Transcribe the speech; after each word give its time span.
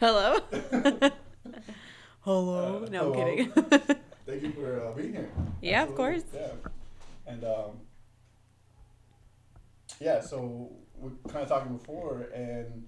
Hello. 0.00 0.38
Hello. 2.20 2.84
Uh, 2.84 2.88
no, 2.90 3.12
hello. 3.12 3.20
I'm 3.20 3.36
kidding. 3.36 3.52
Thank 4.26 4.42
you 4.42 4.52
for 4.52 4.80
uh, 4.86 4.92
being 4.92 5.12
here. 5.12 5.30
Yeah, 5.62 5.82
of 5.84 5.94
course. 5.94 6.22
Yeah. 6.34 6.50
And 7.26 7.44
um, 7.44 7.80
yeah, 10.00 10.20
so 10.20 10.70
we 10.96 11.10
are 11.10 11.32
kind 11.32 11.42
of 11.42 11.48
talking 11.48 11.76
before, 11.76 12.28
and 12.34 12.84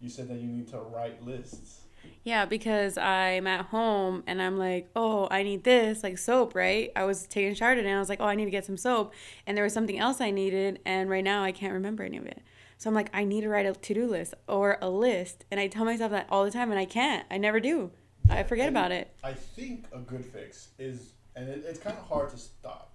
you 0.00 0.08
said 0.08 0.28
that 0.28 0.38
you 0.38 0.48
need 0.48 0.68
to 0.68 0.78
write 0.78 1.24
lists. 1.24 1.80
yeah, 2.24 2.44
because 2.44 2.98
I'm 2.98 3.46
at 3.46 3.66
home 3.66 4.22
and 4.26 4.40
I'm 4.42 4.58
like, 4.58 4.90
oh, 4.94 5.26
I 5.30 5.42
need 5.42 5.64
this, 5.64 6.02
like 6.02 6.18
soap, 6.18 6.54
right? 6.54 6.92
I 6.94 7.04
was 7.04 7.26
taking 7.26 7.52
a 7.52 7.54
shower 7.54 7.74
today 7.74 7.88
and 7.88 7.96
I 7.96 8.00
was 8.00 8.10
like, 8.10 8.20
oh, 8.20 8.26
I 8.26 8.34
need 8.34 8.44
to 8.44 8.50
get 8.50 8.66
some 8.66 8.76
soap. 8.76 9.14
And 9.46 9.56
there 9.56 9.64
was 9.64 9.72
something 9.72 9.98
else 9.98 10.20
I 10.20 10.30
needed, 10.30 10.80
and 10.84 11.08
right 11.08 11.24
now 11.24 11.42
I 11.42 11.52
can't 11.52 11.72
remember 11.72 12.02
any 12.04 12.18
of 12.18 12.26
it. 12.26 12.42
So 12.78 12.90
I'm 12.90 12.94
like, 12.94 13.10
I 13.12 13.24
need 13.24 13.42
to 13.42 13.48
write 13.48 13.66
a 13.66 13.72
to 13.72 13.94
do 13.94 14.06
list 14.06 14.34
or 14.48 14.78
a 14.80 14.90
list. 14.90 15.44
And 15.50 15.60
I 15.60 15.68
tell 15.68 15.84
myself 15.84 16.10
that 16.10 16.26
all 16.30 16.44
the 16.44 16.50
time, 16.50 16.70
and 16.70 16.78
I 16.78 16.84
can't. 16.84 17.26
I 17.30 17.38
never 17.38 17.60
do. 17.60 17.90
I 18.28 18.42
forget 18.42 18.68
about 18.68 18.92
it. 18.92 19.14
I 19.22 19.32
think 19.32 19.86
a 19.92 19.98
good 19.98 20.24
fix 20.24 20.68
is, 20.78 21.12
and 21.36 21.48
it, 21.48 21.64
it's 21.66 21.78
kind 21.78 21.96
of 21.96 22.04
hard 22.04 22.30
to 22.30 22.38
stop, 22.38 22.92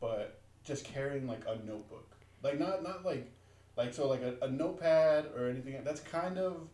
but 0.00 0.40
just 0.64 0.84
carrying 0.84 1.26
like 1.26 1.42
a 1.46 1.56
notebook, 1.64 2.16
like 2.42 2.58
not 2.58 2.82
not 2.82 3.04
like, 3.04 3.30
like 3.76 3.94
so 3.94 4.08
like 4.08 4.22
a, 4.22 4.34
a 4.42 4.50
notepad 4.50 5.26
or 5.36 5.48
anything. 5.48 5.80
That's 5.84 6.00
kind 6.00 6.38
of 6.38 6.68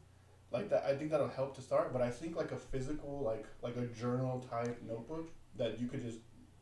like 0.50 0.70
that. 0.70 0.84
I 0.84 0.94
think 0.94 1.10
that'll 1.10 1.28
help 1.28 1.54
to 1.56 1.62
start. 1.62 1.92
But 1.92 2.02
I 2.02 2.10
think 2.10 2.36
like 2.36 2.52
a 2.52 2.56
physical 2.56 3.22
like 3.24 3.46
like 3.62 3.76
a 3.76 3.86
journal 3.86 4.44
type 4.50 4.80
notebook 4.88 5.30
that 5.56 5.78
you 5.78 5.86
could 5.88 6.02
just 6.02 6.18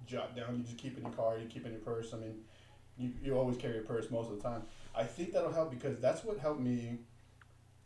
jot 0.07 0.35
down. 0.35 0.57
You 0.57 0.65
just 0.65 0.79
keep 0.79 0.97
in 0.97 1.05
your 1.05 1.13
car. 1.13 1.39
You 1.39 1.47
keep 1.47 1.65
in 1.65 1.73
your 1.73 1.81
purse. 1.81 2.13
I 2.13 2.17
mean, 2.17 2.41
you 2.99 3.13
you 3.23 3.39
always 3.39 3.57
carry 3.57 3.79
a 3.79 3.83
purse 3.83 4.11
most 4.11 4.31
of 4.31 4.37
the 4.37 4.43
time. 4.43 4.63
I 4.95 5.05
think 5.05 5.33
that'll 5.33 5.53
help 5.53 5.71
because 5.71 5.99
that's 6.01 6.25
what 6.25 6.39
helped 6.39 6.61
me, 6.61 6.99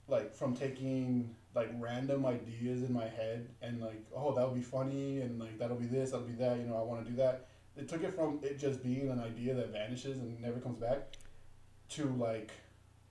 like 0.09 0.35
from 0.35 0.55
taking 0.57 1.35
like 1.55 1.71
random 1.79 2.27
ideas 2.27 2.83
in 2.83 2.93
my 2.93 3.07
head 3.07 3.49
and 3.63 3.81
like 3.81 4.05
oh 4.15 4.35
that 4.35 4.45
would 4.45 4.57
be 4.57 4.61
funny 4.63 5.21
and 5.21 5.39
like 5.39 5.57
that'll 5.59 5.77
be 5.77 5.87
this 5.87 6.11
that'll 6.11 6.27
be 6.27 6.33
that 6.35 6.57
you 6.59 6.65
know 6.65 6.77
I 6.77 6.83
want 6.83 7.05
to 7.05 7.11
do 7.11 7.17
that. 7.19 7.47
It 7.77 7.89
took 7.89 8.03
it 8.03 8.13
from 8.15 8.41
it 8.43 8.59
just 8.59 8.83
being 8.83 9.09
an 9.11 9.21
idea 9.21 9.55
that 9.55 9.71
vanishes 9.73 10.19
and 10.19 10.41
never 10.41 10.59
comes 10.61 10.79
back, 10.79 11.17
to 11.91 12.07
like 12.19 12.51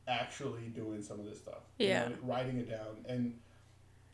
actually 0.08 0.64
doing 0.68 1.02
some 1.02 1.20
of 1.20 1.26
this 1.26 1.38
stuff. 1.38 1.64
you 1.78 1.88
Yeah. 1.88 2.10
know, 2.10 2.16
writing 2.24 2.58
it 2.58 2.70
down 2.70 3.06
and 3.08 3.40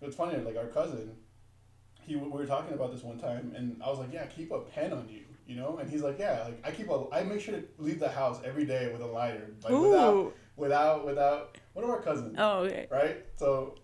it's 0.02 0.16
funny 0.16 0.38
like 0.38 0.56
our 0.58 0.68
cousin, 0.68 1.16
he 2.02 2.16
we 2.16 2.30
were 2.30 2.46
talking 2.46 2.74
about 2.74 2.92
this 2.94 3.04
one 3.04 3.18
time 3.20 3.52
and 3.56 3.82
I 3.84 3.90
was 3.90 4.00
like 4.00 4.14
yeah 4.14 4.26
keep 4.28 4.52
a 4.52 4.60
pen 4.60 4.94
on 4.94 5.10
you 5.10 5.24
you 5.50 5.56
know 5.56 5.80
and 5.80 5.90
he's 5.90 6.04
like 6.04 6.20
yeah 6.20 6.44
like 6.46 6.60
I 6.64 6.72
keep 6.72 6.90
a 6.90 7.06
I 7.12 7.24
make 7.24 7.42
sure 7.42 7.56
to 7.56 7.64
leave 7.80 8.00
the 8.00 8.08
house 8.10 8.40
every 8.46 8.66
day 8.66 8.92
with 8.92 9.02
a 9.02 9.08
lighter 9.08 9.50
like 9.64 9.74
without 9.74 10.14
Ooh. 10.14 10.34
without 10.56 11.06
without 11.06 11.58
one 11.74 11.84
of 11.84 11.90
our 11.90 12.02
cousins 12.02 12.36
Oh, 12.38 12.60
okay. 12.60 12.88
right? 12.92 13.26
So 13.36 13.76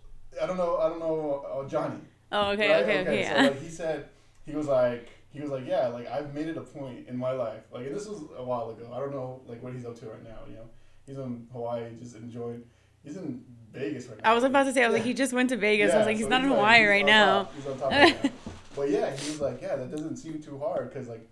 I 0.42 0.46
don't 0.46 0.58
know. 0.58 0.78
I 0.78 0.90
don't 0.90 1.00
know 1.00 1.46
uh, 1.50 1.68
Johnny. 1.68 2.00
Oh, 2.32 2.52
okay, 2.52 2.70
right? 2.72 2.84
okay, 2.84 3.00
okay. 3.02 3.24
So 3.24 3.36
yeah. 3.36 3.42
like 3.44 3.62
he 3.62 3.70
said, 3.70 4.10
he 4.46 4.54
was 4.54 4.68
like, 4.68 5.10
he 5.30 5.40
was 5.40 5.50
like, 5.50 5.66
yeah, 5.66 5.88
like 5.88 6.08
I've 6.08 6.34
made 6.34 6.48
it 6.48 6.58
a 6.58 6.62
point 6.62 7.08
in 7.08 7.18
my 7.18 7.32
life. 7.32 7.64
Like 7.72 7.92
this 7.92 8.06
was 8.06 8.24
a 8.38 8.44
while 8.44 8.70
ago. 8.70 8.92
I 8.94 9.00
don't 9.00 9.12
know 9.12 9.42
like 9.48 9.64
what 9.64 9.74
he's 9.74 9.86
up 9.86 9.98
to 10.00 10.08
right 10.08 10.24
now. 10.24 10.40
You 10.48 10.56
know, 10.56 10.70
he's 11.08 11.18
in 11.18 11.48
Hawaii, 11.52 11.96
just 12.00 12.16
enjoying. 12.16 12.64
He's 13.04 13.16
in 13.18 13.44
Vegas 13.72 14.08
right 14.08 14.22
now. 14.22 14.32
I 14.32 14.34
was 14.34 14.44
about 14.44 14.64
to 14.64 14.74
say, 14.74 14.84
I 14.84 14.88
was 14.88 14.96
like, 14.96 15.04
he 15.04 15.14
just 15.14 15.32
went 15.32 15.50
to 15.50 15.58
Vegas. 15.58 15.94
I 15.94 15.98
was 15.98 16.08
like, 16.08 16.18
he's 16.18 16.26
so 16.26 16.30
not 16.30 16.44
in 16.44 16.50
like- 16.50 16.58
Hawaii 16.58 16.80
he's 16.80 16.90
right 16.90 17.06
now. 17.06 17.50
He's 17.56 17.66
top 17.66 17.92
right 17.92 18.24
now. 18.24 18.32
But 18.76 18.90
yeah, 18.90 19.16
he 19.16 19.30
was 19.32 19.40
like, 19.40 19.62
yeah, 19.62 19.78
that 19.78 19.90
doesn't 19.90 20.18
seem 20.18 20.42
too 20.42 20.60
hard 20.60 20.90
because 20.92 21.08
like 21.08 21.26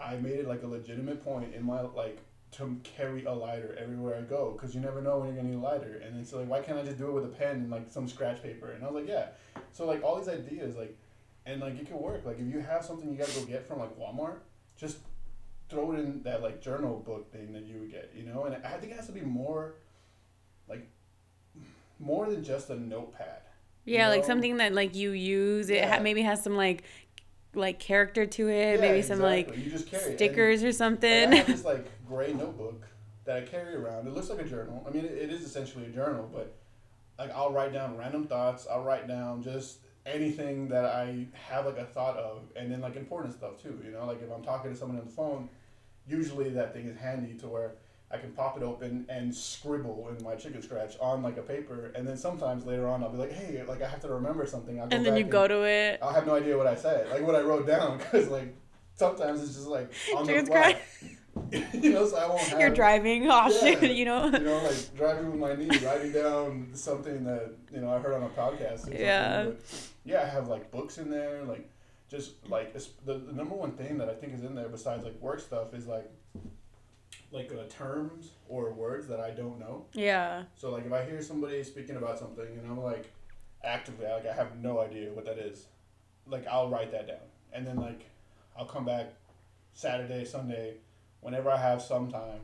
I 0.00 0.16
made 0.16 0.40
it 0.40 0.48
like 0.48 0.62
a 0.62 0.66
legitimate 0.66 1.24
point 1.24 1.54
in 1.54 1.64
my 1.64 1.80
like 1.82 2.18
to 2.52 2.76
carry 2.84 3.24
a 3.24 3.32
lighter 3.32 3.76
everywhere 3.80 4.16
I 4.16 4.22
go 4.22 4.52
because 4.52 4.74
you 4.74 4.80
never 4.80 5.02
know 5.02 5.18
when 5.18 5.28
you're 5.28 5.36
gonna 5.36 5.48
need 5.48 5.56
a 5.56 5.60
lighter. 5.60 6.00
And 6.04 6.14
then 6.14 6.20
it's 6.20 6.32
like, 6.32 6.48
why 6.48 6.60
can't 6.60 6.78
I 6.78 6.84
just 6.84 6.98
do 6.98 7.08
it 7.08 7.12
with 7.12 7.24
a 7.24 7.28
pen 7.28 7.56
and 7.56 7.70
like 7.70 7.90
some 7.90 8.08
scratch 8.08 8.42
paper? 8.42 8.70
And 8.70 8.84
I 8.84 8.86
was 8.90 9.02
like, 9.02 9.08
yeah. 9.08 9.28
So 9.72 9.86
like 9.86 10.02
all 10.04 10.16
these 10.16 10.28
ideas 10.28 10.76
like, 10.76 10.96
and 11.46 11.60
like 11.60 11.78
it 11.80 11.86
could 11.86 11.96
work. 11.96 12.24
Like 12.24 12.38
if 12.38 12.46
you 12.46 12.60
have 12.60 12.84
something 12.84 13.10
you 13.10 13.16
gotta 13.16 13.32
go 13.32 13.44
get 13.44 13.66
from 13.66 13.80
like 13.80 13.98
Walmart, 13.98 14.38
just 14.76 14.98
throw 15.68 15.92
it 15.92 15.98
in 15.98 16.22
that 16.22 16.42
like 16.42 16.60
journal 16.60 17.02
book 17.04 17.32
thing 17.32 17.52
that 17.52 17.64
you 17.64 17.80
would 17.80 17.90
get, 17.90 18.12
you 18.16 18.24
know. 18.24 18.44
And 18.44 18.54
I 18.64 18.76
think 18.78 18.92
it 18.92 18.96
has 18.96 19.06
to 19.06 19.12
be 19.12 19.22
more, 19.22 19.74
like, 20.68 20.88
more 21.98 22.28
than 22.30 22.44
just 22.44 22.70
a 22.70 22.76
notepad. 22.76 23.40
Yeah, 23.84 24.08
like 24.08 24.22
know? 24.22 24.26
something 24.26 24.56
that 24.58 24.72
like 24.72 24.94
you 24.94 25.10
use. 25.10 25.68
It 25.68 25.84
ha- 25.84 26.00
maybe 26.00 26.22
has 26.22 26.42
some 26.42 26.56
like 26.56 26.84
like 27.56 27.78
character 27.78 28.26
to 28.26 28.48
it. 28.48 28.74
Yeah, 28.76 28.80
maybe 28.80 29.02
some 29.02 29.20
like 29.20 29.48
exactly. 29.48 29.82
Carry 29.90 30.02
it. 30.02 30.08
And- 30.08 30.16
stickers 30.16 30.64
or 30.64 30.72
something. 30.72 31.32
I 31.32 31.36
have 31.36 31.46
this 31.46 31.64
like 31.74 31.86
gray 32.06 32.32
notebook 32.32 32.86
that 33.24 33.36
I 33.36 33.40
carry 33.42 33.74
around. 33.74 34.06
It 34.06 34.14
looks 34.14 34.28
like 34.30 34.40
a 34.40 34.44
journal. 34.44 34.84
I 34.86 34.90
mean, 34.90 35.04
it, 35.04 35.12
it 35.12 35.30
is 35.30 35.42
essentially 35.42 35.86
a 35.86 35.90
journal, 35.90 36.28
but 36.32 36.54
like 37.18 37.30
I'll 37.34 37.52
write 37.52 37.72
down 37.72 37.96
random 37.96 38.26
thoughts. 38.26 38.66
I'll 38.70 38.82
write 38.84 39.08
down 39.08 39.42
just 39.42 39.78
anything 40.06 40.68
that 40.68 40.84
I 40.84 41.26
have 41.32 41.66
like 41.66 41.78
a 41.78 41.84
thought 41.84 42.16
of, 42.16 42.42
and 42.56 42.70
then 42.70 42.80
like 42.80 42.96
important 42.96 43.34
stuff 43.34 43.62
too. 43.62 43.80
You 43.84 43.92
know, 43.92 44.04
like 44.06 44.22
if 44.22 44.30
I'm 44.30 44.42
talking 44.42 44.70
to 44.70 44.76
someone 44.76 44.98
on 44.98 45.06
the 45.06 45.10
phone, 45.10 45.48
usually 46.06 46.50
that 46.50 46.74
thing 46.74 46.86
is 46.86 46.96
handy 46.96 47.34
to 47.38 47.48
where 47.48 47.76
I 48.14 48.18
can 48.18 48.30
pop 48.30 48.56
it 48.56 48.62
open 48.62 49.06
and 49.08 49.34
scribble 49.34 50.08
in 50.16 50.24
my 50.24 50.36
chicken 50.36 50.62
scratch 50.62 50.96
on 51.00 51.20
like 51.20 51.36
a 51.36 51.42
paper, 51.42 51.90
and 51.96 52.06
then 52.06 52.16
sometimes 52.16 52.64
later 52.64 52.86
on 52.86 53.02
I'll 53.02 53.10
be 53.10 53.18
like, 53.18 53.32
hey, 53.32 53.60
like 53.66 53.82
I 53.82 53.88
have 53.88 54.00
to 54.02 54.08
remember 54.08 54.46
something. 54.46 54.80
I'll 54.80 54.86
go 54.86 54.96
and 54.96 55.04
then 55.04 55.16
you 55.16 55.24
go 55.24 55.48
to 55.48 55.62
it. 55.64 55.98
I'll 56.00 56.12
have 56.12 56.24
no 56.26 56.36
idea 56.36 56.56
what 56.56 56.68
I 56.68 56.76
said, 56.76 57.10
like 57.10 57.22
what 57.22 57.34
I 57.34 57.40
wrote 57.40 57.66
down, 57.66 57.98
because 57.98 58.28
like 58.28 58.54
sometimes 58.94 59.42
it's 59.42 59.54
just 59.54 59.66
like 59.66 59.92
on 60.16 60.26
the 60.26 60.32
Chicken 60.32 60.46
fly. 60.46 60.80
you 61.72 61.90
know, 61.92 62.06
so 62.06 62.16
I 62.16 62.28
won't 62.28 62.40
have. 62.42 62.60
You're 62.60 62.70
driving. 62.70 63.26
Oh 63.28 63.48
Yeah. 63.48 63.80
shit, 63.80 63.90
you 63.96 64.04
know. 64.04 64.26
You 64.26 64.38
know, 64.38 64.62
like 64.62 64.96
driving 64.96 65.32
with 65.32 65.40
my 65.40 65.56
knee, 65.56 65.84
writing 65.84 66.12
down 66.12 66.68
something 66.74 67.24
that 67.24 67.52
you 67.72 67.80
know 67.80 67.92
I 67.92 67.98
heard 67.98 68.14
on 68.14 68.22
a 68.22 68.28
podcast. 68.28 68.96
Yeah. 68.96 69.46
But 69.46 69.60
yeah, 70.04 70.22
I 70.22 70.26
have 70.26 70.46
like 70.46 70.70
books 70.70 70.98
in 70.98 71.10
there, 71.10 71.42
like 71.42 71.68
just 72.08 72.48
like 72.48 72.72
the, 72.72 73.14
the 73.18 73.32
number 73.32 73.56
one 73.56 73.72
thing 73.72 73.98
that 73.98 74.08
I 74.08 74.14
think 74.14 74.34
is 74.34 74.44
in 74.44 74.54
there 74.54 74.68
besides 74.68 75.02
like 75.02 75.20
work 75.20 75.40
stuff 75.40 75.74
is 75.74 75.88
like 75.88 76.08
like 77.34 77.52
uh, 77.52 77.68
terms 77.68 78.30
or 78.48 78.72
words 78.72 79.08
that 79.08 79.18
I 79.20 79.30
don't 79.30 79.58
know. 79.58 79.86
Yeah. 79.92 80.44
So 80.56 80.70
like 80.70 80.86
if 80.86 80.92
I 80.92 81.04
hear 81.04 81.20
somebody 81.20 81.62
speaking 81.64 81.96
about 81.96 82.18
something 82.18 82.46
and 82.46 82.66
I'm 82.66 82.80
like 82.80 83.12
actively 83.62 84.06
like 84.06 84.26
I 84.26 84.32
have 84.32 84.56
no 84.56 84.78
idea 84.78 85.12
what 85.12 85.24
that 85.26 85.38
is, 85.38 85.66
like 86.26 86.46
I'll 86.46 86.70
write 86.70 86.92
that 86.92 87.08
down 87.08 87.26
and 87.52 87.66
then 87.66 87.76
like 87.76 88.08
I'll 88.56 88.66
come 88.66 88.84
back 88.84 89.12
Saturday, 89.72 90.24
Sunday, 90.24 90.76
whenever 91.20 91.50
I 91.50 91.56
have 91.56 91.82
some 91.82 92.08
time, 92.08 92.40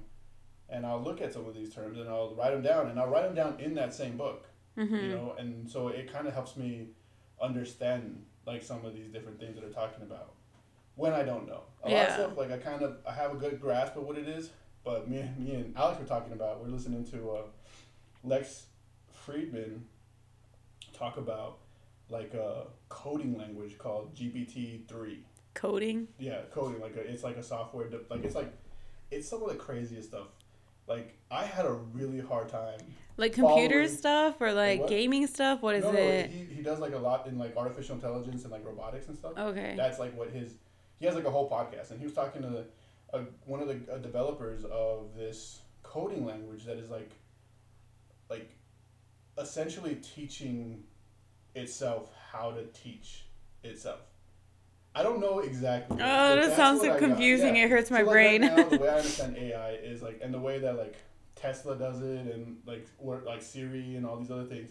and 0.68 0.84
I'll 0.84 1.00
look 1.00 1.20
at 1.20 1.32
some 1.32 1.46
of 1.46 1.54
these 1.54 1.72
terms 1.72 1.98
and 1.98 2.08
I'll 2.08 2.34
write 2.34 2.50
them 2.50 2.62
down 2.62 2.88
and 2.88 2.98
I'll 2.98 3.08
write 3.08 3.22
them 3.22 3.34
down 3.36 3.60
in 3.60 3.74
that 3.74 3.94
same 3.94 4.16
book, 4.16 4.46
hmm 4.74 4.94
you 4.94 5.08
know, 5.08 5.34
and 5.38 5.70
so 5.70 5.88
it 5.88 6.12
kind 6.12 6.26
of 6.26 6.34
helps 6.34 6.56
me 6.56 6.88
understand 7.40 8.24
like 8.44 8.62
some 8.62 8.84
of 8.84 8.94
these 8.94 9.08
different 9.08 9.38
things 9.38 9.54
that 9.54 9.64
are 9.64 9.70
talking 9.70 10.02
about 10.02 10.34
when 10.96 11.12
I 11.12 11.22
don't 11.22 11.46
know. 11.46 11.62
A 11.84 11.88
lot 11.88 12.08
of 12.08 12.14
stuff 12.14 12.36
like 12.36 12.50
I 12.50 12.58
kind 12.58 12.82
of 12.82 12.96
I 13.08 13.12
have 13.12 13.32
a 13.32 13.36
good 13.36 13.60
grasp 13.60 13.96
of 13.96 14.02
what 14.02 14.18
it 14.18 14.26
is, 14.28 14.50
but 14.84 15.08
me 15.08 15.28
me 15.38 15.54
and 15.54 15.76
Alex 15.76 16.00
were 16.00 16.06
talking 16.06 16.32
about 16.32 16.60
we're 16.60 16.68
listening 16.68 17.04
to 17.06 17.30
uh, 17.30 17.42
Lex 18.24 18.66
Fridman 19.26 19.80
talk 20.92 21.16
about 21.16 21.58
like 22.08 22.34
a 22.34 22.64
coding 22.88 23.36
language 23.36 23.78
called 23.78 24.14
GPT 24.14 24.86
three. 24.86 25.24
Coding. 25.54 26.08
Yeah, 26.18 26.40
coding 26.52 26.80
like 26.80 26.96
a, 26.96 27.00
it's 27.00 27.24
like 27.24 27.36
a 27.36 27.42
software 27.42 27.88
de- 27.88 28.00
like 28.08 28.24
it's 28.24 28.34
like 28.34 28.52
it's 29.10 29.28
some 29.28 29.42
of 29.42 29.48
the 29.48 29.56
craziest 29.56 30.08
stuff. 30.08 30.28
Like 30.86 31.16
I 31.30 31.44
had 31.44 31.66
a 31.66 31.72
really 31.72 32.20
hard 32.20 32.48
time. 32.48 32.78
Like 33.16 33.32
computer 33.32 33.86
stuff 33.86 34.40
or 34.40 34.52
like 34.52 34.88
gaming 34.88 35.26
stuff. 35.26 35.62
What 35.62 35.74
is 35.74 35.84
no, 35.84 35.92
no, 35.92 35.98
it? 35.98 36.30
he, 36.30 36.44
he 36.54 36.62
does 36.62 36.78
like 36.78 36.94
a 36.94 36.98
lot 36.98 37.26
in 37.26 37.38
like 37.38 37.56
artificial 37.56 37.96
intelligence 37.96 38.44
and 38.44 38.52
like 38.52 38.64
robotics 38.64 39.08
and 39.08 39.16
stuff. 39.16 39.32
Okay. 39.36 39.74
That's 39.76 39.98
like 39.98 40.16
what 40.16 40.30
his 40.30 40.54
he 40.98 41.06
has 41.06 41.14
like 41.14 41.24
a 41.24 41.30
whole 41.30 41.48
podcast, 41.50 41.90
and 41.90 41.98
he 41.98 42.06
was 42.06 42.14
talking 42.14 42.42
to 42.42 42.64
uh, 43.12 43.20
one 43.44 43.60
of 43.60 43.68
the 43.68 43.74
developers 43.98 44.64
of 44.64 45.14
this 45.16 45.60
coding 45.82 46.24
language 46.24 46.64
that 46.64 46.76
is 46.78 46.90
like, 46.90 47.10
like, 48.28 48.50
essentially 49.38 49.96
teaching 49.96 50.84
itself 51.54 52.10
how 52.32 52.52
to 52.52 52.64
teach 52.66 53.24
itself. 53.64 54.00
I 54.94 55.02
don't 55.02 55.20
know 55.20 55.38
exactly. 55.40 55.98
Oh, 56.00 56.36
that 56.36 56.56
sounds 56.56 56.80
so 56.80 56.96
confusing. 56.98 57.56
Yeah. 57.56 57.64
It 57.64 57.70
hurts 57.70 57.90
my 57.90 58.00
So, 58.00 58.06
like, 58.06 58.12
brain. 58.12 58.42
Right 58.42 58.56
now, 58.56 58.64
the 58.68 58.78
way 58.78 58.88
I 58.88 58.94
understand 58.96 59.36
AI 59.36 59.72
is 59.74 60.02
like, 60.02 60.20
and 60.22 60.34
the 60.34 60.38
way 60.40 60.58
that 60.58 60.76
like 60.76 60.96
Tesla 61.36 61.76
does 61.76 62.02
it, 62.02 62.26
and 62.34 62.58
like 62.66 62.86
or 62.98 63.22
like 63.24 63.40
Siri 63.40 63.94
and 63.94 64.04
all 64.04 64.16
these 64.16 64.30
other 64.32 64.44
things, 64.46 64.70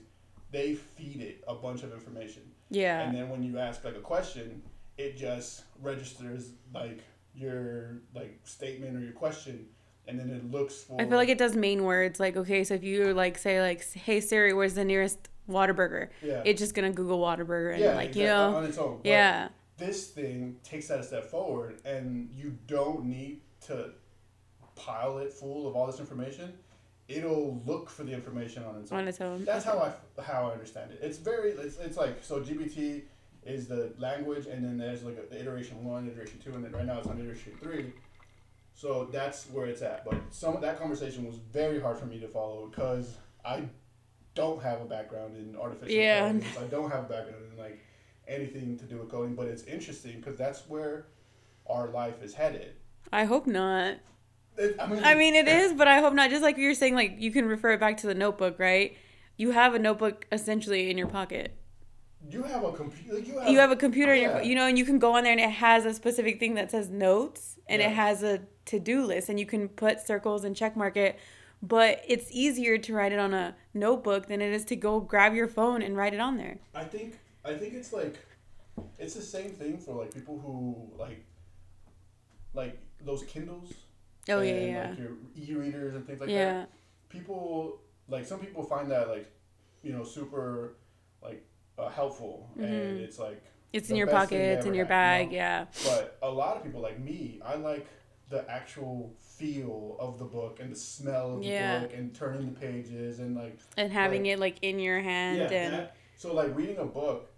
they 0.52 0.76
feed 0.76 1.22
it 1.22 1.44
a 1.48 1.56
bunch 1.56 1.84
of 1.84 1.94
information. 1.94 2.44
yeah. 2.70 3.02
And 3.02 3.16
then 3.16 3.30
when 3.30 3.44
you 3.44 3.60
ask 3.60 3.84
like 3.86 3.96
a 3.96 4.02
question, 4.02 4.62
it 4.98 5.16
just 5.16 5.64
registers 5.82 6.50
like 6.74 7.00
your 7.36 8.02
like 8.14 8.40
statement 8.44 8.96
or 8.98 9.00
your 9.02 9.14
question, 9.14 9.68
and 10.08 10.20
then 10.20 10.30
it 10.30 10.50
looks 10.52 10.84
for. 10.84 11.00
I 11.02 11.06
feel 11.06 11.18
like 11.18 11.30
it 11.30 11.38
does 11.38 11.56
main 11.56 11.84
words. 11.84 12.20
Like, 12.20 12.36
okay, 12.38 12.64
so 12.64 12.74
if 12.76 12.84
you 12.84 13.14
like 13.14 13.38
say 13.38 13.62
like, 13.62 13.84
"Hey 13.94 14.20
Siri, 14.20 14.54
where's 14.54 14.74
the 14.76 14.86
nearest 14.86 15.30
Whataburger?" 15.50 16.10
Yeah. 16.22 16.42
It's 16.46 16.60
just 16.60 16.74
gonna 16.74 16.92
Google 16.92 17.20
Whataburger 17.20 17.74
and 17.74 17.82
yeah, 17.84 17.96
like 17.96 18.10
exactly, 18.10 18.22
you 18.22 18.28
know, 18.28 18.56
on 18.56 18.64
its 18.66 18.78
own. 18.78 18.98
But 18.98 19.10
yeah, 19.10 19.50
This 19.78 20.08
thing 20.10 20.58
takes 20.64 20.88
that 20.90 21.00
a 21.00 21.04
step 21.04 21.26
forward, 21.26 21.80
and 21.86 22.30
you 22.34 22.58
don't 22.68 23.06
need 23.06 23.42
to 23.68 23.92
pile 24.76 25.18
it 25.20 25.32
full 25.34 25.68
of 25.68 25.76
all 25.76 25.88
this 25.88 26.00
information. 26.00 26.54
it'll 27.08 27.60
look 27.66 27.90
for 27.90 28.04
the 28.04 28.14
information 28.14 28.64
on 28.64 28.76
its 28.82 28.92
own. 28.92 29.00
On 29.00 29.08
its 29.08 29.20
own. 29.20 29.44
That's 29.44 29.66
how 29.66 29.80
I 29.80 30.22
how 30.22 30.50
I 30.50 30.52
understand 30.54 30.92
it. 30.92 31.00
It's 31.02 31.18
very 31.18 31.52
it's, 31.52 31.78
it's 31.78 31.98
like 31.98 32.24
so 32.24 32.40
GPT 32.42 33.04
is 33.50 33.68
the 33.68 33.92
language, 33.98 34.46
and 34.48 34.64
then 34.64 34.78
there's 34.78 35.04
like 35.04 35.18
a, 35.18 35.34
the 35.34 35.40
iteration 35.42 35.84
one, 35.84 36.08
iteration 36.10 36.40
two, 36.40 36.54
and 36.54 36.64
then 36.64 36.72
right 36.72 36.86
now 36.86 37.00
it's 37.00 37.08
on 37.08 37.20
iteration 37.20 37.54
three. 37.62 37.94
So 38.74 39.10
that's 39.12 39.46
where 39.52 39.66
it's 39.66 39.82
at. 39.82 40.06
But 40.06 40.16
some 40.30 40.56
of 40.56 40.62
that 40.62 40.80
conversation 40.80 41.26
was 41.26 41.36
very 41.52 41.82
hard 41.82 41.98
for 41.98 42.06
me 42.06 42.20
to 42.20 42.28
follow 42.28 42.68
because 42.68 43.18
I 43.44 43.64
don't 44.36 44.62
have 44.64 44.82
a 44.82 44.86
background 44.86 45.36
in 45.36 45.56
artificial 45.60 45.96
Yeah. 45.96 46.28
intelligence. 46.28 46.58
I 46.58 46.68
don't 46.68 46.90
have 46.90 47.06
a 47.06 47.10
background 47.10 47.44
in 47.52 47.58
like 47.58 47.80
anything 48.28 48.78
to 48.78 48.86
do 48.86 49.00
with 49.00 49.10
coding. 49.10 49.36
But 49.36 49.48
it's 49.48 49.64
interesting 49.64 50.16
because 50.18 50.38
that's 50.38 50.70
where 50.70 51.08
our 51.68 51.90
life 51.90 52.24
is 52.24 52.34
headed. 52.34 52.74
I 53.12 53.26
hope 53.26 53.48
not. 53.48 53.98
It, 54.58 54.76
I 54.80 54.88
mean, 54.88 55.04
I 55.04 55.16
mean, 55.16 55.36
it 55.36 55.48
is, 55.48 55.74
but 55.74 55.88
I 55.88 56.00
hope 56.00 56.14
not. 56.14 56.30
Just 56.30 56.44
like 56.44 56.58
you 56.58 56.68
were 56.68 56.74
saying, 56.74 56.96
like 56.96 57.16
you 57.20 57.32
can 57.32 57.46
refer 57.46 57.72
it 57.72 57.80
back 57.80 57.98
to 57.98 58.08
the 58.08 58.16
notebook, 58.16 58.60
right? 58.60 58.96
You 59.36 59.52
have 59.52 59.74
a 59.74 59.80
notebook 59.80 60.26
essentially 60.32 60.90
in 60.90 60.98
your 60.98 61.08
pocket. 61.08 61.54
You 62.28 62.44
have 62.44 62.64
a 62.64 62.72
computer. 62.72 63.16
Like 63.16 63.28
you 63.28 63.40
have, 63.40 63.50
You 63.50 63.60
have 63.60 63.72
a 63.72 63.76
computer 63.76 64.14
in 64.14 64.22
your, 64.22 64.42
you 64.42 64.56
know, 64.56 64.68
and 64.68 64.78
you 64.78 64.86
can 64.86 65.00
go 65.00 65.14
on 65.16 65.24
there 65.24 65.32
and 65.32 65.42
it 65.42 65.50
has 65.50 65.86
a 65.86 65.94
specific 65.94 66.40
thing 66.40 66.56
that 66.56 66.72
says 66.72 66.90
notes 66.90 67.58
and 67.68 67.82
Yeah. 67.82 67.90
it 67.90 67.94
has 67.94 68.24
a 68.24 68.42
to 68.66 68.80
do 68.80 69.04
list 69.06 69.30
and 69.30 69.40
you 69.40 69.46
can 69.46 69.68
put 69.70 70.00
circles 70.06 70.44
and 70.44 70.56
check 70.56 70.76
mark 70.76 70.98
it. 70.98 71.18
But 71.62 72.04
it's 72.08 72.28
easier 72.32 72.78
to 72.78 72.94
write 72.94 73.12
it 73.12 73.20
on 73.20 73.34
a 73.34 73.56
notebook 73.74 74.28
than 74.28 74.42
it 74.42 74.54
is 74.54 74.64
to 74.66 74.76
go 74.76 75.00
grab 75.00 75.34
your 75.34 75.48
phone 75.48 75.82
and 75.82 75.96
write 75.98 76.14
it 76.14 76.20
on 76.20 76.38
there. 76.38 76.60
I 76.74 76.84
think 76.84 77.20
I 77.44 77.54
think 77.56 77.74
it's 77.74 77.92
like 77.92 78.18
it's 78.98 79.14
the 79.16 79.22
same 79.22 79.52
thing 79.52 79.78
for 79.78 79.94
like 79.96 80.14
people 80.14 80.40
who 80.40 80.92
like 80.98 81.26
like 82.54 82.78
those 83.04 83.24
Kindles. 83.24 83.74
Oh 84.30 84.40
and, 84.40 84.48
yeah, 84.48 84.56
yeah, 84.66 84.90
Like 84.90 85.00
your 85.00 85.12
e-readers 85.36 85.96
and 85.96 86.06
things 86.06 86.20
like 86.22 86.30
yeah. 86.30 86.54
that. 86.54 86.70
People 87.10 87.82
like 88.08 88.26
some 88.26 88.40
people 88.40 88.64
find 88.64 88.90
that 88.92 89.10
like 89.10 89.30
you 89.84 89.92
know 89.92 90.04
super 90.04 90.76
like 91.22 91.46
uh, 91.80 91.90
helpful 91.90 92.50
and 92.58 92.66
Mhm. 92.66 93.04
it's 93.04 93.18
like 93.20 93.42
It's 93.72 93.90
in 93.90 93.96
your 93.96 94.08
pocket. 94.08 94.42
It's 94.58 94.66
in 94.66 94.74
your 94.74 94.86
had, 94.86 95.22
you 95.22 95.28
bag. 95.28 95.32
know? 95.32 95.36
Yeah. 95.36 95.66
but 95.86 96.18
a 96.22 96.30
lot 96.30 96.58
of 96.58 96.64
people 96.64 96.82
like 96.82 97.00
me 97.00 97.40
I 97.46 97.56
like 97.56 97.88
the 98.30 98.50
actual 98.50 99.14
feel 99.20 99.96
of 100.00 100.20
the 100.20 100.26
book 100.26 100.60
and 100.60 100.72
the 100.72 100.76
smell 100.76 101.36
of 101.36 101.40
the 101.42 101.48
Yeah. 101.48 101.80
book 101.82 101.94
and 101.94 102.14
turning 102.14 102.54
the 102.54 102.60
pages 102.60 103.20
and 103.20 103.36
like 103.36 103.58
And 103.78 103.92
having 103.92 104.24
Like- 104.24 104.32
it 104.34 104.40
like 104.40 104.58
in 104.64 104.80
your 104.80 105.00
hand 105.00 105.38
yeah, 105.40 105.52
and 105.64 105.90
so 106.16 106.34
like 106.34 106.56
reading 106.56 106.78
a 106.78 106.86
book 106.86 107.32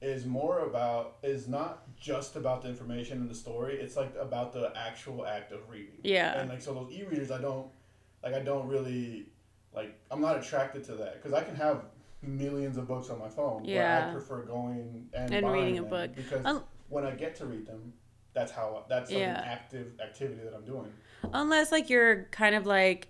is 0.00 0.24
more 0.24 0.60
about 0.60 1.16
is 1.24 1.48
not 1.48 1.82
just 1.96 2.36
about 2.36 2.62
the 2.62 2.68
information 2.68 3.18
and 3.18 3.28
the 3.28 3.34
story. 3.34 3.80
It's 3.80 3.96
like 3.96 4.14
about 4.16 4.52
the 4.52 4.72
actual 4.76 5.26
act 5.26 5.50
of 5.50 5.68
reading. 5.68 5.98
yeah. 6.04 6.38
And 6.40 6.48
like 6.48 6.62
so 6.62 6.72
those 6.72 6.92
e-readers, 6.92 7.32
I 7.32 7.40
don't 7.40 7.68
like. 8.22 8.32
I 8.34 8.38
don't 8.40 8.68
really 8.68 9.26
like. 9.74 9.98
I'm 10.12 10.20
not 10.20 10.38
attracted 10.38 10.84
to 10.84 10.94
that 10.96 11.14
because 11.14 11.32
I 11.32 11.42
can 11.42 11.56
have 11.56 11.86
millions 12.22 12.76
of 12.76 12.88
books 12.88 13.10
on 13.10 13.18
my 13.18 13.28
phone. 13.28 13.62
But 13.62 13.68
Yeah. 13.70 14.08
I 14.08 14.12
prefer 14.12 14.42
going 14.42 15.08
and, 15.14 15.32
And 15.32 15.52
reading 15.52 15.78
a 15.78 15.82
them 15.82 15.90
book. 15.90 16.14
because 16.16 16.44
Um, 16.44 16.64
when 16.88 17.04
I 17.04 17.12
get 17.12 17.36
to 17.36 17.46
read 17.46 17.66
them, 17.66 17.92
that's 18.32 18.52
how 18.52 18.84
that's 18.88 19.10
Yeah. 19.10 19.38
an 19.40 19.44
active 19.48 20.00
activity 20.00 20.40
that 20.42 20.54
I'm 20.54 20.64
doing. 20.64 20.92
Unless 21.32 21.72
like 21.72 21.88
you're 21.90 22.24
kind 22.30 22.54
of 22.54 22.66
like 22.66 23.08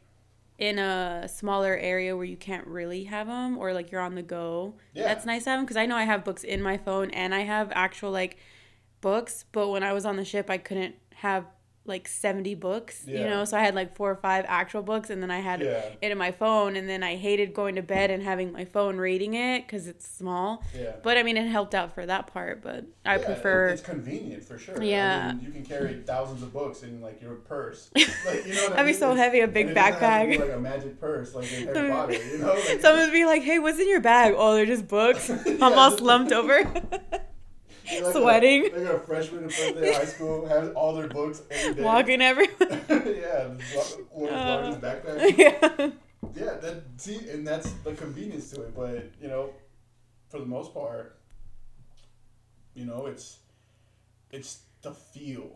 in 0.59 0.79
a 0.79 1.29
smaller 1.29 1.77
area 1.77 2.17
where 2.17 2.25
you 2.25 2.37
can't 2.37 2.67
really 2.67 3.05
have 3.05 3.29
them 3.29 3.57
or 3.59 3.73
like 3.73 3.91
you're 3.93 4.01
on 4.01 4.15
the 4.15 4.23
go. 4.23 4.75
Yeah. 4.93 5.05
That's 5.05 5.25
nice 5.25 5.45
to 5.45 5.51
have 5.51 5.59
them 5.59 5.65
because 5.65 5.77
I 5.77 5.87
know 5.87 5.97
I 5.97 6.03
have 6.05 6.25
books 6.25 6.43
in 6.45 6.61
my 6.63 6.77
phone 6.77 7.11
and 7.11 7.35
I 7.35 7.41
have 7.41 7.71
actual 7.75 8.11
like 8.11 8.39
books, 9.01 9.45
but 9.53 9.69
when 9.69 9.83
I 9.85 9.93
was 9.93 10.05
on 10.05 10.17
the 10.17 10.25
ship 10.25 10.51
I 10.51 10.59
couldn't 10.59 10.97
have 11.15 11.45
like 11.89 12.07
70 12.07 12.55
books, 12.55 13.05
you 13.07 13.25
know, 13.25 13.45
so 13.45 13.57
I 13.57 13.61
had 13.63 13.75
like 13.75 13.97
four 13.97 14.11
or 14.11 14.17
five 14.17 14.45
actual 14.49 14.83
books 14.83 15.11
and 15.11 15.23
then 15.23 15.31
I 15.31 15.41
had 15.41 15.61
Yeah. 15.63 15.81
it 16.03 16.13
in 16.13 16.19
my 16.19 16.31
phone 16.31 16.77
and 16.77 16.89
then 16.89 17.03
I 17.03 17.17
hated 17.17 17.55
going 17.55 17.75
to 17.77 17.83
bed 17.83 18.11
and 18.11 18.23
having 18.23 18.53
my 18.53 18.65
phone 18.67 18.99
reading 18.99 19.35
it 19.35 19.67
cuz 19.67 19.87
it's 19.87 20.07
small. 20.07 20.63
Yeah. 20.79 20.93
But 21.03 21.17
I 21.17 21.23
mean 21.23 21.37
it 21.37 21.47
helped 21.49 21.75
out 21.75 21.95
for 21.95 22.05
that 22.07 22.27
part, 22.29 22.63
but 22.63 22.85
I 23.05 23.17
Yeah, 23.17 23.25
prefer 23.25 23.69
It's 23.71 23.81
convenient 23.83 24.45
for 24.45 24.59
sure. 24.59 24.83
Yeah. 24.83 25.31
I 25.31 25.35
mean, 25.35 25.45
you 25.45 25.51
can 25.51 25.65
carry 25.65 25.95
thousands 26.07 26.43
of 26.43 26.53
books 26.53 26.83
in 26.83 27.01
like 27.01 27.21
your 27.23 27.35
purse. 27.35 27.91
Like, 28.27 28.47
you 28.47 28.55
know 28.55 28.63
what 28.65 28.73
I 28.73 28.77
That'd 28.77 28.87
be 28.87 28.93
mean? 28.93 29.01
so 29.01 29.15
heavy, 29.15 29.41
a 29.41 29.49
big 29.49 29.69
it 29.71 29.75
doesn't 29.75 30.01
have 30.01 30.01
to 30.01 30.07
backpack. 30.07 30.31
be, 30.31 30.39
like 30.39 30.53
a 30.57 30.61
magic 30.61 31.01
purse, 31.01 31.35
like 31.35 31.51
in 31.53 31.65
Harry 31.67 31.91
Potter. 31.93 32.13
You 32.13 32.39
know, 32.39 32.53
like, 32.53 32.81
Someone 32.81 33.05
would 33.07 33.13
be 33.13 33.25
like, 33.25 33.43
"Hey, 33.43 33.59
what's 33.59 33.79
in 33.79 33.89
your 33.89 34.01
bag?" 34.01 34.35
Oh, 34.37 34.55
they're 34.55 34.67
just 34.67 34.87
books. 34.89 35.31
I'm 35.31 35.59
Yeah, 35.59 35.71
all 35.71 35.91
slumped 35.97 36.33
over, 36.33 36.63
like 37.91 38.13
sweating. 38.13 38.67
A, 38.75 38.79
like 38.79 38.93
a 38.95 38.99
freshman 39.01 39.45
in 39.45 39.49
day 39.49 39.91
of 39.91 39.97
high 39.97 40.05
school 40.05 40.47
has 40.55 40.71
all 40.71 40.95
their 40.95 41.09
books 41.09 41.43
walking 41.79 42.21
everywhere. 42.23 42.57
yeah, 42.91 43.49
one 44.11 44.31
the 44.31 44.37
Uh. 44.37 44.61
largest 44.63 44.81
backpacks. 44.81 45.39
yeah. 45.39 45.91
Yeah, 46.35 46.55
that 46.61 46.83
see, 46.99 47.29
and 47.31 47.47
that's 47.47 47.71
the 47.85 47.93
convenience 47.95 48.51
to 48.51 48.63
it. 48.63 48.75
But 48.77 49.11
you 49.21 49.29
know, 49.29 49.51
for 50.29 50.39
the 50.41 50.47
most 50.47 50.75
part, 50.75 51.17
you 52.75 52.85
know, 52.85 53.07
it's 53.07 53.39
it's 54.31 54.61
the 54.83 54.93
feel, 54.93 55.51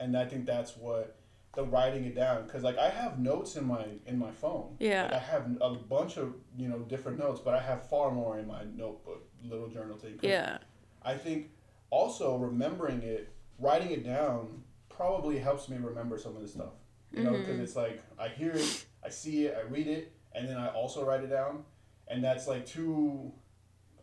and 0.00 0.16
I 0.16 0.24
think 0.24 0.46
that's 0.46 0.76
what 0.76 1.16
the 1.54 1.64
writing 1.64 2.04
it 2.04 2.14
down. 2.14 2.44
Because 2.44 2.62
like 2.62 2.78
I 2.78 2.88
have 2.88 3.18
notes 3.18 3.56
in 3.56 3.64
my 3.66 3.84
in 4.06 4.18
my 4.18 4.30
phone. 4.30 4.76
Yeah. 4.80 5.04
Like, 5.04 5.12
I 5.14 5.18
have 5.18 5.46
a 5.60 5.74
bunch 5.74 6.16
of 6.16 6.34
you 6.56 6.68
know 6.68 6.78
different 6.80 7.18
notes, 7.18 7.40
but 7.44 7.54
I 7.54 7.60
have 7.60 7.88
far 7.88 8.10
more 8.10 8.38
in 8.38 8.46
my 8.46 8.64
notebook, 8.74 9.22
little 9.44 9.68
journal 9.68 9.96
thing. 9.96 10.18
Yeah. 10.22 10.58
I 11.04 11.14
think 11.16 11.50
also 11.90 12.36
remembering 12.36 13.02
it, 13.02 13.28
writing 13.58 13.90
it 13.90 14.04
down, 14.04 14.62
probably 14.88 15.38
helps 15.38 15.68
me 15.68 15.76
remember 15.78 16.18
some 16.18 16.36
of 16.36 16.42
this 16.42 16.52
stuff. 16.52 16.72
You 17.12 17.24
know, 17.24 17.32
because 17.32 17.58
Mhm. 17.58 17.62
it's 17.62 17.76
like 17.76 18.02
I 18.18 18.28
hear 18.28 18.52
it, 18.52 18.86
I 19.04 19.10
see 19.10 19.46
it, 19.46 19.54
I 19.56 19.62
read 19.62 19.86
it, 19.86 20.12
and 20.34 20.48
then 20.48 20.56
I 20.56 20.68
also 20.68 21.04
write 21.04 21.22
it 21.22 21.26
down, 21.28 21.64
and 22.08 22.24
that's 22.24 22.46
like 22.48 22.64
two, 22.64 23.32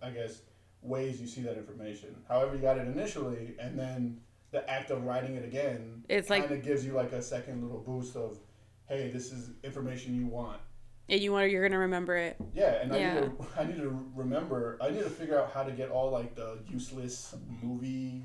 I 0.01 0.12
guess, 0.12 0.44
ways 0.84 1.19
you 1.19 1.25
see 1.25 1.42
that 1.42 1.57
information. 1.57 2.16
However, 2.28 2.56
you 2.56 2.62
got 2.62 2.78
it 2.78 2.88
initially, 2.88 3.56
and 3.60 3.78
then 3.80 4.22
the 4.51 4.68
act 4.69 4.92
of 4.92 5.06
writing 5.06 5.36
it 5.36 5.44
again, 5.44 6.04
It's 6.07 6.30
like- 6.30 6.44
kind 6.48 6.60
of 6.60 6.63
gives 6.63 6.86
you 6.86 6.94
like 6.94 7.12
a 7.12 7.22
second 7.22 7.63
little 7.63 7.80
boost 7.81 8.16
of, 8.16 8.40
hey, 8.88 9.10
this 9.10 9.31
is 9.31 9.51
information 9.63 10.16
you 10.16 10.28
want. 10.28 10.62
Yeah, 11.10 11.18
you 11.18 11.32
want 11.32 11.46
to, 11.46 11.50
you're 11.52 11.68
gonna 11.68 11.80
remember 11.80 12.16
it. 12.16 12.38
Yeah, 12.54 12.82
and 12.82 12.94
Yeah. 12.94 13.16
I 13.18 13.20
need 13.22 13.28
to 13.38 13.60
I 13.60 13.64
need 13.66 13.78
to 13.78 14.06
remember 14.16 14.78
I 14.82 14.90
need 14.92 15.04
to 15.04 15.10
figure 15.10 15.40
out 15.40 15.52
how 15.52 15.64
to 15.64 15.72
get 15.72 15.90
all 15.90 16.12
like 16.12 16.36
the 16.36 16.60
useless 16.70 17.36
movie 17.64 18.24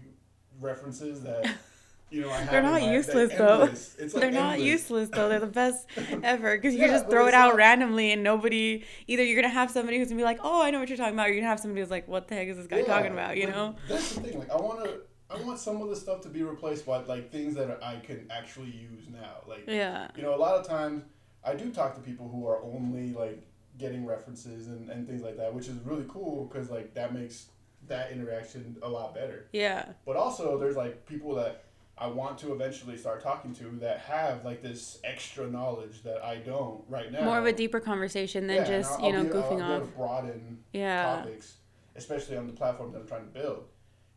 references 0.61 1.23
that 1.23 1.51
you 2.11 2.21
know 2.23 2.31
I 2.31 2.37
have. 2.39 2.51
They're 2.51 2.63
not 2.63 2.81
my- 2.83 2.93
useless, 2.93 3.33
though. 3.37 3.59
Like 3.99 4.11
They're 4.13 4.31
not 4.31 4.61
useless 4.61 5.09
though. 5.11 5.29
They're 5.29 5.41
the 5.41 5.47
best 5.47 5.87
ever 6.23 6.57
because 6.57 6.75
you 6.75 6.81
Yeah, 6.83 6.89
just 6.89 7.09
throw 7.09 7.27
it 7.27 7.35
out 7.35 7.49
not- 7.51 7.57
randomly 7.57 8.13
and 8.13 8.23
nobody. 8.23 8.85
Either 9.07 9.25
you're 9.25 9.41
gonna 9.41 9.53
have 9.53 9.71
somebody 9.71 9.99
who's 9.99 10.09
gonna 10.09 10.19
be 10.21 10.25
like, 10.25 10.41
"Oh, 10.43 10.63
I 10.63 10.71
know 10.71 10.79
what 10.81 10.89
you're 10.89 10.99
talking 10.99 11.15
about," 11.15 11.27
or 11.29 11.33
you're 11.33 11.41
gonna 11.41 11.49
have 11.49 11.61
somebody 11.61 11.81
who's 11.81 11.91
like, 11.91 12.07
"What 12.07 12.29
the 12.29 12.35
heck 12.35 12.49
is 12.49 12.57
this 12.57 12.67
guy 12.67 12.79
Yeah, 12.81 12.85
talking 12.87 13.13
about?" 13.13 13.37
You 13.37 13.47
like, 13.47 13.55
know? 13.55 13.75
That's 13.89 14.15
the 14.15 14.21
thing. 14.21 14.39
Like 14.39 14.51
I 14.51 14.57
want 14.57 14.85
to. 14.85 15.01
I 15.31 15.43
want 15.43 15.59
some 15.59 15.81
of 15.83 15.89
the 15.89 15.97
stuff 15.97 16.21
to 16.23 16.29
be 16.29 16.43
replaced 16.45 16.87
by 16.87 16.99
like 17.05 17.33
things 17.33 17.55
that 17.57 17.83
I 17.83 17.97
can 17.97 18.29
actually 18.31 18.71
use 18.71 19.09
now. 19.11 19.39
Like 19.49 19.65
Yeah. 19.67 20.09
you 20.15 20.23
know, 20.23 20.35
a 20.35 20.37
lot 20.37 20.55
of 20.61 20.67
times 20.69 21.03
I 21.45 21.55
do 21.55 21.71
talk 21.71 21.95
to 21.97 22.01
people 22.01 22.29
who 22.29 22.47
are 22.47 22.63
only 22.63 23.13
like 23.13 23.43
getting 23.79 24.07
references 24.07 24.69
and, 24.69 24.89
and 24.91 25.07
things 25.07 25.23
like 25.23 25.37
that, 25.37 25.53
which 25.53 25.69
is 25.69 25.77
really 25.85 26.05
cool 26.09 26.45
because 26.47 26.71
like 26.71 26.95
that 26.95 27.13
makes 27.13 27.47
that 27.89 28.13
interaction 28.13 28.77
a 28.83 28.89
lot 28.89 29.15
better. 29.15 29.47
Yeah. 29.53 29.87
But 30.07 30.17
also, 30.17 30.59
there's 30.59 30.77
like 30.77 31.07
people 31.07 31.35
that 31.35 31.65
I 31.99 32.07
want 32.07 32.39
to 32.39 32.53
eventually 32.53 32.97
start 32.97 33.23
talking 33.23 33.55
to 33.57 33.65
that 33.81 33.99
have 34.01 34.45
like 34.45 34.63
this 34.63 34.99
extra 35.05 35.47
knowledge 35.47 36.03
that 36.03 36.25
I 36.25 36.37
don't 36.37 36.83
right 36.89 37.13
now. 37.13 37.25
More 37.25 37.39
of 37.39 37.47
a 37.47 37.53
deeper 37.53 37.79
conversation 37.81 38.47
than 38.47 38.57
Yeah, 38.57 38.65
just 38.65 38.93
I'll- 38.93 39.01
you 39.01 39.07
I'll 39.17 39.25
know 39.25 39.31
be- 39.33 39.39
I'll 39.39 39.43
goofing 39.45 39.59
be 39.59 39.63
able 39.65 39.75
off. 39.75 39.83
to 39.83 39.89
broaden 39.97 40.59
Yeah. 40.73 41.17
topics, 41.17 41.57
especially 41.95 42.37
on 42.37 42.47
the 42.47 42.53
platform 42.55 42.93
that 42.93 43.01
I'm 43.01 43.07
trying 43.07 43.27
to 43.27 43.39
build. 43.39 43.65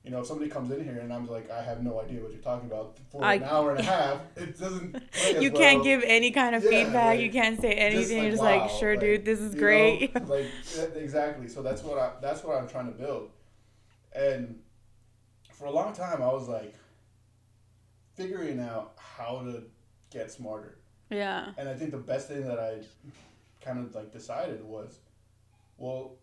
You 0.07 0.13
know, 0.13 0.21
if 0.21 0.25
somebody 0.27 0.49
comes 0.49 0.71
in 0.71 0.81
here 0.85 0.99
and 0.99 1.11
I'm 1.11 1.27
like, 1.27 1.51
I 1.51 1.61
have 1.61 1.83
no 1.83 1.99
idea 1.99 2.21
what 2.21 2.31
you're 2.31 2.39
talking 2.41 2.69
about 2.69 2.97
for 3.11 3.25
I- 3.25 3.33
an 3.33 3.43
hour 3.43 3.71
and 3.71 3.79
a 3.81 3.83
half, 3.83 4.21
it 4.37 4.57
doesn't. 4.57 4.95
You 5.41 5.51
can't 5.51 5.83
give 5.83 6.01
any 6.05 6.31
kind 6.31 6.55
of 6.55 6.63
Yeah, 6.63 6.69
feedback. 6.69 7.05
like, 7.17 7.19
you 7.19 7.29
can't 7.29 7.59
say 7.59 7.73
anything. 7.73 8.21
You're 8.23 8.31
just 8.31 8.41
wow, 8.41 8.61
like, 8.61 8.69
"Sure, 8.69 8.91
like, 8.91 9.01
dude, 9.01 9.25
this 9.25 9.41
is 9.41 9.53
great." 9.53 10.15
know, 10.15 10.21
like 10.29 10.45
exactly. 10.95 11.49
So 11.49 11.61
that's 11.61 11.83
what 11.83 11.97
I 11.97 12.13
that's 12.21 12.41
what 12.45 12.55
I'm 12.57 12.69
trying 12.69 12.85
to 12.85 12.97
build. 12.97 13.31
And 14.13 14.59
for 15.51 15.65
a 15.65 15.71
long 15.71 15.91
time, 15.93 16.21
I 16.21 16.27
was 16.27 16.47
like 16.47 16.73
figuring 18.15 18.61
out 18.61 18.93
how 18.97 19.41
to 19.43 19.63
get 20.09 20.31
smarter. 20.31 20.77
yeah. 21.09 21.49
And 21.57 21.67
I 21.67 21.73
think 21.73 21.91
the 21.91 21.97
best 21.97 22.29
thing 22.29 22.45
that 22.47 22.59
I 22.59 22.79
kind 23.59 23.79
of 23.79 23.93
like 23.93 24.13
decided 24.13 24.63
was, 24.63 24.99
well, 25.77 26.13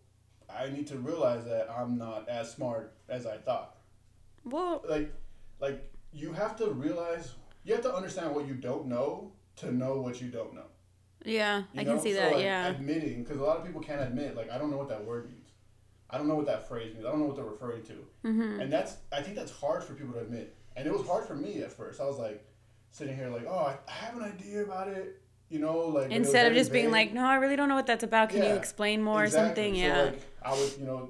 I 0.49 0.69
need 0.69 0.87
to 0.87 0.97
realize 0.97 1.45
that 1.45 1.69
I'm 1.69 1.97
not 1.97 2.27
as 2.29 2.51
smart 2.51 2.93
as 3.09 3.25
I 3.25 3.37
thought. 3.37 3.77
Well, 4.43 4.83
Like, 4.87 5.11
like 5.59 5.91
you 6.13 6.33
have 6.33 6.55
to 6.57 6.69
realize 6.71 7.33
you 7.63 7.73
have 7.73 7.83
to 7.83 7.93
understand 7.93 8.33
what 8.35 8.47
you 8.47 8.53
don't 8.53 8.85
know 8.87 9.31
to 9.57 9.71
know 9.71 10.01
what 10.01 10.21
you 10.21 10.29
don't 10.29 10.53
know. 10.53 10.67
yeah, 11.23 11.63
You 11.73 11.81
I 11.81 11.83
can 11.83 11.95
know? 11.95 12.01
see 12.01 12.13
So, 12.13 12.19
that. 12.19 12.33
like, 12.33 12.43
yeah. 12.43 12.67
Admitting, 12.67 13.23
because 13.23 13.39
a 13.39 13.43
lot 13.43 13.57
of 13.57 13.65
people 13.65 13.81
can't 13.81 14.01
admit, 14.01 14.35
like, 14.35 14.51
I 14.51 14.57
don't 14.57 14.69
know 14.69 14.77
what 14.77 14.89
that 14.89 15.03
word 15.03 15.29
means. 15.29 15.49
I 16.09 16.17
don't 16.19 16.27
know 16.27 16.35
what 16.35 16.45
that 16.45 16.67
phrase 16.67 16.93
means. 16.93 17.05
I 17.05 17.09
don't 17.09 17.19
know 17.19 17.25
what 17.25 17.35
they're 17.35 17.45
referring 17.45 17.83
to. 17.83 17.93
hmm 18.21 18.59
And 18.61 18.71
that's, 18.71 18.97
I 19.11 19.21
think 19.21 19.35
that's 19.35 19.51
hard 19.51 19.83
for 19.83 19.93
people 19.95 20.13
to 20.13 20.19
admit. 20.19 20.55
And 20.75 20.85
it 20.87 20.93
was 20.93 21.05
hard 21.07 21.25
for 21.25 21.35
me 21.35 21.61
at 21.63 21.71
first. 21.73 21.99
I 21.99 22.05
was 22.05 22.19
like, 22.19 22.45
sitting 22.91 23.15
here, 23.15 23.29
like, 23.29 23.45
oh, 23.47 23.75
I 23.87 23.91
have 23.91 24.15
an 24.15 24.23
idea 24.23 24.63
about 24.63 24.87
it, 24.89 25.21
you 25.49 25.59
know, 25.59 25.77
like 25.79 25.93
when 25.93 26.03
it 26.03 26.19
was 26.19 26.27
Instead 26.27 26.45
of 26.47 26.53
just 26.53 26.71
being 26.71 26.91
like, 26.91 27.13
no, 27.13 27.25
I 27.25 27.35
really 27.35 27.55
don't 27.55 27.69
know 27.69 27.75
what 27.75 27.87
that's 27.87 28.03
about. 28.03 28.29
Can 28.29 28.43
you 28.43 28.55
explain 28.55 29.01
more 29.01 29.23
Exactly. 29.23 29.43
or 29.43 29.47
something? 29.47 29.73
So, 29.75 29.79
Yeah. 29.81 30.01
like, 30.03 30.21
I 30.43 30.49
was, 30.51 30.77
you 30.77 30.85
know, 30.85 31.09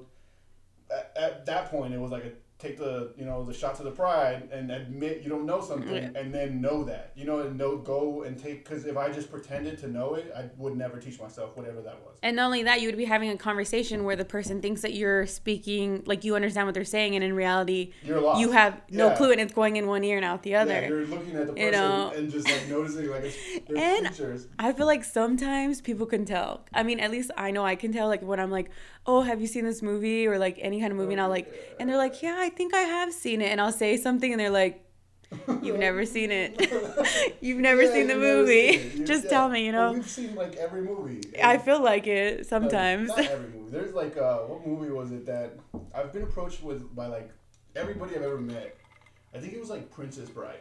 at, 0.90 1.12
at 1.16 1.46
that 1.46 1.70
point, 1.70 1.94
it 1.94 1.98
was 2.00 2.10
like 2.10 2.24
a 2.24 2.32
take 2.66 2.76
the, 2.78 3.12
you 3.16 3.24
know, 3.24 3.44
the 3.44 3.52
shot 3.52 3.76
to 3.76 3.82
the 3.82 3.90
pride 3.90 4.48
and 4.52 4.70
admit 4.70 5.22
you 5.22 5.28
don't 5.30 5.46
know 5.46 5.60
something, 5.60 5.94
Yeah. 5.94 6.08
and 6.14 6.32
then 6.34 6.60
know 6.60 6.84
that, 6.84 7.12
you 7.16 7.24
know, 7.24 7.40
and 7.40 7.56
know 7.58 7.76
go 7.76 8.22
and 8.22 8.38
take. 8.38 8.64
Because 8.64 8.84
if 8.86 8.96
I 8.96 9.10
just 9.10 9.30
pretended 9.30 9.78
to 9.78 9.88
know 9.88 10.14
it, 10.14 10.32
I 10.36 10.50
would 10.58 10.76
never 10.76 10.98
teach 10.98 11.20
myself 11.20 11.56
whatever 11.56 11.80
that 11.82 12.00
was. 12.04 12.16
And 12.22 12.36
not 12.36 12.46
only 12.46 12.62
that, 12.64 12.80
you 12.80 12.88
would 12.88 12.96
be 12.96 13.04
having 13.04 13.30
a 13.30 13.36
conversation 13.36 14.04
where 14.04 14.16
the 14.16 14.24
person 14.24 14.60
thinks 14.60 14.80
that 14.82 14.94
you're 14.94 15.26
speaking, 15.26 16.02
like 16.06 16.24
you 16.24 16.34
understand 16.34 16.66
what 16.66 16.74
they're 16.74 16.84
saying, 16.84 17.14
and 17.14 17.22
in 17.24 17.34
reality, 17.34 17.92
You're 18.04 18.20
lost. 18.20 18.40
you 18.40 18.50
have 18.52 18.80
no 18.90 19.08
Yeah. 19.08 19.14
clue, 19.14 19.32
and 19.32 19.40
it's 19.40 19.52
going 19.52 19.76
in 19.76 19.86
one 19.86 20.02
ear 20.04 20.16
and 20.16 20.24
out 20.24 20.42
the 20.42 20.54
other. 20.56 20.72
Yeah, 20.82 20.88
you're 20.88 21.06
looking 21.06 21.36
at 21.36 21.46
the 21.46 21.52
person 21.52 21.64
You 21.64 21.70
know? 21.72 22.12
and 22.16 22.30
just 22.30 22.48
like 22.50 22.68
noticing 22.68 23.08
like 23.10 23.24
it's 23.24 23.36
And-. 23.76 24.46
I 24.58 24.72
feel 24.72 24.86
like 24.86 25.04
sometimes 25.04 25.80
people 25.80 26.06
can 26.06 26.24
tell. 26.24 26.64
I 26.74 26.82
mean, 26.82 27.00
at 27.00 27.10
least 27.10 27.30
I 27.36 27.50
know 27.50 27.64
I 27.64 27.76
can 27.76 27.92
tell. 27.92 28.08
Like 28.08 28.22
when 28.22 28.40
I'm 28.40 28.50
like, 28.50 28.70
"Oh, 29.06 29.22
have 29.22 29.40
you 29.40 29.46
seen 29.46 29.64
this 29.64 29.82
movie?" 29.82 30.26
or 30.26 30.38
like 30.38 30.58
any 30.60 30.80
kind 30.80 30.90
of 30.92 30.96
movie, 30.98 31.14
and 31.14 31.20
I'll 31.20 31.28
like, 31.28 31.52
and 31.78 31.88
they're 31.88 31.96
like, 31.96 32.22
"Yeah, 32.22 32.36
I 32.38 32.48
think 32.50 32.74
I 32.74 32.80
have 32.80 33.12
seen 33.12 33.40
it," 33.40 33.46
and 33.50 33.60
I'll 33.60 33.72
say 33.72 33.96
something, 33.96 34.30
and 34.32 34.40
they're 34.40 34.50
like, 34.50 34.82
"You've 35.62 35.78
never 35.78 36.04
seen 36.06 36.30
it. 36.30 36.60
You've 37.40 37.58
never 37.60 37.82
Yeah, 37.82 37.92
seen 37.92 38.06
the 38.08 38.16
movie. 38.16 38.78
seen 38.78 39.04
Just 39.04 39.24
yeah. 39.24 39.30
tell 39.30 39.48
me, 39.48 39.66
you 39.66 39.72
Well, 39.72 39.92
know." 39.92 39.98
we've 39.98 40.08
seen 40.08 40.34
like 40.34 40.56
every 40.56 40.82
movie. 40.82 41.20
I 41.42 41.58
feel 41.58 41.82
like 41.82 42.06
it 42.06 42.38
Like, 42.38 42.46
sometimes. 42.46 43.08
not 43.10 43.18
every 43.18 43.48
movie. 43.50 43.70
There's 43.70 43.92
like 43.94 44.16
uh, 44.16 44.38
what 44.40 44.66
movie 44.66 44.90
was 44.90 45.10
it 45.12 45.26
that 45.26 45.54
I've 45.94 46.12
been 46.12 46.22
approached 46.22 46.62
with 46.62 46.94
by 46.94 47.06
like 47.06 47.30
everybody 47.74 48.16
I've 48.16 48.22
ever 48.22 48.38
met. 48.38 48.76
I 49.34 49.38
think 49.38 49.52
it 49.52 49.60
was 49.60 49.68
like 49.70 49.90
Princess 49.90 50.28
Bride. 50.30 50.60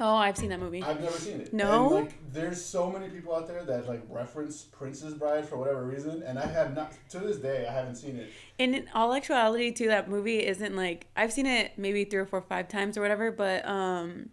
Oh, 0.00 0.16
I've 0.16 0.36
seen 0.36 0.50
that 0.50 0.60
movie. 0.60 0.82
I've 0.82 1.00
never 1.00 1.16
seen 1.16 1.40
it. 1.40 1.52
No? 1.52 1.96
And, 1.96 2.06
like 2.06 2.32
there's 2.32 2.64
so 2.64 2.90
many 2.90 3.08
people 3.08 3.34
out 3.34 3.46
there 3.46 3.64
that 3.64 3.88
like 3.88 4.02
reference 4.08 4.62
Princess 4.62 5.14
Bride 5.14 5.48
for 5.48 5.56
whatever 5.56 5.84
reason, 5.84 6.22
and 6.22 6.38
I 6.38 6.46
have 6.46 6.74
not 6.74 6.94
to 7.10 7.18
this 7.18 7.36
day 7.38 7.66
I 7.66 7.72
haven't 7.72 7.96
seen 7.96 8.16
it. 8.16 8.30
And 8.58 8.74
in 8.74 8.88
all 8.94 9.12
actuality, 9.14 9.70
too, 9.72 9.88
that 9.88 10.08
movie 10.08 10.44
isn't 10.44 10.74
like 10.76 11.06
I've 11.16 11.32
seen 11.32 11.46
it 11.46 11.72
maybe 11.76 12.04
three 12.04 12.20
or 12.20 12.26
four, 12.26 12.40
five 12.40 12.68
times 12.68 12.96
or 12.96 13.02
whatever, 13.02 13.30
but 13.30 13.66
um, 13.66 14.30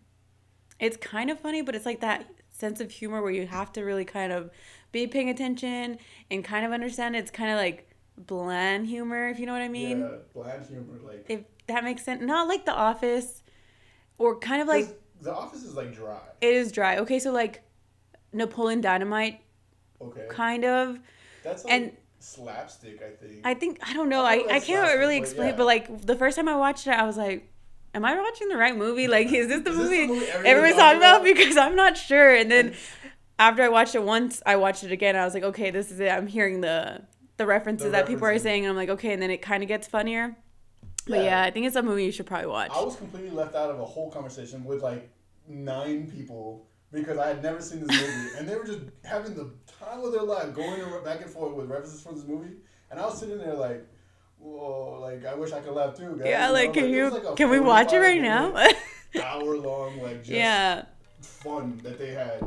it's 0.79 0.97
kind 0.97 1.29
of 1.29 1.39
funny, 1.39 1.61
but 1.61 1.75
it's 1.75 1.85
like 1.85 2.01
that 2.01 2.27
sense 2.49 2.79
of 2.79 2.91
humor 2.91 3.21
where 3.21 3.31
you 3.31 3.47
have 3.47 3.71
to 3.73 3.83
really 3.83 4.05
kind 4.05 4.31
of 4.31 4.49
be 4.91 5.07
paying 5.07 5.29
attention 5.29 5.97
and 6.31 6.43
kind 6.43 6.65
of 6.65 6.71
understand. 6.71 7.15
It's 7.15 7.31
kind 7.31 7.51
of 7.51 7.57
like 7.57 7.89
bland 8.17 8.87
humor, 8.87 9.29
if 9.29 9.39
you 9.39 9.45
know 9.45 9.53
what 9.53 9.61
I 9.61 9.69
mean. 9.69 10.01
yeah, 10.01 10.09
bland 10.33 10.65
humor 10.65 10.99
like. 11.03 11.25
If 11.27 11.41
that 11.67 11.83
makes 11.83 12.03
sense, 12.03 12.21
not 12.21 12.47
like 12.47 12.65
The 12.65 12.73
Office, 12.73 13.43
or 14.17 14.37
kind 14.39 14.61
of 14.61 14.67
like 14.67 14.87
The 15.21 15.33
Office 15.33 15.63
is 15.63 15.75
like 15.75 15.93
dry. 15.93 16.19
it 16.41 16.53
is 16.53 16.71
dry. 16.71 16.97
Okay, 16.99 17.19
so 17.19 17.31
like 17.31 17.61
Napoleon 18.33 18.81
Dynamite, 18.81 19.41
Okay. 20.01 20.27
kind 20.29 20.63
of. 20.65 20.99
That's 21.43 21.63
like 21.65 21.73
and- 21.73 21.91
slapstick, 22.19 23.01
I 23.01 23.09
think. 23.15 23.41
I 23.45 23.53
think 23.53 23.79
I 23.81 23.93
don't 23.93 24.09
know. 24.09 24.23
I 24.23 24.35
I, 24.35 24.55
I 24.55 24.59
can't 24.59 24.97
really 24.99 25.19
but 25.19 25.23
explain, 25.23 25.49
yeah. 25.49 25.55
but 25.55 25.65
like 25.65 26.01
the 26.05 26.15
first 26.15 26.35
time 26.37 26.47
I 26.47 26.55
watched 26.55 26.87
it, 26.87 26.91
I 26.91 27.05
was 27.05 27.17
like, 27.17 27.51
"Am 27.93 28.05
I 28.05 28.17
watching 28.19 28.47
the 28.49 28.57
right 28.57 28.75
movie? 28.77 29.07
Like, 29.07 29.27
is 29.31 29.47
this 29.47 29.61
the 29.63 29.71
Is 29.71 29.77
this 29.77 29.89
the 29.89 30.07
movie 30.07 30.19
movie 30.19 30.47
everyone's 30.47 30.75
talking 30.75 30.97
about?" 30.99 31.23
Because 31.23 31.57
I'm 31.57 31.75
not 31.75 31.97
sure. 31.97 32.35
And 32.35 32.49
then 32.51 32.73
after 33.37 33.63
I 33.63 33.69
watched 33.69 33.95
it 33.95 34.03
once, 34.03 34.41
I 34.45 34.55
watched 34.57 34.83
it 34.83 34.91
again. 34.91 35.15
I 35.15 35.25
was 35.25 35.33
like, 35.33 35.43
"Okay, 35.43 35.71
this 35.71 35.91
is 35.91 35.99
it." 35.99 36.09
I'm 36.09 36.27
hearing 36.27 36.61
the 36.61 37.01
the 37.37 37.45
references 37.45 37.85
The 37.85 37.91
that 37.91 38.07
people 38.07 38.25
are 38.27 38.37
saying, 38.39 38.63
and 38.65 38.69
I'm 38.71 38.75
like, 38.77 38.89
"Okay." 38.89 39.13
And 39.13 39.21
then 39.21 39.31
it 39.31 39.41
kind 39.41 39.63
of 39.63 39.67
gets 39.69 39.87
funnier. 39.87 40.35
But 41.09 41.23
Yeah. 41.23 41.41
I 41.41 41.51
think 41.51 41.65
it's 41.65 41.75
a 41.75 41.83
movie 41.83 42.05
you 42.05 42.11
should 42.11 42.27
probably 42.27 42.47
watch. 42.47 42.71
I 42.71 42.81
was 42.81 42.95
completely 42.95 43.31
left 43.31 43.55
out 43.55 43.71
of 43.71 43.79
a 43.79 43.85
whole 43.85 44.11
conversation 44.11 44.63
with 44.63 44.83
like 44.83 45.09
nine 45.47 46.09
people 46.09 46.67
because 46.91 47.17
I 47.17 47.27
had 47.27 47.43
never 47.43 47.61
seen 47.61 47.85
this 47.85 48.01
movie, 48.01 48.29
and 48.37 48.47
they 48.47 48.55
were 48.55 48.65
just 48.65 48.79
having 49.03 49.35
the 49.35 49.51
time 49.67 50.03
of 50.03 50.11
their 50.11 50.23
life 50.23 50.53
going 50.53 50.81
back 51.03 51.21
and 51.21 51.29
forth 51.29 51.53
with 51.53 51.69
references 51.69 52.01
for 52.01 52.13
this 52.13 52.25
movie, 52.25 52.55
and 52.89 52.99
I 52.99 53.05
was 53.05 53.19
sitting 53.19 53.37
there 53.37 53.53
like, 53.53 53.85
whoa, 54.37 54.99
like 55.01 55.25
I 55.25 55.35
wish 55.35 55.51
I 55.51 55.59
could 55.59 55.73
laugh 55.73 55.95
too. 55.95 56.15
Guys. 56.17 56.27
yeah, 56.27 56.49
like 56.49 56.73
can 56.73 56.89
you 56.89 57.09
like, 57.09 57.35
can 57.35 57.49
we 57.49 57.59
watch 57.59 57.93
it 57.93 57.97
right 57.97 58.21
now? 58.21 58.55
hour 59.23 59.57
long 59.57 60.01
like 60.01 60.19
just 60.19 60.29
yeah. 60.29 60.85
fun 61.21 61.79
that 61.83 61.97
they 61.97 62.11
had 62.11 62.45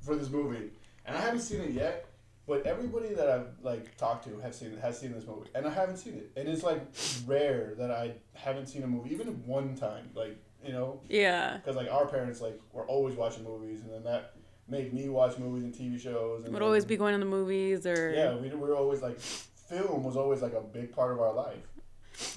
for 0.00 0.16
this 0.16 0.30
movie, 0.30 0.70
and 1.06 1.16
I 1.16 1.20
haven't 1.20 1.40
seen 1.40 1.60
it 1.60 1.70
yet. 1.70 2.03
But 2.46 2.66
everybody 2.66 3.14
that 3.14 3.28
I've 3.28 3.46
like 3.62 3.96
talked 3.96 4.24
to 4.26 4.38
have 4.40 4.54
seen 4.54 4.76
has 4.78 4.98
seen 4.98 5.12
this 5.12 5.26
movie, 5.26 5.48
and 5.54 5.66
I 5.66 5.70
haven't 5.70 5.96
seen 5.96 6.14
it. 6.14 6.30
And 6.36 6.48
it's 6.48 6.62
like 6.62 6.82
rare 7.26 7.74
that 7.78 7.90
I 7.90 8.12
haven't 8.34 8.66
seen 8.66 8.82
a 8.82 8.86
movie, 8.86 9.12
even 9.12 9.28
one 9.46 9.74
time. 9.76 10.10
Like 10.14 10.36
you 10.64 10.72
know, 10.72 11.00
Yeah. 11.08 11.56
because 11.58 11.76
like 11.76 11.90
our 11.90 12.06
parents 12.06 12.40
like 12.40 12.58
were 12.72 12.86
always 12.86 13.14
watching 13.16 13.44
movies, 13.44 13.80
and 13.82 13.90
then 13.92 14.02
that 14.04 14.34
made 14.68 14.92
me 14.94 15.08
watch 15.08 15.38
movies 15.38 15.62
and 15.64 15.74
TV 15.74 15.98
shows. 16.00 16.44
And 16.44 16.52
Would 16.52 16.60
then- 16.60 16.66
always 16.66 16.84
be 16.86 16.96
going 16.96 17.12
to 17.12 17.18
the 17.18 17.24
movies 17.30 17.86
or 17.86 18.12
Yeah, 18.12 18.34
we, 18.36 18.48
we 18.48 18.54
were 18.56 18.74
always 18.74 19.02
like 19.02 19.18
film 19.20 20.02
was 20.04 20.16
always 20.16 20.40
like 20.42 20.52
a 20.54 20.60
big 20.60 20.92
part 20.92 21.12
of 21.12 21.20
our 21.20 21.32
life. 21.34 21.56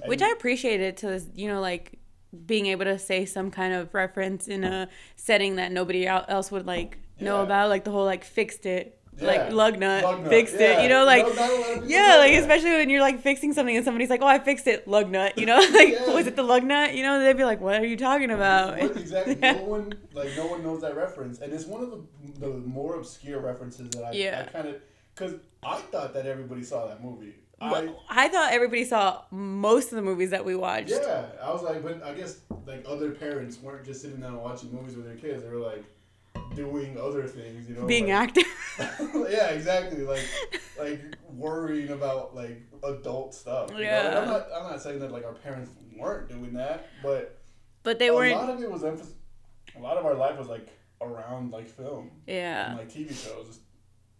And- 0.02 0.10
which 0.10 0.22
I 0.22 0.30
appreciated 0.32 0.98
to 0.98 1.22
you 1.36 1.48
know 1.50 1.60
like 1.62 2.00
being 2.46 2.66
able 2.68 2.84
to 2.86 3.00
say 3.00 3.26
some 3.26 3.50
kind 3.52 3.74
of 3.74 3.94
reference 3.94 4.48
in 4.50 4.64
a 4.66 4.90
setting 5.16 5.56
that 5.56 5.72
nobody 5.72 6.06
else 6.08 6.52
would 6.52 6.66
like 6.66 6.98
know 7.22 7.38
Yeah. 7.38 7.44
about, 7.44 7.70
like 7.70 7.84
the 7.86 7.92
whole 7.92 8.06
like 8.06 8.24
fixed 8.26 8.66
it, 8.66 8.97
Yeah. 9.20 9.28
like 9.28 9.52
lug 9.52 9.80
nut, 9.80 10.04
Lug 10.04 10.22
nut, 10.22 10.30
fixed 10.30 10.56
yeah. 10.60 10.80
it, 10.80 10.84
you 10.84 10.90
know, 10.90 11.04
like. 11.06 11.24
No, 11.26 11.30
not 11.34 11.38
a 11.38 11.42
lot 11.56 11.60
of 11.70 11.74
people 11.76 11.90
yeah, 11.90 12.16
like 12.20 12.34
especially 12.34 12.70
when 12.72 12.90
you're 12.90 13.02
like 13.02 13.22
fixing 13.22 13.52
something 13.54 13.76
and 13.76 13.84
somebody's 13.84 14.10
like, 14.10 14.22
"Oh, 14.22 14.28
I 14.28 14.38
fixed 14.40 14.68
it, 14.68 14.88
lug 14.88 15.10
nut," 15.10 15.38
you 15.38 15.46
know, 15.46 15.58
like 15.74 15.90
Yeah. 15.94 16.14
was 16.14 16.28
it 16.28 16.36
the 16.36 16.44
lug 16.44 16.64
nut? 16.64 16.94
You 16.94 17.04
know, 17.04 17.20
they'd 17.24 17.36
be 17.36 17.44
like, 17.44 17.60
"What 17.60 17.80
are 17.82 17.86
you 17.86 17.98
talking 17.98 18.30
about?" 18.32 18.80
Exactly. 18.98 19.36
No 19.36 19.54
one 19.64 19.94
like 20.14 20.30
no 20.36 20.48
one 20.48 20.64
knows 20.64 20.82
that 20.82 20.96
reference, 20.96 21.40
and 21.40 21.52
it's 21.54 21.66
one 21.66 21.82
of 21.82 21.90
the 21.92 22.02
the 22.40 22.50
more 22.50 22.96
obscure 22.98 23.40
references 23.40 23.90
that 23.92 24.04
I, 24.04 24.12
Yeah. 24.12 24.46
I 24.48 24.52
kind 24.52 24.68
of 24.68 24.76
because 25.16 25.34
I 25.64 25.78
thought 25.78 26.14
that 26.14 26.26
everybody 26.28 26.64
saw 26.64 26.86
that 26.88 27.04
movie. 27.04 27.34
I 27.60 27.90
I 28.08 28.28
thought 28.28 28.52
everybody 28.54 28.86
saw 28.86 29.24
most 29.32 29.92
of 29.92 29.96
the 29.96 30.04
movies 30.04 30.30
that 30.30 30.46
we 30.46 30.56
watched. 30.56 30.90
yeah, 30.92 31.26
I 31.42 31.52
was 31.52 31.64
like, 31.64 31.82
but 31.82 32.04
I 32.04 32.14
guess 32.14 32.42
like 32.68 32.86
other 32.88 33.10
parents 33.12 33.60
weren't 33.60 33.84
just 33.84 34.02
sitting 34.04 34.20
down 34.20 34.38
watching 34.40 34.72
movies 34.72 34.96
with 34.96 35.06
their 35.06 35.16
kids; 35.16 35.42
they 35.42 35.50
were 35.50 35.58
like 35.58 35.84
doing 36.56 36.98
other 37.00 37.28
things, 37.28 37.70
you 37.70 37.76
know, 37.76 37.86
Being 37.86 38.10
like, 38.10 38.38
active. 38.38 38.46
yeah, 39.30 39.50
exactly. 39.50 40.04
Like, 40.04 40.26
like 40.80 41.02
worrying 41.30 41.90
about 41.90 42.36
like 42.36 42.62
adult 42.84 43.34
stuff. 43.34 43.70
you 43.72 43.78
know? 43.78 43.82
Yeah. 43.84 44.20
I'm 44.20 44.28
not. 44.28 44.48
I'm 44.56 44.64
not 44.64 44.82
saying 44.82 45.00
that 45.00 45.12
like 45.12 45.26
our 45.26 45.34
parents 45.34 45.72
weren't 45.96 46.30
doing 46.30 46.54
that, 46.54 46.88
but 47.04 47.40
but 47.84 48.00
they 48.00 48.12
weren't. 48.12 48.36
A 48.36 48.38
lot 48.38 48.50
of 48.50 48.62
it 48.62 48.72
was 48.72 48.84
emphasis. 48.84 49.14
A 49.76 49.80
lot 49.80 49.98
of 49.98 50.06
our 50.06 50.16
life 50.16 50.38
was 50.38 50.48
like 50.48 50.68
around 51.02 51.52
like 51.52 51.70
film 51.70 52.12
yeah. 52.26 52.70
and 52.70 52.78
like 52.78 52.90
TV 52.90 53.10
shows, 53.10 53.60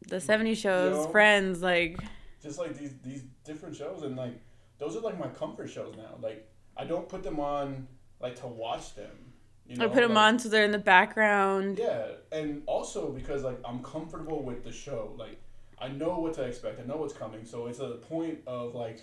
The 0.08 0.18
70s 0.18 0.58
shows, 0.58 0.96
know? 0.96 1.12
Friends, 1.12 1.62
like. 1.62 2.00
just 2.42 2.60
like 2.60 2.78
these 2.78 2.94
these 3.04 3.24
different 3.44 3.76
shows, 3.76 4.04
and 4.04 4.16
like 4.16 4.40
those 4.78 4.96
are 4.96 5.02
like 5.02 5.20
my 5.20 5.28
comfort 5.28 5.70
shows 5.70 5.96
now. 5.98 6.18
Like 6.22 6.50
I 6.76 6.86
don't 6.86 7.10
put 7.10 7.24
them 7.24 7.40
on 7.40 7.88
like 8.20 8.36
to 8.42 8.48
watch 8.48 8.96
them. 8.96 9.27
You 9.70 9.78
know? 9.78 9.86
I 9.86 9.88
put 9.88 10.02
them 10.02 10.14
like, 10.14 10.24
on 10.34 10.40
so 10.40 10.50
they're 10.50 10.64
in 10.64 10.72
the 10.72 10.78
background. 10.78 11.80
Yeah, 11.80 12.08
and 12.32 12.64
also 12.66 13.12
because 13.12 13.44
like 13.44 13.60
I'm 13.66 13.84
comfortable 13.84 14.44
with 14.44 14.64
the 14.64 14.72
show. 14.72 15.14
Like 15.18 15.42
I 15.80 15.90
know 15.90 16.20
what 16.20 16.34
to 16.36 16.44
expect. 16.44 16.80
I 16.80 16.84
know 16.84 16.98
what's 16.98 17.14
coming. 17.14 17.46
So 17.46 17.68
it's 17.68 17.80
a 17.80 17.90
point 18.10 18.40
of 18.48 18.76
like 18.76 19.02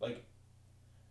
like 0.00 0.24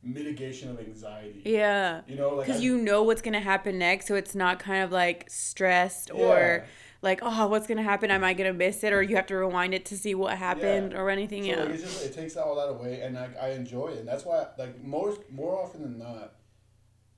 mitigation 0.03 0.69
of 0.69 0.79
anxiety. 0.79 1.41
Yeah. 1.45 2.01
You 2.07 2.15
know, 2.15 2.35
like 2.35 2.45
Because 2.45 2.61
I- 2.61 2.63
you 2.63 2.77
know 2.77 3.03
what's 3.03 3.21
going 3.21 3.33
to 3.33 3.39
happen 3.39 3.79
next. 3.79 4.07
So 4.07 4.15
it's 4.15 4.35
not 4.35 4.59
kind 4.59 4.83
of 4.83 4.91
like 4.91 5.29
stressed 5.29 6.11
or 6.11 6.65
like, 7.01 7.19
oh, 7.21 7.47
what's 7.47 7.67
going 7.67 7.77
to 7.77 7.83
happen? 7.83 8.11
Am 8.11 8.23
I 8.23 8.33
going 8.33 8.51
to 8.51 8.57
miss 8.57 8.83
it? 8.83 8.93
Or 8.93 9.01
you 9.01 9.15
have 9.15 9.27
to 9.27 9.35
rewind 9.35 9.73
it 9.73 9.85
to 9.85 9.97
see 9.97 10.15
what 10.15 10.37
happened 10.37 10.93
or 10.93 11.09
anything. 11.09 11.43
So 11.43 11.49
yeah. 11.49 11.63
like, 11.63 11.79
just, 11.79 12.05
it 12.05 12.13
takes 12.13 12.37
all 12.37 12.55
that 12.55 12.69
away, 12.69 13.01
and 13.01 13.15
like 13.15 13.37
I 13.41 13.51
enjoy 13.51 13.89
it, 13.89 13.99
and 13.99 14.07
that's 14.07 14.25
why 14.25 14.47
like 14.57 14.83
most 14.83 15.21
more 15.29 15.61
often 15.61 15.83
than 15.83 15.99
not, 15.99 16.33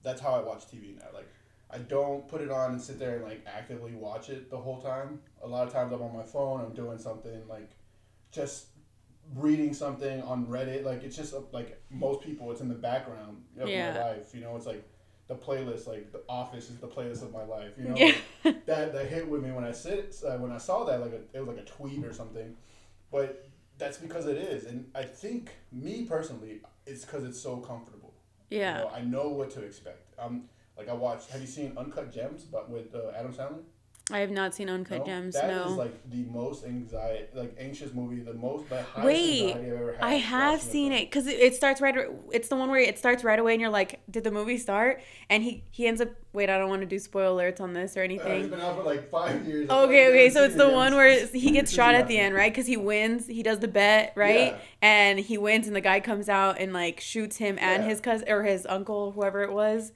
that's 0.04 0.22
how 0.22 0.34
I 0.34 0.42
watch 0.42 0.68
TV 0.68 0.96
now. 0.98 1.06
Like 1.14 1.30
I 1.70 1.80
don't 1.80 2.28
put 2.28 2.42
it 2.42 2.50
on 2.50 2.72
and 2.72 2.82
sit 2.82 2.98
there 3.00 3.16
and 3.18 3.24
like 3.26 3.44
actively 3.46 3.94
watch 3.94 4.30
it 4.30 4.50
the 4.50 4.58
whole 4.58 4.82
time. 4.82 5.20
A 5.44 5.48
lot 5.48 5.68
of 5.68 5.74
times 5.74 5.92
I'm 5.94 6.02
on 6.02 6.16
my 6.16 6.24
phone, 6.24 6.62
I'm 6.62 6.74
doing 6.74 6.98
something 6.98 7.46
like 7.50 7.72
just 8.32 8.68
reading 9.36 9.74
something 9.74 10.22
on 10.24 10.46
Reddit. 10.48 10.84
Like 10.84 11.04
it's 11.04 11.16
just 11.16 11.34
like 11.52 11.82
most 11.90 12.22
people, 12.22 12.52
it's 12.52 12.62
in 12.62 12.70
the 12.70 12.76
background 12.76 13.44
of 13.60 13.68
Yeah. 13.68 13.92
my 13.94 14.00
life. 14.12 14.34
You 14.34 14.42
know, 14.42 14.56
it's 14.56 14.66
like 14.66 14.84
the 15.28 15.36
playlist, 15.36 15.88
like 15.88 16.12
the 16.14 16.22
Office 16.30 16.70
is 16.70 16.78
the 16.78 16.88
playlist 16.88 17.22
of 17.22 17.34
my 17.34 17.44
life. 17.44 17.74
You 17.78 17.90
know, 17.90 17.96
Yeah. 17.98 18.14
that 18.66 18.94
that 18.94 19.06
hit 19.08 19.28
with 19.28 19.44
me 19.44 19.52
when 19.52 19.66
I 19.66 19.72
sit 19.74 20.16
uh, 20.26 20.38
when 20.38 20.52
I 20.52 20.58
saw 20.58 20.86
that 20.86 21.02
like 21.02 21.12
a, 21.12 21.22
it 21.38 21.40
was 21.40 21.50
like 21.50 21.58
a 21.58 21.66
tweet 21.70 22.06
or 22.06 22.14
something, 22.14 22.56
but 23.12 23.50
that's 23.78 23.98
because 23.98 24.26
it 24.26 24.38
is, 24.38 24.64
and 24.66 24.90
I 24.96 25.04
think 25.04 25.52
me 25.72 26.04
personally, 26.06 26.62
it's 26.88 27.04
because 27.06 27.24
it's 27.26 27.40
so 27.40 27.58
comfortable. 27.58 28.14
yeah. 28.50 28.78
You 28.80 28.84
know, 28.86 28.90
I 28.92 29.02
know 29.02 29.28
what 29.30 29.52
to 29.52 29.62
expect. 29.64 30.16
Um, 30.18 30.46
like 30.78 30.90
I 30.90 30.94
watched. 30.94 31.30
Have 31.32 31.42
you 31.42 31.48
seen 31.48 31.74
Uncut 31.78 32.12
Gems? 32.14 32.44
But 32.44 32.70
with 32.70 32.94
uh, 32.96 33.12
Adam 33.18 33.34
Sandler. 33.34 33.60
I 34.10 34.20
have 34.20 34.32
not 34.32 34.56
seen 34.56 34.70
Uncut 34.70 35.00
No? 35.00 35.06
Gems. 35.06 35.36
That 35.36 35.48
no. 35.48 35.66
is 35.72 35.78
like 35.78 36.10
the 36.10 36.24
most 36.24 36.64
anxiety, 36.64 37.26
like 37.34 37.54
anxious 37.60 37.94
movie, 37.94 38.22
the 38.22 38.34
most, 38.34 38.70
the 38.70 38.76
highest 38.82 39.06
Wait, 39.06 39.48
anxiety 39.50 39.72
I've 39.72 39.78
ever 39.78 39.92
had. 40.00 40.02
I 40.02 40.14
have 40.14 40.62
seen 40.62 40.94
it 40.94 41.08
because 41.10 41.28
it, 41.28 41.38
it 41.38 41.56
starts 41.56 41.82
right. 41.82 41.94
It's 42.32 42.48
the 42.48 42.56
one 42.56 42.70
where 42.70 42.80
it 42.80 42.98
starts 42.98 43.26
right 43.26 43.38
away, 43.38 43.52
and 43.52 43.60
you're 43.60 43.70
like, 43.70 44.00
"Did 44.10 44.24
the 44.24 44.32
movie 44.32 44.58
start?" 44.60 45.02
And 45.30 45.44
he 45.44 45.66
he 45.72 45.88
ends 45.88 46.00
up. 46.00 46.08
Wait, 46.32 46.50
I 46.50 46.58
don't 46.58 46.70
want 46.70 46.84
to 46.84 46.88
do 46.88 47.00
spoiler 47.00 47.52
alerts 47.52 47.60
on 47.60 47.74
this 47.74 47.98
or 47.98 48.02
Uh, 48.02 48.04
it's 48.06 48.12
anything. 48.24 48.48
been 48.48 48.62
out 48.62 48.78
for 48.78 48.84
like 48.84 49.10
five 49.10 49.46
years. 49.46 49.70
Okay, 49.70 50.08
okay, 50.10 50.30
so 50.30 50.46
it's 50.46 50.56
the 50.56 50.70
one 50.70 50.96
where 50.96 51.26
he 51.28 51.52
gets 51.60 51.70
shot 51.74 51.94
at 51.94 52.08
the 52.08 52.18
end, 52.18 52.34
right? 52.34 52.50
Because 52.54 52.68
he 52.68 52.78
wins, 52.78 53.28
he 53.28 53.44
does 53.44 53.60
the 53.60 53.68
bet, 53.68 54.14
right? 54.16 54.54
Yeah. 54.54 54.58
And 54.82 55.20
he 55.20 55.38
wins, 55.38 55.68
and 55.68 55.76
the 55.76 55.82
guy 55.82 56.00
comes 56.00 56.30
out 56.30 56.60
and 56.62 56.72
like 56.72 57.02
shoots 57.02 57.36
him 57.38 57.58
and 57.60 57.84
Yeah. 57.84 57.90
his 57.90 58.00
cousin 58.00 58.30
or 58.30 58.44
his 58.44 58.66
uncle, 58.70 59.12
whoever 59.12 59.44
it 59.44 59.52
was. 59.52 59.92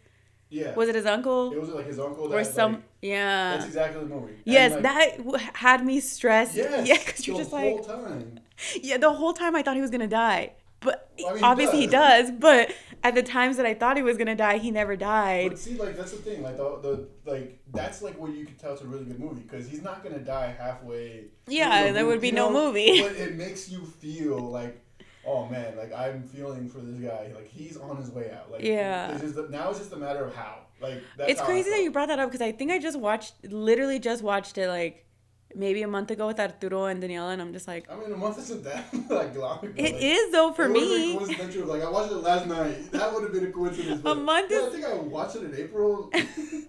Yeah. 0.51 0.75
Was 0.75 0.89
it 0.89 0.95
his 0.95 1.05
uncle 1.05 1.53
It 1.53 1.59
was 1.59 1.69
like 1.69 1.87
his 1.87 1.99
uncle. 1.99 2.27
That, 2.27 2.37
or 2.37 2.43
some? 2.43 2.73
Like, 2.73 2.83
yeah. 3.01 3.51
that's 3.53 3.65
exactly 3.67 4.01
the 4.01 4.09
movie. 4.09 4.33
Yes, 4.45 4.73
like, 4.73 4.83
that 4.83 5.55
had 5.55 5.85
me 5.85 5.99
stressed. 5.99 6.55
Yes. 6.55 6.85
yeah, 6.87 6.97
because 6.97 7.25
you're 7.25 7.35
the 7.35 7.43
just 7.43 7.51
whole 7.51 7.75
like, 7.75 7.87
time. 7.87 8.39
yeah, 8.83 8.97
the 8.97 9.11
whole 9.11 9.33
time 9.33 9.55
I 9.55 9.63
thought 9.63 9.75
he 9.75 9.81
was 9.81 9.91
gonna 9.91 10.07
die, 10.07 10.53
but 10.81 11.09
Well, 11.17 11.29
I 11.29 11.33
mean, 11.33 11.43
obviously 11.43 11.79
he 11.79 11.87
does. 11.87 12.29
does. 12.29 12.31
But 12.39 12.73
at 13.03 13.15
the 13.15 13.23
times 13.23 13.57
that 13.57 13.65
I 13.65 13.73
thought 13.73 13.97
he 13.97 14.03
was 14.03 14.17
gonna 14.17 14.35
die, 14.35 14.57
he 14.57 14.71
never 14.71 14.95
died. 14.95 15.51
But 15.51 15.59
see, 15.59 15.75
like 15.75 15.95
that's 15.95 16.11
the 16.11 16.17
thing. 16.17 16.43
Like 16.43 16.57
the, 16.57 16.79
the 16.81 17.31
like 17.31 17.59
that's 17.73 18.01
like 18.01 18.19
what 18.19 18.31
you 18.33 18.45
could 18.45 18.59
tell 18.59 18.73
it's 18.73 18.81
a 18.81 18.85
really 18.87 19.05
good 19.05 19.19
movie 19.19 19.41
because 19.41 19.67
he's 19.67 19.81
not 19.81 20.03
gonna 20.03 20.19
die 20.19 20.53
halfway. 20.57 21.25
Yeah, 21.47 21.87
the 21.87 21.93
there 21.93 22.05
would 22.05 22.21
be 22.21 22.27
you 22.27 22.33
no 22.33 22.49
know? 22.49 22.65
movie. 22.67 23.01
But 23.01 23.11
it 23.17 23.35
makes 23.35 23.69
you 23.69 23.85
feel 23.85 24.37
like, 24.39 24.81
oh 25.25 25.45
man, 25.47 25.77
like 25.77 25.93
I'm 25.93 26.23
feeling 26.23 26.69
for 26.69 26.79
this 26.79 26.97
guy. 26.99 27.31
Like 27.33 27.49
he's 27.49 27.77
on 27.77 27.97
his 27.97 28.09
way 28.09 28.31
out. 28.31 28.51
Like 28.51 28.63
Yeah. 28.63 29.13
It's 29.13 29.33
just, 29.33 29.49
now 29.49 29.69
it's 29.69 29.79
just 29.79 29.93
a 29.93 29.97
matter 29.97 30.23
of 30.25 30.35
how. 30.35 30.59
Like 30.81 31.03
that's 31.17 31.31
It's 31.31 31.41
crazy 31.41 31.69
that 31.69 31.81
you 31.81 31.91
brought 31.91 32.07
that 32.07 32.19
up 32.19 32.29
because 32.29 32.41
I 32.41 32.51
think 32.51 32.71
I 32.71 32.79
just 32.79 32.99
watched, 32.99 33.35
literally 33.45 33.99
just 33.99 34.23
watched 34.23 34.57
it 34.57 34.67
like 34.67 35.05
maybe 35.55 35.81
a 35.83 35.87
month 35.87 36.11
ago 36.11 36.27
with 36.27 36.39
Arturo 36.39 36.85
and 36.85 37.01
Daniela, 37.01 37.33
and 37.33 37.41
I'm 37.41 37.53
just 37.53 37.67
like, 37.67 37.89
I 37.89 37.95
mean, 37.95 38.11
a 38.11 38.17
month 38.17 38.37
isn't 38.39 38.63
that 38.63 38.85
like 39.09 39.35
long 39.35 39.59
ago. 39.59 39.73
it 39.75 39.93
like, 39.93 40.01
is 40.03 40.31
though 40.31 40.51
for 40.53 40.65
it 40.65 40.69
me. 40.71 41.17
coincidental. 41.17 41.65
Like 41.67 41.83
I 41.83 41.89
watched 41.89 42.11
it 42.11 42.15
last 42.17 42.47
night. 42.47 42.91
That 42.91 43.13
would 43.13 43.23
have 43.23 43.33
been 43.33 43.45
a 43.47 43.51
coincidence. 43.51 44.01
but- 44.01 44.15
month 44.15 44.51
is- 44.51 44.63
I 44.65 44.69
think 44.69 44.85
I 44.85 44.93
watched 44.95 45.35
it 45.37 45.43
in 45.43 45.55
April. 45.55 46.11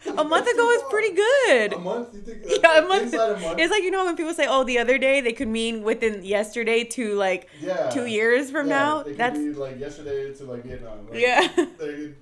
A 0.04 0.24
month 0.24 0.48
ago 0.48 0.70
is 0.72 0.82
pretty 0.90 1.14
good. 1.14 1.72
A 1.74 1.78
month? 1.78 2.12
You 2.12 2.20
think? 2.22 2.38
Yeah, 2.62 2.78
a 2.84 2.88
month. 2.88 3.14
A 3.14 3.38
month. 3.40 3.58
It's 3.60 3.70
like 3.70 3.84
you 3.84 3.90
know 3.92 4.04
when 4.04 4.16
people 4.16 4.34
say, 4.34 4.46
"Oh, 4.48 4.64
the 4.64 4.78
other 4.80 4.98
day," 4.98 5.20
they 5.20 5.32
could 5.32 5.46
mean 5.48 5.84
within 5.84 6.24
yesterday 6.24 6.82
to 6.96 7.14
like 7.14 7.48
yeah. 7.60 7.88
two 7.88 8.06
years 8.06 8.50
from 8.50 8.66
Yeah, 8.68 8.78
now. 8.78 9.02
That's 9.04 9.38
like 9.38 9.78
yesterday 9.78 10.34
to 10.34 10.44
like 10.44 10.64
Vietnam. 10.64 11.06
Like, 11.08 11.20
yeah. 11.20 11.46
they- 11.78 12.14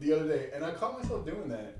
the 0.00 0.12
other 0.12 0.28
day, 0.28 0.50
and 0.54 0.64
I 0.64 0.70
caught 0.72 1.00
myself 1.00 1.24
doing 1.26 1.48
that. 1.48 1.76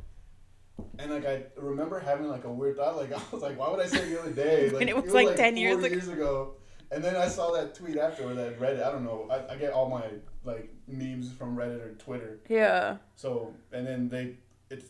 And 0.98 1.10
like 1.10 1.26
I 1.26 1.44
remember 1.56 1.98
having 1.98 2.28
like 2.28 2.44
a 2.44 2.50
weird 2.50 2.76
thought, 2.76 2.96
like 2.96 3.12
I 3.16 3.20
was 3.32 3.42
like, 3.42 3.58
why 3.58 3.70
would 3.70 3.80
I 3.80 3.86
say 3.86 3.98
it 3.98 4.10
the 4.10 4.20
other 4.20 4.30
day? 4.32 4.64
Like 4.70 4.78
When 4.80 4.88
it 4.88 4.96
was, 4.96 5.12
like, 5.12 5.36
10 5.36 5.56
years 5.56 5.76
four 5.78 5.86
ago. 5.86 5.94
years 5.94 6.08
ago. 6.08 6.54
And 6.90 7.02
then 7.02 7.16
I 7.16 7.26
saw 7.28 7.50
that 7.52 7.74
tweet 7.74 7.96
after 7.96 8.32
that 8.34 8.60
Reddit. 8.60 8.84
I 8.86 8.92
don't 8.92 9.04
know. 9.04 9.28
I, 9.30 9.54
I 9.54 9.56
get 9.56 9.72
all 9.72 9.88
my 9.88 10.04
like 10.44 10.72
memes 10.86 11.32
from 11.32 11.56
Reddit 11.56 11.80
or 11.84 11.94
Twitter. 11.94 12.40
yeah. 12.48 12.96
So 13.16 13.52
and 13.72 13.86
then 13.86 14.08
they, 14.08 14.36
it's, 14.70 14.86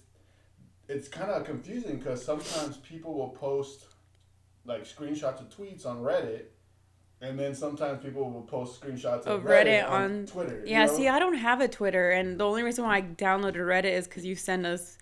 it's 0.89 1.09
kind 1.09 1.31
of 1.31 1.45
confusing 1.45 1.97
because 1.99 2.23
sometimes 2.25 2.77
people 2.79 3.15
will 3.15 3.31
post, 3.31 3.87
like 4.67 4.83
screenshots 4.85 5.41
of 5.41 5.49
tweets 5.49 5.87
on 5.87 5.99
Reddit, 6.03 6.47
and 7.23 7.39
then 7.39 7.55
sometimes 7.55 8.03
people 8.05 8.31
will 8.31 8.43
post 8.43 8.81
screenshots 8.83 9.23
of, 9.25 9.43
Reddit, 9.45 9.85
Reddit 9.85 9.89
on, 9.89 10.03
on- 10.03 10.27
Twitter. 10.27 10.59
you 10.67 10.73
Yeah. 10.73 10.85
know? 10.87 10.95
See, 10.97 11.09
I 11.09 11.19
don't 11.19 11.37
have 11.39 11.61
a 11.63 11.69
Twitter, 11.69 12.11
and 12.11 12.39
the 12.39 12.45
only 12.45 12.63
reason 12.63 12.85
why 12.85 12.97
I 12.99 13.03
downloaded 13.03 13.57
Reddit 13.57 13.85
is 13.93 14.07
because 14.07 14.27
you 14.27 14.35
send 14.35 14.67
us 14.67 14.99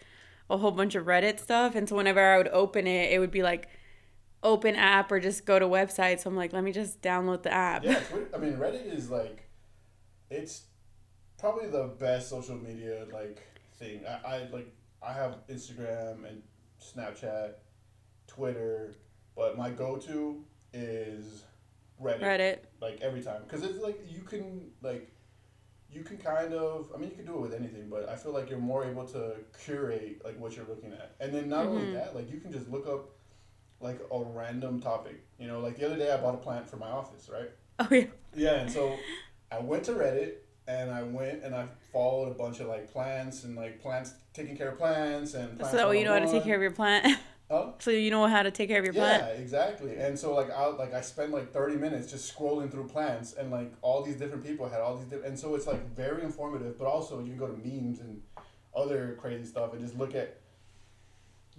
a 0.51 0.57
whole 0.57 0.71
bunch 0.71 0.95
of 0.95 1.07
Reddit 1.07 1.41
stuff, 1.41 1.75
and 1.75 1.89
so 1.89 1.97
whenever 1.97 2.21
I 2.21 2.37
would 2.37 2.49
open 2.49 2.87
it, 2.87 3.13
it 3.13 3.19
would 3.19 3.31
be 3.31 3.43
like 3.43 3.69
open 4.43 4.75
app 4.75 5.11
or 5.13 5.21
just 5.21 5.47
go 5.47 5.59
to 5.59 5.67
website. 5.67 6.21
So 6.21 6.29
I'm 6.29 6.37
like, 6.37 6.53
let 6.53 6.65
me 6.65 6.73
just 6.73 7.01
download 7.01 7.43
the 7.43 7.53
app. 7.53 7.85
Yeah, 7.85 8.01
I 8.35 8.39
mean 8.39 8.55
Reddit 8.55 8.93
is 8.93 9.11
like, 9.11 9.49
it's 10.31 10.63
probably 11.39 11.69
the 11.69 11.95
best 11.99 12.29
social 12.29 12.57
media 12.57 13.07
like 13.13 13.43
thing. 13.79 14.03
I, 14.07 14.29
I 14.29 14.49
like 14.53 14.75
I 15.03 15.13
have 15.13 15.39
Instagram 15.49 16.29
and 16.29 16.43
Snapchat, 16.81 17.55
Twitter, 18.27 18.97
but 19.37 19.57
my 19.57 19.71
go 19.71 19.97
to 19.97 20.45
is 20.73 21.45
Reddit. 22.03 22.21
Reddit. 22.21 22.59
Like 22.81 23.01
every 23.01 23.23
time, 23.23 23.43
because 23.45 23.63
it's 23.63 23.79
like 23.79 24.01
you 24.11 24.23
can 24.23 24.71
like. 24.83 25.12
You 25.93 26.03
can 26.03 26.17
kind 26.17 26.55
of, 26.55 26.91
I 26.95 26.99
mean, 26.99 27.11
you 27.11 27.17
can 27.17 27.27
do 27.27 27.35
it 27.35 27.41
with 27.41 27.55
anything, 27.55 27.89
but 27.91 28.09
I 28.09 28.17
feel 28.17 28.33
like 28.33 28.49
you're 28.49 28.59
more 28.59 28.85
able 28.85 29.05
to 29.09 29.35
curate 29.65 30.23
like 30.25 30.39
what 30.39 30.57
you're 30.57 30.65
looking 30.67 30.93
at, 30.93 31.15
and 31.21 31.35
then 31.35 31.49
not 31.51 31.67
only 31.67 31.83
Mhm. 31.87 31.93
that, 31.95 32.15
like 32.15 32.31
you 32.33 32.41
can 32.41 32.51
just 32.51 32.69
look 32.71 32.87
up 32.87 33.11
like 33.81 34.01
a 34.11 34.19
random 34.25 34.81
topic. 34.81 35.23
You 35.39 35.49
know, 35.49 35.61
like 35.61 35.77
the 35.77 35.85
other 35.87 35.97
day 35.97 36.11
I 36.11 36.17
bought 36.17 36.35
a 36.35 36.39
plant 36.39 36.67
for 36.69 36.77
my 36.77 36.89
office, 36.89 37.29
right? 37.29 37.51
Oh 37.79 37.89
yeah. 37.91 38.07
Yeah, 38.35 38.61
and 38.61 38.71
so 38.71 38.97
I 39.51 39.59
went 39.59 39.85
to 39.85 39.93
Reddit 39.93 40.37
and 40.67 40.91
I 40.91 41.03
went 41.03 41.43
and 41.43 41.55
I 41.55 41.67
followed 41.93 42.31
a 42.31 42.35
bunch 42.35 42.61
of 42.61 42.69
like 42.69 42.91
plants 42.91 43.45
and 43.45 43.55
like 43.57 43.83
plants 43.83 44.15
taking 44.33 44.57
care 44.57 44.71
of 44.71 44.79
plants 44.79 45.35
and 45.35 45.59
plants 45.59 45.73
So 45.73 45.77
that 45.77 45.89
way 45.89 45.99
you 45.99 46.05
know 46.05 46.13
how 46.15 46.21
to 46.21 46.31
take 46.31 46.45
care 46.45 46.57
of 46.57 46.63
your 46.63 46.71
plant. 46.71 47.19
Huh? 47.53 47.73
so 47.81 47.91
you 47.91 48.11
know 48.11 48.27
how 48.27 48.43
to 48.43 48.51
take 48.51 48.71
care 48.71 48.79
of 48.79 48.85
your 48.87 48.95
Yeah, 48.95 49.19
plant. 49.19 49.39
exactly. 49.41 49.97
And 49.99 50.19
so 50.19 50.35
like 50.35 50.51
I 50.51 50.69
like 50.69 50.95
I 50.95 51.03
spent 51.03 51.33
like 51.33 51.53
thirty 51.53 51.77
minutes 51.77 52.11
just 52.11 52.35
scrolling 52.35 52.71
through 52.71 52.89
plants 52.89 53.35
and 53.35 53.51
like 53.51 53.71
all 53.83 54.03
these 54.03 54.17
different 54.17 54.43
people 54.43 54.67
had 54.71 54.81
all 54.81 54.97
these 54.97 55.05
different 55.05 55.27
and 55.27 55.39
so 55.39 55.55
it's 55.55 55.67
like 55.67 55.87
very 55.95 56.23
informative, 56.23 56.79
but 56.79 56.87
also 56.87 57.21
you 57.21 57.27
can 57.27 57.37
go 57.37 57.49
to 57.49 57.53
memes 57.59 58.01
and 58.01 58.23
other 58.75 59.19
crazy 59.21 59.45
stuff 59.45 59.75
and 59.75 59.83
just 59.83 59.99
look 59.99 60.15
at 60.15 60.41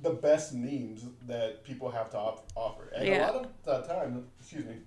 the 0.01 0.09
best 0.09 0.51
memes 0.55 1.05
that 1.27 1.63
people 1.63 1.91
have 1.91 2.09
to 2.09 2.17
op- 2.17 2.47
offer. 2.55 2.91
And 2.95 3.07
Yeah. 3.07 3.29
a 3.29 3.31
lot 3.31 3.35
of 3.35 3.47
the 3.63 3.81
time, 3.93 4.25
excuse 4.39 4.65
me, 4.65 4.77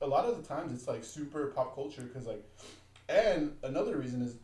a 0.00 0.06
lot 0.06 0.26
of 0.26 0.36
the 0.40 0.44
times 0.46 0.72
it's 0.72 0.86
like 0.86 1.02
super 1.02 1.48
pop 1.48 1.74
culture 1.74 2.02
because 2.02 2.28
like, 2.28 2.44
and 3.08 3.56
another 3.64 3.96
reason 3.96 4.22
is 4.22 4.36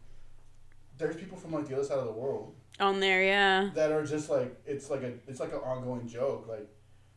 there's 0.99 1.17
people 1.17 1.37
from 1.37 1.53
like 1.53 1.67
the 1.69 1.75
other 1.75 1.85
side 1.85 1.99
of 1.99 2.07
the 2.07 2.13
world 2.13 2.55
On 2.81 3.01
there, 3.01 3.23
yeah. 3.25 3.71
that 3.75 3.93
are 3.93 4.05
just 4.05 4.29
like 4.31 4.57
it's 4.67 4.91
like 4.91 5.03
a 5.03 5.13
it's 5.27 5.41
like 5.41 5.53
an 5.53 5.59
ongoing 5.61 6.07
joke 6.09 6.47
like 6.49 6.69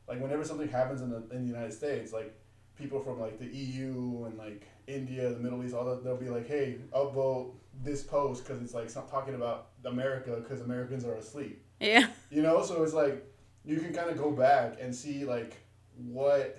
like 0.08 0.22
whenever 0.22 0.44
something 0.44 0.68
happens 0.68 1.02
in 1.02 1.10
the 1.10 1.18
in 1.32 1.44
the 1.44 1.48
United 1.54 1.74
States 1.74 2.12
like 2.14 2.34
people 2.78 3.00
from 3.00 3.20
like 3.20 3.38
the 3.40 3.46
EU 3.48 4.26
and 4.26 4.38
like 4.38 4.68
India 4.88 5.30
the 5.30 5.40
Middle 5.40 5.64
East 5.64 5.74
all 5.76 5.86
that 5.86 6.04
they'll 6.04 6.18
be 6.18 6.30
like 6.30 6.48
hey 6.48 6.78
upvote 6.94 7.52
this 7.84 8.04
post 8.04 8.44
because 8.46 8.62
it's 8.62 8.74
like 8.74 8.92
talking 9.10 9.36
about 9.36 9.70
America 9.86 10.38
because 10.42 10.62
Americans 10.62 11.06
are 11.06 11.16
asleep 11.16 11.64
Yeah. 11.80 12.08
you 12.30 12.42
know 12.42 12.64
so 12.64 12.84
it's 12.84 12.94
like 12.94 13.26
you 13.66 13.78
can 13.80 13.94
kind 13.94 14.10
of 14.10 14.18
go 14.18 14.32
back 14.32 14.78
and 14.82 14.94
see 14.94 15.26
like 15.26 15.56
what 15.96 16.58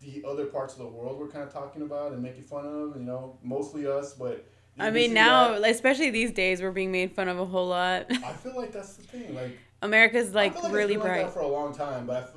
the 0.00 0.22
other 0.26 0.46
parts 0.46 0.74
of 0.74 0.80
the 0.80 0.86
world 0.86 1.18
were 1.18 1.28
kind 1.28 1.42
of 1.44 1.52
talking 1.52 1.82
about 1.82 2.12
and 2.12 2.22
making 2.22 2.44
fun 2.44 2.66
of 2.66 2.96
you 2.96 3.02
know 3.02 3.38
mostly 3.42 3.86
us 3.86 4.12
but 4.14 4.46
I 4.78 4.90
mean, 4.90 5.14
now, 5.14 5.58
that. 5.58 5.70
especially 5.70 6.10
these 6.10 6.32
days, 6.32 6.60
we're 6.60 6.72
being 6.72 6.90
made 6.92 7.12
fun 7.12 7.28
of 7.28 7.38
a 7.38 7.44
whole 7.44 7.68
lot. 7.68 8.06
I 8.10 8.32
feel 8.32 8.56
like 8.56 8.72
that's 8.72 8.94
the 8.96 9.02
thing 9.04 9.34
like 9.34 9.56
America's 9.82 10.34
like, 10.34 10.60
like 10.62 10.72
really 10.72 10.96
bright. 10.96 11.24
Like 11.24 11.32
for 11.32 11.40
a 11.40 11.48
long 11.48 11.74
time, 11.74 12.06
but 12.06 12.24
f- 12.24 12.30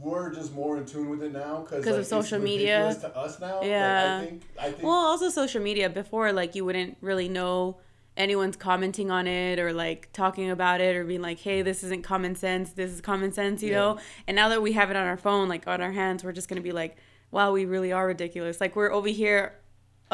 we're 0.00 0.34
just 0.34 0.52
more 0.52 0.76
in 0.78 0.84
tune 0.86 1.08
with 1.08 1.22
it 1.22 1.32
now 1.32 1.60
because 1.62 1.84
'Cause 1.84 1.96
of 1.96 2.06
social 2.06 2.38
media. 2.40 2.94
to 3.00 3.16
us 3.16 3.40
now. 3.40 3.60
Like, 3.60 3.66
Yeah. 3.68 4.18
I 4.22 4.26
think. 4.26 4.42
I 4.60 4.70
think. 4.70 4.82
Well, 4.82 4.92
also 4.92 5.28
social 5.30 5.62
media. 5.62 5.88
Before, 5.88 6.32
like, 6.32 6.54
you 6.54 6.64
wouldn't 6.64 6.96
really 7.00 7.28
know 7.28 7.78
anyone's 8.16 8.56
commenting 8.56 9.10
on 9.10 9.26
it 9.26 9.58
or 9.58 9.72
like 9.72 10.08
talking 10.12 10.48
about 10.50 10.80
it 10.80 10.94
or 10.94 11.04
being 11.04 11.22
like, 11.22 11.38
"Hey, 11.40 11.62
this 11.62 11.82
isn't 11.84 12.02
common 12.02 12.34
sense. 12.36 12.70
This 12.70 12.90
is 12.92 13.00
common 13.00 13.32
sense," 13.32 13.62
you 13.62 13.70
Yeah. 13.70 13.76
know. 13.78 13.98
And 14.28 14.34
now 14.36 14.48
that 14.50 14.62
we 14.62 14.72
have 14.72 14.90
it 14.90 14.96
on 14.96 15.06
our 15.06 15.16
phone, 15.16 15.48
like 15.48 15.66
on 15.66 15.80
our 15.80 15.92
hands, 15.92 16.22
we're 16.24 16.32
just 16.32 16.48
gonna 16.48 16.60
be 16.60 16.70
like, 16.72 16.96
"Wow, 17.30 17.52
we 17.52 17.64
really 17.64 17.92
are 17.92 18.06
ridiculous." 18.06 18.60
Like 18.60 18.76
we're 18.76 18.92
over 18.92 19.08
here 19.08 19.54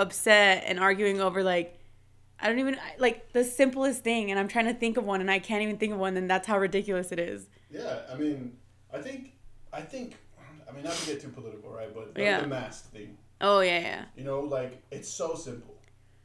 upset 0.00 0.64
and 0.66 0.78
arguing 0.80 1.20
over 1.20 1.42
like. 1.42 1.76
I 2.42 2.48
don't 2.48 2.58
even 2.58 2.78
like 2.98 3.32
the 3.34 3.44
simplest 3.44 4.02
thing, 4.02 4.30
and 4.30 4.40
I'm 4.40 4.48
trying 4.48 4.64
to 4.64 4.72
think 4.72 4.96
of 4.96 5.04
one, 5.04 5.20
and 5.20 5.30
I 5.30 5.38
can't 5.40 5.60
even 5.62 5.76
think 5.76 5.92
of 5.92 5.98
one. 5.98 6.16
And 6.16 6.30
that's 6.30 6.46
how 6.46 6.58
ridiculous 6.58 7.12
it 7.12 7.18
is. 7.18 7.48
yeah, 7.70 7.98
I 8.10 8.14
mean, 8.16 8.56
I 8.90 8.98
think, 9.02 9.32
I 9.74 9.82
think, 9.82 10.16
I 10.66 10.72
mean, 10.72 10.84
not 10.84 10.94
to 10.94 11.06
get 11.06 11.20
too 11.20 11.28
political, 11.28 11.70
right? 11.70 11.94
But 11.94 12.14
the, 12.14 12.22
Yeah. 12.22 12.40
the 12.40 12.46
mask 12.46 12.90
thing, 12.92 13.18
Oh 13.42 13.60
yeah, 13.60 13.78
yeah, 13.80 14.04
you 14.16 14.24
know, 14.24 14.40
like 14.40 14.82
it's 14.90 15.06
so 15.10 15.34
simple. 15.34 15.74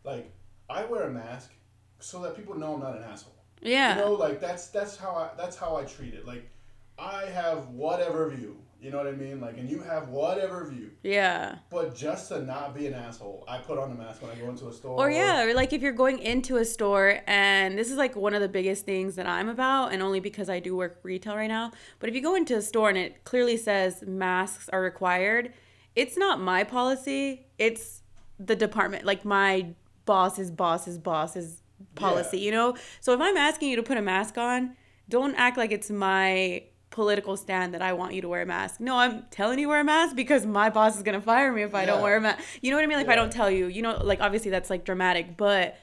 Like 0.06 0.32
I 0.70 0.86
wear 0.86 1.04
a 1.04 1.12
mask 1.12 1.52
so 2.00 2.22
that 2.22 2.38
people 2.38 2.56
know 2.56 2.76
I'm 2.76 2.80
not 2.80 2.96
an 2.96 3.04
asshole. 3.04 3.36
yeah. 3.62 3.98
You 3.98 4.06
know, 4.06 4.14
like 4.14 4.40
that's 4.40 4.68
that's 4.68 4.96
how 4.96 5.12
I 5.16 5.32
that's 5.36 5.58
how 5.58 5.76
I 5.76 5.84
treat 5.84 6.14
it. 6.14 6.26
Like 6.26 6.50
I 6.98 7.26
have 7.26 7.68
whatever 7.70 8.30
view, 8.30 8.56
you 8.86 8.92
know 8.92 8.98
what 8.98 9.08
I 9.08 9.14
mean? 9.14 9.42
Like, 9.42 9.58
and 9.58 9.68
you 9.68 9.80
have 9.82 10.10
whatever 10.10 10.64
view. 10.66 10.92
yeah. 11.02 11.56
But 11.72 11.96
just 11.96 12.28
to 12.30 12.44
not 12.44 12.76
be 12.76 12.86
an 12.86 12.94
asshole, 12.94 13.44
I 13.48 13.58
put 13.58 13.80
on 13.80 13.92
a 13.92 13.96
mask 13.96 14.22
when 14.22 14.30
I 14.32 14.36
go 14.36 14.48
into 14.50 14.68
a 14.68 14.72
store. 14.74 15.00
Or 15.00 15.10
yeah, 15.10 15.44
or 15.44 15.54
like 15.56 15.74
if 15.74 15.82
you're 15.82 15.92
going 15.92 16.20
into 16.20 16.58
a 16.58 16.66
store 16.66 17.20
and 17.26 17.78
this 17.78 17.90
is 17.90 17.98
like 17.98 18.16
one 18.16 18.34
of 18.36 18.42
the 18.42 18.48
biggest 18.48 18.86
things 18.86 19.16
that 19.16 19.26
I'm 19.28 19.50
about 19.50 19.92
and 19.92 20.04
only 20.04 20.20
because 20.20 20.50
I 20.50 20.60
do 20.60 20.76
work 20.76 21.00
retail 21.02 21.36
right 21.36 21.48
now. 21.48 21.72
But 22.00 22.10
if 22.10 22.16
you 22.16 22.22
go 22.22 22.36
into 22.36 22.56
a 22.56 22.62
store 22.62 22.90
and 22.90 22.98
it 22.98 23.24
clearly 23.24 23.58
says 23.58 24.04
masks 24.06 24.70
are 24.70 24.82
required, 24.82 25.52
it's 25.96 26.16
not 26.16 26.40
my 26.40 26.64
policy. 26.64 27.48
It's 27.58 28.04
the 28.40 28.56
department, 28.56 29.04
like 29.04 29.26
my 29.26 29.74
boss's 30.06 30.52
boss's 30.52 31.00
boss's 31.00 31.64
policy, 31.96 32.38
Yeah. 32.38 32.46
you 32.46 32.52
know? 32.52 32.76
So 33.02 33.14
if 33.14 33.20
I'm 33.20 33.38
asking 33.38 33.70
you 33.72 33.78
to 33.78 33.84
put 33.84 33.98
a 33.98 34.02
mask 34.02 34.38
on, 34.38 34.76
don't 35.10 35.34
act 35.36 35.58
like 35.58 35.72
it's 35.72 35.90
my 35.90 36.64
political 36.90 37.36
stand 37.36 37.74
that 37.74 37.82
I 37.82 37.94
want 37.94 38.14
you 38.14 38.22
to 38.22 38.30
wear 38.30 38.42
a 38.42 38.46
mask. 38.46 38.80
No, 38.80 38.96
I'm 38.96 39.26
telling 39.32 39.60
you 39.60 39.68
wear 39.68 39.82
a 39.82 39.84
mask 39.84 40.16
because 40.16 40.46
my 40.46 40.70
boss 40.70 40.96
is 40.96 41.04
gonna 41.04 41.22
fire 41.22 41.52
me 41.52 41.64
if 41.64 41.76
I 41.76 41.86
don't 41.86 42.02
wear 42.02 42.18
a 42.18 42.22
mask. 42.22 42.44
You 42.62 42.72
know 42.72 42.78
what 42.78 42.84
I 42.84 42.88
mean? 42.88 42.98
Like 42.98 43.08
if 43.08 43.12
I 43.12 43.16
don't 43.16 43.32
tell 43.32 43.52
you, 43.52 43.68
you 43.68 43.82
know, 43.82 44.02
like 44.04 44.22
obviously 44.22 44.52
that's 44.52 44.70
like 44.70 44.86
dramatic, 44.86 45.36
but 45.38 45.78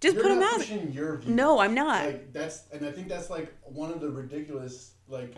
just 0.00 0.16
You're 0.16 0.22
put 0.22 0.32
a 0.32 0.36
mask. 0.36 0.56
pushing 0.56 0.92
your 0.92 1.16
view. 1.16 1.34
No, 1.34 1.60
I'm 1.60 1.74
not. 1.74 2.06
Like 2.06 2.32
that's, 2.32 2.64
and 2.72 2.86
I 2.86 2.92
think 2.92 3.08
that's 3.08 3.30
like 3.30 3.54
one 3.62 3.90
of 3.90 4.00
the 4.00 4.10
ridiculous 4.10 4.92
like 5.08 5.34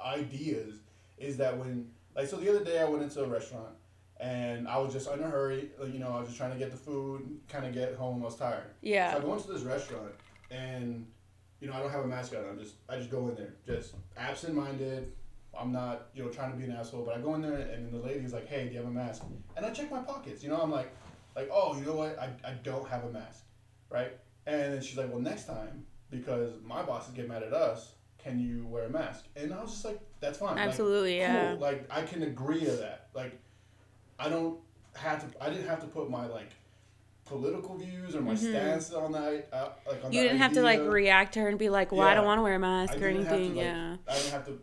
ideas 0.00 0.80
is 1.18 1.36
that 1.38 1.56
when 1.56 1.90
like 2.16 2.26
so 2.26 2.36
the 2.36 2.48
other 2.48 2.64
day 2.64 2.80
I 2.80 2.84
went 2.84 3.02
into 3.02 3.22
a 3.22 3.26
restaurant 3.28 3.74
and 4.18 4.68
I 4.68 4.78
was 4.78 4.92
just 4.92 5.10
in 5.10 5.20
a 5.20 5.28
hurry, 5.28 5.70
like 5.78 5.92
you 5.92 5.98
know 6.00 6.12
I 6.12 6.20
was 6.20 6.28
just 6.28 6.38
trying 6.38 6.52
to 6.52 6.58
get 6.58 6.70
the 6.70 6.76
food, 6.76 7.40
kind 7.48 7.64
of 7.64 7.72
get 7.72 7.94
home. 7.94 8.22
I 8.22 8.26
was 8.26 8.36
tired. 8.36 8.64
Yeah. 8.82 9.12
So 9.12 9.16
yeah. 9.16 9.22
I 9.22 9.26
go 9.26 9.34
into 9.34 9.52
this 9.52 9.62
restaurant 9.62 10.12
and 10.50 11.06
you 11.60 11.68
know 11.68 11.74
I 11.74 11.80
don't 11.80 11.90
have 11.90 12.04
a 12.04 12.06
mask 12.06 12.34
on. 12.34 12.44
I'm 12.48 12.58
just 12.58 12.74
I 12.88 12.96
just 12.96 13.10
go 13.10 13.28
in 13.28 13.34
there 13.34 13.54
just 13.66 13.94
absent-minded. 14.16 15.12
I'm 15.58 15.72
not 15.72 16.08
you 16.14 16.22
know 16.22 16.30
trying 16.30 16.52
to 16.52 16.56
be 16.56 16.64
an 16.64 16.72
asshole, 16.72 17.04
but 17.04 17.16
I 17.16 17.20
go 17.20 17.34
in 17.34 17.42
there 17.42 17.54
and 17.54 17.86
then 17.86 17.92
the 17.92 17.98
lady's 18.06 18.32
like, 18.32 18.48
"Hey, 18.48 18.66
do 18.66 18.72
you 18.72 18.78
have 18.78 18.86
a 18.86 18.90
mask?" 18.90 19.22
And 19.56 19.66
I 19.66 19.70
check 19.70 19.90
my 19.90 20.00
pockets. 20.00 20.42
You 20.42 20.50
know 20.50 20.60
I'm 20.60 20.70
like, 20.70 20.90
like 21.36 21.50
oh 21.52 21.76
you 21.76 21.84
know 21.84 21.94
what 21.94 22.18
I, 22.18 22.30
I 22.48 22.52
don't 22.62 22.88
have 22.88 23.04
a 23.04 23.10
mask, 23.10 23.44
right? 23.88 24.12
And 24.46 24.74
then 24.74 24.80
she's 24.80 24.96
like, 24.96 25.10
"Well 25.10 25.20
next 25.20 25.46
time 25.46 25.84
because 26.10 26.52
my 26.64 26.82
bosses 26.82 27.14
get 27.14 27.28
mad 27.28 27.42
at 27.42 27.52
us." 27.52 27.94
Can 28.18 28.38
you 28.38 28.66
wear 28.66 28.84
a 28.84 28.90
mask? 28.90 29.24
And 29.34 29.50
I 29.54 29.62
was 29.62 29.70
just 29.70 29.84
like, 29.86 29.98
"That's 30.20 30.38
fine." 30.38 30.56
Like, 30.56 30.68
Absolutely, 30.68 31.16
yeah. 31.16 31.52
cool. 31.52 31.60
Like 31.60 31.86
I 31.90 32.02
can 32.02 32.22
agree 32.22 32.60
to 32.60 32.72
that. 32.72 33.08
Like 33.14 33.40
I 34.18 34.28
don't 34.28 34.58
have 34.94 35.30
to. 35.30 35.42
I 35.42 35.48
didn't 35.48 35.66
have 35.66 35.80
to 35.80 35.86
put 35.86 36.10
my 36.10 36.26
like 36.26 36.50
political 37.30 37.76
views 37.76 38.14
or 38.16 38.20
my 38.20 38.34
stance 38.34 38.92
on 38.92 39.12
that. 39.12 39.48
Uh, 39.52 39.68
like 39.86 39.96
on 40.04 40.10
Mm-hmm. 40.10 40.12
You 40.12 40.22
didn't 40.22 40.38
have 40.38 40.52
to 40.54 40.62
like 40.62 40.80
react 40.80 41.34
to 41.34 41.40
her 41.40 41.48
and 41.48 41.58
be 41.58 41.68
like, 41.70 41.92
"Well, 41.92 42.06
I 42.06 42.14
don't 42.14 42.24
want 42.26 42.38
to 42.38 42.42
wear 42.42 42.54
a 42.56 42.58
mask 42.58 42.96
or 42.96 43.10
didn't 43.12 43.26
to, 43.26 43.30
anything." 43.34 43.56
like, 43.56 43.64
yeah. 43.64 43.96
I 44.08 44.14
didn't 44.16 44.32
have 44.32 44.46
to 44.46 44.58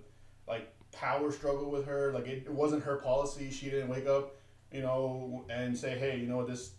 like 0.48 0.74
power 0.92 1.32
struggle 1.32 1.72
with 1.72 1.86
her. 1.86 2.12
Like 2.14 2.28
it, 2.28 2.44
it 2.46 2.52
wasn't 2.54 2.84
her 2.84 2.98
policy. 2.98 3.50
She 3.52 3.70
didn't 3.70 3.88
wake 3.88 4.06
up, 4.08 4.36
you 4.72 4.82
know, 4.82 5.46
and 5.50 5.78
say, 5.78 5.98
"Hey, 5.98 6.18
you 6.20 6.28
know 6.28 6.38
what 6.38 6.48
this." 6.48 6.72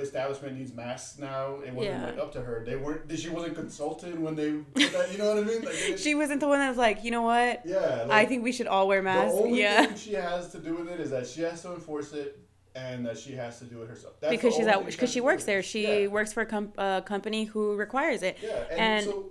Establishment 0.00 0.56
needs 0.56 0.72
masks 0.72 1.18
now. 1.18 1.56
It 1.56 1.70
wasn't 1.74 1.96
Yeah. 2.00 2.06
like 2.06 2.16
up 2.18 2.32
to 2.32 2.40
her. 2.40 2.64
They 2.64 2.76
weren't. 2.76 3.12
She 3.18 3.28
wasn't 3.28 3.56
consulted 3.56 4.18
when 4.18 4.34
they 4.34 4.52
put 4.52 4.90
that. 4.94 5.12
You 5.12 5.18
know 5.18 5.34
what 5.34 5.44
I 5.44 5.46
mean? 5.46 5.62
Like, 5.62 5.98
She 5.98 6.14
wasn't 6.14 6.40
the 6.40 6.48
one 6.48 6.60
that 6.60 6.68
was 6.70 6.78
like, 6.78 7.04
"You 7.04 7.10
know 7.10 7.20
what? 7.20 7.60
yeah. 7.66 8.06
I 8.10 8.24
think 8.24 8.42
we 8.42 8.52
should 8.52 8.68
all 8.68 8.88
wear 8.88 9.02
masks." 9.02 9.34
The 9.36 9.42
only 9.42 9.60
Yeah. 9.60 9.84
thing 9.84 9.96
she 9.98 10.14
has 10.30 10.50
to 10.52 10.60
do 10.60 10.76
with 10.76 10.88
it 10.88 10.98
is 10.98 11.10
that 11.10 11.26
she 11.26 11.42
has 11.42 11.60
to 11.60 11.74
enforce 11.74 12.14
it 12.14 12.38
and 12.76 13.06
that 13.06 13.18
she 13.18 13.32
has 13.32 13.58
to 13.58 13.64
do 13.64 13.82
it 13.82 13.88
herself. 13.88 14.14
That's 14.20 14.30
because 14.30 14.54
she's 14.54 14.66
at 14.66 14.84
because 14.84 15.10
she 15.10 15.20
works 15.20 15.44
there. 15.44 15.62
She 15.62 16.02
yeah. 16.02 16.06
works 16.08 16.32
for 16.32 16.42
a 16.42 16.46
com- 16.46 16.72
uh, 16.76 17.00
company 17.00 17.44
who 17.44 17.74
requires 17.74 18.22
it. 18.22 18.36
Yeah, 18.42 18.64
and, 18.70 18.80
and- 18.80 19.04
so. 19.04 19.30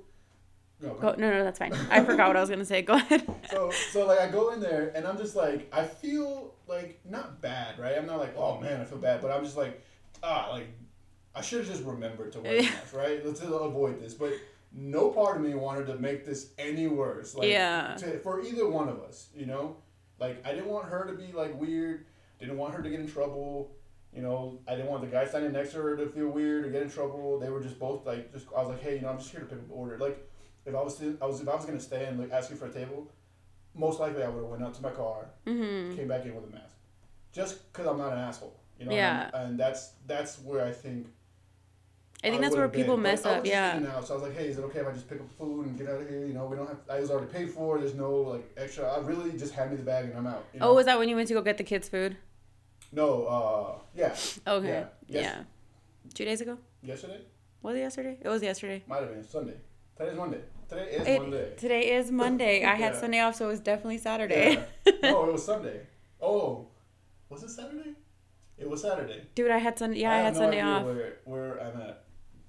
No, 0.82 0.94
go 0.96 1.16
no, 1.18 1.32
no, 1.32 1.44
that's 1.46 1.58
fine. 1.58 1.72
I 1.90 2.04
forgot 2.04 2.28
what 2.28 2.36
I 2.36 2.42
was 2.42 2.50
gonna 2.50 2.66
say. 2.66 2.82
Go 2.82 2.96
ahead. 2.96 3.26
so 3.50 3.72
so 3.94 4.06
like 4.06 4.20
I 4.20 4.28
go 4.28 4.52
in 4.52 4.60
there 4.60 4.92
and 4.94 5.08
I'm 5.08 5.18
just 5.18 5.34
like 5.34 5.70
I 5.72 5.86
feel 5.86 6.54
like 6.68 7.00
not 7.06 7.42
bad, 7.42 7.80
right? 7.80 7.98
I'm 7.98 8.06
not 8.06 8.20
like 8.20 8.36
oh 8.36 8.60
man 8.60 8.82
I 8.82 8.84
feel 8.84 8.98
bad, 8.98 9.22
but 9.22 9.32
I'm 9.32 9.42
just 9.42 9.56
like 9.56 9.82
ah 10.22 10.50
like 10.52 10.68
I 11.34 11.40
should 11.40 11.60
have 11.60 11.70
just 11.70 11.84
remembered 11.86 12.34
to 12.34 12.42
wear 12.42 12.58
a 12.60 12.62
mask, 12.62 12.94
right? 12.94 13.26
Let's 13.26 13.40
avoid 13.42 14.02
this, 14.02 14.14
but 14.14 14.34
no 14.74 15.12
part 15.12 15.38
of 15.38 15.44
me 15.44 15.54
wanted 15.54 15.88
to 15.88 15.96
make 15.96 16.26
this 16.26 16.50
any 16.58 16.88
worse. 16.88 17.36
Like, 17.36 17.48
Yeah. 17.48 17.96
To, 18.00 18.20
for 18.20 18.42
either 18.42 18.68
one 18.68 18.90
of 18.90 19.00
us, 19.00 19.30
you 19.34 19.46
know, 19.46 19.78
like 20.20 20.46
I 20.46 20.52
didn't 20.52 20.68
want 20.68 20.90
her 20.90 21.06
to 21.06 21.14
be 21.14 21.32
like 21.32 21.58
weird. 21.60 22.06
Didn't 22.40 22.58
want 22.58 22.74
her 22.76 22.84
to 22.84 22.90
get 22.90 23.00
in 23.00 23.08
trouble. 23.08 23.72
You 24.14 24.22
know, 24.22 24.60
I 24.68 24.76
didn't 24.76 24.90
want 24.90 25.02
the 25.02 25.08
guy 25.08 25.26
standing 25.26 25.52
next 25.52 25.74
to 25.74 25.82
her 25.82 25.98
to 25.98 26.08
feel 26.08 26.30
weird 26.30 26.66
or 26.66 26.70
get 26.70 26.82
in 26.84 26.90
trouble. 26.90 27.38
They 27.40 27.50
were 27.50 27.62
just 27.62 27.78
both 27.78 28.06
like, 28.06 28.32
just 28.32 28.48
I 28.56 28.62
was 28.62 28.70
like, 28.70 28.82
hey, 28.82 28.96
you 28.96 29.02
know, 29.02 29.10
I'm 29.10 29.18
just 29.18 29.30
here 29.30 29.42
to 29.42 29.46
pick 29.46 29.58
up 29.58 29.66
an 29.66 29.72
order. 29.72 29.98
Like, 29.98 30.30
if 30.66 30.74
I 30.74 30.82
was, 30.82 30.98
to, 31.00 31.18
I 31.22 31.26
was, 31.26 31.42
if 31.42 31.50
I 31.50 31.56
was 31.56 31.66
gonna 31.66 31.80
stay 31.80 32.06
and 32.06 32.20
like 32.20 32.32
ask 32.32 32.50
you 32.50 32.56
for 32.56 32.68
a 32.68 32.72
table, 32.72 33.12
most 33.74 34.00
likely 34.00 34.24
I 34.24 34.30
would 34.30 34.42
have 34.42 34.50
went 34.50 34.64
out 34.64 34.74
to 34.76 34.82
my 34.82 34.92
car, 34.92 35.28
hmm 35.46 35.96
came 35.96 36.08
back 36.08 36.26
in 36.26 36.34
with 36.34 36.46
a 36.46 36.52
mask, 36.52 36.76
just 37.34 37.72
because 37.72 37.88
I'm 37.88 37.98
not 37.98 38.14
an 38.14 38.20
asshole. 38.20 38.58
You 38.80 38.86
know. 38.86 38.96
Yeah. 38.96 39.30
And, 39.34 39.50
and 39.50 39.60
that's 39.60 39.92
that's 40.08 40.40
where 40.40 40.66
I 40.66 40.72
think. 40.72 41.08
I 42.26 42.30
think 42.30 42.42
that's 42.42 42.56
where 42.56 42.68
been. 42.68 42.82
people 42.82 42.96
But 42.98 43.02
mess 43.04 43.26
I 43.26 43.30
was 43.30 43.38
up. 43.40 43.46
Yeah. 43.46 44.02
so 44.02 44.14
I 44.14 44.18
was 44.18 44.24
like, 44.24 44.36
hey, 44.38 44.48
is 44.48 44.58
it 44.58 44.64
okay 44.64 44.80
if 44.80 44.88
I 44.88 44.92
just 44.92 45.10
pick 45.10 45.20
up 45.20 45.30
food 45.38 45.68
and 45.68 45.78
get 45.78 45.88
out 45.90 46.02
of 46.02 46.10
here? 46.10 46.26
You 46.26 46.34
know, 46.34 46.46
we 46.46 46.56
don't 46.58 46.68
have. 46.68 46.78
I 46.90 47.00
was 47.00 47.12
already 47.12 47.28
paid 47.32 47.52
for. 47.52 47.78
There's 47.78 47.94
no 47.94 48.14
like 48.16 48.52
extra. 48.58 48.86
I 48.86 49.00
really 49.00 49.32
just 49.38 49.54
hand 49.54 49.72
me 49.72 49.78
the 49.78 49.84
bag 49.84 50.06
and 50.06 50.18
I'm 50.18 50.28
out. 50.28 50.46
You 50.54 50.60
know? 50.60 50.70
Oh, 50.70 50.74
was 50.74 50.86
that 50.88 50.98
when 50.98 51.08
you 51.10 51.16
went 51.16 51.28
to 51.28 51.34
go 51.34 51.42
get 51.42 51.58
the 51.58 51.64
kids 51.64 51.88
food? 51.88 52.18
No. 52.92 53.26
Uh. 53.26 53.80
Yeah. 53.96 54.16
Okay. 54.48 54.86
Yeah. 55.08 55.22
Yeah. 55.22 55.44
Two 56.14 56.26
days 56.26 56.42
ago? 56.42 56.58
Yesterday 56.82 57.22
Was 57.62 57.76
it 57.76 57.80
yesterday? 57.80 58.18
It 58.22 58.28
was 58.30 58.42
yesterday. 58.44 58.84
might 58.88 59.02
have 59.02 59.14
been 59.14 59.24
Sunday. 59.24 59.56
Today's 59.98 60.18
Monday. 60.18 60.42
Today 60.70 60.86
is 60.92 61.08
It- 61.08 61.22
Monday. 61.22 61.54
Today 61.58 61.94
is 61.96 62.12
Monday. 62.12 62.64
I 62.66 62.76
had 62.76 62.94
Yeah. 62.94 63.00
Sunday 63.00 63.20
off, 63.22 63.36
so 63.36 63.46
it 63.46 63.50
was 63.50 63.60
definitely 63.60 63.98
Saturday. 63.98 64.64
Yeah. 64.86 64.94
no, 65.04 65.26
it 65.28 65.34
was 65.34 65.46
Sunday. 65.46 65.82
Oh, 66.22 66.68
was 67.30 67.44
it 67.44 67.50
Saturday? 67.50 67.96
It 68.58 68.70
was 68.70 68.82
Saturday. 68.82 69.24
Dude, 69.36 69.52
I 69.52 69.58
had 69.58 69.78
Sunday. 69.78 70.00
Yeah, 70.00 70.12
I, 70.14 70.16
have 70.18 70.26
had 70.26 70.34
no 70.36 70.40
Sunday 70.40 70.62
idea 70.62 70.72
off. 70.74 70.86
Where, 70.86 71.14
where 71.26 71.62
I'm 71.62 71.82
at. 71.82 72.04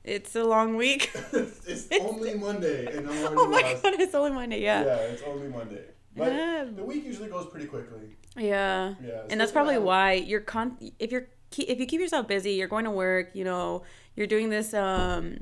It's 0.06 0.36
a 0.36 0.44
long 0.44 0.76
week. 0.76 1.10
it's 1.32 1.88
only 2.00 2.34
Monday, 2.34 2.86
and 2.86 3.08
I'm 3.10 3.18
already 3.18 3.34
oh 3.38 3.48
my 3.48 3.60
lost. 3.62 3.82
god, 3.82 3.94
it's 4.00 4.14
only 4.14 4.30
Monday. 4.30 4.60
Yeah. 4.62 4.84
Yeah. 4.84 4.96
it's 5.12 5.22
only 5.22 5.48
Monday. 5.48 5.82
But 6.16 6.32
Yeah. 6.32 6.64
the 6.74 6.84
week 6.84 7.04
usually 7.04 7.28
goes 7.28 7.46
pretty 7.46 7.66
quickly. 7.66 8.16
Yeah. 8.38 8.94
Yeah. 9.04 9.22
and 9.30 9.40
that's 9.40 9.52
probably 9.52 9.78
why 9.78 10.12
you're 10.12 10.40
con 10.40 10.76
if 10.98 11.10
you're 11.10 11.26
if 11.58 11.78
you 11.80 11.86
keep 11.86 12.00
yourself 12.00 12.28
busy 12.28 12.52
you're 12.52 12.68
going 12.68 12.84
to 12.84 12.90
work 12.90 13.30
you 13.34 13.44
know 13.44 13.82
you're 14.14 14.26
doing 14.26 14.50
this 14.50 14.74
um 14.74 15.38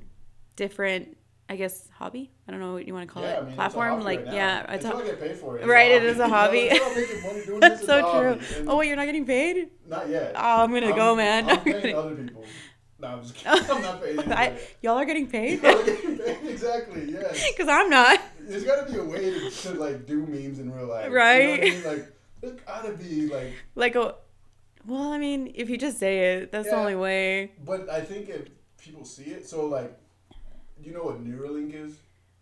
different 0.54 1.16
i 1.48 1.56
guess 1.56 1.88
hobby 1.98 2.30
i 2.46 2.52
don't 2.52 2.60
know 2.60 2.72
what 2.72 2.86
you 2.86 2.94
want 2.94 3.08
to 3.08 3.12
call 3.12 3.22
Yeah, 3.24 3.30
it 3.30 3.36
I 3.36 3.40
mean, 3.40 3.48
it's 3.48 3.54
platform 3.56 4.00
like 4.02 4.24
right 4.26 4.34
yeah 4.34 4.72
it's 4.72 4.84
Until 4.84 5.00
a, 5.00 5.02
I 5.02 5.06
get 5.06 5.20
paid 5.20 5.36
for 5.36 5.56
it. 5.56 5.60
it's 5.62 5.68
Right, 5.68 5.90
it 5.90 6.16
hobby. 6.16 6.20
a 6.20 6.28
hobby. 6.28 6.68
until 6.68 6.86
I'm 6.86 6.94
making 6.94 7.22
money 7.26 7.44
doing 7.46 7.60
that's 7.60 7.84
so 7.84 7.96
true. 8.12 8.64
Oh 8.68 8.76
wait 8.76 8.86
you're 8.88 8.96
not 8.96 9.06
getting 9.06 9.26
paid 9.26 9.70
Not 9.88 10.08
yet. 10.08 10.32
oh 10.36 10.62
i'm 10.62 10.72
gonna 10.72 10.86
I'm- 10.86 10.94
go 10.96 11.16
man 11.16 11.44
I'm 11.50 11.58
I'm 11.58 11.64
paying 11.64 11.96
other 11.96 12.14
people. 12.14 12.44
No, 13.00 13.08
I'm 13.08 13.22
just 13.22 13.34
kidding. 13.36 13.70
I'm 13.70 13.82
not 13.82 14.02
paying 14.02 14.32
I, 14.32 14.58
y'all 14.82 14.96
are 14.98 15.04
getting 15.04 15.26
paid 15.28 15.62
Y'all 15.62 15.82
getting 15.84 16.18
paid? 16.18 16.36
exactly. 16.48 17.10
Yes. 17.12 17.44
because 17.56 17.68
i'm 17.68 17.90
not 17.90 18.20
There's 18.40 18.64
got 18.64 18.86
to 18.86 18.92
be 18.92 18.98
a 18.98 19.04
way 19.04 19.30
to, 19.30 19.50
to 19.50 19.70
like 19.74 20.06
do 20.06 20.24
memes 20.26 20.58
in 20.58 20.70
real 20.72 20.86
life. 20.86 21.10
Right. 21.10 21.40
You 21.40 21.46
know 21.46 21.50
what 21.52 21.60
I 21.60 21.70
mean? 21.70 21.84
Like 21.98 22.12
there's 22.40 22.60
got 22.60 22.84
to 22.86 22.92
be 22.92 23.26
like. 23.28 23.52
like 23.74 23.94
a 23.96 24.14
well 24.86 25.12
i 25.12 25.18
mean 25.18 25.50
if 25.54 25.70
you 25.70 25.78
just 25.78 25.98
say 25.98 26.34
it 26.34 26.52
that's 26.52 26.68
the 26.68 26.76
only 26.76 26.94
way 26.94 27.52
But 27.64 27.88
I 27.88 28.00
think 28.02 28.28
if 28.28 28.48
people 28.78 29.04
see 29.04 29.24
it, 29.24 29.46
so 29.48 29.64
like, 29.66 29.98
you 30.82 30.92
know 30.92 31.02
what 31.04 31.24
Neuralink 31.24 31.74
is? 31.74 31.94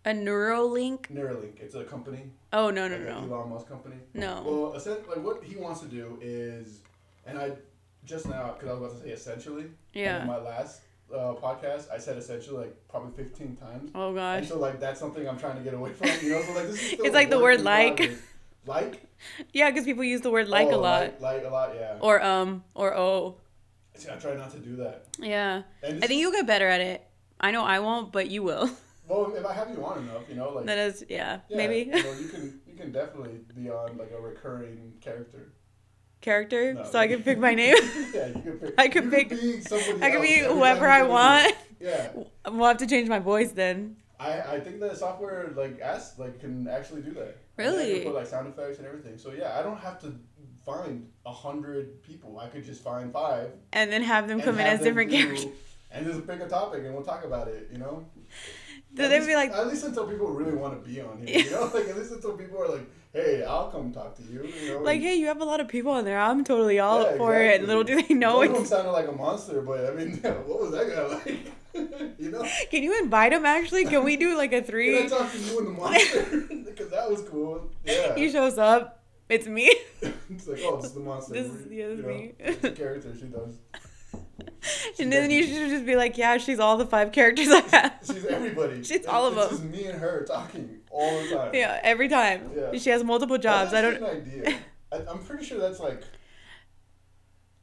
a 0.05 0.09
neuralink 0.11 1.07
Neuralink. 1.09 1.61
It's 1.61 1.75
a 1.75 1.83
company. 1.85 2.23
oh 2.51 2.69
no 2.69 2.87
no 2.89 2.97
like 2.97 3.05
no 3.29 3.35
Elon 3.37 3.49
Musk 3.49 3.67
company. 3.69 3.95
no 4.13 4.43
Well, 4.45 4.75
essen- 4.75 4.97
like 5.07 5.23
what 5.23 5.41
he 5.43 5.55
wants 5.55 5.79
to 5.79 5.87
do 5.87 6.19
is, 6.21 6.81
and 7.25 7.39
I 7.39 7.53
just 8.05 8.27
now 8.27 8.53
because 8.53 8.69
I 8.69 8.73
was 8.73 8.81
about 8.91 9.01
to 9.01 9.07
say 9.07 9.11
essentially. 9.13 9.65
Yeah. 9.93 10.21
in 10.21 10.27
my 10.27 10.37
last 10.37 10.81
uh, 11.13 11.33
podcast, 11.35 11.91
I 11.91 11.97
said 11.97 12.17
essentially 12.17 12.57
like 12.57 12.75
probably 12.89 13.11
15 13.23 13.55
times. 13.55 13.91
oh 13.95 14.07
And 14.07 14.15
gosh 14.15 14.47
so 14.49 14.57
like 14.59 14.79
that's 14.79 14.99
something 14.99 15.27
I'm 15.27 15.37
trying 15.37 15.57
to 15.57 15.61
get 15.63 15.73
away 15.73 15.91
from. 15.93 16.09
You 16.21 16.31
know, 16.31 16.41
so 16.41 16.53
like 16.53 16.67
this 16.67 16.81
is 16.81 16.87
still 16.91 17.05
It's 17.05 17.13
like 17.15 17.29
the 17.29 17.39
word 17.39 17.61
like. 17.61 17.97
progress. 17.97 18.19
Like. 18.65 19.09
yeah 19.53 19.69
because 19.69 19.85
people 19.85 20.03
use 20.03 20.21
the 20.21 20.31
word 20.31 20.47
like 20.47 20.67
Oh, 20.69 20.75
a 20.75 20.77
lot 20.77 21.01
Like, 21.21 21.21
like 21.21 21.45
a 21.45 21.49
lot, 21.49 21.75
yeah. 21.75 21.97
or 22.01 22.21
um 22.21 22.63
or 22.75 22.95
oh 22.95 23.37
See, 23.95 24.09
I 24.09 24.15
try 24.15 24.35
not 24.35 24.51
to 24.51 24.59
do 24.59 24.75
that. 24.77 25.05
yeah 25.19 25.61
And 25.83 26.03
I 26.03 26.07
think 26.07 26.19
you'll 26.19 26.31
get 26.31 26.47
better 26.47 26.67
at 26.67 26.81
it. 26.81 27.05
I 27.39 27.51
know 27.51 27.63
I 27.63 27.79
won't, 27.79 28.11
but 28.11 28.29
you 28.29 28.43
will. 28.43 28.69
Well, 29.05 29.35
if 29.35 29.45
I 29.45 29.51
have 29.53 29.69
you 29.69 29.83
on 29.83 29.97
enough, 30.03 30.23
you 30.29 30.35
know, 30.35 30.49
like 30.51 30.65
that 30.65 30.77
is, 30.77 31.03
yeah, 31.09 31.41
yeah, 31.49 31.57
maybe 31.57 31.79
you, 31.91 32.03
know, 32.03 32.13
you 32.13 32.29
can 32.29 32.61
you 32.65 32.73
can 32.73 32.93
definitely 32.93 33.41
be 33.53 33.69
on 33.69 33.97
like 33.97 34.11
a 34.17 34.19
recurring 34.19 34.93
character. 35.01 35.51
Character, 36.23 36.73
No. 36.73 36.83
so 36.85 36.97
I 36.97 37.07
can 37.07 37.21
pick 37.21 37.37
my 37.37 37.53
name. 37.53 37.75
yeah, 38.15 38.27
you 38.27 38.41
can 38.41 38.57
pick. 38.59 38.73
I 38.79 38.87
could 38.87 39.11
pick- 39.11 39.29
Be 39.29 39.61
I 40.01 40.09
can 40.09 40.15
else 40.15 40.21
be 40.27 40.39
whoever 40.39 40.87
I 40.87 40.97
you 40.99 41.03
do 41.03 41.09
it. 41.09 41.13
want. 41.13 41.55
Yeah, 41.83 42.11
We'll 42.49 42.65
have 42.69 42.77
to 42.77 42.87
change 42.87 43.09
my 43.09 43.19
voice 43.19 43.51
then. 43.51 43.97
I 44.17 44.39
I 44.55 44.59
think 44.61 44.79
the 44.79 44.95
software 44.95 45.51
like 45.53 45.81
asks 45.81 46.17
like 46.17 46.39
can 46.39 46.65
actually 46.69 47.01
do 47.01 47.11
that. 47.15 47.35
Really? 47.57 47.95
can 47.95 48.03
put 48.05 48.15
like 48.15 48.27
sound 48.27 48.47
effects 48.47 48.77
and 48.79 48.87
everything. 48.87 49.17
So 49.17 49.31
yeah, 49.33 49.59
I 49.59 49.61
don't 49.63 49.77
have 49.87 49.99
to 50.03 50.15
find 50.65 51.09
a 51.25 51.31
hundred 51.33 52.01
people. 52.01 52.39
I 52.39 52.47
could 52.47 52.63
just 52.63 52.81
find 52.81 53.11
five. 53.11 53.49
And 53.73 53.91
then 53.91 54.01
have 54.01 54.29
them 54.29 54.39
come 54.39 54.55
in 54.59 54.65
as 54.65 54.79
different 54.79 55.11
do- 55.11 55.17
characters. 55.17 55.45
And 55.91 56.05
just 56.07 56.25
pick 56.25 56.39
a 56.39 56.47
topic 56.47 56.85
and 56.85 56.93
we'll 56.95 57.03
talk 57.03 57.25
about 57.25 57.49
it. 57.49 57.67
You 57.71 57.79
know. 57.79 58.05
At 58.93 59.09
they'd 59.09 59.15
least- 59.17 59.27
be 59.27 59.35
like, 59.35 59.51
at 59.51 59.67
least 59.67 59.83
until 59.85 60.07
people 60.07 60.27
really 60.27 60.53
want 60.55 60.73
to 60.83 60.89
be 60.89 61.01
on 61.01 61.25
here, 61.25 61.39
you 61.45 61.51
know, 61.51 61.71
like 61.73 61.87
at 61.87 61.97
least 61.97 62.11
until 62.11 62.37
people 62.37 62.61
are 62.61 62.69
like, 62.69 62.85
"Hey, 63.11 63.43
I'll 63.43 63.71
come 63.71 63.91
talk 63.91 64.15
to 64.17 64.23
you," 64.23 64.43
you 64.45 64.73
know. 64.75 64.81
like, 64.81 65.01
hey, 65.01 65.15
you 65.15 65.25
have 65.27 65.41
a 65.41 65.45
lot 65.45 65.59
of 65.59 65.67
people 65.67 65.91
on 65.91 66.05
there. 66.05 66.19
I'm 66.19 66.43
totally 66.43 66.79
all 66.79 67.01
Yeah, 67.03 67.17
for 67.17 67.35
it. 67.35 67.65
Little 67.65 67.83
do 67.83 68.01
they 68.01 68.13
know 68.13 68.37
One 68.37 68.47
of 68.49 68.53
them 68.53 68.65
sounded 68.65 68.91
like 68.91 69.07
a 69.07 69.11
monster, 69.11 69.61
but 69.61 69.85
I 69.89 69.93
mean, 69.95 70.17
what 70.45 70.59
was 70.61 70.71
that 70.71 70.89
guy 70.93 71.03
like? 71.25 72.19
you 72.19 72.29
know, 72.29 72.47
Can 72.69 72.83
you 72.83 73.01
invite 73.01 73.33
him? 73.33 73.45
Actually, 73.45 73.85
can 73.85 74.03
we 74.03 74.15
do 74.15 74.37
like 74.37 74.53
a 74.53 74.61
three? 74.61 74.95
can 74.95 75.05
I 75.07 75.09
talk 75.09 75.31
to 75.31 75.37
you 75.39 75.57
and 75.57 75.67
the 75.67 75.71
monster? 75.71 76.23
Because 76.65 76.89
that 76.91 77.09
was 77.09 77.21
cool. 77.23 77.71
Yeah, 77.83 78.13
He 78.15 78.29
shows 78.29 78.59
up. 78.59 78.99
It's 79.29 79.47
me. 79.47 79.73
it's 80.03 80.47
like, 80.47 80.59
oh, 80.63 80.75
this 80.75 80.85
is 80.87 80.93
the 80.93 80.99
monster. 80.99 81.33
This 81.33 81.47
is- 81.47 81.71
yeah, 81.71 81.87
this 81.87 81.99
is 81.99 82.05
me. 82.05 82.33
it's 82.37 82.61
the 82.61 82.71
character 82.71 83.11
she 83.19 83.25
does. 83.25 83.55
And 84.99 85.11
then 85.11 85.29
you 85.31 85.43
should 85.43 85.69
just 85.69 85.85
be 85.85 85.95
like, 85.95 86.17
yeah, 86.17 86.37
she's 86.37 86.59
all 86.59 86.77
the 86.77 86.85
five 86.85 87.11
characters 87.11 87.47
I 87.49 87.59
have. 87.75 87.93
She's 88.05 88.25
everybody. 88.25 88.77
She's 88.83 88.91
It's- 88.91 89.07
all 89.07 89.25
of 89.25 89.37
it's 89.37 89.47
them. 89.59 89.71
just 89.71 89.81
me 89.81 89.85
and 89.89 89.99
her 89.99 90.25
talking 90.25 90.79
all 90.91 91.21
the 91.23 91.29
time. 91.35 91.51
Yeah, 91.53 91.79
every 91.83 92.07
time. 92.07 92.51
Yeah. 92.55 92.77
She 92.79 92.89
has 92.89 93.03
multiple 93.03 93.37
jobs. 93.37 93.73
I 93.73 93.81
don't. 93.81 93.95
An 93.97 94.03
idea. 94.03 94.55
I, 94.91 94.97
I'm 95.09 95.19
pretty 95.19 95.43
sure 95.45 95.59
that's 95.59 95.79
like. 95.79 96.01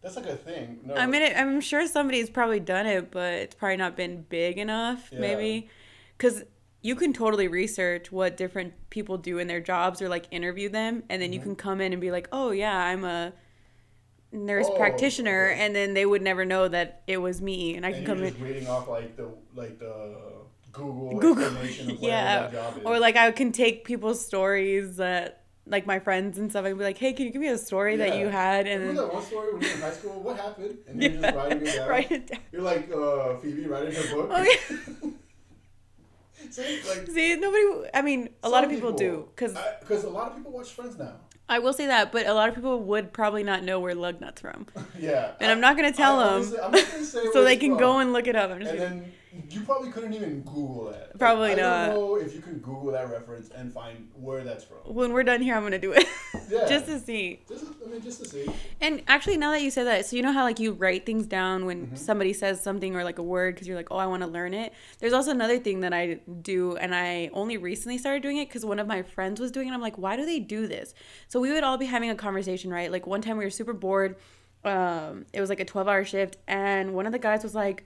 That's 0.02 0.16
like 0.16 0.26
a 0.26 0.36
thing. 0.36 0.80
No. 0.86 0.94
I 0.94 1.06
mean, 1.06 1.20
it, 1.22 1.36
I'm 1.36 1.60
sure 1.60 1.86
somebody's 1.86 2.30
probably 2.30 2.60
done 2.60 2.86
it, 2.86 3.10
but 3.10 3.34
it's 3.34 3.54
probably 3.54 3.76
not 3.76 3.96
been 3.96 4.22
big 4.28 4.56
enough, 4.56 5.10
Yeah. 5.12 5.20
maybe. 5.20 5.68
Because 6.16 6.42
you 6.80 6.96
can 6.96 7.12
totally 7.12 7.48
research 7.48 8.10
what 8.10 8.38
different 8.38 8.72
people 8.88 9.18
do 9.18 9.38
in 9.38 9.46
their 9.46 9.60
jobs 9.60 10.00
or 10.00 10.08
like 10.08 10.24
interview 10.30 10.70
them, 10.70 11.02
and 11.10 11.20
then 11.20 11.34
you 11.34 11.40
Mhm. 11.40 11.42
can 11.42 11.56
come 11.56 11.80
in 11.82 11.92
and 11.92 12.00
be 12.00 12.10
like, 12.10 12.28
oh, 12.32 12.50
yeah, 12.50 12.74
I'm 12.74 13.04
a 13.04 13.34
nurse 14.32 14.68
Oh, 14.70 14.76
practitioner, 14.76 15.50
okay. 15.52 15.60
and 15.60 15.74
then 15.74 15.94
they 15.94 16.06
would 16.06 16.22
never 16.22 16.44
know 16.44 16.68
that 16.68 17.02
it 17.06 17.18
was 17.18 17.40
me, 17.42 17.74
and 17.76 17.84
I 17.86 17.90
you're 17.90 18.02
come 18.02 18.22
in. 18.22 18.34
reading 18.40 18.68
off 18.68 18.88
like 18.88 19.16
the 19.16 19.28
like 19.54 19.78
the 19.78 20.16
Google, 20.72 21.18
Google, 21.18 21.44
explanation 21.44 21.90
of 21.90 22.00
whatever 22.00 22.06
yeah, 22.06 22.40
that 22.42 22.52
job 22.52 22.76
is. 22.78 22.82
or 22.84 22.98
like 23.00 23.16
I 23.16 23.30
can 23.32 23.50
take 23.52 23.84
people's 23.84 24.24
stories 24.24 24.96
that 24.96 25.36
like 25.66 25.86
my 25.86 25.98
friends 25.98 26.38
and 26.38 26.50
stuff 26.50 26.64
and 26.64 26.76
be 26.78 26.84
like, 26.84 26.98
hey, 26.98 27.12
can 27.12 27.26
you 27.26 27.32
give 27.32 27.40
me 27.42 27.48
a 27.48 27.58
story 27.58 27.96
that 27.96 28.16
you 28.18 28.28
had? 28.28 28.66
And 28.66 28.80
Remember 28.82 29.02
that 29.06 29.12
one 29.14 29.22
story 29.24 29.52
when 29.52 29.62
you 29.62 29.68
were 29.68 29.74
in 29.74 29.80
high 29.80 29.90
school? 29.92 30.22
What 30.22 30.36
happened? 30.36 30.78
And 30.88 31.02
you're 31.02 31.12
Yeah. 31.12 31.20
just 31.20 31.36
writing 31.36 31.66
it 31.66 31.76
down. 31.76 31.88
write 31.88 32.10
it 32.12 32.26
down. 32.28 32.40
You're 32.52 32.62
like 32.62 32.90
uh, 32.92 33.36
Phoebe 33.38 33.66
writing 33.66 33.92
her 33.94 34.10
book. 34.16 34.30
Oh, 34.32 34.42
yeah. 34.42 35.10
See, 36.50 36.80
like 36.88 37.06
See, 37.10 37.36
nobody. 37.36 37.90
I 37.94 38.02
mean, 38.02 38.30
a 38.42 38.48
lot 38.48 38.64
of 38.64 38.70
some 38.70 38.76
people, 38.76 38.92
do 38.92 39.28
because 39.34 39.56
because 39.80 40.04
a 40.04 40.08
lot 40.10 40.28
of 40.30 40.36
people 40.36 40.52
watch 40.52 40.70
Friends 40.70 40.98
now. 40.98 41.16
I 41.50 41.58
will 41.58 41.72
say 41.74 41.86
that, 41.88 42.12
but 42.12 42.26
a 42.26 42.32
lot 42.32 42.48
of 42.48 42.54
people 42.54 42.78
would 42.84 43.12
probably 43.12 43.42
not 43.42 43.62
know 43.64 43.78
where 43.80 43.94
lug 43.94 44.20
nuts 44.20 44.40
from, 44.40 44.66
yeah, 44.98 45.32
and 45.40 45.50
I'm 45.50 45.60
not 45.60 45.76
gonna 45.76 45.92
tell 45.92 46.18
I- 46.20 46.24
them 46.24 46.34
honestly, 46.36 46.58
I'm 46.60 46.70
not 46.72 46.90
gonna 46.92 47.04
say 47.04 47.24
so 47.32 47.44
they 47.44 47.56
can 47.56 47.72
from. 47.72 47.78
go 47.80 47.98
and 47.98 48.12
look 48.12 48.26
it 48.26 48.36
up. 48.36 48.50
I'm 48.50 48.60
just 48.60 48.70
And 48.70 48.78
kidding. 48.80 49.00
then 49.02 49.12
you 49.50 49.60
probably 49.62 49.92
couldn't 49.92 50.12
even 50.12 50.40
Google 50.42 50.86
that. 50.86 51.10
Like, 51.10 51.18
Probably 51.18 51.52
I 51.52 51.54
not. 51.54 51.86
don't 51.90 51.94
know 51.94 52.16
if 52.16 52.34
you 52.34 52.40
can 52.40 52.58
Google 52.58 52.90
that 52.92 53.08
reference 53.10 53.50
and 53.50 53.72
find 53.72 54.08
where 54.14 54.42
that's 54.42 54.64
from. 54.64 54.78
when 54.92 55.12
we're 55.12 55.22
done 55.22 55.40
here, 55.40 55.54
I'm 55.54 55.62
gonna 55.62 55.78
do 55.78 55.92
it 55.92 56.04
Yeah. 56.50 56.66
just 56.66 56.86
to 56.86 56.98
see. 56.98 57.40
Just, 57.48 57.64
I 57.84 57.88
mean, 57.88 58.02
just 58.02 58.22
to 58.24 58.28
see. 58.28 58.50
And 58.80 59.02
actually, 59.06 59.36
now 59.36 59.52
that 59.52 59.62
you 59.62 59.70
said 59.70 59.84
that, 59.86 60.04
so 60.06 60.16
you 60.16 60.22
know 60.22 60.32
how 60.32 60.42
like 60.42 60.58
you 60.58 60.72
write 60.72 61.06
things 61.06 61.26
down 61.26 61.64
when 61.64 61.86
Mhm. 61.88 61.98
somebody 61.98 62.32
says 62.32 62.60
something 62.60 62.96
or 62.96 63.04
like 63.04 63.18
a 63.18 63.22
word 63.22 63.54
because 63.54 63.68
you're 63.68 63.76
like, 63.76 63.88
oh, 63.92 63.96
I 63.98 64.06
want 64.06 64.22
to 64.22 64.28
learn 64.28 64.52
it. 64.52 64.72
There's 64.98 65.12
also 65.12 65.30
another 65.30 65.58
thing 65.60 65.80
that 65.80 65.92
I 65.92 66.20
do, 66.42 66.76
and 66.76 66.92
I 66.92 67.30
only 67.32 67.56
recently 67.56 67.98
started 67.98 68.22
doing 68.22 68.38
it 68.38 68.48
because 68.48 68.64
one 68.64 68.80
of 68.80 68.88
my 68.88 69.02
friends 69.02 69.40
was 69.40 69.52
doing 69.52 69.68
it. 69.68 69.72
I'm 69.72 69.80
like, 69.80 69.96
why 69.96 70.16
do 70.16 70.26
they 70.26 70.40
do 70.40 70.66
this? 70.66 70.92
So 71.28 71.38
we 71.40 71.52
would 71.52 71.62
all 71.62 71.78
be 71.78 71.86
having 71.86 72.10
a 72.10 72.16
conversation, 72.16 72.72
right? 72.72 72.90
Like 72.90 73.06
one 73.06 73.22
time 73.22 73.36
we 73.36 73.44
were 73.44 73.50
super 73.50 73.72
bored. 73.74 74.16
Um, 74.64 75.24
it 75.32 75.40
was 75.40 75.48
like 75.50 75.60
a 75.60 75.64
12 75.64 75.86
hour 75.86 76.04
shift, 76.04 76.36
and 76.48 76.94
one 76.94 77.06
of 77.06 77.12
the 77.12 77.18
guys 77.20 77.44
was 77.44 77.54
like, 77.54 77.84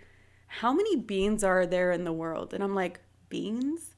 how 0.60 0.72
many 0.72 0.96
beans 0.96 1.42
are 1.44 1.66
there 1.66 1.90
in 1.92 2.04
the 2.04 2.12
world? 2.12 2.54
And 2.54 2.62
I'm 2.62 2.74
like, 2.74 3.00
beans? 3.28 3.94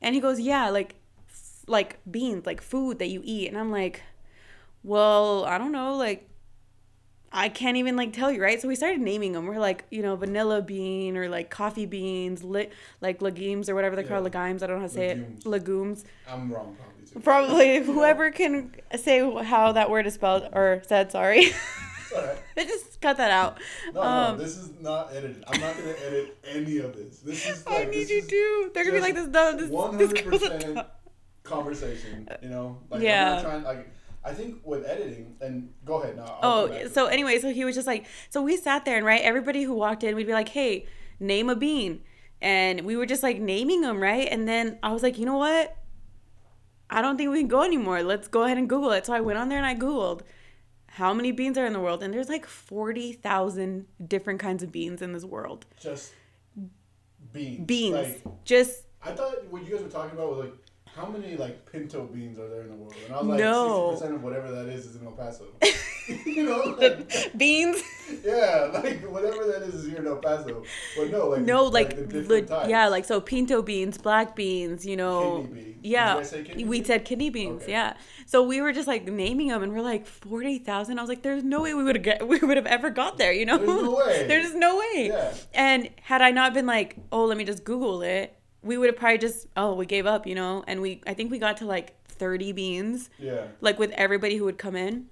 And 0.00 0.14
he 0.14 0.20
goes, 0.20 0.38
yeah, 0.40 0.68
like, 0.70 0.96
f- 1.28 1.64
like 1.66 1.98
beans, 2.10 2.46
like 2.46 2.60
food 2.60 2.98
that 2.98 3.08
you 3.08 3.20
eat. 3.24 3.48
And 3.48 3.56
I'm 3.58 3.70
like, 3.70 4.02
well, 4.82 5.44
I 5.44 5.56
don't 5.58 5.72
know, 5.72 5.96
like 5.96 6.28
I 7.36 7.48
can't 7.48 7.76
even 7.76 7.96
like 7.96 8.12
tell 8.12 8.30
you, 8.30 8.40
right? 8.40 8.60
So 8.62 8.68
we 8.68 8.76
started 8.76 9.00
naming 9.00 9.32
them. 9.32 9.46
We're 9.46 9.58
like, 9.58 9.84
you 9.90 10.02
know, 10.02 10.14
vanilla 10.14 10.62
bean 10.62 11.16
or 11.16 11.28
like 11.28 11.50
coffee 11.50 11.84
beans, 11.86 12.44
lit 12.44 12.72
like 13.00 13.20
legumes 13.20 13.68
or 13.68 13.74
whatever 13.74 13.96
they're 13.96 14.04
called, 14.04 14.22
legumes. 14.22 14.62
I 14.62 14.68
don't 14.68 14.76
know 14.76 14.82
how 14.82 14.86
to 14.86 14.92
say 14.92 15.08
Legumes. 15.08 15.40
it. 15.44 15.48
Legumes. 15.48 16.04
I'm 16.30 16.52
wrong, 16.52 16.76
probably 16.78 17.06
too. 17.06 17.20
Probably 17.20 17.78
whoever 17.82 18.30
can 18.30 18.72
say 18.96 19.18
how 19.42 19.72
that 19.72 19.90
word 19.90 20.06
is 20.06 20.14
spelled 20.14 20.48
or 20.52 20.80
said. 20.86 21.10
Sorry, 21.10 21.50
Alright. 22.14 22.38
just 22.56 23.00
cut 23.00 23.16
that 23.16 23.30
out. 23.30 23.58
No, 23.92 24.02
Um, 24.02 24.36
no, 24.38 24.44
this 24.44 24.56
is 24.56 24.70
not 24.80 25.10
edited. 25.12 25.44
I'm 25.46 25.60
not 25.60 25.76
gonna 25.76 25.94
edit 26.06 26.36
any 26.48 26.78
of 26.78 26.94
this. 26.96 27.18
This 27.18 27.46
is 27.46 27.64
I 27.66 27.84
need 27.84 28.08
you 28.08 28.22
to. 28.22 28.70
They're 28.72 28.84
gonna 28.84 28.96
be 28.96 29.00
like 29.02 29.14
this. 29.14 29.28
No, 29.28 29.56
this, 29.56 29.70
One 29.70 29.90
hundred 29.98 30.24
percent 30.24 30.86
conversation. 31.42 32.28
You 32.42 32.48
know, 32.48 32.78
like 32.90 33.02
Yeah. 33.02 33.28
I'm 33.36 33.42
not 33.42 33.42
trying. 33.50 33.62
Like 33.64 33.90
I 34.24 34.32
think 34.32 34.60
with 34.64 34.86
editing, 34.86 35.36
and 35.40 35.70
go 35.84 36.00
ahead 36.00 36.16
now. 36.16 36.38
I'll 36.40 36.50
Oh, 36.62 36.66
come 36.68 36.76
back 36.76 36.84
to 36.84 36.90
so 36.90 37.06
anyway, 37.06 37.38
so 37.38 37.52
he 37.52 37.64
was 37.64 37.74
just 37.74 37.86
like, 37.86 38.06
so 38.30 38.40
we 38.42 38.56
sat 38.56 38.84
there 38.86 38.96
and 38.96 39.04
right, 39.04 39.20
everybody 39.20 39.62
who 39.64 39.74
walked 39.74 40.02
in, 40.02 40.16
we'd 40.16 40.26
be 40.26 40.32
like, 40.32 40.48
hey, 40.48 40.86
name 41.20 41.50
a 41.50 41.54
bean, 41.56 42.00
and 42.40 42.82
we 42.82 42.96
were 42.96 43.04
just 43.04 43.22
like 43.22 43.38
naming 43.38 43.82
them, 43.82 44.02
right? 44.02 44.26
And 44.30 44.48
then 44.48 44.78
I 44.82 44.92
was 44.92 45.02
like, 45.02 45.18
you 45.18 45.26
know 45.26 45.36
what? 45.36 45.76
I 46.88 47.02
don't 47.02 47.16
think 47.18 47.30
we 47.30 47.38
can 47.40 47.48
go 47.48 47.62
anymore. 47.64 48.02
Let's 48.02 48.28
go 48.28 48.44
ahead 48.44 48.56
and 48.56 48.68
Google 48.68 48.92
it. 48.92 49.04
So 49.04 49.12
I 49.12 49.20
went 49.20 49.38
on 49.38 49.48
there 49.50 49.58
and 49.58 49.66
I 49.66 49.74
Googled 49.74 50.22
how 50.94 51.12
many 51.12 51.32
beans 51.32 51.58
are 51.58 51.66
in 51.66 51.72
the 51.72 51.80
world, 51.80 52.02
and 52.02 52.14
there's 52.14 52.28
like 52.28 52.46
forty 52.46 53.12
thousand 53.12 53.86
different 54.06 54.38
kinds 54.40 54.62
of 54.62 54.70
beans 54.70 55.02
in 55.02 55.12
this 55.12 55.24
world. 55.24 55.66
just 55.80 56.12
beans. 57.32 57.66
Beans, 57.66 57.94
Like, 57.94 58.44
just 58.44 58.84
I 59.02 59.10
thought 59.12 59.44
what 59.50 59.64
you 59.64 59.72
guys 59.74 59.82
were 59.82 59.88
talking 59.88 60.16
about 60.16 60.30
was 60.30 60.38
like 60.46 60.54
how 60.96 61.06
many 61.06 61.36
like 61.36 61.70
pinto 61.70 62.04
beans 62.04 62.38
are 62.38 62.48
there 62.48 62.62
in 62.62 62.68
the 62.68 62.74
world, 62.76 62.94
and 63.04 63.14
I 63.14 63.18
was 63.18 63.26
like 63.26 63.38
No. 63.40 63.90
sixty 63.90 63.94
percent 64.06 64.14
of 64.16 64.22
whatever 64.22 64.50
that 64.52 64.66
is 64.68 64.86
is 64.86 64.96
in 64.96 65.06
El 65.06 65.12
Paso. 65.12 65.44
you 66.26 66.42
know, 66.44 66.76
like, 66.78 67.32
beans. 67.38 67.82
yeah, 68.22 68.70
like 68.74 69.00
whatever 69.10 69.46
that 69.46 69.62
is 69.62 69.74
is 69.74 69.88
here 69.88 69.98
in 70.00 70.06
El 70.06 70.16
Paso. 70.16 70.62
But 70.96 71.10
no, 71.10 71.28
like 71.28 71.40
No, 71.42 71.64
like, 71.64 71.96
the 71.96 72.02
different 72.02 72.28
le- 72.28 72.42
types. 72.42 72.68
yeah, 72.68 72.88
like 72.88 73.06
so 73.06 73.20
pinto 73.22 73.62
beans, 73.62 73.96
black 73.96 74.36
beans, 74.36 74.84
you 74.84 74.96
know. 74.96 75.40
Kidney 75.42 75.62
beans. 75.62 75.76
Yeah, 75.82 76.14
Did 76.14 76.20
I 76.20 76.22
say 76.24 76.42
kidney 76.44 76.64
we 76.64 76.76
beans? 76.78 76.86
said 76.88 77.04
kidney 77.06 77.30
beans. 77.30 77.62
Okay. 77.62 77.72
Yeah, 77.72 77.94
so 78.26 78.42
we 78.42 78.60
were 78.60 78.72
just 78.72 78.86
like 78.86 79.04
naming 79.06 79.48
them, 79.48 79.62
and 79.62 79.72
we're 79.72 79.80
like 79.80 80.06
forty 80.06 80.58
thousand. 80.58 80.98
I 80.98 81.02
was 81.02 81.08
like, 81.08 81.22
"There's 81.22 81.42
no 81.42 81.62
way 81.62 81.72
we 81.74 81.82
would 81.84 81.96
have 81.96 82.04
get, 82.04 82.28
we 82.34 82.38
would 82.38 82.56
have 82.58 82.66
ever 82.66 82.90
got 82.90 83.16
there." 83.16 83.32
You 83.32 83.46
know, 83.46 83.56
There's 83.58 83.82
no 83.82 83.94
way. 83.96 84.24
There's 84.28 84.54
no 84.54 84.76
way. 84.76 85.08
Yeah. 85.08 85.34
And 85.54 85.88
had 86.02 86.20
I 86.22 86.30
not 86.32 86.52
been 86.54 86.66
like, 86.66 86.96
"Oh, 87.10 87.24
let 87.24 87.38
me 87.38 87.44
just 87.44 87.64
Google 87.64 88.02
it," 88.02 88.36
we 88.64 88.76
would 88.78 88.88
have 88.88 88.96
probably 88.96 89.18
just, 89.18 89.46
"Oh, 89.56 89.74
we 89.74 89.86
gave 89.86 90.06
up," 90.06 90.26
you 90.26 90.34
know. 90.34 90.64
And 90.66 90.80
we, 90.82 91.00
I 91.06 91.14
think 91.14 91.30
we 91.30 91.38
got 91.38 91.56
to 91.58 91.66
like 91.66 91.94
thirty 92.08 92.52
beans, 92.52 93.10
Yeah. 93.18 93.46
like 93.60 93.78
with 93.78 93.90
everybody 93.92 94.36
who 94.36 94.44
would 94.44 94.58
come 94.58 94.76
in. 94.76 95.06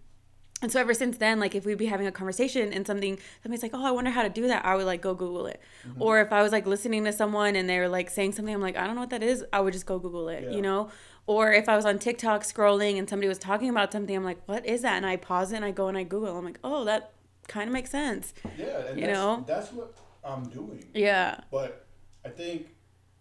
And 0.62 0.70
so 0.70 0.78
ever 0.78 0.94
since 0.94 1.16
then, 1.18 1.40
like 1.40 1.56
if 1.56 1.66
we'd 1.66 1.76
be 1.78 1.86
having 1.86 2.06
a 2.06 2.12
conversation 2.12 2.72
and 2.72 2.86
something, 2.86 3.18
somebody's 3.42 3.62
like, 3.64 3.72
"Oh, 3.74 3.84
I 3.84 3.90
wonder 3.90 4.10
how 4.12 4.22
to 4.22 4.28
do 4.28 4.46
that," 4.46 4.64
I 4.64 4.76
would 4.76 4.86
like 4.86 5.00
go 5.02 5.12
Google 5.14 5.46
it. 5.46 5.60
Mm-hmm. 5.86 6.00
Or 6.00 6.20
if 6.20 6.32
I 6.32 6.42
was 6.42 6.52
like 6.52 6.66
listening 6.66 7.04
to 7.04 7.12
someone 7.12 7.56
and 7.56 7.68
they 7.68 7.78
were 7.80 7.88
like 7.88 8.08
saying 8.10 8.32
something, 8.32 8.54
I'm 8.54 8.60
like, 8.60 8.76
"I 8.76 8.86
don't 8.86 8.94
know 8.94 9.00
what 9.02 9.10
that 9.10 9.22
is," 9.24 9.44
I 9.52 9.60
would 9.60 9.72
just 9.72 9.86
go 9.86 9.98
Google 9.98 10.28
it, 10.28 10.44
Yeah. 10.44 10.50
you 10.50 10.62
know. 10.62 10.90
Or 11.26 11.52
if 11.52 11.68
I 11.68 11.76
was 11.76 11.84
on 11.84 11.98
TikTok 11.98 12.42
scrolling 12.42 12.98
and 12.98 13.08
somebody 13.08 13.28
was 13.28 13.38
talking 13.38 13.68
about 13.70 13.92
something, 13.92 14.14
I'm 14.16 14.24
like, 14.24 14.38
"What 14.46 14.64
is 14.64 14.82
that?" 14.82 14.96
And 14.96 15.04
I 15.06 15.16
pause 15.16 15.52
it 15.52 15.56
and 15.56 15.64
I 15.64 15.72
go 15.72 15.88
and 15.88 15.98
I 15.98 16.04
Google. 16.04 16.36
I'm 16.38 16.44
like, 16.44 16.58
"Oh, 16.62 16.84
that 16.84 17.12
kind 17.48 17.68
of 17.68 17.72
makes 17.72 17.90
sense." 17.90 18.32
Yeah, 18.56 18.86
and 18.88 19.00
You 19.00 19.06
that's, 19.06 19.18
know? 19.18 19.44
that's 19.46 19.72
what 19.72 19.94
I'm 20.24 20.44
doing. 20.48 20.84
Yeah. 20.94 21.40
But 21.50 21.86
I 22.24 22.28
think 22.28 22.68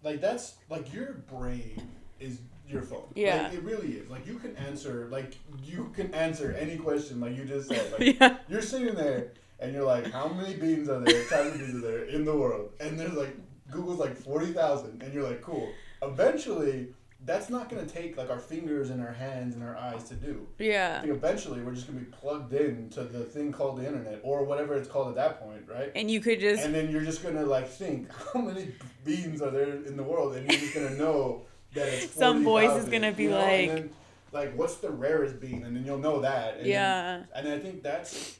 like 0.03 0.21
that's 0.21 0.55
like 0.69 0.93
your 0.93 1.13
brain 1.31 1.81
is 2.19 2.39
your 2.67 2.81
phone. 2.81 3.11
Yeah. 3.15 3.43
Like, 3.43 3.53
it 3.53 3.63
really 3.63 3.93
is. 3.93 4.09
Like 4.09 4.25
you 4.25 4.39
can 4.39 4.55
answer 4.57 5.07
like 5.11 5.35
you 5.63 5.91
can 5.95 6.13
answer 6.13 6.55
any 6.59 6.77
question 6.77 7.19
like 7.19 7.35
you 7.35 7.45
just 7.45 7.69
said. 7.69 7.91
Like 7.91 8.15
Yeah. 8.19 8.37
you're 8.49 8.61
sitting 8.61 8.95
there 8.95 9.31
and 9.59 9.73
you're 9.73 9.85
like, 9.85 10.11
how 10.11 10.27
many 10.27 10.55
beans 10.55 10.89
are 10.89 10.99
there, 10.99 11.23
types 11.25 11.53
of 11.53 11.59
beans 11.59 11.75
are 11.75 11.81
there 11.81 12.03
in 12.05 12.25
the 12.25 12.35
world? 12.35 12.71
And 12.79 12.99
there's 12.99 13.13
like 13.13 13.35
Google's 13.69 13.99
like 13.99 14.17
forty 14.17 14.47
thousand 14.53 15.01
and 15.03 15.13
you're 15.13 15.27
like, 15.27 15.41
cool. 15.41 15.69
Eventually 16.01 16.87
that's 17.23 17.49
not 17.51 17.69
gonna 17.69 17.85
take 17.85 18.17
like 18.17 18.29
our 18.31 18.39
fingers 18.39 18.89
and 18.89 18.99
our 19.01 19.11
hands 19.13 19.53
and 19.55 19.63
our 19.63 19.77
eyes 19.77 20.03
to 20.05 20.15
do. 20.15 20.47
I 20.59 20.63
Yeah. 20.63 21.01
think 21.01 21.13
eventually 21.13 21.61
we're 21.61 21.73
just 21.73 21.85
gonna 21.87 21.99
be 21.99 22.05
plugged 22.11 22.53
in 22.53 22.89
to 22.91 23.03
the 23.03 23.23
thing 23.23 23.51
called 23.51 23.77
the 23.79 23.85
internet 23.85 24.19
or 24.23 24.43
whatever 24.43 24.73
it's 24.75 24.87
called 24.87 25.09
at 25.09 25.15
that 25.15 25.39
point, 25.39 25.63
right? 25.67 25.91
And 25.95 26.09
you 26.09 26.19
could 26.19 26.39
just 26.39 26.63
and 26.65 26.73
then 26.73 26.89
you're 26.89 27.03
just 27.03 27.21
gonna 27.23 27.45
like 27.45 27.67
think 27.69 28.09
how 28.33 28.41
many 28.41 28.73
beans 29.05 29.41
are 29.41 29.51
there 29.51 29.69
in 29.85 29.95
the 29.97 30.03
world, 30.03 30.35
and 30.35 30.49
you're 30.51 30.59
just 30.59 30.73
gonna 30.73 30.95
know 30.97 31.43
that 31.73 31.87
it's 31.89 32.13
Some 32.25 32.43
voice 32.43 32.71
is 32.83 32.89
gonna 32.89 33.11
be 33.11 33.23
you 33.23 33.29
know? 33.29 33.37
like- 33.37 33.67
then, 33.69 33.89
like 34.31 34.55
what's 34.57 34.75
the 34.77 34.89
rarest 34.89 35.39
bean, 35.39 35.63
and 35.63 35.75
then 35.75 35.85
you'll 35.85 35.97
know 35.99 36.21
that. 36.21 36.53
And 36.55 36.61
then- 36.63 36.69
Yeah. 36.71 37.23
and 37.35 37.47
I 37.47 37.59
think 37.59 37.83
that's 37.83 38.39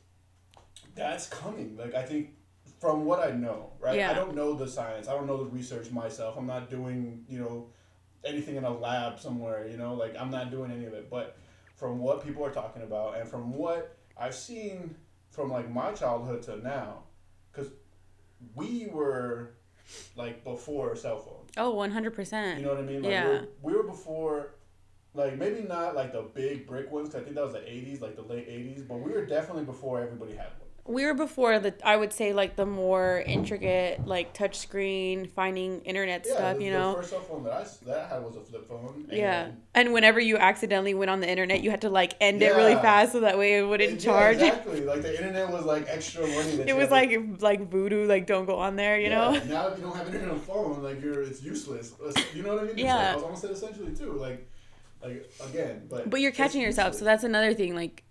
that's 0.96 1.28
coming. 1.28 1.78
Like 1.78 1.94
I 1.94 2.04
think 2.04 2.32
from 2.80 3.06
what 3.06 3.20
I 3.20 3.32
know, 3.32 3.74
right? 3.80 3.96
Yeah. 3.98 4.10
I 4.10 4.13
don't 4.15 4.34
know 4.36 4.54
the 4.54 4.67
science. 4.67 5.08
I 5.08 5.13
don't 5.13 5.28
know 5.28 5.38
the 5.38 5.50
research 5.52 5.91
myself. 5.91 6.36
I'm 6.38 6.48
not 6.48 6.70
doing 6.72 7.26
you 7.30 7.39
know 7.39 7.67
anything 8.24 8.56
in 8.56 8.64
a 8.64 8.74
lab 8.74 9.20
somewhere. 9.20 9.68
You 9.68 9.78
know, 9.78 9.94
like 9.94 10.16
I'm 10.20 10.32
not 10.32 10.52
doing 10.52 10.72
any 10.72 10.86
of 10.86 10.94
it. 10.94 11.10
But 11.10 11.38
from 11.76 12.00
what 12.00 12.24
people 12.24 12.46
are 12.46 12.52
talking 12.52 12.84
about, 12.84 13.18
and 13.18 13.28
from 13.28 13.54
what 13.54 13.98
I've 14.18 14.36
seen 14.36 14.96
from 15.30 15.50
like 15.52 15.72
my 15.72 15.92
childhood 15.94 16.44
to 16.44 16.58
now, 16.58 17.04
because 17.52 17.72
we 18.56 18.88
were 18.92 19.52
like 20.16 20.44
before 20.44 20.96
cell 20.96 21.18
phones. 21.18 21.50
oh, 21.58 21.74
100%. 21.76 22.58
You 22.58 22.64
know 22.64 22.70
what 22.70 22.78
I 22.78 22.82
mean? 22.82 23.02
Like 23.02 23.12
Yeah. 23.12 23.28
we, 23.30 23.34
were, 23.34 23.48
we 23.62 23.74
were 23.74 23.84
before, 23.84 24.56
like 25.14 25.38
maybe 25.38 25.62
not 25.68 25.96
like 25.96 26.14
the 26.14 26.22
big 26.22 26.68
brick 26.68 26.92
ones. 26.92 27.10
Cause 27.10 27.22
I 27.22 27.24
think 27.24 27.36
that 27.36 27.44
was 27.44 27.54
the 27.54 27.60
'80s, 27.60 28.02
like 28.02 28.16
the 28.16 28.22
late 28.22 28.48
'80s. 28.48 28.88
But 28.88 28.96
we 29.02 29.12
were 29.12 29.26
definitely 29.26 29.66
before 29.66 30.02
everybody 30.02 30.34
had 30.34 30.48
one. 30.60 30.70
We 30.86 31.06
were 31.06 31.13
before 31.13 31.60
the 31.60 31.74
I 31.88 31.96
would 31.96 32.12
say 32.12 32.34
like 32.34 32.56
the 32.56 32.65
more 32.65 33.24
intricate 33.26 34.06
like 34.08 34.34
touchscreen 34.34 35.30
finding 35.30 35.82
internet 35.82 36.26
Yeah, 36.28 36.34
stuff, 36.34 36.58
the, 36.58 36.63
you 36.63 36.72
the 36.72 36.78
know. 36.80 36.96
first 36.96 37.10
cell 37.12 37.22
phone 37.22 37.44
that 37.44 37.54
I 37.54 37.65
that 37.86 37.98
I 38.00 38.15
had 38.15 38.24
was 38.24 38.36
a 38.36 38.41
flip 38.41 38.67
phone. 38.67 39.06
Yeah. 39.12 39.44
and- 39.46 39.62
And 39.74 39.94
whenever 39.94 40.20
you 40.20 40.38
accidentally 40.38 40.94
went 40.94 41.10
on 41.12 41.20
the 41.22 41.30
internet, 41.30 41.62
you 41.63 41.70
had 41.72 41.82
to 41.82 41.89
like 41.89 42.15
end 42.20 42.41
it 42.41 42.56
really 42.56 42.76
fast 42.76 43.12
so 43.13 43.20
that 43.22 43.38
way 43.38 43.60
it 43.60 43.63
wouldn't 43.63 43.91
and- 43.91 44.02
charge. 44.02 44.39
Yeah, 44.39 44.48
exactly. 44.56 44.82
Like 44.82 45.02
the 45.04 45.15
internet 45.17 45.50
was 45.52 45.65
like 45.65 45.86
extra 45.88 46.22
money. 46.28 46.56
That 46.58 46.67
It 46.70 46.76
was 46.76 46.88
to- 46.88 46.94
like 46.94 47.12
like 47.41 47.70
voodoo, 47.70 48.06
like 48.08 48.26
don't 48.28 48.46
go 48.46 48.58
on 48.58 48.76
there, 48.76 49.00
you 49.00 49.10
Yeah, 49.10 49.15
know? 49.15 49.32
Now 49.46 49.67
if 49.67 49.78
you 49.78 49.84
don't 49.84 49.96
have 49.96 50.08
internet 50.08 50.30
on 50.32 50.39
phone, 50.39 50.82
like 50.84 51.02
you're 51.02 51.22
it's 51.22 51.41
useless. 51.44 51.94
You 52.36 52.44
know 52.44 52.56
what 52.56 52.63
I 52.63 52.67
mean? 52.67 52.78
Yeah. 52.80 52.96
like- 52.96 53.06
I 53.08 53.13
was 53.15 53.24
almost 53.24 53.41
said 53.44 53.52
essentially 53.52 53.96
too. 53.96 54.13
Like, 54.13 54.48
like 55.04 55.32
again, 55.48 55.84
but. 55.89 56.10
But 56.10 56.22
you're 56.22 56.32
catching 56.32 56.62
yourself, 56.62 56.96
so 56.96 57.06
that's 57.06 57.24
another 57.24 57.54
thing. 57.54 57.76
Like 57.76 58.04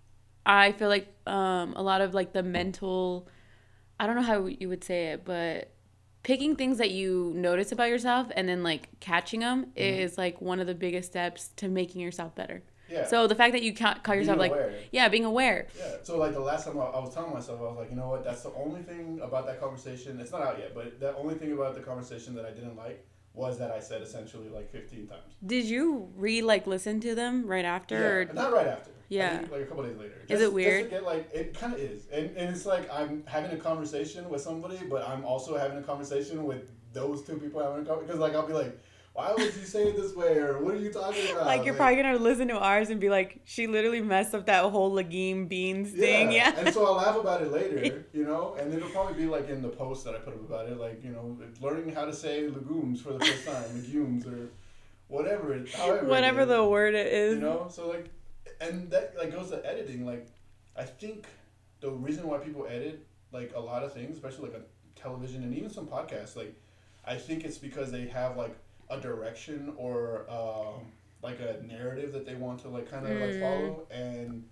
I 0.45 0.71
feel 0.73 0.89
like 0.89 1.07
um 1.27 1.73
a 1.75 1.81
lot 1.83 2.01
of 2.01 2.13
like 2.13 2.33
the 2.33 2.43
mental 2.43 3.27
I 3.99 4.07
don't 4.07 4.15
know 4.15 4.21
how 4.23 4.45
you 4.47 4.67
would 4.69 4.83
say 4.83 5.07
it, 5.07 5.23
but 5.25 5.71
picking 6.23 6.55
things 6.55 6.77
that 6.79 6.91
you 6.91 7.31
notice 7.35 7.71
about 7.71 7.89
yourself 7.89 8.27
and 8.35 8.47
then 8.49 8.63
like 8.63 8.89
catching 8.99 9.39
them 9.41 9.65
Mm-hmm. 9.65 9.71
is 10.03 10.17
like 10.17 10.41
one 10.41 10.59
of 10.59 10.67
the 10.67 10.75
biggest 10.75 11.09
steps 11.11 11.49
to 11.57 11.67
making 11.67 12.01
yourself 12.01 12.33
better. 12.35 12.63
Yeah. 12.89 13.03
So 13.05 13.25
the 13.27 13.35
fact 13.35 13.53
that 13.53 13.63
you 13.63 13.73
ca- 13.73 13.99
call 14.03 14.15
yourself 14.15 14.37
Being 14.39 14.51
like 14.51 14.59
aware. 14.59 14.73
yeah, 14.91 15.07
being 15.07 15.25
aware. 15.25 15.67
Yeah. 15.79 15.85
So 16.03 16.17
like 16.17 16.33
the 16.33 16.41
last 16.41 16.65
time 16.65 16.79
I, 16.79 16.85
I 16.85 16.99
was 16.99 17.13
telling 17.13 17.33
myself, 17.33 17.59
I 17.59 17.63
was 17.63 17.77
like, 17.77 17.89
you 17.89 17.95
know 17.95 18.09
what? 18.09 18.23
That's 18.25 18.41
the 18.41 18.51
only 18.53 18.81
thing 18.83 19.19
about 19.23 19.45
that 19.47 19.59
conversation. 19.61 20.19
It's 20.19 20.31
not 20.31 20.41
out 20.41 20.57
yet, 20.59 20.73
but 20.75 20.99
the 20.99 21.15
only 21.15 21.35
thing 21.35 21.53
about 21.53 21.75
the 21.75 21.81
conversation 21.81 22.35
that 22.35 22.45
I 22.45 22.51
didn't 22.51 22.75
like 22.75 23.05
was 23.33 23.57
that 23.59 23.71
I 23.71 23.79
said 23.79 24.01
essentially 24.01 24.49
like 24.49 24.69
15 24.71 25.07
times. 25.07 25.33
Did 25.45 25.65
you 25.65 26.09
re 26.17 26.41
like 26.41 26.67
listen 26.67 26.99
to 27.01 27.15
them 27.15 27.45
right 27.47 27.63
after? 27.65 27.95
Yeah, 27.95 28.31
Or, 28.31 28.33
not 28.33 28.51
right 28.51 28.67
after. 28.67 28.91
Yeah. 29.11 29.37
think, 29.39 29.51
like 29.51 29.61
a 29.61 29.65
couple 29.65 29.83
days 29.83 29.97
later. 29.97 30.13
Is 30.29 30.41
it 30.41 30.53
weird? 30.53 30.79
Just 30.83 30.89
to 30.91 30.95
get 30.97 31.05
like 31.05 31.29
it 31.33 31.53
kind 31.53 31.73
of 31.73 31.79
is, 31.79 32.07
and 32.11 32.29
and 32.37 32.55
it's 32.55 32.65
like 32.65 32.91
I'm 32.91 33.23
having 33.27 33.51
a 33.51 33.57
conversation 33.57 34.29
with 34.29 34.41
somebody, 34.41 34.79
but 34.89 35.07
I'm 35.07 35.25
also 35.25 35.57
having 35.57 35.77
a 35.77 35.83
conversation 35.83 36.43
with 36.45 36.71
those 36.93 37.23
two 37.23 37.37
people 37.37 37.61
having 37.61 37.83
a 37.83 37.85
conversation 37.85 38.07
because 38.07 38.19
like 38.21 38.33
I'll 38.35 38.47
be 38.47 38.53
like, 38.53 38.77
why 39.13 39.33
would 39.33 39.41
you 39.43 39.65
say 39.65 39.83
it 39.89 39.97
this 39.97 40.15
way, 40.15 40.37
or 40.37 40.59
what 40.63 40.73
are 40.73 40.77
you 40.77 40.91
talking 40.93 41.29
about? 41.33 41.45
like 41.45 41.65
you're 41.65 41.73
probably 41.73 41.97
gonna 42.01 42.17
listen 42.17 42.47
to 42.47 42.57
ours 42.57 42.89
and 42.89 43.01
be 43.01 43.09
like, 43.09 43.41
she 43.43 43.67
literally 43.67 43.99
messed 43.99 44.33
up 44.33 44.45
that 44.45 44.63
whole 44.63 44.91
legume 44.93 45.47
beans 45.47 45.91
thing. 45.91 46.31
Yeah. 46.39 46.53
And 46.57 46.73
so 46.73 46.85
I'll 46.85 46.95
laugh 46.95 47.17
about 47.17 47.41
it 47.41 47.51
later, 47.51 48.05
you 48.13 48.23
know, 48.23 48.55
and 48.57 48.73
it'll 48.73 48.87
probably 48.89 49.15
be 49.15 49.25
like 49.25 49.49
in 49.49 49.61
the 49.61 49.67
post 49.67 50.05
that 50.05 50.15
I 50.15 50.19
put 50.19 50.33
up 50.35 50.39
about 50.49 50.69
it, 50.69 50.77
like, 50.79 51.03
you 51.03 51.11
know, 51.11 51.37
learning 51.59 51.93
how 51.93 52.05
to 52.05 52.13
say 52.13 52.47
legumes 52.47 53.01
for 53.01 53.11
the 53.11 53.19
first 53.25 53.45
time, 53.45 53.75
legumes 53.81 54.25
or 54.25 54.47
whatever. 55.09 55.53
it- 55.55 55.67
Whatever 56.07 56.41
is, 56.43 56.47
the 56.47 56.63
word 56.63 56.95
it 56.95 57.07
is. 57.11 57.35
You 57.35 57.41
know, 57.41 57.67
so 57.69 57.89
like, 57.89 58.09
and 58.59 58.89
that 58.91 59.15
like 59.17 59.31
goes 59.31 59.49
to 59.51 59.65
editing. 59.65 60.05
Like, 60.05 60.27
I 60.75 60.83
think 60.83 61.27
the 61.79 61.89
reason 61.91 62.27
why 62.27 62.37
people 62.37 62.65
edit 62.67 63.05
like 63.31 63.51
a 63.55 63.59
lot 63.59 63.83
of 63.83 63.93
things, 63.93 64.15
especially 64.15 64.49
like 64.49 64.55
on 64.55 64.63
television 64.95 65.43
and 65.43 65.53
even 65.53 65.69
some 65.69 65.87
podcasts, 65.87 66.35
like, 66.35 66.53
I 67.05 67.15
think 67.15 67.43
it's 67.43 67.57
because 67.57 67.91
they 67.91 68.07
have 68.07 68.37
like 68.37 68.55
a 68.89 68.99
direction 68.99 69.73
or 69.77 70.25
um, 70.29 70.91
like 71.23 71.39
a 71.39 71.63
narrative 71.65 72.11
that 72.13 72.25
they 72.25 72.35
want 72.35 72.59
to 72.61 72.67
like 72.67 72.89
kind 72.89 73.05
of 73.05 73.19
like 73.21 73.31
Mm. 73.31 73.39
follow 73.39 73.87
and 73.89 74.43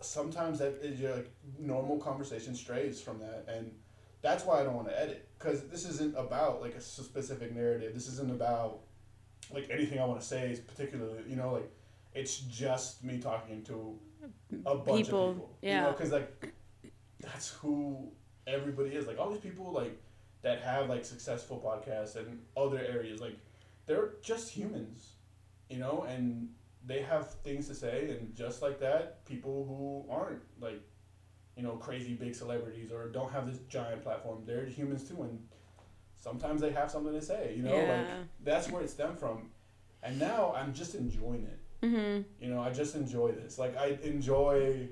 sometimes 0.00 0.58
that 0.58 0.74
is 0.82 1.00
your 1.00 1.14
like 1.14 1.30
normal 1.58 1.96
conversation 1.98 2.54
strays 2.54 3.00
from 3.00 3.18
that 3.20 3.44
and 3.48 3.72
that's 4.20 4.44
why 4.44 4.60
i 4.60 4.64
don't 4.64 4.74
want 4.74 4.88
to 4.88 5.00
edit 5.00 5.28
because 5.38 5.62
this 5.68 5.84
isn't 5.84 6.16
about 6.16 6.60
like 6.60 6.74
a 6.74 6.80
specific 6.80 7.54
narrative 7.54 7.94
this 7.94 8.08
isn't 8.08 8.30
about 8.30 8.80
like 9.54 9.68
anything 9.70 10.00
i 10.00 10.04
want 10.04 10.20
to 10.20 10.26
say 10.26 10.58
particularly 10.66 11.18
you 11.28 11.36
know 11.36 11.52
like 11.52 11.70
it's 12.14 12.38
just 12.38 13.02
me 13.04 13.18
talking 13.18 13.62
to 13.64 13.98
a 14.66 14.76
bunch 14.76 15.06
People, 15.06 15.30
of 15.30 15.34
people 15.36 15.58
yeah. 15.62 15.76
you 15.76 15.80
know 15.86 15.92
because 15.92 16.12
like 16.12 16.52
that's 17.20 17.50
who 17.50 18.10
everybody 18.46 18.90
is. 18.90 19.06
Like 19.06 19.18
all 19.18 19.30
these 19.30 19.40
people 19.40 19.72
like 19.72 20.00
that 20.42 20.60
have 20.62 20.88
like 20.88 21.04
successful 21.04 21.60
podcasts 21.64 22.16
and 22.16 22.40
other 22.56 22.78
areas 22.78 23.20
like 23.20 23.38
they're 23.86 24.10
just 24.22 24.50
humans 24.50 25.12
you 25.70 25.78
know 25.78 26.04
and 26.08 26.48
they 26.84 27.00
have 27.00 27.30
things 27.44 27.68
to 27.68 27.74
say 27.74 28.16
and 28.18 28.34
just 28.34 28.60
like 28.60 28.80
that 28.80 29.24
people 29.24 29.64
who 29.66 30.12
aren't 30.12 30.42
like 30.60 30.82
you 31.56 31.62
know 31.62 31.72
crazy 31.76 32.14
big 32.14 32.34
celebrities 32.34 32.90
or 32.90 33.08
don't 33.08 33.32
have 33.32 33.46
this 33.46 33.58
giant 33.68 34.02
platform 34.02 34.42
they're 34.44 34.64
humans 34.64 35.08
too 35.08 35.22
and 35.22 35.38
sometimes 36.16 36.60
they 36.60 36.72
have 36.72 36.90
something 36.90 37.12
to 37.12 37.22
say 37.22 37.54
you 37.56 37.62
know 37.62 37.76
like 37.76 38.06
that's 38.44 38.68
where 38.70 38.82
it 38.82 38.90
stemmed 38.90 39.18
from. 39.18 39.50
And 40.02 40.18
now 40.18 40.52
i'm 40.56 40.74
just 40.74 40.96
enjoying 40.96 41.44
it 41.44 41.60
Mm-hmm. 41.82 42.22
you 42.44 42.48
know 42.54 42.60
i 42.62 42.70
just 42.70 42.94
enjoy 42.94 43.32
this 43.32 43.58
like 43.58 43.76
i 43.76 43.98
enjoy 44.04 44.88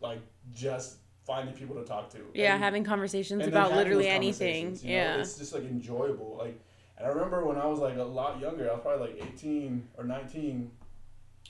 like 0.00 0.20
just 0.52 0.96
finding 1.26 1.54
people 1.54 1.74
to 1.76 1.84
talk 1.84 2.08
to 2.10 2.18
Yeah, 2.34 2.54
And- 2.54 2.62
having 2.64 2.84
conversations 2.84 3.46
about 3.46 3.64
having 3.70 3.76
literally 3.78 4.08
anything. 4.08 4.76
you 4.82 4.88
know, 4.88 4.94
Yeah. 4.94 5.16
it's 5.20 5.36
just 5.36 5.52
like 5.52 5.64
enjoyable. 5.64 6.36
Like, 6.38 6.58
and 6.96 7.06
I 7.06 7.10
remember 7.10 7.44
when 7.44 7.58
I 7.58 7.66
was 7.66 7.80
like 7.80 7.98
a 7.98 8.02
lot 8.02 8.40
younger, 8.40 8.70
I 8.70 8.72
was 8.74 8.80
probably 8.82 9.08
like 9.12 9.22
eighteen 9.22 9.86
or 9.98 10.04
nineteen, 10.04 10.70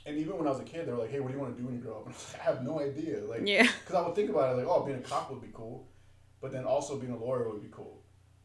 and 0.05 0.17
even 0.19 0.37
when 0.37 0.49
I 0.49 0.51
was 0.51 0.59
a 0.59 0.64
kid, 0.64 0.87
they 0.87 0.91
were 0.93 0.99
like, 0.99 1.11
"Hey, 1.12 1.21
what 1.21 1.29
do 1.29 1.35
you 1.35 1.41
want 1.41 1.55
to 1.57 1.61
do 1.62 1.67
when 1.69 1.77
you 1.77 1.81
grow 1.81 1.99
up?" 1.99 2.07
And 2.07 2.14
I 2.14 2.17
was 2.17 2.33
like, 2.33 2.43
"I 2.43 2.45
have 2.51 2.64
no 2.64 2.81
idea." 2.81 3.21
Like, 3.25 3.43
Yeah. 3.47 3.62
because 3.81 3.95
I 3.95 4.01
would 4.05 4.17
think 4.17 4.31
about 4.31 4.53
it 4.53 4.57
like, 4.59 4.67
"Oh, 4.67 4.83
being 4.85 4.99
a 4.99 5.03
cop 5.03 5.31
would 5.31 5.41
be 5.41 5.51
cool," 5.53 5.87
but 6.41 6.51
then 6.51 6.64
also 6.64 6.97
being 6.99 7.12
a 7.12 7.17
lawyer 7.17 7.49
would 7.49 7.62
be 7.62 7.69
cool. 7.71 7.97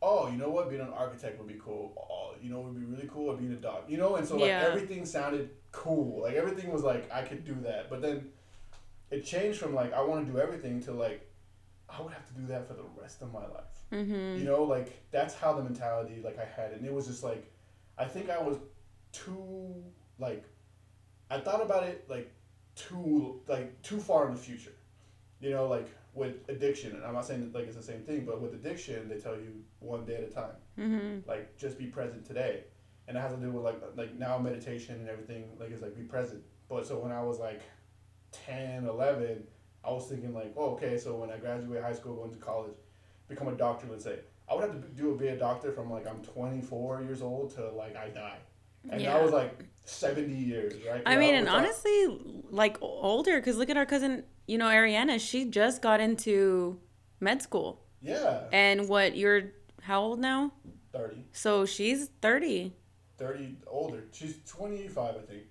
Oh, 0.06 0.28
you 0.30 0.38
know 0.38 0.50
what? 0.50 0.70
Being 0.70 0.82
an 0.82 0.90
architect 0.90 1.40
would 1.40 1.48
be 1.48 1.60
cool. 1.64 1.94
Oh, 1.98 2.36
you 2.42 2.50
know, 2.50 2.60
what 2.60 2.74
would 2.74 2.80
be 2.80 2.86
really 2.86 3.08
cool. 3.12 3.30
Or 3.30 3.38
being 3.38 3.54
a 3.54 3.56
dog. 3.56 3.84
You 3.88 3.98
know, 3.98 4.16
and 4.18 4.28
so 4.28 4.36
like 4.36 4.50
Yeah. 4.50 4.66
everything 4.68 5.06
sounded 5.06 5.50
cool. 5.72 6.24
Like 6.24 6.36
everything 6.36 6.72
was 6.72 6.84
like 6.84 7.10
I 7.12 7.22
could 7.22 7.46
do 7.46 7.56
that. 7.64 7.90
But 7.90 8.02
then 8.02 8.30
it 9.10 9.24
changed 9.26 9.60
from 9.60 9.74
like 9.74 9.94
I 9.94 10.02
want 10.02 10.26
to 10.28 10.32
do 10.32 10.40
everything 10.40 10.82
to 10.82 10.92
like 10.92 11.30
I 11.90 12.02
would 12.02 12.12
have 12.12 12.28
to 12.28 12.34
do 12.34 12.48
that 12.48 12.68
for 12.68 12.74
the 12.74 12.84
rest 13.00 13.22
of 13.22 13.32
my 13.32 13.42
life. 13.42 13.74
Mm-hmm. 13.92 14.40
You 14.40 14.44
know, 14.46 14.64
like 14.64 15.02
that's 15.12 15.36
how 15.36 15.54
the 15.54 15.64
mentality 15.64 16.22
like 16.24 16.38
I 16.40 16.46
had, 16.46 16.72
and 16.72 16.86
it 16.86 16.94
was 16.94 17.08
just 17.08 17.24
like, 17.24 17.50
I 17.98 18.06
think 18.06 18.30
I 18.30 18.42
was 18.42 18.58
too 19.12 19.84
like, 20.20 20.44
I 21.30 21.40
thought 21.40 21.62
about 21.62 21.84
it 21.84 22.06
like 22.10 22.30
too 22.76 23.42
like 23.48 23.82
too 23.84 24.00
far 24.00 24.28
in 24.28 24.34
the 24.34 24.40
future. 24.40 24.74
You 25.40 25.52
know, 25.52 25.68
like 25.68 25.88
with 26.14 26.48
addiction, 26.48 26.96
and 26.96 27.04
I'm 27.04 27.14
not 27.14 27.26
saying 27.26 27.42
that, 27.42 27.58
like 27.58 27.68
it's 27.68 27.76
the 27.76 27.84
same 27.84 28.02
thing, 28.02 28.26
but 28.26 28.40
with 28.40 28.54
addiction, 28.54 29.10
they 29.10 29.18
tell 29.18 29.36
you 29.36 29.64
one 29.80 30.06
day 30.06 30.16
at 30.16 30.24
a 30.24 30.28
time. 30.28 30.56
Mm-hmm. 30.80 31.30
Like 31.30 31.58
just 31.58 31.78
be 31.78 31.88
present 31.88 32.26
today, 32.26 32.64
and 33.08 33.18
it 33.18 33.20
has 33.22 33.34
to 33.34 33.38
do 33.40 33.52
with 33.52 33.64
like 33.64 33.82
like 33.96 34.18
now 34.18 34.38
meditation 34.38 34.96
and 34.96 35.10
everything. 35.10 35.46
Like 35.60 35.72
it's 35.72 35.82
like 35.82 35.96
be 35.96 36.04
present. 36.04 36.44
But 36.70 36.86
so 36.88 37.00
when 37.00 37.12
I 37.12 37.22
was 37.22 37.40
like 37.40 37.62
10, 38.32 38.86
11, 38.88 39.44
I 39.84 39.92
was 39.92 40.08
thinking 40.08 40.34
like, 40.34 40.54
oh, 40.58 40.72
okay, 40.72 40.98
so 40.98 41.16
when 41.16 41.30
I 41.30 41.38
graduate 41.38 41.84
high 41.84 41.94
school, 41.94 42.16
go 42.16 42.24
into 42.26 42.38
college, 42.38 42.74
become 43.28 43.48
a 43.48 43.56
doctor, 43.56 43.88
let's 43.90 44.04
say, 44.04 44.20
I 44.50 44.56
would 44.56 44.64
have 44.64 44.72
to 44.74 44.88
do 44.90 45.12
a 45.12 45.18
be 45.18 45.28
a 45.28 45.38
doctor 45.38 45.72
from 45.72 45.92
like 45.92 46.08
I'm 46.08 46.22
24 46.22 47.02
years 47.04 47.22
old 47.22 47.54
to 47.56 47.70
like 47.72 47.96
I 47.96 48.10
die, 48.10 48.38
and 48.90 49.02
Yeah. 49.02 49.14
that 49.14 49.24
was 49.24 49.32
like 49.32 49.66
70 49.86 50.34
years, 50.34 50.74
right? 50.90 51.02
I 51.06 51.18
mean, 51.18 51.36
and 51.36 51.50
honestly, 51.50 52.08
like 52.50 52.78
older, 52.82 53.40
because 53.40 53.58
look 53.58 53.70
at 53.70 53.78
our 53.78 53.86
cousin, 53.86 54.24
you 54.48 54.58
know, 54.58 54.68
Ariana, 54.68 55.20
she 55.20 55.46
just 55.46 55.82
got 55.82 56.00
into 56.00 56.80
med 57.20 57.42
school. 57.42 57.82
yeah, 58.02 58.44
And 58.52 58.88
what, 58.90 59.16
you're 59.16 59.52
how 59.82 60.02
old 60.02 60.20
now? 60.20 60.52
30, 60.94 61.26
So 61.32 61.66
she's 61.66 62.10
30. 62.22 62.74
30 63.18 63.58
older. 63.68 64.04
She's 64.12 64.38
25, 64.48 65.16
I 65.16 65.20
think. 65.20 65.44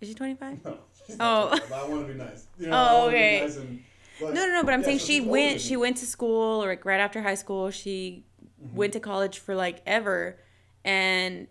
Is 0.00 0.08
she 0.08 0.14
25? 0.14 0.64
No, 0.64 0.78
Oh. 1.20 1.48
not 1.50 1.58
25, 1.68 1.72
I 1.72 1.88
want 1.88 2.06
to 2.06 2.12
be 2.12 2.18
nice. 2.18 2.46
You 2.58 2.66
know, 2.68 2.72
Oh, 2.76 2.78
I 2.78 2.92
wanna 2.98 3.10
be 3.10 3.16
okay. 3.16 3.40
nice 3.40 3.56
and- 3.56 3.82
but- 4.20 4.34
No, 4.34 4.46
no, 4.46 4.52
no, 4.52 4.62
but 4.64 4.74
I'm 4.74 4.80
yeah, 4.80 4.86
saying 4.86 4.98
so 5.00 5.04
she 5.06 5.20
went 5.20 5.60
she 5.60 5.76
went 5.76 5.96
to 5.98 6.06
school 6.06 6.58
like 6.58 6.84
right 6.84 7.00
after 7.00 7.22
high 7.22 7.34
school. 7.34 7.70
She 7.70 8.24
Mm-hmm. 8.62 8.76
went 8.76 8.92
to 8.92 9.00
college 9.00 9.38
for 9.40 9.56
like 9.56 9.80
ever 9.86 10.38
and 10.84 11.48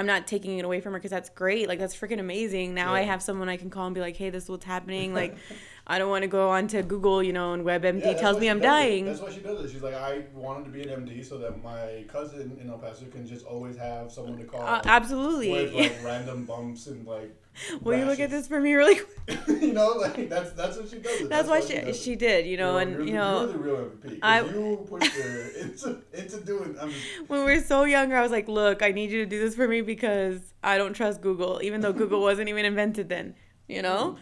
I'm 0.00 0.06
not 0.06 0.26
taking 0.26 0.56
it 0.58 0.64
away 0.64 0.80
from 0.80 0.94
her 0.94 0.98
because 0.98 1.10
that's 1.10 1.28
great. 1.28 1.68
Like 1.68 1.78
that's 1.78 1.94
freaking 1.94 2.20
amazing. 2.20 2.72
Now 2.74 2.94
I 2.94 3.02
have 3.02 3.22
someone 3.22 3.50
I 3.50 3.58
can 3.58 3.68
call 3.68 3.84
and 3.84 3.94
be 3.94 4.00
like, 4.00 4.16
"Hey, 4.16 4.30
this 4.30 4.44
is 4.44 4.48
what's 4.50 4.64
happening." 4.64 5.12
Like, 5.12 5.36
I 5.86 5.98
don't 5.98 6.08
want 6.08 6.22
to 6.22 6.28
go 6.28 6.48
on 6.48 6.68
to 6.68 6.82
Google, 6.82 7.22
you 7.22 7.34
know, 7.34 7.52
and 7.52 7.64
WebMD 7.66 8.00
Yeah, 8.00 8.12
tells 8.14 8.38
me 8.38 8.48
I'm 8.48 8.58
it. 8.60 8.62
dying. 8.62 9.04
That's 9.04 9.20
why 9.20 9.30
she 9.30 9.40
does 9.40 9.62
it. 9.64 9.70
She's 9.72 9.82
like, 9.82 9.92
I 9.94 10.22
wanted 10.34 10.64
to 10.66 10.70
be 10.70 10.82
an 10.82 11.04
MD 11.04 11.22
so 11.24 11.36
that 11.38 11.62
my 11.62 12.04
cousin 12.08 12.56
in 12.60 12.70
El 12.70 12.78
Paso 12.78 13.04
can 13.06 13.26
just 13.26 13.44
always 13.44 13.76
have 13.76 14.10
someone 14.10 14.38
to 14.38 14.44
call. 14.44 14.62
Uh, 14.62 14.80
absolutely. 14.86 15.52
With 15.52 15.74
like 15.74 15.96
random 16.04 16.46
bumps 16.46 16.86
and 16.86 17.06
like. 17.06 17.36
Will 17.82 17.98
you 17.98 18.04
look 18.06 18.20
at 18.20 18.30
this 18.30 18.46
for 18.46 18.60
me 18.60 18.72
really 18.74 18.94
quick? 19.26 19.38
you 19.48 19.72
know, 19.72 19.88
like 19.94 20.28
that's 20.30 20.52
that's 20.52 20.76
what 20.78 20.88
she 20.88 20.98
does. 21.00 21.20
It. 21.22 21.28
That's 21.28 21.48
why 21.48 21.58
does 21.60 21.68
she 21.68 21.74
it. 21.76 21.96
she 21.96 22.14
did, 22.16 22.46
you 22.46 22.56
know, 22.56 22.78
You're- 22.78 22.82
and 22.82 22.92
you're 22.94 23.06
you 23.08 23.12
know, 23.14 23.40
you're 23.40 23.52
the 23.52 23.58
real 23.58 23.76
MVP. 23.76 24.18
I- 24.22 24.40
you 24.42 24.86
pushed 24.88 25.12
her 25.12 25.48
into 25.60 25.88
into 25.88 26.02
doing. 26.50 26.76
I 26.80 26.86
mean, 26.86 26.94
when 27.28 27.44
we 27.44 27.54
were 27.54 27.60
so 27.60 27.84
younger, 27.84 28.16
I 28.16 28.22
was 28.22 28.32
like, 28.32 28.48
"Look, 28.48 28.82
I 28.82 28.90
need 28.90 29.10
you 29.10 29.18
to 29.24 29.26
do 29.26 29.38
this 29.38 29.54
for 29.54 29.66
me 29.68 29.80
because 29.80 30.54
I 30.62 30.78
don't 30.78 30.94
trust 30.94 31.20
Google, 31.20 31.60
even 31.62 31.80
though 31.80 31.92
Google 31.92 32.20
wasn't 32.28 32.48
even 32.48 32.64
invented 32.64 33.08
then." 33.08 33.34
You 33.68 33.82
know, 33.82 34.02
mm-hmm. 34.16 34.20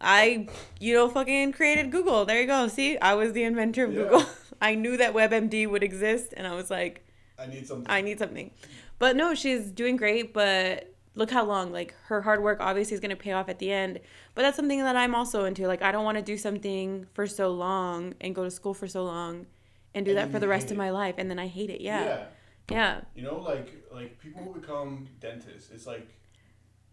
I, 0.00 0.48
you 0.78 0.94
know, 0.94 1.08
fucking 1.08 1.52
created 1.52 1.90
Google. 1.90 2.24
There 2.24 2.40
you 2.40 2.46
go. 2.46 2.68
See, 2.68 2.96
I 2.98 3.14
was 3.14 3.32
the 3.32 3.42
inventor 3.42 3.84
of 3.84 3.92
Yeah. 3.92 4.02
Google. 4.04 4.24
I 4.60 4.74
knew 4.74 4.96
that 4.96 5.14
WebMD 5.14 5.68
would 5.68 5.82
exist, 5.82 6.34
and 6.36 6.46
I 6.46 6.54
was 6.54 6.70
like, 6.70 7.04
I 7.38 7.46
need 7.46 7.66
something. 7.66 7.86
I 7.88 8.00
need 8.00 8.18
something. 8.18 8.50
But 8.98 9.16
no, 9.16 9.34
she's 9.34 9.70
doing 9.70 9.96
great. 9.96 10.32
But 10.32 10.92
look 11.14 11.30
how 11.32 11.44
long 11.44 11.72
like 11.72 11.94
her 12.04 12.22
hard 12.22 12.40
work 12.40 12.58
obviously 12.60 12.94
is 12.94 13.00
going 13.00 13.10
to 13.10 13.16
pay 13.16 13.32
off 13.32 13.48
at 13.48 13.58
the 13.58 13.72
end 13.72 13.98
but 14.36 14.42
that's 14.42 14.56
something 14.56 14.78
that 14.78 14.94
i'm 14.94 15.16
also 15.16 15.46
into 15.46 15.66
like 15.66 15.82
i 15.82 15.90
don't 15.90 16.04
want 16.04 16.16
to 16.16 16.22
do 16.22 16.38
something 16.38 17.06
for 17.12 17.26
so 17.26 17.50
long 17.50 18.14
and 18.20 18.36
go 18.36 18.44
to 18.44 18.50
school 18.52 18.72
for 18.72 18.86
so 18.86 19.02
long 19.02 19.44
and 19.94 20.04
do 20.04 20.10
And 20.12 20.18
that 20.18 20.30
for 20.30 20.38
the 20.38 20.48
rest 20.48 20.70
of 20.70 20.76
my 20.76 20.90
life 20.90 21.14
and 21.18 21.30
then 21.30 21.38
i 21.38 21.46
hate 21.46 21.70
it 21.70 21.80
yeah 21.80 22.04
yeah. 22.04 22.26
yeah, 22.70 23.00
You 23.14 23.22
know, 23.22 23.38
like 23.38 23.68
like 23.92 24.18
people 24.20 24.42
who 24.42 24.60
become 24.60 25.08
dentists, 25.20 25.70
it's 25.70 25.86
like 25.86 26.06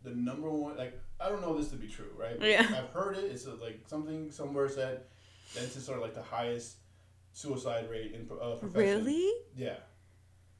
the 0.03 0.11
number 0.11 0.49
one. 0.49 0.77
Like 0.77 0.99
I 1.19 1.27
don't 1.29 1.41
know 1.41 1.57
this 1.57 1.69
to 1.69 1.75
be 1.75 1.87
true, 1.87 2.11
right? 2.17 2.39
But 2.39 2.49
Yeah. 2.49 2.61
I've 2.61 2.89
heard 2.93 3.17
it. 3.17 3.25
It's 3.25 3.45
like 3.45 3.81
something 3.87 4.31
somewhere 4.31 4.69
said 4.69 5.01
dentists 5.53 5.89
are 5.89 5.99
like 5.99 6.13
the 6.13 6.21
highest 6.21 6.77
suicide 7.33 7.89
rate 7.89 8.13
in 8.13 8.21
uh, 8.31 8.55
profession. 8.55 8.71
really 8.73 9.29
Yeah. 9.55 9.75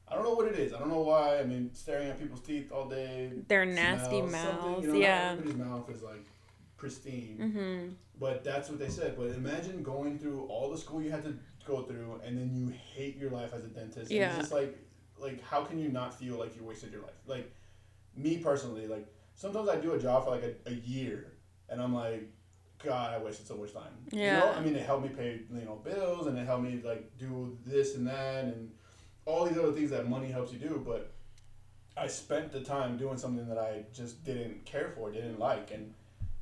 I 0.08 0.14
don't 0.14 0.24
know 0.24 0.34
what 0.34 0.46
it 0.52 0.58
is. 0.58 0.72
I 0.72 0.78
don't 0.78 0.90
know 0.90 1.00
why. 1.00 1.38
I 1.38 1.44
mean, 1.44 1.70
staring 1.72 2.08
at 2.08 2.20
people's 2.20 2.40
teeth 2.42 2.70
all 2.70 2.88
day. 2.88 3.32
their 3.48 3.64
nasty 3.64 4.20
mouths 4.22 4.84
You 4.84 4.92
know, 4.92 4.98
yeah 4.98 5.32
everybody's 5.32 5.56
mouth 5.56 5.90
is 5.90 6.02
like 6.02 6.26
pristine. 6.76 7.38
mm-hmm 7.40 7.94
But 8.20 8.44
that's 8.44 8.68
what 8.68 8.78
they 8.78 8.88
said. 8.88 9.16
But 9.16 9.28
imagine 9.30 9.82
going 9.82 10.18
through 10.18 10.40
all 10.52 10.70
the 10.70 10.78
school 10.78 11.02
you 11.02 11.10
had 11.10 11.24
to 11.24 11.34
go 11.66 11.82
through, 11.82 12.20
and 12.24 12.38
then 12.38 12.54
you 12.54 12.72
hate 12.94 13.16
your 13.16 13.30
life 13.30 13.52
as 13.54 13.64
a 13.64 13.68
dentist. 13.68 14.10
Yeah. 14.10 14.28
It's 14.28 14.38
just 14.38 14.52
like, 14.52 14.76
like 15.18 15.42
how 15.42 15.64
can 15.64 15.78
you 15.78 15.88
not 15.88 16.18
feel 16.18 16.38
like 16.38 16.56
you 16.56 16.62
wasted 16.64 16.92
your 16.92 17.02
life? 17.02 17.14
Like, 17.26 17.52
me 18.16 18.38
personally, 18.38 18.86
like 18.86 19.06
sometimes 19.34 19.68
I 19.68 19.76
do 19.76 19.92
a 19.92 19.98
job 19.98 20.24
for 20.24 20.30
like 20.30 20.42
a, 20.42 20.70
a 20.70 20.74
year, 20.74 21.32
and 21.68 21.80
I'm 21.80 21.94
like, 21.94 22.30
God, 22.82 23.14
I 23.14 23.18
wasted 23.22 23.46
so 23.46 23.56
much 23.56 23.72
time. 23.72 23.92
You 24.12 24.18
know, 24.18 24.24
Yeah. 24.24 24.54
I 24.56 24.60
mean, 24.60 24.74
it 24.76 24.84
helped 24.86 25.04
me 25.04 25.08
pay 25.10 25.40
you 25.52 25.64
know 25.64 25.76
bills, 25.84 26.26
and 26.26 26.38
it 26.38 26.46
helped 26.46 26.64
me 26.64 26.80
like 26.84 27.16
do 27.18 27.56
this 27.64 27.96
and 27.96 28.06
that, 28.06 28.44
and 28.44 28.70
all 29.24 29.44
these 29.44 29.58
other 29.58 29.72
things 29.72 29.90
that 29.90 30.08
money 30.08 30.30
helps 30.30 30.52
you 30.52 30.58
do. 30.58 30.82
But 30.86 31.12
I 31.96 32.06
spent 32.06 32.52
the 32.52 32.60
time 32.60 32.96
doing 32.98 33.16
something 33.18 33.48
that 33.48 33.58
I 33.58 33.84
just 33.92 34.24
didn't 34.24 34.64
care 34.66 34.90
for, 34.94 35.10
didn't 35.10 35.38
like, 35.38 35.70
and 35.72 35.94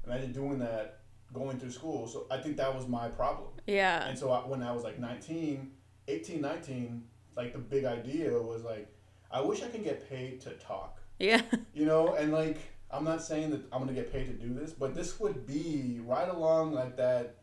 imagine 0.05 0.33
doing 0.33 0.59
that 0.59 1.01
going 1.35 1.59
through 1.59 1.73
school. 1.73 2.07
So 2.07 2.27
I 2.31 2.39
think 2.39 2.57
that 2.57 2.75
was 2.75 2.87
my 2.89 3.09
problem. 3.09 3.51
yeah 3.67 4.07
And 4.09 4.19
so 4.19 4.31
I, 4.31 4.39
when 4.47 4.63
I 4.63 4.73
was 4.73 4.85
like 4.85 4.99
19, 4.99 5.71
18, 6.09 6.41
19, 6.41 7.05
like 7.37 7.53
the 7.53 7.59
big 7.59 7.85
idea 7.85 8.31
was 8.31 8.65
like, 8.65 8.89
I 9.31 9.41
wish 9.41 9.63
I 9.63 9.67
could 9.69 9.85
get 9.85 10.09
paid 10.09 10.41
to 10.43 10.51
talk, 10.53 11.01
yeah 11.19 11.43
you 11.75 11.85
know? 11.85 12.15
And 12.15 12.33
like, 12.33 12.59
I'm 12.91 13.05
not 13.05 13.21
saying 13.23 13.51
that 13.51 13.63
I'm 13.73 13.83
going 13.83 13.95
to 13.95 14.01
get 14.01 14.13
paid 14.13 14.27
to 14.27 14.33
do 14.33 14.55
this, 14.55 14.73
but 14.73 14.95
this 14.95 15.19
would 15.21 15.47
be 15.47 16.01
right 16.05 16.29
along 16.29 16.73
like 16.73 16.97
that, 16.97 17.39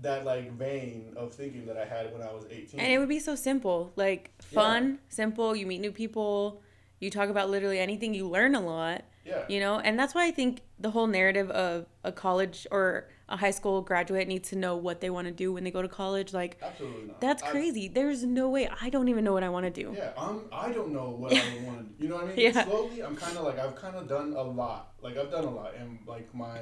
that 0.00 0.24
like 0.24 0.52
vein 0.52 1.14
of 1.16 1.32
thinking 1.32 1.64
that 1.66 1.76
I 1.76 1.84
had 1.84 2.12
when 2.12 2.22
I 2.22 2.32
was 2.32 2.44
18. 2.50 2.80
and 2.80 2.92
it 2.92 2.98
would 2.98 3.08
be 3.08 3.20
so 3.20 3.34
simple 3.36 3.92
like 3.94 4.30
fun 4.40 4.98
simple 5.08 5.54
you 5.54 5.66
meet 5.66 5.80
new 5.80 5.92
people 5.92 6.62
you 6.98 7.10
talk 7.10 7.28
about 7.28 7.50
literally 7.50 7.78
anything 7.78 8.14
you 8.14 8.26
learn 8.26 8.54
a 8.54 8.60
lot 8.60 9.04
yeah. 9.24 9.44
you 9.48 9.60
know 9.60 9.78
and 9.78 9.98
that's 9.98 10.14
why 10.14 10.26
i 10.26 10.30
think 10.30 10.62
the 10.78 10.90
whole 10.90 11.06
narrative 11.06 11.50
of 11.50 11.86
a 12.04 12.12
college 12.12 12.66
or 12.70 13.08
a 13.28 13.36
high 13.36 13.50
school 13.50 13.80
graduate 13.80 14.26
needs 14.28 14.48
to 14.50 14.56
know 14.56 14.76
what 14.76 15.00
they 15.00 15.08
want 15.10 15.26
to 15.26 15.32
do 15.32 15.52
when 15.52 15.64
they 15.64 15.70
go 15.70 15.80
to 15.82 15.88
college 15.88 16.32
like 16.34 16.58
Absolutely 16.62 17.04
not. 17.08 17.20
that's 17.20 17.42
I- 17.42 17.50
crazy 17.50 17.88
there's 17.88 18.24
no 18.24 18.48
way 18.50 18.68
i 18.80 18.90
don't 18.90 19.08
even 19.08 19.24
know 19.24 19.32
what 19.32 19.42
i 19.44 19.48
want 19.48 19.64
to 19.64 19.70
do 19.82 19.94
Yeah, 19.96 20.10
I'm. 20.18 20.40
I 20.52 20.70
don't 20.72 20.92
know 20.92 21.10
what 21.10 21.32
I 21.32 21.36
want 21.66 21.78
to 21.78 21.84
do. 21.84 22.02
You 22.04 22.08
know 22.10 22.16
what 22.16 22.24
I 22.24 22.28
mean? 22.28 22.38
Yeah. 22.54 22.64
Slowly, 22.64 23.00
I'm 23.02 23.16
kind 23.16 23.36
of 23.38 23.44
like 23.44 23.58
I've 23.58 23.76
kind 23.76 23.96
of 23.96 24.08
done 24.08 24.32
a 24.36 24.42
lot. 24.42 24.92
Like 25.00 25.16
I've 25.16 25.30
done 25.30 25.44
a 25.44 25.50
lot 25.50 25.74
in 25.74 25.98
like 26.06 26.34
my 26.34 26.58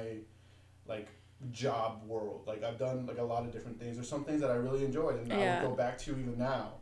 like 0.87 1.07
job 1.51 2.03
world. 2.07 2.43
Like 2.45 2.63
I've 2.63 2.77
done 2.77 3.05
like 3.05 3.17
a 3.17 3.23
lot 3.23 3.43
of 3.43 3.51
different 3.51 3.79
things. 3.79 3.95
There's 3.97 4.07
some 4.09 4.23
things 4.23 4.41
that 4.41 4.51
I 4.51 4.55
really 4.55 4.85
enjoyed 4.85 5.19
and 5.21 5.33
I 5.33 5.37
Yeah. 5.39 5.61
would 5.63 5.69
go 5.71 5.75
back 5.75 5.97
to 5.99 6.11
even 6.11 6.37
now. 6.37 6.73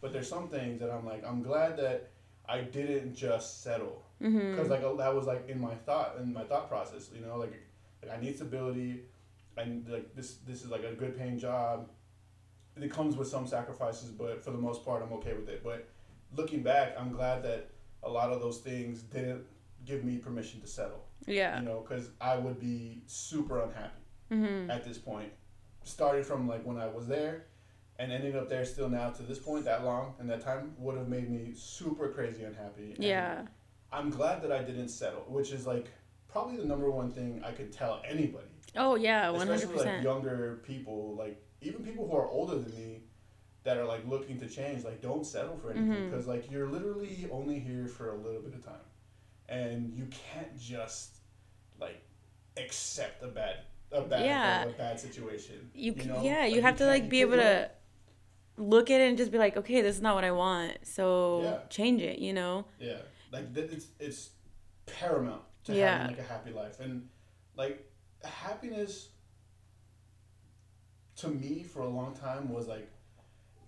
But 0.00 0.12
there's 0.12 0.28
some 0.28 0.48
things 0.48 0.80
that 0.80 0.90
I'm 0.90 1.06
like 1.06 1.24
I'm 1.26 1.42
glad 1.42 1.76
that 1.78 2.10
I 2.48 2.60
didn't 2.62 3.14
just 3.14 3.62
settle 3.62 4.02
mm-hmm. 4.22 4.52
because 4.52 4.68
like 4.68 4.82
that 4.82 5.14
was 5.14 5.26
like 5.26 5.48
in 5.48 5.60
my 5.60 5.74
thought 5.74 6.16
in 6.20 6.32
my 6.32 6.44
thought 6.44 6.68
process. 6.68 7.10
You 7.14 7.24
know, 7.24 7.36
like 7.36 7.54
like 8.02 8.16
I 8.16 8.20
need 8.20 8.36
stability, 8.36 9.00
and 9.56 9.88
like 9.88 10.14
this 10.14 10.36
this 10.46 10.62
is 10.62 10.70
like 10.70 10.84
a 10.84 10.92
good 10.92 11.16
paying 11.18 11.38
job. 11.38 11.88
It 12.76 12.90
comes 12.90 13.16
with 13.16 13.28
some 13.28 13.46
sacrifices, 13.46 14.10
but 14.10 14.42
for 14.42 14.50
the 14.50 14.58
most 14.58 14.84
part, 14.84 15.02
I'm 15.02 15.12
okay 15.14 15.34
with 15.34 15.48
it. 15.48 15.62
But 15.62 15.88
looking 16.34 16.62
back, 16.62 16.94
I'm 16.98 17.12
glad 17.12 17.42
that 17.42 17.68
a 18.02 18.08
lot 18.08 18.32
of 18.32 18.40
those 18.40 18.58
things 18.58 19.02
didn't 19.02 19.44
give 19.84 20.04
me 20.04 20.16
permission 20.16 20.60
to 20.62 20.66
settle. 20.66 21.04
yeah 21.26 21.58
You 21.58 21.66
know, 21.66 21.84
because 21.86 22.10
I 22.20 22.36
would 22.36 22.58
be 22.58 23.02
super 23.06 23.60
unhappy 23.60 24.02
mm-hmm. 24.30 24.70
at 24.70 24.84
this 24.84 24.98
point. 24.98 25.30
Started 25.84 26.24
from 26.24 26.48
like 26.48 26.64
when 26.64 26.78
I 26.78 26.86
was 26.86 27.06
there, 27.06 27.44
and 27.98 28.10
ending 28.10 28.36
up 28.36 28.48
there 28.48 28.64
still 28.64 28.88
now 28.88 29.10
to 29.10 29.22
this 29.22 29.38
point, 29.38 29.64
that 29.66 29.84
long 29.84 30.14
and 30.18 30.30
that 30.30 30.40
time 30.40 30.72
would 30.78 30.96
have 30.96 31.08
made 31.08 31.28
me 31.28 31.52
super 31.54 32.08
crazy 32.08 32.44
unhappy. 32.44 32.96
Yeah 32.98 33.42
I'm 33.92 34.10
glad 34.10 34.42
that 34.42 34.52
I 34.52 34.62
didn't 34.62 34.88
settle, 34.88 35.24
which 35.28 35.52
is 35.52 35.66
like 35.66 35.86
probably 36.28 36.56
the 36.56 36.64
number 36.64 36.90
one 36.90 37.10
thing 37.10 37.42
I 37.44 37.52
could 37.52 37.72
tell 37.72 38.00
anybody, 38.08 38.46
oh 38.76 38.94
yeah 38.94 39.30
especially 39.30 39.74
like 39.76 39.86
100% 39.86 40.02
younger 40.02 40.62
people, 40.64 41.14
like 41.18 41.42
even 41.60 41.84
people 41.84 42.08
who 42.08 42.16
are 42.16 42.26
older 42.26 42.58
than 42.58 42.74
me, 42.74 43.02
that 43.64 43.76
are 43.76 43.84
like 43.84 44.06
looking 44.08 44.38
to 44.40 44.48
change. 44.48 44.82
Like, 44.84 45.00
don't 45.00 45.24
settle 45.24 45.56
for 45.56 45.70
anything 45.70 45.90
mm-hmm. 45.92 46.10
because 46.10 46.26
like 46.26 46.50
you're 46.50 46.68
literally 46.68 47.28
only 47.30 47.58
here 47.58 47.86
for 47.86 48.10
a 48.12 48.16
little 48.16 48.40
bit 48.42 48.54
of 48.54 48.64
time, 48.64 48.86
and 49.48 49.92
you 49.94 50.06
can't 50.10 50.58
just 50.58 51.16
like 51.80 52.02
accept 52.56 53.22
a 53.22 53.28
bad 53.28 53.56
a 53.92 54.00
bad 54.02 54.24
Yeah. 54.24 54.64
a 54.64 54.72
bad 54.72 54.98
situation. 54.98 55.70
you, 55.74 55.94
c 55.98 56.06
know? 56.08 56.22
yeah 56.22 56.46
you 56.46 56.56
Like, 56.56 56.64
have 56.64 56.76
to 56.78 56.86
like 56.86 57.08
be 57.08 57.20
able 57.20 57.36
to 57.36 57.70
look 58.56 58.90
at 58.90 59.00
it 59.00 59.08
and 59.08 59.16
just 59.18 59.30
be 59.32 59.38
like 59.38 59.56
okay 59.56 59.80
this 59.80 59.96
is 59.96 60.02
not 60.02 60.14
what 60.14 60.24
i 60.24 60.30
want 60.30 60.72
so 60.82 61.40
Yeah. 61.42 61.58
change 61.70 62.02
it 62.02 62.18
you 62.18 62.32
know 62.34 62.66
Yeah, 62.78 62.98
like 63.32 63.54
th- 63.54 63.70
it's 63.70 63.86
it's 63.98 64.30
paramount 64.86 65.42
to 65.64 65.74
Yeah. 65.74 65.98
having 66.02 66.16
like 66.16 66.24
a 66.24 66.28
happy 66.28 66.50
life, 66.52 66.80
and 66.80 67.08
like 67.56 67.90
happiness 68.24 69.08
to 71.16 71.28
me 71.28 71.62
for 71.62 71.82
a 71.82 71.88
long 71.88 72.14
time 72.14 72.52
was 72.52 72.66
like 72.66 72.88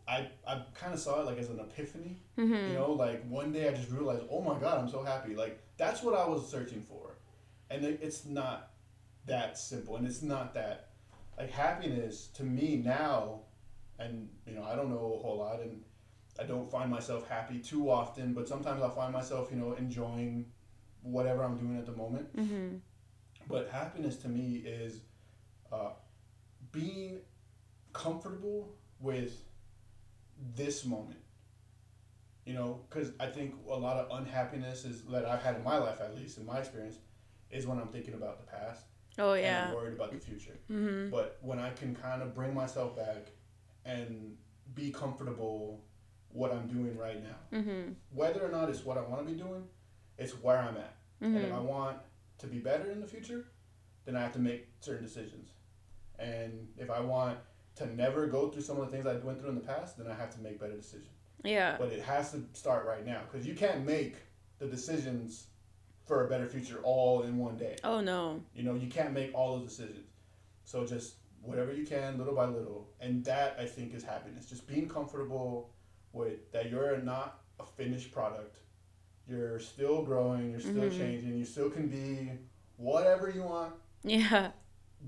I 0.07 0.29
I 0.47 0.63
kind 0.75 0.93
of 0.93 1.01
saw 1.01 1.21
it 1.21 1.27
like 1.27 1.39
as 1.39 1.49
an 1.49 1.61
epiphany. 1.61 2.17
mm-hmm. 2.37 2.53
You 2.69 2.75
know, 2.75 2.93
like 2.93 3.25
one 3.29 3.53
day 3.53 3.69
I 3.69 3.73
just 3.73 3.91
realized, 3.91 4.25
oh 4.31 4.41
my 4.43 4.59
god, 4.59 4.79
I'm 4.79 4.89
so 4.89 5.03
happy. 5.03 5.35
Like 5.35 5.59
that's 5.77 6.03
what 6.03 6.15
I 6.15 6.27
was 6.29 6.47
searching 6.49 6.83
for, 6.83 7.15
and 7.71 7.85
it, 7.85 8.01
it's 8.03 8.27
not 8.27 8.71
that 9.27 9.57
simple, 9.59 9.97
and 9.97 10.07
it's 10.07 10.23
not 10.23 10.53
that 10.55 10.91
like 11.39 11.51
happiness 11.51 12.29
to 12.35 12.43
me 12.45 12.83
now, 12.85 13.41
and 13.99 14.29
you 14.47 14.55
know 14.55 14.63
I 14.63 14.77
don't 14.77 14.91
know 14.91 14.97
a 15.19 15.23
whole 15.23 15.39
lot, 15.39 15.61
and 15.61 15.83
I 16.39 16.45
don't 16.45 16.71
find 16.71 16.91
myself 16.91 17.29
happy 17.29 17.59
too 17.59 17.91
often, 17.91 18.35
but 18.35 18.49
sometimes 18.49 18.83
I 18.83 18.91
find 18.91 19.13
myself 19.13 19.49
you 19.51 19.57
know 19.57 19.75
enjoying 19.75 20.47
whatever 21.03 21.45
I'm 21.45 21.57
doing 21.57 21.79
at 21.79 21.87
the 21.87 21.93
moment. 21.93 22.35
Mm-hmm. 22.37 22.77
But 23.49 23.69
happiness 23.69 24.17
to 24.19 24.29
me 24.29 24.63
is 24.65 25.01
uh, 25.71 25.91
being 26.73 27.21
comfortable 27.93 28.75
with 29.01 29.43
this 30.55 30.85
moment. 30.85 31.21
You 32.47 32.55
know, 32.55 32.81
because 32.89 33.13
I 33.19 33.27
think 33.27 33.55
a 33.71 33.77
lot 33.77 33.97
of 33.97 34.19
unhappiness 34.19 34.85
is 34.85 35.03
that 35.05 35.25
I've 35.25 35.43
had 35.43 35.57
in 35.57 35.65
my 35.65 35.79
life, 35.79 36.01
at 36.01 36.15
least 36.15 36.37
in 36.37 36.45
my 36.45 36.59
experience, 36.59 36.97
is 37.51 37.67
when 37.67 37.79
I'm 37.79 37.89
thinking 37.89 38.15
about 38.15 38.39
the 38.39 38.51
past 38.51 38.85
oh 39.19 39.33
and 39.33 39.43
yeah 39.43 39.67
I'm 39.69 39.75
worried 39.75 39.95
about 39.95 40.13
the 40.13 40.19
future. 40.19 40.59
mm-hmm. 40.71 41.11
But 41.11 41.39
when 41.41 41.59
I 41.59 41.71
can 41.71 41.95
kind 41.95 42.23
of 42.23 42.35
bring 42.35 42.55
myself 42.55 42.97
back 42.97 43.29
and 43.85 44.37
be 44.75 44.91
comfortable 44.91 45.81
what 46.35 46.53
I'm 46.53 46.67
doing 46.67 46.99
right 46.99 47.23
now, 47.23 47.59
Mm-hmm. 47.59 47.93
whether 48.13 48.45
or 48.45 48.51
not 48.51 48.69
it's 48.69 48.85
what 48.85 48.99
I 48.99 49.03
want 49.03 49.25
to 49.27 49.33
be 49.33 49.39
doing, 49.39 49.65
it's 50.19 50.33
where 50.43 50.59
I'm 50.59 50.77
at. 50.77 50.95
And 51.21 51.37
if 51.37 51.45
I 51.53 51.57
Mm-hmm. 51.57 51.67
want 51.67 51.97
to 52.39 52.47
be 52.47 52.59
better 52.59 52.91
in 52.91 53.01
the 53.01 53.07
future, 53.07 53.47
then 54.05 54.15
I 54.17 54.21
have 54.21 54.33
to 54.35 54.39
make 54.41 54.67
certain 54.81 55.05
decisions. 55.05 55.49
And 56.19 56.69
if 56.77 56.91
I 56.91 57.01
want 57.01 57.39
to 57.77 57.87
never 57.95 58.27
go 58.27 58.51
through 58.51 58.63
some 58.63 58.79
of 58.79 58.85
the 58.87 58.91
things 58.93 59.07
I 59.07 59.15
went 59.17 59.41
through 59.41 59.51
in 59.51 59.55
the 59.55 59.61
past, 59.63 59.97
then 59.97 60.07
I 60.09 60.15
have 60.15 60.35
to 60.35 60.41
make 60.41 60.61
better 60.61 60.77
decisions. 60.77 61.09
yeah 61.45 61.77
But 61.79 61.89
it 61.93 62.03
has 62.03 62.33
to 62.33 62.43
start 62.53 62.85
right 62.87 63.07
now 63.07 63.21
because 63.31 63.47
you 63.47 63.55
can't 63.55 63.85
make 63.87 64.17
the 64.59 64.67
decisions 64.67 65.47
for 66.07 66.27
a 66.27 66.29
better 66.29 66.47
future 66.47 66.81
all 66.83 67.23
in 67.23 67.39
one 67.39 67.57
day. 67.57 67.77
oh 67.85 68.01
no 68.01 68.43
You 68.55 68.65
know, 68.65 68.75
you 68.75 68.89
can't 68.89 69.13
make 69.13 69.31
all 69.35 69.57
those 69.59 69.69
decisions. 69.71 70.09
So 70.65 70.85
just 70.87 71.15
whatever 71.43 71.73
you 71.73 71.87
can, 71.87 72.19
little 72.19 72.35
by 72.35 72.47
little. 72.47 72.89
And 73.01 73.25
that, 73.25 73.57
I 73.59 73.67
think, 73.67 73.95
is 73.95 74.03
happiness. 74.05 74.47
Just 74.49 74.67
being 74.67 74.89
comfortable 74.89 75.71
with 76.15 76.51
that 76.53 76.71
you're 76.71 76.97
not 76.99 77.41
a 77.61 77.65
finished 77.65 78.13
product. 78.13 78.57
You're 79.29 79.59
still 79.59 80.03
growing, 80.03 80.51
you're 80.51 80.61
still 80.61 80.85
Mhm. 80.85 80.99
changing, 80.99 81.37
you 81.37 81.45
still 81.45 81.71
can 81.71 81.89
be 81.89 82.31
whatever 82.77 83.29
you 83.31 83.43
want. 83.43 83.75
yeah 84.03 84.51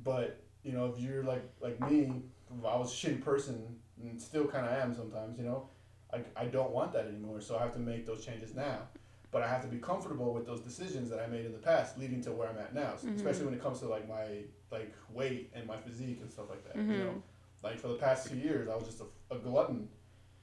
But, 0.04 0.42
you 0.62 0.72
know, 0.72 0.86
if 0.86 0.98
you're 1.00 1.22
like 1.22 1.42
like 1.61 1.78
me, 1.80 2.22
I 2.64 2.76
was 2.76 2.92
a 2.92 2.96
shitty 2.96 3.22
person 3.22 3.78
and 4.02 4.20
still 4.20 4.46
kind 4.46 4.66
of 4.66 4.72
am 4.72 4.94
sometimes, 4.94 5.38
you 5.38 5.44
know, 5.44 5.68
I, 6.12 6.22
I 6.36 6.46
don't 6.46 6.70
want 6.70 6.92
that 6.92 7.07
anymore. 7.07 7.40
So 7.40 7.57
I 7.57 7.62
have 7.62 7.72
to 7.74 7.78
make 7.78 8.07
those 8.07 8.24
changes 8.24 8.54
now. 8.54 8.88
But 9.32 9.42
I 9.42 9.48
have 9.48 9.61
to 9.62 9.68
be 9.68 9.78
comfortable 9.78 10.32
with 10.32 10.46
those 10.46 10.61
decisions 10.61 11.11
that 11.11 11.18
I 11.20 11.26
made 11.26 11.44
in 11.44 11.52
the 11.52 11.59
past, 11.59 11.98
leading 11.98 12.22
to 12.22 12.32
where 12.32 12.48
I'm 12.48 12.57
at 12.59 12.74
now. 12.74 12.92
Mhm. 12.94 13.16
Especially 13.16 13.44
when 13.44 13.54
it 13.54 13.61
comes 13.61 13.80
to 13.80 13.86
like 13.88 14.09
my 14.09 14.44
like 14.70 14.92
weight 15.11 15.50
and 15.54 15.66
my 15.66 15.76
physique 15.76 16.20
and 16.22 16.30
stuff 16.30 16.48
like 16.48 16.64
that. 16.64 16.76
You 16.76 16.82
Mhm. 16.82 16.98
know, 17.04 17.22
like 17.62 17.78
for 17.78 17.88
the 17.88 17.96
past 17.96 18.28
two 18.28 18.36
years, 18.36 18.68
I 18.68 18.76
was 18.76 18.86
just 18.86 19.00
a, 19.00 19.34
a 19.34 19.38
glutton, 19.38 19.88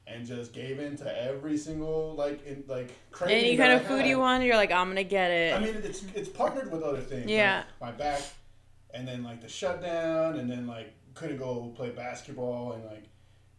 and 0.06 0.26
just 0.26 0.54
gave 0.54 0.80
in 0.80 0.98
to 0.98 1.24
every 1.24 1.58
single 1.58 2.16
like 2.16 2.46
in 2.46 2.64
like 2.68 2.92
any 3.28 3.56
kind 3.58 3.74
of 3.74 3.86
food 3.86 4.02
had. 4.02 4.08
you 4.08 4.20
want. 4.20 4.44
You're 4.44 4.56
like, 4.56 4.72
I'm 4.72 4.88
gonna 4.90 5.04
get 5.04 5.32
it. 5.32 5.56
I 5.56 5.60
mean, 5.60 5.76
it's 5.84 6.04
it's 6.14 6.30
partnered 6.30 6.72
with 6.72 6.84
other 6.84 7.02
things. 7.02 7.30
Yeah. 7.30 7.64
Like 7.80 7.92
my 7.92 8.04
back, 8.04 8.22
and 8.94 9.08
then 9.08 9.24
like 9.24 9.42
the 9.42 9.50
shutdown, 9.50 10.38
and 10.38 10.50
then 10.50 10.68
like 10.68 10.94
couldn't 11.14 11.38
go 11.38 11.74
play 11.76 11.90
basketball, 11.92 12.74
and 12.74 12.86
like 12.86 13.06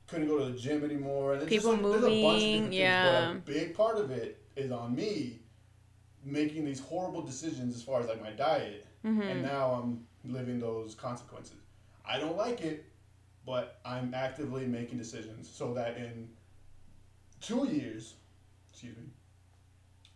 couldn't 0.07 0.29
go 0.29 0.39
to 0.39 0.53
the 0.53 0.59
gym 0.59 0.85
anymore. 0.85 1.35
And 1.35 1.49
People 1.49 1.73
just, 1.73 1.83
like, 1.83 2.03
moving, 2.03 2.73
yeah. 2.73 3.33
But 3.33 3.53
a 3.53 3.59
big 3.59 3.75
part 3.75 3.99
of 3.99 4.11
it 4.11 4.43
is 4.57 4.71
on 4.71 4.95
me 4.95 5.41
making 6.25 6.65
these 6.65 6.81
horrible 6.81 7.23
decisions 7.23 7.75
as 7.75 7.83
far 7.83 8.01
as 8.01 8.09
like 8.09 8.23
my 8.23 8.31
diet, 8.31 8.87
mm-hmm. 9.05 9.21
and 9.21 9.43
now 9.43 9.73
I'm 9.73 10.07
living 10.25 10.61
those 10.61 10.95
consequences. 10.95 11.57
I 12.07 12.19
don't 12.19 12.37
like 12.37 12.61
it, 12.61 12.85
but 13.47 13.81
I'm 13.85 14.15
actively 14.15 14.67
making 14.67 14.99
decisions 14.99 15.51
so 15.51 15.75
that 15.75 15.97
in 15.97 16.29
two 17.41 17.67
years, 17.69 18.15
excuse 18.71 18.97
me, 18.97 19.05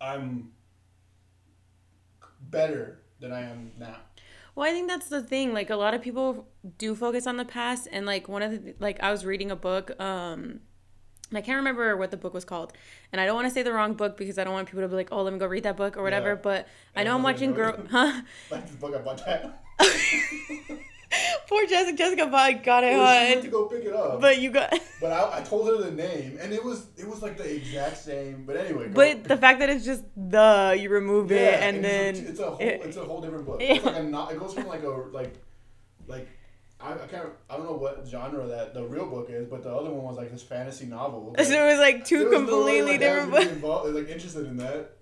I'm 0.00 0.52
better 2.40 3.00
than 3.20 3.32
I 3.32 3.42
am 3.42 3.72
now. 3.78 3.96
Well, 4.54 4.68
I 4.68 4.72
think 4.72 4.88
that's 4.88 5.08
the 5.08 5.22
thing. 5.22 5.52
Like 5.52 5.70
a 5.70 5.76
lot 5.76 5.94
of 5.94 6.02
people 6.02 6.48
do 6.78 6.94
focus 6.94 7.26
on 7.26 7.36
the 7.36 7.44
past, 7.44 7.86
and 7.92 8.06
like 8.06 8.28
one 8.28 8.42
of 8.42 8.50
the 8.50 8.74
like 8.78 9.00
I 9.02 9.10
was 9.10 9.24
reading 9.24 9.50
a 9.50 9.56
book. 9.56 9.98
Um, 10.00 10.60
I 11.32 11.42
can't 11.42 11.56
remember 11.56 11.94
what 11.96 12.10
the 12.10 12.16
book 12.16 12.32
was 12.32 12.44
called, 12.44 12.72
and 13.12 13.20
I 13.20 13.26
don't 13.26 13.34
want 13.34 13.46
to 13.46 13.54
say 13.54 13.62
the 13.62 13.72
wrong 13.72 13.94
book 13.94 14.16
because 14.16 14.38
I 14.38 14.44
don't 14.44 14.54
want 14.54 14.66
people 14.66 14.82
to 14.82 14.88
be 14.88 14.96
like, 14.96 15.10
"Oh, 15.12 15.22
let 15.22 15.32
me 15.32 15.38
go 15.38 15.46
read 15.46 15.64
that 15.64 15.76
book" 15.76 15.96
or 15.96 16.02
whatever. 16.02 16.30
Yeah. 16.30 16.40
But 16.42 16.68
I 16.96 17.04
know 17.04 17.14
I'm 17.14 17.22
watching 17.22 17.52
girl. 17.52 17.78
Huh? 17.90 18.22
Like 18.50 18.66
the 18.68 18.76
book 18.78 18.96
I 18.96 18.98
bought 18.98 19.24
that. 19.26 19.62
Poor 21.48 21.66
Jessica. 21.66 21.96
Jessica 21.96 22.26
bought 22.26 22.62
got 22.62 22.84
it. 22.84 22.96
Well, 22.96 23.26
she 23.26 23.32
went 23.32 23.44
to 23.44 23.50
go 23.50 23.64
pick 23.66 23.84
it 23.84 23.92
up. 23.92 24.20
But 24.20 24.38
you 24.38 24.50
got. 24.50 24.78
But 25.00 25.12
I, 25.12 25.38
I 25.38 25.42
told 25.42 25.68
her 25.68 25.76
the 25.76 25.92
name, 25.92 26.38
and 26.40 26.52
it 26.52 26.64
was 26.64 26.88
it 26.96 27.06
was 27.06 27.22
like 27.22 27.36
the 27.36 27.54
exact 27.54 27.98
same. 27.98 28.42
But 28.44 28.56
anyway. 28.56 28.88
But 28.88 29.22
the 29.22 29.36
fact 29.36 29.60
that 29.60 29.70
it's 29.70 29.84
just 29.84 30.02
the 30.16 30.76
you 30.78 30.88
remove 30.88 31.30
yeah, 31.30 31.36
it 31.36 31.62
and, 31.62 31.76
and 31.76 31.84
then 31.84 32.16
it's 32.16 32.20
a, 32.20 32.30
it's 32.30 32.40
a 32.40 32.50
whole 32.50 32.58
it, 32.58 32.80
it's 32.84 32.96
a 32.96 33.04
whole 33.04 33.20
different 33.20 33.46
book. 33.46 33.60
It's 33.62 33.84
like 33.84 33.96
a 33.96 34.02
not. 34.02 34.32
It 34.32 34.40
goes 34.40 34.54
from 34.54 34.66
like 34.66 34.82
a 34.82 34.88
like 34.88 35.34
like 36.08 36.28
I, 36.80 36.94
I 36.94 37.06
can't 37.06 37.28
I 37.48 37.56
don't 37.56 37.66
know 37.66 37.74
what 37.74 38.04
genre 38.08 38.44
that 38.48 38.74
the 38.74 38.82
real 38.82 39.06
book 39.06 39.30
is, 39.30 39.46
but 39.46 39.62
the 39.62 39.72
other 39.72 39.90
one 39.90 40.02
was 40.02 40.16
like 40.16 40.32
this 40.32 40.42
fantasy 40.42 40.86
novel. 40.86 41.32
so 41.38 41.42
it 41.44 41.70
was 41.70 41.78
like 41.78 42.04
two 42.04 42.28
completely 42.30 42.80
no 42.80 42.86
like 42.86 43.00
different 43.28 43.60
books. 43.60 43.88
Like 43.90 44.08
interested 44.08 44.46
in 44.46 44.56
that. 44.56 44.97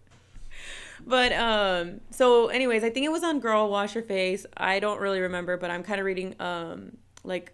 But 1.04 1.32
um 1.32 2.00
so 2.10 2.48
anyways, 2.48 2.84
I 2.84 2.90
think 2.90 3.04
it 3.06 3.12
was 3.12 3.24
on 3.24 3.40
Girl 3.40 3.68
Wash 3.68 3.94
Your 3.94 4.04
Face. 4.04 4.46
I 4.56 4.78
don't 4.78 5.00
really 5.00 5.20
remember, 5.20 5.56
but 5.56 5.70
I'm 5.70 5.82
kind 5.82 6.00
of 6.00 6.06
reading 6.06 6.34
um 6.40 6.96
like 7.24 7.52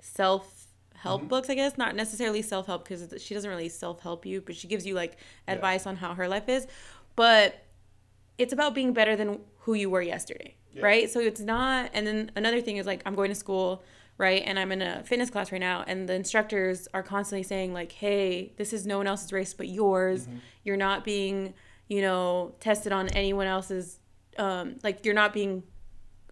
self 0.00 0.66
help 1.04 1.20
mm-hmm. 1.20 1.28
books, 1.28 1.50
I 1.50 1.54
guess, 1.54 1.76
not 1.78 1.94
necessarily 1.94 2.42
self 2.42 2.66
help 2.66 2.88
because 2.88 3.14
she 3.22 3.34
doesn't 3.34 3.48
really 3.48 3.68
self 3.68 4.00
help 4.00 4.26
you, 4.26 4.40
but 4.40 4.56
she 4.56 4.66
gives 4.66 4.86
you 4.86 4.94
like 4.94 5.16
advice 5.46 5.84
yeah. 5.84 5.90
on 5.90 5.96
how 5.96 6.14
her 6.14 6.26
life 6.28 6.48
is. 6.48 6.66
But 7.14 7.62
it's 8.38 8.52
about 8.52 8.74
being 8.74 8.92
better 8.92 9.14
than 9.14 9.40
who 9.58 9.74
you 9.74 9.90
were 9.90 10.02
yesterday, 10.02 10.56
yeah. 10.72 10.82
right? 10.82 11.10
So 11.10 11.20
it's 11.20 11.40
not. 11.40 11.90
And 11.94 12.06
then 12.06 12.30
another 12.36 12.60
thing 12.60 12.78
is 12.78 12.86
like 12.86 13.02
I'm 13.06 13.14
going 13.14 13.30
to 13.30 13.34
school, 13.34 13.84
right? 14.18 14.42
And 14.44 14.58
I'm 14.58 14.72
in 14.72 14.82
a 14.82 15.04
fitness 15.04 15.30
class 15.30 15.52
right 15.52 15.60
now, 15.60 15.84
and 15.86 16.08
the 16.08 16.14
instructors 16.14 16.88
are 16.94 17.02
constantly 17.02 17.42
saying 17.42 17.72
like, 17.72 17.92
"Hey, 17.92 18.52
this 18.56 18.72
is 18.72 18.86
no 18.86 18.98
one 18.98 19.06
else's 19.06 19.32
race 19.32 19.54
but 19.54 19.68
yours. 19.68 20.26
Mm-hmm. 20.26 20.38
You're 20.64 20.76
not 20.76 21.04
being, 21.04 21.54
you 21.88 22.00
know, 22.00 22.54
tested 22.60 22.92
on 22.92 23.08
anyone 23.08 23.46
else's. 23.46 24.00
Um, 24.36 24.76
like 24.82 25.04
you're 25.04 25.14
not 25.14 25.32
being, 25.32 25.62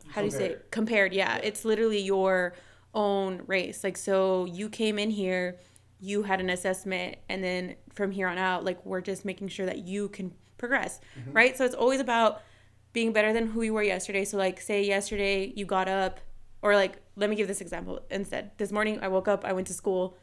how 0.09 0.21
compared. 0.21 0.23
do 0.23 0.25
you 0.25 0.31
say, 0.31 0.51
it? 0.55 0.71
compared? 0.71 1.13
Yeah, 1.13 1.37
it's 1.37 1.65
literally 1.65 2.01
your 2.01 2.55
own 2.95 3.43
race. 3.47 3.85
Like 3.85 3.97
so, 3.97 4.45
you 4.47 4.69
came 4.69 4.99
in 4.99 5.11
here." 5.11 5.59
you 6.03 6.25
had 6.25 6.41
an 6.41 6.51
assessment 6.51 7.15
and 7.29 7.45
then 7.45 7.77
from 7.93 8.11
here 8.11 8.27
on 8.27 8.37
out 8.37 8.65
like 8.65 8.85
we're 8.85 9.01
just 9.01 9.25
making 9.25 9.47
sure 9.47 9.65
that 9.65 9.79
you 9.79 10.09
can 10.09 10.33
progress, 10.59 11.01
mm-hmm. 11.19 11.33
right? 11.33 11.57
So 11.57 11.65
it's 11.65 11.77
always 11.77 12.01
about 12.01 12.43
being 12.93 13.13
better 13.13 13.33
than 13.33 13.47
who 13.47 13.63
you 13.63 13.73
were 13.73 13.85
yesterday. 13.85 14.25
So 14.25 14.37
like 14.37 14.61
say 14.61 14.85
yesterday 14.85 15.53
you 15.55 15.65
got 15.65 15.89
up 15.89 16.19
or 16.61 16.75
like 16.75 17.01
let 17.15 17.31
me 17.31 17.37
give 17.37 17.47
this 17.47 17.61
example 17.61 18.01
instead. 18.11 18.51
This 18.59 18.73
morning 18.73 18.99
I 19.01 19.09
woke 19.09 19.29
up, 19.29 19.45
I 19.45 19.53
went 19.53 19.69
to 19.69 19.75
school, 19.75 20.19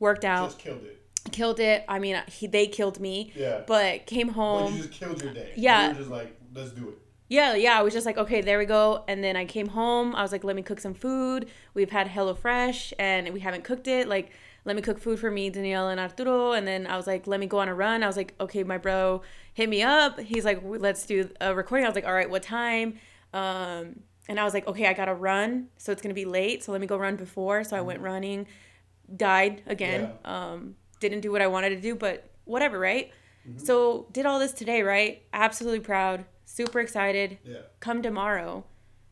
worked 0.00 0.24
out. 0.24 0.48
Just 0.48 0.58
killed 0.58 0.82
it. 0.82 0.97
Killed 1.32 1.60
it. 1.60 1.84
I 1.88 1.98
mean, 1.98 2.20
he, 2.28 2.46
they 2.46 2.66
killed 2.66 3.00
me. 3.00 3.32
Yeah. 3.34 3.62
But 3.66 4.06
came 4.06 4.28
home. 4.28 4.72
But 4.72 4.72
you 4.72 4.82
just 4.84 4.92
killed 4.92 5.22
your 5.22 5.32
day. 5.32 5.52
Yeah. 5.56 5.82
You 5.82 5.88
were 5.88 5.98
just 5.98 6.10
like, 6.10 6.36
let's 6.54 6.70
do 6.70 6.88
it. 6.88 6.98
Yeah, 7.28 7.54
yeah. 7.54 7.78
I 7.78 7.82
was 7.82 7.92
just 7.92 8.06
like, 8.06 8.16
okay, 8.16 8.40
there 8.40 8.58
we 8.58 8.64
go. 8.64 9.04
And 9.06 9.22
then 9.22 9.36
I 9.36 9.44
came 9.44 9.68
home. 9.68 10.14
I 10.14 10.22
was 10.22 10.32
like, 10.32 10.44
let 10.44 10.56
me 10.56 10.62
cook 10.62 10.80
some 10.80 10.94
food. 10.94 11.48
We've 11.74 11.90
had 11.90 12.08
HelloFresh 12.08 12.94
and 12.98 13.28
we 13.34 13.40
haven't 13.40 13.64
cooked 13.64 13.86
it. 13.86 14.08
Like, 14.08 14.32
let 14.64 14.76
me 14.76 14.82
cook 14.82 14.98
food 14.98 15.18
for 15.18 15.30
me, 15.30 15.50
Danielle 15.50 15.88
and 15.88 16.00
Arturo. 16.00 16.52
And 16.52 16.66
then 16.66 16.86
I 16.86 16.96
was 16.96 17.06
like, 17.06 17.26
let 17.26 17.40
me 17.40 17.46
go 17.46 17.58
on 17.58 17.68
a 17.68 17.74
run. 17.74 18.02
I 18.02 18.06
was 18.06 18.16
like, 18.16 18.34
okay, 18.40 18.64
my 18.64 18.78
bro 18.78 19.22
hit 19.54 19.68
me 19.68 19.82
up. 19.82 20.18
He's 20.20 20.44
like, 20.44 20.60
let's 20.64 21.04
do 21.04 21.30
a 21.40 21.54
recording. 21.54 21.84
I 21.84 21.88
was 21.88 21.94
like, 21.94 22.06
all 22.06 22.12
right, 22.12 22.30
what 22.30 22.42
time? 22.42 22.98
Um, 23.32 24.00
and 24.28 24.38
I 24.38 24.44
was 24.44 24.54
like, 24.54 24.66
okay, 24.66 24.86
I 24.86 24.92
gotta 24.92 25.14
run, 25.14 25.68
so 25.78 25.90
it's 25.90 26.02
gonna 26.02 26.14
be 26.14 26.26
late. 26.26 26.62
So 26.62 26.72
let 26.72 26.80
me 26.80 26.86
go 26.86 26.96
run 26.96 27.16
before. 27.16 27.64
So 27.64 27.76
I 27.76 27.80
went 27.80 27.98
mm-hmm. 27.98 28.06
running, 28.06 28.46
died 29.16 29.62
again. 29.66 30.12
Yeah. 30.24 30.50
Um, 30.52 30.76
didn't 31.00 31.20
do 31.20 31.32
what 31.32 31.42
I 31.42 31.46
wanted 31.46 31.70
to 31.70 31.80
do, 31.80 31.94
but 31.94 32.30
whatever, 32.44 32.78
right? 32.78 33.10
Mm-hmm. 33.48 33.58
So 33.58 34.06
did 34.12 34.26
all 34.26 34.38
this 34.38 34.52
today, 34.52 34.82
right? 34.82 35.22
Absolutely 35.32 35.80
proud, 35.80 36.24
super 36.44 36.80
excited. 36.80 37.38
Yeah. 37.44 37.62
Come 37.80 38.02
tomorrow, 38.02 38.64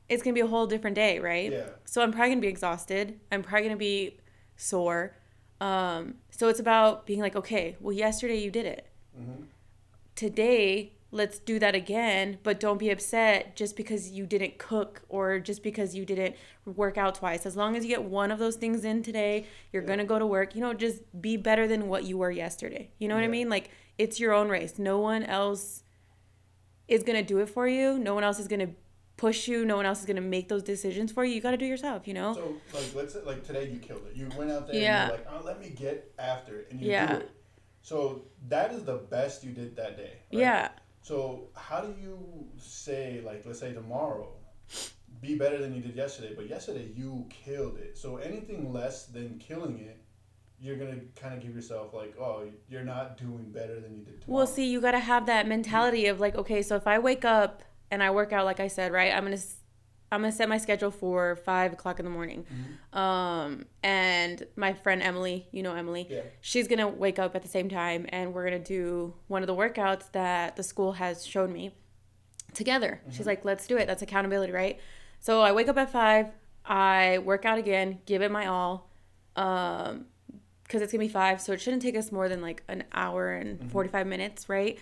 it's 0.08 0.22
gonna 0.22 0.34
be 0.34 0.40
a 0.40 0.46
whole 0.46 0.66
different 0.66 0.96
day, 0.96 1.18
right? 1.18 1.52
Yeah. 1.52 1.68
So 1.84 2.02
I'm 2.02 2.12
probably 2.12 2.30
gonna 2.30 2.40
be 2.40 2.48
exhausted. 2.48 3.18
I'm 3.32 3.42
probably 3.42 3.68
gonna 3.68 3.76
be 3.76 4.18
sore. 4.56 5.16
Um, 5.60 6.16
so 6.30 6.48
it's 6.48 6.60
about 6.60 7.06
being 7.06 7.20
like, 7.20 7.36
okay, 7.36 7.76
well, 7.80 7.92
yesterday 7.92 8.36
you 8.36 8.50
did 8.50 8.66
it. 8.66 8.86
Mm-hmm. 9.18 9.44
Today, 10.14 10.92
let's 11.16 11.38
do 11.38 11.58
that 11.58 11.74
again, 11.74 12.38
but 12.42 12.60
don't 12.60 12.78
be 12.78 12.90
upset 12.90 13.56
just 13.56 13.76
because 13.76 14.10
you 14.10 14.26
didn't 14.26 14.58
cook 14.58 15.02
or 15.08 15.38
just 15.38 15.62
because 15.62 15.94
you 15.94 16.04
didn't 16.04 16.36
work 16.64 16.98
out 16.98 17.14
twice. 17.14 17.46
As 17.46 17.56
long 17.56 17.76
as 17.76 17.84
you 17.84 17.90
get 17.90 18.04
one 18.04 18.30
of 18.30 18.38
those 18.38 18.56
things 18.56 18.84
in 18.84 19.02
today, 19.02 19.46
you're 19.72 19.82
yeah. 19.82 19.86
going 19.86 19.98
to 19.98 20.04
go 20.04 20.18
to 20.18 20.26
work. 20.26 20.54
You 20.54 20.60
know, 20.60 20.74
just 20.74 21.00
be 21.20 21.36
better 21.36 21.66
than 21.66 21.88
what 21.88 22.04
you 22.04 22.18
were 22.18 22.30
yesterday. 22.30 22.90
You 22.98 23.08
know 23.08 23.14
what 23.14 23.22
yeah. 23.22 23.28
I 23.28 23.30
mean? 23.30 23.48
Like, 23.48 23.70
it's 23.98 24.20
your 24.20 24.32
own 24.32 24.48
race. 24.48 24.78
No 24.78 25.00
one 25.00 25.24
else 25.24 25.82
is 26.86 27.02
going 27.02 27.18
to 27.18 27.24
do 27.24 27.38
it 27.38 27.48
for 27.48 27.66
you. 27.66 27.98
No 27.98 28.14
one 28.14 28.22
else 28.22 28.38
is 28.38 28.46
going 28.46 28.60
to 28.60 28.74
push 29.16 29.48
you. 29.48 29.64
No 29.64 29.76
one 29.76 29.86
else 29.86 30.00
is 30.00 30.06
gonna 30.06 30.20
make 30.20 30.48
those 30.48 30.62
decisions 30.62 31.10
for 31.10 31.24
you. 31.24 31.34
You 31.34 31.40
got 31.40 31.52
to 31.52 31.56
do 31.56 31.64
yourself. 31.64 32.06
You 32.06 32.12
know. 32.12 32.34
So 32.34 32.54
like 32.74 32.94
let's 32.94 33.14
say, 33.14 33.20
like 33.24 33.46
today 33.46 33.70
you 33.70 33.78
killed 33.78 34.02
it. 34.10 34.14
You 34.14 34.28
went 34.36 34.50
out 34.50 34.66
there. 34.66 34.76
Yeah. 34.76 35.08
And 35.08 35.08
you're 35.08 35.18
like, 35.18 35.26
oh, 35.32 35.44
let 35.46 35.58
me 35.58 35.70
get 35.70 36.12
after 36.18 36.58
it, 36.60 36.68
and 36.70 36.80
you 36.80 36.90
yeah. 36.90 37.14
do 37.14 37.18
it. 37.20 37.30
So 37.82 38.24
that 38.48 38.72
is 38.72 38.84
the 38.84 38.96
best 38.96 39.44
you 39.44 39.52
did 39.52 39.76
that 39.76 39.96
day. 39.96 40.12
Right? 40.32 40.40
Yeah. 40.40 40.68
So 41.06 41.50
how 41.54 41.82
do 41.82 41.94
you 42.02 42.18
say 42.58 43.22
like 43.24 43.44
let's 43.46 43.60
say 43.60 43.72
tomorrow, 43.72 44.32
be 45.20 45.36
better 45.36 45.58
than 45.58 45.72
you 45.72 45.80
did 45.80 45.94
yesterday, 45.94 46.34
but 46.34 46.48
yesterday 46.48 46.90
you 46.96 47.26
killed 47.30 47.78
it. 47.78 47.96
So 47.96 48.16
anything 48.16 48.72
less 48.72 49.06
than 49.06 49.38
killing 49.38 49.78
it 49.78 50.02
you're 50.58 50.76
gonna 50.76 51.00
kind 51.14 51.34
of 51.34 51.40
give 51.42 51.54
yourself 51.54 51.92
like, 51.92 52.14
oh, 52.18 52.48
you're 52.68 52.82
not 52.82 53.18
doing 53.18 53.50
better 53.52 53.78
than 53.78 53.94
you 53.94 54.02
did 54.02 54.22
tomorrow. 54.22 54.38
Well, 54.38 54.46
see, 54.46 54.66
you 54.68 54.80
gotta 54.80 54.98
have 54.98 55.26
that 55.26 55.46
mentality 55.46 56.06
of 56.06 56.18
like, 56.18 56.34
okay, 56.34 56.62
so 56.62 56.76
if 56.76 56.86
I 56.86 56.98
wake 56.98 57.24
up 57.26 57.62
and 57.90 58.02
I 58.02 58.10
work 58.10 58.32
out 58.32 58.44
like 58.46 58.58
I 58.58 58.66
said, 58.66 58.90
right? 58.90 59.12
I'm 59.12 59.22
gonna 59.22 59.36
I'm 60.12 60.20
gonna 60.20 60.32
set 60.32 60.48
my 60.48 60.58
schedule 60.58 60.90
for 60.90 61.36
five 61.36 61.72
o'clock 61.72 61.98
in 61.98 62.04
the 62.04 62.10
morning. 62.10 62.44
Mm-hmm. 62.44 62.98
Um, 62.98 63.66
and 63.82 64.46
my 64.54 64.72
friend 64.72 65.02
Emily, 65.02 65.48
you 65.50 65.62
know 65.62 65.74
Emily, 65.74 66.06
yeah. 66.08 66.20
she's 66.40 66.68
gonna 66.68 66.88
wake 66.88 67.18
up 67.18 67.34
at 67.34 67.42
the 67.42 67.48
same 67.48 67.68
time, 67.68 68.06
and 68.10 68.32
we're 68.32 68.44
gonna 68.44 68.58
do 68.58 69.14
one 69.26 69.42
of 69.42 69.48
the 69.48 69.54
workouts 69.54 70.12
that 70.12 70.56
the 70.56 70.62
school 70.62 70.92
has 70.92 71.26
shown 71.26 71.52
me 71.52 71.74
together. 72.54 73.00
Mm-hmm. 73.02 73.16
She's 73.16 73.26
like, 73.26 73.44
"Let's 73.44 73.66
do 73.66 73.76
it." 73.76 73.86
That's 73.86 74.02
accountability, 74.02 74.52
right? 74.52 74.78
So 75.18 75.42
I 75.42 75.52
wake 75.52 75.68
up 75.68 75.76
at 75.76 75.90
five. 75.90 76.28
I 76.64 77.18
work 77.18 77.44
out 77.44 77.58
again, 77.58 78.00
give 78.06 78.22
it 78.22 78.30
my 78.30 78.46
all, 78.46 78.90
um, 79.34 80.06
because 80.62 80.82
it's 80.82 80.92
gonna 80.92 81.04
be 81.04 81.08
five, 81.08 81.40
so 81.40 81.52
it 81.52 81.60
shouldn't 81.60 81.82
take 81.82 81.96
us 81.96 82.12
more 82.12 82.28
than 82.28 82.40
like 82.40 82.62
an 82.68 82.84
hour 82.92 83.32
and 83.32 83.58
mm-hmm. 83.58 83.68
forty 83.68 83.88
five 83.88 84.06
minutes, 84.06 84.48
right? 84.48 84.78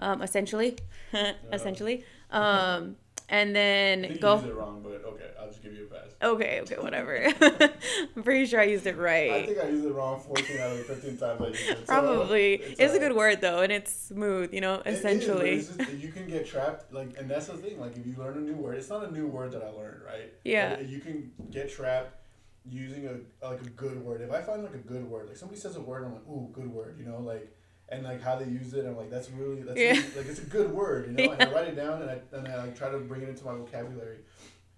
Um, 0.00 0.20
essentially, 0.20 0.76
essentially. 1.52 2.04
Um, 2.30 2.96
and 3.28 3.54
then 3.54 4.16
go. 4.20 4.36
You 4.36 4.50
it 4.50 4.54
wrong, 4.54 4.80
but 4.82 5.02
okay, 5.06 5.24
I'll 5.40 5.48
just 5.48 5.62
give 5.62 5.72
you 5.72 5.84
a 5.84 5.94
pass. 5.94 6.14
Okay, 6.22 6.60
okay, 6.62 6.76
whatever. 6.76 7.32
I'm 8.16 8.22
pretty 8.22 8.46
sure 8.46 8.60
I 8.60 8.64
used 8.64 8.86
it 8.86 8.96
right. 8.96 9.44
I 9.44 9.46
think 9.46 9.58
I 9.60 9.68
used 9.68 9.84
it 9.84 9.92
wrong 9.92 10.20
14 10.20 10.58
out 10.58 10.72
of 10.72 10.78
the 10.78 10.84
15 10.84 11.16
times 11.16 11.40
I 11.42 11.48
used 11.48 11.68
it. 11.68 11.86
Probably. 11.86 12.58
So 12.58 12.64
it's, 12.70 12.80
it's 12.80 12.94
a 12.94 12.98
good 12.98 13.14
word 13.14 13.40
though, 13.40 13.60
and 13.62 13.72
it's 13.72 13.92
smooth, 13.92 14.52
you 14.52 14.60
know, 14.60 14.82
essentially. 14.86 15.50
It 15.50 15.58
is, 15.60 15.76
just, 15.76 15.92
you 15.94 16.08
can 16.08 16.26
get 16.26 16.46
trapped, 16.46 16.92
like, 16.92 17.18
and 17.18 17.30
that's 17.30 17.46
the 17.46 17.56
thing. 17.56 17.80
Like, 17.80 17.96
if 17.96 18.06
you 18.06 18.14
learn 18.18 18.36
a 18.36 18.40
new 18.40 18.54
word, 18.56 18.76
it's 18.78 18.90
not 18.90 19.08
a 19.08 19.12
new 19.12 19.26
word 19.26 19.52
that 19.52 19.62
I 19.62 19.70
learned, 19.70 20.02
right? 20.04 20.32
Yeah. 20.44 20.76
But 20.76 20.86
you 20.88 21.00
can 21.00 21.32
get 21.50 21.70
trapped 21.70 22.20
using 22.68 23.06
a 23.06 23.46
like 23.46 23.60
a 23.60 23.70
good 23.70 24.02
word. 24.02 24.20
If 24.22 24.30
I 24.30 24.40
find 24.40 24.62
like 24.62 24.74
a 24.74 24.78
good 24.78 25.08
word, 25.08 25.28
like 25.28 25.36
somebody 25.36 25.60
says 25.60 25.76
a 25.76 25.80
word, 25.80 26.04
I'm 26.04 26.12
like, 26.14 26.26
ooh, 26.28 26.48
good 26.52 26.72
word, 26.72 26.96
you 26.98 27.04
know, 27.04 27.18
like 27.20 27.53
and 27.90 28.02
like 28.04 28.22
how 28.22 28.36
they 28.36 28.46
use 28.46 28.72
it. 28.74 28.84
I'm 28.86 28.96
like, 28.96 29.10
that's 29.10 29.30
really 29.30 29.62
that's 29.62 29.78
yeah. 29.78 29.92
really, 29.92 30.02
like 30.16 30.26
it's 30.26 30.38
a 30.40 30.46
good 30.46 30.72
word, 30.72 31.06
you 31.06 31.12
know. 31.12 31.24
Yeah. 31.24 31.36
And 31.38 31.42
I 31.42 31.52
write 31.56 31.68
it 31.68 31.76
down 31.76 32.02
and 32.02 32.10
I 32.10 32.18
and 32.36 32.48
I 32.48 32.56
like 32.64 32.76
try 32.76 32.90
to 32.90 32.98
bring 32.98 33.22
it 33.22 33.28
into 33.28 33.44
my 33.44 33.54
vocabulary. 33.54 34.18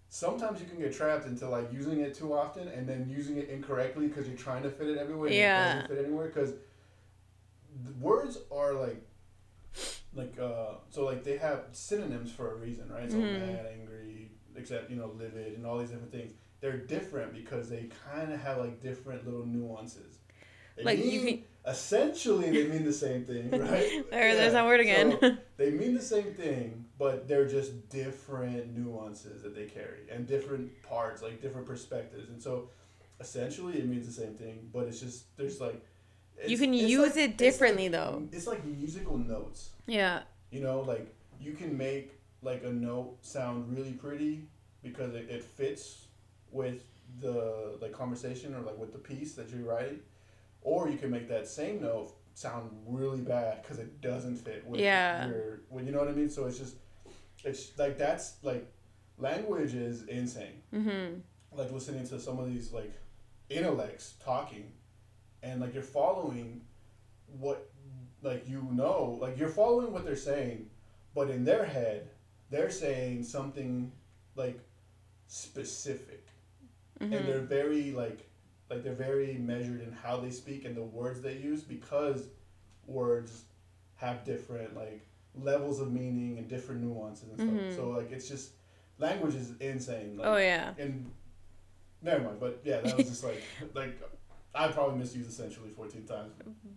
sometimes 0.09 0.61
you 0.61 0.67
can 0.67 0.79
get 0.79 0.93
trapped 0.95 1.27
into 1.27 1.49
like 1.49 1.73
using 1.73 2.01
it 2.01 2.15
too 2.15 2.33
often 2.35 2.69
and 2.69 2.89
then 2.89 3.09
using 3.09 3.37
it 3.37 3.49
incorrectly 3.49 4.07
because 4.09 4.27
you're 4.29 4.37
trying 4.37 4.63
to 4.63 4.71
fit 4.71 4.89
it 4.89 4.99
everywhere. 4.99 5.29
And 5.29 5.37
Yeah. 5.37 5.71
It 5.71 5.75
doesn't 5.83 5.97
fit 5.97 6.05
anywhere 6.07 6.27
because 6.27 6.55
words 8.01 8.39
are 8.51 8.73
like 8.75 9.03
like 10.15 10.35
uh 10.41 10.75
so 10.91 11.05
like 11.05 11.25
they 11.25 11.37
have 11.37 11.65
synonyms 11.73 12.33
for 12.33 12.53
a 12.53 12.55
reason, 12.57 12.91
right? 12.91 13.11
So 13.11 13.19
Mhm. 13.19 13.33
mad, 13.41 13.67
angry, 13.73 14.31
except 14.57 14.91
you 14.91 14.97
know 14.97 15.13
livid 15.19 15.55
and 15.55 15.67
all 15.67 15.79
these 15.79 15.91
different 15.91 16.13
things. 16.13 16.33
They're 16.61 16.79
different 16.79 17.35
because 17.35 17.69
they 17.69 17.89
kind 18.11 18.33
of 18.33 18.41
have 18.41 18.59
like 18.59 18.81
different 18.83 19.27
little 19.27 19.45
nuances. 19.45 20.19
They 20.77 20.85
Like, 20.85 21.05
you 21.05 21.21
mean- 21.23 21.45
essentially 21.67 22.51
they 22.51 22.69
mean 22.69 22.85
the 22.85 22.93
same 22.93 23.25
thing, 23.25 23.51
right? 23.53 24.05
There, 24.11 24.35
there's 24.37 24.53
that 24.53 24.65
word 24.65 24.81
again. 24.81 25.17
So, 25.21 25.37
they 25.57 25.71
mean 25.71 25.95
the 25.95 26.03
same 26.03 26.33
thing, 26.35 26.85
but 26.99 27.27
they're 27.29 27.49
just 27.49 27.89
different 27.89 28.77
nuances 28.77 29.43
that 29.43 29.55
they 29.55 29.65
carry 29.67 30.09
and 30.11 30.27
different 30.27 30.71
parts, 30.83 31.23
like 31.23 31.43
different 31.43 31.67
perspectives. 31.67 32.29
And 32.29 32.41
so 32.41 32.71
essentially 33.21 33.79
it 33.79 33.87
means 33.87 34.07
the 34.07 34.13
same 34.13 34.35
thing, 34.35 34.69
but 34.73 34.87
it's 34.87 35.01
just 35.01 35.37
there's 35.37 35.61
like 35.61 35.85
you 36.47 36.59
can 36.59 36.73
use 36.73 37.11
like- 37.11 37.17
it 37.17 37.31
it's 37.31 37.37
differently 37.37 37.89
like- 37.89 37.93
though. 37.93 38.23
It's 38.33 38.47
like 38.47 38.65
musical 38.65 39.19
notes. 39.19 39.71
Yeah. 39.87 40.23
You 40.51 40.61
know, 40.61 40.81
like 40.81 41.15
you 41.41 41.53
can 41.53 41.77
make 41.77 42.13
like 42.43 42.63
a 42.65 42.71
note 42.71 43.17
sound 43.23 43.77
really 43.77 43.93
pretty 43.93 44.49
because 44.83 45.15
it, 45.15 45.27
it 45.29 45.43
fits 45.43 46.07
with 46.53 46.85
the 47.21 47.77
like 47.81 47.93
conversation 47.93 48.55
or 48.55 48.61
like 48.61 48.79
with 48.79 48.93
the 48.93 48.99
piece 48.99 49.35
that 49.35 49.51
you're 49.51 49.65
writing, 49.65 50.01
or 50.67 50.89
you 50.89 50.99
can 50.99 51.11
make 51.13 51.29
that 51.29 51.47
same 51.47 51.81
note 51.81 52.13
sound 52.35 52.71
really 52.87 53.21
bad 53.21 53.63
because 53.63 53.79
it 53.79 54.01
doesn't 54.01 54.37
fit 54.37 54.67
with 54.67 54.81
Yeah. 54.81 55.29
your. 55.29 55.61
Well, 55.71 55.85
you 55.85 55.93
know 55.93 56.01
what 56.01 56.09
I 56.09 56.13
mean. 56.13 56.29
So 56.29 56.47
it's 56.47 56.59
just, 56.59 56.75
it's 57.45 57.79
like 57.79 57.97
that's 57.97 58.43
like, 58.43 58.67
language 59.17 59.75
is 59.75 60.03
insane. 60.09 60.61
Mhm. 60.75 61.21
Like 61.53 61.71
listening 61.71 62.07
to 62.09 62.19
some 62.21 62.39
of 62.41 62.47
these 62.53 62.73
like, 62.73 62.93
intellects 63.49 64.15
talking, 64.23 64.73
and 65.43 65.61
like 65.61 65.73
you're 65.73 65.83
following, 66.01 66.63
what, 67.39 67.71
like 68.23 68.49
you 68.49 68.61
know, 68.73 69.19
like 69.21 69.39
you're 69.39 69.49
following 69.49 69.93
what 69.93 70.05
they're 70.05 70.17
saying, 70.17 70.69
but 71.15 71.31
in 71.31 71.45
their 71.45 71.65
head, 71.65 72.11
they're 72.51 72.71
saying 72.71 73.23
something 73.23 73.93
like 74.35 74.59
specific 75.29 76.27
and 77.01 77.13
Mhm. 77.13 77.27
they're 77.27 77.41
very 77.41 77.93
like 77.93 78.29
like 78.71 78.83
they're 78.83 78.95
very 78.95 79.35
measured 79.35 79.81
in 79.81 79.93
how 79.93 80.19
they 80.19 80.31
speak 80.31 80.65
and 80.65 80.77
the 80.77 80.83
words 80.83 81.21
they 81.21 81.37
use 81.37 81.63
because 81.63 82.29
words 82.87 83.45
have 83.97 84.25
different 84.25 84.77
like 84.77 85.07
levels 85.35 85.81
of 85.81 85.93
meaning 85.93 86.39
and 86.39 86.49
different 86.49 86.81
nuances 86.83 87.29
and 87.29 87.37
stuff. 87.39 87.51
Mhm. 87.51 87.77
So 87.77 87.91
like 87.91 88.11
it's 88.11 88.29
just 88.29 88.53
language 88.99 89.35
is 89.35 89.53
insane. 89.61 90.17
Like, 90.17 90.27
Oh 90.27 90.37
yeah. 90.37 90.73
And 90.79 91.11
never 92.03 92.25
mind, 92.25 92.41
but 92.41 92.61
yeah, 92.65 92.81
that 92.81 92.97
was 92.97 93.09
just 93.09 93.25
like 93.25 93.43
like 93.75 94.01
I 94.57 94.69
probably 94.69 94.99
misused 94.99 95.29
essentially 95.29 95.71
fourteen 95.71 96.05
times. 96.05 96.33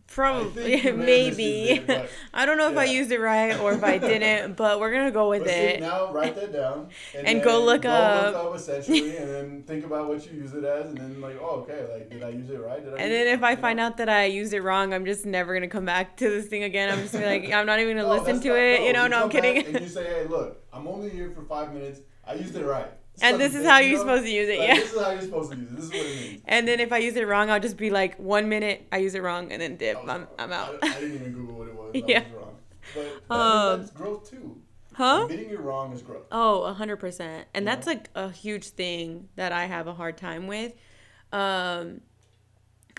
Probably, 0.08 0.50
think 0.72 0.84
you 0.86 0.94
may 0.94 1.26
have 1.26 1.38
misused 1.38 1.88
maybe. 1.88 1.94
it, 2.04 2.10
I 2.34 2.46
don't 2.46 2.58
know 2.58 2.70
if 2.72 2.78
I 2.78 2.86
used 2.86 3.12
it 3.12 3.20
right 3.20 3.58
or 3.60 3.74
if 3.74 3.84
I 3.84 3.98
didn't, 4.00 4.56
but 4.58 4.80
we're 4.80 4.92
gonna 4.92 5.12
go 5.12 5.30
with 5.30 5.44
But 5.44 5.50
see, 5.52 5.56
it. 5.56 5.80
now 5.82 6.12
write 6.12 6.36
that 6.36 6.52
down 6.52 6.90
And 7.16 7.42
go 7.44 7.58
then 7.60 7.66
look 7.68 7.82
go 7.84 7.90
up. 7.92 8.34
look 8.34 8.46
up 8.48 8.56
essentially, 8.56 9.16
and 9.18 9.28
then 9.30 9.64
think 9.64 9.86
about 9.86 10.08
what 10.08 10.26
you 10.30 10.38
use 10.40 10.54
it 10.54 10.64
as, 10.64 10.88
and 10.88 10.98
then 10.98 11.22
like, 11.22 11.38
oh, 11.40 11.62
okay, 11.68 11.86
like 11.94 12.10
did 12.10 12.24
I 12.24 12.30
use 12.30 12.50
it 12.50 12.58
right? 12.60 12.84
Did 12.84 12.94
I? 12.96 12.98
And 12.98 13.12
then 13.12 13.28
if 13.28 13.44
I 13.44 13.52
you 13.52 13.56
know? 13.56 13.62
find 13.62 13.80
out 13.80 13.98
that 13.98 14.10
I 14.10 14.26
used 14.26 14.54
it 14.54 14.62
wrong, 14.62 14.94
I'm 14.94 15.06
just 15.06 15.26
never 15.26 15.54
gonna 15.54 15.68
come 15.68 15.86
back 15.86 16.18
to 16.18 16.30
this 16.30 16.48
thing 16.48 16.64
again. 16.64 16.92
I'm 16.92 17.00
just 17.02 17.14
gonna 17.14 17.26
be 17.40 17.48
like, 17.48 17.54
I'm 17.54 17.66
not 17.68 17.80
even 17.80 17.98
gonna 17.98 18.08
No, 18.10 18.14
listen 18.16 18.40
to 18.42 18.50
not- 18.50 18.58
it. 18.58 18.82
you 18.84 18.94
know, 18.94 19.08
no, 19.08 19.24
I'm 19.24 19.30
kidding. 19.30 19.58
And 19.66 19.80
you 19.82 19.88
say, 19.88 20.06
hey, 20.06 20.26
look, 20.28 20.64
I'm 20.74 20.88
only 20.88 21.10
here 21.12 21.30
for 21.32 21.44
five 21.44 21.72
minutes. 21.74 22.00
I 22.26 22.34
used 22.34 22.56
it 22.56 22.66
right. 22.66 22.92
And 23.22 23.40
this 23.40 23.56
is 23.56 23.66
how 23.66 23.80
you're 23.80 24.00
supposed 24.00 24.24
to 24.26 24.32
use 24.32 24.50
it, 24.50 24.60
Like, 24.60 24.68
yeah. 24.68 24.76
This 24.76 24.94
is 24.94 25.02
how 25.02 25.12
you're 25.12 25.22
supposed 25.22 25.52
to 25.52 25.58
use 25.58 25.70
it. 25.72 25.76
This 25.76 25.86
is 25.86 25.94
what 25.94 26.06
it 26.06 26.16
means. 26.16 26.42
And 26.46 26.68
then 26.68 26.80
if 26.80 26.92
I 26.92 26.98
use 26.98 27.16
it 27.16 27.28
wrong, 27.28 27.50
I'll 27.50 27.60
just 27.60 27.78
be 27.78 27.90
like, 27.90 28.16
one 28.18 28.50
minute 28.50 28.88
I 28.92 28.98
use 28.98 29.16
it 29.16 29.22
wrong, 29.22 29.52
and 29.52 29.62
then 29.62 29.78
dip. 29.78 30.02
I'm, 30.08 30.08
wrong. 30.08 30.28
I'm 30.38 30.52
out. 30.52 30.76
I, 30.82 30.88
I 30.88 31.00
didn't 31.00 31.16
even 31.16 31.32
Google 31.34 31.56
what 31.58 31.68
it 31.68 31.74
was. 31.76 31.92
Yeah. 32.08 32.20
was 32.20 32.32
wrong. 32.34 32.56
But 33.28 33.36
Um, 33.36 33.80
that's 33.82 33.92
growth 33.92 34.30
too. 34.30 34.62
Huh? 34.94 35.22
Admitting 35.26 35.50
you're 35.50 35.62
wrong 35.62 35.94
is 35.94 36.02
growth. 36.02 36.26
Oh, 36.32 36.64
a 36.64 36.74
hundred 36.74 36.98
percent. 36.98 37.48
And 37.54 37.64
You 37.64 37.70
that's 37.72 37.88
like 37.88 38.10
a 38.16 38.30
huge 38.32 38.70
thing 38.70 39.30
that 39.36 39.52
I 39.52 39.66
have 39.66 39.88
a 39.88 39.94
hard 39.94 40.18
time 40.18 40.48
with. 40.48 40.74
Um 41.32 42.02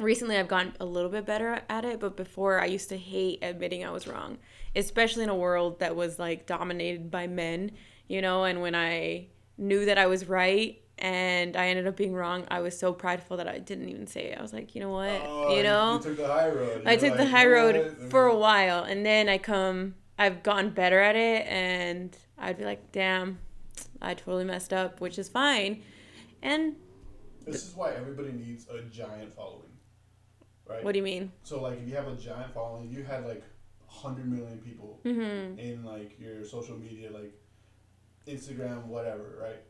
recently 0.01 0.37
I've 0.37 0.49
gotten 0.49 0.75
a 0.81 0.85
little 0.85 1.11
bit 1.11 1.27
better 1.27 1.61
at 1.69 1.85
it, 1.85 2.01
but 2.01 2.17
before 2.17 2.61
I 2.61 2.67
used 2.67 2.89
to 2.89 2.97
hate 2.97 3.41
admitting 3.43 3.85
I 3.85 3.91
was 3.91 4.07
wrong, 4.07 4.39
especially 4.75 5.25
in 5.25 5.29
a 5.29 5.35
world 5.35 5.81
that 5.81 5.95
was 5.97 6.19
like 6.19 6.47
dominated 6.47 7.11
by 7.11 7.27
men, 7.27 7.73
you 8.09 8.23
know, 8.23 8.45
and 8.45 8.63
when 8.63 8.75
I 8.75 9.27
knew 9.61 9.85
that 9.87 9.99
I 9.99 10.07
was 10.07 10.29
right 10.29 10.81
and 10.99 11.57
I 11.57 11.69
ended 11.69 11.87
up 11.87 11.97
being 11.97 12.15
wrong, 12.15 12.45
I 12.51 12.61
was 12.61 12.79
so 12.79 12.93
prideful 12.93 13.37
that 13.39 13.49
I 13.49 13.59
didn't 13.59 13.89
even 13.89 14.07
say 14.07 14.25
it. 14.33 14.39
I 14.39 14.43
was 14.43 14.53
like, 14.53 14.75
you 14.75 14.81
know 14.81 14.91
what? 14.91 15.09
Oh, 15.27 15.57
you 15.57 15.63
know? 15.63 15.95
You 15.95 16.01
took 16.03 16.17
the 16.17 16.27
high 16.27 16.49
road. 16.49 16.83
I 16.85 16.93
You're 16.93 17.01
took 17.01 17.17
the 17.17 17.27
high 17.27 17.47
road 17.47 17.77
what? 17.77 18.11
for 18.11 18.27
a 18.27 18.37
while 18.37 18.83
and 18.85 19.07
then 19.07 19.29
I 19.29 19.39
come 19.39 19.95
I've 20.19 20.43
gotten 20.43 20.71
better 20.71 21.01
at 21.01 21.17
it 21.17 21.47
and 21.47 22.17
I'd 22.39 22.59
be 22.59 22.65
like, 22.65 22.93
damn, 22.93 23.39
I 24.03 24.15
totally 24.15 24.45
messed 24.45 24.73
up, 24.73 25.01
which 25.01 25.19
is 25.19 25.29
fine. 25.29 25.83
And 26.43 26.77
This 27.47 27.65
is 27.69 27.75
why 27.75 27.93
everybody 27.93 28.33
needs 28.33 28.67
a 28.69 28.83
giant 28.83 29.35
following, 29.35 29.71
right? 30.69 30.83
what 30.85 30.93
do 30.93 30.99
you 30.99 31.03
mean? 31.03 31.33
So 31.43 31.63
like, 31.63 31.81
if 31.81 31.89
you 31.89 31.97
have 31.97 32.09
a 32.09 32.17
giant 32.17 32.53
following, 32.53 32.91
you 32.91 33.03
had 33.05 33.25
like 33.27 33.43
hundred 33.87 34.31
million 34.31 34.59
people 34.59 35.01
Mm-hmm. 35.05 35.59
in 35.59 35.85
like 35.85 36.19
your 36.21 36.45
social 36.45 36.77
media, 36.77 37.11
like 37.11 37.33
Instagram, 38.27 38.85
whatever, 38.87 39.39
right? 39.41 39.61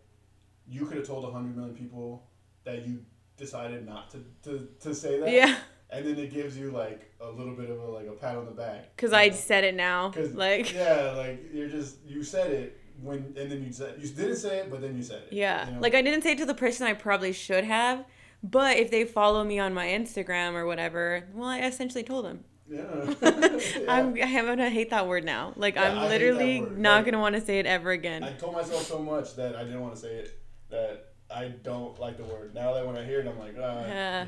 You 0.69 0.87
could 0.87 0.99
have 0.99 1.07
told 1.07 1.31
hundred 1.33 1.57
million 1.57 1.75
people 1.75 2.27
that 2.65 2.87
you 2.87 3.05
decided 3.37 3.87
not 3.87 4.11
to, 4.11 4.25
to, 4.43 4.69
to 4.81 4.95
say 4.95 5.19
that, 5.21 5.31
Yeah, 5.33 5.57
and 5.91 6.07
then 6.07 6.19
it 6.19 6.33
gives 6.33 6.57
you 6.57 6.71
like 6.71 7.13
a 7.21 7.31
little 7.31 7.55
bit 7.55 7.71
of 7.71 7.79
a 7.81 7.87
like 7.87 8.07
a 8.07 8.13
pat 8.13 8.37
on 8.37 8.45
the 8.45 8.51
back 8.53 8.95
because 8.97 9.13
you 9.13 9.17
I 9.19 9.29
know? 9.29 9.35
said 9.35 9.65
it 9.65 9.75
now. 9.75 10.11
'Cause, 10.11 10.33
Like, 10.35 10.73
yeah, 10.75 11.15
like 11.17 11.43
you're 11.53 11.69
just 11.69 11.97
you 12.07 12.23
said 12.23 12.51
it 12.53 12.81
when 13.03 13.35
and 13.37 13.51
then 13.51 13.65
you 13.65 13.73
said 13.73 13.95
you 13.99 14.09
didn't 14.09 14.37
say 14.37 14.59
it, 14.59 14.71
but 14.71 14.81
then 14.83 14.97
you 14.97 15.03
said 15.03 15.23
it. 15.23 15.33
yeah. 15.33 15.67
you 15.69 15.75
know? 15.75 15.81
Like, 15.81 15.95
I 15.95 16.03
didn't 16.03 16.23
say 16.23 16.33
it 16.33 16.39
to 16.39 16.47
the 16.47 16.55
person 16.55 16.87
I 16.87 16.93
probably 16.95 17.33
should 17.33 17.65
have. 17.65 18.05
But 18.43 18.79
if 18.79 18.91
they 18.91 19.05
follow 19.05 19.45
me 19.45 19.59
on 19.59 19.75
my 19.75 19.87
Instagram 19.89 20.55
or 20.55 20.65
whatever, 20.65 21.25
well, 21.35 21.49
I 21.49 21.61
essentially 21.61 22.03
told 22.03 22.25
them. 22.25 22.45
Yeah. 22.71 23.15
I'm, 23.89 24.15
I 24.15 24.27
am 24.39 24.47
gonna 24.47 24.71
hate 24.71 24.91
that 24.91 25.07
word 25.09 25.25
now. 25.25 25.53
Like, 25.57 25.75
Yeah, 25.75 25.91
I'm 25.93 26.09
literally 26.09 26.61
not 26.61 26.97
Like- 26.97 27.05
gonna 27.07 27.21
want 27.21 27.35
to 27.35 27.41
say 27.41 27.59
it 27.59 27.67
ever 27.67 27.91
again. 27.91 28.23
I 28.25 28.33
told 28.33 28.55
myself 28.55 28.83
so 28.87 28.99
much 28.99 29.35
that 29.37 29.57
I 29.57 29.65
didn't 29.65 29.81
want 29.81 29.95
to 29.95 30.01
say 30.01 30.15
it 30.15 30.39
that 30.71 31.07
I 31.31 31.49
don't 31.49 31.99
like 32.01 32.17
the 32.17 32.25
word. 32.25 32.55
Now 32.55 32.75
that 32.75 32.87
when 32.87 32.97
I 32.97 33.05
hear 33.05 33.21
it, 33.21 33.27
I'm 33.27 33.39
like, 33.39 33.55
ah, 33.61 33.85
Yeah. 33.87 34.25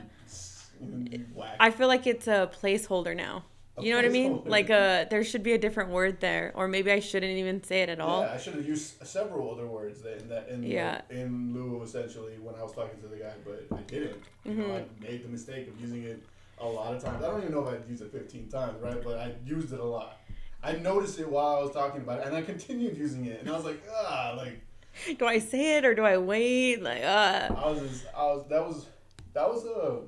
you, 0.81 1.07
you 1.11 1.27
whack. 1.35 1.57
I 1.61 1.71
feel 1.71 1.89
like 1.89 2.07
it's 2.07 2.27
a 2.27 2.51
placeholder 2.61 3.15
now. 3.17 3.45
A 3.79 3.83
You 3.83 3.91
know 3.93 3.97
what 3.97 4.05
I 4.05 4.09
mean? 4.11 4.43
Like 4.45 4.69
uh 4.69 5.07
there 5.09 5.25
should 5.25 5.43
be 5.43 5.53
a 5.55 5.59
different 5.59 5.91
word 5.91 6.21
there, 6.21 6.53
or 6.55 6.69
maybe 6.69 6.93
I 6.93 7.01
shouldn't 7.01 7.33
even 7.39 7.63
say 7.65 7.81
it 7.83 7.89
at 7.89 8.01
all. 8.01 8.21
Yeah, 8.23 8.33
I 8.35 8.37
should 8.37 8.55
have 8.55 8.67
used 8.67 9.05
several 9.07 9.51
other 9.51 9.67
words 9.67 10.03
that 10.03 10.21
in 10.21 10.29
that 10.29 10.49
in 10.51 10.63
Yeah. 10.63 11.01
in 11.09 11.55
lieu 11.55 11.77
of 11.77 11.83
essentially 11.89 12.35
when 12.39 12.55
I 12.55 12.63
was 12.63 12.73
talking 12.73 13.01
to 13.01 13.09
the 13.09 13.17
guy, 13.17 13.33
but 13.47 13.65
I 13.75 13.81
didn't. 13.83 14.21
You 14.45 14.55
know, 14.55 14.77
I 14.77 14.85
made 15.03 15.25
the 15.25 15.29
mistake 15.31 15.69
of 15.69 15.81
using 15.81 16.03
it 16.03 16.23
a 16.63 16.67
lot 16.67 16.95
of 16.95 17.03
times. 17.03 17.23
I 17.23 17.29
don't 17.29 17.41
even 17.41 17.53
know 17.53 17.67
if 17.67 17.75
I 17.75 17.89
used 17.89 18.03
it 18.03 18.13
15 18.13 18.49
times, 18.49 18.81
right? 18.81 19.03
But 19.03 19.19
I 19.19 19.35
used 19.45 19.73
it 19.73 19.81
a 19.81 19.85
lot. 19.85 20.19
I 20.63 20.73
noticed 20.73 21.19
it 21.19 21.29
while 21.29 21.57
I 21.57 21.61
was 21.61 21.73
talking 21.73 22.03
about 22.03 22.21
it, 22.21 22.27
and 22.27 22.37
I 22.37 22.43
continued 22.43 22.97
using 22.97 23.27
it, 23.27 23.41
and 23.41 23.51
I 23.51 23.53
was 23.53 23.65
like, 23.65 23.83
ah, 23.91 24.35
like 24.37 24.63
Do 25.19 25.27
I 25.27 25.39
say 25.39 25.79
it 25.79 25.85
or 25.85 25.95
do 25.95 26.03
I 26.03 26.19
wait? 26.19 26.83
Like 26.83 27.03
ah. 27.05 27.47
I 27.49 27.71
was 27.71 27.81
just, 27.81 28.07
I 28.15 28.25
was 28.25 28.47
that 28.49 28.67
was 28.67 28.87
that 29.33 29.49
was 29.49 29.65
a 29.65 30.01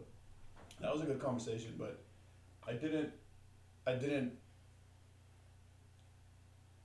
that 0.80 0.92
was 0.92 1.02
a 1.02 1.06
good 1.06 1.20
conversation, 1.20 1.74
but 1.78 2.02
I 2.66 2.72
didn't 2.72 3.10
I 3.86 3.94
didn't 3.94 4.32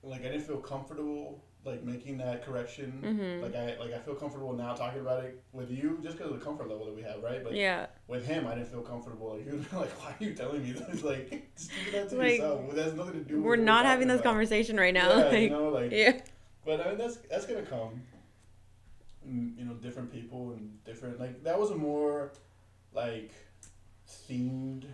like 0.01 0.21
I 0.21 0.29
didn't 0.29 0.41
feel 0.41 0.57
comfortable 0.57 1.43
like 1.65 1.83
making 1.83 2.17
that 2.19 2.43
correction. 2.45 3.01
Mhm. 3.03 3.43
Like 3.43 3.55
I 3.55 3.77
like 3.79 3.93
I 3.93 3.99
feel 3.99 4.15
comfortable 4.15 4.53
now 4.53 4.73
talking 4.73 5.01
about 5.01 5.23
it 5.23 5.43
with 5.51 5.69
you 5.71 5.99
just 6.01 6.17
because 6.17 6.31
of 6.31 6.39
the 6.39 6.45
comfort 6.45 6.69
level 6.69 6.85
that 6.85 6.95
we 6.95 7.01
have, 7.01 7.21
right? 7.21 7.43
But 7.43 7.53
yeah. 7.53 7.87
with 8.07 8.25
him, 8.25 8.47
I 8.47 8.55
didn't 8.55 8.69
feel 8.69 8.81
comfortable. 8.81 9.35
Like 9.35 9.45
he 9.45 9.51
was 9.57 9.71
like, 9.73 9.89
"Why 9.99 10.11
are 10.19 10.23
you 10.23 10.33
telling 10.33 10.63
me 10.63 10.71
this? 10.71 11.03
Like, 11.03 11.49
just 11.55 11.71
keep 11.73 11.91
that 11.91 12.09
to 12.09 12.15
Like, 12.15 12.41
yourself. 12.41 12.61
Well, 12.65 12.75
that 12.75 12.83
has 12.83 12.93
nothing 12.95 13.13
to 13.15 13.19
do. 13.21 13.35
with 13.37 13.43
We're 13.45 13.55
not 13.57 13.83
talking 13.83 13.89
having 13.91 14.07
this 14.07 14.19
about." 14.21 14.29
conversation 14.31 14.77
right 14.77 14.93
now. 14.93 15.09
Yeah, 15.17 15.23
like 15.31 15.41
you 15.41 15.49
know, 15.51 15.69
like 15.69 15.91
yeah. 15.91 16.21
but 16.65 16.81
I 16.81 16.89
mean, 16.89 16.97
that's 16.97 17.17
that's 17.29 17.45
gonna 17.45 17.61
come. 17.63 18.01
Mm, 19.27 19.57
You 19.57 19.65
know, 19.65 19.73
different 19.73 20.11
people 20.11 20.51
and 20.51 20.83
different 20.85 21.19
like 21.19 21.43
that 21.43 21.59
was 21.59 21.71
a 21.71 21.75
more 21.75 22.31
like 22.93 23.31
themed. 24.07 24.85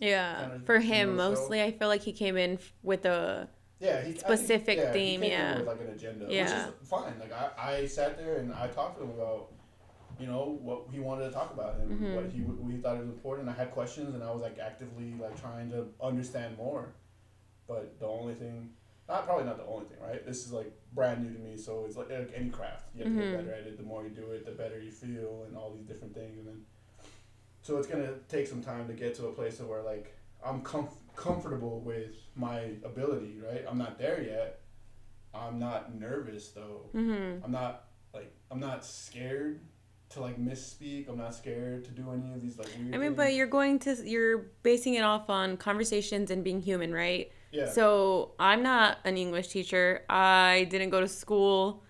Yeah. 0.00 0.34
kind 0.36 0.52
of 0.54 0.64
For 0.66 0.80
him 0.80 1.16
more 1.16 1.18
so. 1.18 1.30
mostly 1.30 1.62
I 1.62 1.70
feel 1.72 1.88
like 1.88 2.02
he 2.02 2.12
came 2.12 2.36
in 2.36 2.58
with 2.82 3.04
a 3.04 3.48
Yeah, 3.84 4.00
he, 4.00 4.10
I 4.10 4.12
think- 4.12 4.18
Specific 4.20 4.78
yeah, 4.78 4.92
he 4.92 4.98
theme, 4.98 5.24
yeah. 5.24 5.58
with 5.58 5.66
like 5.66 5.80
an 5.80 5.88
agenda, 5.88 6.26
Yeah. 6.28 6.44
which 6.68 6.72
is 6.82 6.88
fine. 6.88 7.12
Like 7.20 7.32
I, 7.32 7.72
I 7.82 7.86
sat 7.86 8.16
there 8.16 8.36
and 8.38 8.52
I 8.54 8.66
talked 8.68 8.96
to 8.98 9.04
him 9.04 9.10
about, 9.10 9.52
you 10.18 10.26
know, 10.26 10.58
what 10.62 10.84
he 10.90 11.00
wanted 11.00 11.24
to 11.26 11.30
talk 11.32 11.52
about 11.52 11.78
and 11.80 12.00
Mhm. 12.00 12.14
what 12.16 12.26
he 12.30 12.40
we 12.40 12.76
thought 12.78 12.98
was 12.98 13.08
important. 13.08 13.48
I 13.48 13.52
had 13.52 13.70
questions 13.72 14.14
and 14.14 14.24
I 14.24 14.30
was 14.30 14.40
like 14.42 14.58
actively 14.58 15.14
like 15.20 15.38
trying 15.40 15.70
to 15.70 15.88
understand 16.00 16.56
more, 16.56 16.94
but 17.68 17.98
the 18.00 18.06
only 18.06 18.34
thing 18.34 18.70
not 19.06 19.26
probably 19.26 19.44
not 19.44 19.58
the 19.58 19.66
only 19.66 19.84
thing, 19.84 19.98
right? 20.00 20.24
This 20.24 20.46
is 20.46 20.52
like 20.52 20.72
brand 20.94 21.22
new 21.22 21.30
to 21.34 21.38
me, 21.38 21.58
so 21.58 21.84
it's 21.84 21.94
like, 21.96 22.08
like 22.08 22.32
any 22.34 22.48
craft. 22.48 22.86
You 22.96 23.04
have 23.04 23.12
to 23.12 23.18
Mhm. 23.18 23.30
get 23.32 23.36
better 23.44 23.52
at 23.60 23.66
it. 23.66 23.76
The 23.76 23.82
more 23.82 24.02
you 24.02 24.08
do 24.08 24.30
it, 24.30 24.46
the 24.46 24.52
better 24.52 24.80
you 24.80 24.90
feel, 24.90 25.44
and 25.46 25.54
all 25.58 25.72
these 25.74 25.84
different 25.84 26.14
things. 26.14 26.38
And 26.38 26.46
then, 26.46 26.64
so 27.60 27.76
it's 27.76 27.86
gonna 27.86 28.14
take 28.30 28.46
some 28.46 28.62
time 28.62 28.86
to 28.86 28.94
get 28.94 29.14
to 29.16 29.26
a 29.26 29.32
place 29.32 29.60
of 29.60 29.68
where 29.68 29.82
like 29.82 30.14
I'm 30.44 30.62
comf- 30.62 30.88
comfortable 31.16 31.80
with 31.80 32.14
my 32.34 32.72
ability, 32.84 33.38
right? 33.44 33.64
I'm 33.68 33.78
not 33.78 33.98
there 33.98 34.22
yet. 34.22 34.60
I'm 35.34 35.58
not 35.58 35.94
nervous 35.94 36.50
though. 36.50 36.90
Mm-hmm. 36.94 37.44
I'm 37.44 37.50
not 37.50 37.86
like 38.12 38.32
I'm 38.50 38.60
not 38.60 38.84
scared 38.84 39.60
to 40.10 40.20
like 40.20 40.38
misspeak. 40.38 41.08
I'm 41.08 41.18
not 41.18 41.34
scared 41.34 41.84
to 41.86 41.90
do 41.90 42.10
any 42.12 42.32
of 42.32 42.40
these 42.40 42.58
like 42.58 42.68
weird. 42.78 42.94
I 42.94 42.98
mean, 42.98 43.08
things. 43.08 43.16
but 43.16 43.34
you're 43.34 43.46
going 43.48 43.78
to 43.80 43.96
you're 44.04 44.50
basing 44.62 44.94
it 44.94 45.02
off 45.02 45.28
on 45.28 45.56
conversations 45.56 46.30
and 46.30 46.44
being 46.44 46.60
human, 46.62 46.92
right? 46.92 47.32
yeah, 47.50 47.68
So 47.70 48.32
I'm 48.38 48.62
not 48.62 48.98
an 49.04 49.16
English 49.16 49.48
teacher. 49.48 50.04
I 50.08 50.66
didn't 50.70 50.90
go 50.90 51.00
to 51.00 51.08
school 51.08 51.84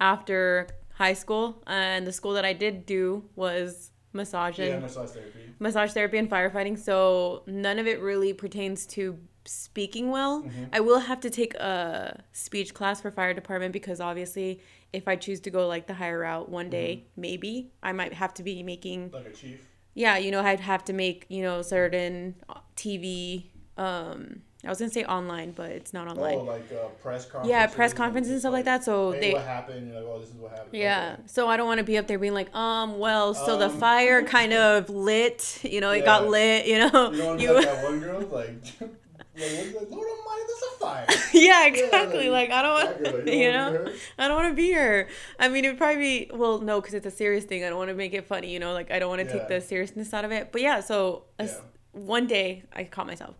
after 0.00 0.68
high 0.94 1.12
school, 1.12 1.62
and 1.66 2.06
the 2.06 2.12
school 2.12 2.32
that 2.32 2.44
I 2.44 2.52
did 2.52 2.86
do 2.86 3.24
was 3.36 3.90
massage 4.12 4.58
and 4.58 4.68
yeah, 4.70 4.78
massage 4.80 5.10
therapy. 5.10 5.54
massage 5.58 5.92
therapy 5.92 6.18
and 6.18 6.30
firefighting. 6.30 6.78
So 6.78 7.42
none 7.46 7.78
of 7.78 7.86
it 7.86 8.00
really 8.00 8.32
pertains 8.32 8.86
to 8.88 9.18
speaking 9.44 10.10
well. 10.10 10.42
Mhm. 10.42 10.68
I 10.72 10.80
will 10.80 10.98
have 11.00 11.20
to 11.20 11.30
take 11.30 11.54
a 11.54 12.22
speech 12.32 12.74
class 12.74 13.00
for 13.00 13.10
fire 13.10 13.32
department 13.34 13.72
because 13.72 14.00
obviously, 14.00 14.60
if 14.92 15.08
I 15.08 15.16
choose 15.16 15.40
to 15.40 15.50
go 15.50 15.66
like 15.66 15.86
the 15.86 15.94
higher 15.94 16.18
route 16.20 16.48
one 16.48 16.70
day, 16.70 17.06
maybe 17.16 17.72
I 17.82 17.92
might 17.92 18.14
have 18.14 18.34
to 18.34 18.42
be 18.42 18.62
making 18.62 19.10
Like 19.12 19.26
a 19.26 19.30
chief. 19.30 19.60
yeah, 19.94 20.16
you 20.16 20.30
know, 20.30 20.40
I'd 20.40 20.60
have 20.60 20.84
to 20.86 20.92
make, 20.92 21.26
you 21.28 21.42
know, 21.42 21.62
certain 21.62 22.36
TV. 22.76 23.50
Um, 23.76 24.42
I 24.64 24.68
was 24.70 24.78
gonna 24.80 24.90
say 24.90 25.04
online, 25.04 25.52
but 25.52 25.70
it's 25.70 25.92
not 25.92 26.08
online. 26.08 26.34
Oh, 26.38 26.42
like 26.42 26.72
uh, 26.72 26.88
press 27.00 27.24
conferences. 27.26 27.48
yeah, 27.50 27.66
press 27.68 27.92
conferences 27.94 28.32
and 28.32 28.40
stuff 28.40 28.52
like 28.52 28.64
that. 28.64 28.82
So 28.82 29.12
hey, 29.12 29.20
they, 29.20 29.32
what 29.34 29.44
happened? 29.44 29.86
You're 29.92 30.00
like, 30.00 30.10
oh, 30.12 30.18
this 30.18 30.30
is 30.30 30.34
what 30.34 30.50
happened. 30.50 30.68
yeah. 30.74 31.12
Okay. 31.14 31.22
So 31.26 31.48
I 31.48 31.56
don't 31.56 31.66
want 31.68 31.78
to 31.78 31.84
be 31.84 31.96
up 31.96 32.08
there 32.08 32.18
being 32.18 32.34
like, 32.34 32.52
um, 32.56 32.98
well, 32.98 33.34
so 33.34 33.56
the 33.56 33.66
Um. 33.70 33.78
fire 33.78 34.22
kind 34.36 34.52
of 34.52 34.90
lit. 34.90 35.60
You 35.62 35.80
know, 35.80 35.92
it 35.92 36.04
got 36.04 36.26
lit. 36.26 36.66
You 36.66 36.78
know, 36.88 37.12
You 37.12 37.18
to 37.36 37.42
you. 37.42 37.48
be 37.50 37.54
like 37.54 37.64
that 37.66 37.84
one 37.84 38.00
girl, 38.00 38.20
like, 38.20 38.48
like? 38.80 39.90
Lord 39.90 40.08
Almighty, 40.08 40.42
there's 40.48 40.62
a 40.62 40.78
fire. 40.80 41.06
yeah, 41.32 41.66
exactly. 41.66 42.28
like, 42.28 42.48
like 42.48 42.50
I 42.50 42.62
don't 42.62 43.02
girl, 43.04 43.12
want, 43.12 43.26
you 43.28 43.32
you 43.34 43.52
know? 43.52 43.92
I 44.18 44.26
don't 44.26 44.36
want 44.36 44.48
to 44.50 44.56
be 44.56 44.64
here. 44.66 45.08
I 45.38 45.48
mean, 45.48 45.64
it'd 45.64 45.78
probably 45.78 46.26
be 46.26 46.30
well, 46.34 46.58
no, 46.60 46.80
because 46.80 46.94
it's 46.94 47.06
a 47.06 47.10
serious 47.12 47.44
thing. 47.44 47.62
I 47.64 47.68
don't 47.68 47.78
want 47.78 47.90
to 47.90 47.94
make 47.94 48.12
it 48.12 48.26
funny. 48.26 48.50
You 48.52 48.58
know, 48.58 48.72
like 48.72 48.90
I 48.90 48.98
don't 48.98 49.08
want 49.08 49.20
to 49.20 49.26
Yeah. 49.26 49.38
take 49.38 49.46
the 49.48 49.60
seriousness 49.60 50.12
out 50.12 50.24
of 50.24 50.32
it. 50.32 50.50
But 50.50 50.62
yeah, 50.62 50.80
so 50.80 51.24
a 51.38 51.42
s- 51.44 51.60
one 51.92 52.26
day 52.26 52.64
I 52.72 52.82
caught 52.82 53.06
myself. 53.06 53.36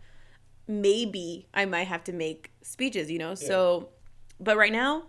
Maybe 0.69 1.47
I 1.53 1.65
might 1.65 1.87
have 1.87 2.03
to 2.05 2.13
make 2.13 2.51
speeches. 2.61 3.09
You 3.09 3.17
know, 3.17 3.33
so, 3.33 3.89
but 4.39 4.55
right 4.55 4.71
now, 4.71 5.07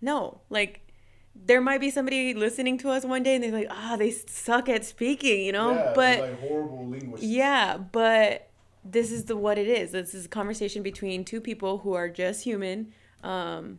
no. 0.00 0.40
Like 0.48 0.86
there 1.34 1.60
might 1.60 1.80
be 1.80 1.90
somebody 1.90 2.32
listening 2.34 2.78
to 2.78 2.90
us 2.90 3.04
one 3.04 3.22
day 3.22 3.34
and 3.34 3.44
they're 3.44 3.52
like, 3.52 3.68
ah, 3.70 3.96
they 3.98 4.10
suck 4.10 4.68
at 4.68 4.84
speaking. 4.84 5.44
You 5.44 5.52
know, 5.52 5.72
yeah, 5.72 5.92
but 5.94 6.20
like 6.20 6.40
horrible 6.40 6.88
linguists. 6.88 7.26
yeah, 7.26 7.76
but 7.76 8.48
this 8.84 9.10
is 9.10 9.24
the 9.24 9.36
what 9.36 9.58
it 9.58 9.66
is. 9.66 9.92
This 9.92 10.14
is 10.14 10.26
a 10.26 10.28
conversation 10.28 10.82
between 10.82 11.24
two 11.24 11.40
people 11.40 11.78
who 11.78 11.94
are 11.94 12.08
just 12.08 12.44
human. 12.44 12.92
Um, 13.22 13.78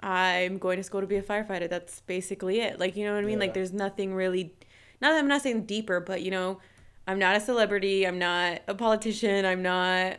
I'm 0.00 0.58
going 0.58 0.76
to 0.76 0.84
school 0.84 1.00
to 1.00 1.06
be 1.06 1.16
a 1.16 1.22
firefighter. 1.22 1.68
That's 1.68 2.00
basically 2.02 2.60
it. 2.60 2.78
Like 2.78 2.96
you 2.96 3.04
know 3.04 3.14
what 3.14 3.24
I 3.24 3.26
mean? 3.26 3.40
Like 3.40 3.54
there's 3.54 3.72
nothing 3.72 4.14
really. 4.14 4.54
Not 5.00 5.10
that 5.10 5.18
I'm 5.18 5.28
not 5.28 5.42
saying 5.42 5.66
deeper, 5.66 6.00
but 6.00 6.22
you 6.22 6.30
know, 6.30 6.60
I'm 7.06 7.18
not 7.18 7.36
a 7.36 7.40
celebrity. 7.40 8.06
I'm 8.06 8.18
not 8.18 8.62
a 8.68 8.74
politician. 8.74 9.44
I'm 9.44 9.62
not. 9.62 10.18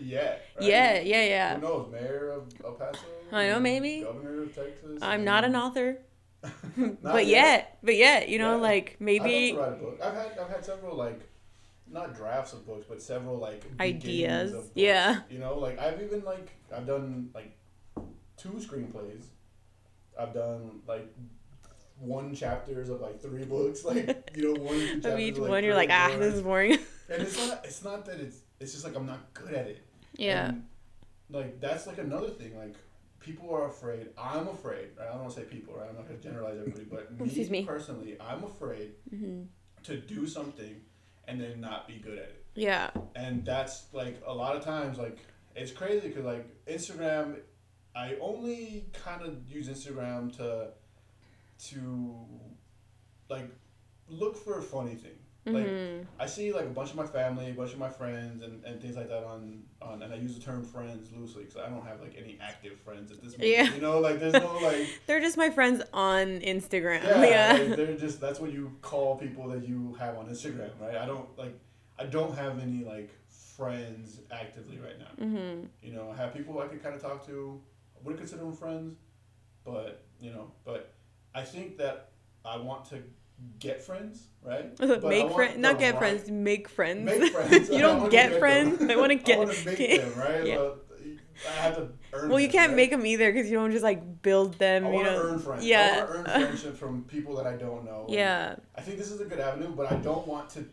Yeah. 0.00 0.20
right? 0.30 0.40
Yeah, 0.60 1.00
yeah, 1.00 1.24
yeah. 1.24 1.54
Who 1.56 1.60
knows? 1.62 1.92
Mayor 1.92 2.30
of 2.30 2.48
El 2.64 2.72
Paso. 2.72 2.98
I 3.32 3.48
know, 3.48 3.60
maybe. 3.60 4.02
Governor 4.02 4.42
of 4.42 4.54
Texas. 4.54 4.98
I'm 5.02 5.24
not 5.24 5.44
an 5.44 5.56
author, 5.56 5.98
Not 6.76 7.02
but 7.02 7.26
yet, 7.26 7.78
but 7.82 7.96
yet, 7.96 8.28
you 8.28 8.38
know, 8.38 8.56
Yeah. 8.56 8.62
like 8.62 8.90
I'd 8.94 9.00
maybe. 9.00 9.52
love 9.52 9.64
to 9.64 9.70
write 9.70 9.72
a 9.72 9.84
book. 9.84 10.00
I've 10.02 10.14
had 10.14 10.38
I've 10.38 10.48
had 10.50 10.64
several 10.64 10.96
like 10.96 11.20
not 11.90 12.14
drafts 12.14 12.52
of 12.52 12.66
books, 12.66 12.86
but 12.88 13.00
several 13.02 13.36
like 13.38 13.64
Ideas. 13.80 14.52
of 14.52 14.58
books. 14.62 14.70
Yeah. 14.74 15.20
You 15.30 15.38
know, 15.38 15.58
like 15.58 15.78
I've 15.78 16.00
even 16.02 16.22
like 16.24 16.50
I've 16.74 16.86
done 16.86 17.30
like 17.34 17.56
two 18.36 18.50
screenplays. 18.50 19.24
I've 20.18 20.34
done 20.34 20.80
like 20.86 21.06
one 21.98 22.34
chapters 22.34 22.88
of 22.88 23.00
like 23.00 23.20
three 23.20 23.44
books, 23.44 23.84
like 23.84 24.30
you 24.34 24.52
know 24.54 24.60
one 24.60 24.76
Of 25.04 25.18
each 25.20 25.34
of, 25.34 25.40
like, 25.42 25.50
one, 25.50 25.64
you're 25.64 25.74
like, 25.74 25.90
ah, 25.90 26.14
this 26.18 26.34
is 26.34 26.42
boring. 26.42 26.72
And 27.08 27.22
it's 27.22 27.36
not 27.48 27.64
it's 27.64 27.84
not 27.84 28.04
that 28.06 28.20
it's 28.20 28.38
it's 28.62 28.72
just 28.72 28.84
like 28.84 28.96
I'm 28.96 29.06
not 29.06 29.32
good 29.34 29.52
at 29.54 29.66
it. 29.66 29.82
yeah. 30.16 30.48
And, 30.48 30.64
like 31.30 31.60
that's 31.60 31.86
like 31.86 31.98
another 31.98 32.28
thing. 32.28 32.56
Like 32.56 32.74
people 33.20 33.54
are 33.54 33.66
afraid. 33.66 34.08
I'm 34.18 34.48
afraid. 34.48 34.88
Right? 34.98 35.06
I 35.08 35.12
don't 35.12 35.20
want 35.22 35.34
to 35.34 35.40
say 35.40 35.46
people. 35.46 35.74
Right? 35.74 35.88
I'm 35.88 35.96
not 35.96 36.06
gonna 36.06 36.18
generalize 36.20 36.58
everybody, 36.58 36.84
but 36.84 37.10
me, 37.18 37.26
Excuse 37.26 37.50
me. 37.50 37.64
personally, 37.64 38.16
I'm 38.20 38.44
afraid 38.44 38.92
hmm 39.10 39.42
to 39.84 39.96
do 39.96 40.28
something 40.28 40.76
and 41.26 41.40
then 41.40 41.60
not 41.60 41.88
be 41.88 41.94
good 41.94 42.18
at 42.18 42.24
it. 42.24 42.44
Yeah. 42.54 42.90
And 43.16 43.44
that's 43.44 43.86
like 43.92 44.22
a 44.26 44.32
lot 44.32 44.54
of 44.56 44.62
times 44.64 44.96
like 44.98 45.18
it's 45.56 45.72
crazy 45.72 46.08
because 46.08 46.24
like 46.24 46.46
Instagram, 46.66 47.36
I 47.96 48.16
only 48.20 48.86
kind 48.92 49.22
of 49.22 49.48
use 49.48 49.68
Instagram 49.68 50.36
to 50.36 50.68
to 51.70 52.16
like 53.28 53.48
look 54.08 54.36
for 54.36 54.60
funny 54.60 54.94
thing. 54.94 55.18
Like 55.44 55.66
hmm 55.66 56.02
I 56.20 56.26
see 56.26 56.52
like 56.52 56.66
a 56.66 56.68
bunch 56.68 56.90
of 56.90 56.96
my 56.96 57.06
family, 57.06 57.50
a 57.50 57.54
bunch 57.54 57.72
of 57.72 57.78
my 57.78 57.88
friends, 57.88 58.42
and, 58.42 58.64
and 58.64 58.80
things 58.80 58.94
like 58.96 59.08
that 59.08 59.24
on, 59.24 59.64
on 59.80 60.00
and 60.02 60.12
I 60.12 60.16
use 60.16 60.34
the 60.36 60.40
term 60.40 60.62
friends 60.64 61.10
loosely 61.16 61.42
because 61.44 61.56
I 61.56 61.68
don't 61.68 61.84
have 61.84 62.00
like 62.00 62.14
any 62.16 62.38
active 62.40 62.78
friends 62.80 63.10
at 63.10 63.20
this 63.22 63.32
moment. 63.32 63.50
Yeah. 63.50 63.74
You 63.74 63.80
know, 63.80 63.98
like 63.98 64.20
there's 64.20 64.34
no 64.34 64.58
like 64.62 64.86
They're 65.06 65.20
just 65.20 65.36
my 65.36 65.50
friends 65.50 65.82
on 65.92 66.40
Instagram. 66.40 67.02
yeah, 67.02 67.24
Yeah. 67.24 67.64
like, 67.64 67.76
they're 67.76 67.96
just 67.96 68.20
that's 68.20 68.38
what 68.38 68.52
you 68.52 68.72
call 68.82 69.16
people 69.16 69.48
that 69.48 69.66
you 69.66 69.94
have 69.98 70.16
on 70.16 70.26
Instagram, 70.28 70.70
right? 70.80 70.96
I 70.96 71.06
don't 71.06 71.26
like 71.36 71.58
I 71.98 72.04
don't 72.06 72.34
have 72.36 72.60
any 72.60 72.84
like 72.84 73.10
friends 73.56 74.20
actively 74.30 74.78
right 74.78 74.98
now. 74.98 75.24
hmm 75.26 75.64
You 75.82 75.92
know, 75.92 76.10
I 76.12 76.16
have 76.16 76.32
people 76.34 76.60
I 76.60 76.68
can 76.68 76.78
kind 76.78 76.94
of 76.94 77.02
talk 77.02 77.26
to. 77.26 77.60
I 77.96 77.98
wouldn't 78.04 78.20
consider 78.20 78.42
them 78.44 78.52
friends, 78.54 78.94
but 79.64 80.04
you 80.20 80.30
know, 80.30 80.52
but 80.64 80.92
I 81.34 81.42
think 81.42 81.78
that 81.78 82.10
I 82.44 82.56
want 82.58 82.84
to 82.86 83.02
get 83.58 83.82
friends, 83.82 84.28
right? 84.42 84.76
But 84.78 85.04
make 85.04 85.30
friends, 85.32 85.58
not 85.58 85.78
get 85.78 85.94
right- 85.94 85.98
friends, 85.98 86.30
make 86.30 86.68
friends. 86.68 87.04
Make 87.04 87.32
friends. 87.32 87.68
you 87.70 87.78
don't 87.78 88.10
get 88.18 88.30
them. 88.30 88.38
friends. 88.40 88.82
I 88.90 88.96
want 88.96 89.10
to 89.10 89.16
get. 89.16 89.36
I 89.38 89.44
want 89.44 89.52
to 89.52 89.66
make 89.66 90.00
them, 90.00 90.18
right? 90.18 90.46
Yeah. 90.46 90.56
But 90.56 90.78
I 91.48 91.50
have 91.62 91.76
to 91.76 91.88
earn. 92.12 92.28
well, 92.28 92.38
you 92.38 92.46
them, 92.46 92.52
can't 92.52 92.68
right? 92.70 92.76
make 92.76 92.90
them 92.90 93.04
either 93.06 93.32
because 93.32 93.50
you 93.50 93.56
don't 93.56 93.72
just 93.72 93.82
like 93.82 94.22
build 94.22 94.58
them. 94.58 94.86
I 94.86 94.88
you 94.88 94.94
want 94.94 95.06
to 95.08 95.12
know. 95.12 95.22
earn 95.22 95.38
friends. 95.40 95.64
Yeah. 95.64 96.06
I 96.08 96.14
want 96.14 96.26
to 96.26 96.34
earn 96.34 96.42
friendship 96.46 96.76
from 96.76 97.04
people 97.04 97.34
that 97.36 97.46
I 97.46 97.56
don't 97.56 97.84
know. 97.84 98.06
Yeah. 98.08 98.56
I 98.76 98.80
think 98.80 98.98
this 98.98 99.10
is 99.10 99.20
a 99.20 99.24
good 99.24 99.40
avenue, 99.40 99.72
but 99.74 99.90
I 99.90 99.96
don't 99.96 100.26
want 100.26 100.50
to 100.50 100.64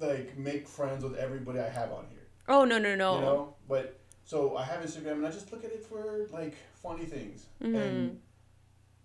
like 0.00 0.36
make 0.36 0.68
friends 0.68 1.02
with 1.04 1.14
everybody 1.16 1.58
I 1.60 1.68
have 1.68 1.90
on 1.92 2.06
here. 2.10 2.26
Oh 2.48 2.64
no 2.64 2.78
no 2.78 2.94
no. 2.94 3.14
You 3.14 3.20
know, 3.22 3.54
but 3.68 3.98
so 4.24 4.56
I 4.56 4.64
have 4.64 4.80
Instagram 4.84 5.12
and 5.12 5.26
I 5.26 5.30
just 5.30 5.50
look 5.52 5.64
at 5.64 5.70
it 5.70 5.82
for 5.84 6.26
like 6.32 6.54
funny 6.82 7.06
things. 7.06 7.46
Mhm. 7.62 7.74
And 7.76 8.20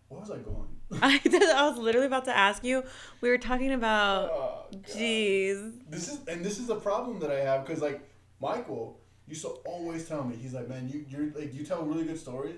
where 0.10 0.20
was 0.20 0.32
I 0.32 0.38
going? 0.38 0.68
I, 1.02 1.20
I 1.26 1.70
was 1.70 1.78
literally 1.78 2.08
about 2.08 2.26
to 2.26 2.36
ask 2.36 2.64
you. 2.64 2.84
We 3.22 3.30
were 3.30 3.38
talking 3.38 3.72
about. 3.74 4.30
Oh, 4.32 4.66
Jeez. 4.88 5.74
This 5.90 6.08
is 6.12 6.20
and 6.28 6.44
this 6.44 6.60
is 6.60 6.70
a 6.70 6.76
problem 6.76 7.20
that 7.20 7.32
I 7.32 7.40
have 7.42 7.66
because 7.66 7.82
like 7.82 8.02
Michael 8.42 9.00
used 9.28 9.44
to 9.44 9.50
always 9.66 10.08
tell 10.08 10.24
me 10.24 10.36
he's 10.36 10.54
like, 10.54 10.68
man, 10.68 10.90
you 10.90 11.06
you're 11.10 11.32
like 11.36 11.54
you 11.54 11.64
tell 11.64 11.84
really 11.84 12.06
good 12.06 12.20
stories, 12.20 12.56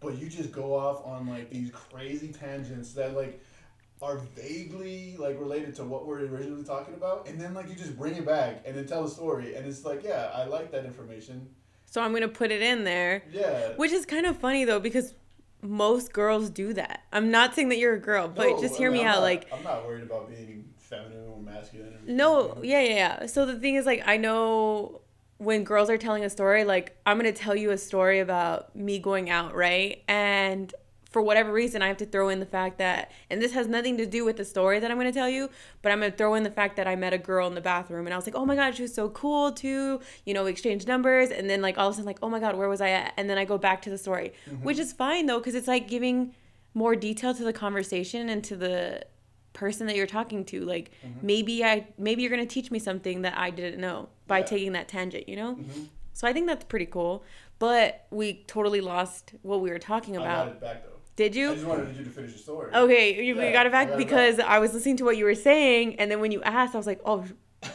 but 0.00 0.16
you 0.18 0.28
just 0.28 0.50
go 0.52 0.74
off 0.74 1.04
on 1.04 1.26
like 1.26 1.50
these 1.50 1.70
crazy 1.70 2.28
tangents 2.28 2.92
that 2.94 3.14
like 3.14 3.42
are 4.02 4.18
vaguely 4.34 5.16
like 5.18 5.38
related 5.38 5.74
to 5.76 5.84
what 5.84 6.06
we're 6.06 6.20
originally 6.26 6.64
talking 6.64 6.94
about, 6.94 7.28
and 7.28 7.40
then 7.40 7.52
like 7.54 7.68
you 7.68 7.74
just 7.74 7.96
bring 7.98 8.14
it 8.14 8.24
back 8.26 8.62
and 8.64 8.76
then 8.76 8.86
tell 8.86 9.04
a 9.04 9.08
story, 9.10 9.54
and 9.56 9.66
it's 9.66 9.84
like, 9.84 10.02
yeah, 10.02 10.30
I 10.34 10.44
like 10.44 10.70
that 10.72 10.84
information. 10.86 11.48
So 11.86 12.00
I'm 12.02 12.12
gonna 12.12 12.28
put 12.28 12.50
it 12.50 12.60
in 12.62 12.84
there, 12.84 13.22
Yeah. 13.30 13.68
which 13.76 13.92
is 13.92 14.04
kind 14.06 14.26
of 14.26 14.36
funny 14.38 14.64
though 14.64 14.80
because 14.80 15.14
most 15.64 16.12
girls 16.12 16.50
do 16.50 16.72
that. 16.74 17.02
I'm 17.12 17.30
not 17.30 17.54
saying 17.54 17.68
that 17.70 17.78
you're 17.78 17.94
a 17.94 18.00
girl, 18.00 18.28
but 18.28 18.48
No, 18.48 18.60
just 18.60 18.74
I 18.74 18.76
hear 18.78 18.90
mean, 18.90 19.02
me 19.02 19.06
I'm 19.08 19.08
out. 19.08 19.14
not- 19.16 19.22
Like 19.22 19.48
I'm 19.52 19.62
not 19.62 19.84
worried 19.84 20.04
about 20.04 20.28
being 20.28 20.64
feminine 20.76 21.26
or 21.28 21.42
masculine. 21.42 21.94
Or 21.94 22.00
No, 22.06 22.60
yeah, 22.62 22.80
yeah, 22.80 22.94
yeah. 22.94 23.26
So 23.26 23.46
the 23.46 23.58
thing 23.58 23.74
is, 23.76 23.86
like, 23.86 24.02
I 24.06 24.16
know 24.16 25.00
when 25.38 25.64
girls 25.64 25.90
are 25.90 25.98
telling 25.98 26.24
a 26.24 26.30
story, 26.30 26.64
like, 26.64 26.96
I'm 27.06 27.16
gonna 27.18 27.32
tell 27.32 27.56
you 27.56 27.70
a 27.70 27.78
story 27.78 28.20
about 28.20 28.74
me 28.76 28.98
going 28.98 29.30
out, 29.30 29.54
right? 29.54 30.02
And 30.08 30.72
for 31.14 31.22
whatever 31.22 31.52
reason, 31.52 31.80
I 31.80 31.86
have 31.86 31.96
to 31.98 32.06
throw 32.06 32.28
in 32.28 32.40
the 32.40 32.44
fact 32.46 32.78
that, 32.78 33.12
and 33.30 33.40
this 33.40 33.52
has 33.52 33.68
nothing 33.68 33.96
to 33.98 34.04
do 34.04 34.24
with 34.24 34.36
the 34.36 34.44
story 34.44 34.80
that 34.80 34.90
I'm 34.90 34.96
gonna 34.98 35.12
tell 35.12 35.28
you, 35.28 35.48
but 35.80 35.92
I'm 35.92 36.00
gonna 36.00 36.10
throw 36.10 36.34
in 36.34 36.42
the 36.42 36.50
fact 36.50 36.74
that 36.74 36.88
I 36.88 36.96
met 36.96 37.12
a 37.12 37.18
girl 37.18 37.46
in 37.46 37.54
the 37.54 37.60
bathroom 37.60 38.08
and 38.08 38.12
I 38.12 38.16
was 38.16 38.26
like, 38.26 38.34
oh 38.34 38.44
my 38.44 38.56
God, 38.56 38.74
she 38.74 38.82
was 38.82 38.92
so 38.92 39.10
cool 39.10 39.52
too. 39.52 40.00
You 40.26 40.34
know, 40.34 40.42
we 40.42 40.50
exchanged 40.50 40.88
numbers. 40.88 41.30
And 41.30 41.48
then, 41.48 41.62
like, 41.62 41.78
all 41.78 41.86
of 41.86 41.92
a 41.92 41.94
sudden, 41.94 42.06
like, 42.06 42.18
oh 42.20 42.28
my 42.28 42.40
God, 42.40 42.56
where 42.56 42.68
was 42.68 42.80
I 42.80 42.90
at? 42.90 43.12
And 43.16 43.30
then 43.30 43.38
I 43.38 43.44
go 43.44 43.56
back 43.58 43.80
to 43.82 43.90
the 43.90 43.96
story, 43.96 44.32
which 44.62 44.80
is 44.80 44.92
fine 44.92 45.26
though, 45.26 45.38
because 45.38 45.54
it's 45.54 45.68
like 45.68 45.86
giving 45.86 46.34
more 46.74 46.96
detail 46.96 47.32
to 47.32 47.44
the 47.44 47.52
conversation 47.52 48.28
and 48.28 48.42
to 48.42 48.56
the 48.56 49.06
person 49.52 49.86
that 49.86 49.94
you're 49.94 50.08
talking 50.08 50.44
to 50.44 50.64
like 50.64 50.90
maybe 51.22 51.62
i 51.62 51.86
maybe 51.96 52.22
you're 52.22 52.34
going 52.36 52.42
to 52.42 52.52
teach 52.52 52.72
me 52.72 52.80
something 52.80 53.22
that 53.22 53.38
i 53.38 53.50
didn't 53.50 53.80
know 53.80 54.08
by 54.26 54.38
Yeah. 54.40 54.46
taking 54.46 54.72
that 54.72 54.88
tangent 54.88 55.28
you 55.28 55.36
know 55.36 55.54
Mhm. 55.54 55.86
So 56.14 56.28
I 56.28 56.32
think 56.32 56.46
that's 56.46 56.64
pretty 56.64 56.86
cool. 56.86 57.24
But 57.58 58.06
we 58.10 58.44
totally 58.46 58.80
lost 58.80 59.34
what 59.42 59.60
we 59.60 59.68
were 59.70 59.78
talking 59.80 60.16
I 60.16 60.20
about. 60.20 60.60
Got 61.16 61.26
it 61.26 61.30
back 61.30 61.30
though. 61.30 61.30
Did 61.30 61.32
I 61.32 61.38
you? 61.38 61.54
just 61.54 61.66
wanted 61.66 61.96
you 61.96 62.04
to 62.04 62.10
finish 62.10 62.30
your 62.30 62.38
story. 62.38 62.74
Okay, 62.74 63.24
you, 63.24 63.36
we 63.36 63.42
Yeah, 63.44 63.52
got 63.52 63.66
it 63.66 63.68
I 63.68 63.72
back 63.72 63.88
got 63.88 63.94
it 63.94 63.98
because 63.98 64.38
I 64.40 64.58
was 64.58 64.72
listening 64.74 64.96
to 64.98 65.04
what 65.04 65.16
you 65.16 65.24
were 65.24 65.34
saying, 65.34 65.96
and 66.00 66.10
then 66.10 66.20
when 66.20 66.32
you 66.32 66.42
asked, 66.42 66.74
I 66.74 66.78
was 66.78 66.86
like, 66.86 67.00
"Oh, 67.04 67.24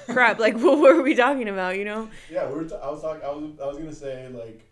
crap! 0.07 0.39
Like, 0.39 0.57
what 0.59 0.79
were 0.79 1.01
we 1.01 1.15
talking 1.15 1.49
about?" 1.49 1.77
You 1.77 1.85
know? 1.85 2.09
Yeah, 2.29 2.47
we 2.49 2.55
were. 2.55 2.65
T- 2.65 2.75
I 2.75 2.89
was 2.89 3.01
talking. 3.01 3.23
I 3.23 3.29
was. 3.31 3.59
I 3.61 3.65
was 3.67 3.77
gonna 3.77 3.93
say 3.93 4.27
like 4.29 4.65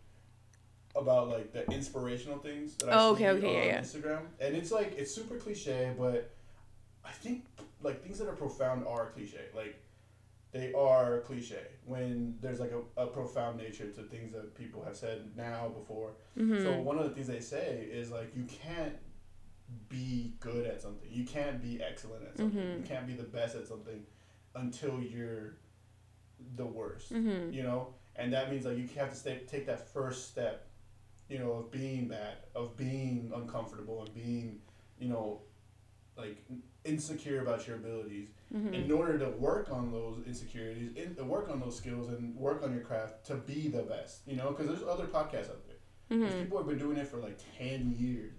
about 0.95 1.29
like 1.29 1.53
the 1.53 1.69
inspirational 1.71 2.39
things 2.39 2.75
that 2.77 2.89
I 2.89 2.91
Oh, 2.93 3.15
see 3.15 3.23
okay, 3.25 3.29
okay, 3.37 3.47
on 3.47 3.53
yeah, 3.53 3.65
yeah. 3.65 3.81
Instagram, 3.81 4.21
and 4.39 4.55
it's 4.55 4.71
like 4.71 4.93
it's 4.97 5.13
super 5.13 5.35
cliche, 5.37 5.93
but 5.97 6.31
I 7.05 7.11
think 7.11 7.45
like 7.83 8.01
things 8.03 8.17
that 8.19 8.27
are 8.27 8.35
profound 8.35 8.85
are 8.87 9.11
cliche. 9.11 9.41
Like 9.55 9.79
they 10.51 10.73
are 10.73 11.19
cliche 11.21 11.67
when 11.85 12.35
there's 12.41 12.59
like 12.59 12.71
a, 12.71 13.01
a 13.01 13.07
profound 13.07 13.57
nature 13.57 13.89
to 13.89 14.03
things 14.03 14.31
that 14.31 14.55
people 14.55 14.83
have 14.83 14.95
said 14.95 15.29
now 15.35 15.69
before. 15.69 16.11
Mm-hmm. 16.37 16.63
So 16.63 16.79
one 16.79 16.97
of 16.97 17.03
the 17.03 17.11
things 17.11 17.27
they 17.27 17.39
say 17.41 17.87
is 17.91 18.11
like 18.11 18.31
you 18.35 18.45
can't 18.45 18.95
be 19.89 20.33
good 20.39 20.65
at 20.65 20.81
something. 20.81 21.09
You 21.11 21.25
can't 21.25 21.61
be 21.61 21.81
excellent 21.81 22.23
at 22.25 22.37
something. 22.37 22.61
Mhm. 22.61 22.77
You 22.77 22.83
can't 22.83 23.05
be 23.05 23.13
the 23.13 23.23
best 23.23 23.55
at 23.55 23.67
something 23.67 24.05
until 24.55 25.01
you're 25.01 25.57
the 26.55 26.65
worst. 26.65 27.13
Mm-hmm. 27.13 27.51
You 27.51 27.63
know, 27.63 27.93
and 28.15 28.31
that 28.33 28.49
means 28.49 28.65
like 28.65 28.77
you 28.77 28.87
have 28.97 29.09
to 29.09 29.15
stay, 29.15 29.41
take 29.47 29.65
that 29.65 29.89
first 29.89 30.29
step. 30.29 30.63
You 31.29 31.39
know, 31.39 31.51
of 31.51 31.71
being 31.71 32.07
bad, 32.07 32.37
of 32.55 32.77
being 32.77 33.33
uncomfortable, 33.35 34.01
and 34.01 34.13
being, 34.13 34.59
you 34.97 35.09
know, 35.09 35.41
like 36.17 36.43
insecure 36.85 37.41
about 37.41 37.67
your 37.67 37.75
abilities. 37.77 38.29
Mm-hmm. 38.55 38.73
In 38.73 38.91
order 38.91 39.17
to 39.19 39.29
work 39.31 39.69
on 39.71 39.91
those 39.91 40.23
insecurities, 40.25 40.95
in, 40.95 41.15
to 41.15 41.23
work 41.23 41.49
on 41.49 41.59
those 41.59 41.75
skills, 41.77 42.07
and 42.07 42.35
work 42.35 42.63
on 42.63 42.71
your 42.73 42.81
craft 42.83 43.25
to 43.27 43.35
be 43.35 43.67
the 43.67 43.83
best. 43.83 44.21
You 44.25 44.37
know, 44.37 44.51
because 44.51 44.67
there's 44.67 44.87
other 44.87 45.05
podcasts 45.05 45.49
out 45.49 45.65
there. 45.67 45.75
Mm-hmm. 46.09 46.39
people 46.41 46.57
have 46.57 46.67
been 46.67 46.77
doing 46.77 46.95
it 46.97 47.05
for 47.07 47.17
like 47.17 47.37
10 47.57 47.93
years 47.99 48.31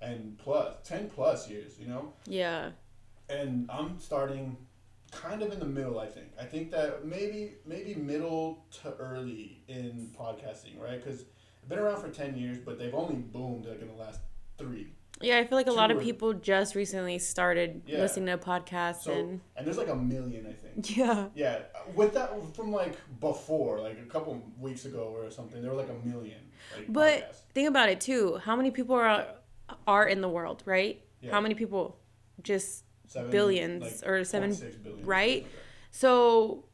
and 0.00 0.36
plus 0.38 0.74
10 0.82 1.08
plus 1.10 1.48
years 1.48 1.78
you 1.78 1.86
know 1.86 2.12
Yeah. 2.26 2.70
and 3.28 3.70
i'm 3.70 4.00
starting 4.00 4.56
kind 5.12 5.40
of 5.40 5.52
in 5.52 5.60
the 5.60 5.64
middle 5.66 6.00
i 6.00 6.06
think 6.08 6.32
i 6.40 6.44
think 6.44 6.72
that 6.72 7.04
maybe 7.04 7.52
maybe 7.64 7.94
middle 7.94 8.64
to 8.82 8.94
early 8.98 9.62
in 9.68 10.10
podcasting 10.18 10.80
right 10.82 11.00
because 11.00 11.20
i've 11.62 11.68
been 11.68 11.78
around 11.78 12.00
for 12.00 12.08
10 12.08 12.36
years 12.36 12.58
but 12.58 12.76
they've 12.76 12.92
only 12.92 13.14
boomed 13.14 13.66
like 13.66 13.80
in 13.80 13.86
the 13.86 13.94
last 13.94 14.18
three 14.58 14.88
Yeah, 15.20 15.38
I 15.38 15.44
feel 15.46 15.56
like 15.56 15.68
a 15.68 15.72
lot 15.72 15.90
of 15.90 16.00
people 16.00 16.32
just 16.34 16.74
recently 16.74 17.18
started 17.18 17.82
Yeah. 17.86 18.00
listening 18.00 18.26
to 18.26 18.38
podcasts 18.44 19.02
so 19.04 19.12
and 19.12 19.40
and 19.56 19.66
there's 19.66 19.76
like 19.78 19.88
a 19.88 19.94
million 19.94 20.46
i 20.46 20.52
think 20.52 20.96
yeah. 20.96 21.28
yeah 21.34 21.58
with 21.94 22.14
that 22.14 22.30
from 22.56 22.72
like 22.72 22.96
before 23.20 23.80
like 23.80 23.98
a 24.00 24.06
couple 24.10 24.42
weeks 24.58 24.84
ago 24.84 25.12
or 25.14 25.30
something 25.30 25.60
there 25.62 25.70
were 25.70 25.76
like 25.76 25.90
a 25.90 26.06
million 26.08 26.40
like 26.76 26.86
But 26.88 27.18
podcasts. 27.30 27.40
think 27.54 27.68
about 27.68 27.88
it 27.88 28.00
too. 28.00 28.38
How 28.42 28.56
many 28.56 28.70
people 28.70 28.96
are 28.96 29.26
are 29.86 30.06
in 30.06 30.20
the 30.20 30.28
world, 30.28 30.62
right? 30.66 31.02
Yeah. 31.20 31.30
How 31.32 31.40
many 31.40 31.54
people? 31.54 31.98
Just 32.42 32.84
Seven, 33.06 33.30
billions 33.30 34.02
like, 34.02 34.10
or 34.10 34.24
seven 34.24 34.50
0.6 34.52 34.82
billion, 34.82 35.06
right? 35.06 35.42
like 35.42 35.52
So 35.90 36.64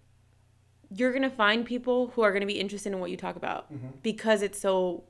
you're 0.91 1.13
gonna 1.13 1.31
find 1.31 1.67
people 1.67 2.09
who 2.15 2.23
are 2.23 2.33
gonna 2.33 2.47
be 2.47 2.59
interested 2.59 2.93
in 2.93 3.01
what 3.01 3.11
you 3.11 3.17
talk 3.17 3.37
about 3.37 3.71
Mhm. 3.73 3.93
because 4.03 4.43
it's 4.43 4.59
so 4.61 5.05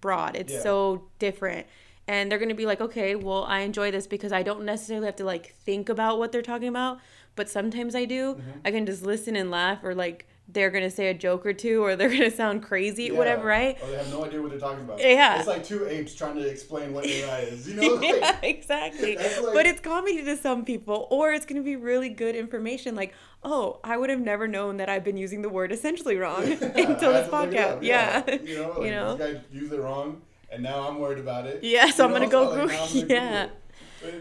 broad. 0.00 0.36
It's 0.36 0.52
Yeah. 0.52 0.60
so 0.62 1.08
different. 1.18 1.66
And 2.10 2.28
they're 2.30 2.40
gonna 2.40 2.56
be 2.56 2.66
like, 2.66 2.80
okay, 2.80 3.14
well, 3.14 3.44
I 3.44 3.60
enjoy 3.60 3.92
this 3.92 4.06
because 4.08 4.32
I 4.32 4.42
don't 4.42 4.64
necessarily 4.64 5.06
have 5.06 5.16
to 5.16 5.24
like 5.24 5.54
think 5.66 5.88
about 5.88 6.18
what 6.18 6.32
they're 6.32 6.42
talking 6.52 6.66
about, 6.66 6.98
but 7.36 7.48
sometimes 7.48 7.94
I 7.94 8.04
do. 8.04 8.34
Mhm. 8.34 8.42
I 8.64 8.70
can 8.72 8.84
just 8.84 9.02
listen 9.04 9.36
and 9.36 9.48
laugh, 9.48 9.78
or 9.84 9.94
like 9.94 10.26
they're 10.48 10.70
gonna 10.70 10.90
say 10.90 11.06
a 11.06 11.14
joke 11.14 11.46
or 11.46 11.52
two, 11.52 11.84
or 11.84 11.94
they're 11.94 12.08
gonna 12.16 12.28
sound 12.42 12.64
crazy, 12.64 13.04
Yeah. 13.04 13.12
whatever, 13.12 13.44
right? 13.46 13.78
Or 13.80 13.86
they 13.90 13.96
have 13.98 14.10
no 14.10 14.24
idea 14.24 14.42
what 14.42 14.50
they're 14.50 14.58
talking 14.58 14.82
about. 14.86 14.98
Yeah. 14.98 15.38
It's 15.38 15.46
like 15.46 15.62
two 15.62 15.86
apes 15.86 16.12
trying 16.16 16.34
to 16.34 16.44
explain 16.48 16.92
what 16.92 17.06
AI 17.18 17.40
is. 17.42 17.68
You 17.68 17.74
know? 17.80 17.94
Like, 17.94 18.16
yeah, 18.20 18.36
exactly. 18.42 19.16
Like- 19.16 19.54
but 19.54 19.66
it's 19.66 19.80
comedy 19.80 20.24
to 20.24 20.36
some 20.36 20.64
people, 20.64 21.06
or 21.12 21.32
it's 21.32 21.46
going 21.46 21.62
to 21.62 21.64
be 21.64 21.76
really 21.76 22.08
good 22.08 22.34
information. 22.34 22.96
Like, 22.96 23.14
oh, 23.44 23.78
I 23.84 23.96
would 23.96 24.10
have 24.10 24.20
never 24.32 24.48
known 24.48 24.78
that 24.78 24.88
I've 24.88 25.04
been 25.04 25.16
using 25.16 25.42
the 25.42 25.48
word 25.48 25.70
essentially 25.70 26.16
wrong 26.16 26.42
Yeah, 26.48 26.54
until 26.90 27.12
this 27.12 27.26
to 27.28 27.32
podcast. 27.32 27.70
up, 27.76 27.82
Yeah. 27.84 28.24
You 28.42 28.56
know, 28.58 28.68
like, 28.78 28.84
You 28.86 28.90
know? 28.90 29.14
this 29.16 29.32
guy 29.34 29.40
used 29.52 29.72
it 29.72 29.80
wrong, 29.80 30.22
and 30.50 30.62
now 30.62 30.88
I'm 30.88 30.98
worried 30.98 31.18
about 31.18 31.46
it. 31.46 31.62
Yeah, 31.64 31.90
so 31.90 32.04
I'm 32.04 32.12
gonna 32.12 32.28
go 32.28 32.50
like, 32.50 32.60
I'm 32.60 32.68
gonna 32.68 33.06
yeah. 33.14 33.48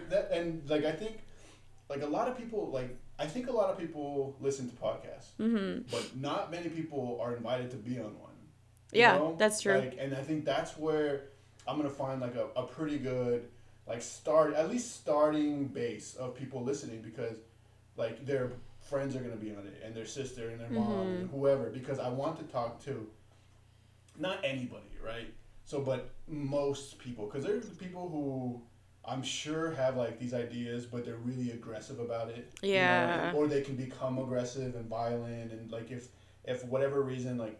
That, 0.09 0.31
and 0.31 0.67
like 0.69 0.85
I 0.85 0.91
think, 0.91 1.19
like 1.89 2.01
a 2.03 2.07
lot 2.07 2.27
of 2.27 2.37
people, 2.37 2.69
like 2.71 2.97
I 3.17 3.25
think 3.25 3.47
a 3.47 3.51
lot 3.51 3.69
of 3.69 3.77
people 3.77 4.35
listen 4.39 4.69
to 4.69 4.75
podcasts, 4.75 5.31
hmm 5.37 5.81
but 5.91 6.15
not 6.15 6.51
many 6.51 6.69
people 6.69 7.19
are 7.21 7.35
invited 7.35 7.71
to 7.71 7.77
be 7.77 7.97
on 7.99 8.17
one. 8.19 8.31
Yeah, 8.91 9.17
know? 9.17 9.35
that's 9.37 9.61
true. 9.61 9.77
Like, 9.77 9.97
and 9.99 10.15
I 10.15 10.21
think 10.21 10.45
that's 10.45 10.77
where 10.77 11.23
I'm 11.67 11.77
gonna 11.77 11.89
find 11.89 12.19
like 12.21 12.35
a, 12.35 12.47
a 12.55 12.63
pretty 12.63 12.97
good 12.97 13.47
like 13.87 14.01
start 14.01 14.53
at 14.53 14.69
least 14.69 14.95
starting 14.95 15.65
base 15.67 16.15
of 16.15 16.35
people 16.35 16.63
listening 16.63 17.01
because 17.01 17.37
like 17.97 18.25
their 18.25 18.51
friends 18.81 19.15
are 19.15 19.19
gonna 19.19 19.35
be 19.35 19.51
on 19.51 19.65
it 19.65 19.81
and 19.83 19.95
their 19.95 20.05
sister 20.05 20.49
and 20.49 20.59
their 20.59 20.69
mom 20.69 20.89
Mm-hmm. 20.89 21.21
and 21.21 21.29
whoever 21.31 21.69
because 21.69 21.99
I 21.99 22.09
want 22.09 22.37
to 22.39 22.43
talk 22.51 22.83
to 22.85 23.07
not 24.17 24.39
anybody 24.43 24.91
right 25.03 25.33
so 25.69 25.79
but 25.81 26.01
most 26.27 26.97
people 26.99 27.25
because 27.27 27.43
there's 27.43 27.69
people 27.69 28.09
who 28.09 28.61
I'm 29.05 29.23
sure 29.23 29.71
have 29.71 29.95
like 29.97 30.19
these 30.19 30.33
ideas 30.33 30.85
but 30.85 31.05
they're 31.05 31.23
really 31.31 31.51
aggressive 31.51 31.99
about 31.99 32.29
it 32.29 32.49
you 32.61 32.69
know, 32.69 32.75
Yeah. 32.75 33.33
or 33.35 33.47
they 33.47 33.61
can 33.61 33.75
become 33.75 34.17
aggressive 34.17 34.75
and 34.75 34.87
violent 34.89 35.51
and 35.51 35.71
like 35.71 35.91
if 35.91 36.07
if 36.43 36.65
whatever 36.65 37.01
reason 37.03 37.37
like 37.37 37.57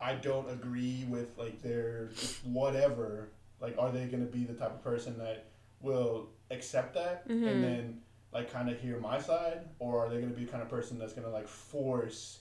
I 0.00 0.14
don't 0.14 0.48
agree 0.50 1.06
with 1.08 1.28
like 1.38 1.62
their 1.62 2.10
whatever, 2.44 3.28
like 3.60 3.74
are 3.78 3.90
they 3.90 4.06
gonna 4.06 4.24
be 4.38 4.44
the 4.44 4.54
type 4.54 4.72
of 4.72 4.82
person 4.82 5.18
that 5.18 5.46
will 5.80 6.28
accept 6.50 6.94
that 6.94 7.28
Mhm. 7.28 7.46
and 7.50 7.64
then 7.64 8.00
like 8.32 8.50
kind 8.52 8.68
of 8.70 8.78
hear 8.80 8.98
my 8.98 9.18
side, 9.20 9.60
or 9.78 10.04
are 10.04 10.08
they 10.10 10.20
gonna 10.20 10.32
be 10.34 10.44
the 10.44 10.50
kind 10.50 10.62
of 10.62 10.68
person 10.68 10.98
that's 10.98 11.12
gonna 11.12 11.30
like 11.30 11.48
force 11.48 12.40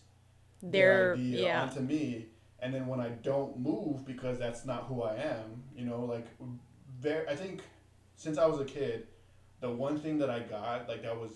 They're, 0.62 1.10
their 1.10 1.14
idea 1.14 1.43
yeah. 1.43 1.62
onto 1.64 1.82
me, 1.82 2.28
and 2.64 2.74
then 2.74 2.88
when 2.88 3.01
I 3.01 3.09
don't 3.09 3.59
move 3.59 4.05
because 4.05 4.39
that's 4.39 4.66
not 4.66 4.86
who 4.86 5.03
I 5.03 5.16
am, 5.16 5.64
you 5.76 5.86
know, 5.86 6.05
like 6.05 6.26
very. 6.99 7.28
I 7.28 7.36
think 7.36 7.61
since 8.16 8.38
I 8.38 8.45
was 8.45 8.59
a 8.61 8.66
kid, 8.66 9.07
the 9.59 9.70
one 9.70 9.99
thing 9.99 10.18
that 10.20 10.30
I 10.30 10.39
got 10.39 10.88
like 10.88 11.03
that 11.03 11.20
was 11.20 11.32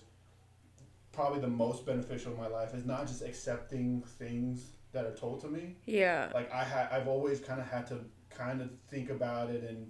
probably 1.11 1.41
the 1.41 1.47
most 1.47 1.85
beneficial 1.85 2.31
in 2.31 2.37
my 2.37 2.47
life 2.47 2.73
is 2.73 2.85
not 2.85 3.07
just 3.07 3.21
accepting 3.21 4.03
things 4.19 4.77
that 4.93 5.05
are 5.05 5.15
told 5.15 5.41
to 5.41 5.47
me. 5.47 5.75
Yeah. 5.85 6.29
Like 6.33 6.51
I 6.53 6.63
had, 6.63 6.89
I've 6.91 7.07
always 7.07 7.41
kind 7.41 7.59
of 7.59 7.67
had 7.67 7.87
to 7.87 7.99
kind 8.29 8.61
of 8.61 8.69
think 8.89 9.09
about 9.09 9.49
it 9.49 9.63
and 9.63 9.87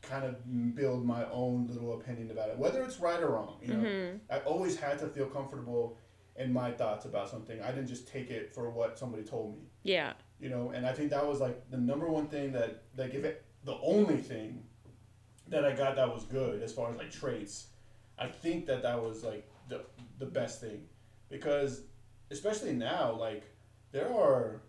kind 0.00 0.24
of 0.24 0.74
build 0.74 1.04
my 1.04 1.28
own 1.30 1.66
little 1.66 1.94
opinion 1.94 2.30
about 2.30 2.48
it, 2.48 2.58
whether 2.58 2.82
it's 2.82 2.98
right 2.98 3.20
or 3.20 3.32
wrong. 3.32 3.58
You 3.62 3.74
know, 3.74 3.80
hmm 3.80 4.16
I 4.30 4.38
always 4.38 4.76
had 4.78 4.98
to 5.00 5.08
feel 5.08 5.26
comfortable 5.26 5.98
in 6.36 6.52
my 6.52 6.70
thoughts 6.70 7.04
about 7.04 7.28
something. 7.28 7.60
I 7.60 7.72
didn't 7.72 7.88
just 7.88 8.08
take 8.08 8.30
it 8.30 8.54
for 8.54 8.70
what 8.70 8.98
somebody 8.98 9.22
told 9.22 9.54
me. 9.56 9.64
Yeah. 9.82 10.14
You 10.42 10.50
know, 10.50 10.70
and 10.74 10.84
I 10.84 10.92
think 10.92 11.10
that 11.10 11.24
was 11.26 11.40
like 11.40 11.70
the 11.70 11.78
number 11.78 12.08
one 12.08 12.26
thing 12.26 12.50
that 12.52 12.82
like 12.96 13.14
if 13.14 13.24
it 13.24 13.44
the 13.64 13.78
only 13.80 14.16
thing 14.16 14.64
that 15.48 15.64
I 15.64 15.72
got 15.72 15.94
that 15.96 16.12
was 16.12 16.24
good 16.24 16.62
as 16.62 16.72
far 16.72 16.90
as 16.90 16.96
like 16.98 17.12
traits. 17.12 17.68
I 18.18 18.26
think 18.26 18.66
that 18.66 18.82
that 18.82 19.00
was 19.00 19.22
like 19.22 19.48
the 19.68 19.82
the 20.18 20.26
best 20.26 20.60
thing 20.60 20.82
because 21.28 21.82
especially 22.32 22.72
now 22.72 23.12
like 23.12 23.44
there 23.92 24.12
are 24.12 24.60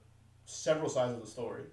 several 0.45 0.89
sides 0.89 1.13
of 1.13 1.21
the 1.21 1.27
story. 1.27 1.63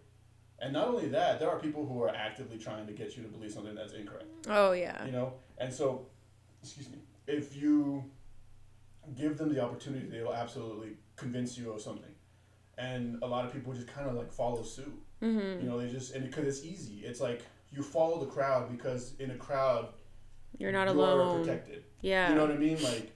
And 0.62 0.72
not 0.74 0.88
only 0.88 1.08
that, 1.08 1.40
there 1.40 1.48
are 1.50 1.58
people 1.58 1.86
who 1.86 2.02
are 2.02 2.14
actively 2.14 2.58
trying 2.58 2.86
to 2.86 2.92
get 2.92 3.16
you 3.16 3.22
to 3.22 3.28
believe 3.28 3.50
something 3.50 3.74
that's 3.74 3.94
incorrect 3.94 4.26
Oh 4.48 4.72
yeah. 4.72 5.04
you 5.06 5.12
know 5.12 5.32
and 5.58 5.72
so 5.72 6.06
excuse 6.62 6.88
me 6.88 6.98
if 7.26 7.56
you 7.56 8.04
give 9.16 9.38
them 9.38 9.52
the 9.52 9.62
opportunity 9.62 10.06
they'll 10.06 10.32
absolutely 10.32 10.90
convince 11.16 11.56
you 11.56 11.72
of 11.72 11.80
something 11.80 12.12
and 12.80 13.18
a 13.22 13.26
lot 13.26 13.44
of 13.44 13.52
people 13.52 13.72
just 13.72 13.86
kind 13.86 14.08
of 14.08 14.14
like 14.14 14.32
follow 14.32 14.62
suit. 14.62 14.92
Hmm 15.20 15.38
you 15.60 15.68
know 15.68 15.78
they 15.78 15.88
just 15.90 16.14
and 16.14 16.24
because 16.24 16.46
it's 16.46 16.64
easy. 16.64 17.02
It's 17.04 17.20
like 17.20 17.42
you 17.70 17.82
follow 17.82 18.18
the 18.18 18.26
crowd 18.26 18.70
because 18.76 19.14
in 19.20 19.30
a 19.30 19.36
crowd 19.36 19.88
You're 20.58 20.72
not 20.72 20.88
you 20.92 21.00
are 21.02 21.10
alone. 21.12 21.44
protected. 21.44 21.84
Yeah. 22.00 22.30
you 22.30 22.34
know 22.36 22.42
what 22.46 22.50
i 22.52 22.56
mean? 22.56 22.82
Like 22.82 23.12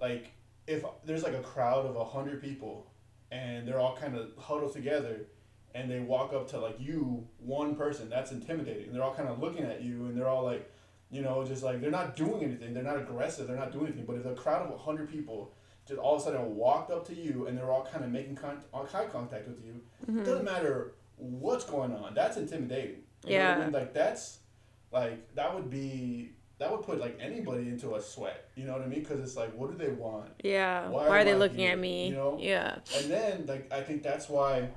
like 0.00 0.32
if 0.66 0.84
there's 1.04 1.22
like 1.22 1.34
a 1.34 1.42
crowd 1.42 1.86
of 1.86 1.96
a 1.96 2.04
hundred 2.04 2.42
people 2.42 2.90
and 3.30 3.66
they're 3.66 3.78
all 3.80 3.96
kind 3.96 4.16
of 4.16 4.32
huddled 4.38 4.72
together 4.72 5.26
and 5.74 5.90
they 5.90 6.00
walk 6.00 6.32
up 6.32 6.48
to 6.50 6.58
like 6.58 6.76
you 6.80 7.26
one 7.38 7.74
person 7.76 8.08
that's 8.08 8.32
intimidating. 8.32 8.92
They're 8.92 9.02
all 9.02 9.14
kind 9.14 9.28
of 9.28 9.40
looking 9.40 9.64
at 9.64 9.82
you 9.82 10.06
and 10.06 10.16
they're 10.18 10.28
all 10.28 10.44
like 10.44 10.70
you 11.10 11.22
know 11.22 11.44
just 11.44 11.62
like 11.62 11.80
they're 11.80 11.90
not 12.00 12.16
doing 12.16 12.42
anything. 12.42 12.74
They're 12.74 12.82
not 12.82 12.98
aggressive. 12.98 13.46
They're 13.46 13.56
not 13.56 13.72
doing 13.72 13.86
anything. 13.86 14.06
But 14.06 14.16
if 14.16 14.26
a 14.26 14.34
crowd 14.34 14.62
of 14.66 14.72
a 14.74 14.78
hundred 14.78 15.10
people 15.10 15.54
just 15.86 15.98
all 16.00 16.14
of 16.16 16.20
a 16.22 16.24
sudden 16.24 16.56
walked 16.56 16.90
up 16.90 17.06
to 17.06 17.14
you 17.14 17.46
and 17.46 17.56
they're 17.56 17.70
all 17.70 17.86
kind 17.90 18.04
of 18.04 18.10
making 18.10 18.36
con- 18.36 18.62
eye 18.72 19.04
contact 19.10 19.48
with 19.48 19.62
you 19.64 19.80
Mm-hmm. 20.06 20.18
it 20.20 20.24
doesn't 20.24 20.44
matter 20.44 20.92
what's 21.16 21.64
going 21.64 21.92
on 21.94 22.12
that's 22.14 22.36
intimidating 22.36 23.02
you 23.26 23.38
know 23.38 23.44
what 23.44 23.54
I 23.54 23.58
Yeah. 23.58 23.64
mean? 23.64 23.72
like 23.72 23.94
that's 23.94 24.38
like 24.92 25.34
that 25.34 25.54
would 25.54 25.70
be 25.70 26.32
that 26.58 26.70
would 26.70 26.82
put 26.82 26.98
like 27.00 27.18
anybody 27.20 27.68
into 27.68 27.94
a 27.94 28.02
sweat 28.02 28.48
you 28.54 28.64
know 28.64 28.72
what 28.72 28.82
i 28.82 28.86
mean 28.86 29.00
because 29.00 29.20
it's 29.20 29.36
like 29.36 29.52
what 29.54 29.70
do 29.70 29.76
they 29.78 29.92
want 29.92 30.30
Yeah. 30.42 30.88
Why 30.88 31.08
Why, 31.08 31.20
are 31.20 31.24
they 31.24 31.34
looking 31.34 31.58
here? 31.58 31.72
at 31.72 31.78
me? 31.78 32.08
You 32.08 32.14
know? 32.14 32.38
Yeah. 32.40 32.76
and 32.98 33.10
then 33.10 33.44
like 33.46 33.72
i 33.72 33.80
think 33.80 34.02
that's 34.02 34.28
why 34.28 34.68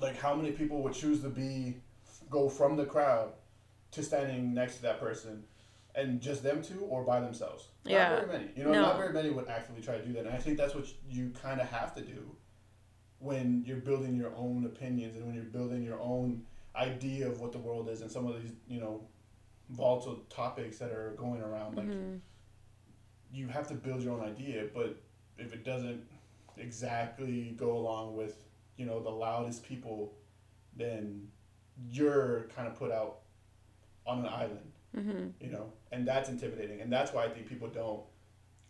like 0.00 0.16
how 0.16 0.34
many 0.34 0.52
people 0.52 0.82
would 0.82 0.92
choose 0.94 1.20
to 1.22 1.28
be 1.28 1.76
go 2.30 2.48
from 2.48 2.76
the 2.76 2.84
crowd 2.84 3.30
to 3.92 4.02
standing 4.02 4.52
next 4.54 4.76
to 4.76 4.82
that 4.82 5.00
person 5.00 5.44
and 5.96 6.20
just 6.20 6.42
them 6.42 6.62
two 6.62 6.80
or 6.90 7.02
by 7.04 7.18
themselves 7.20 7.68
Yeah. 7.84 8.10
not 8.10 8.26
very 8.26 8.38
many 8.38 8.52
you 8.54 8.64
know 8.64 8.72
No. 8.72 8.82
not 8.82 8.96
very 8.98 9.12
many 9.12 9.30
would 9.30 9.48
actively 9.48 9.82
try 9.82 9.96
to 9.96 10.04
do 10.04 10.12
that 10.12 10.26
and 10.26 10.34
i 10.34 10.38
think 10.38 10.56
that's 10.58 10.74
what 10.74 10.86
you 11.08 11.30
kind 11.42 11.60
of 11.60 11.68
have 11.68 11.94
to 11.94 12.02
do 12.02 12.36
when 13.18 13.64
you're 13.66 13.78
building 13.78 14.14
your 14.14 14.34
own 14.36 14.66
opinions 14.66 15.16
and 15.16 15.24
when 15.26 15.34
you're 15.34 15.44
building 15.44 15.82
your 15.82 15.98
own 16.00 16.44
idea 16.76 17.26
of 17.26 17.40
what 17.40 17.50
the 17.52 17.58
world 17.58 17.88
is 17.88 18.02
and 18.02 18.10
some 18.10 18.26
of 18.26 18.40
these 18.42 18.52
you 18.68 18.78
know 18.78 19.06
volatile 19.70 20.16
topics 20.28 20.78
that 20.78 20.90
are 20.92 21.14
going 21.16 21.40
around 21.40 21.76
like 21.76 21.86
Mhm. 21.88 22.20
you 23.32 23.48
have 23.48 23.66
to 23.68 23.74
build 23.74 24.02
your 24.02 24.12
own 24.14 24.24
idea, 24.24 24.68
but 24.72 24.96
if 25.36 25.52
it 25.52 25.64
doesn't 25.64 26.00
exactly 26.56 27.50
go 27.58 27.76
along 27.76 28.16
with, 28.16 28.44
you 28.76 28.86
know, 28.86 29.00
the 29.02 29.10
loudest 29.10 29.64
people, 29.64 30.14
then 30.76 31.28
you're 31.90 32.48
kind 32.54 32.68
of 32.68 32.76
put 32.76 32.92
out 32.92 33.22
on 34.06 34.20
an 34.20 34.26
island, 34.26 34.72
Mhm. 34.96 35.32
you 35.40 35.50
know, 35.50 35.72
and 35.92 36.06
that's 36.08 36.28
intimidating. 36.28 36.80
And 36.80 36.92
that's 36.92 37.12
why 37.12 37.24
I 37.24 37.28
think 37.28 37.46
people 37.46 37.68
don't, 37.68 38.02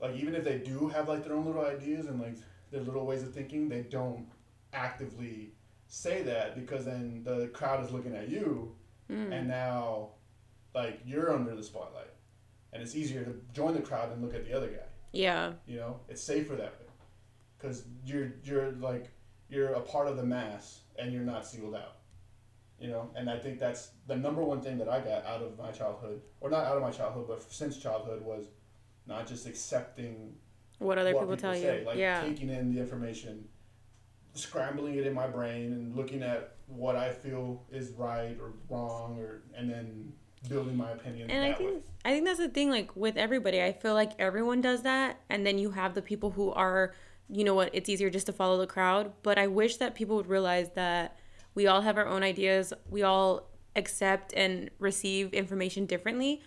like, 0.01 0.16
even 0.16 0.35
if 0.35 0.45
they 0.45 0.59
do 0.59 0.89
have, 0.89 1.09
like, 1.09 1.24
their 1.24 1.35
own 1.35 1.45
little 1.47 1.64
ideas 1.64 2.07
and, 2.07 2.20
like, 2.20 2.37
their 2.70 2.81
little 2.83 3.07
ways 3.07 3.22
of 3.22 3.33
thinking, 3.33 3.68
they 3.68 3.83
don't 3.83 4.27
actively 4.72 5.53
say 5.87 6.22
that 6.24 6.57
because 6.57 6.85
then 6.85 7.22
the 7.24 7.49
crowd 7.49 7.83
is 7.85 7.91
looking 7.93 8.14
at 8.14 8.29
you 8.29 8.74
Mm. 9.09 9.33
and 9.33 9.47
now 9.49 10.11
like 10.74 11.01
you're 11.07 11.33
under 11.33 11.55
the 11.55 11.62
spotlight 11.62 12.11
and 12.72 12.83
it's 12.83 12.97
easier 12.97 13.24
to 13.24 13.41
join 13.55 13.72
the 13.72 13.81
crowd 13.81 14.11
and 14.12 14.20
look 14.20 14.35
at 14.35 14.45
the 14.45 14.53
other 14.53 14.68
guy 14.68 14.83
Yeah. 15.12 15.53
you 15.64 15.77
know 15.77 16.01
it's 16.09 16.20
safer 16.22 16.57
that 16.57 16.72
way 16.81 16.87
because 17.57 17.85
you're 18.05 18.33
you're 18.43 18.72
like 18.72 19.11
you're 19.49 19.74
a 19.74 19.81
part 19.81 20.09
of 20.09 20.16
the 20.16 20.24
mass 20.24 20.81
and 20.99 21.12
you're 21.12 21.22
not 21.22 21.47
singled 21.47 21.77
out 21.77 21.95
you 22.79 22.89
know 22.89 23.11
and 23.16 23.31
i 23.31 23.39
think 23.39 23.59
that's 23.59 23.91
the 24.07 24.16
number 24.16 24.43
one 24.43 24.61
thing 24.61 24.77
that 24.79 24.89
i 24.89 25.01
got 25.01 25.24
out 25.24 25.43
of 25.43 25.57
my 25.59 25.70
childhood 25.70 26.20
or 26.41 26.51
not 26.51 26.64
out 26.64 26.77
of 26.77 26.83
my 26.83 26.91
childhood 26.91 27.27
but 27.27 27.41
since 27.51 27.79
childhood 27.79 28.22
was 28.22 28.47
not 29.07 29.27
just 29.27 29.47
accepting 29.47 30.35
What 30.79 30.99
other 30.99 31.14
what 31.14 31.22
people, 31.22 31.37
tell 31.37 31.55
say, 31.55 31.81
you? 31.81 31.87
like 31.87 31.97
yeah. 31.97 32.22
taking 32.22 32.51
in 32.51 32.74
the 32.74 32.81
information 32.81 33.49
scrambling 34.35 34.97
it 34.97 35.07
in 35.07 35.14
my 35.14 35.27
brain 35.27 35.72
and 35.72 35.97
looking 35.97 36.22
at 36.22 36.57
what 36.66 36.97
i 36.97 37.11
feel 37.11 37.62
is 37.70 37.93
right 37.93 38.37
or 38.41 38.53
wrong 38.68 39.18
or 39.18 39.43
and 39.57 39.70
then 39.70 40.12
building 40.49 40.77
my 40.77 40.91
opinion 40.91 41.31
and 41.31 41.45
I 41.45 41.49
that 41.49 41.61
way. 41.61 41.66
think 41.66 41.85
I 42.05 42.11
think 42.12 42.24
that's 42.24 42.39
the 42.39 42.49
thing. 42.49 42.70
Like 42.70 42.95
with 42.95 43.16
everybody, 43.16 43.61
I 43.61 43.72
feel 43.72 43.95
like 43.95 44.12
everyone 44.20 44.61
does 44.61 44.83
that, 44.83 45.18
and 45.29 45.45
then 45.45 45.59
you 45.59 45.72
have 45.72 45.95
the 45.95 46.03
people 46.03 46.31
who 46.31 46.53
are, 46.53 46.95
you 47.29 47.43
know 47.43 47.55
what? 47.55 47.70
It's 47.72 47.89
easier 47.89 48.11
just 48.11 48.27
to 48.27 48.33
follow 48.33 48.59
the 48.59 48.66
crowd. 48.68 49.12
But 49.24 49.39
I 49.39 49.49
wish 49.49 49.79
that 49.79 49.97
people 49.97 50.14
would 50.14 50.29
realize 50.29 50.70
that 50.77 51.18
we 51.57 51.66
all 51.66 51.80
have 51.80 51.96
our 51.96 52.07
own 52.07 52.22
ideas. 52.22 52.72
We 52.88 53.02
all 53.02 53.48
accept 53.74 54.32
and 54.34 54.70
receive 54.78 55.32
information 55.32 55.86
differently. 55.86 56.42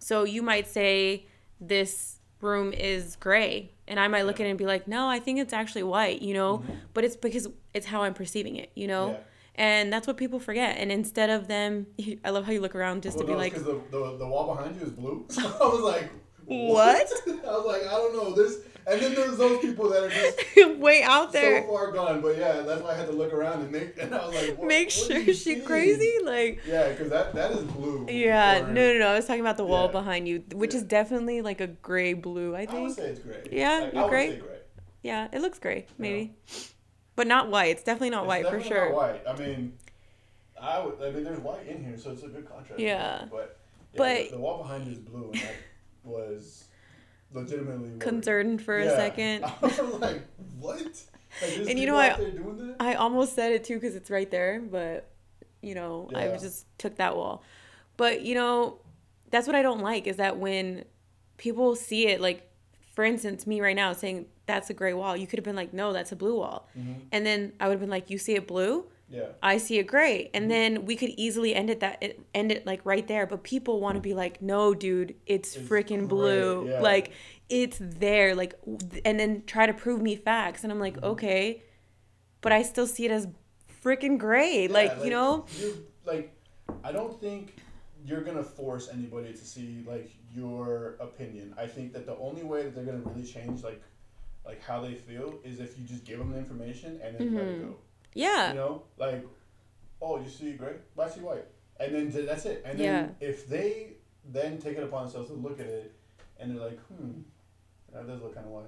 So 0.00 0.24
you 0.24 0.42
might 0.42 0.66
say 0.66 1.26
this 1.60 2.18
room 2.40 2.72
is 2.72 3.16
gray, 3.16 3.70
and 3.86 4.00
I 4.00 4.08
might 4.08 4.22
look 4.22 4.40
at 4.40 4.46
it 4.46 4.50
and 4.50 4.58
be 4.58 4.66
like, 4.66 4.88
no, 4.88 5.06
I 5.08 5.20
think 5.20 5.38
it's 5.38 5.52
actually 5.52 5.84
white. 5.84 6.20
You 6.22 6.34
know, 6.34 6.58
mm-hmm. 6.58 6.72
but 6.94 7.04
it's 7.04 7.14
because 7.14 7.46
it's 7.72 7.86
how 7.86 8.02
I'm 8.02 8.14
perceiving 8.14 8.56
it. 8.56 8.72
You 8.74 8.88
know. 8.88 9.10
Yeah. 9.12 9.18
And 9.56 9.92
that's 9.92 10.08
what 10.08 10.16
people 10.16 10.40
forget. 10.40 10.78
And 10.78 10.90
instead 10.90 11.30
of 11.30 11.46
them, 11.46 11.86
I 12.24 12.30
love 12.30 12.44
how 12.44 12.50
you 12.50 12.60
look 12.60 12.74
around 12.74 13.04
just 13.04 13.18
Well, 13.18 13.28
to 13.28 13.32
be 13.32 13.36
like, 13.36 13.52
because 13.52 13.66
the, 13.66 13.80
the, 13.92 14.16
the 14.18 14.26
wall 14.26 14.52
behind 14.52 14.74
you 14.74 14.82
is 14.82 14.90
blue. 14.90 15.26
So 15.28 15.42
I 15.62 15.68
was 15.68 15.80
like, 15.80 16.10
What? 16.46 17.08
I 17.26 17.30
was 17.56 17.64
like, 17.66 17.82
I 17.82 17.92
don't 17.96 18.14
know 18.14 18.32
this. 18.34 18.58
And 18.86 19.00
then 19.00 19.14
there's 19.14 19.38
those 19.38 19.60
people 19.60 19.88
that 19.88 20.02
are 20.04 20.10
just 20.10 20.78
way 20.78 21.02
out 21.02 21.32
there. 21.32 21.62
so 21.62 21.68
far 21.68 21.90
gone. 21.90 22.20
But 22.20 22.36
yeah, 22.36 22.60
that's 22.60 22.82
why 22.82 22.90
I 22.90 22.94
had 22.94 23.06
to 23.06 23.12
look 23.14 23.32
around 23.32 23.62
and 23.62 23.72
make. 23.72 23.96
And 23.98 24.14
I 24.14 24.26
was 24.26 24.34
like, 24.36 24.58
what, 24.58 24.68
Make 24.68 24.88
what 24.88 24.92
sure 24.92 25.24
she 25.24 25.32
seeing? 25.32 25.64
crazy. 25.64 26.12
Like, 26.22 26.60
Yeah, 26.66 26.90
because 26.90 27.08
that 27.08 27.34
that 27.34 27.52
is 27.52 27.62
blue. 27.64 28.06
yeah, 28.10 28.60
no, 28.60 28.92
no, 28.92 28.98
no. 28.98 29.08
I 29.08 29.14
was 29.14 29.24
talking 29.26 29.40
about 29.40 29.56
the 29.56 29.64
wall 29.64 29.86
Yeah. 29.86 29.92
behind 29.92 30.28
you, 30.28 30.44
which 30.52 30.74
is 30.74 30.82
definitely 30.82 31.40
like 31.40 31.62
a 31.62 31.68
gray 31.68 32.12
blue. 32.12 32.54
I 32.54 32.58
I 32.58 32.60
would 32.64 32.68
think. 32.68 32.94
say 32.94 33.04
it's 33.06 33.20
gray. 33.20 33.42
Yeah, 33.50 33.88
Like, 33.92 34.08
gray? 34.10 34.36
gray. 34.36 34.48
Yeah, 35.02 35.28
it 35.32 35.40
looks 35.40 35.58
gray, 35.58 35.86
maybe, 35.98 36.34
but 37.16 37.26
not 37.26 37.50
white. 37.50 37.70
It's 37.70 37.82
definitely 37.84 38.10
not 38.10 38.24
It's 38.24 38.28
white 38.28 38.48
for 38.50 38.60
sure. 38.60 38.88
Not 38.90 38.96
white. 38.96 39.22
I 39.26 39.36
mean, 39.38 39.78
I 40.60 40.84
would. 40.84 40.94
I 41.02 41.10
mean, 41.10 41.24
there's 41.24 41.40
white 41.40 41.66
in 41.66 41.82
here, 41.84 41.96
so 41.96 42.10
it's 42.12 42.22
a 42.22 42.28
good 42.28 42.46
contrast. 42.48 42.78
Yeah. 42.80 43.24
But 43.30 43.58
yeah, 43.94 43.98
But- 43.98 44.24
the, 44.30 44.36
the 44.36 44.38
wall 44.40 44.62
behind 44.62 44.84
you 44.86 44.92
is 44.92 44.98
blue, 44.98 45.30
and 45.32 45.40
that 45.40 45.54
was 46.04 46.68
legitimately. 47.32 47.98
Concerned 47.98 48.62
for 48.62 48.78
a 48.78 48.88
second. 48.90 49.44
I 49.44 49.52
was 49.60 49.78
like, 50.00 50.22
what? 50.58 50.82
Like, 51.42 51.68
And 51.68 51.78
you 51.78 51.86
know, 51.86 51.96
I- 51.96 52.16
there 52.16 52.30
doing 52.30 52.68
that? 52.68 52.76
I 52.80 52.94
almost 52.94 53.34
said 53.34 53.52
it 53.52 53.64
too 53.64 53.74
because 53.74 53.96
it's 53.96 54.10
right 54.10 54.30
there, 54.30 54.60
but 54.60 55.10
you 55.62 55.74
know, 55.74 56.10
I 56.14 56.28
just 56.36 56.66
took 56.78 56.96
that 56.96 57.16
wall. 57.16 57.42
But 57.96 58.22
you 58.22 58.34
know, 58.34 58.78
that's 59.30 59.46
what 59.46 59.56
I 59.56 59.62
don't 59.62 59.80
like 59.80 60.06
is 60.06 60.16
that 60.16 60.38
when 60.38 60.84
people 61.38 61.74
see 61.74 62.06
it, 62.08 62.20
like 62.20 62.48
for 62.92 63.02
instance, 63.04 63.46
me 63.46 63.60
right 63.60 63.74
now 63.74 63.92
saying 63.92 64.26
that's 64.46 64.70
a 64.70 64.74
gray 64.74 64.92
wall, 64.94 65.16
you 65.16 65.26
could 65.26 65.38
have 65.38 65.44
been 65.44 65.56
like, 65.56 65.72
no, 65.72 65.92
that's 65.92 66.12
a 66.12 66.16
blue 66.16 66.36
wall, 66.36 66.68
Mhm. 66.78 66.96
and 67.10 67.26
then 67.26 67.52
I 67.58 67.66
would 67.66 67.72
have 67.74 67.80
been 67.80 67.90
like, 67.90 68.10
you 68.10 68.18
see 68.18 68.34
it 68.34 68.46
blue, 68.46 68.84
Yeah. 69.14 69.26
I 69.42 69.58
see 69.58 69.78
it 69.78 69.84
gray, 69.86 70.24
Mm-hmm. 70.24 70.36
and 70.36 70.50
then 70.50 70.84
we 70.86 70.96
could 70.96 71.10
easily 71.16 71.54
end 71.54 71.70
it 71.70 71.80
that 71.80 72.02
end 72.34 72.50
it 72.52 72.66
like 72.66 72.80
right 72.84 73.06
there. 73.06 73.26
But 73.26 73.42
people 73.44 73.80
want 73.80 73.94
to 73.96 74.00
be 74.00 74.14
like, 74.14 74.42
no, 74.42 74.74
dude, 74.74 75.14
it's, 75.26 75.54
It's 75.56 75.68
freaking 75.68 76.08
blue, 76.08 76.68
yeah. 76.70 76.80
like 76.80 77.12
it's 77.48 77.78
there, 77.80 78.34
like, 78.34 78.54
and 79.04 79.20
then 79.20 79.42
try 79.46 79.66
to 79.66 79.74
prove 79.74 80.00
me 80.02 80.16
facts, 80.16 80.64
and 80.64 80.72
I'm 80.72 80.80
like, 80.80 80.96
Mm-hmm. 80.96 81.12
okay, 81.12 81.62
but 82.40 82.52
I 82.52 82.62
still 82.62 82.86
see 82.86 83.04
it 83.04 83.10
as 83.10 83.28
freaking 83.84 84.18
gray, 84.18 84.66
Yeah, 84.66 84.72
like, 84.72 85.04
you 85.04 85.10
know, 85.10 85.46
like 86.04 86.34
I 86.82 86.90
don't 86.92 87.20
think 87.20 87.54
you're 88.06 88.22
gonna 88.22 88.42
force 88.42 88.88
anybody 88.92 89.32
to 89.32 89.44
see 89.44 89.82
like 89.86 90.10
your 90.34 90.96
opinion. 91.00 91.54
I 91.56 91.66
think 91.66 91.92
that 91.94 92.04
the 92.06 92.16
only 92.16 92.42
way 92.42 92.64
that 92.64 92.74
they're 92.74 92.84
gonna 92.84 92.98
really 92.98 93.24
change 93.24 93.62
like 93.62 93.80
like 94.44 94.60
how 94.62 94.80
they 94.80 94.94
feel 94.94 95.38
is 95.44 95.58
if 95.60 95.78
you 95.78 95.84
just 95.86 96.04
give 96.04 96.18
them 96.18 96.30
the 96.32 96.38
information 96.38 97.00
and 97.02 97.14
then 97.16 97.34
let 97.34 97.42
it 97.44 97.48
Mhm. 97.60 97.62
go. 97.68 97.76
Yeah, 98.14 98.48
You 98.50 98.54
know, 98.54 98.82
like 98.96 99.24
oh, 100.00 100.20
you 100.20 100.28
see 100.28 100.52
gray, 100.52 100.74
I 100.98 101.08
see 101.08 101.20
white, 101.20 101.44
and 101.80 101.94
then 101.94 102.26
that's 102.26 102.44
it. 102.46 102.62
And 102.64 102.78
then 102.78 102.84
Yeah. 103.20 103.26
if 103.28 103.48
they 103.48 103.94
then 104.32 104.58
take 104.58 104.76
it 104.76 104.82
upon 104.82 105.04
themselves 105.04 105.28
to 105.30 105.34
look 105.34 105.60
at 105.60 105.66
it 105.66 105.92
and 106.38 106.50
they're 106.50 106.64
like, 106.64 106.78
hmm, 106.88 107.20
that 107.92 108.06
does 108.06 108.20
look 108.22 108.34
kind 108.34 108.46
of 108.46 108.52
white. 108.52 108.64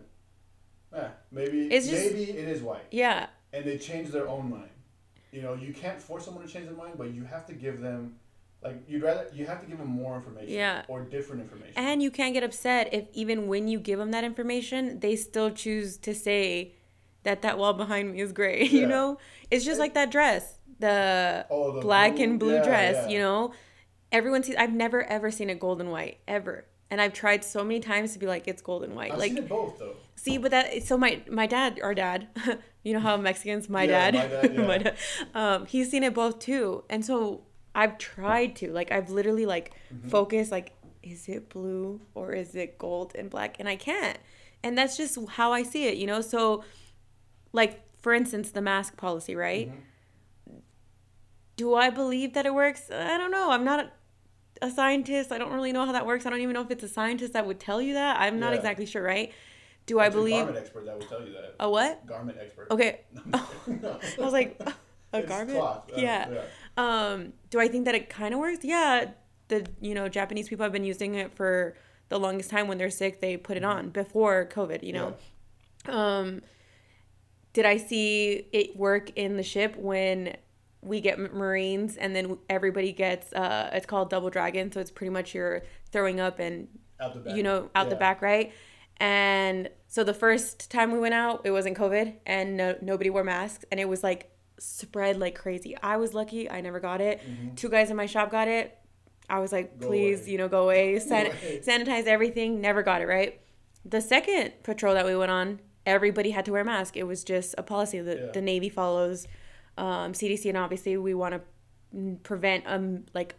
Yeah, 0.92 1.10
maybe 1.30 1.66
It's 1.68 1.88
just- 1.88 2.12
maybe 2.14 2.30
it 2.30 2.48
is 2.48 2.62
white 2.62 2.86
yeah, 2.90 3.28
and 3.52 3.64
they 3.64 3.76
change 3.78 4.08
their 4.10 4.28
own 4.28 4.48
mind. 4.50 4.70
You 5.32 5.42
know, 5.42 5.54
you 5.54 5.72
can't 5.74 6.00
force 6.00 6.24
someone 6.24 6.46
to 6.46 6.50
change 6.52 6.66
their 6.66 6.74
mind, 6.76 6.94
but 6.96 7.12
you 7.12 7.24
have 7.24 7.44
to 7.46 7.52
give 7.52 7.80
them, 7.80 8.18
like, 8.62 8.76
you'd 8.88 9.02
rather 9.02 9.28
you 9.34 9.44
have 9.46 9.60
to 9.60 9.66
give 9.66 9.76
them 9.78 9.88
more 9.88 10.16
information, 10.16 10.54
Yeah. 10.54 10.84
or 10.88 11.02
different 11.02 11.42
information. 11.42 11.74
and 11.76 12.02
you 12.02 12.10
can't 12.10 12.32
get 12.32 12.42
upset 12.42 12.94
if 12.94 13.04
even 13.12 13.46
when 13.48 13.68
you 13.68 13.78
give 13.78 13.98
them 13.98 14.10
that 14.12 14.24
information, 14.24 15.00
they 15.00 15.16
still 15.16 15.50
choose 15.50 15.98
to 15.98 16.14
say 16.14 16.72
that 17.26 17.42
that 17.42 17.58
wall 17.58 17.74
behind 17.74 18.12
me 18.12 18.20
is 18.20 18.32
gray. 18.32 18.64
You 18.80 18.86
know, 18.86 19.18
it's 19.50 19.64
just 19.64 19.78
like 19.78 19.94
that 19.94 20.10
dress, 20.10 20.58
the 20.78 21.46
oh, 21.50 21.72
the 21.76 21.80
black 21.80 22.18
and 22.18 22.38
blue 22.40 22.54
yeah, 22.56 22.64
dress, 22.64 22.96
yeah. 22.96 23.08
you 23.12 23.18
know? 23.18 23.52
Everyone 24.12 24.42
sees 24.42 24.56
I've 24.56 24.72
never 24.72 25.02
ever 25.04 25.30
seen 25.30 25.50
it 25.50 25.58
gold 25.60 25.80
and 25.80 25.90
white 25.90 26.18
ever. 26.28 26.64
And 26.90 27.00
I've 27.00 27.12
tried 27.12 27.42
so 27.44 27.64
many 27.64 27.80
times 27.80 28.12
to 28.12 28.18
be 28.18 28.26
like 28.26 28.46
it's 28.48 28.62
gold 28.62 28.84
and 28.84 28.94
white. 28.94 29.12
I've 29.12 29.18
like 29.18 29.32
seen 29.32 29.38
it 29.38 29.48
both 29.48 29.78
though. 29.78 29.96
see, 30.14 30.38
but 30.38 30.50
that 30.52 30.82
so 30.84 30.96
my 30.96 31.20
my 31.28 31.46
dad, 31.46 31.80
our 31.82 31.94
dad, 31.94 32.28
you 32.84 32.92
know 32.94 33.00
how 33.00 33.16
Mexicans, 33.16 33.68
my 33.68 33.82
Yeah, 33.84 34.10
dad, 34.12 34.14
my 34.14 34.26
dad, 34.28 34.54
yeah. 34.54 34.66
my 34.66 34.78
dad, 34.78 34.96
um, 35.34 35.66
he's 35.66 35.90
seen 35.90 36.04
it 36.04 36.14
both 36.14 36.38
too. 36.38 36.84
And 36.88 37.04
so 37.04 37.42
I've 37.74 37.98
tried 37.98 38.54
to 38.56 38.72
like 38.72 38.92
I've 38.92 39.10
literally 39.10 39.46
like 39.46 39.72
Mm-hmm. 39.92 40.08
focused 40.08 40.50
like 40.52 40.72
is 41.02 41.28
it 41.28 41.48
blue 41.50 42.00
or 42.14 42.32
is 42.32 42.54
it 42.54 42.78
gold 42.78 43.12
and 43.18 43.28
black 43.30 43.58
and 43.60 43.68
I 43.68 43.76
can't. 43.76 44.18
And 44.64 44.76
that's 44.78 44.96
just 44.96 45.16
how 45.38 45.52
I 45.52 45.62
see 45.62 45.84
it, 45.90 45.96
you 45.96 46.06
know? 46.06 46.20
So 46.20 46.64
like 47.60 47.72
for 48.02 48.12
instance 48.14 48.50
the 48.52 48.60
mask 48.60 48.96
policy, 48.96 49.34
right? 49.34 49.68
Mhm. 49.70 50.60
do 51.56 51.74
I 51.74 51.88
believe 51.90 52.34
that 52.34 52.44
it 52.44 52.54
works? 52.54 52.90
I 52.90 53.16
don't 53.16 53.30
know. 53.30 53.50
I'm 53.50 53.64
not 53.64 53.90
a 54.60 54.70
scientist. 54.70 55.32
I 55.32 55.38
don't 55.38 55.52
really 55.52 55.72
know 55.72 55.86
how 55.86 55.92
that 55.92 56.04
works. 56.06 56.26
I 56.26 56.30
don't 56.30 56.40
even 56.42 56.52
know 56.52 56.60
if 56.62 56.70
it's 56.70 56.84
a 56.84 56.88
scientist 56.88 57.32
that 57.32 57.46
would 57.46 57.58
tell 57.58 57.80
you 57.80 57.94
that. 57.94 58.20
I'm 58.20 58.38
not 58.38 58.50
Yeah. 58.52 58.56
exactly 58.58 58.84
sure, 58.86 59.02
right? 59.02 59.32
Do 59.86 59.98
I 59.98 60.06
It's 60.06 60.14
a 60.14 60.18
believe 60.18 60.44
garment 60.44 60.58
expert 60.58 60.84
that 60.86 60.98
would 60.98 61.08
tell 61.08 61.22
you 61.26 61.32
that. 61.32 61.54
a 61.58 61.70
what? 61.70 62.04
Garment 62.06 62.38
expert. 62.40 62.66
Okay. 62.70 63.00
No. 63.66 63.98
I 64.18 64.20
was 64.22 64.32
like, 64.34 64.60
a 65.14 65.18
It's 65.20 65.28
garment? 65.28 65.58
cloth, 65.58 65.90
uh, 65.96 66.00
yeah. 66.00 66.42
Um, 66.76 67.32
do 67.50 67.58
I 67.58 67.68
think 67.68 67.86
that 67.86 67.94
it 67.94 68.10
kind 68.10 68.34
of 68.34 68.40
works? 68.40 68.62
Yeah. 68.64 69.12
The 69.48 69.66
you 69.80 69.94
know 69.94 70.08
Japanese 70.08 70.48
people 70.50 70.64
have 70.64 70.72
been 70.72 70.84
using 70.84 71.14
it 71.14 71.32
for 71.32 71.74
the 72.10 72.18
longest 72.18 72.50
time. 72.50 72.66
When 72.68 72.76
they're 72.78 72.90
sick, 72.90 73.20
they 73.20 73.36
put 73.38 73.56
it 73.56 73.64
on 73.64 73.88
before 73.90 74.46
COVID. 74.52 74.82
You 74.82 74.92
know. 74.92 75.14
Um, 75.86 76.42
did 77.56 77.64
I 77.64 77.76
see 77.78 78.46
it 78.52 78.76
work 78.76 79.06
in 79.16 79.36
the 79.38 79.42
ship 79.42 79.76
when 79.76 80.36
we 80.82 81.00
get 81.00 81.18
Marines 81.18 81.96
and 81.96 82.14
then 82.14 82.36
everybody 82.50 82.92
gets 82.92 83.32
uh 83.32 83.70
it's 83.72 83.86
called 83.86 84.10
double 84.10 84.30
dragon 84.30 84.70
so 84.70 84.78
it's 84.80 84.90
pretty 84.98 85.10
much 85.10 85.34
you're 85.34 85.62
throwing 85.90 86.20
up 86.20 86.38
and 86.38 86.68
Out 87.00 87.14
the 87.14 87.20
back. 87.20 87.36
you 87.36 87.42
know 87.42 87.70
out 87.74 87.88
the 87.88 87.96
back 87.96 88.20
right 88.20 88.52
and 88.98 89.68
so 89.88 90.04
the 90.04 90.14
first 90.14 90.70
time 90.70 90.92
we 90.92 90.98
went 90.98 91.14
out 91.14 91.40
it 91.44 91.50
wasn't 91.50 91.76
covid 91.76 92.14
and 92.26 92.56
no, 92.56 92.76
nobody 92.82 93.10
wore 93.10 93.24
masks 93.24 93.64
and 93.70 93.80
it 93.80 93.88
was 93.88 94.02
like 94.02 94.30
spread 94.58 95.18
like 95.18 95.34
crazy. 95.34 95.76
I 95.82 95.98
was 95.98 96.14
lucky; 96.14 96.48
I 96.50 96.62
never 96.62 96.80
got 96.80 97.02
it. 97.02 97.20
Mhm. 97.20 97.56
Two 97.56 97.68
guys 97.68 97.90
in 97.90 97.96
my 97.96 98.06
shop 98.06 98.30
got 98.30 98.48
it. 98.48 98.74
I 99.28 99.38
was 99.40 99.52
like, 99.52 99.78
Go 99.78 99.88
please, 99.88 100.22
away. 100.22 100.30
you 100.30 100.38
know, 100.38 100.48
go 100.48 100.62
away. 100.64 100.98
San- 101.10 101.26
away. 101.26 101.60
sanitize 101.62 102.06
everything. 102.06 102.60
Never 102.62 102.82
got 102.82 103.02
it 103.02 103.06
right. 103.06 103.38
The 103.84 104.00
second 104.00 104.54
patrol 104.62 104.94
that 104.94 105.04
we 105.04 105.14
went 105.14 105.30
on, 105.30 105.60
everybody 105.86 106.30
had 106.32 106.44
to 106.44 106.52
wear 106.52 106.60
a 106.62 106.64
mask. 106.64 106.96
It 106.96 107.04
was 107.04 107.24
just 107.24 107.54
a 107.56 107.62
policy 107.62 108.00
that 108.00 108.18
Yeah. 108.18 108.30
the 108.32 108.42
Navy 108.42 108.68
follows. 108.68 109.26
Um, 109.78 110.12
CDC 110.12 110.48
and 110.48 110.58
obviously 110.58 110.96
we 110.96 111.14
want 111.14 111.34
to 111.34 112.16
prevent 112.22 112.64
um 112.66 113.06
like 113.14 113.34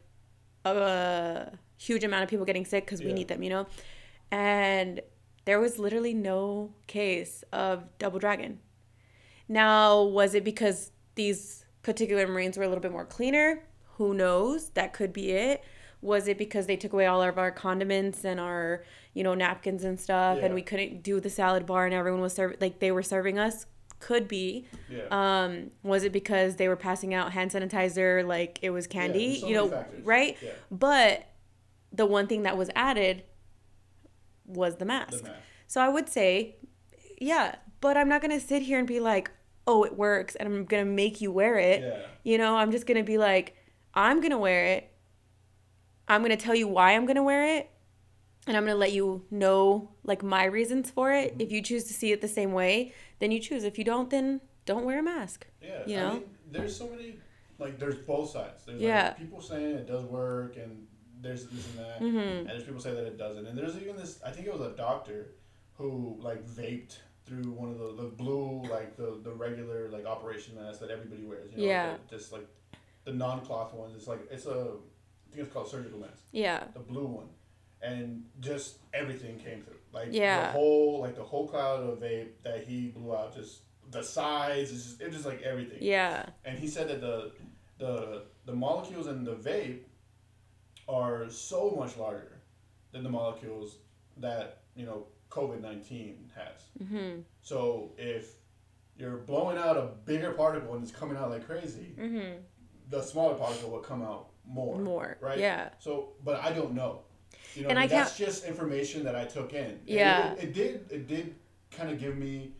a 0.65 1.51
huge 1.77 2.03
amount 2.03 2.23
of 2.23 2.29
people 2.29 2.45
getting 2.45 2.65
sick 2.65 2.85
because 2.85 3.01
we 3.01 3.07
Yeah. 3.09 3.13
need 3.15 3.27
them, 3.27 3.43
you 3.43 3.49
know. 3.49 3.67
And 4.31 5.01
there 5.45 5.59
was 5.59 5.77
literally 5.79 6.13
no 6.13 6.73
case 6.87 7.43
of 7.53 7.85
double 7.99 8.19
dragon. 8.19 8.59
Now, 9.47 10.03
was 10.03 10.35
it 10.35 10.43
because 10.43 10.91
these 11.15 11.65
particular 11.83 12.27
Marines 12.27 12.57
were 12.57 12.63
a 12.63 12.67
little 12.67 12.81
bit 12.81 12.91
more 12.91 13.05
cleaner? 13.05 13.63
Who 13.97 14.13
knows? 14.13 14.69
That 14.71 14.91
could 14.93 15.13
be 15.13 15.31
it. 15.31 15.63
Was 16.01 16.27
it 16.27 16.37
because 16.37 16.67
they 16.67 16.75
took 16.75 16.93
away 16.93 17.05
all 17.05 17.23
of 17.23 17.37
our 17.39 17.51
condiments 17.51 18.23
and 18.25 18.39
our, 18.39 18.83
you 19.17 19.23
know, 19.23 19.33
napkins 19.33 19.83
and 19.83 19.99
stuff, 19.99 20.37
Yeah. 20.37 20.45
and 20.45 20.53
we 20.53 20.61
couldn't 20.61 21.01
do 21.01 21.19
the 21.19 21.29
salad 21.29 21.65
bar, 21.65 21.85
and 21.85 21.93
everyone 21.93 22.21
was 22.21 22.33
serving 22.33 22.57
like 22.61 22.79
they 22.79 22.91
were 22.91 23.03
serving 23.03 23.39
us? 23.39 23.65
Could 23.99 24.27
be. 24.27 24.67
Yeah. 24.89 25.05
Um, 25.09 25.71
was 25.81 26.03
it 26.03 26.11
because 26.11 26.57
they 26.57 26.67
were 26.67 26.75
passing 26.75 27.15
out 27.15 27.31
hand 27.33 27.49
sanitizer 27.51 28.25
like 28.25 28.59
it 28.61 28.69
was 28.69 28.85
candy? 28.85 29.27
there's 29.29 29.41
so 29.41 29.47
you 29.47 29.55
know, 29.55 29.69
factors. 29.69 30.05
right? 30.05 30.37
Yeah. 30.41 30.51
But 30.69 31.25
the 31.91 32.05
one 32.05 32.27
thing 32.27 32.43
that 32.43 32.55
was 32.57 32.69
added 32.75 33.23
was 34.45 34.75
the 34.75 34.85
mask. 34.85 35.17
The 35.17 35.23
mask. 35.23 35.39
So 35.65 35.81
I 35.81 35.89
would 35.89 36.07
say, 36.09 36.57
yeah, 37.19 37.55
but 37.81 37.97
I'm 37.97 38.07
not 38.07 38.21
gonna 38.21 38.39
sit 38.39 38.61
here 38.61 38.77
and 38.77 38.87
be 38.87 38.99
like, 38.99 39.31
oh, 39.65 39.83
it 39.83 39.97
works, 39.97 40.35
and 40.35 40.47
I'm 40.47 40.65
gonna 40.65 40.85
make 40.85 41.19
you 41.21 41.31
wear 41.31 41.57
it. 41.57 41.81
Yeah. 41.81 41.99
You 42.23 42.37
know, 42.37 42.55
I'm 42.55 42.71
just 42.71 42.85
gonna 42.85 43.03
be 43.03 43.17
like, 43.17 43.55
I'm 43.93 44.21
gonna 44.21 44.37
wear 44.37 44.65
it. 44.65 44.91
I'm 46.07 46.21
gonna 46.21 46.37
tell 46.37 46.55
you 46.55 46.67
why 46.67 46.93
I'm 46.95 47.05
gonna 47.07 47.23
wear 47.23 47.57
it, 47.57 47.69
and 48.47 48.55
I'm 48.57 48.63
gonna 48.63 48.75
let 48.75 48.93
you 48.93 49.23
know 49.31 49.89
like 50.03 50.23
my 50.23 50.45
reasons 50.45 50.89
for 50.89 51.11
it. 51.11 51.31
Mm-hmm. 51.33 51.41
If 51.41 51.51
you 51.51 51.61
choose 51.61 51.83
to 51.85 51.93
see 51.93 52.11
it 52.11 52.21
the 52.21 52.27
same 52.27 52.53
way, 52.53 52.93
then 53.19 53.31
you 53.31 53.39
choose. 53.39 53.63
If 53.63 53.77
you 53.77 53.83
don't, 53.83 54.09
then 54.09 54.41
don't 54.65 54.85
wear 54.85 54.99
a 54.99 55.03
mask. 55.03 55.45
Yeah, 55.61 55.83
You 55.85 55.97
I 55.97 55.99
know? 56.01 56.13
mean, 56.13 56.23
there's 56.51 56.75
so 56.75 56.87
many 56.89 57.19
like 57.59 57.79
there's 57.79 57.95
both 57.97 58.29
sides. 58.31 58.65
There's 58.65 58.81
Yeah. 58.81 59.07
like 59.09 59.17
people 59.17 59.41
saying 59.41 59.75
it 59.75 59.87
does 59.87 60.03
work 60.05 60.55
and 60.57 60.87
there's 61.21 61.45
this 61.47 61.67
and 61.69 61.79
that, 61.85 61.99
Mm-hmm. 61.99 62.17
and 62.17 62.49
there's 62.49 62.63
people 62.63 62.79
say 62.81 62.93
that 62.93 63.05
it 63.05 63.17
doesn't. 63.17 63.45
And 63.47 63.57
there's 63.57 63.75
even 63.77 63.95
this. 63.97 64.21
I 64.25 64.31
think 64.31 64.47
it 64.47 64.53
was 64.53 64.61
a 64.61 64.75
doctor 64.75 65.33
who 65.73 66.17
like 66.21 66.45
vaped 66.45 66.97
through 67.25 67.51
one 67.51 67.69
of 67.69 67.77
the 67.79 68.03
the 68.03 68.09
blue 68.09 68.61
like 68.69 68.95
the 68.95 69.19
the 69.23 69.31
regular 69.31 69.89
like 69.89 70.05
operation 70.05 70.55
mask 70.55 70.79
that 70.79 70.89
everybody 70.89 71.23
wears. 71.23 71.51
You 71.51 71.57
know, 71.57 71.63
Yeah. 71.63 71.95
the- 72.09 72.15
just 72.17 72.31
like 72.31 72.47
the 73.03 73.13
non 73.13 73.41
cloth 73.45 73.73
ones. 73.73 73.95
It's 73.95 74.07
like 74.07 74.19
it's 74.31 74.45
a 74.45 74.75
I 75.29 75.29
think 75.35 75.43
it's 75.45 75.53
called 75.53 75.67
surgical 75.69 75.99
mask. 75.99 76.23
Yeah. 76.31 76.63
the 76.73 76.79
blue 76.79 77.05
one, 77.05 77.27
and 77.81 78.23
just 78.39 78.77
everything 78.93 79.37
came 79.39 79.61
through. 79.61 79.75
Like 79.91 80.09
Yeah. 80.11 80.47
the 80.47 80.51
whole 80.53 80.99
like 81.01 81.15
the 81.15 81.23
whole 81.23 81.47
cloud 81.47 81.81
of 81.81 81.99
vape 81.99 82.29
that 82.43 82.63
he 82.65 82.87
blew 82.89 83.15
out, 83.15 83.35
just 83.35 83.61
the 83.91 84.03
size, 84.03 84.71
it's 84.71 84.83
just 84.85 85.01
it 85.01 85.11
just 85.11 85.25
like 85.25 85.41
everything. 85.43 85.79
Yeah. 85.81 86.25
And 86.45 86.57
he 86.59 86.67
said 86.67 86.87
that 86.89 87.01
the 87.01 87.31
the 87.77 88.23
the 88.45 88.53
molecules 88.53 89.07
in 89.07 89.23
the 89.23 89.35
vape 89.35 89.81
are 90.87 91.29
so 91.29 91.71
much 91.71 91.97
larger 91.97 92.41
than 92.91 93.03
the 93.03 93.09
molecules 93.09 93.77
that 94.17 94.63
you 94.75 94.85
know 94.85 95.07
COVID 95.29 95.61
nineteen 95.61 96.31
has. 96.35 96.61
Mhm. 96.83 97.23
So 97.41 97.91
if 97.97 98.35
you're 98.97 99.17
blowing 99.17 99.57
out 99.57 99.77
a 99.77 99.89
bigger 100.05 100.31
particle 100.31 100.73
and 100.73 100.83
it's 100.83 100.91
coming 100.91 101.17
out 101.17 101.29
like 101.29 101.45
crazy, 101.45 101.93
Mhm. 101.97 102.41
the 102.89 103.01
smaller 103.01 103.35
particle 103.35 103.69
will 103.69 103.79
come 103.79 104.01
out 104.01 104.29
more. 104.45 104.77
More. 104.77 105.17
right? 105.21 105.37
Yeah. 105.37 105.69
So, 105.77 106.13
but 106.23 106.39
I 106.41 106.53
don't 106.53 106.73
know. 106.73 107.01
You 107.57 107.63
know, 107.63 107.69
And 107.69 107.79
I 107.79 107.83
I 107.83 107.87
mean, 107.87 107.97
that's 107.97 108.17
just 108.17 108.45
information 108.45 109.03
that 109.05 109.15
I 109.15 109.25
took 109.25 109.53
in. 109.53 109.79
Yeah. 109.85 110.33
It, 110.33 110.43
it 110.43 110.53
did. 110.53 110.91
It 110.91 111.07
did 111.07 111.35
kind 111.71 111.89
of 111.89 111.99
give 111.99 112.15
me 112.15 112.51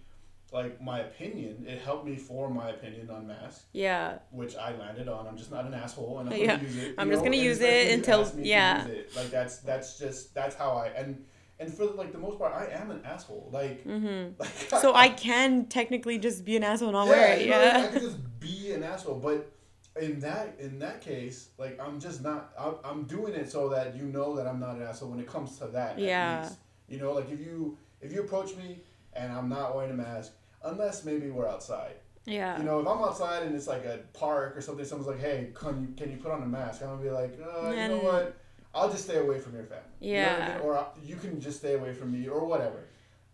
like 0.52 0.82
my 0.82 1.00
opinion. 1.02 1.66
It 1.68 1.80
helped 1.82 2.06
me 2.06 2.16
form 2.16 2.56
my 2.56 2.70
opinion 2.70 3.10
on 3.12 3.28
masks, 3.28 3.66
Yeah. 3.74 4.18
which 4.32 4.56
I 4.56 4.76
landed 4.76 5.08
on. 5.08 5.28
I'm 5.28 5.38
just 5.38 5.52
not 5.52 5.66
an 5.66 5.74
asshole, 5.76 6.20
and 6.20 6.30
I'm 6.34 6.40
Yeah. 6.40 6.56
gonna 6.56 6.64
use 6.64 6.78
it. 6.78 6.96
I'm 6.98 7.10
just 7.10 7.20
know, 7.20 7.26
gonna 7.26 7.36
and 7.38 7.46
use 7.46 7.62
it 7.62 7.92
until- 7.94 8.22
ask 8.22 8.34
me 8.36 8.44
to 8.44 8.50
yeah. 8.50 8.88
use 8.88 8.98
it. 8.98 9.16
Like 9.16 9.30
that's 9.30 9.60
that's 9.60 10.00
just 10.00 10.34
that's 10.34 10.56
how 10.56 10.72
I 10.72 10.88
and 10.88 11.24
and 11.60 11.72
for 11.74 11.86
like 11.86 12.12
the 12.12 12.18
most 12.20 12.40
part, 12.40 12.54
I 12.56 12.68
am 12.74 12.90
an 12.92 13.02
asshole. 13.06 13.50
Like 13.52 13.86
Mhm. 13.86 14.34
like 14.40 14.50
So 14.82 14.96
I 14.96 15.10
can 15.10 15.66
technically 15.66 16.18
just 16.18 16.44
be 16.44 16.56
an 16.58 16.64
asshole 16.64 16.90
and 16.90 16.94
not 16.96 17.06
yeah, 17.08 17.12
wear 17.12 17.34
it. 17.36 17.42
you 17.44 17.52
know, 17.52 17.60
I 17.60 17.64
Yeah. 17.64 17.88
could 17.88 18.02
just 18.02 18.40
be 18.40 18.72
an 18.72 18.82
asshole, 18.84 19.20
but 19.20 19.52
in 20.00 20.20
that 20.22 20.56
in 20.60 20.80
that 20.80 21.02
case, 21.02 21.50
like 21.58 21.80
I'm 21.80 22.00
just 22.00 22.22
not. 22.24 22.52
I'm, 22.60 22.76
I'm 22.84 23.04
doing 23.04 23.34
it 23.34 23.52
so 23.52 23.70
that 23.70 23.96
you 23.96 24.04
know 24.04 24.36
that 24.36 24.48
I'm 24.48 24.60
not 24.60 24.76
an 24.76 24.84
asshole 24.84 25.10
when 25.10 25.20
it 25.20 25.28
comes 25.28 25.58
to 25.60 25.68
that. 25.68 25.92
at 25.94 26.00
Yeah. 26.00 26.42
least. 26.44 26.60
You 26.88 27.00
know, 27.00 27.14
like 27.14 27.30
if 27.32 27.40
you 27.40 27.78
if 28.02 28.14
you 28.14 28.22
approach 28.22 28.56
me 28.56 28.80
and 29.14 29.32
I'm 29.34 29.50
not 29.50 29.76
wearing 29.76 29.92
a 29.92 29.96
mask, 29.96 30.34
unless 30.64 31.04
maybe 31.06 31.30
we're 31.30 31.48
outside. 31.48 31.96
Yeah. 32.26 32.58
You 32.58 32.64
know, 32.64 32.80
if 32.80 32.88
I'm 32.88 33.00
outside 33.00 33.44
and 33.44 33.56
it's 33.56 33.68
like 33.68 33.86
a 33.86 34.00
park 34.14 34.56
or 34.58 34.62
something, 34.62 34.86
someone's 34.86 35.08
like, 35.08 35.20
"Hey, 35.20 35.52
can 35.54 35.82
you 35.82 35.88
can 35.96 36.12
you 36.12 36.18
put 36.18 36.32
on 36.32 36.44
a 36.44 36.46
mask?" 36.46 36.82
I'm 36.82 36.90
gonna 36.90 37.02
be 37.02 37.10
like, 37.10 37.40
uh, 37.42 37.72
"You 37.72 37.88
know 37.90 38.00
what? 38.00 38.36
I'll 38.76 38.90
just 38.92 39.06
stay 39.06 39.18
away 39.18 39.40
from 39.40 39.54
your 39.56 39.64
family." 39.64 39.84
You 40.02 40.16
know 40.16 40.20
I 40.30 40.38
Yeah. 40.38 40.54
mean? 40.58 40.62
Or 40.66 40.78
I- 40.78 40.88
you 41.04 41.16
can 41.16 41.40
just 41.40 41.60
stay 41.60 41.74
away 41.76 41.94
from 41.94 42.12
me, 42.12 42.28
or 42.28 42.46
whatever. 42.46 42.84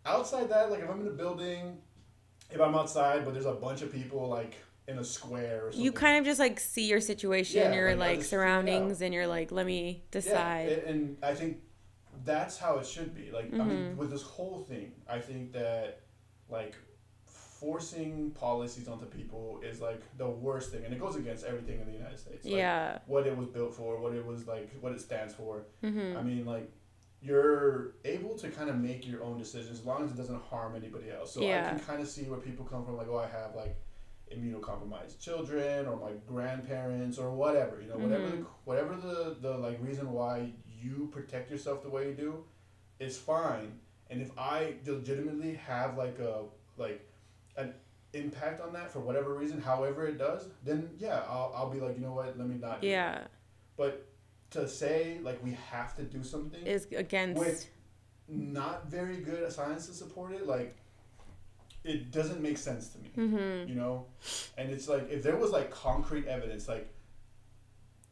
Outside 0.05 0.49
that, 0.49 0.69
like 0.71 0.81
if 0.81 0.89
I'm 0.89 1.01
in 1.01 1.07
a 1.07 1.11
building, 1.11 1.77
if 2.51 2.61
I'm 2.61 2.75
outside, 2.75 3.25
but 3.25 3.33
there's 3.33 3.45
a 3.47 3.53
bunch 3.53 3.81
of 3.81 3.91
people 3.91 4.27
like 4.27 4.55
in 4.87 4.97
a 4.97 5.03
square 5.03 5.67
or 5.67 5.71
something. 5.71 5.83
You 5.85 5.91
kind 5.93 6.19
of 6.19 6.25
just 6.25 6.39
like 6.39 6.59
see 6.59 6.87
your 6.87 7.01
situation, 7.01 7.61
Yeah, 7.61 7.73
your 7.73 7.89
like, 7.91 7.99
like 7.99 8.19
just 8.19 8.29
figure 8.29 8.43
it 8.43 8.47
surroundings, 8.47 9.01
and 9.01 9.13
you're 9.13 9.27
like, 9.27 9.51
let 9.51 9.65
me 9.65 10.03
decide. 10.11 10.69
Yeah, 10.83 10.89
and, 10.89 11.17
I 11.23 11.33
think 11.33 11.59
that's 12.25 12.57
how 12.57 12.77
it 12.77 12.85
should 12.85 13.15
be. 13.15 13.31
Like, 13.31 13.45
I 13.45 13.57
Mm-hmm. 13.57 13.69
mean, 13.69 13.97
with 13.97 14.11
this 14.11 14.23
whole 14.23 14.59
thing, 14.59 14.91
I 15.07 15.19
think 15.19 15.53
that 15.53 16.01
like 16.49 16.75
forcing 17.25 18.31
policies 18.31 18.87
onto 18.87 19.05
people 19.05 19.61
is 19.63 19.79
like 19.79 20.01
the 20.17 20.27
worst 20.29 20.71
thing, 20.71 20.83
and 20.85 20.93
it 20.93 20.99
goes 20.99 21.15
against 21.15 21.45
everything 21.45 21.79
in 21.79 21.87
the 21.87 21.93
United 21.93 22.19
States. 22.19 22.43
Like, 22.45 22.53
yeah. 22.53 22.99
What 23.05 23.25
it 23.25 23.35
was 23.35 23.47
built 23.47 23.73
for, 23.73 23.97
what 23.99 24.13
it 24.13 24.25
was 24.25 24.47
like, 24.47 24.69
what 24.81 24.91
it 24.91 25.01
stands 25.01 25.33
for. 25.33 25.63
hmm 25.81 26.15
I 26.17 26.21
mean, 26.23 26.45
like. 26.45 26.71
You're 27.25 27.93
able 28.03 28.37
to 28.39 28.49
kind 28.49 28.69
of 28.69 28.75
make 28.79 29.07
your 29.07 29.23
own 29.23 29.37
decisions 29.37 29.79
as 29.79 29.85
long 29.85 30.03
as 30.03 30.11
it 30.11 30.17
doesn't 30.17 30.41
harm 30.43 30.75
anybody 30.75 31.09
else. 31.09 31.33
So 31.33 31.39
I 31.39 31.61
can 31.61 31.79
kind 31.79 32.01
of 32.01 32.09
see 32.09 32.23
where 32.23 32.37
people 32.37 32.65
come 32.65 32.83
from, 32.83 32.97
like, 32.97 33.07
oh, 33.09 33.15
I 33.17 33.27
have 33.27 33.55
like 33.55 33.77
immunocompromised 34.35 35.19
children 35.19 35.87
or 35.87 35.95
my 35.97 36.11
grandparents 36.27 37.17
or 37.17 37.31
whatever 37.31 37.81
you 37.81 37.87
know 37.87 37.97
whatever 37.97 38.27
the, 38.27 38.37
mm-hmm. 38.37 38.43
whatever 38.65 38.95
the, 38.95 39.35
the 39.41 39.57
like 39.57 39.77
reason 39.81 40.11
why 40.11 40.49
you 40.81 41.09
protect 41.11 41.49
yourself 41.49 41.83
the 41.83 41.89
way 41.89 42.09
you 42.09 42.13
do 42.13 42.43
is 42.99 43.17
fine 43.17 43.79
and 44.09 44.21
if 44.21 44.31
i 44.37 44.73
legitimately 44.85 45.55
have 45.55 45.97
like 45.97 46.19
a 46.19 46.43
like 46.77 47.07
an 47.57 47.73
impact 48.13 48.61
on 48.61 48.73
that 48.73 48.91
for 48.91 48.99
whatever 48.99 49.33
reason 49.33 49.59
however 49.59 50.05
it 50.07 50.17
does 50.17 50.47
then 50.63 50.89
yeah 50.99 51.23
i'll, 51.27 51.53
I'll 51.55 51.69
be 51.69 51.79
like 51.79 51.95
you 51.95 52.03
know 52.03 52.13
what 52.13 52.37
let 52.37 52.47
me 52.47 52.55
not 52.55 52.81
that. 52.81 52.87
Yeah. 52.87 53.21
but 53.75 54.07
to 54.51 54.67
say 54.67 55.19
like 55.23 55.43
we 55.43 55.57
have 55.71 55.95
to 55.95 56.03
do 56.03 56.23
something 56.23 56.63
Is 56.65 56.87
against. 56.95 57.39
with 57.39 57.67
not 58.27 58.87
very 58.89 59.17
good 59.17 59.51
science 59.51 59.87
to 59.87 59.93
support 59.93 60.33
it 60.33 60.47
like 60.47 60.77
it 61.83 62.11
doesn't 62.11 62.41
make 62.41 62.57
sense 62.57 62.89
to 62.89 62.97
me 62.99 63.09
hmm 63.15 63.67
you 63.69 63.75
know 63.75 64.05
and 64.57 64.69
it's 64.71 64.87
like 64.87 65.09
if 65.09 65.21
there 65.23 65.35
was 65.35 65.51
like 65.51 65.69
concrete 65.71 66.25
evidence 66.27 66.67
like 66.67 66.87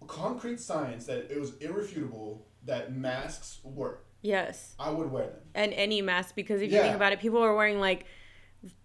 concrete 0.08 0.60
science 0.60 1.06
that 1.06 1.32
it 1.32 1.40
was 1.40 1.56
irrefutable 1.58 2.46
that 2.66 2.94
masks 2.96 3.60
work 3.64 4.06
Yes. 4.24 4.76
i 4.80 4.90
would 4.90 5.12
wear 5.12 5.26
them 5.28 5.40
And 5.56 5.74
any 5.74 6.02
mask, 6.02 6.36
because 6.36 6.62
if 6.62 6.72
you 6.72 6.80
think 6.80 6.96
about 6.96 7.12
it, 7.14 7.20
people 7.20 7.42
are 7.42 7.56
wearing 7.56 7.80
like 7.80 8.06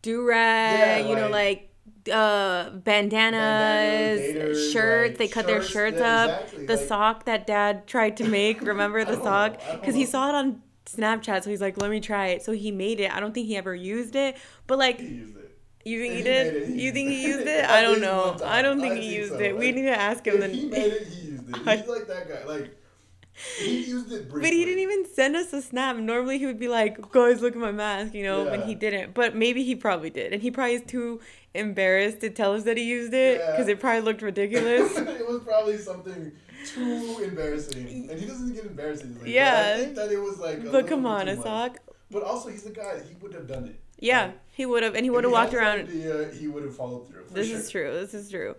do 0.02 0.24
rag, 0.26 1.04
Yeah, 1.04 1.08
you 1.10 1.16
know, 1.16 1.28
like 1.28 1.70
uh 2.10 2.70
bandanas, 2.70 4.20
Bandanas, 4.20 4.72
shirts. 4.72 5.10
like, 5.10 5.18
they 5.18 5.28
cut 5.28 5.46
their 5.46 5.60
shirts, 5.60 5.72
shirts 5.72 6.00
yeah, 6.00 6.24
up. 6.24 6.30
exactly, 6.30 6.66
The 6.66 6.76
like- 6.76 6.86
sock 6.88 7.24
that 7.26 7.46
dad 7.46 7.86
tried 7.86 8.16
to 8.18 8.24
make. 8.24 8.62
Remember 8.62 9.04
the 9.04 9.16
sock? 9.22 9.52
know, 9.54 9.58
I 9.60 9.66
don't 9.72 9.80
Because 9.80 9.94
he 9.94 10.06
saw 10.06 10.28
it 10.30 10.34
on 10.34 10.62
Snapchat, 10.86 11.42
so 11.44 11.50
he's 11.50 11.60
like, 11.60 11.80
"Let 11.80 11.90
me 11.90 12.00
try 12.00 12.28
it." 12.28 12.42
So 12.42 12.52
he 12.52 12.70
made 12.70 13.00
it. 13.00 13.14
I 13.14 13.20
don't 13.20 13.32
think 13.34 13.46
he 13.46 13.56
ever 13.56 13.74
used 13.74 14.16
it, 14.16 14.36
but 14.66 14.78
like, 14.78 15.00
he 15.00 15.06
used 15.06 15.36
it 15.36 15.52
you 15.84 16.00
think 16.00 16.10
he 16.12 16.16
He 16.18 16.22
did? 16.24 16.46
it, 16.48 16.66
he 16.76 16.82
you 16.82 16.92
think 16.92 17.10
he 17.10 17.26
used 17.26 17.46
it? 17.46 17.64
I 17.64 17.80
don't 17.82 18.00
know. 18.00 18.36
I 18.44 18.60
don't 18.62 18.80
think 18.80 18.96
I 18.96 19.00
he 19.00 19.08
think 19.10 19.18
used 19.18 19.32
so. 19.34 19.38
it. 19.40 19.56
We 19.56 19.70
need 19.72 19.82
to 19.82 19.96
ask 19.96 20.26
him. 20.26 20.42
if 20.42 20.52
he 20.52 20.66
made 20.68 20.92
it 20.92 21.06
he 21.08 21.26
used 21.28 21.48
it 21.48 21.56
he's 21.56 21.88
like 21.88 22.06
that 22.08 22.28
guy 22.28 22.44
like 22.44 22.76
he 23.58 23.84
used 23.84 24.10
it 24.10 24.28
briefly 24.30 24.40
But 24.48 24.52
he 24.54 24.64
didn't 24.64 24.80
even 24.82 25.06
send 25.14 25.36
us 25.36 25.52
a 25.52 25.60
snap. 25.62 25.96
Normally 25.96 26.38
he 26.38 26.46
would 26.46 26.58
be 26.58 26.68
like, 26.68 27.10
"Guys, 27.12 27.42
look 27.42 27.52
at 27.54 27.60
my 27.60 27.70
mask," 27.70 28.14
you 28.14 28.22
know, 28.24 28.46
and 28.48 28.62
Yeah. 28.62 28.66
he 28.66 28.74
didn't. 28.74 29.12
But 29.14 29.36
maybe 29.36 29.62
he 29.62 29.76
probably 29.76 30.08
did, 30.10 30.32
and 30.32 30.40
he 30.42 30.50
probably 30.50 30.74
is 30.76 30.82
too 30.86 31.20
embarrassed 31.54 32.20
to 32.20 32.30
tell 32.30 32.54
us 32.54 32.64
that 32.64 32.76
he 32.78 32.84
used 32.84 33.12
it 33.12 33.38
Yeah. 33.40 33.50
because 33.50 33.68
it 33.68 33.78
probably 33.78 34.00
looked 34.00 34.22
ridiculous. 34.22 34.96
it 34.98 35.26
was 35.28 35.42
probably 35.44 35.76
something 35.78 36.32
too 36.66 37.20
embarrassing, 37.24 38.08
and 38.10 38.18
he 38.18 38.26
doesn't 38.26 38.52
get 38.54 38.64
embarrassed 38.66 39.04
easily. 39.04 39.34
Yeah. 39.34 39.74
I 39.76 39.80
think 39.80 39.96
that 39.96 40.10
it 40.12 40.18
was 40.20 40.38
like. 40.38 40.58
a 40.58 40.70
but 40.70 40.86
come 40.86 41.06
on, 41.06 41.26
too 41.26 41.32
a 41.42 41.70
But 42.10 42.22
also, 42.22 42.48
he's 42.48 42.62
the 42.62 42.70
guy 42.70 43.00
he 43.08 43.14
would 43.20 43.32
have 43.34 43.46
done 43.46 43.64
it. 43.66 43.80
Yeah, 43.98 44.26
Like, 44.26 44.34
he 44.52 44.66
would 44.66 44.82
have, 44.82 44.94
and 44.94 45.04
he 45.04 45.10
would 45.10 45.24
have 45.24 45.32
walked 45.32 45.54
around. 45.54 45.88
idea, 45.88 46.28
he 46.38 46.48
would 46.48 46.62
have 46.64 46.76
followed 46.76 47.08
through. 47.08 47.24
This 47.30 47.48
sure. 47.48 47.58
is 47.58 47.70
true. 47.70 47.92
This 47.94 48.12
is 48.14 48.30
true. 48.30 48.54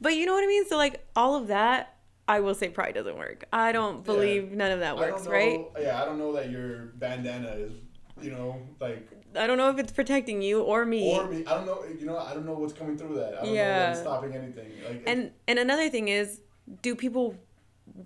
But 0.00 0.14
you 0.14 0.24
know 0.26 0.34
what 0.34 0.44
I 0.44 0.46
mean? 0.46 0.66
So 0.68 0.76
like 0.76 1.04
all 1.16 1.34
of 1.34 1.48
that, 1.48 1.96
I 2.28 2.40
will 2.40 2.54
say 2.54 2.68
probably 2.68 2.92
doesn't 2.92 3.16
work. 3.16 3.44
I 3.52 3.72
don't 3.72 4.04
believe 4.04 4.52
none 4.52 4.70
of 4.70 4.80
that 4.80 4.96
works, 4.96 5.24
know, 5.24 5.32
right? 5.32 5.66
Yeah, 5.80 6.00
I 6.00 6.04
don't 6.04 6.18
know 6.18 6.32
that 6.34 6.50
your 6.50 6.92
bandana 6.94 7.48
is, 7.48 7.72
you 8.20 8.30
know, 8.30 8.60
like 8.80 9.08
I 9.34 9.46
don't 9.48 9.58
know 9.58 9.70
if 9.70 9.78
it's 9.78 9.92
protecting 9.92 10.40
you 10.40 10.62
or 10.62 10.86
me. 10.86 11.18
or 11.18 11.26
me. 11.28 11.44
I 11.46 11.54
don't 11.54 11.66
know. 11.66 11.82
You 11.98 12.06
know, 12.06 12.16
I 12.16 12.32
don't 12.34 12.46
know 12.46 12.54
what's 12.54 12.72
coming 12.72 12.96
through 12.96 13.16
that. 13.16 13.32
I 13.34 13.36
don't 13.38 13.46
know 13.46 13.52
Yeah. 13.54 13.90
it's 13.90 14.00
stopping 14.00 14.32
anything. 14.34 14.70
Like 14.86 15.02
and 15.06 15.32
and 15.48 15.58
another 15.58 15.90
thing 15.90 16.06
is, 16.08 16.40
do 16.82 16.94
people 16.94 17.36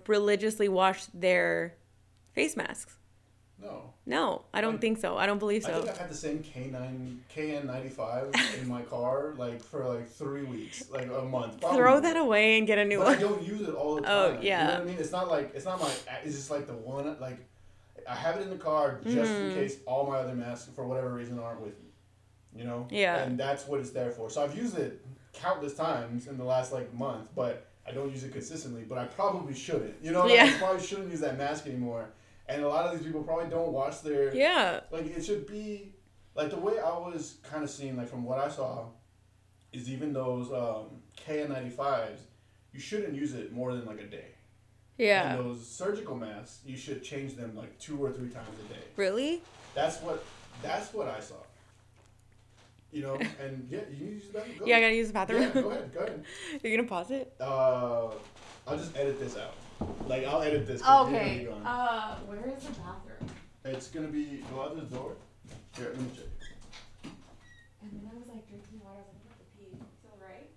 religiously 0.07 0.67
wash 0.69 1.05
their 1.13 1.73
face 2.33 2.55
masks? 2.55 2.95
no. 3.61 3.89
No, 4.05 4.41
I 4.53 4.59
don't 4.59 4.73
Like, 4.73 4.81
think 4.81 4.97
so. 4.99 5.15
I 5.17 5.25
don't 5.25 5.39
believe 5.39 5.63
I 5.65 5.69
so. 5.69 5.81
think 5.83 5.95
I 5.97 6.01
had 6.01 6.09
the 6.09 6.15
same 6.15 6.43
K 6.43 6.67
nine 6.69 7.23
KN 7.33 7.65
ninety 7.65 7.87
five 7.87 8.33
in 8.59 8.67
my 8.67 8.81
car 8.81 9.33
like 9.37 9.63
for 9.63 9.85
like 9.85 10.09
three 10.09 10.43
weeks, 10.43 10.89
like 10.91 11.05
a 11.09 11.21
month. 11.21 11.61
Throw 11.61 12.01
that 12.01 12.17
away 12.17 12.57
and 12.57 12.67
get 12.67 12.77
a 12.79 12.83
new 12.83 12.99
But 12.99 13.17
I 13.17 13.21
don't 13.21 13.41
use 13.41 13.61
it 13.61 13.73
all 13.73 13.95
the 13.95 14.01
time. 14.01 14.11
Oh, 14.11 14.39
yeah. 14.41 14.59
You 14.61 14.67
know 14.67 14.73
what 14.73 14.81
I 14.81 14.85
mean? 14.85 14.97
It's 14.99 15.11
not 15.13 15.29
like 15.29 15.51
it's 15.55 15.63
not 15.63 15.79
my. 15.79 15.89
It's 16.25 16.35
just 16.35 16.51
like 16.51 16.67
the 16.67 16.73
one 16.73 17.15
like 17.21 17.37
I 18.05 18.13
have 18.13 18.35
it 18.35 18.41
in 18.41 18.49
the 18.49 18.57
car 18.57 18.99
just 19.05 19.31
Mhm. 19.31 19.51
in 19.51 19.55
case 19.55 19.77
all 19.85 20.05
my 20.07 20.17
other 20.17 20.35
masks 20.35 20.69
for 20.75 20.85
whatever 20.85 21.13
reason 21.13 21.39
aren't 21.39 21.61
with 21.61 21.79
me. 21.81 21.87
You 22.57 22.65
know. 22.65 22.87
Yeah. 22.91 23.23
And 23.23 23.39
that's 23.39 23.65
what 23.67 23.79
it's 23.79 23.91
there 23.91 24.11
for. 24.11 24.29
So 24.29 24.43
I've 24.43 24.57
used 24.57 24.77
it 24.77 24.99
countless 25.31 25.75
times 25.75 26.27
in 26.27 26.37
the 26.37 26.43
last 26.43 26.73
like 26.73 26.93
month, 26.93 27.29
but 27.33 27.67
I 27.87 27.91
don't 27.91 28.09
use 28.11 28.23
it 28.23 28.31
consistently. 28.31 28.83
But 28.87 28.97
I 28.97 29.05
probably 29.05 29.53
shouldn't. 29.53 29.95
You 30.01 30.11
know. 30.11 30.21
Like, 30.21 30.33
Yeah. 30.35 30.51
I 30.55 30.57
probably 30.57 30.85
shouldn't 30.85 31.11
use 31.11 31.19
that 31.21 31.37
mask 31.37 31.67
anymore. 31.67 32.09
And 32.47 32.63
a 32.63 32.67
lot 32.67 32.85
of 32.85 32.93
these 32.97 33.05
people 33.05 33.23
probably 33.23 33.49
don't 33.49 33.71
wash 33.71 33.97
their 33.99 34.35
Yeah. 34.35 34.81
like 34.91 35.05
it 35.05 35.23
should 35.23 35.47
be 35.47 35.93
like 36.35 36.49
the 36.49 36.57
way 36.59 36.79
I 36.79 36.89
was 36.97 37.37
kind 37.43 37.63
of 37.63 37.69
seeing 37.69 37.95
like 37.95 38.09
from 38.09 38.23
what 38.23 38.39
I 38.39 38.49
saw 38.49 38.85
is 39.71 39.89
even 39.89 40.13
those 40.13 40.51
um, 40.51 41.01
KN95s 41.25 42.19
you 42.73 42.79
shouldn't 42.79 43.13
use 43.13 43.33
it 43.33 43.51
more 43.53 43.73
than 43.73 43.85
like 43.85 43.99
a 44.01 44.05
day. 44.07 44.27
Yeah. 44.97 45.35
And 45.35 45.45
those 45.45 45.65
surgical 45.67 46.15
masks 46.15 46.59
you 46.65 46.75
should 46.77 47.03
change 47.03 47.35
them 47.35 47.55
like 47.55 47.77
two 47.79 47.97
or 48.03 48.11
three 48.11 48.29
times 48.29 48.47
a 48.65 48.73
day. 48.73 48.79
Really? 48.95 49.41
That's 49.73 49.97
what 50.01 50.23
that's 50.61 50.93
what 50.93 51.07
I 51.07 51.19
saw. 51.19 51.35
You 52.93 53.01
know, 53.01 53.15
and 53.41 53.67
yeah, 53.71 53.79
you 53.91 54.05
need 54.05 54.19
to 54.19 54.25
use 54.25 54.27
that. 54.33 54.59
Go 54.59 54.65
Yeah, 54.65 54.77
I 54.77 54.81
gotta 54.81 54.93
use 54.93 55.07
the 55.07 55.13
bathroom. 55.13 55.41
Yeah, 55.41 55.49
go 55.61 55.71
ahead, 55.71 55.93
go 55.93 55.99
ahead. 56.01 56.23
You're 56.63 56.77
gonna 56.77 56.87
pause 56.87 57.09
it? 57.09 57.33
Uh, 57.41 58.09
I'll 58.67 58.77
just 58.77 58.95
edit 58.95 59.19
this 59.19 59.35
out. 59.35 59.55
Like 60.07 60.25
I'll 60.25 60.43
edit 60.43 60.67
this. 60.67 60.79
you're 60.81 60.87
gonna 60.87 61.23
be 61.23 61.45
gone. 61.45 61.65
Uh, 61.65 62.15
where 62.27 62.53
is 62.55 62.63
the 62.63 62.71
bathroom? 62.79 63.29
It's 63.65 63.87
gonna 63.87 64.09
be 64.09 64.43
go 64.53 64.61
out 64.61 64.79
this 64.79 64.89
door. 64.89 65.15
Here, 65.75 65.89
let 65.89 65.99
me 65.99 66.07
check. 66.15 66.25
And 67.81 67.91
then 67.91 68.11
I 68.13 68.15
was 68.15 68.27
like 68.29 68.47
drinking 68.47 68.79
water. 68.85 69.01
I 69.01 69.09
was 69.09 69.09
like, 69.09 69.25
I'm 69.25 69.33
about 69.33 69.39
to 69.41 69.45
pee. 69.57 69.73
Still 69.99 70.17
right? 70.21 70.47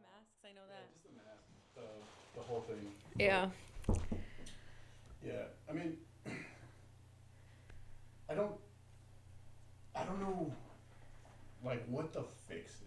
Masks. 0.00 0.38
I 0.44 0.54
know 0.54 0.62
Yeah, 0.70 0.78
that. 0.78 0.86
just 0.94 1.02
the 1.02 1.10
mask, 1.18 1.44
the, 1.74 1.82
the 2.38 2.44
whole 2.46 2.60
thing. 2.62 2.78
Yeah. 3.18 3.50
Yeah, 5.26 5.50
I 5.68 5.72
mean, 5.72 5.96
I 8.25 8.25
don't, 8.36 8.52
I 9.94 10.04
don't 10.04 10.20
know, 10.20 10.52
like 11.64 11.84
what 11.88 12.12
the 12.12 12.22
fix 12.48 12.72
is. 12.72 12.82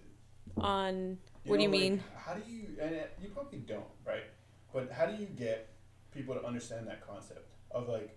On 0.58 1.18
what 1.46 1.58
do 1.58 1.64
you 1.64 1.68
know, 1.68 1.74
like, 1.78 1.82
mean? 1.82 2.04
How 2.16 2.34
do 2.36 2.52
you? 2.52 2.68
And 2.82 2.96
it- 2.96 3.18
you 3.22 3.30
probably 3.30 3.60
don't, 3.60 3.84
right? 4.06 4.24
But 4.74 4.92
how 4.92 5.06
do 5.08 5.16
you 5.22 5.26
get 5.28 5.70
people 6.12 6.36
to 6.36 6.44
understand 6.46 6.88
that 6.88 7.06
concept 7.06 7.48
of 7.72 7.88
like, 7.90 8.16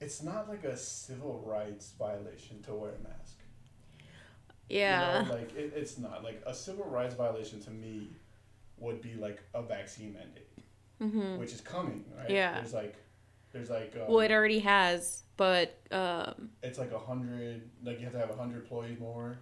it's 0.00 0.22
not 0.22 0.48
like 0.48 0.64
a 0.64 0.76
civil 0.76 1.42
rights 1.44 1.92
violation 1.98 2.62
to 2.64 2.74
wear 2.74 2.90
a 2.90 3.02
mask. 3.08 3.38
You 4.68 4.76
know, 4.76 4.80
Yeah. 4.80 5.26
like 5.30 5.54
it, 5.56 5.72
it's 5.74 5.98
not 5.98 6.22
like 6.22 6.42
a 6.46 6.54
civil 6.54 6.84
rights 6.84 7.14
violation 7.14 7.60
to 7.62 7.70
me 7.70 8.10
would 8.78 9.00
be 9.02 9.14
like 9.14 9.42
a 9.54 9.62
vaccine 9.62 10.12
mandate, 10.14 10.48
Mm-hmm. 11.02 11.38
which 11.38 11.52
is 11.52 11.60
coming, 11.60 12.04
right? 12.16 12.30
Yeah. 12.30 12.54
There's 12.60 12.74
like, 12.74 12.96
there's 13.52 13.70
like. 13.70 13.94
Um, 13.96 14.02
Well, 14.08 14.20
it 14.20 14.32
already 14.32 14.60
has, 14.60 15.24
but 15.36 15.78
um, 15.90 16.50
it's 16.62 16.78
like 16.78 16.92
a 16.92 16.98
hundred. 16.98 17.70
Like 17.82 17.98
you 17.98 18.04
have 18.04 18.12
to 18.12 18.18
have 18.18 18.30
a 18.30 18.36
hundred 18.36 18.62
employees 18.62 18.98
more. 18.98 19.38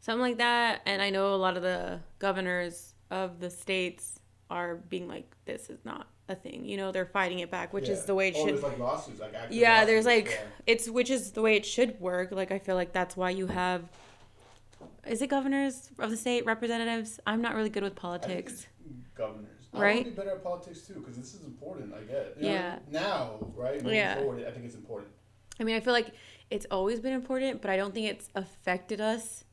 something 0.00 0.20
like 0.20 0.38
that. 0.38 0.82
And 0.86 1.00
I 1.00 1.10
know 1.10 1.34
a 1.34 1.36
lot 1.36 1.56
of 1.56 1.62
the 1.62 2.00
governors 2.18 2.94
of 3.10 3.40
the 3.40 3.50
states 3.50 4.20
are 4.50 4.76
being 4.76 5.08
like, 5.08 5.34
"This 5.44 5.70
is 5.70 5.84
not 5.84 6.08
a 6.28 6.34
thing." 6.34 6.64
You 6.64 6.76
know, 6.76 6.92
they're 6.92 7.06
fighting 7.06 7.40
it 7.40 7.50
back, 7.50 7.72
which 7.72 7.88
is 7.88 8.04
the 8.04 8.14
way 8.14 8.28
it 8.28 8.34
oh, 8.36 8.44
should. 8.44 8.54
There's 8.54 8.62
like 8.62 8.78
lawsuits, 8.78 9.20
like 9.20 9.34
yeah, 9.50 9.84
there's 9.84 10.06
like 10.06 10.30
yeah. 10.30 10.40
it's 10.66 10.88
which 10.88 11.10
is 11.10 11.32
the 11.32 11.42
way 11.42 11.56
it 11.56 11.64
should 11.64 12.00
work. 12.00 12.32
Like 12.32 12.50
I 12.50 12.58
feel 12.58 12.74
like 12.74 12.92
that's 12.92 13.16
why 13.16 13.30
you 13.30 13.46
have. 13.46 13.84
Is 15.06 15.20
it 15.20 15.28
governors 15.28 15.90
of 15.98 16.10
the 16.10 16.16
state 16.16 16.46
representatives? 16.46 17.20
I'm 17.26 17.42
not 17.42 17.54
really 17.54 17.68
good 17.68 17.82
with 17.82 17.94
politics. 17.94 18.52
it's 18.52 18.66
governors. 19.74 19.82
I 19.82 19.86
Right? 19.86 19.94
want 19.96 20.04
to 20.06 20.10
be 20.10 20.16
better 20.16 20.30
at 20.36 20.42
politics 20.42 20.82
too, 20.86 20.94
because 20.94 21.16
this 21.16 21.34
is 21.34 21.44
important. 21.44 21.92
I 21.94 22.00
get. 22.00 22.34
You 22.38 22.42
know, 22.48 22.48
Yeah. 22.54 22.78
Now, 22.90 23.38
right? 23.56 23.82
Moving 23.82 23.96
Yeah. 23.98 24.16
Forward, 24.16 24.44
I 24.46 24.50
think 24.50 24.64
it's 24.66 24.74
important. 24.74 25.12
I 25.60 25.64
mean, 25.64 25.76
I 25.76 25.80
feel 25.80 25.92
like 25.92 26.10
it's 26.50 26.66
always 26.70 27.00
been 27.00 27.12
important, 27.12 27.60
but 27.62 27.70
I 27.70 27.76
don't 27.76 27.94
think 27.94 28.08
it's 28.08 28.28
affected 28.34 29.00
us 29.00 29.44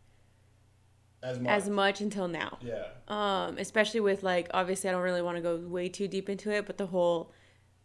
As 1.23 1.39
much. 1.39 1.51
as 1.51 1.69
much 1.69 2.01
until 2.01 2.27
now. 2.27 2.57
Yeah. 2.61 2.87
Um, 3.07 3.57
especially 3.57 3.99
with 3.99 4.23
like 4.23 4.49
obviously 4.53 4.89
I 4.89 4.93
don't 4.93 5.03
really 5.03 5.21
want 5.21 5.37
to 5.37 5.41
go 5.41 5.57
way 5.57 5.89
too 5.89 6.07
deep 6.07 6.29
into 6.29 6.51
it, 6.51 6.65
but 6.65 6.77
the 6.77 6.87
whole 6.87 7.31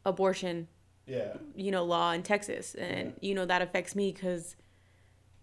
abortion, 0.05 0.69
Yeah. 1.07 1.37
you 1.55 1.71
know, 1.71 1.85
law 1.85 2.13
in 2.13 2.23
Texas, 2.23 2.75
and 2.75 3.15
you 3.21 3.35
know 3.35 3.45
that 3.45 3.61
affects 3.63 3.95
me 3.95 4.13
because 4.13 4.57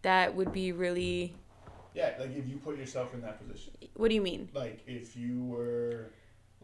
that 0.02 0.36
would 0.36 0.52
be 0.52 0.72
really. 0.72 1.36
Yeah. 1.94 2.16
Like 2.20 2.36
if 2.36 2.48
you 2.48 2.58
put 2.58 2.78
yourself 2.78 3.14
in 3.14 3.22
that 3.22 3.40
position, 3.40 3.74
What 3.96 4.10
do 4.10 4.16
you 4.16 4.22
mean? 4.22 4.50
like 4.54 4.82
if 4.88 5.16
you 5.16 5.44
were 5.46 6.12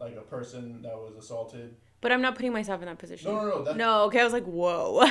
like 0.00 0.16
a 0.16 0.22
person 0.22 0.82
that 0.82 0.94
was 0.96 1.14
assaulted. 1.18 1.76
But 2.00 2.12
I'm 2.12 2.22
not 2.22 2.34
putting 2.34 2.52
myself 2.52 2.80
in 2.80 2.86
that 2.88 2.98
position. 2.98 3.30
No, 3.32 3.40
no, 3.42 3.48
no. 3.58 3.64
That's, 3.64 3.76
No, 3.76 4.04
okay. 4.04 4.20
I 4.20 4.24
was 4.24 4.32
like, 4.32 4.44
whoa, 4.46 5.04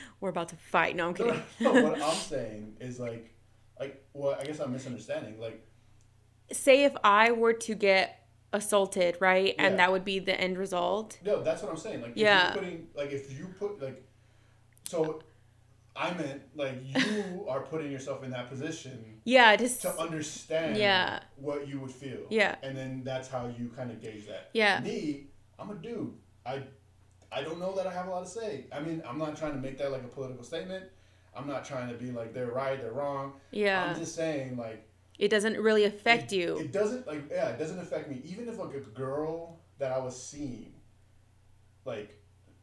we're 0.20 0.30
about 0.30 0.48
to 0.48 0.56
fight. 0.56 0.96
No, 0.96 1.08
I'm 1.08 1.14
kidding. 1.14 1.42
no, 1.60 1.72
no, 1.72 1.82
what 1.90 2.02
I'm 2.02 2.14
saying 2.14 2.76
is 2.80 2.98
like, 2.98 3.34
like, 3.78 4.02
well, 4.14 4.36
I 4.40 4.44
guess 4.44 4.58
I'm 4.58 4.72
misunderstanding. 4.72 5.38
Like, 5.38 5.66
Say 6.52 6.84
if 6.84 6.96
I 7.04 7.30
were 7.32 7.52
to 7.52 7.74
get 7.74 8.26
assaulted, 8.52 9.16
right, 9.20 9.54
and 9.58 9.72
Yeah. 9.74 9.76
that 9.76 9.92
would 9.92 10.04
be 10.04 10.18
the 10.18 10.38
end 10.40 10.58
result. 10.58 11.18
no, 11.24 11.42
that's 11.42 11.62
what 11.62 11.70
I'm 11.70 11.76
saying. 11.76 12.00
Like, 12.02 12.12
Yeah. 12.16 12.48
if 12.48 12.54
you're 12.54 12.62
putting, 12.64 12.86
like, 12.94 13.12
if 13.12 13.38
you 13.38 13.54
put, 13.58 13.80
like, 13.82 14.02
so, 14.88 15.22
I 16.00 16.14
meant 16.14 16.40
like 16.54 16.76
you 16.82 17.44
are 17.48 17.60
putting 17.60 17.90
yourself 17.92 18.24
in 18.24 18.30
that 18.30 18.48
position 18.48 19.20
Yeah, 19.24 19.54
just 19.56 19.82
to 19.82 19.90
understand 19.98 20.76
Yeah. 20.78 21.20
what 21.36 21.68
you 21.68 21.78
would 21.80 21.90
feel. 21.90 22.20
Yeah. 22.30 22.56
And 22.62 22.76
then 22.76 23.02
that's 23.04 23.28
how 23.28 23.42
you 23.58 23.70
kind 23.76 23.90
of 23.90 24.00
gauge 24.00 24.26
that. 24.28 24.48
Yeah. 24.54 24.80
Me, 24.80 25.26
I'm 25.58 25.70
a 25.70 25.74
dude. 25.74 26.14
I, 26.46 26.62
I 27.30 27.42
don't 27.42 27.60
know 27.60 27.74
that 27.76 27.86
I 27.86 27.92
have 27.92 28.06
a 28.08 28.10
lot 28.10 28.24
to 28.24 28.30
say. 28.30 28.64
I 28.72 28.80
mean, 28.80 29.02
I'm 29.06 29.18
not 29.18 29.36
trying 29.36 29.52
to 29.52 29.58
make 29.58 29.76
that 29.78 29.92
like 29.92 30.02
a 30.02 30.08
political 30.08 30.42
statement. 30.42 30.84
I'm 31.36 31.46
not 31.46 31.64
trying 31.64 31.88
to 31.90 31.94
be 31.94 32.10
like 32.10 32.32
they're 32.32 32.50
right, 32.50 32.80
they're 32.80 32.92
wrong. 32.92 33.34
yeah. 33.50 33.84
I'm 33.84 33.96
just 33.98 34.14
saying 34.16 34.56
like 34.56 34.88
It 35.18 35.28
doesn't 35.28 35.58
really 35.58 35.84
affect 35.84 36.32
it, 36.32 36.36
you. 36.36 36.58
It 36.58 36.72
doesn't 36.72 37.06
like 37.06 37.24
yeah, 37.30 37.50
it 37.50 37.58
doesn't 37.58 37.78
affect 37.78 38.08
me. 38.10 38.22
Even 38.24 38.48
if 38.48 38.58
like 38.58 38.74
a 38.74 38.80
girl 38.80 39.60
that 39.78 39.92
I 39.92 39.98
was 39.98 40.16
seeing, 40.20 40.72
like 41.84 42.18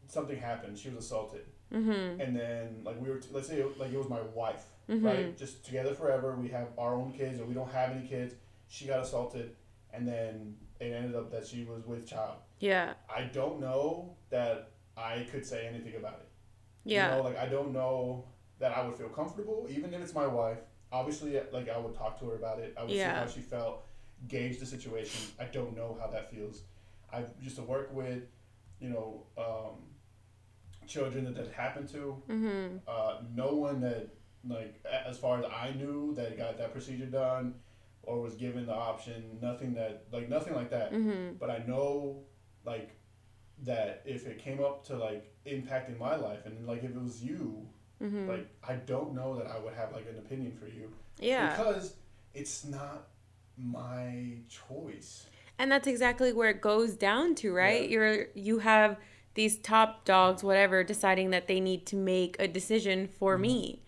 something 0.07 0.37
happened, 0.37 0.77
she 0.77 0.89
was 0.89 1.05
assaulted, 1.05 1.45
mm-hmm. 1.73 2.21
and 2.21 2.35
then 2.35 2.81
like 2.83 2.99
we 3.01 3.09
were 3.09 3.17
t- 3.17 3.29
let's 3.31 3.47
say 3.47 3.63
like 3.77 3.91
it 3.91 3.97
was 3.97 4.09
my 4.09 4.21
wife, 4.33 4.65
Mhm. 4.89 5.03
right? 5.03 5.37
Just 5.37 5.65
together 5.65 5.93
forever. 5.93 6.35
We 6.35 6.49
have 6.49 6.67
our 6.77 6.95
own 6.95 7.11
kids, 7.13 7.39
or 7.39 7.45
we 7.45 7.53
don't 7.53 7.71
have 7.71 7.91
any 7.91 8.07
kids. 8.07 8.35
She 8.67 8.85
got 8.87 9.01
assaulted, 9.03 9.55
and 9.93 10.07
then 10.07 10.55
it 10.79 10.91
ended 10.93 11.15
up 11.15 11.31
that 11.31 11.45
she 11.47 11.63
was 11.63 11.85
with 11.85 12.05
child. 12.07 12.37
Yeah. 12.59 12.93
I 13.13 13.23
don't 13.23 13.59
know 13.59 14.15
that 14.29 14.71
I 14.95 15.25
could 15.31 15.45
say 15.45 15.67
anything 15.67 15.95
about 15.95 16.19
it. 16.19 16.29
Yeah. 16.83 17.09
You 17.09 17.17
know, 17.17 17.23
like 17.29 17.37
I 17.37 17.47
don't 17.47 17.71
know 17.73 18.25
that 18.59 18.71
I 18.75 18.85
would 18.85 18.95
feel 18.95 19.09
comfortable, 19.09 19.67
even 19.69 19.93
if 19.93 20.01
it's 20.01 20.13
my 20.15 20.27
wife. 20.27 20.59
Obviously, 20.91 21.39
like 21.51 21.69
I 21.69 21.77
would 21.77 21.93
talk 21.95 22.17
to 22.19 22.25
her 22.29 22.35
about 22.35 22.59
it. 22.59 22.73
I 22.77 22.83
would 22.83 22.91
Yeah. 22.91 23.13
see 23.13 23.19
how 23.19 23.27
she 23.27 23.41
felt, 23.41 23.85
gauge 24.27 24.59
the 24.59 24.65
situation. 24.65 25.31
I 25.39 25.45
don't 25.45 25.75
know 25.75 25.97
how 25.99 26.07
that 26.07 26.31
feels. 26.31 26.63
I 27.11 27.25
used 27.41 27.55
to 27.57 27.61
work 27.63 27.93
with, 27.93 28.23
you 28.79 28.89
know, 28.89 29.23
um, 29.37 29.83
children 30.87 31.25
that 31.25 31.35
that 31.35 31.51
happened 31.51 31.89
to. 31.89 32.21
mm-hmm. 32.29 32.77
Uh, 32.87 33.17
no 33.35 33.53
one 33.53 33.81
that, 33.81 34.09
like, 34.47 34.83
as 35.05 35.17
far 35.17 35.39
as 35.39 35.45
I 35.45 35.71
knew, 35.71 36.13
that 36.15 36.37
got 36.37 36.57
that 36.57 36.71
procedure 36.71 37.05
done 37.05 37.55
or 38.03 38.21
was 38.21 38.35
given 38.35 38.65
the 38.65 38.73
option. 38.73 39.37
Nothing 39.41 39.73
that, 39.75 40.05
like, 40.11 40.29
nothing 40.29 40.55
like 40.55 40.69
that. 40.71 40.93
Mm-hmm. 40.93 41.33
But 41.39 41.49
I 41.49 41.59
know, 41.67 42.23
like, 42.65 42.91
that 43.63 44.03
if 44.05 44.27
it 44.27 44.37
came 44.37 44.63
up 44.63 44.85
to 44.85 44.95
like 44.95 45.33
impacting 45.47 45.97
my 45.97 46.15
life, 46.15 46.45
and 46.45 46.67
like 46.67 46.83
if 46.83 46.91
it 46.91 47.01
was 47.01 47.23
you, 47.23 47.67
Mm-hmm. 48.01 48.29
like 48.29 48.47
I 48.63 48.73
don't 48.73 49.15
know 49.15 49.35
that 49.37 49.47
I 49.47 49.57
would 49.57 49.73
have 49.73 49.91
like 49.91 50.05
an 50.07 50.19
opinion 50.19 50.51
for 50.51 50.67
you 50.67 50.93
yeah. 51.19 51.49
because 51.49 51.95
it's 52.35 52.63
not 52.63 53.07
my 53.57 54.37
choice. 54.47 55.25
and 55.57 55.71
that's 55.71 55.87
exactly 55.87 56.31
where 56.31 56.51
it 56.51 56.61
goes 56.61 56.93
down 56.93 57.33
to, 57.35 57.51
right? 57.51 57.89
You're 57.89 58.27
you 58.35 58.59
have 58.59 58.97
these 59.37 59.57
top 59.57 60.03
dogs, 60.03 60.43
whatever, 60.43 60.83
deciding 60.83 61.29
that 61.29 61.47
they 61.47 61.59
need 61.61 61.85
to 61.87 61.95
make 61.95 62.35
a 62.39 62.47
decision 62.47 63.07
for 63.07 63.35
Mm-hmm. 63.35 63.41
me. 63.43 63.83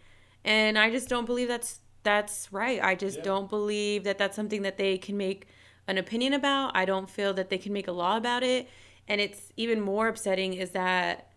And 0.45 0.77
I 0.80 0.89
just 0.89 1.09
don't 1.09 1.26
believe 1.26 1.49
that's 1.49 1.80
that's 2.03 2.53
right. 2.53 2.81
I 2.81 2.95
just 2.95 3.17
Yeah. 3.17 3.23
don't 3.23 3.49
believe 3.49 4.05
that 4.05 4.17
that's 4.17 4.35
something 4.38 4.61
that 4.61 4.77
they 4.77 4.97
can 4.97 5.17
make 5.17 5.47
an 5.85 5.97
opinion 5.97 6.34
about. 6.34 6.71
I 6.73 6.85
don't 6.85 7.09
feel 7.09 7.34
that 7.34 7.49
they 7.49 7.57
can 7.57 7.73
make 7.73 7.89
a 7.89 7.91
law 7.91 8.15
about 8.15 8.41
it. 8.43 8.69
And 9.07 9.19
it's 9.19 9.51
even 9.57 9.81
more 9.81 10.07
upsetting 10.07 10.53
is 10.53 10.69
that 10.71 11.34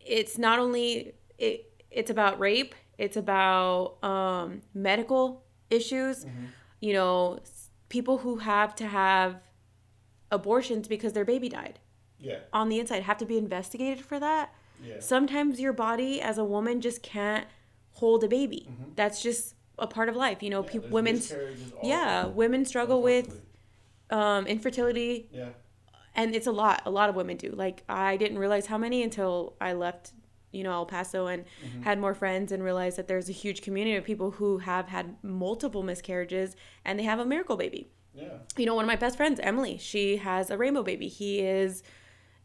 it's 0.00 0.36
not 0.36 0.58
only 0.58 1.14
it 1.38 1.56
it's 1.90 2.10
about 2.10 2.38
rape, 2.38 2.74
it's 2.98 3.16
about 3.16 4.02
um 4.04 4.60
medical 4.74 5.44
issues. 5.70 6.24
Mm-hmm. 6.24 6.44
You 6.80 6.92
know, 6.94 7.38
people 7.88 8.18
who 8.18 8.36
have 8.36 8.74
to 8.76 8.86
have 8.86 9.40
abortions 10.30 10.88
because 10.88 11.12
their 11.12 11.24
baby 11.24 11.48
died 11.48 11.78
Yeah. 12.22 12.38
on 12.52 12.68
the 12.68 12.78
inside 12.78 13.02
have 13.02 13.18
to 13.18 13.26
be 13.26 13.36
investigated 13.36 14.04
for 14.04 14.18
that. 14.20 14.54
Yeah. 14.82 15.00
Sometimes 15.00 15.60
your 15.60 15.72
body 15.72 16.20
as 16.20 16.38
a 16.38 16.44
woman 16.44 16.80
just 16.80 17.02
can't 17.02 17.46
hold 17.92 18.24
a 18.24 18.28
baby. 18.28 18.68
That's 18.96 19.22
just 19.22 19.54
a 19.78 19.86
part 19.86 20.08
of 20.08 20.16
life. 20.16 20.42
You 20.42 20.50
know, 20.50 20.62
Mm-hmm. 20.62 20.68
Yeah, 20.76 20.80
people 20.80 20.90
women 20.90 21.20
yeah, 21.82 22.26
women 22.26 22.64
struggle 22.64 23.02
with 23.02 23.42
um 24.10 24.46
infertility 24.46 25.28
Yeah. 25.32 25.50
and 26.14 26.34
it's 26.34 26.46
a 26.46 26.52
lot. 26.52 26.82
A 26.86 26.90
lot 26.90 27.08
of 27.08 27.16
women 27.16 27.36
do. 27.36 27.50
Like 27.50 27.82
I 27.88 28.16
didn't 28.16 28.38
realize 28.38 28.66
how 28.66 28.78
many 28.78 29.02
until 29.02 29.56
I 29.60 29.72
left, 29.72 30.12
you 30.52 30.62
know, 30.64 30.72
El 30.72 30.86
Paso 30.86 31.26
and 31.26 31.44
Mm-hmm. 31.44 31.82
had 31.82 31.98
more 31.98 32.14
friends 32.14 32.52
and 32.52 32.62
realized 32.62 32.96
that 32.98 33.08
there's 33.08 33.28
a 33.28 33.32
huge 33.32 33.62
community 33.62 33.96
of 33.96 34.04
people 34.04 34.32
who 34.32 34.58
have 34.58 34.88
had 34.88 35.16
multiple 35.22 35.82
miscarriages 35.82 36.56
and 36.84 36.98
they 36.98 37.04
have 37.04 37.18
a 37.18 37.24
miracle 37.24 37.56
baby. 37.56 37.90
Yeah. 38.14 38.28
You 38.58 38.66
know, 38.66 38.74
one 38.74 38.84
of 38.84 38.88
my 38.88 38.96
best 38.96 39.16
friends, 39.16 39.40
Emily, 39.42 39.78
she 39.78 40.18
has 40.18 40.50
a 40.50 40.58
rainbow 40.58 40.82
baby. 40.82 41.08
He 41.08 41.40
is 41.40 41.82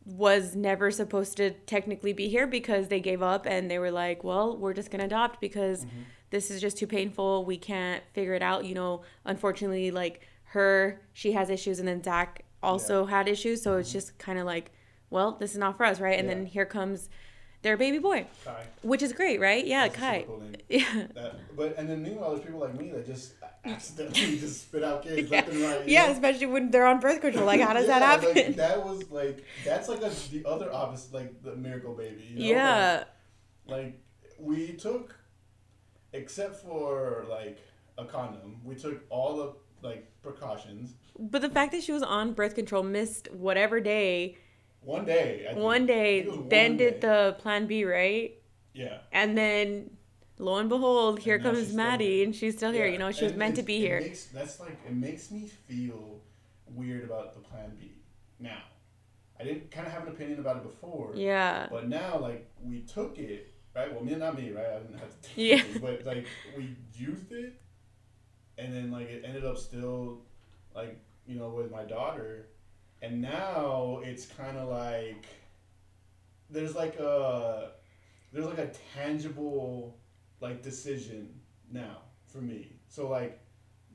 was 0.08 0.56
never 0.56 0.90
supposed 0.90 1.36
to 1.36 1.52
technically 1.52 2.14
be 2.14 2.30
here 2.30 2.48
because 2.48 2.88
they 2.88 3.00
gave 3.02 3.22
up 3.22 3.46
and 3.46 3.70
they 3.70 3.78
were 3.78 3.92
like, 3.92 4.24
"Well, 4.24 4.58
we're 4.58 4.74
just 4.74 4.90
going 4.90 5.00
to 5.00 5.06
adopt 5.06 5.42
because 5.42 5.84
mm-hmm. 5.86 6.02
this 6.30 6.50
is 6.50 6.62
just 6.62 6.78
too 6.78 6.88
painful. 6.88 7.44
We 7.44 7.58
can't 7.58 8.04
figure 8.14 8.34
it 8.34 8.42
out." 8.42 8.66
You 8.66 8.76
know, 8.76 9.02
unfortunately 9.26 9.92
like 9.92 10.22
her, 10.52 11.02
she 11.14 11.34
has 11.34 11.50
issues 11.50 11.80
and 11.80 11.88
then 11.88 12.02
Zach 12.02 12.46
also 12.64 13.06
had 13.06 13.28
issues, 13.28 13.62
so 13.62 13.78
it's 13.78 13.90
mm-hmm. 13.90 13.98
just 13.98 14.18
kind 14.18 14.40
of 14.40 14.46
like, 14.46 14.72
"Well, 15.10 15.34
this 15.34 15.52
is 15.52 15.58
not 15.58 15.76
for 15.78 15.86
us, 15.86 16.00
right?" 16.00 16.18
And 16.18 16.30
then 16.30 16.46
here 16.46 16.66
comes 16.66 17.10
their 17.62 17.76
baby 17.76 17.98
boy, 17.98 18.28
Kai. 18.46 18.64
which 18.84 19.02
is 19.02 19.12
great, 19.12 19.42
right? 19.42 19.66
Yeah, 19.66 19.88
That's 19.88 20.00
Kai. 20.00 20.24
cool. 20.26 20.42
Yeah. 20.70 21.08
That, 21.16 21.56
but 21.56 21.78
and 21.78 21.90
then 21.90 22.02
meanwhile, 22.02 22.32
there's 22.32 22.46
people 22.46 22.60
like 22.60 22.76
me 22.76 22.92
that 22.92 23.06
just 23.06 23.34
accidentally 23.70 24.38
just 24.40 24.62
spit 24.64 24.84
out 24.84 25.04
kids 25.04 25.30
Yeah. 25.30 25.38
left 25.38 25.50
and 25.50 25.62
right. 25.62 25.88
yeah, 25.88 26.06
know? 26.08 26.14
especially 26.14 26.46
when 26.48 26.72
they're 26.72 26.86
on 26.88 27.00
birth 27.00 27.22
control. 27.22 27.46
Like, 27.46 27.62
how 27.62 27.74
does 27.74 27.88
that 27.88 28.02
happen? 28.02 28.34
Like, 28.36 28.56
that 28.56 28.86
was 28.86 29.10
like 29.12 29.44
that's 29.66 29.88
like 29.90 30.02
a, 30.02 30.12
the 30.32 30.46
other 30.46 30.72
opposite, 30.72 31.14
like 31.14 31.44
the 31.44 31.56
miracle 31.56 31.94
baby. 31.94 32.24
You 32.34 32.40
know? 32.40 32.46
yeah. 32.46 33.04
Like, 33.66 33.78
like 33.78 34.02
we 34.40 34.74
took, 34.74 35.16
except 36.14 36.58
for 36.58 37.26
like 37.30 37.60
a 37.98 38.06
condom, 38.06 38.62
we 38.64 38.76
took 38.76 39.04
all 39.10 39.38
the 39.38 39.54
like 39.88 40.08
precautions. 40.22 40.94
But 41.20 41.42
the 41.42 41.50
fact 41.50 41.72
that 41.72 41.84
she 41.84 41.92
was 41.92 42.04
on 42.04 42.34
birth 42.34 42.56
control 42.56 42.84
missed 42.84 43.32
whatever 43.32 43.80
day, 43.80 44.38
One 44.82 45.06
day. 45.06 45.46
I 45.50 45.54
think. 45.54 45.64
one 45.64 45.86
day, 45.86 46.22
think 46.24 46.34
it 46.36 46.40
was 46.40 46.50
then 46.50 46.78
did 46.78 47.02
the 47.02 47.36
plan 47.40 47.66
B, 47.68 47.84
right? 47.86 48.34
Yeah. 48.74 49.00
And 49.12 49.36
then 49.38 49.97
lo 50.38 50.58
and 50.58 50.70
behold, 50.70 51.20
here 51.20 51.36
And 51.36 51.44
comes 51.44 51.74
Maddie 51.74 52.24
and 52.24 52.36
she's 52.36 52.56
still 52.56 52.72
here. 52.72 52.86
Yeah, 52.86 52.94
You 52.94 52.98
know, 53.00 53.12
she 53.12 53.24
was 53.26 53.32
and 53.32 53.40
meant 53.40 53.56
to 53.56 53.64
be 53.64 53.78
it 53.78 53.80
here. 53.80 54.00
Makes, 54.02 54.26
that's 54.26 54.60
like 54.60 54.78
it 54.88 54.94
makes 54.96 55.32
me 55.32 55.48
feel 55.68 56.20
weird 56.68 57.04
about 57.04 57.34
the 57.34 57.40
Plan 57.40 57.72
B. 57.80 57.92
Now, 58.40 58.62
I 59.40 59.44
didn't 59.44 59.72
kind 59.72 59.88
of 59.88 59.94
have 59.94 60.04
an 60.04 60.10
opinion 60.10 60.40
about 60.40 60.58
it 60.58 60.64
before. 60.64 61.12
Yeah. 61.16 61.68
But 61.72 61.88
now, 61.88 62.18
like 62.20 62.50
we 62.64 62.82
took 62.82 63.18
it, 63.18 63.54
right? 63.76 63.94
Well, 63.94 64.04
me 64.04 64.12
and 64.14 64.22
not 64.22 64.38
me, 64.38 64.52
right? 64.52 64.66
I 64.76 64.80
didn't 64.80 65.00
have 65.00 65.22
to 65.22 65.30
take 65.30 65.38
Yeah. 65.38 65.76
it, 65.76 65.82
but 65.82 66.06
like 66.06 66.26
we 66.56 66.76
used 66.96 67.32
it, 67.32 67.60
and 68.58 68.74
then 68.74 68.92
like 68.92 69.10
it 69.10 69.24
ended 69.26 69.46
up 69.46 69.58
still, 69.58 70.22
like 70.76 71.00
you 71.26 71.36
know, 71.38 71.50
with 71.50 71.72
my 71.72 71.84
daughter, 71.84 72.48
and 73.02 73.22
now 73.22 74.02
it's 74.04 74.26
kind 74.26 74.58
of 74.58 74.70
like 74.70 75.26
there's 76.50 76.76
like 76.76 76.98
a 77.00 77.72
there's 78.34 78.46
like 78.46 78.58
a 78.60 78.72
tangible 78.96 79.98
like 80.40 80.62
decision 80.62 81.30
now 81.72 81.98
for 82.28 82.40
me. 82.40 82.74
So 82.88 83.10
like 83.10 83.40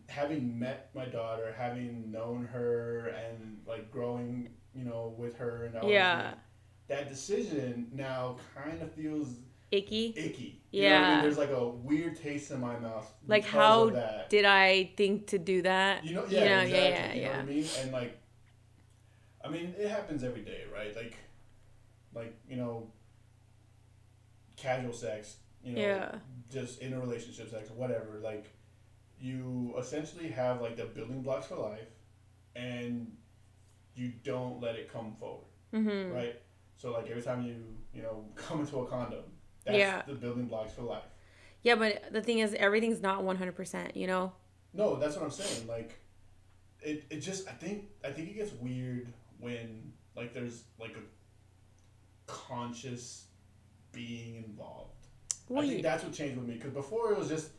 having 0.09 0.59
met 0.59 0.90
my 0.94 1.06
daughter, 1.06 1.55
having 1.56 2.10
known 2.10 2.44
her, 2.47 3.09
and 3.09 3.60
like 3.66 3.90
growing, 3.90 4.51
you 4.74 4.85
know, 4.85 5.14
with 5.16 5.36
her 5.36 5.64
and 5.66 5.77
all 5.77 5.89
Yeah. 5.89 6.31
things, 6.31 6.43
that 6.89 7.09
decision 7.09 7.89
now 7.93 8.36
kind 8.55 8.82
of 8.82 8.93
feels 8.93 9.36
Icky. 9.70 10.12
icky. 10.16 10.60
You 10.70 10.82
know 10.82 10.89
what 10.89 10.97
I 10.97 11.01
mean? 11.01 11.10
Yeah. 11.10 11.23
There's 11.23 11.39
like 11.39 11.51
a 11.51 11.66
weird 11.69 12.16
taste 12.16 12.51
in 12.51 12.60
my 12.60 12.78
mouth. 12.78 13.10
Like, 13.27 13.44
how. 13.44 13.90
Did 14.28 14.44
I 14.47 14.93
think 14.97 15.27
to 15.28 15.39
do 15.39 15.62
that? 15.62 16.05
You 16.05 16.14
know, 16.14 16.24
You 16.27 16.40
yeah, 16.40 16.56
know, 16.56 16.62
exactly. 16.62 16.78
yeah, 16.78 16.89
yeah, 16.89 17.14
you 17.14 17.20
know 17.23 17.27
yeah. 17.28 17.36
what 17.36 17.39
I 17.39 17.44
mean? 17.44 17.64
And 17.81 17.93
like, 17.93 18.19
I 19.44 19.48
mean, 19.48 19.74
it 19.78 19.89
happens 19.89 20.23
every 20.23 20.43
day, 20.43 20.62
right? 20.74 20.94
Like, 20.94 21.16
like 22.14 22.35
you 22.48 22.56
know, 22.56 22.89
casual 24.56 24.93
sex. 24.93 25.36
You 25.64 25.72
know, 25.74 25.80
Yeah. 25.80 26.18
just 26.51 26.80
in 26.80 26.93
a 26.93 27.01
relationship, 27.01 27.51
sex 27.51 27.70
or 27.70 27.74
whatever. 27.74 28.18
Like, 28.22 28.47
you 29.20 29.74
essentially 29.78 30.28
have 30.28 30.60
like 30.60 30.76
the 30.76 30.84
building 30.86 31.22
blocks 31.22 31.47
for 31.47 31.56
life, 31.56 31.89
and 32.56 33.16
you 33.94 34.12
don't 34.24 34.60
let 34.60 34.74
it 34.76 34.93
come 34.93 35.14
forward, 35.18 35.47
Mm-hmm. 35.72 36.12
right? 36.12 36.36
So 36.76 36.93
like 36.93 37.09
every 37.09 37.22
time 37.22 37.43
you 37.43 37.56
you 37.94 38.02
know 38.02 38.24
come 38.34 38.60
into 38.60 38.78
a 38.80 38.86
condom, 38.86 39.24
that's 39.64 39.78
Yeah. 39.78 40.02
the 40.06 40.14
building 40.14 40.47
blocks 40.47 40.72
for 40.72 40.82
life. 40.82 41.05
Yeah, 41.62 41.76
but 41.76 42.12
the 42.12 42.20
thing 42.20 42.40
is, 42.40 42.55
everything's 42.55 43.01
not 43.01 43.22
100%, 43.22 43.94
you 43.94 44.09
know? 44.09 44.32
No, 44.74 44.97
that's 44.97 45.14
what 45.14 45.24
I'm 45.24 45.30
saying. 45.30 45.68
Like, 45.68 45.97
it, 46.80 47.05
it 47.09 47.20
just 47.20 47.47
I 47.47 47.52
think 47.52 47.84
I 48.05 48.10
think 48.10 48.30
it 48.30 48.34
gets 48.34 48.52
weird 48.55 49.12
when 49.39 49.93
like 50.16 50.34
there's 50.34 50.64
like 50.80 50.97
a 50.97 51.02
conscious 52.26 53.26
being 53.93 54.36
involved. 54.36 54.91
I 55.58 55.66
think 55.66 55.82
that's 55.82 56.04
what 56.04 56.12
changed 56.12 56.36
with 56.38 56.46
me 56.48 56.54
because 56.54 56.72
before 56.72 57.12
it 57.12 57.18
was 57.18 57.28
just 57.28 57.50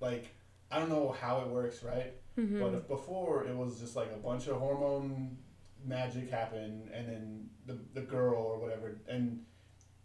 like 0.00 0.34
I 0.70 0.78
don't 0.78 0.88
know 0.88 1.14
how 1.20 1.40
it 1.40 1.48
works, 1.48 1.82
right? 1.82 2.14
Mhm. 2.36 2.60
But 2.60 2.74
if 2.74 2.88
before 2.88 3.44
it 3.44 3.54
was 3.56 3.78
just 3.80 3.96
like 3.96 4.10
a 4.12 4.18
bunch 4.18 4.46
of 4.48 4.56
hormone 4.56 5.38
magic 5.84 6.30
happened, 6.30 6.90
and 6.92 7.08
then 7.08 7.50
the 7.66 7.78
the 7.94 8.02
girl 8.06 8.34
or 8.42 8.58
whatever, 8.58 8.98
and 9.08 9.44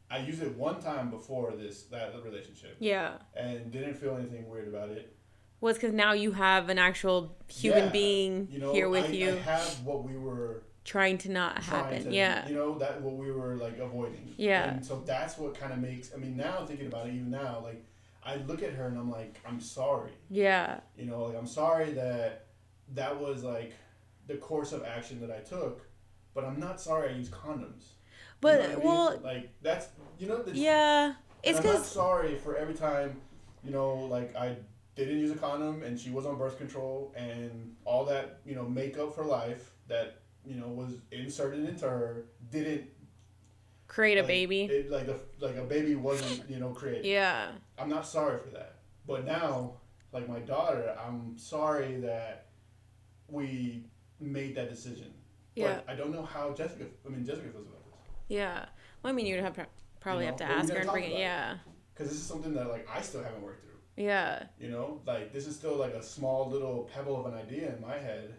I 0.09 0.19
used 0.19 0.41
it 0.41 0.55
one 0.57 0.81
time 0.81 1.09
before 1.09 1.53
this 1.55 1.83
that 1.83 2.13
relationship, 2.23 2.75
yeah. 2.79 3.17
and 3.35 3.71
didn't 3.71 3.95
feel 3.95 4.15
anything 4.17 4.49
weird 4.49 4.67
about 4.67 4.89
it. 4.89 5.15
Well, 5.59 5.69
it's 5.69 5.79
because 5.79 5.93
now 5.93 6.13
you 6.13 6.31
have 6.31 6.69
an 6.69 6.79
actual 6.79 7.37
human 7.47 7.85
Yeah, 7.85 7.89
being 7.91 8.47
You 8.51 8.59
know, 8.59 8.73
here 8.73 8.89
with 8.89 9.05
I, 9.05 9.13
you 9.13 9.29
I 9.29 9.39
have 9.39 9.85
what 9.85 10.03
we 10.03 10.17
were 10.17 10.63
trying 10.83 11.17
to 11.19 11.31
not 11.31 11.61
trying 11.61 11.83
happen. 11.83 12.03
to, 12.05 12.13
yeah. 12.13 12.47
you 12.47 12.55
know, 12.55 12.77
that 12.79 13.01
what 13.01 13.15
we 13.15 13.31
were 13.31 13.55
like 13.55 13.77
avoiding. 13.77 14.33
Yeah. 14.37 14.71
And 14.71 14.85
so 14.85 15.03
that's 15.05 15.37
what 15.37 15.59
kind 15.59 15.73
of 15.73 15.79
makes. 15.79 16.13
I 16.13 16.17
mean, 16.17 16.35
now 16.35 16.65
thinking 16.65 16.87
about 16.87 17.07
it, 17.07 17.13
even 17.13 17.29
now, 17.29 17.61
like 17.63 17.85
I 18.23 18.37
look 18.37 18.63
at 18.63 18.73
her 18.73 18.87
and 18.87 18.97
I'm 18.97 19.09
like, 19.11 19.39
I'm 19.47 19.59
sorry. 19.59 20.11
Yeah. 20.29 20.79
You 20.97 21.05
know, 21.05 21.23
like 21.25 21.37
I'm 21.37 21.47
sorry 21.47 21.91
that 21.93 22.47
that 22.93 23.19
was 23.19 23.43
like 23.43 23.73
the 24.27 24.35
course 24.35 24.71
of 24.71 24.83
action 24.83 25.19
that 25.21 25.31
I 25.31 25.39
took, 25.39 25.87
but 26.33 26.43
I'm 26.45 26.59
not 26.59 26.81
sorry 26.81 27.09
I 27.09 27.13
used 27.13 27.31
condoms. 27.31 27.83
You 27.83 28.47
But, 28.47 28.55
know 28.55 28.61
what 28.61 28.69
I 28.69 28.75
mean? 28.75 28.85
well, 28.85 29.19
like 29.23 29.49
that's 29.61 29.87
you 30.17 30.27
know, 30.27 30.41
the, 30.41 30.55
yeah. 30.55 31.13
It's 31.43 31.59
I'm 31.59 31.65
not 31.65 31.85
sorry 31.85 32.35
for 32.35 32.55
every 32.55 32.75
time, 32.75 33.19
you 33.63 33.71
know, 33.71 33.95
like 33.95 34.35
I 34.35 34.57
didn't 34.95 35.19
use 35.19 35.31
a 35.31 35.35
condom 35.35 35.83
and 35.83 35.99
she 35.99 36.09
was 36.11 36.25
on 36.25 36.37
birth 36.37 36.57
control 36.57 37.13
and 37.15 37.75
all 37.85 38.05
that, 38.05 38.39
you 38.45 38.55
know, 38.55 38.67
makeup 38.67 39.15
for 39.15 39.23
life 39.23 39.71
that 39.87 40.20
you 40.45 40.55
know 40.55 40.68
was 40.68 40.95
inserted 41.11 41.68
into 41.68 41.88
her 41.88 42.26
didn't 42.51 42.85
create 43.88 44.18
a 44.18 44.22
like, 44.22 44.27
baby. 44.27 44.61
It, 44.63 44.89
like 44.89 45.07
a 45.07 45.18
like 45.39 45.57
a 45.57 45.63
baby 45.63 45.95
wasn't 45.95 46.49
you 46.49 46.59
know 46.59 46.69
created. 46.69 47.05
yeah. 47.05 47.51
I'm 47.77 47.89
not 47.89 48.07
sorry 48.07 48.39
for 48.39 48.49
that. 48.51 48.76
But 49.05 49.26
now, 49.26 49.73
like 50.13 50.30
my 50.30 50.39
daughter, 50.39 50.95
I'm 51.05 51.38
sorry 51.38 51.99
that 52.01 52.47
we 53.27 53.85
made 54.19 54.55
that 54.55 54.69
decision. 54.69 55.13
Yeah. 55.55 55.81
But 55.85 55.93
I 55.93 55.95
don't 55.95 56.13
know 56.13 56.23
how 56.23 56.53
Jessica. 56.53 56.85
I 57.05 57.09
mean, 57.09 57.26
Jessica 57.26 57.49
feels 57.49 57.68
about 57.68 57.84
this 57.84 57.99
Yeah. 58.30 58.65
Well, 59.03 59.11
I 59.11 59.15
mean, 59.15 59.26
you'd 59.26 59.41
have 59.41 59.55
to, 59.55 59.65
probably 59.99 60.23
You 60.26 60.27
have 60.27 60.38
to 60.38 60.43
know, 60.45 60.49
but 60.49 60.55
we 60.55 60.61
ask 60.61 60.73
her 60.73 60.80
and 60.80 60.89
bring 60.91 61.11
it. 61.11 61.19
Yeah. 61.19 61.57
because 61.93 62.09
this 62.09 62.19
is 62.19 62.26
something 62.26 62.53
that 62.53 62.69
like 62.69 62.88
I 62.89 63.01
still 63.01 63.23
haven't 63.23 63.41
worked 63.41 63.63
through. 63.63 63.72
Yeah. 63.97 64.43
You 64.59 64.69
know, 64.69 65.01
like 65.05 65.34
this 65.34 65.47
is 65.47 65.55
still 65.55 65.76
like 65.76 65.93
a 65.93 66.03
small 66.03 66.49
little 66.49 66.89
pebble 66.93 67.19
of 67.19 67.34
an 67.34 67.38
idea 67.38 67.76
in 67.76 67.81
my 67.81 67.97
head 67.97 68.35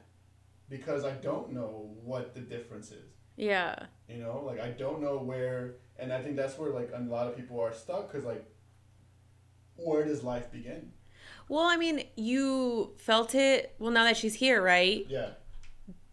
because 0.69 1.05
I 1.05 1.13
don't 1.13 1.53
know 1.53 1.95
what 2.03 2.35
the 2.35 2.41
difference 2.41 2.91
is. 2.91 3.11
Yeah. 3.37 3.87
You 4.09 4.19
know, 4.19 4.43
like 4.45 4.61
I 4.61 4.71
don't 4.71 5.01
know 5.01 5.19
where, 5.19 5.77
and 5.99 6.13
I 6.13 6.21
think 6.21 6.37
that's 6.37 6.59
where 6.59 6.71
like 6.71 6.91
a 6.95 7.01
lot 7.01 7.27
of 7.29 7.37
people 7.37 7.61
are 7.61 7.73
stuck 7.73 8.11
because 8.11 8.25
like, 8.25 8.45
where 9.77 10.05
does 10.05 10.23
life 10.23 10.51
begin? 10.53 10.93
Well, 11.49 11.65
I 11.65 11.77
mean, 11.77 12.05
you 12.17 12.93
felt 12.99 13.35
it. 13.35 13.75
Well, 13.79 13.91
now 13.91 14.05
that 14.05 14.17
she's 14.17 14.35
here, 14.35 14.63
right? 14.63 15.07
Yeah, 15.09 15.31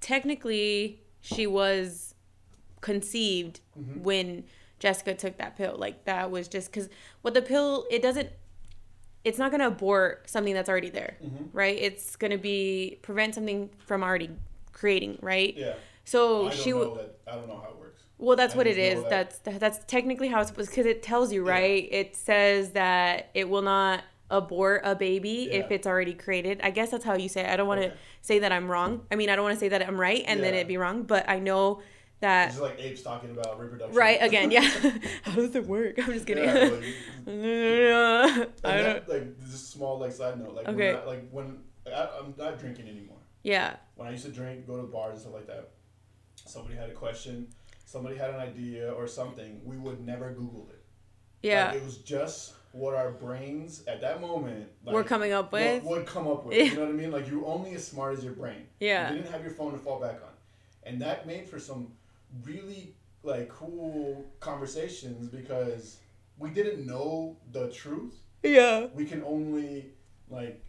Technically, 0.02 1.02
she 1.22 1.46
was 1.46 2.16
conceived 2.82 3.60
Mhm. 3.78 4.02
when 4.02 4.46
Jessica 4.80 5.14
took 5.14 5.38
that 5.38 5.58
pill. 5.58 5.76
Like 5.78 6.06
that 6.06 6.32
was 6.32 6.48
just 6.48 6.72
because 6.72 6.90
what 7.22 7.34
the 7.34 7.42
pill 7.42 7.86
it 7.92 8.02
doesn't. 8.02 8.30
It's 9.24 9.38
not 9.38 9.52
gonna 9.52 9.68
abort 9.68 10.30
something 10.30 10.54
that's 10.54 10.70
already 10.70 10.90
there, 10.90 11.18
Mhm. 11.24 11.50
right? 11.54 11.78
It's 11.78 12.16
gonna 12.16 12.38
be 12.38 13.00
prevent 13.02 13.36
something 13.36 13.70
from 13.86 14.04
already 14.04 14.30
creating, 14.72 15.18
right? 15.22 15.54
Yeah. 15.58 15.74
So 16.06 16.48
I 16.48 16.52
she 16.52 16.72
know 16.72 16.80
w- 16.86 16.98
that. 16.98 17.18
I 17.28 17.36
don't 17.36 17.48
know 17.48 17.58
how 17.58 17.70
it 17.72 17.78
works. 17.80 18.04
well, 18.18 18.36
that's 18.38 18.54
I 18.54 18.58
what 18.58 18.68
it 18.68 18.78
is. 18.78 19.02
that- 19.04 19.10
That's 19.44 19.60
that's 19.60 19.80
technically 19.86 20.30
how 20.30 20.40
it's 20.40 20.50
supposed 20.50 20.70
because 20.72 20.86
it 20.86 21.04
tells 21.04 21.34
you, 21.34 21.46
Yeah. 21.46 21.52
right? 21.52 21.88
It 21.92 22.16
says 22.16 22.72
that 22.72 23.30
it 23.34 23.50
will 23.50 23.62
not 23.62 24.04
abort 24.32 24.82
a 24.86 24.96
baby 24.96 25.52
if 25.52 25.70
it's 25.72 25.88
already 25.88 26.14
created. 26.14 26.60
I 26.64 26.70
guess 26.70 26.92
that's 26.92 27.04
how 27.04 27.16
you 27.16 27.28
say 27.28 27.42
it. 27.42 27.50
I 27.50 27.58
don't 27.58 27.68
want 27.68 27.82
to 27.82 27.88
Okay. 27.88 27.96
say 28.22 28.40
that 28.40 28.52
I'm 28.52 28.70
wrong. 28.70 29.06
I 29.12 29.16
mean, 29.16 29.30
I 29.30 29.36
don't 29.36 29.44
want 29.44 29.56
to 29.56 29.60
say 29.60 29.70
that 29.70 29.82
I'm 29.88 30.00
right 30.00 30.24
and 30.28 30.42
then 30.44 30.54
it'd 30.54 30.68
be 30.68 30.78
wrong, 30.78 31.04
but 31.04 31.28
I 31.28 31.40
know 31.40 31.82
that 32.22 32.60
like 32.62 32.80
apes 32.80 33.02
talking 33.02 33.32
about 33.32 33.60
reproduction. 33.60 33.96
right 33.96 34.18
again, 34.22 34.52
yeah. 34.58 34.62
how 35.24 35.34
does 35.34 35.56
it 35.56 35.66
work? 35.66 35.98
I'm 36.00 36.14
just 36.14 36.26
kidding. 36.28 36.44
Yeah, 36.46 36.70
like, 36.70 36.84
I 38.64 38.78
don't. 38.78 39.08
that, 39.08 39.10
like 39.10 39.40
this 39.40 39.68
small 39.68 40.00
like 40.00 40.12
side 40.12 40.40
note. 40.40 40.54
Like 40.56 40.68
Okay. 40.68 40.94
when 40.94 41.02
I, 41.02 41.06
like 41.06 41.30
when 41.32 41.58
I, 41.88 42.10
I'm 42.20 42.34
not 42.38 42.60
drinking 42.60 42.88
anymore. 42.88 43.18
Yeah. 43.44 43.78
When 43.96 44.08
I 44.08 44.12
used 44.12 44.26
to 44.26 44.32
drink, 44.32 44.68
go 44.68 44.78
to 44.78 44.84
bars 44.84 45.14
and 45.14 45.22
stuff 45.22 45.34
like 45.34 45.48
that. 45.48 45.70
Somebody 46.46 46.76
had 46.76 46.90
a 46.90 46.94
question, 46.94 47.48
somebody 47.86 48.16
had 48.18 48.32
an 48.32 48.40
idea 48.40 48.92
or 48.92 49.08
something. 49.08 49.62
We 49.64 49.78
would 49.78 50.06
never 50.06 50.32
Google 50.32 50.68
it. 50.72 50.84
Yeah. 51.42 51.68
Like, 51.68 51.78
it 51.78 51.86
was 51.86 51.98
just 52.00 52.54
what 52.72 52.94
our 52.96 53.12
brains 53.12 53.84
at 53.88 54.02
that 54.02 54.22
moment 54.22 54.68
like, 54.86 54.94
We're 54.94 55.04
coming 55.04 55.32
up 55.32 55.52
would- 55.52 55.62
with. 55.62 55.84
would 55.84 56.06
come 56.06 56.28
up 56.28 56.46
with. 56.46 56.58
Yeah. 56.58 56.64
You 56.66 56.76
know 56.76 56.82
what 56.82 56.90
I 56.90 56.94
mean? 56.94 57.12
Like 57.12 57.30
you're 57.30 57.46
only 57.46 57.74
as 57.76 57.88
smart 57.88 58.18
as 58.18 58.24
your 58.24 58.34
brain. 58.34 58.68
Yeah. 58.80 59.10
You 59.12 59.18
didn't 59.20 59.32
have 59.32 59.42
your 59.42 59.52
phone 59.54 59.72
to 59.72 59.78
fall 59.78 60.00
back 60.02 60.16
on. 60.16 60.30
And 60.84 61.02
that 61.02 61.26
made 61.28 61.48
for 61.48 61.60
some 61.60 61.94
really 62.44 62.96
like 63.24 63.50
cool 63.50 64.26
conversations 64.40 65.28
because 65.28 65.98
we 66.38 66.50
didn't 66.50 66.86
know 66.86 67.38
the 67.52 67.70
truth. 67.70 68.16
Yeah. 68.44 68.88
We 68.94 69.06
can 69.06 69.24
only 69.24 69.92
like 70.30 70.64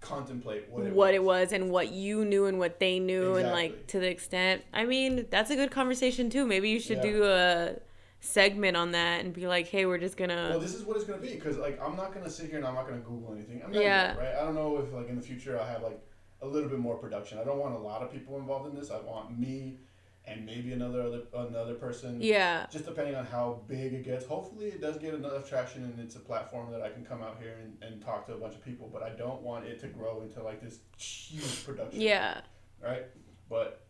contemplate 0.00 0.68
what 0.68 0.84
it 0.84 0.92
what 0.92 1.06
was. 1.10 1.14
it 1.14 1.22
was 1.24 1.52
and 1.52 1.70
what 1.70 1.92
you 1.92 2.24
knew 2.24 2.46
and 2.46 2.58
what 2.58 2.80
they 2.80 2.98
knew 2.98 3.36
and 3.36 3.48
like 3.50 3.86
to 3.86 4.00
the 4.00 4.08
extent 4.10 4.60
i 4.74 4.84
mean 4.84 5.24
that's 5.30 5.50
a 5.52 5.54
good 5.54 5.70
conversation 5.70 6.28
too 6.28 6.44
maybe 6.44 6.68
you 6.68 6.80
should 6.80 6.96
Yeah. 6.96 7.02
do 7.12 7.24
a 7.24 7.76
segment 8.18 8.76
on 8.76 8.90
that 8.92 9.24
and 9.24 9.32
be 9.32 9.46
like 9.46 9.68
hey 9.68 9.86
we're 9.86 9.98
just 9.98 10.16
gonna 10.16 10.48
Well, 10.50 10.58
this 10.58 10.74
is 10.74 10.82
what 10.82 10.96
it's 10.96 11.04
gonna 11.06 11.22
be 11.22 11.32
because 11.34 11.56
like 11.56 11.80
I'm 11.80 11.94
not 11.94 12.12
gonna 12.12 12.28
sit 12.28 12.46
here 12.48 12.56
and 12.58 12.66
I'm 12.66 12.74
not 12.74 12.86
gonna 12.88 12.98
Google 13.00 13.32
anything. 13.32 13.62
I'm 13.64 13.70
not 13.70 13.80
Yeah. 13.80 14.08
yet, 14.08 14.18
right? 14.18 14.34
I 14.34 14.44
don't 14.44 14.56
know 14.56 14.76
if 14.78 14.92
like 14.92 15.08
in 15.08 15.14
the 15.14 15.22
future 15.22 15.56
I'll 15.58 15.66
have 15.66 15.84
like 15.84 16.00
a 16.40 16.46
little 16.48 16.68
bit 16.68 16.80
more 16.80 16.96
production. 16.96 17.38
I 17.38 17.44
don't 17.44 17.58
want 17.60 17.74
a 17.76 17.78
lot 17.78 18.02
of 18.02 18.10
people 18.12 18.36
involved 18.38 18.68
in 18.72 18.78
this. 18.78 18.90
I 18.90 18.98
want 19.00 19.38
me 19.38 19.78
and 20.24 20.46
maybe 20.46 20.72
another 20.72 21.02
other 21.02 21.22
another 21.34 21.74
person. 21.74 22.18
yeah 22.22 22.66
just 22.70 22.84
depending 22.86 23.14
on 23.14 23.26
how 23.26 23.60
big 23.66 23.92
it 23.92 24.04
gets. 24.04 24.24
Hopefully, 24.24 24.66
it 24.66 24.80
does 24.80 24.96
get 24.98 25.14
enough 25.14 25.48
traction 25.48 25.82
and 25.84 25.98
it's 25.98 26.14
a 26.16 26.20
platform 26.20 26.70
that 26.72 26.82
I 26.82 26.90
can 26.90 27.04
come 27.04 27.22
out 27.22 27.38
here 27.40 27.56
and, 27.62 27.76
and 27.82 28.00
talk 28.02 28.26
to 28.26 28.34
a 28.34 28.36
bunch 28.38 28.54
of 28.54 28.64
people. 28.64 28.88
But 28.92 29.02
I 29.02 29.10
don't 29.10 29.42
want 29.42 29.64
it 29.66 29.80
to 29.80 29.88
grow 29.88 30.22
into 30.22 30.42
like 30.42 30.60
this 30.62 30.78
huge 30.96 31.64
production. 31.64 32.00
yeah 32.00 32.40
Right? 32.82 33.04
But 33.48 33.84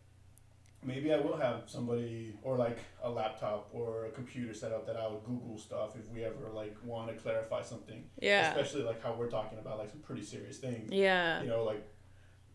maybe 0.83 1.13
I 1.13 1.17
will 1.17 1.37
have 1.37 1.63
somebody 1.67 2.33
or 2.41 2.57
like 2.57 2.79
a 3.03 3.09
laptop 3.09 3.69
or 3.71 4.05
a 4.05 4.09
computer 4.11 4.53
set 4.53 4.71
up 4.71 4.85
that 4.87 4.97
I 4.97 5.07
would 5.07 5.23
Google 5.23 5.57
stuff 5.57 5.95
if 5.95 6.09
we 6.13 6.23
ever 6.25 6.49
like 6.53 6.75
want 6.83 7.09
to 7.09 7.13
clarify 7.13 7.61
something. 7.61 8.03
yeah 8.19 8.49
Especially 8.49 8.81
like 8.83 9.01
how 9.03 9.13
we're 9.13 9.29
talking 9.29 9.59
about 9.59 9.77
like 9.77 9.89
some 9.91 9.99
pretty 9.99 10.23
serious 10.23 10.57
things. 10.57 10.91
yeah 10.91 11.41
You 11.43 11.47
know, 11.49 11.63
like 11.63 11.87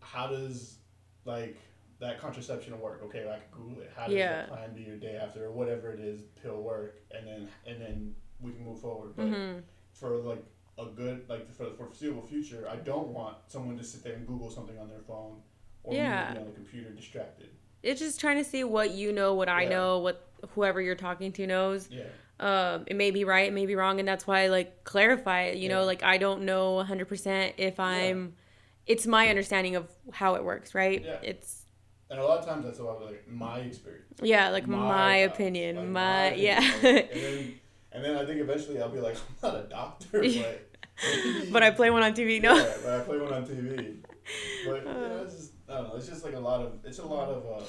how 0.01 0.27
does 0.27 0.77
like 1.25 1.57
that 2.01 2.20
contraception 2.20 2.79
work? 2.81 3.03
Okay, 3.05 3.29
I 3.29 3.39
can 3.39 3.49
Google 3.51 3.83
it. 3.83 3.91
How 3.97 4.07
does 4.07 4.15
Yeah. 4.15 4.43
the 4.43 4.49
plan 4.49 4.75
B 4.75 4.89
or 4.91 4.97
day 4.97 5.16
after 5.16 5.47
or 5.47 5.53
whatever 5.53 5.93
it 5.93 6.01
is 6.01 6.23
pill 6.43 6.61
work? 6.62 7.01
And 7.11 7.27
then 7.27 7.49
and 7.66 7.81
then 7.81 8.15
we 8.41 8.53
can 8.53 8.65
move 8.65 8.81
forward. 8.81 9.15
But 9.16 9.27
hmm 9.27 9.59
for 9.93 10.16
like 10.19 10.45
a 10.79 10.87
good 10.87 11.29
like 11.29 11.53
for 11.53 11.65
the 11.65 11.73
foreseeable 11.73 12.23
future, 12.23 12.69
I 12.70 12.77
don't 12.77 13.09
want 13.09 13.37
someone 13.49 13.77
to 13.79 13.85
sit 13.85 14.05
there 14.05 14.15
and 14.15 14.27
Google 14.27 14.51
something 14.51 14.79
on 14.79 14.89
their 14.89 15.01
phone 15.01 15.43
or 15.83 15.95
Yeah. 15.95 16.33
be 16.33 16.39
on 16.39 16.45
the 16.47 16.53
computer 16.53 16.91
distracted. 16.91 17.49
it's 17.83 18.01
just 18.01 18.19
trying 18.20 18.37
to 18.37 18.45
see 18.45 18.65
what 18.65 18.91
you 18.91 19.12
know 19.12 19.35
what 19.35 19.49
i 19.49 19.62
Yeah. 19.62 19.69
know 19.69 19.99
what 20.01 20.27
whoever 20.51 20.81
you're 20.81 20.97
talking 20.97 21.31
to 21.33 21.47
knows 21.47 21.89
Yeah. 21.89 22.03
um 22.41 22.85
it 22.89 22.97
may 22.97 23.12
be 23.12 23.23
right 23.25 23.47
it 23.47 23.53
may 23.53 23.66
be 23.66 23.77
wrong 23.77 24.01
and 24.01 24.07
that's 24.09 24.27
why 24.27 24.49
like 24.49 24.83
clarify 24.83 25.43
it 25.43 25.59
you 25.59 25.69
know 25.69 25.85
like 25.85 26.03
i 26.03 26.19
don't 26.19 26.43
know 26.43 26.75
100% 26.85 27.53
if 27.57 27.79
i'm 27.79 28.35
it's 28.87 29.07
my 29.07 29.29
understanding 29.29 29.77
of 29.77 29.89
how 30.11 30.35
it 30.35 30.43
works 30.45 30.75
right 30.75 31.05
Yeah. 31.05 31.19
it's 31.23 31.66
And 32.11 32.19
a 32.19 32.25
lot 32.25 32.39
of 32.39 32.47
times 32.47 32.65
that's 32.65 32.79
about 32.79 33.03
like 33.05 33.29
my 33.29 33.59
experience. 33.59 34.19
yeah 34.23 34.49
like 34.49 34.67
my, 34.67 35.25
thoughts, 35.27 35.35
opinion 35.35 35.77
like, 35.77 35.87
my, 35.89 36.25
opinion, 36.27 36.45
yeah 36.45 36.73
like, 36.83 37.11
and 37.13 37.23
then 37.23 37.55
and 37.93 38.05
then 38.05 38.17
I 38.17 38.25
think 38.27 38.41
eventually 38.41 38.81
I'll 38.81 38.89
be 38.91 39.01
like, 39.01 39.17
I'm 39.43 39.53
not 39.53 39.65
a 39.65 39.69
doctor, 39.69 40.23
but 40.23 40.65
but 41.53 41.63
i 41.63 41.71
play 41.71 41.91
one 41.91 42.03
on 42.03 42.13
tv 42.15 42.43
no 42.43 42.55
Yeah, 42.57 42.73
but 42.83 42.93
I 42.93 43.01
play 43.01 43.19
one 43.19 43.33
on 43.33 43.45
TV. 43.47 43.99
But 44.67 44.85
you 44.85 44.85
know, 44.85 45.21
it's 45.25 45.37
just 45.37 45.53
I 45.69 45.75
don't 45.75 45.89
know. 45.89 45.95
It's 45.97 46.09
just 46.09 46.25
like 46.25 46.35
a 46.35 46.41
lot 46.41 46.61
of 46.61 46.81
it's 46.85 46.99
a 46.99 47.05
lot 47.07 47.29
of 47.31 47.47
uh, 47.47 47.65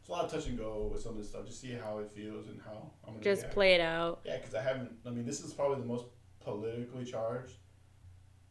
it's 0.00 0.08
a 0.08 0.12
lot 0.12 0.24
of 0.24 0.30
touch 0.32 0.46
and 0.46 0.58
go 0.58 0.90
with 0.92 1.02
some 1.02 1.12
of 1.12 1.18
this 1.18 1.28
stuff. 1.28 1.46
Just 1.46 1.60
see 1.60 1.72
how 1.72 1.98
it 1.98 2.10
feels 2.10 2.48
and 2.48 2.60
how 2.64 2.90
I'm 3.06 3.14
gonna 3.14 3.22
just 3.24 3.42
react. 3.42 3.54
play 3.54 3.74
it 3.74 3.80
out 3.80 4.20
Yeah, 4.24 4.36
because 4.38 4.54
I 4.54 4.62
haven't. 4.62 4.90
I 5.06 5.10
mean, 5.10 5.24
this 5.26 5.40
is 5.44 5.52
probably 5.52 5.80
the 5.80 5.86
most 5.86 6.04
politically 6.40 7.04
charged 7.04 7.52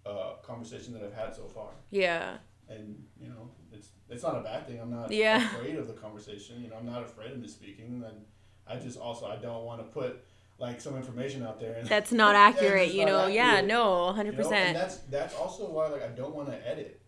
uh, 0.06 0.36
conversation 0.44 0.94
that 0.94 1.04
I've 1.04 1.14
had 1.14 1.36
so 1.36 1.44
far. 1.48 1.72
yeah 1.92 2.38
And 2.70 3.04
you 3.20 3.30
know, 3.30 3.52
it's 3.72 3.90
it's 4.10 4.24
not 4.24 4.36
a 4.38 4.42
bad 4.42 4.68
thing. 4.68 4.80
I'm 4.82 4.92
not 4.92 5.12
Yeah. 5.12 5.46
afraid 5.56 5.78
of 5.78 5.88
the 5.88 5.94
conversation. 5.94 6.62
You 6.62 6.70
know, 6.70 6.76
I'm 6.78 6.86
not 6.86 7.04
afraid 7.04 7.32
of 7.32 7.38
misspeaking. 7.38 8.04
And 8.08 8.26
I 8.68 8.76
just 8.78 9.00
also 9.00 9.26
I 9.28 9.38
don't 9.38 9.64
want 9.64 9.80
to 9.82 9.88
put 10.00 10.24
like 10.60 10.82
some 10.82 10.96
information 10.98 11.44
out 11.44 11.60
there. 11.60 11.76
And 11.76 11.88
that's 11.88 12.12
not 12.24 12.34
Yeah, 12.34 12.48
accurate 12.48 12.92
you 12.92 13.06
not 13.06 13.12
know 13.12 13.28
yeah 13.28 13.44
accurate. 13.54 13.66
no 13.68 14.08
You 14.10 14.16
know, 14.16 14.22
and 14.22 14.38
100% 14.38 14.74
that's 14.74 14.98
that's 15.10 15.36
also 15.36 15.70
why 15.70 15.88
like 15.88 16.04
I 16.04 16.10
don't 16.10 16.36
want 16.36 16.50
to 16.50 16.68
edit 16.68 17.02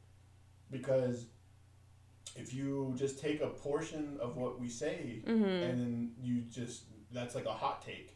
because 0.72 1.26
if 2.36 2.54
you 2.54 2.94
just 2.96 3.20
take 3.20 3.42
a 3.42 3.48
portion 3.48 4.18
of 4.22 4.38
what 4.38 4.60
we 4.60 4.70
say 4.70 5.22
hmm 5.26 5.44
and 5.44 5.80
then 5.80 6.12
you 6.22 6.42
just 6.42 6.84
that's 7.12 7.36
like 7.36 7.46
a 7.46 7.52
hot 7.52 7.82
take. 7.82 8.16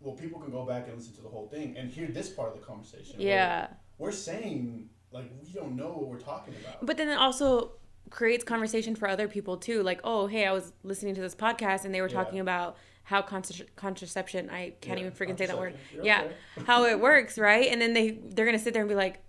Well, 0.00 0.14
people 0.14 0.40
can 0.40 0.50
go 0.50 0.64
back 0.64 0.88
and 0.88 0.96
listen 0.96 1.14
to 1.16 1.20
the 1.20 1.28
whole 1.28 1.46
thing 1.48 1.76
and 1.76 1.90
hear 1.90 2.06
this 2.06 2.30
part 2.30 2.48
of 2.54 2.58
the 2.58 2.64
conversation. 2.66 3.16
yeah 3.20 3.68
we're 3.98 4.12
saying 4.12 4.88
like 5.12 5.30
we 5.42 5.50
don't 5.52 5.76
know 5.76 5.88
what 5.88 6.06
we're 6.06 6.18
talking 6.20 6.54
about. 6.54 6.84
but 6.86 6.96
then 6.96 7.08
it 7.08 7.14
also 7.18 7.72
creates 8.10 8.42
conversation 8.44 8.94
for 8.96 9.08
other 9.08 9.28
people 9.28 9.56
too 9.56 9.82
like 9.82 10.00
oh 10.04 10.26
hey 10.26 10.46
i 10.46 10.52
was 10.52 10.72
listening 10.82 11.14
to 11.14 11.20
this 11.20 11.34
podcast 11.34 11.84
and 11.84 11.94
they 11.94 12.00
were 12.00 12.08
Yeah. 12.08 12.14
talking 12.22 12.40
about 12.40 12.76
how 13.04 13.22
contra- 13.22 13.66
contraception 13.76 14.50
i 14.50 14.72
can't 14.80 14.98
Yeah, 14.98 15.06
even 15.06 15.12
freaking 15.16 15.38
say 15.38 15.46
that 15.46 15.58
word. 15.58 15.74
You're 15.92 16.04
yeah 16.04 16.22
okay. 16.24 16.34
how 16.66 16.84
it 16.86 16.98
works 17.00 17.38
right 17.38 17.68
and 17.70 17.80
then 17.80 17.92
they 17.92 18.10
they're 18.10 18.46
gonna 18.46 18.58
sit 18.58 18.72
there 18.72 18.82
and 18.82 18.88
be 18.88 18.94
like 18.94 19.22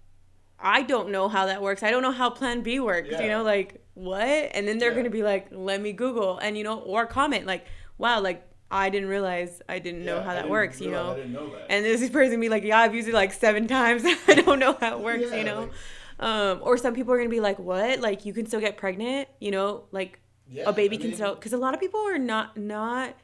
i 0.59 0.81
don't 0.83 1.09
know 1.09 1.27
how 1.29 1.45
that 1.47 1.61
works 1.61 1.83
i 1.83 1.89
don't 1.91 2.01
know 2.03 2.11
how 2.11 2.29
plan 2.29 2.61
b 2.61 2.79
works 2.79 3.09
you 3.19 3.27
know 3.27 3.43
like 3.43 3.83
what 3.93 4.21
and 4.27 4.67
then 4.67 4.77
they're 4.77 4.91
Yeah. 4.91 4.97
gonna 4.97 5.09
be 5.09 5.23
like 5.23 5.47
let 5.51 5.81
me 5.81 5.93
google 5.93 6.37
and 6.39 6.57
you 6.57 6.63
know 6.63 6.79
or 6.79 7.05
comment 7.05 7.45
like 7.45 7.65
wow 7.97 8.19
like 8.21 8.47
i 8.71 8.89
didn't 8.89 9.09
realize 9.09 9.61
i 9.69 9.77
didn't 9.79 10.03
know 10.05 10.21
how 10.21 10.33
that 10.33 10.49
works 10.49 10.79
you 10.81 10.89
know? 10.91 11.15
Know 11.25 11.53
and 11.69 11.85
this 11.85 12.09
person 12.09 12.39
be 12.39 12.49
like 12.49 12.63
yeah 12.63 12.79
i've 12.79 12.95
used 12.95 13.07
it 13.07 13.13
like 13.13 13.33
seven 13.33 13.67
times. 13.77 14.03
I 14.27 14.33
don't 14.35 14.59
know 14.59 14.77
how 14.79 14.97
it 14.97 15.03
works 15.03 15.25
Yeah, 15.29 15.35
you 15.35 15.43
know? 15.43 15.59
like- 15.61 15.71
um 16.19 16.59
or 16.61 16.77
some 16.77 16.93
people 16.93 17.13
are 17.13 17.17
gonna 17.17 17.29
be 17.29 17.39
like 17.39 17.57
what? 17.59 17.99
Like 17.99 18.25
you 18.25 18.33
can 18.33 18.45
still 18.45 18.59
get 18.59 18.77
pregnant 18.77 19.27
you 19.39 19.51
know? 19.51 19.85
Like 19.91 20.19
yeah, 20.47 20.63
a 20.67 20.73
baby 20.73 20.97
I 20.97 20.99
can 20.99 21.07
mean, 21.11 21.15
still 21.15 21.35
because 21.35 21.53
a 21.53 21.57
lot 21.57 21.73
of 21.73 21.79
people 21.79 21.99
are 22.01 22.17
not 22.17 22.55
not 22.57 23.15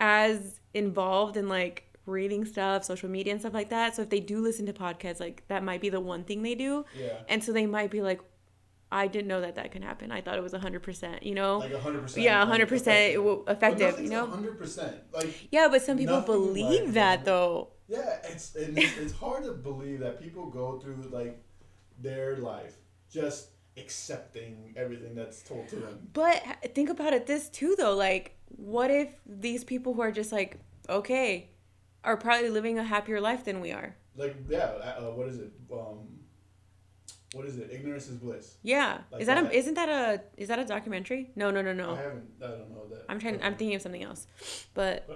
as 0.00 0.60
involved 0.72 1.36
in 1.36 1.48
like 1.48 1.84
reading 2.06 2.44
stuff 2.44 2.84
social 2.84 3.08
media 3.08 3.32
and 3.32 3.40
stuff 3.40 3.54
like 3.54 3.70
that. 3.70 3.96
So 3.96 4.02
if 4.02 4.10
they 4.10 4.20
do 4.20 4.40
listen 4.40 4.66
to 4.66 4.72
podcasts 4.72 5.20
like 5.20 5.42
that 5.48 5.62
might 5.62 5.80
be 5.80 5.88
the 5.88 6.00
one 6.00 6.24
thing 6.24 6.42
they 6.42 6.54
do. 6.54 6.84
Yeah. 6.98 7.18
and 7.28 7.42
so 7.42 7.52
they 7.52 7.66
might 7.66 7.90
be 7.90 8.02
like 8.02 8.20
i 8.94 9.06
didn't 9.06 9.28
know 9.28 9.40
that 9.40 9.54
that 9.56 9.70
can 9.72 9.82
happen 9.82 10.12
i 10.12 10.20
thought 10.20 10.36
it 10.38 10.42
was 10.42 10.52
100% 10.52 11.22
you 11.22 11.34
know 11.34 11.58
Like 11.58 11.72
hundred 11.74 12.02
percent. 12.02 12.24
yeah 12.24 12.40
100% 12.40 13.14
w- 13.16 13.44
effective 13.48 14.00
you 14.00 14.08
know 14.08 14.26
Hundred 14.26 14.58
percent. 14.58 14.96
Like 15.12 15.26
yeah 15.50 15.68
but 15.70 15.82
some 15.82 15.98
people 15.98 16.20
believe 16.20 16.84
like 16.86 16.94
that 16.94 17.24
though 17.24 17.70
yeah, 17.86 18.16
it's 18.30 18.56
it's, 18.56 18.96
it's 18.98 19.12
hard 19.12 19.44
to 19.44 19.52
believe 19.52 20.00
that 20.00 20.20
people 20.20 20.46
go 20.46 20.78
through 20.78 21.02
like 21.12 21.38
their 22.00 22.36
life 22.38 22.76
just 23.10 23.50
accepting 23.76 24.72
everything 24.76 25.14
that's 25.14 25.42
told 25.42 25.68
to 25.68 25.76
them. 25.76 25.98
But 26.12 26.42
think 26.74 26.88
about 26.90 27.12
it 27.12 27.26
this 27.26 27.48
too 27.48 27.74
though, 27.78 27.94
like 27.94 28.36
what 28.56 28.90
if 28.90 29.10
these 29.26 29.64
people 29.64 29.94
who 29.94 30.00
are 30.02 30.12
just 30.12 30.32
like 30.32 30.58
okay 30.88 31.50
are 32.04 32.16
probably 32.16 32.50
living 32.50 32.78
a 32.78 32.84
happier 32.84 33.20
life 33.20 33.44
than 33.44 33.60
we 33.60 33.72
are. 33.72 33.96
Like 34.16 34.36
yeah, 34.48 34.60
uh, 34.98 35.10
what 35.10 35.28
is 35.28 35.38
it? 35.38 35.52
Um, 35.72 36.08
what 37.34 37.44
is 37.46 37.58
it? 37.58 37.70
Ignorance 37.72 38.08
is 38.08 38.16
bliss. 38.16 38.56
Yeah. 38.62 38.98
Like 39.10 39.20
is 39.22 39.26
that, 39.26 39.42
that. 39.42 39.52
a 39.52 39.56
isn't 39.56 39.74
that 39.74 39.88
a 39.88 40.22
is 40.36 40.48
that 40.48 40.58
a 40.58 40.64
documentary? 40.64 41.30
No, 41.36 41.50
no, 41.50 41.60
no, 41.62 41.72
no. 41.72 41.92
I 41.94 42.02
haven't. 42.02 42.28
I 42.42 42.46
don't 42.48 42.70
know 42.70 42.86
that. 42.90 43.04
I'm 43.08 43.18
trying 43.18 43.42
I'm 43.42 43.56
thinking 43.56 43.74
of 43.76 43.82
something 43.82 44.02
else. 44.02 44.26
But 44.74 45.08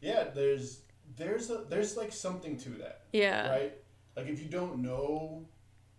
Yeah, 0.00 0.24
there's 0.34 0.80
there's 1.16 1.50
a 1.50 1.64
there's 1.68 1.96
like 1.96 2.12
something 2.12 2.56
to 2.58 2.70
that, 2.82 3.02
yeah. 3.12 3.48
right? 3.50 3.72
Like 4.16 4.26
if 4.28 4.40
you 4.42 4.48
don't 4.48 4.78
know 4.82 5.46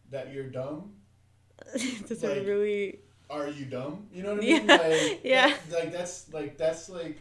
that 0.09 0.33
you're 0.33 0.49
dumb, 0.49 0.93
That's 1.73 2.23
Like- 2.23 2.45
really 2.47 2.99
are 3.29 3.47
you 3.47 3.65
dumb? 3.65 4.07
You 4.11 4.23
know 4.23 4.33
what 4.35 4.43
I 4.43 4.47
Yeah. 4.47 4.57
mean? 4.57 4.67
Like, 4.67 5.21
Yeah. 5.23 5.53
like 5.71 5.91
that's 5.93 6.31
like 6.33 6.57
that's 6.57 6.89
like 6.89 7.19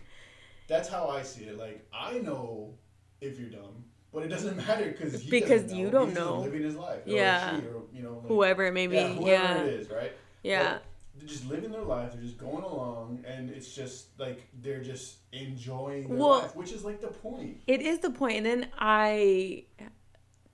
that's 0.67 0.89
how 0.89 1.09
I 1.09 1.23
see 1.23 1.45
it. 1.45 1.57
Like 1.59 1.87
I 1.93 2.19
know 2.19 2.75
if 3.21 3.39
you're 3.39 3.51
dumb, 3.51 3.85
but 4.13 4.23
it 4.25 4.29
doesn't 4.29 4.57
matter 4.69 4.87
because 4.87 5.23
Because 5.23 5.73
you 5.73 5.91
don't 5.91 6.09
He's 6.09 6.17
know. 6.17 6.41
living 6.41 6.63
his 6.63 6.77
life. 6.77 7.07
Or 7.07 7.11
Yeah. 7.11 7.57
or, 7.59 7.83
you 7.93 8.03
know, 8.03 8.15
like, 8.19 8.27
Whoever 8.27 8.67
it 8.67 8.73
may 8.73 8.87
be. 8.87 8.97
yeah, 8.97 9.07
Yeah. 9.21 9.49
whoever 9.55 9.69
it 9.69 9.75
is, 9.75 9.91
right? 9.91 10.13
Yeah. 10.43 10.73
Like, 10.73 10.83
they're 11.19 11.29
just 11.29 11.49
living 11.51 11.71
their 11.71 11.83
life. 11.83 12.13
They're 12.13 12.23
just 12.23 12.39
going 12.39 12.63
along, 12.65 13.25
and 13.27 13.51
it's 13.51 13.75
just 13.75 14.19
like 14.19 14.49
they're 14.63 14.83
just 14.83 15.17
enjoying 15.33 16.09
their 16.09 16.17
Well- 16.17 16.41
life, 16.43 16.57
which 16.57 16.73
is 16.73 16.85
like 16.85 17.01
the 17.01 17.09
point. 17.09 17.61
It 17.67 17.83
is 17.83 17.99
the 17.99 18.11
point. 18.11 18.39
And 18.39 18.47
then 18.47 18.69
I, 18.79 19.65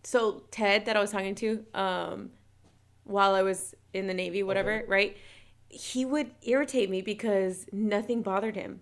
so 0.02 0.44
Ted 0.50 0.86
that 0.86 0.96
I 0.96 1.00
was 1.00 1.10
talking 1.10 1.34
to, 1.36 1.64
um, 1.74 2.30
while 3.04 3.34
I 3.34 3.42
was 3.42 3.74
in 3.92 4.06
the 4.08 4.14
Navy, 4.14 4.42
whatever, 4.42 4.72
Okay. 4.78 4.86
right? 4.88 5.16
He 5.68 6.04
would 6.04 6.30
irritate 6.42 6.90
me 6.90 7.00
because 7.02 7.66
nothing 7.72 8.22
bothered 8.22 8.56
him. 8.56 8.80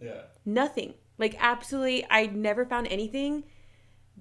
Yeah. 0.00 0.22
Nothing. 0.44 0.94
Like 1.18 1.36
absolutely, 1.38 2.04
I 2.10 2.26
never 2.26 2.64
found 2.66 2.88
anything 2.88 3.44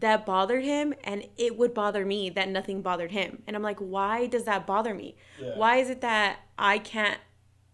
that 0.02 0.26
bothered 0.26 0.64
him, 0.64 0.94
and 1.04 1.24
it 1.38 1.58
would 1.58 1.74
bother 1.74 2.06
me 2.06 2.30
that 2.32 2.50
nothing 2.50 2.82
bothered 2.82 3.12
him. 3.12 3.42
And 3.48 3.56
I'm 3.56 3.64
like, 3.64 3.80
why 3.80 4.28
does 4.28 4.44
that 4.44 4.68
bother 4.68 4.94
me? 4.94 5.16
Yeah. 5.42 5.54
Why 5.56 5.78
is 5.78 5.90
it 5.90 6.02
that 6.02 6.40
I 6.60 6.78
can't 6.80 7.18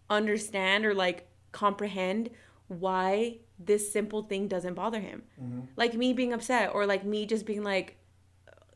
understand 0.10 0.86
or 0.86 0.94
like 0.94 1.28
comprehend 1.52 2.30
why 2.68 3.38
this 3.60 3.92
simple 3.92 4.24
thing 4.24 4.48
doesn't 4.48 4.74
bother 4.76 5.00
him? 5.00 5.24
Mm-hmm. 5.42 5.62
Like 5.76 5.94
me 5.94 6.14
being 6.14 6.34
upset 6.34 6.72
or 6.74 6.86
like 6.86 7.04
me 7.06 7.26
just 7.26 7.46
being 7.46 7.64
like, 7.64 7.96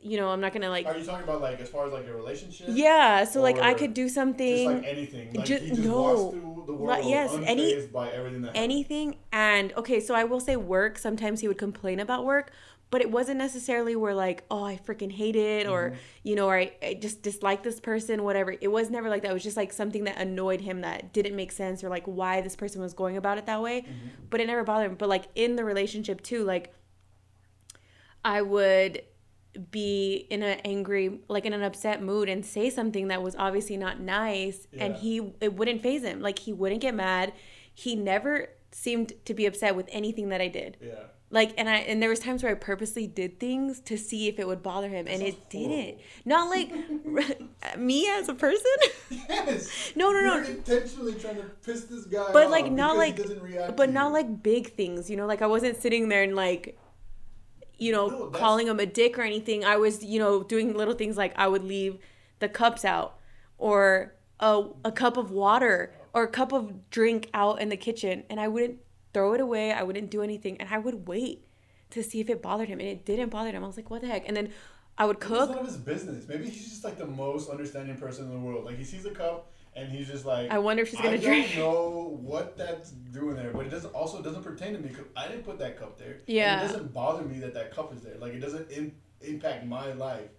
you 0.03 0.17
know, 0.17 0.29
I'm 0.29 0.41
not 0.41 0.51
gonna 0.53 0.69
like, 0.69 0.87
Are 0.87 0.97
you 0.97 1.05
talking 1.05 1.25
about 1.25 1.41
like 1.41 1.59
as 1.59 1.69
far 1.69 1.85
as 1.85 1.93
like 1.93 2.07
a 2.07 2.13
relationship? 2.15 2.67
yeah. 2.69 3.23
So 3.23 3.39
like 3.41 3.59
I 3.59 3.73
could 3.75 3.93
do 3.93 4.05
Just 4.05 4.15
something. 4.15 4.77
like 4.81 4.87
anything. 4.87 5.33
Like 5.33 5.45
Ju- 5.45 5.57
he 5.57 5.69
just 5.69 5.81
no. 5.81 6.01
walks 6.01 6.33
through 6.35 6.63
the 6.65 6.71
Like, 6.73 6.99
world 7.03 7.09
yes, 7.11 7.37
any- 7.45 7.87
by 7.87 8.09
everything 8.09 8.41
that 8.41 8.47
happens. 8.47 8.63
anything 8.63 9.15
and 9.31 9.73
okay 9.73 9.99
so 9.99 10.13
i 10.15 10.23
will 10.23 10.39
say 10.39 10.55
work 10.55 10.97
sometimes 10.97 11.41
he 11.41 11.47
would 11.47 11.57
complain 11.57 11.99
about 11.99 12.23
work 12.25 12.51
but 12.91 13.01
it 13.01 13.09
wasn't 13.09 13.37
necessarily 13.37 13.95
where 13.95 14.13
like 14.13 14.43
oh 14.51 14.63
i 14.63 14.75
freaking 14.75 15.11
hate 15.11 15.35
it 15.35 15.65
or 15.65 15.89
mm-hmm. 15.89 15.97
you 16.23 16.35
know 16.35 16.47
or 16.47 16.57
I, 16.57 16.73
I 16.83 16.93
just 16.93 17.23
dislike 17.23 17.63
this 17.63 17.79
person 17.79 18.23
whatever. 18.23 18.53
It 18.59 18.67
was 18.67 18.89
never 18.89 19.09
like 19.09 19.23
that. 19.23 19.31
It 19.31 19.33
was 19.33 19.43
just 19.43 19.57
like 19.57 19.73
something 19.73 20.03
that 20.03 20.17
annoyed 20.17 20.61
him 20.61 20.81
that 20.81 21.13
didn't 21.13 21.35
make 21.35 21.51
sense 21.51 21.83
or 21.83 21.89
like 21.89 22.05
why 22.05 22.41
this 22.41 22.55
person 22.55 22.81
was 22.81 22.93
going 22.93 23.17
about 23.17 23.37
it 23.37 23.45
that 23.47 23.61
way. 23.61 23.81
Mm-hmm. 23.81 24.07
But 24.29 24.41
it 24.41 24.47
never 24.47 24.63
bothered 24.63 24.91
him. 24.91 24.97
But 24.97 25.09
like 25.09 25.25
in 25.33 25.55
the 25.55 25.63
relationship 25.63 26.21
too 26.21 26.43
like 26.43 26.73
i 28.23 28.41
would 28.41 29.01
be 29.69 30.27
in 30.29 30.43
an 30.43 30.59
angry 30.63 31.19
like 31.27 31.45
in 31.45 31.53
an 31.53 31.63
upset 31.63 32.01
mood 32.01 32.29
and 32.29 32.45
say 32.45 32.69
something 32.69 33.09
that 33.09 33.21
was 33.21 33.35
obviously 33.35 33.77
not 33.77 33.99
nice 33.99 34.67
and 34.77 34.95
he 34.95 35.33
it 35.41 35.53
wouldn't 35.53 35.81
phase 35.81 36.03
him. 36.03 36.21
Like 36.21 36.39
he 36.39 36.53
wouldn't 36.53 36.81
get 36.81 36.95
mad. 36.95 37.33
He 37.73 37.95
never 37.95 38.49
seemed 38.71 39.13
to 39.25 39.33
be 39.33 39.45
upset 39.45 39.75
with 39.75 39.87
anything 39.91 40.29
that 40.29 40.41
i 40.41 40.47
did. 40.47 40.77
Yeah. 40.81 40.93
Like 41.31 41.53
and 41.57 41.67
i 41.69 41.77
and 41.77 42.01
there 42.01 42.09
was 42.09 42.19
times 42.19 42.43
where 42.43 42.51
i 42.51 42.55
purposely 42.55 43.07
did 43.07 43.39
things 43.39 43.79
to 43.79 43.97
see 43.97 44.27
if 44.27 44.37
it 44.37 44.45
would 44.45 44.61
bother 44.61 44.89
him 44.89 45.07
and 45.07 45.21
it 45.21 45.49
didn't. 45.49 45.97
Not 46.25 46.49
like 46.49 46.71
me 47.77 48.07
as 48.09 48.29
a 48.29 48.33
person? 48.33 48.65
Yes. 49.09 49.91
No, 49.95 50.11
no, 50.11 50.21
no. 50.21 50.35
You're 50.35 50.45
intentionally 50.45 51.13
trying 51.15 51.37
to 51.37 51.43
piss 51.65 51.85
this 51.85 52.05
guy 52.05 52.29
but 52.33 52.45
off 52.45 52.51
like 52.51 52.71
not 52.71 52.97
like 52.97 53.17
he 53.17 53.23
doesn't 53.23 53.41
react 53.41 53.75
but 53.77 53.89
not 53.89 54.11
like 54.11 54.43
big 54.43 54.73
things 54.73 55.09
you 55.09 55.17
know? 55.17 55.25
Like 55.25 55.41
i 55.41 55.47
wasn't 55.47 55.81
sitting 55.81 56.09
there 56.09 56.23
and 56.23 56.35
like 56.35 56.77
you 57.77 57.91
know 57.91 58.07
No, 58.09 58.25
calling 58.27 58.67
him 58.67 58.79
a 58.79 58.85
dick 58.85 59.17
or 59.17 59.23
anything. 59.23 59.65
I 59.65 59.77
was 59.77 60.03
you 60.03 60.19
know 60.19 60.43
doing 60.43 60.73
little 60.75 60.93
things 60.93 61.17
like 61.17 61.33
i 61.37 61.47
would 61.47 61.63
leave 61.63 61.97
the 62.39 62.49
cups 62.49 62.83
out 62.85 63.17
or 63.57 64.13
a, 64.39 64.63
a 64.83 64.91
cup 64.91 65.17
of 65.17 65.31
water 65.31 65.93
or 66.13 66.23
a 66.23 66.27
cup 66.27 66.51
of 66.51 66.89
drink 66.89 67.29
out 67.33 67.61
in 67.61 67.69
the 67.69 67.77
kitchen 67.77 68.23
and 68.29 68.39
i 68.39 68.47
wouldn't 68.47 68.79
throw 69.13 69.33
it 69.33 69.41
away 69.41 69.71
i 69.71 69.83
wouldn't 69.83 70.09
do 70.09 70.21
anything 70.21 70.57
and 70.59 70.69
i 70.69 70.77
would 70.77 71.07
wait 71.07 71.45
to 71.89 72.01
see 72.01 72.19
if 72.19 72.29
it 72.29 72.41
bothered 72.41 72.69
him 72.69 72.79
and 72.79 72.87
it 72.87 73.05
didn't 73.05 73.29
bother 73.29 73.51
him 73.51 73.63
i 73.63 73.67
was 73.67 73.77
like 73.77 73.89
what 73.89 74.01
the 74.01 74.07
heck 74.07 74.27
and 74.27 74.35
then 74.37 74.49
i 74.97 75.05
would 75.05 75.17
It's 75.17 75.25
cook 75.25 75.49
none 75.49 75.59
of 75.59 75.65
his 75.65 75.77
business. 75.77 76.27
Maybe 76.27 76.49
he's 76.49 76.69
just 76.69 76.83
like 76.83 76.97
the 76.97 77.05
most 77.07 77.49
understanding 77.49 77.95
person 77.97 78.25
in 78.25 78.31
the 78.31 78.39
world. 78.39 78.65
Like 78.65 78.77
he 78.77 78.83
sees 78.83 79.05
a 79.05 79.11
cup 79.11 79.51
and 79.73 79.89
he's 79.89 80.07
just 80.07 80.25
like, 80.25 80.51
I 80.51 80.59
wonder 80.59 80.83
if 80.83 80.89
she's 80.89 80.99
gonna 80.99 81.13
I 81.13 81.17
drink." 81.17 81.51
I 81.53 81.55
don't 81.55 81.73
know 81.73 82.17
what 82.21 82.57
that's 82.57 82.91
doing 82.91 83.35
there, 83.35 83.51
but 83.51 83.65
it 83.65 83.69
doesn't 83.69 83.93
also 83.93 84.21
doesn't 84.21 84.43
pertain 84.43 84.73
to 84.73 84.79
me 84.79 84.89
because 84.89 85.05
I 85.15 85.27
didn't 85.29 85.43
put 85.43 85.59
that 85.59 85.79
cup 85.79 85.97
there. 85.97 86.17
Yeah. 86.27 86.59
it 86.65 86.67
doesn't 86.67 86.93
bother 86.93 87.23
me 87.23 87.39
that 87.39 87.53
that 87.53 87.73
cup 87.73 87.93
is 87.95 88.01
there. 88.01 88.17
Like 88.19 88.33
it 88.33 88.41
doesn't 88.41 88.69
in, 88.69 88.93
impact 89.21 89.65
my 89.65 89.93
life. 89.93 90.29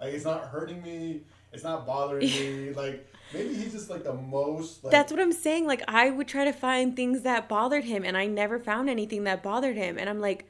Like 0.00 0.12
it's 0.12 0.24
not 0.24 0.46
hurting 0.46 0.82
me. 0.82 1.22
It's 1.52 1.62
not 1.64 1.86
bothering 1.86 2.26
me. 2.40 2.72
Like 2.72 3.06
maybe 3.32 3.54
he's 3.54 3.72
just 3.72 3.90
like 3.90 4.04
the 4.04 4.14
most. 4.14 4.84
Like, 4.84 4.92
That's 4.92 5.12
what 5.12 5.20
I'm 5.20 5.32
saying. 5.32 5.66
Like 5.66 5.82
I 5.88 6.10
would 6.10 6.28
try 6.28 6.44
to 6.44 6.52
find 6.52 6.94
things 6.94 7.22
that 7.22 7.48
bothered 7.48 7.84
him 7.84 8.04
and 8.04 8.16
I 8.16 8.26
never 8.26 8.58
found 8.58 8.88
anything 8.88 9.24
that 9.24 9.42
bothered 9.42 9.76
him. 9.76 9.98
And 9.98 10.08
I'm 10.08 10.20
like, 10.20 10.46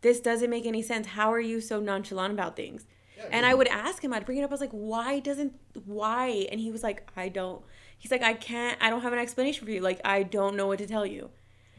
this 0.00 0.20
doesn't 0.20 0.50
make 0.50 0.66
any 0.66 0.82
sense. 0.82 1.08
How 1.08 1.32
are 1.32 1.40
you 1.40 1.60
so 1.60 1.80
nonchalant 1.80 2.32
about 2.32 2.56
things? 2.56 2.86
Yeah, 3.16 3.24
And 3.30 3.46
I 3.46 3.54
would 3.54 3.68
ask 3.68 4.02
him, 4.02 4.12
I'd 4.12 4.26
bring 4.26 4.38
it 4.38 4.42
up, 4.42 4.50
I 4.50 4.54
was 4.54 4.60
like, 4.60 4.70
why 4.70 5.20
doesn't 5.20 5.54
why? 5.84 6.46
And 6.50 6.60
he 6.60 6.70
was 6.70 6.82
like, 6.82 7.10
I 7.16 7.28
don't 7.28 7.62
he's 7.98 8.10
like, 8.10 8.22
I 8.22 8.34
can't 8.34 8.76
I 8.80 8.90
don't 8.90 9.02
have 9.02 9.12
an 9.12 9.18
explanation 9.18 9.64
for 9.64 9.70
you. 9.72 9.80
Like 9.80 10.00
I 10.04 10.22
don't 10.22 10.56
know 10.56 10.66
what 10.66 10.78
to 10.78 10.86
tell 10.86 11.06
you. 11.06 11.30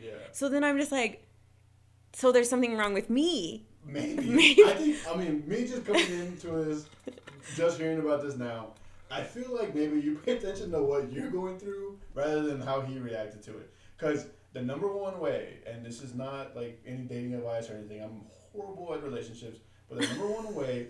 Yeah. 0.02 0.11
So 0.32 0.49
then 0.49 0.64
I'm 0.64 0.77
just 0.77 0.91
like, 0.91 1.26
so 2.14 2.32
there's 2.32 2.49
something 2.49 2.77
wrong 2.77 2.94
with 2.94 3.10
me. 3.10 3.65
Maybe. 3.86 4.15
Maybe. 4.30 4.64
I 4.64 4.73
think. 4.73 4.98
I 5.07 5.15
mean, 5.15 5.44
me 5.48 5.68
just 5.68 5.86
coming 5.86 6.02
into 6.10 6.48
this, 6.48 6.86
just 7.56 7.77
hearing 7.77 7.99
about 7.99 8.23
this 8.23 8.36
now, 8.36 8.73
I 9.15 9.23
feel 9.23 9.55
like 9.55 9.73
maybe 9.73 10.01
you 10.01 10.15
pay 10.15 10.33
attention 10.35 10.71
to 10.71 10.83
what 10.83 11.09
you're 11.11 11.31
going 11.31 11.57
through 11.57 11.99
rather 12.13 12.43
than 12.43 12.59
how 12.59 12.81
he 12.81 12.99
reacted 12.99 13.41
to 13.43 13.51
it. 13.51 13.73
Because 13.97 14.27
the 14.51 14.61
number 14.61 14.91
one 14.91 15.21
way, 15.21 15.59
and 15.65 15.85
this 15.85 16.01
is 16.01 16.13
not 16.13 16.53
like 16.53 16.81
any 16.85 17.03
dating 17.03 17.33
advice 17.33 17.69
or 17.69 17.75
anything. 17.75 18.03
I'm 18.03 18.23
horrible 18.51 18.93
at 18.93 19.03
relationships, 19.03 19.59
but 19.89 20.01
the 20.01 20.07
number 20.07 20.27
one 20.27 20.53
way 20.53 20.87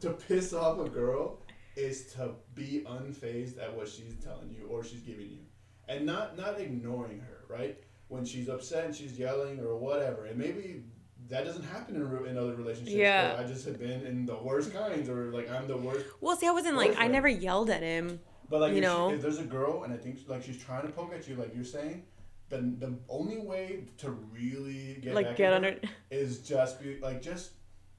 to 0.00 0.10
piss 0.10 0.52
off 0.52 0.80
a 0.80 0.88
girl 0.88 1.38
is 1.76 2.12
to 2.14 2.30
be 2.56 2.84
unfazed 2.88 3.62
at 3.62 3.72
what 3.76 3.88
she's 3.88 4.16
telling 4.24 4.50
you 4.50 4.66
or 4.66 4.82
she's 4.82 5.02
giving 5.02 5.30
you, 5.30 5.44
and 5.88 6.04
not 6.04 6.36
not 6.36 6.60
ignoring 6.60 7.20
her. 7.20 7.44
Right 7.48 7.78
when 8.08 8.24
she's 8.24 8.48
upset 8.48 8.86
and 8.86 8.94
she's 8.96 9.18
yelling 9.18 9.60
or 9.60 9.76
whatever, 9.76 10.26
and 10.26 10.36
maybe 10.36 10.82
that 11.28 11.44
doesn't 11.44 11.64
happen 11.64 11.96
in, 11.96 12.08
re- 12.08 12.30
in 12.30 12.38
other 12.38 12.54
relationships. 12.54 12.94
Yeah. 12.96 13.36
I 13.38 13.44
just 13.44 13.64
have 13.66 13.78
been 13.78 14.04
in 14.06 14.26
the 14.26 14.36
worst 14.36 14.72
kinds, 14.72 15.08
or 15.08 15.30
like 15.32 15.50
I'm 15.50 15.66
the 15.66 15.76
worst. 15.76 16.06
Well, 16.20 16.36
see, 16.36 16.46
I 16.46 16.52
wasn't 16.52 16.76
like 16.76 16.96
I 16.98 17.06
never 17.08 17.28
yelled 17.28 17.70
at 17.70 17.82
him. 17.82 18.20
But 18.50 18.60
like, 18.60 18.70
You 18.72 18.78
if, 18.78 18.82
know. 18.84 19.10
she, 19.10 19.16
if 19.16 19.22
there's 19.22 19.38
a 19.38 19.44
girl 19.44 19.82
and 19.84 19.92
I 19.92 19.96
think 19.98 20.20
like 20.26 20.42
she's 20.42 20.56
trying 20.62 20.86
to 20.86 20.92
poke 20.92 21.12
at 21.14 21.28
you, 21.28 21.34
like 21.36 21.54
you're 21.54 21.64
saying, 21.64 22.04
then 22.48 22.76
the 22.78 22.94
only 23.10 23.38
way 23.38 23.84
to 23.98 24.10
really 24.10 24.98
get 25.02 25.14
Like 25.14 25.26
back 25.26 25.36
get 25.36 25.52
under 25.52 25.72
her 25.72 25.78
is 26.10 26.38
just 26.38 26.80
be 26.82 26.98
like 27.00 27.20
just 27.20 27.50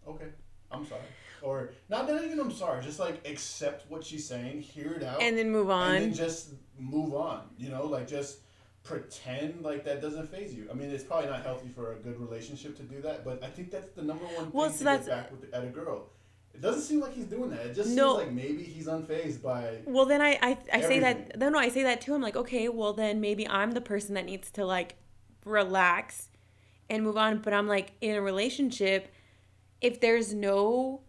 okay, 0.08 0.26
I'm 0.72 0.86
sorry, 0.88 1.02
or 1.44 1.74
not 1.88 2.08
not 2.10 2.24
even 2.24 2.40
I'm 2.40 2.52
sorry, 2.52 2.84
just 2.84 3.00
like 3.00 3.28
accept 3.28 3.90
what 3.92 4.04
she's 4.04 4.28
saying, 4.28 4.62
hear 4.62 4.94
it 4.94 5.04
out, 5.04 5.22
and 5.22 5.38
then 5.38 5.52
move 5.52 5.70
on. 5.70 5.92
and 5.98 6.06
then 6.06 6.14
just 6.14 6.54
move 6.80 7.14
on. 7.14 7.44
You 7.60 7.70
know, 7.70 7.86
like 7.86 8.08
just 8.08 8.40
pretend 8.84 9.62
like 9.62 9.84
that 9.86 10.02
doesn't 10.02 10.30
phase 10.30 10.54
you. 10.54 10.68
I 10.72 10.74
mean, 10.74 10.90
it's 10.90 11.04
probably 11.04 11.30
not 11.30 11.44
healthy 11.44 11.70
for 11.70 11.94
a 11.94 11.96
good 11.98 12.20
relationship 12.20 12.76
to 12.78 12.84
do 12.84 13.02
that, 13.02 13.24
but 13.24 13.44
I 13.44 13.50
think 13.50 13.72
that's 13.72 13.92
the 13.92 14.02
number 14.02 14.26
one 14.26 14.46
thing 14.46 14.52
Well, 14.54 14.72
to 14.72 14.78
so 14.78 14.84
get 14.86 15.08
back 15.08 15.32
with 15.32 15.54
at 15.54 15.64
a 15.64 15.68
girl. 15.68 16.10
It 16.54 16.62
doesn't 16.62 16.82
seem 16.82 17.00
like 17.00 17.14
he's 17.14 17.26
doing 17.28 17.52
that. 17.52 17.66
It 17.68 17.74
just 17.76 17.96
No. 17.96 18.16
seems 18.18 18.26
like 18.26 18.34
maybe 18.34 18.64
he's 18.64 18.88
unfazed 18.88 19.42
by. 19.42 19.80
Well, 19.86 20.06
then 20.06 20.22
I 20.22 20.38
I, 20.42 20.58
I 20.74 20.82
say 20.82 21.00
that 21.00 21.38
no 21.38 21.50
no 21.50 21.60
I 21.60 21.70
say 21.70 21.84
that 21.84 22.02
too. 22.02 22.14
I'm 22.16 22.22
like, 22.22 22.36
okay, 22.36 22.68
well 22.70 22.94
then 22.94 23.22
maybe 23.22 23.48
I'm 23.48 23.72
the 23.72 23.82
person 23.82 24.16
that 24.16 24.26
needs 24.26 24.50
to 24.52 24.66
like 24.66 24.96
relax 25.46 26.30
and 26.90 27.04
move 27.04 27.18
on. 27.18 27.40
But 27.40 27.54
I'm 27.54 27.68
like 27.68 27.92
in 28.02 28.16
a 28.16 28.22
relationship, 28.22 29.14
if 29.80 30.02
there's 30.02 30.34
no 30.34 31.02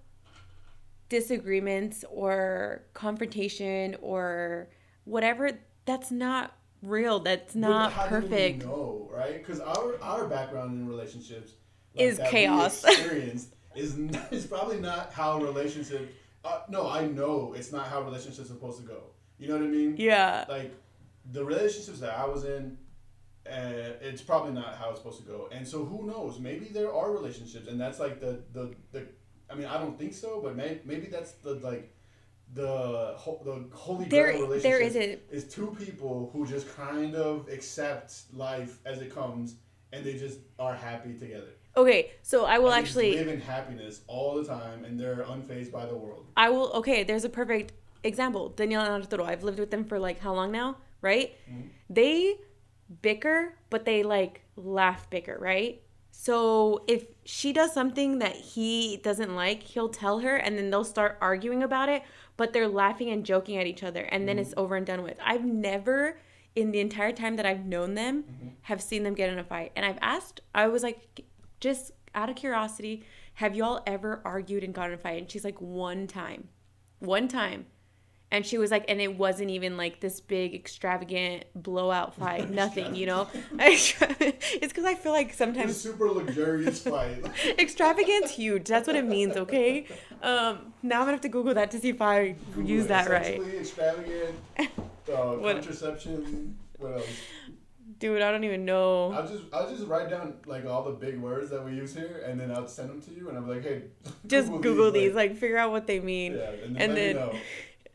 disagreements 1.09 2.05
or 2.11 2.83
confrontation 2.95 3.97
or 4.01 4.69
whatever, 5.05 5.51
that's 5.85 6.11
not 6.11 6.53
real. 6.83 7.21
That's 7.21 7.55
not 7.55 7.93
how 7.93 8.07
do 8.09 8.17
we 8.17 8.21
perfect. 8.23 8.65
know, 8.65 9.09
right? 9.13 9.39
Because 9.39 9.61
our 9.61 9.99
our 10.03 10.27
background 10.27 10.73
in 10.81 10.89
relationships 10.89 11.53
Is 11.95 12.19
that 12.19 12.27
we 12.27 12.31
chaos. 12.31 12.85
experienced 12.85 13.55
is 13.75 13.95
n- 13.95 14.19
is 14.31 14.47
probably 14.47 14.81
not 14.81 15.13
how 15.13 15.39
relationships. 15.43 16.13
Uh, 16.45 16.61
no, 16.69 16.89
I 16.89 17.07
know 17.07 17.55
it's 17.57 17.71
not 17.73 17.87
how 17.87 18.03
relationships 18.03 18.51
are 18.51 18.55
supposed 18.55 18.81
to 18.81 18.87
go. 18.87 19.01
You 19.39 19.49
know 19.49 19.55
what 19.55 19.65
I 19.65 19.69
mean? 19.69 19.95
Yeah. 19.99 20.45
Like 20.49 20.75
the 21.33 21.45
relationships 21.45 22.01
that 22.01 22.17
I 22.17 22.25
was 22.27 22.45
in, 22.45 22.79
uh, 23.47 23.99
it's 24.01 24.23
probably 24.23 24.53
not 24.53 24.77
how 24.77 24.91
it's 24.91 24.99
supposed 25.01 25.21
to 25.21 25.27
go. 25.27 25.49
And 25.53 25.67
so 25.67 25.85
who 25.85 26.07
knows? 26.07 26.39
Maybe 26.39 26.67
there 26.67 26.93
are 26.95 27.11
relationships, 27.13 27.69
and 27.69 27.81
that's 27.81 27.99
like 28.01 28.21
the 28.21 28.43
the 28.53 28.75
the. 28.93 29.07
I 29.51 29.55
mean, 29.55 29.67
I 29.67 29.79
don't 29.79 29.99
think 29.99 30.15
so, 30.15 30.41
but 30.41 30.55
may, 30.57 30.79
maybe 30.85 31.07
that's 31.09 31.33
the 31.33 31.55
like. 31.55 31.95
The 32.55 33.15
ho- 33.17 33.41
the 33.45 33.69
holy 33.77 34.07
There 34.09 34.27
grail 34.33 34.49
relationship 34.49 34.63
there 34.63 34.81
isn't 34.81 35.21
is 35.31 35.45
two 35.45 35.77
people 35.79 36.31
who 36.33 36.47
just 36.47 36.67
kind 36.75 37.15
of 37.15 37.49
accept 37.49 38.23
life 38.33 38.79
as 38.85 39.01
it 39.01 39.15
comes 39.15 39.55
and 39.93 40.05
they 40.05 40.15
just 40.15 40.39
are 40.59 40.75
happy 40.75 41.15
together. 41.17 41.53
okay. 41.77 42.11
So 42.23 42.45
I 42.47 42.59
will 42.59 42.73
And 42.73 42.77
they 42.77 42.81
actually 42.89 43.17
live 43.17 43.29
in 43.29 43.41
happiness 43.41 44.01
all 44.09 44.35
the 44.35 44.45
time 44.45 44.85
and 44.85 44.99
they're 44.99 45.25
unfazed 45.35 45.71
by 45.71 45.87
the 45.87 45.95
world. 45.97 46.27
I 46.37 46.49
will. 46.51 46.71
Okay, 46.81 47.05
there's 47.05 47.25
a 47.25 47.29
perfect 47.29 47.73
example. 48.03 48.49
Danielle 48.51 48.83
and 48.85 48.95
Arturo. 49.05 49.25
I've 49.25 49.45
lived 49.45 49.61
with 49.61 49.71
them 49.71 49.85
for 49.85 49.99
like 49.99 50.19
how 50.21 50.35
long 50.35 50.51
now? 50.53 50.77
right? 51.03 51.29
Mm-hmm. 51.51 51.69
They 51.89 52.35
bicker, 53.03 53.55
but 53.71 53.85
they 53.85 54.03
like 54.03 54.43
laugh 54.57 55.09
bicker, 55.11 55.37
right? 55.41 55.83
So 56.11 56.85
if 56.87 57.07
she 57.25 57.53
does 57.53 57.73
something 57.73 58.19
that 58.19 58.35
he 58.37 58.99
doesn't 59.03 59.35
like, 59.35 59.63
he'll 59.63 59.89
tell 59.89 60.19
her 60.21 60.37
and 60.37 60.59
then 60.59 60.69
they'll 60.71 60.85
start 60.85 61.17
arguing 61.23 61.63
about 61.63 61.89
it, 61.89 62.03
but 62.41 62.55
they're 62.55 62.69
laughing 62.69 63.11
and 63.11 63.27
joking 63.27 63.59
at 63.59 63.67
each 63.67 63.83
other 63.83 64.01
and 64.01 64.27
then 64.27 64.39
it's 64.39 64.55
mm. 64.55 64.63
over 64.63 64.75
and 64.75 64.87
done 64.87 65.03
with. 65.03 65.19
I've 65.23 65.45
never 65.45 66.19
in 66.57 66.71
the 66.71 66.81
entire 66.81 67.13
time 67.13 67.37
that 67.37 67.45
I've 67.45 67.67
known 67.67 67.93
them 67.93 68.23
mm-hmm. 68.23 68.49
have 68.63 68.81
seen 68.81 69.03
them 69.03 69.13
get 69.13 69.29
in 69.29 69.39
a 69.39 69.45
fight. 69.45 69.73
And 69.77 69.85
I've 69.85 69.99
asked, 70.01 70.41
I 70.55 70.69
was 70.69 70.83
like 70.83 71.21
just 71.61 71.93
out 72.15 72.31
of 72.31 72.37
curiosity, 72.37 73.05
have 73.35 73.55
y'all 73.55 73.83
ever 73.87 74.23
argued 74.25 74.65
and 74.65 74.73
gotten 74.73 74.93
in 74.93 74.99
a 74.99 75.03
fight? 75.03 75.21
And 75.21 75.31
she's 75.31 75.45
like 75.45 75.61
one 75.61 76.07
time. 76.07 76.49
One 77.01 77.29
time. 77.29 77.67
And 78.33 78.47
she 78.47 78.59
was 78.59 78.71
like, 78.71 78.85
and 78.89 79.01
it 79.01 79.17
wasn't 79.17 79.51
even 79.51 79.77
like 79.77 79.99
this 80.01 80.21
big 80.21 80.55
extravagant 80.55 81.45
blowout 81.55 82.15
fight, 82.19 82.49
nothing, 82.51 82.95
you 82.95 83.07
know? 83.07 83.29
it's 83.59 83.93
because 83.99 84.85
I 84.85 84.95
feel 84.95 85.13
like 85.13 85.27
It's 85.29 85.35
a 85.35 85.39
sometimes 85.39 85.77
super 85.77 86.09
luxurious 86.09 86.83
fight. 86.83 87.25
extravagant's 87.59 88.31
huge. 88.31 88.69
That's 88.69 88.87
what 88.87 88.97
it 88.97 89.05
means, 89.05 89.37
okay? 89.37 89.87
Um, 90.23 90.73
now 90.83 90.97
I'm 91.01 91.03
gonna 91.03 91.13
have 91.13 91.21
to 91.23 91.29
Google 91.29 91.55
that 91.55 91.71
to 91.73 91.81
see 91.81 91.89
if 91.89 92.01
I 92.01 92.37
use 92.63 92.87
that 92.87 93.09
right. 93.11 93.41
Extravagant. 93.41 94.37
Uh, 94.59 94.65
What- 95.37 95.57
contraception. 95.57 96.57
What 96.79 96.93
else? 96.95 97.07
Dude, 97.99 98.23
I 98.23 98.31
don't 98.31 98.45
even 98.45 98.65
know. 98.65 99.13
I'll 99.13 99.29
just 99.29 99.43
I'll 99.53 99.69
just 99.71 99.87
write 99.87 100.09
down 100.09 100.33
like 100.47 100.65
all 100.65 100.83
the 100.85 100.93
big 100.93 101.19
words 101.19 101.51
that 101.51 101.63
we 101.63 101.73
use 101.73 101.95
here, 101.95 102.25
and 102.27 102.41
then 102.41 102.51
I'll 102.51 102.67
send 102.67 102.89
them 102.89 103.03
to 103.03 103.11
you, 103.13 103.29
and 103.29 103.37
I'm 103.37 103.47
like, 103.47 103.63
hey, 103.63 103.83
Just 104.27 104.49
Google 104.63 104.91
these, 104.91 105.13
like, 105.13 105.33
like 105.33 105.39
figure 105.39 105.59
out 105.59 105.71
what 105.71 105.87
they 105.87 106.01
mean. 106.01 106.33
yeah, 106.37 106.51
and 106.65 106.77
then 106.77 106.83
and 106.83 106.97
then-. 106.97 107.41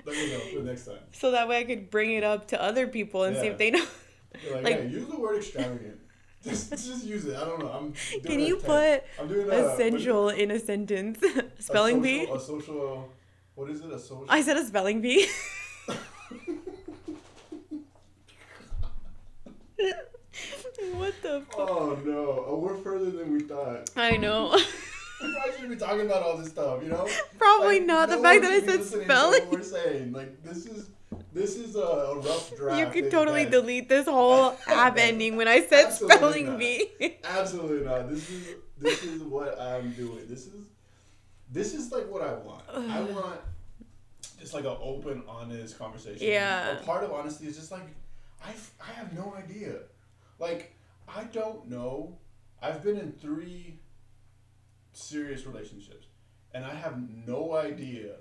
Let 0.06 0.15
me 0.15 0.32
know 0.32 0.40
for 0.40 0.60
next 0.60 0.86
time. 0.86 0.99
So 1.11 1.32
that 1.32 1.48
way 1.48 1.60
I 1.60 1.64
could 1.64 1.90
bring 1.90 2.14
it 2.14 2.23
up 2.23 2.48
to 2.49 2.61
other 2.61 2.88
people 2.88 3.23
and 3.23 3.36
see 3.38 3.48
if 3.48 3.57
they 3.57 3.72
know. 3.72 3.86
You're 4.44 4.56
like, 4.56 4.64
Like- 4.64 4.82
hey, 4.82 4.88
use 4.88 5.07
the 5.07 5.19
word 5.19 5.38
extravagant. 5.38 5.99
just 6.44 6.69
just 6.69 7.03
use 7.06 7.26
it. 7.26 7.36
I 7.36 7.44
don't 7.44 7.60
know. 7.60 7.69
I'm. 7.69 7.94
Can 8.22 8.40
you 8.40 8.57
put 8.57 9.03
I'm 9.19 9.27
doing 9.27 9.49
a, 9.49 9.73
essential 9.73 10.30
in 10.30 10.52
a 10.52 10.60
sentence? 10.60 11.22
a 11.23 11.61
spelling 11.61 12.03
social, 12.03 12.26
bee? 12.26 12.32
A 12.32 12.40
social. 12.40 13.10
What 13.56 13.69
is 13.72 13.82
it? 13.82 13.91
A 13.91 13.98
social. 13.98 14.26
I 14.30 14.41
said 14.41 14.57
a 14.57 14.64
spelling 14.64 15.02
bee. 15.02 15.27
what 20.94 21.14
the 21.23 21.41
fuck? 21.49 21.57
Oh 21.57 21.98
no! 22.06 22.45
Oh, 22.48 22.60
we're 22.60 22.77
further 22.77 23.10
than 23.10 23.34
we 23.34 23.40
thought. 23.41 23.90
I 23.95 24.18
know. 24.18 24.60
We 25.22 25.34
probably 25.34 25.52
shouldn't 25.54 25.70
be 25.70 25.76
talking 25.78 26.06
about 26.06 26.24
all 26.24 26.38
this 26.38 26.50
stuff, 26.50 26.84
you 26.84 26.90
know? 26.90 27.08
Probably 27.38 27.80
Like, 27.80 27.88
not. 27.88 28.10
The 28.10 28.18
fact 28.18 28.42
that 28.42 28.52
I 28.52 28.60
said 28.62 28.84
spelling. 28.84 29.44
What 29.44 29.52
we're 29.52 29.64
saying, 29.64 30.12
like 30.12 30.44
this 30.44 30.66
is 30.66 30.90
this 31.34 31.56
is 31.58 31.76
a, 31.76 31.80
a 31.80 32.20
rough 32.20 32.56
draft. 32.56 32.80
You 32.80 32.88
could 33.02 33.12
totally 33.12 33.44
best. 33.44 33.52
delete 33.52 33.90
this 33.90 34.06
whole 34.08 34.56
app 34.68 34.98
ending 34.98 35.36
when 35.38 35.48
I 35.48 35.62
said 35.66 35.86
Absolutely 35.86 36.16
spelling 36.18 36.46
not. 36.48 36.60
bee. 36.60 37.18
Absolutely 37.24 37.86
not. 37.86 38.10
This 38.10 38.30
is 38.30 38.48
this 38.78 39.04
is 39.04 39.22
what 39.24 39.60
I'm 39.60 39.92
doing. 39.92 40.26
This 40.28 40.48
is 40.48 40.54
this 41.52 41.74
is 41.74 41.92
like 41.92 42.10
what 42.10 42.22
I 42.22 42.34
want. 42.34 42.64
I 42.74 43.02
want 43.02 43.40
just 44.40 44.54
like 44.54 44.66
an 44.66 44.76
open, 44.82 45.24
honest 45.28 45.78
conversation. 45.80 46.28
Yeah. 46.28 46.78
A 46.80 46.84
part 46.84 47.04
of 47.04 47.12
honesty 47.12 47.48
is 47.48 47.56
just 47.56 47.72
like 47.72 47.88
I 48.44 48.52
I 48.82 48.92
have 48.94 49.14
no 49.14 49.34
idea. 49.38 49.76
Like 50.40 50.74
I 51.08 51.24
don't 51.26 51.70
know. 51.70 52.18
I've 52.62 52.84
been 52.84 52.98
in 52.98 53.12
three 53.14 53.80
serious 54.96 55.46
relationships, 55.46 56.08
and 56.54 56.66
I 56.66 56.74
have 56.74 56.98
no 57.28 57.54
idea 57.56 58.16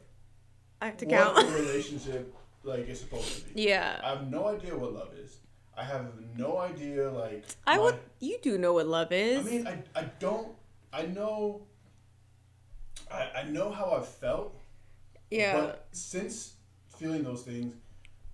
I 0.81 0.87
have 0.87 0.97
to 0.99 1.07
what 1.07 1.35
count. 1.37 1.49
the 1.49 1.55
relationship 1.63 2.35
like 2.63 2.89
is 2.89 3.01
supposed 3.01 3.47
to 3.49 3.55
be. 3.55 3.63
yeah. 3.63 4.01
I 4.03 4.11
have 4.11 4.31
no 4.31 4.49
idea 4.49 4.77
what 4.77 4.93
love 4.95 5.13
is. 5.15 5.39
I 5.77 5.85
have 5.85 6.07
no 6.37 6.59
idea 6.59 7.11
like 7.11 7.45
I 7.67 7.77
my- 7.77 7.83
would. 7.83 7.99
You 8.21 8.39
do 8.43 8.59
know 8.59 8.73
what 8.75 8.87
love 8.87 9.13
is. 9.13 9.39
I 9.39 9.41
is. 9.41 9.47
mean, 9.47 9.67
I, 9.67 10.01
I 10.01 10.05
don't. 10.19 10.49
I 10.93 11.03
know. 11.07 11.63
I, 13.11 13.31
I 13.41 13.43
know 13.45 13.71
how 13.71 13.91
I've 13.93 14.09
felt. 14.09 14.55
yeah. 15.31 15.55
But 15.61 15.87
since 15.93 16.55
feeling 16.99 17.23
those 17.25 17.43
things, 17.43 17.75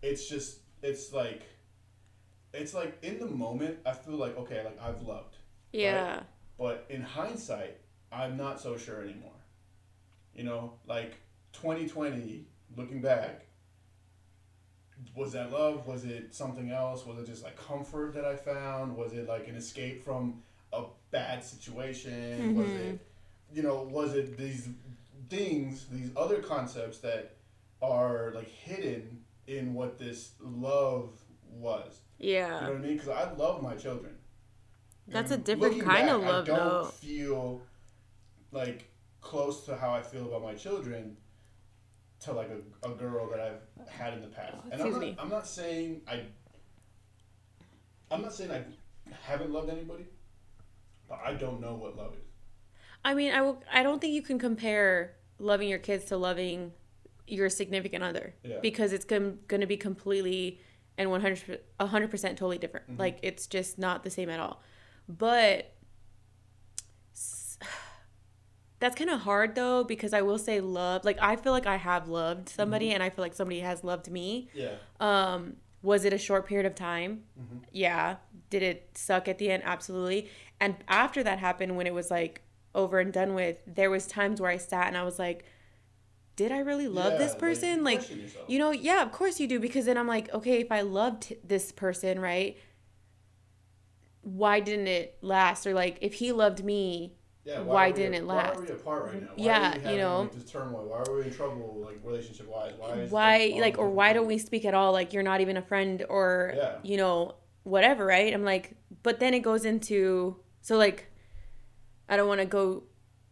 it's 0.02 0.28
just 0.28 0.58
it's 0.82 1.12
like, 1.12 1.42
it's 2.54 2.72
like 2.74 2.98
in 3.02 3.18
the 3.18 3.26
moment 3.26 3.78
I 3.86 3.92
feel 3.92 4.14
like 4.16 4.36
okay, 4.38 4.62
like 4.64 4.78
I've 4.80 5.02
loved, 5.02 5.36
yeah. 5.72 6.20
but 6.58 6.84
in 6.88 7.02
hindsight, 7.02 7.78
I'm 8.12 8.36
not 8.36 8.60
so 8.60 8.76
sure 8.76 9.02
anymore. 9.02 9.30
You 10.34 10.44
know, 10.44 10.74
like 10.86 11.14
2020, 11.52 12.44
looking 12.76 13.00
back. 13.00 13.46
Was 15.14 15.32
that 15.32 15.50
love? 15.50 15.86
Was 15.86 16.04
it 16.04 16.34
something 16.34 16.70
else? 16.70 17.06
Was 17.06 17.18
it 17.18 17.26
just 17.26 17.42
like 17.42 17.56
comfort 17.56 18.14
that 18.14 18.24
I 18.24 18.36
found? 18.36 18.96
Was 18.96 19.12
it 19.14 19.26
like 19.28 19.48
an 19.48 19.54
escape 19.56 20.04
from 20.04 20.42
a 20.72 20.84
bad 21.10 21.42
situation? 21.42 22.54
Was 22.54 22.68
Mhm. 22.68 22.76
it, 22.94 23.06
you 23.52 23.62
know, 23.62 23.82
was 23.84 24.14
it 24.14 24.36
these 24.36 24.68
things, 25.28 25.86
these 25.90 26.10
other 26.16 26.42
concepts 26.42 26.98
that 26.98 27.36
are 27.80 28.32
like 28.34 28.48
hidden 28.48 29.24
in 29.46 29.72
what 29.74 29.98
this 29.98 30.32
love 30.40 31.18
was? 31.50 32.00
Yeah. 32.18 32.60
You 32.60 32.66
know 32.66 32.72
what 32.74 32.76
I 32.76 32.86
mean? 32.86 32.96
Because 32.98 33.08
I 33.08 33.32
love 33.32 33.62
my 33.62 33.74
children. 33.76 34.16
That's 35.08 35.32
a 35.32 35.38
different 35.38 35.80
kind 35.82 36.08
of 36.10 36.20
love, 36.22 36.44
I 36.44 36.46
don't 36.46 36.56
though. 36.58 36.84
feel 36.84 37.62
like 38.52 38.90
close 39.20 39.64
to 39.66 39.76
how 39.76 39.92
I 39.92 40.02
feel 40.02 40.26
about 40.26 40.42
my 40.42 40.54
children 40.54 41.16
to 42.20 42.32
like 42.32 42.50
a, 42.50 42.88
a 42.88 42.94
girl 42.94 43.28
that 43.30 43.40
I've 43.40 43.88
had 43.88 44.14
in 44.14 44.22
the 44.22 44.28
past. 44.28 44.54
Oh, 44.56 44.68
and 44.70 44.82
I'm 44.82 44.90
not, 44.90 45.00
me. 45.00 45.16
I'm 45.18 45.28
not 45.28 45.46
saying 45.46 46.02
I. 46.08 46.22
I'm 48.10 48.22
not 48.22 48.34
saying 48.34 48.50
I 48.50 48.64
haven't 49.22 49.52
loved 49.52 49.70
anybody, 49.70 50.04
but 51.08 51.20
I 51.24 51.34
don't 51.34 51.60
know 51.60 51.74
what 51.74 51.96
love 51.96 52.14
is. 52.14 52.24
I 53.04 53.14
mean, 53.14 53.32
I 53.32 53.40
will. 53.42 53.62
I 53.72 53.82
don't 53.82 54.00
think 54.00 54.14
you 54.14 54.22
can 54.22 54.38
compare 54.38 55.14
loving 55.38 55.68
your 55.68 55.78
kids 55.78 56.06
to 56.06 56.16
loving 56.16 56.72
your 57.26 57.48
significant 57.48 58.02
other 58.02 58.34
Yeah. 58.42 58.58
because 58.60 58.92
it's 58.92 59.04
going 59.04 59.38
to 59.48 59.66
be 59.66 59.76
completely 59.76 60.60
and 60.98 61.10
100 61.10 61.60
100% 61.78 62.10
totally 62.10 62.58
different. 62.58 62.90
Mm-hmm. 62.90 63.00
Like 63.00 63.18
it's 63.22 63.46
just 63.46 63.78
not 63.78 64.02
the 64.04 64.10
same 64.10 64.28
at 64.28 64.40
all. 64.40 64.62
But 65.08 65.72
that's 68.80 68.96
kind 68.96 69.10
of 69.10 69.20
hard 69.20 69.54
though 69.54 69.84
because 69.84 70.12
I 70.12 70.22
will 70.22 70.38
say 70.38 70.60
love. 70.60 71.04
Like 71.04 71.18
I 71.22 71.36
feel 71.36 71.52
like 71.52 71.66
I 71.66 71.76
have 71.76 72.08
loved 72.08 72.48
somebody 72.48 72.86
Mm-hmm. 72.86 72.94
and 72.94 73.02
I 73.02 73.10
feel 73.10 73.22
like 73.22 73.34
somebody 73.34 73.60
has 73.60 73.84
loved 73.84 74.10
me. 74.10 74.48
Yeah. 74.54 74.72
Um, 74.98 75.56
was 75.82 76.04
it 76.04 76.12
a 76.12 76.18
short 76.18 76.46
period 76.46 76.66
of 76.66 76.74
time? 76.74 77.22
Mm-hmm. 77.40 77.58
Yeah. 77.72 78.16
Did 78.50 78.62
it 78.62 78.90
suck 78.96 79.28
at 79.28 79.38
the 79.38 79.50
end? 79.50 79.62
Absolutely. 79.64 80.28
And 80.58 80.76
after 80.88 81.22
that 81.22 81.38
happened, 81.38 81.76
when 81.76 81.86
it 81.86 81.94
was 81.94 82.10
like 82.10 82.42
over 82.74 82.98
and 82.98 83.12
done 83.12 83.34
with, 83.34 83.58
there 83.66 83.90
was 83.90 84.06
times 84.06 84.40
where 84.40 84.50
I 84.50 84.56
sat 84.56 84.88
and 84.88 84.96
I 84.96 85.02
was 85.04 85.18
like, 85.18 85.44
did 86.36 86.52
I 86.52 86.58
really 86.60 86.88
love 86.88 87.12
Yeah, 87.12 87.18
this 87.18 87.34
person? 87.34 87.84
Like, 87.84 88.08
yourself. 88.10 88.44
you 88.48 88.58
know, 88.58 88.70
yeah, 88.70 89.02
of 89.02 89.12
course 89.12 89.40
you 89.40 89.46
do. 89.46 89.58
Because 89.60 89.84
then 89.86 89.98
I'm 89.98 90.06
like, 90.06 90.32
okay, 90.32 90.60
if 90.60 90.72
I 90.72 90.80
loved 90.80 91.34
this 91.44 91.70
person, 91.72 92.18
right? 92.20 92.56
Why 94.22 94.60
didn't 94.60 94.86
it 94.86 95.16
last? 95.22 95.66
Or 95.66 95.74
like, 95.74 95.98
if 96.00 96.14
he 96.14 96.32
loved 96.32 96.62
me, 96.64 97.14
Yeah, 97.44 97.60
why 97.60 97.88
we- 97.88 97.92
didn't 97.94 98.14
it 98.14 98.24
last? 98.24 98.56
Why 98.56 98.62
are 98.62 98.66
we 98.66 98.70
apart 98.72 99.04
right 99.04 99.22
now? 99.22 99.28
Why 99.34 99.44
Yeah, 99.44 99.74
are 99.76 99.80
we 99.84 99.90
you 99.92 99.98
know. 99.98 100.20
like, 100.22 100.32
this 100.32 100.50
turmoil. 100.50 100.86
Why 100.88 100.98
are 100.98 101.14
we 101.18 101.22
in 101.24 101.32
trouble, 101.32 101.86
like 101.86 102.00
relationship 102.04 102.48
wise? 102.48 102.72
Why? 102.78 102.92
Why 103.08 103.58
like 103.60 103.78
or 103.78 103.90
why 103.90 104.12
don't 104.12 104.26
we 104.26 104.38
speak 104.38 104.64
at 104.64 104.74
all 104.74 104.92
like 104.92 105.12
you're 105.12 105.22
not 105.22 105.40
even 105.40 105.56
a 105.56 105.62
friend 105.62 106.04
or 106.08 106.54
Yeah. 106.56 106.68
you 106.82 106.96
know 106.96 107.34
whatever 107.62 108.06
right 108.06 108.32
i'm 108.32 108.42
like 108.42 108.74
but 109.02 109.20
then 109.20 109.34
it 109.34 109.40
goes 109.40 109.66
into 109.66 110.34
so 110.62 110.78
like 110.78 111.10
i 112.08 112.16
don't 112.16 112.26
want 112.26 112.40
to 112.40 112.46
go 112.46 112.84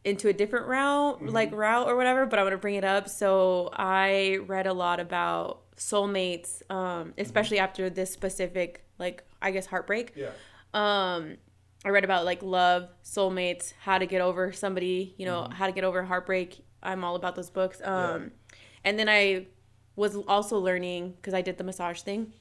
into 0.05 0.29
a 0.29 0.33
different 0.35 0.67
route 0.67 1.17
Mm-hmm. 1.17 1.29
like 1.31 1.51
route 1.53 1.89
or 1.89 1.97
whatever 1.97 2.27
but 2.27 2.39
i 2.39 2.43
want 2.43 2.53
to 2.53 2.59
bring 2.59 2.75
it 2.75 2.85
up 2.85 3.09
so 3.09 3.71
i 3.73 4.39
read 4.47 4.67
a 4.67 4.73
lot 4.75 5.01
about 5.01 5.63
soulmates 5.77 6.63
um 6.71 6.79
Mm-hmm. 7.09 7.21
especially 7.21 7.59
after 7.59 7.89
this 7.89 8.11
specific 8.13 8.85
like 8.99 9.25
i 9.41 9.51
guess 9.51 9.65
heartbreak 9.67 10.13
Yeah. 10.15 10.31
um 10.75 11.37
i 11.85 11.89
read 11.89 12.05
about 12.05 12.25
like 12.25 12.43
love 12.43 12.89
soulmates 13.05 13.73
how 13.81 13.99
to 13.99 14.07
get 14.07 14.21
over 14.21 14.53
somebody 14.53 15.15
you 15.17 15.27
know 15.27 15.49
how 15.53 15.67
to 15.67 15.73
get 15.73 15.85
over 15.85 16.03
heartbreak. 16.03 16.65
I'm 16.83 17.03
all 17.05 17.17
about 17.17 17.35
those 17.35 17.51
books. 17.51 17.81
Um 17.85 18.33
and 18.85 18.99
then 18.99 19.09
i 19.09 19.47
was 19.97 20.17
also 20.29 20.59
learning 20.59 21.15
because 21.17 21.35
i 21.35 21.43
did 21.43 21.59
the 21.59 21.65
massage 21.65 22.03
thing 22.03 22.33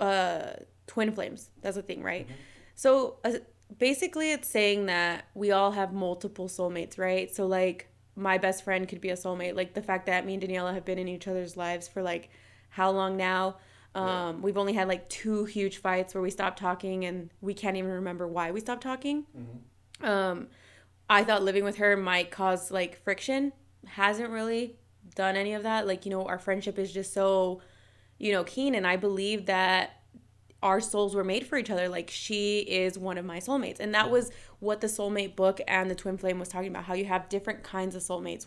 uh 0.00 0.50
twin 0.86 1.12
flames. 1.12 1.50
That's 1.62 1.76
a 1.76 1.82
thing 1.82 2.02
right? 2.02 2.28
So 2.74 3.16
uh, 3.24 3.32
basically 3.78 4.32
it's 4.32 4.48
saying 4.48 4.86
that 4.86 5.26
we 5.34 5.50
all 5.50 5.72
have 5.72 5.92
multiple 5.92 6.48
soulmates 6.48 6.98
right? 6.98 7.34
So 7.34 7.46
like 7.46 7.88
my 8.14 8.38
best 8.38 8.64
friend 8.64 8.88
could 8.88 9.00
be 9.00 9.10
a 9.10 9.16
soulmate. 9.16 9.56
Like 9.56 9.74
the 9.74 9.82
fact 9.82 10.06
that 10.06 10.24
me 10.24 10.34
and 10.34 10.42
daniela 10.42 10.72
have 10.74 10.84
been 10.84 10.98
in 10.98 11.08
each 11.08 11.28
other's 11.28 11.56
lives 11.56 11.88
for 11.88 12.02
like 12.02 12.30
how 12.70 12.90
long 12.90 13.16
now 13.16 13.56
um, 13.96 14.42
we've 14.42 14.56
only 14.56 14.72
had 14.72 14.88
like 14.88 15.08
two 15.08 15.44
huge 15.44 15.78
fights 15.78 16.14
where 16.14 16.22
we 16.22 16.30
stopped 16.30 16.58
talking 16.58 17.04
and 17.04 17.30
we 17.40 17.54
can't 17.54 17.76
even 17.76 17.90
remember 17.90 18.26
why 18.26 18.50
we 18.50 18.60
stopped 18.60 18.82
talking 18.82 19.24
um, 20.02 20.48
i 21.08 21.22
thought 21.24 21.42
living 21.42 21.64
with 21.64 21.76
her 21.76 21.96
might 21.96 22.30
cause 22.30 22.70
like 22.70 23.02
friction 23.02 23.52
hasn't 23.86 24.30
really 24.30 24.76
done 25.14 25.36
any 25.36 25.54
of 25.54 25.62
that 25.62 25.86
like 25.86 26.04
you 26.04 26.10
know 26.10 26.24
our 26.26 26.38
friendship 26.38 26.78
is 26.78 26.92
just 26.92 27.12
so 27.12 27.60
you 28.18 28.32
know, 28.32 28.44
keen. 28.44 28.74
And 28.74 28.86
I 28.86 28.96
believe 28.96 29.46
that 29.46 30.00
our 30.62 30.80
souls 30.80 31.14
were 31.14 31.24
made 31.24 31.46
for 31.46 31.58
each 31.58 31.70
other. 31.70 31.88
Like 31.88 32.10
she 32.10 32.60
is 32.60 32.98
one 32.98 33.18
of 33.18 33.24
my 33.24 33.38
soulmates. 33.38 33.80
And 33.80 33.94
that 33.94 34.10
was 34.10 34.30
what 34.58 34.80
the 34.80 34.86
soulmate 34.86 35.36
book 35.36 35.60
and 35.68 35.90
the 35.90 35.94
twin 35.94 36.16
flame 36.16 36.38
was 36.38 36.48
talking 36.48 36.68
about, 36.68 36.84
how 36.84 36.94
you 36.94 37.04
have 37.04 37.28
different 37.28 37.62
kinds 37.62 37.94
of 37.94 38.02
soulmates. 38.02 38.46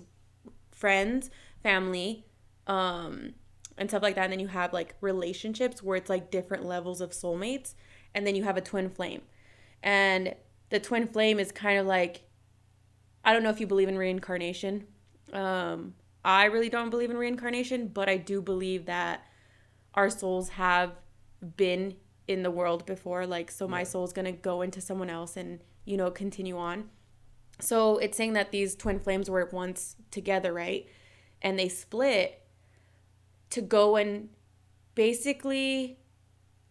Friends, 0.71 1.29
family, 1.61 2.25
um, 2.67 3.33
and 3.79 3.89
stuff 3.89 4.03
like 4.03 4.13
that. 4.15 4.25
And 4.25 4.33
then 4.33 4.39
you 4.39 4.49
have 4.49 4.73
like 4.73 4.93
relationships 5.01 5.81
where 5.81 5.95
it's 5.95 6.09
like 6.09 6.29
different 6.29 6.65
levels 6.65 7.01
of 7.01 7.11
soulmates. 7.11 7.73
And 8.13 8.27
then 8.27 8.35
you 8.35 8.43
have 8.43 8.57
a 8.57 8.61
twin 8.61 8.89
flame. 8.89 9.21
And 9.81 10.35
the 10.69 10.79
twin 10.79 11.07
flame 11.07 11.39
is 11.39 11.51
kind 11.51 11.79
of 11.79 11.87
like 11.87 12.23
I 13.23 13.33
don't 13.33 13.43
know 13.43 13.49
if 13.49 13.59
you 13.59 13.67
believe 13.67 13.89
in 13.89 13.97
reincarnation. 13.97 14.85
Um, 15.33 15.93
I 16.23 16.45
really 16.45 16.69
don't 16.69 16.89
believe 16.89 17.09
in 17.09 17.17
reincarnation, 17.17 17.87
but 17.89 18.09
I 18.09 18.17
do 18.17 18.41
believe 18.41 18.85
that 18.85 19.25
our 19.93 20.09
souls 20.09 20.49
have 20.49 20.93
been 21.57 21.95
in 22.27 22.43
the 22.43 22.51
world 22.51 22.85
before. 22.85 23.25
Like, 23.25 23.51
so 23.51 23.67
my 23.67 23.83
soul's 23.83 24.13
gonna 24.13 24.31
go 24.31 24.61
into 24.61 24.81
someone 24.81 25.09
else 25.09 25.35
and, 25.35 25.59
you 25.85 25.97
know, 25.97 26.11
continue 26.11 26.57
on. 26.57 26.89
So 27.59 27.97
it's 27.97 28.15
saying 28.15 28.33
that 28.33 28.51
these 28.51 28.75
twin 28.75 28.99
flames 28.99 29.29
were 29.29 29.49
once 29.51 29.95
together, 30.11 30.53
right? 30.53 30.87
And 31.41 31.59
they 31.59 31.67
split 31.67 32.38
to 33.51 33.61
go 33.61 33.95
and 33.95 34.29
basically 34.95 35.99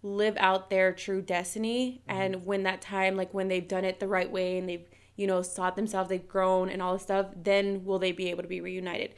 live 0.03 0.37
out 0.39 0.71
their 0.71 0.93
true 0.93 1.23
destiny. 1.23 2.03
Mm-hmm. 2.09 2.21
And 2.21 2.47
when 2.47 2.63
that 2.65 2.81
time, 2.81 3.17
like 3.17 3.35
when 3.35 3.49
they've 3.49 3.67
done 3.67 3.85
it 3.85 4.01
the 4.01 4.09
right 4.09 4.31
way 4.31 4.59
and 4.59 4.69
they've, 4.69 4.87
you 5.17 5.27
know, 5.27 5.43
sought 5.43 5.77
themselves, 5.77 6.09
they've 6.09 6.29
grown 6.29 6.69
and 6.69 6.81
all 6.81 6.93
this 6.93 7.03
stuff, 7.03 7.27
then 7.37 7.85
will 7.85 7.99
they 7.99 8.13
be 8.13 8.31
able 8.31 8.43
to 8.43 8.49
be 8.49 8.61
reunited? 8.61 9.15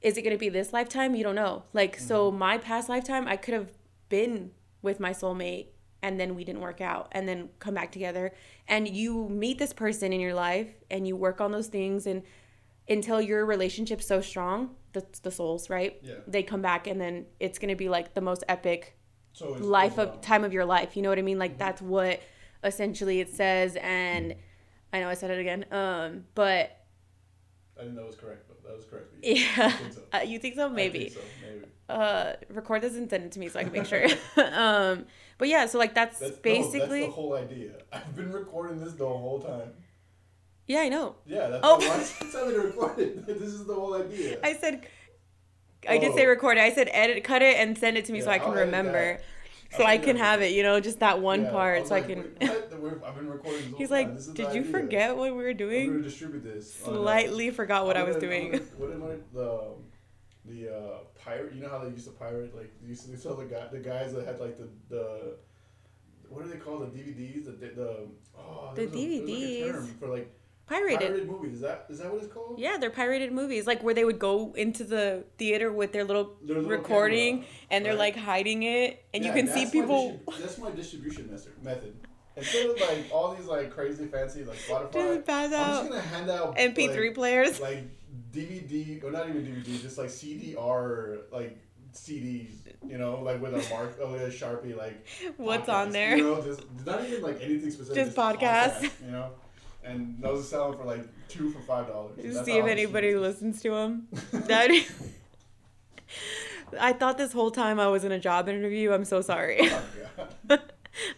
Is 0.00 0.16
it 0.16 0.22
going 0.22 0.34
to 0.34 0.38
be 0.38 0.48
this 0.48 0.72
lifetime? 0.72 1.14
You 1.14 1.24
don't 1.24 1.34
know. 1.34 1.64
Like, 1.72 1.98
so 1.98 2.30
mm-hmm. 2.30 2.38
my 2.38 2.58
past 2.58 2.88
lifetime, 2.88 3.26
I 3.26 3.36
could 3.36 3.54
have 3.54 3.70
been 4.08 4.52
with 4.82 5.00
my 5.00 5.10
soulmate 5.10 5.66
and 6.02 6.18
then 6.18 6.34
we 6.34 6.44
didn't 6.44 6.62
work 6.62 6.80
out 6.80 7.08
and 7.12 7.28
then 7.28 7.50
come 7.58 7.74
back 7.74 7.92
together. 7.92 8.32
And 8.66 8.88
you 8.88 9.28
meet 9.28 9.58
this 9.58 9.72
person 9.72 10.12
in 10.12 10.20
your 10.20 10.34
life 10.34 10.68
and 10.90 11.06
you 11.06 11.16
work 11.16 11.40
on 11.40 11.52
those 11.52 11.68
things 11.68 12.06
and 12.06 12.22
until 12.88 13.20
your 13.20 13.44
relationship's 13.46 14.06
so 14.06 14.20
strong, 14.20 14.74
the, 14.92 15.04
the 15.22 15.30
souls, 15.30 15.70
right? 15.70 15.98
Yeah. 16.02 16.14
They 16.26 16.42
come 16.42 16.62
back 16.62 16.86
and 16.86 17.00
then 17.00 17.26
it's 17.38 17.58
going 17.58 17.68
to 17.70 17.76
be 17.76 17.88
like 17.88 18.14
the 18.14 18.20
most 18.20 18.44
epic 18.48 18.96
So 19.32 19.50
life 19.52 19.98
of 19.98 20.10
um, 20.10 20.20
time 20.20 20.44
of 20.44 20.52
your 20.52 20.64
life. 20.64 20.96
You 20.96 21.02
know 21.02 21.08
what 21.08 21.18
I 21.18 21.22
mean? 21.22 21.38
Like 21.38 21.58
that's 21.58 21.80
what 21.82 22.20
essentially 22.64 23.20
it 23.20 23.32
says. 23.34 23.76
And 23.80 24.34
I 24.92 25.00
know 25.00 25.08
I 25.08 25.14
said 25.14 25.30
it 25.30 25.38
again. 25.38 25.66
Um, 25.70 26.24
but 26.34 26.76
I 27.78 27.84
think 27.84 27.94
that 27.96 28.06
was 28.06 28.16
correct, 28.16 28.46
but 28.48 28.62
that 28.62 28.76
was 28.76 28.84
correct. 28.84 29.14
yeah, 29.22 29.38
yeah, 29.56 29.70
think 29.70 29.92
so. 29.94 30.02
Uh, 30.12 30.22
you 30.22 30.38
think 30.38 30.54
so? 30.54 30.68
Maybe. 30.68 31.08
think 31.08 31.12
so, 31.12 31.20
maybe. 31.50 31.66
Uh, 31.88 32.34
record 32.50 32.82
this 32.82 32.94
and 32.94 33.10
send 33.10 33.24
it 33.24 33.32
to 33.32 33.40
me 33.40 33.48
so 33.48 33.58
I 33.58 33.64
can 33.64 33.72
make 33.72 33.86
sure. 33.86 34.04
um, 34.36 35.06
but 35.38 35.48
yeah, 35.48 35.66
so 35.66 35.78
like 35.78 35.94
that's, 35.94 36.18
That's, 36.18 36.36
no, 36.36 36.42
basically. 36.42 37.00
that's 37.00 37.06
the 37.06 37.20
whole 37.20 37.34
idea. 37.34 37.72
I've 37.92 38.14
been 38.14 38.30
recording 38.30 38.78
this 38.78 38.94
the 38.94 39.06
whole 39.06 39.40
time. 39.40 39.72
Yeah, 40.70 40.80
I 40.86 40.88
know. 40.88 41.16
Yeah, 41.26 41.48
that's 41.48 41.60
Oh. 41.64 41.76
why 41.78 42.30
tell 42.30 42.46
me 42.46 42.52
to. 42.54 43.22
This 43.26 43.42
is 43.58 43.66
the 43.66 43.74
whole 43.74 43.94
idea. 43.94 44.38
I 44.44 44.54
said. 44.54 44.86
I 45.88 45.96
did 45.98 46.14
say 46.14 46.26
Oh. 46.26 46.28
record 46.28 46.58
it. 46.58 46.60
I 46.60 46.72
said 46.72 46.88
edit, 46.92 47.24
cut 47.24 47.42
it, 47.42 47.56
and 47.56 47.76
send 47.76 47.96
it 47.96 48.04
to 48.06 48.12
me 48.12 48.20
so 48.20 48.30
I 48.30 48.38
can 48.38 48.50
I'll 48.50 48.64
remember, 48.66 49.18
so 49.76 49.82
I 49.84 49.96
can 49.98 50.16
have 50.16 50.42
it. 50.42 50.52
You 50.52 50.62
know, 50.62 50.78
just 50.78 51.00
that 51.00 51.20
one 51.20 51.42
Yeah, 51.44 51.50
part, 51.50 51.80
was 51.80 51.88
so 51.88 51.94
like, 51.94 52.04
I 52.04 52.08
can. 52.08 52.20
"Wait, 52.82 52.92
I've 53.06 53.16
been 53.16 53.28
recording 53.28 53.74
He's 53.78 53.90
like, 53.90 54.08
"Did 54.34 54.38
you 54.54 54.60
idea. 54.60 54.72
forget 54.76 55.16
what 55.16 55.34
we 55.34 55.42
were 55.42 55.50
I'm 55.50 55.56
doing?" 55.56 55.86
gonna 55.92 56.02
distribute 56.02 56.44
this. 56.44 56.82
on, 56.86 56.92
uh, 56.92 56.96
Slightly 56.98 57.50
forgot 57.50 57.86
what 57.86 57.96
I 57.96 58.02
was 58.04 58.16
doing. 58.16 58.52
what 58.78 58.90
am 58.92 59.02
I? 59.04 59.14
The 59.32 59.48
the 60.44 60.60
uh, 60.76 60.98
pirate. 61.24 61.54
You 61.54 61.62
know 61.62 61.68
how 61.70 61.78
they 61.78 61.90
used 61.90 62.06
to 62.06 62.12
pirate? 62.12 62.54
Like 62.54 62.70
they 62.82 62.88
used 62.88 63.10
to 63.10 63.16
sell 63.16 63.34
the 63.36 63.46
guy, 63.46 63.66
the 63.72 63.78
guys 63.78 64.12
that 64.14 64.24
had 64.26 64.38
like 64.38 64.56
the 64.58 64.68
the. 64.94 65.36
What 66.28 66.44
do 66.44 66.50
they 66.50 66.58
call 66.58 66.78
the 66.78 66.86
DVDs? 66.86 67.46
The 67.46 67.52
the 67.52 68.06
oh, 68.38 68.72
The 68.74 68.84
was 68.86 68.94
a- 68.94 68.98
like, 68.98 69.08
DVDs. 69.08 69.98
for 69.98 70.08
like 70.08 70.30
Pirated. 70.70 71.00
pirated 71.08 71.28
movies. 71.28 71.54
Is 71.54 71.60
that 71.62 71.86
is 71.90 71.98
that 71.98 72.12
what 72.12 72.22
it's 72.22 72.32
called? 72.32 72.58
Yeah, 72.58 72.76
they're 72.78 72.90
pirated 72.90 73.32
movies, 73.32 73.66
like 73.66 73.82
where 73.82 73.92
they 73.92 74.04
would 74.04 74.20
go 74.20 74.52
into 74.56 74.84
the 74.84 75.24
theater 75.36 75.72
with 75.72 75.92
their 75.92 76.04
little 76.04 76.36
Their 76.44 76.56
little 76.56 76.70
recording 76.70 77.38
camera, 77.38 77.48
and 77.72 77.84
they're 77.84 77.92
right? 77.94 78.14
like 78.14 78.16
hiding 78.16 78.62
it, 78.62 79.04
and 79.12 79.24
you 79.24 79.30
Yeah, 79.30 79.36
can 79.36 79.48
see 79.48 79.64
my 79.64 79.70
people 79.72 80.20
distrib- 80.28 80.40
that's 80.40 80.58
my 80.58 80.70
distribution 80.70 81.28
method. 81.62 81.94
Instead 82.36 82.66
of 82.70 82.80
like 82.80 82.98
all 83.12 83.34
these 83.34 83.46
like 83.46 83.70
crazy 83.70 84.06
fancy 84.06 84.44
like 84.44 84.56
Spotify, 84.58 84.92
just 85.16 85.26
pass 85.26 85.52
I'm 85.52 85.88
just 85.88 85.90
gonna 85.90 86.00
hand 86.02 86.30
out 86.30 86.56
MP3 86.56 87.06
like, 87.08 87.14
players. 87.14 87.60
like 87.60 87.84
DVD 88.32 89.02
or 89.02 89.10
not 89.10 89.28
even 89.28 89.44
DVD, 89.44 89.82
just 89.82 89.98
like 89.98 90.08
CDR 90.08 91.18
like 91.32 91.58
CDs, 91.92 92.52
you 92.88 92.96
know, 92.98 93.20
like 93.20 93.42
with 93.42 93.52
a 93.54 93.74
mark, 93.74 93.98
oh, 94.00 94.12
with 94.12 94.22
a 94.22 94.28
sharpie, 94.30 94.76
like 94.76 95.04
What's 95.36 95.68
podcast, 95.68 95.74
on 95.74 95.90
there? 95.90 96.16
You 96.16 96.22
know, 96.22 96.40
just 96.42 96.62
not 96.86 97.04
even 97.04 97.20
like 97.22 97.38
anything 97.42 97.70
specific, 97.72 98.04
Just 98.04 98.16
podcasts. 98.16 98.82
you 99.04 99.10
know. 99.10 99.30
And 99.84 100.16
those 100.20 100.40
are 100.44 100.48
selling 100.48 100.78
for 100.78 100.84
like 100.84 101.04
two 101.28 101.50
for 101.50 101.60
five 101.60 101.86
dollars. 101.88 102.12
Just 102.20 102.44
see 102.44 102.58
if 102.58 102.66
anybody 102.66 103.14
listens 103.14 103.62
to 103.62 103.70
them. 103.70 104.08
That. 104.32 104.70
I 106.78 106.92
thought 106.92 107.18
this 107.18 107.32
whole 107.32 107.50
time 107.50 107.80
I 107.80 107.88
was 107.88 108.04
in 108.04 108.12
a 108.12 108.18
job 108.18 108.48
interview. 108.48 108.92
I'm 108.92 109.04
so 109.04 109.20
sorry. 109.20 109.58
Oh, 109.62 109.82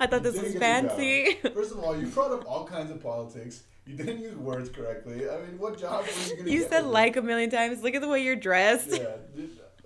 I 0.00 0.06
thought 0.06 0.22
this 0.22 0.34
was 0.40 0.52
didn't 0.52 0.52
get 0.52 0.54
the 0.54 0.58
fancy. 0.60 1.38
First 1.54 1.72
of 1.72 1.80
all, 1.80 1.96
you 1.96 2.06
brought 2.06 2.30
up 2.32 2.44
all 2.46 2.66
kinds 2.66 2.90
of 2.90 3.02
politics. 3.02 3.64
You 3.86 3.96
didn't 3.96 4.20
use 4.20 4.36
words 4.36 4.70
correctly. 4.70 5.28
I 5.28 5.38
mean, 5.40 5.58
what 5.58 5.78
job 5.78 6.04
were 6.04 6.10
you 6.30 6.36
gonna 6.36 6.50
You 6.50 6.60
get 6.60 6.70
said 6.70 6.84
like 6.84 7.16
a 7.16 7.22
million 7.22 7.50
times. 7.50 7.82
Look 7.82 7.94
at 7.94 8.00
the 8.00 8.08
way 8.08 8.22
you're 8.22 8.36
dressed. 8.36 8.90
Yeah, 8.90 8.98
uh, 8.98 9.78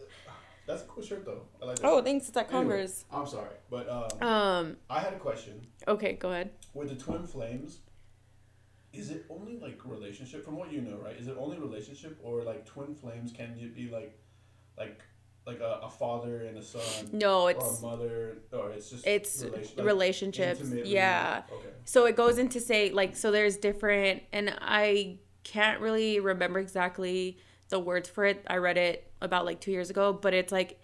that's 0.67 0.83
a 0.83 0.87
cool 0.87 1.03
shirt 1.03 1.25
though. 1.25 1.43
I 1.63 1.67
like 1.67 1.79
that. 1.79 1.87
Oh, 1.87 1.97
shirt. 1.97 2.05
thanks. 2.05 2.29
It's 2.29 2.37
at 2.37 2.47
Anyway, 2.53 2.61
Converse. 2.61 3.05
I'm 3.13 3.27
sorry, 3.27 3.55
but 3.71 3.89
um, 3.89 4.29
Um. 4.29 4.77
I 4.91 5.01
had 5.01 5.15
a 5.15 5.19
question. 5.19 5.67
Okay, 5.89 6.15
go 6.15 6.31
ahead. 6.31 6.51
With 6.75 6.89
the 6.91 6.97
twin 6.97 7.27
flames, 7.27 7.79
is 8.97 9.11
it 9.11 9.27
only 9.31 9.59
like 9.59 9.81
relationship? 9.85 10.45
From 10.45 10.57
what 10.57 10.73
you 10.73 10.81
know, 10.81 10.97
right? 11.03 11.17
Is 11.19 11.29
it 11.29 11.35
only 11.39 11.59
relationship, 11.59 12.19
or 12.23 12.45
like 12.45 12.65
twin 12.67 12.95
flames 12.95 13.33
can 13.33 13.47
it 13.63 13.75
be 13.75 13.89
like, 13.91 14.19
like, 14.79 15.03
like 15.47 15.61
a, 15.61 15.81
a 15.87 15.91
father 15.91 16.45
and 16.47 16.57
a 16.59 16.63
son, 16.63 17.09
No, 17.13 17.45
or 17.45 17.51
a 17.51 17.55
it's 17.55 17.83
mother, 17.83 18.39
or 18.53 18.73
it's 18.73 18.91
just 18.91 19.05
it's 19.05 19.43
relation- 19.43 19.85
relationships. 19.85 20.75
Yeah. 20.83 21.37
Okay. 21.39 21.47
So 21.85 22.07
it 22.07 22.17
goes 22.17 22.39
into 22.39 22.61
say 22.61 22.91
like 22.91 23.17
so 23.17 23.31
there's 23.31 23.57
different 23.57 24.23
and 24.33 24.55
I 24.61 25.19
can't 25.45 25.81
really 25.81 26.19
remember 26.21 26.59
exactly 26.59 27.39
the 27.69 27.79
words 27.79 28.09
for 28.09 28.25
it. 28.25 28.45
I 28.49 28.57
read 28.57 28.77
it 28.77 29.11
about 29.21 29.45
like 29.45 29.61
2 29.61 29.71
years 29.71 29.91
ago, 29.91 30.13
but 30.13 30.35
it's 30.35 30.53
like 30.53 30.81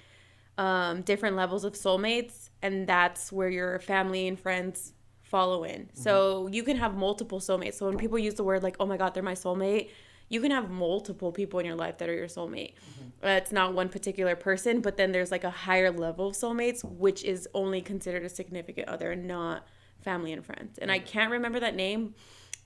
um 0.59 1.03
different 1.03 1.37
levels 1.37 1.65
of 1.65 1.75
soulmates 1.75 2.51
and 2.63 2.87
that's 2.87 3.33
where 3.33 3.49
your 3.49 3.79
family 3.81 4.29
and 4.29 4.39
friends 4.39 4.93
follow 5.35 5.61
in. 5.73 5.81
So 5.95 6.13
you 6.57 6.63
can 6.69 6.77
have 6.85 6.93
multiple 7.09 7.41
soulmates. 7.49 7.75
So 7.79 7.87
when 7.89 7.99
people 8.05 8.19
use 8.29 8.35
the 8.41 8.45
word 8.51 8.63
like 8.63 8.77
oh 8.81 8.87
my 8.93 8.97
god, 9.03 9.11
they're 9.15 9.23
my 9.35 9.39
soulmate, 9.47 9.89
you 10.29 10.41
can 10.45 10.51
have 10.59 10.67
multiple 10.71 11.31
people 11.41 11.57
in 11.61 11.67
your 11.71 11.75
life 11.85 11.97
that 11.99 12.09
are 12.11 12.15
your 12.23 12.29
soulmate. 12.37 12.73
Uh, 13.25 13.29
it's 13.41 13.53
not 13.61 13.69
one 13.83 13.89
particular 13.97 14.35
person, 14.49 14.81
but 14.87 14.97
then 14.99 15.13
there's 15.15 15.31
like 15.37 15.45
a 15.53 15.55
higher 15.67 15.91
level 16.07 16.25
of 16.31 16.35
soulmates, 16.43 16.81
which 16.85 17.21
is 17.25 17.41
only 17.55 17.81
considered 17.93 18.25
a 18.25 18.29
significant 18.29 18.87
other, 18.95 19.09
and 19.13 19.27
not 19.27 19.59
family 20.09 20.33
and 20.37 20.43
friends. 20.45 20.79
And 20.83 20.89
I 20.97 20.99
can't 21.13 21.31
remember 21.37 21.61
that 21.61 21.75
name, 21.77 22.15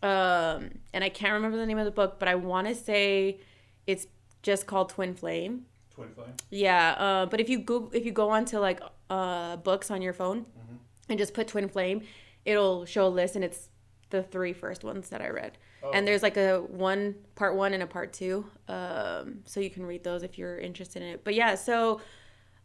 um, 0.03 0.61
and 0.95 1.03
I 1.09 1.09
can't 1.21 1.35
remember 1.35 1.57
the 1.59 1.67
name 1.67 1.79
of 1.79 1.85
the 1.85 1.97
book, 2.01 2.19
but 2.19 2.29
I 2.29 2.35
want 2.35 2.67
to 2.69 2.75
say 2.75 3.41
it's 3.87 4.07
just 4.43 4.67
called 4.67 4.89
Twin 4.91 5.15
Flame. 5.15 5.67
Twin 5.95 6.09
flame. 6.15 6.35
Yeah, 6.51 6.95
uh, 7.07 7.27
but 7.27 7.39
if 7.41 7.49
you 7.49 7.59
go 7.61 7.91
if 7.93 8.05
you 8.07 8.13
go 8.13 8.29
onto 8.31 8.59
like 8.59 8.81
uh, 9.11 9.57
books 9.57 9.91
on 9.91 10.03
your 10.03 10.13
phone 10.13 10.41
Mm-hmm. 10.45 10.77
and 11.11 11.19
just 11.19 11.33
put 11.35 11.49
Twin 11.49 11.69
Flame, 11.69 11.99
it'll 12.47 12.85
show 12.87 13.07
a 13.07 13.09
list, 13.09 13.37
and 13.37 13.45
it's 13.45 13.69
the 14.11 14.23
three 14.23 14.53
first 14.55 14.85
ones 14.85 15.09
that 15.11 15.21
I 15.21 15.29
read. 15.29 15.59
Oh. 15.83 15.91
And 15.93 16.07
there's 16.09 16.23
like 16.23 16.37
a 16.37 16.61
one 16.61 17.17
part 17.35 17.55
one 17.57 17.75
and 17.75 17.83
a 17.83 17.87
part 17.87 18.13
two, 18.13 18.47
um, 18.69 19.41
so 19.45 19.61
you 19.61 19.69
can 19.71 19.85
read 19.85 20.03
those 20.05 20.23
if 20.23 20.39
you're 20.39 20.59
interested 20.59 21.03
in 21.03 21.09
it. 21.09 21.25
But 21.25 21.35
yeah, 21.35 21.55
so 21.57 22.01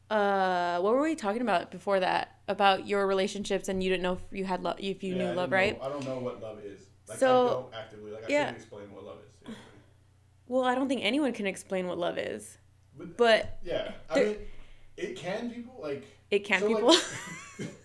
uh, 0.10 0.80
what 0.80 0.94
were 0.94 1.02
we 1.02 1.16
talking 1.16 1.42
about 1.42 1.72
before 1.72 2.00
that? 2.00 2.38
About 2.48 2.88
your 2.88 3.08
relationships, 3.08 3.70
and 3.70 3.84
you 3.84 3.90
didn't 3.90 4.04
know 4.04 4.14
if 4.14 4.22
you 4.32 4.46
had 4.46 4.62
love, 4.64 4.78
if 4.80 5.04
you 5.04 5.16
Yeah, 5.16 5.30
knew 5.30 5.36
love, 5.36 5.50
know- 5.50 5.56
right? 5.58 5.80
I 5.82 5.90
don't 5.90 6.06
know 6.06 6.20
what 6.20 6.42
love 6.42 6.60
is. 6.64 6.82
Like 7.08 7.18
So- 7.18 7.48
I 7.48 7.50
don't 7.52 7.74
actively 7.76 8.12
like 8.12 8.24
I 8.26 8.28
yeah. 8.30 8.46
can't 8.46 8.58
explain 8.58 8.94
what 8.94 9.04
love 9.04 9.18
is. 9.48 9.56
Well, 10.48 10.64
I 10.66 10.76
don't 10.76 10.88
think 10.90 11.02
anyone 11.04 11.32
can 11.34 11.48
explain 11.48 11.88
what 11.88 11.98
love 11.98 12.18
is, 12.18 12.58
But, 12.98 13.16
but 13.18 13.60
yeah, 13.64 13.94
I 14.10 14.20
mean, 14.24 14.38
it 14.98 15.16
can 15.16 15.50
people 15.50 15.80
like 15.82 16.04
it 16.30 16.40
can 16.40 16.60
so, 16.60 16.68
people. 16.68 16.90
Like, 16.90 17.04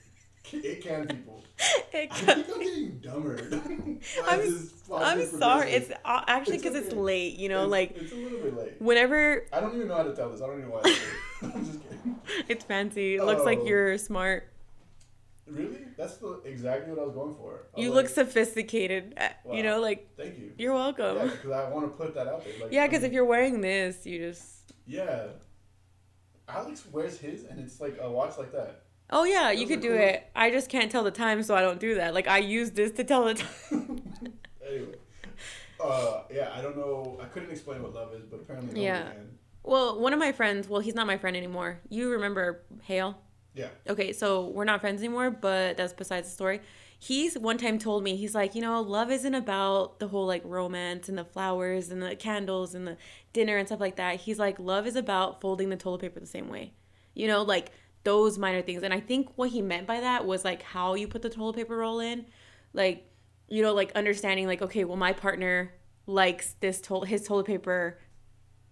it 0.52 0.82
can 0.82 1.06
people. 1.06 1.42
it 1.92 2.08
I 2.12 2.14
can. 2.14 2.42
think 2.44 2.56
I'm 2.56 2.62
getting 2.62 2.98
dumber. 3.00 3.38
I'm 4.28 4.68
I'm 4.94 5.26
sorry. 5.26 5.72
It's 5.72 5.90
uh, 6.04 6.22
actually 6.26 6.58
because 6.58 6.74
it's 6.74 6.88
okay. 6.88 6.96
late. 6.96 7.36
You 7.38 7.48
know, 7.48 7.60
It's- 7.66 7.70
like 7.70 7.96
it's 7.96 8.12
a 8.12 8.16
little 8.16 8.38
bit 8.40 8.56
late. 8.56 8.80
whenever 8.80 9.46
I 9.52 9.60
don't 9.60 9.74
even 9.74 9.88
know 9.88 9.96
how 9.96 10.02
to 10.04 10.14
tell 10.14 10.30
this. 10.30 10.40
I 10.42 10.46
don't 10.46 10.58
even 10.58 10.68
know 10.70 10.74
why. 10.76 10.82
I. 10.84 11.46
I'm 11.54 11.64
just 11.66 11.80
kidding. 11.82 12.16
it's 12.48 12.64
fancy, 12.64 13.16
it 13.16 13.24
looks 13.24 13.44
like 13.44 13.60
Oh. 13.62 13.66
you're 13.66 13.98
smart. 13.98 14.52
Really? 15.46 15.78
That's 15.96 16.16
the, 16.16 16.40
exactly 16.44 16.90
what 16.92 17.00
I 17.00 17.04
was 17.04 17.14
going 17.14 17.34
for. 17.36 17.68
I 17.76 17.80
You 17.80 17.92
look 17.92 18.06
like, 18.06 18.14
sophisticated. 18.14 19.14
uh, 19.16 19.28
You 19.52 19.62
know, 19.62 19.80
like 19.80 20.08
Thank 20.16 20.38
you. 20.38 20.52
you're 20.58 20.74
welcome. 20.74 21.16
Yeah, 21.16 21.24
because 21.26 21.50
I 21.52 21.68
want 21.70 21.86
to 21.90 21.96
put 21.96 22.14
that 22.16 22.26
out 22.26 22.44
there. 22.44 22.52
Like, 22.62 22.72
Yeah, 22.72 22.82
I 22.82 22.86
because 22.88 23.02
mean, 23.02 23.10
if 23.10 23.14
you're 23.14 23.24
wearing 23.24 23.60
this, 23.60 24.04
you 24.04 24.18
just 24.18 24.72
Yeah. 24.86 25.28
Alex 26.48 26.84
wears 26.92 27.18
his, 27.18 27.44
and 27.44 27.58
it's 27.60 27.80
like 27.80 27.96
a 28.00 28.10
watch 28.10 28.36
like 28.38 28.50
that. 28.52 28.82
Oh 29.10 29.24
yeah, 29.24 29.50
you 29.52 29.66
could 29.66 29.80
do 29.80 29.90
cool. 29.90 29.98
it. 30.00 30.28
I 30.34 30.50
just 30.50 30.68
can't 30.68 30.90
tell 30.90 31.04
the 31.04 31.10
time, 31.12 31.42
so 31.42 31.54
I 31.54 31.60
don't 31.60 31.78
do 31.78 31.94
that. 31.96 32.12
Like 32.14 32.26
I 32.26 32.38
use 32.38 32.72
this 32.72 32.90
to 32.92 33.04
tell 33.04 33.24
the 33.24 33.34
time. 33.34 34.02
Anyway, 34.68 34.94
uh, 35.80 36.22
yeah, 36.32 36.50
I 36.52 36.60
don't 36.60 36.76
know. 36.76 37.16
I 37.22 37.26
couldn't 37.26 37.52
explain 37.52 37.80
what 37.80 37.94
love 37.94 38.12
is, 38.14 38.24
but 38.24 38.40
apparently 38.40 38.82
Yeah. 38.82 39.10
can. 39.12 39.38
well, 39.62 40.00
one 40.00 40.12
of 40.12 40.18
my 40.18 40.32
friends. 40.32 40.68
Well, 40.68 40.80
he's 40.80 40.96
not 40.96 41.06
my 41.06 41.18
friend 41.18 41.36
anymore. 41.36 41.78
You 41.88 42.10
remember 42.10 42.62
Hale? 42.82 43.16
Yeah. 43.54 43.68
Okay, 43.88 44.12
so 44.12 44.48
we're 44.48 44.64
not 44.64 44.80
friends 44.80 45.00
anymore, 45.00 45.30
but 45.30 45.76
that's 45.76 45.92
besides 45.92 46.26
the 46.28 46.34
story. 46.34 46.60
He's 46.98 47.38
one 47.38 47.58
time 47.58 47.78
told 47.78 48.02
me, 48.02 48.16
he's 48.16 48.34
like, 48.34 48.56
you 48.56 48.60
know, 48.60 48.80
love 48.80 49.12
isn't 49.12 49.34
about 49.36 50.00
the 50.00 50.08
whole 50.08 50.26
like 50.26 50.42
romance 50.44 51.08
and 51.08 51.16
the 51.16 51.24
flowers 51.24 51.90
and 51.90 52.02
the 52.02 52.16
candles 52.16 52.74
and 52.74 52.88
the 52.88 52.96
dinner 53.32 53.56
and 53.56 53.68
stuff 53.68 53.80
like 53.80 53.96
that. 53.96 54.16
He's 54.16 54.38
like, 54.40 54.58
love 54.58 54.84
is 54.86 54.96
about 54.96 55.40
folding 55.40 55.68
the 55.68 55.76
toilet 55.76 56.00
paper 56.00 56.18
the 56.18 56.26
same 56.26 56.48
way. 56.48 56.72
You 57.14 57.28
know, 57.28 57.42
like 57.42 57.70
those 58.06 58.38
minor 58.38 58.62
things. 58.62 58.82
And 58.82 58.94
I 58.94 59.00
think 59.00 59.28
what 59.36 59.50
he 59.50 59.60
meant 59.60 59.86
by 59.86 60.00
that 60.00 60.24
was 60.24 60.44
like 60.44 60.62
how 60.62 60.94
you 60.94 61.08
put 61.08 61.22
the 61.22 61.28
toilet 61.28 61.56
paper 61.56 61.76
roll 61.76 62.00
in. 62.00 62.26
Like, 62.72 63.10
you 63.48 63.62
know, 63.62 63.74
like 63.74 63.90
understanding 63.94 64.46
like, 64.46 64.62
okay, 64.62 64.84
well 64.84 64.96
my 64.96 65.12
partner 65.12 65.74
likes 66.06 66.54
this 66.60 66.80
toilet 66.80 67.08
his 67.08 67.26
toilet 67.26 67.46
paper 67.46 67.98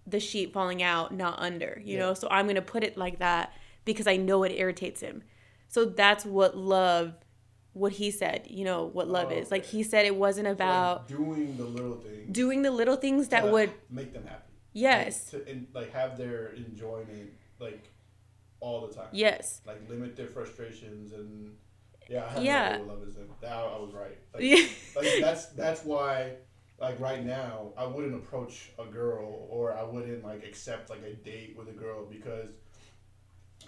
the 0.06 0.20
sheet 0.20 0.52
falling 0.52 0.82
out, 0.82 1.12
not 1.14 1.38
under, 1.40 1.80
you 1.84 1.94
Yeah. 1.94 2.00
know? 2.06 2.14
So 2.14 2.28
I'm 2.30 2.46
going 2.46 2.56
to 2.56 2.62
put 2.62 2.84
it 2.84 2.96
like 2.96 3.18
that 3.18 3.52
because 3.84 4.06
I 4.06 4.16
know 4.16 4.44
it 4.44 4.52
irritates 4.52 5.00
him. 5.00 5.22
So 5.68 5.84
that's 5.86 6.24
what 6.24 6.56
love, 6.56 7.14
what 7.72 7.92
he 7.92 8.10
said, 8.10 8.46
you 8.48 8.64
know, 8.64 8.84
what 8.84 9.08
love 9.08 9.28
Oh, 9.32 9.34
is. 9.34 9.50
Like 9.50 9.64
he 9.64 9.82
said 9.82 10.04
it 10.06 10.14
wasn't 10.14 10.46
about 10.48 10.96
like, 10.98 11.08
doing 11.08 11.56
the 11.56 11.64
little 11.64 11.96
things 11.96 12.28
doing 12.30 12.62
the 12.62 12.70
little 12.70 12.96
things 12.96 13.28
that 13.28 13.48
would, 13.48 13.72
make 13.90 14.12
them 14.12 14.26
happy. 14.26 14.52
yes, 14.74 15.32
Like, 15.32 15.44
to 15.46 15.50
in, 15.50 15.66
like 15.74 15.92
have 15.92 16.16
their 16.18 16.52
enjoyment 16.52 17.30
like 17.58 17.90
all 18.60 18.86
the 18.86 18.94
time. 18.94 19.08
yes. 19.12 19.60
Like 19.66 19.88
limit 19.88 20.16
their 20.16 20.26
frustrations 20.28 21.12
and 21.12 21.54
yeah. 22.08 22.24
I 22.26 22.30
have 22.32 22.42
Yeah. 22.44 22.76
no 22.78 22.84
love 22.92 23.02
is. 23.08 23.16
Now 23.42 23.66
I 23.66 23.78
was 23.78 23.92
right. 23.94 24.18
Like, 24.32 24.42
Yeah. 24.42 24.66
like 24.96 25.08
that's 25.20 25.46
that's 25.46 25.84
why 25.84 26.32
like 26.78 26.98
right 27.00 27.24
now 27.24 27.72
I 27.76 27.86
wouldn't 27.86 28.14
approach 28.14 28.70
a 28.78 28.84
girl 28.84 29.46
or 29.50 29.72
I 29.74 29.82
wouldn't 29.82 30.24
like 30.24 30.44
accept 30.44 30.90
like 30.90 31.02
a 31.02 31.12
date 31.14 31.54
with 31.56 31.68
a 31.68 31.72
girl 31.72 32.04
because 32.06 32.50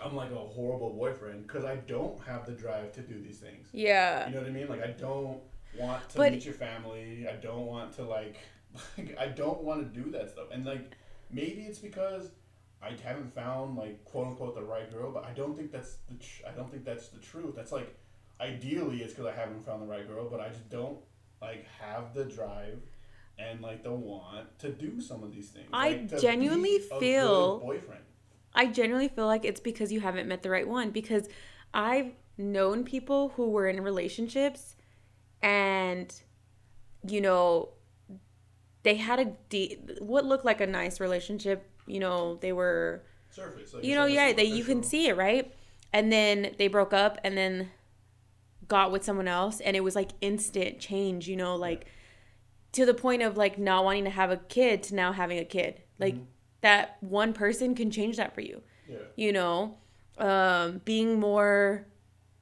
I'm 0.03 0.15
like 0.15 0.31
a 0.31 0.35
horrible 0.37 0.91
boyfriend 0.91 1.47
because 1.47 1.65
I 1.65 1.77
don't 1.77 2.21
have 2.25 2.45
the 2.47 2.53
drive 2.53 2.93
to 2.95 3.01
do 3.01 3.21
these 3.21 3.39
things. 3.39 3.69
yeah. 3.73 4.29
You 4.29 4.35
know 4.35 4.41
what 4.43 4.51
I 4.51 4.53
mean? 4.53 4.69
Like 4.69 4.83
I 4.83 4.89
don't 4.91 5.41
want 5.79 6.09
to 6.11 6.17
But- 6.19 6.33
meet 6.33 6.45
your 6.45 6.55
family. 6.55 7.27
I 7.29 7.37
don't 7.37 7.67
want 7.67 7.95
to 7.97 8.03
like, 8.03 8.37
like 8.99 9.17
I 9.19 9.27
don't 9.29 9.63
want 9.63 9.81
to 9.93 10.03
do 10.03 10.11
that 10.11 10.31
stuff. 10.31 10.49
And 10.53 10.65
like 10.67 10.97
maybe 11.31 11.63
it's 11.63 11.79
because 11.79 12.31
I 12.87 12.93
haven't 13.09 13.33
found 13.35 13.77
like 13.77 14.05
quote 14.05 14.27
unquote 14.29 14.55
the 14.55 14.63
right 14.63 14.91
girl, 14.93 15.11
but 15.13 15.25
I 15.25 15.33
don't 15.33 15.57
think 15.57 15.73
that's 15.73 15.97
the 16.09 16.15
tr- 16.15 16.47
I 16.49 16.53
don't 16.53 16.71
think 16.71 16.85
that's 16.85 17.09
the 17.09 17.19
truth. 17.19 17.55
That's 17.57 17.73
like 17.73 17.95
ideally 18.41 18.99
it's 19.03 19.13
because 19.15 19.27
I 19.27 19.37
haven't 19.43 19.65
found 19.67 19.83
the 19.83 19.87
right 19.87 20.07
girl, 20.07 20.29
but 20.31 20.41
I 20.41 20.49
just 20.49 20.69
don't 20.71 20.99
like 21.41 21.67
have 21.81 22.15
the 22.15 22.25
drive 22.25 22.81
and 23.39 23.61
like 23.61 23.83
the 23.83 23.93
want 23.93 24.59
to 24.61 24.71
do 24.71 25.01
some 25.01 25.23
of 25.23 25.31
these 25.33 25.49
things. 25.51 25.69
I 25.73 25.89
Like, 25.91 26.21
genuinely 26.21 26.79
feel- 26.79 27.61
boyfriend. 27.61 28.03
I 28.55 28.67
genuinely 28.67 29.09
feel 29.09 29.27
like 29.27 29.45
it's 29.45 29.61
because 29.61 29.93
you 29.93 30.01
haven't 30.01 30.27
met 30.29 30.43
the 30.43 30.49
right 30.51 30.67
one 30.67 30.91
because 30.91 31.29
I've 31.75 32.13
known 32.39 32.85
people 32.85 33.31
who 33.37 33.51
were 33.51 33.69
in 33.69 33.83
relationships 33.83 34.77
and 35.43 36.15
you 37.07 37.21
know 37.21 37.71
they 38.83 38.95
had 38.95 39.19
a 39.19 39.25
de- 39.51 39.79
what 40.01 40.25
looked 40.25 40.45
like 40.45 40.61
a 40.61 40.67
nice 40.67 41.01
relationship, 41.01 41.69
you 41.87 42.01
know, 42.01 42.37
they 42.41 42.53
were 42.53 43.03
Surface, 43.35 43.75
like 43.75 43.85
you 43.85 43.95
know, 43.95 44.07
yeah, 44.07 44.33
they 44.33 44.45
you 44.45 44.65
can 44.65 44.83
see 44.83 45.09
it, 45.09 45.17
right? 45.17 45.53
And 45.93 46.13
then 46.13 46.55
they 46.59 46.69
broke 46.69 46.93
up 46.93 47.19
and 47.25 47.37
then 47.37 47.71
got 48.69 48.91
with 48.91 49.05
someone 49.05 49.29
else 49.29 49.61
and 49.61 49.77
it 49.77 49.85
was 49.85 49.95
like 49.95 50.11
instant 50.21 50.79
change, 50.79 51.29
you 51.29 51.37
know, 51.37 51.55
like 51.57 51.87
to 52.73 52.85
the 52.85 52.95
point 52.95 53.23
of 53.23 53.37
like 53.37 53.59
not 53.59 53.85
wanting 53.85 54.05
to 54.05 54.11
have 54.11 54.31
a 54.31 54.37
kid 54.37 54.83
to 54.85 54.95
now 54.95 55.13
having 55.13 55.39
a 55.39 55.45
kid. 55.45 55.83
Like 55.99 56.17
Mhm. 56.17 56.27
that 56.63 56.97
one 57.03 57.33
person 57.33 57.75
can 57.75 57.91
change 57.91 58.17
that 58.17 58.35
for 58.35 58.41
you. 58.41 58.63
Yeah. 58.89 58.97
You 59.17 59.33
know, 59.33 59.79
um 60.19 60.81
being 60.85 61.21
more 61.21 61.87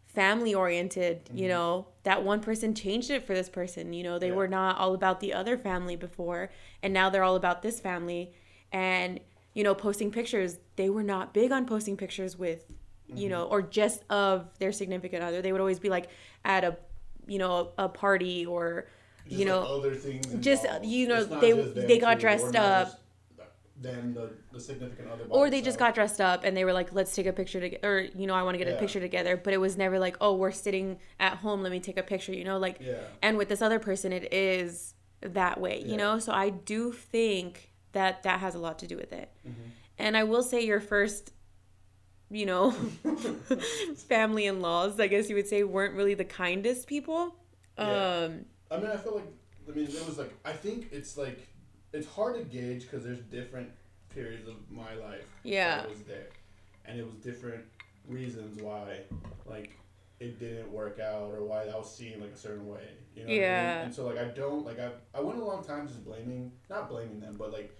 family 0.06 0.54
oriented, 0.54 1.28
you 1.32 1.46
Mhm. 1.46 1.48
know, 1.48 1.88
that 2.04 2.22
one 2.22 2.40
person 2.40 2.74
changed 2.74 3.10
it 3.10 3.24
for 3.26 3.34
this 3.34 3.48
person. 3.48 3.92
You 3.92 4.04
know, 4.04 4.18
they 4.18 4.28
Yeah. 4.28 4.34
were 4.36 4.48
not 4.48 4.78
all 4.78 4.94
about 4.94 5.20
the 5.20 5.32
other 5.34 5.58
family 5.58 5.96
before 5.96 6.50
and 6.82 6.94
now 6.94 7.10
they're 7.10 7.24
all 7.24 7.36
about 7.36 7.62
this 7.62 7.80
family 7.80 8.32
and 8.72 9.20
you 9.55 9.64
know, 9.64 9.74
posting 9.74 10.10
pictures, 10.10 10.59
they 10.76 10.90
were 10.90 11.02
not 11.02 11.32
big 11.32 11.52
on 11.52 11.64
posting 11.64 11.97
pictures 11.97 12.36
with 12.39 12.66
you 13.09 13.28
know, 13.28 13.44
mm-hmm. 13.44 13.52
or 13.52 13.62
just 13.62 14.02
of 14.10 14.48
their 14.59 14.72
significant 14.72 15.22
other. 15.22 15.43
They 15.43 15.52
would 15.52 15.60
always 15.60 15.78
be 15.78 15.89
like 15.89 16.09
at 16.44 16.64
a, 16.64 16.76
you 17.26 17.39
know, 17.39 17.72
a, 17.78 17.89
party 17.89 18.47
or, 18.47 18.89
Just, 19.26 19.39
you 19.39 19.44
know, 19.44 19.60
like, 19.60 19.70
other 19.70 19.94
things 19.94 20.26
just, 20.40 20.64
uh, 20.64 20.68
involved. 20.68 20.86
you 20.86 21.09
know, 21.09 21.24
they- 21.24 21.86
they 21.86 21.98
got 21.98 22.18
dressed 22.18 22.56
up. 22.56 23.01
Then 23.76 24.14
the, 24.14 24.31
the 24.52 24.60
significant 24.60 25.09
other. 25.10 25.24
or 25.28 25.51
they 25.51 25.60
just 25.60 25.78
got 25.78 25.94
dressed 25.94 26.20
up 26.20 26.44
and 26.44 26.56
they 26.56 26.64
were 26.64 26.72
like, 26.72 26.93
let's 26.93 27.14
take 27.14 27.26
a 27.26 27.32
picture 27.32 27.60
together, 27.60 27.86
or 27.86 28.01
you 28.16 28.26
know, 28.26 28.35
I 28.35 28.43
want 28.43 28.56
to 28.56 28.64
get 28.64 28.72
a 28.72 28.78
picture 28.78 29.01
together. 29.01 29.36
But 29.36 29.52
it 29.52 29.59
was 29.59 29.76
never 29.76 29.98
like, 29.98 30.16
oh, 30.20 30.36
we're 30.36 30.52
sitting 30.52 30.98
at 31.18 31.39
home, 31.39 31.62
let 31.62 31.72
me 31.72 31.81
take 31.81 31.98
a 31.98 32.02
picture. 32.02 32.32
You 32.32 32.44
know, 32.44 32.56
like, 32.59 32.78
Yeah. 32.81 32.94
and 33.20 33.36
with 33.36 33.48
this 33.48 33.60
other 33.60 33.81
person, 33.81 34.12
it 34.12 34.32
is 34.32 34.94
that 35.20 35.60
way. 35.60 35.81
Yeah. 35.81 35.90
You 35.90 35.97
know, 35.97 36.18
so 36.20 36.32
I 36.32 36.51
do 36.51 36.93
think 36.93 37.72
that 37.94 38.22
that 38.24 38.40
has 38.40 38.54
a 38.54 38.58
lot 38.58 38.78
to 38.80 38.86
do 38.86 38.96
with 38.96 39.12
it. 39.12 39.30
Mhm. 39.46 39.54
And 39.98 40.16
I 40.16 40.24
will 40.24 40.42
say, 40.42 40.64
your 40.64 40.80
first, 40.80 41.32
you 42.30 42.46
know, 42.46 42.70
family 44.08 44.46
in 44.46 44.60
laws, 44.60 44.98
I 45.00 45.06
guess 45.06 45.28
you 45.28 45.36
would 45.36 45.46
say, 45.48 45.62
weren't 45.62 45.94
really 45.94 46.14
the 46.14 46.24
kindest 46.24 46.86
people. 46.86 47.36
Yeah. 47.78 48.24
Um, 48.24 48.44
I 48.70 48.76
mean, 48.78 48.86
I 48.90 48.96
feel 48.96 49.14
like 49.16 49.26
I 49.68 49.70
mean 49.74 49.86
it 49.86 50.06
was 50.06 50.18
like 50.18 50.32
I 50.44 50.52
think 50.52 50.88
it's 50.92 51.16
like 51.16 51.46
it's 51.92 52.06
hard 52.06 52.36
to 52.36 52.44
gauge 52.44 52.82
because 52.82 53.04
there's 53.04 53.20
different 53.20 53.70
periods 54.10 54.48
of 54.48 54.54
my 54.70 54.94
life. 54.94 55.26
Yeah. 55.42 55.76
that 55.78 55.86
I 55.86 55.88
was 55.88 56.02
there, 56.02 56.26
and 56.84 56.98
it 56.98 57.04
was 57.04 57.14
different 57.16 57.64
reasons 58.08 58.60
why 58.62 59.00
like 59.46 59.78
it 60.20 60.38
didn't 60.38 60.70
work 60.70 61.00
out 61.00 61.32
or 61.34 61.42
why 61.44 61.62
I 61.64 61.76
was 61.76 61.92
seen 61.92 62.20
like 62.20 62.32
a 62.32 62.36
certain 62.36 62.66
way. 62.68 62.88
You 63.16 63.22
know. 63.22 63.28
What 63.28 63.34
I 63.34 63.40
Yeah. 63.40 63.74
mean? 63.76 63.84
And 63.86 63.94
so 63.94 64.06
like 64.06 64.18
I 64.18 64.24
don't 64.24 64.64
like 64.64 64.78
I 64.80 64.90
I 65.14 65.20
went 65.20 65.38
a 65.38 65.44
long 65.44 65.64
time 65.64 65.86
just 65.86 66.04
blaming 66.04 66.52
not 66.70 66.88
blaming 66.88 67.20
them 67.20 67.34
but 67.38 67.52
like 67.52 67.76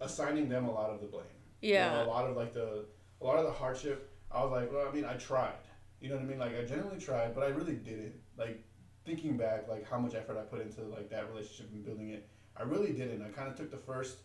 assigning 0.00 0.48
them 0.48 0.66
a 0.66 0.72
lot 0.72 0.90
of 0.90 1.00
the 1.00 1.06
blame. 1.06 1.24
You 1.60 1.74
know, 1.74 1.78
yeah. 1.78 2.04
a 2.04 2.06
lot 2.06 2.28
of 2.28 2.36
like 2.36 2.52
the 2.54 2.84
a 3.20 3.24
lot 3.24 3.38
of 3.38 3.44
the 3.44 3.52
hardship. 3.52 4.12
I 4.30 4.42
was 4.42 4.52
like, 4.52 4.72
well, 4.72 4.86
I 4.88 4.92
mean, 4.92 5.04
I 5.04 5.14
tried. 5.14 5.52
You 6.00 6.10
know 6.10 6.16
what 6.16 6.24
I 6.24 6.26
mean? 6.26 6.38
Like 6.38 6.56
I 6.56 6.64
genuinely 6.64 7.00
tried, 7.00 7.34
but 7.34 7.44
I 7.44 7.48
really 7.48 7.74
didn't. 7.74 8.14
Like 8.36 8.62
thinking 9.04 9.36
back, 9.36 9.68
like 9.68 9.88
how 9.88 9.98
much 9.98 10.14
effort 10.14 10.36
I 10.36 10.42
put 10.42 10.60
into 10.60 10.82
like 10.82 11.08
that 11.10 11.28
relationship 11.28 11.70
and 11.72 11.84
building 11.84 12.10
it, 12.10 12.28
I 12.56 12.62
really 12.64 12.92
didn't. 12.92 13.22
I 13.22 13.28
kind 13.28 13.48
of 13.48 13.56
took 13.56 13.70
the 13.70 13.76
first, 13.78 14.18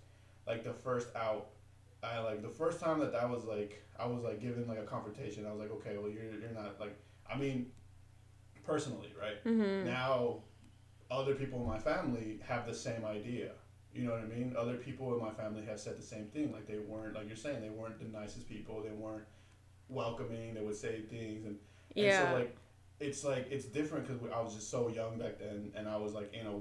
like 0.48 0.64
the 0.64 0.74
first 0.74 1.16
out. 1.16 1.50
I 2.04 2.20
like 2.20 2.42
the 2.42 2.50
first 2.50 2.80
time 2.80 3.00
that 3.00 3.12
that 3.12 3.30
was 3.30 3.46
like 3.46 3.84
I 3.98 4.08
was 4.08 4.24
like 4.24 4.42
given 4.42 4.68
like 4.68 4.80
a 4.80 4.84
confrontation. 4.84 5.46
I 5.46 5.52
was 5.52 5.60
like, 5.60 5.72
okay, 5.72 5.98
well 5.98 6.10
you're 6.10 6.24
you're 6.24 6.52
not 6.54 6.80
like 6.80 6.98
I 7.32 7.38
mean, 7.38 7.68
personally, 8.66 9.14
right? 9.20 9.44
Mm-hmm. 9.46 9.86
Now, 9.86 10.40
other 11.10 11.36
people 11.36 11.62
in 11.62 11.68
my 11.68 11.78
family 11.78 12.40
have 12.46 12.66
the 12.66 12.74
same 12.74 13.06
idea. 13.06 13.52
You 13.94 14.06
know 14.06 14.12
what 14.12 14.22
I 14.22 14.26
mean? 14.26 14.56
Other 14.58 14.76
people 14.76 15.14
in 15.16 15.22
my 15.22 15.32
family 15.32 15.66
have 15.66 15.80
said 15.80 15.98
the 15.98 16.04
same 16.04 16.26
thing. 16.28 16.52
Like 16.52 16.68
they 16.68 16.80
weren't, 16.80 17.14
like 17.16 17.28
you're 17.28 17.36
saying, 17.36 17.62
they 17.62 17.70
weren't 17.70 18.00
the 18.00 18.06
nicest 18.18 18.48
people. 18.48 18.82
They 18.82 18.92
weren't 18.92 19.24
welcoming. 19.90 20.54
They 20.54 20.62
would 20.62 20.76
say 20.76 21.02
things, 21.02 21.46
and, 21.46 21.58
and 21.96 22.06
Yeah. 22.06 22.30
so 22.30 22.34
like 22.34 22.56
it's 23.00 23.24
like 23.24 23.48
it's 23.52 23.66
different 23.66 24.08
because 24.08 24.22
I 24.32 24.40
was 24.42 24.54
just 24.56 24.70
so 24.70 24.88
young 24.90 25.18
back 25.18 25.40
then, 25.40 25.72
and 25.76 25.88
I 25.90 25.98
was 25.98 26.14
like 26.14 26.34
in 26.34 26.48
a 26.48 26.60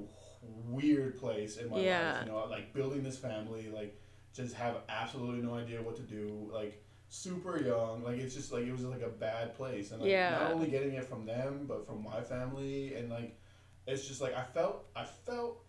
weird 0.70 1.19
place 1.19 1.57
in 1.59 1.70
my 1.70 1.81
Yeah. 1.81 2.12
life. 2.12 2.27
You 2.27 2.32
know, 2.32 2.47
like 2.51 2.73
building 2.74 3.02
this 3.02 3.16
family, 3.19 3.70
like 3.70 4.01
just 4.35 4.55
have 4.55 4.78
absolutely 4.89 5.43
no 5.43 5.55
idea 5.55 5.82
what 5.82 5.97
to 5.97 6.02
do. 6.02 6.51
Like 6.52 6.82
super 7.09 7.61
young. 7.62 8.02
Like 8.02 8.19
it's 8.19 8.35
just 8.35 8.52
like 8.52 8.65
it 8.65 8.73
was 8.73 8.82
like 8.85 9.02
a 9.02 9.09
bad 9.09 9.55
place, 9.57 9.93
and 9.93 10.01
like 10.01 10.11
Yeah. 10.11 10.31
not 10.31 10.52
only 10.52 10.69
getting 10.69 10.94
it 10.94 11.05
from 11.05 11.27
them, 11.27 11.66
but 11.69 11.86
from 11.86 12.02
my 12.02 12.20
family, 12.23 12.94
and 12.94 13.11
like 13.11 13.39
it's 13.86 14.09
just 14.09 14.20
like 14.20 14.35
I 14.36 14.43
felt 14.43 14.86
I 14.97 15.05
felt 15.05 15.62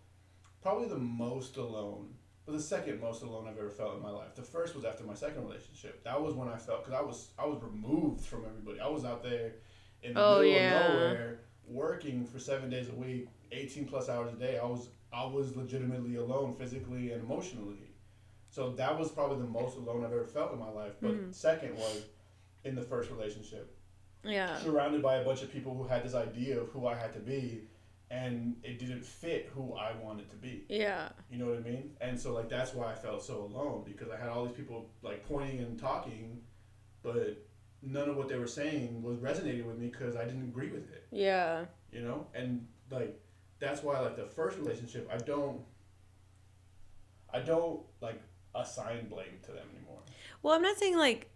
probably 0.62 0.88
the 0.88 0.96
most 0.98 1.56
alone, 1.56 2.14
but 2.46 2.52
the 2.52 2.60
second 2.62 3.00
most 3.00 3.22
alone 3.22 3.46
I've 3.48 3.58
ever 3.58 3.70
felt 3.70 3.96
in 3.96 4.02
my 4.02 4.10
life. 4.10 4.34
The 4.34 4.42
first 4.42 4.74
was 4.74 4.84
after 4.84 5.04
my 5.04 5.14
second 5.14 5.44
relationship. 5.44 6.02
That 6.04 6.20
was 6.20 6.34
when 6.34 6.48
I 6.48 6.56
felt 6.56 6.84
because 6.84 6.98
I 6.98 7.02
was 7.02 7.30
I 7.38 7.46
was 7.46 7.60
removed 7.62 8.24
from 8.24 8.44
everybody. 8.46 8.80
I 8.80 8.88
was 8.88 9.04
out 9.04 9.22
there 9.22 9.52
in 10.02 10.14
the 10.14 10.20
Oh, 10.24 10.38
middle 10.40 10.52
yeah. 10.52 10.86
of 10.86 10.92
nowhere 10.94 11.40
working 11.66 12.24
for 12.24 12.38
seven 12.38 12.68
days 12.70 12.88
a 12.88 12.94
week, 12.94 13.28
eighteen 13.52 13.86
plus 13.86 14.08
hours 14.08 14.32
a 14.32 14.36
day. 14.36 14.58
I 14.58 14.64
was 14.64 14.88
I 15.12 15.24
was 15.26 15.54
legitimately 15.56 16.16
alone 16.16 16.54
physically 16.54 17.12
and 17.12 17.22
emotionally. 17.22 17.90
So 18.48 18.70
that 18.72 18.98
was 18.98 19.10
probably 19.10 19.38
the 19.38 19.50
most 19.50 19.76
alone 19.76 20.04
I've 20.04 20.12
ever 20.12 20.26
felt 20.26 20.52
in 20.52 20.58
my 20.58 20.70
life. 20.70 20.92
But 21.00 21.12
Mhm. 21.12 21.34
second 21.34 21.74
was 21.76 22.04
in 22.64 22.74
the 22.74 22.82
first 22.82 23.10
relationship 23.10 23.76
Yeah. 24.24 24.56
surrounded 24.58 25.02
by 25.02 25.16
a 25.16 25.24
bunch 25.24 25.42
of 25.42 25.50
people 25.50 25.74
who 25.74 25.84
had 25.84 26.02
this 26.04 26.14
idea 26.14 26.60
of 26.60 26.68
who 26.68 26.86
I 26.86 26.94
had 26.94 27.12
to 27.14 27.18
be, 27.20 27.68
and 28.12 28.56
it 28.62 28.78
didn't 28.78 29.04
fit 29.04 29.50
who 29.54 29.74
I 29.74 29.92
wanted 30.02 30.28
to 30.30 30.36
be. 30.36 30.64
Yeah. 30.68 31.08
You 31.30 31.38
know 31.38 31.46
what 31.46 31.56
I 31.56 31.60
mean? 31.60 31.92
And 32.02 32.20
so 32.20 32.34
like 32.34 32.50
that's 32.50 32.74
why 32.74 32.92
I 32.92 32.94
felt 32.94 33.24
so 33.24 33.50
alone 33.50 33.84
because 33.86 34.10
I 34.10 34.18
had 34.18 34.28
all 34.28 34.44
these 34.44 34.54
people 34.54 34.90
like 35.00 35.26
pointing 35.26 35.60
and 35.60 35.78
talking, 35.78 36.42
but 37.02 37.46
none 37.80 38.10
of 38.10 38.16
what 38.16 38.28
they 38.28 38.36
were 38.36 38.46
saying 38.46 39.02
was 39.02 39.18
resonating 39.18 39.66
with 39.66 39.78
me 39.78 39.88
because 39.88 40.14
I 40.14 40.26
didn't 40.26 40.42
agree 40.42 40.68
with 40.68 40.92
it. 40.92 41.06
Yeah. 41.10 41.64
You 41.90 42.02
know, 42.02 42.26
and 42.34 42.66
like 42.90 43.18
that's 43.58 43.82
why 43.82 43.98
like 44.00 44.16
the 44.16 44.26
first 44.26 44.58
relationship, 44.58 45.08
I 45.10 45.16
don't, 45.16 45.62
I 47.32 47.40
don't 47.40 47.80
like 48.02 48.20
assign 48.54 49.08
blame 49.08 49.38
to 49.44 49.52
them 49.52 49.66
anymore. 49.74 50.00
Well, 50.42 50.54
I'm 50.54 50.62
not 50.62 50.76
saying 50.76 50.98
like 50.98 51.30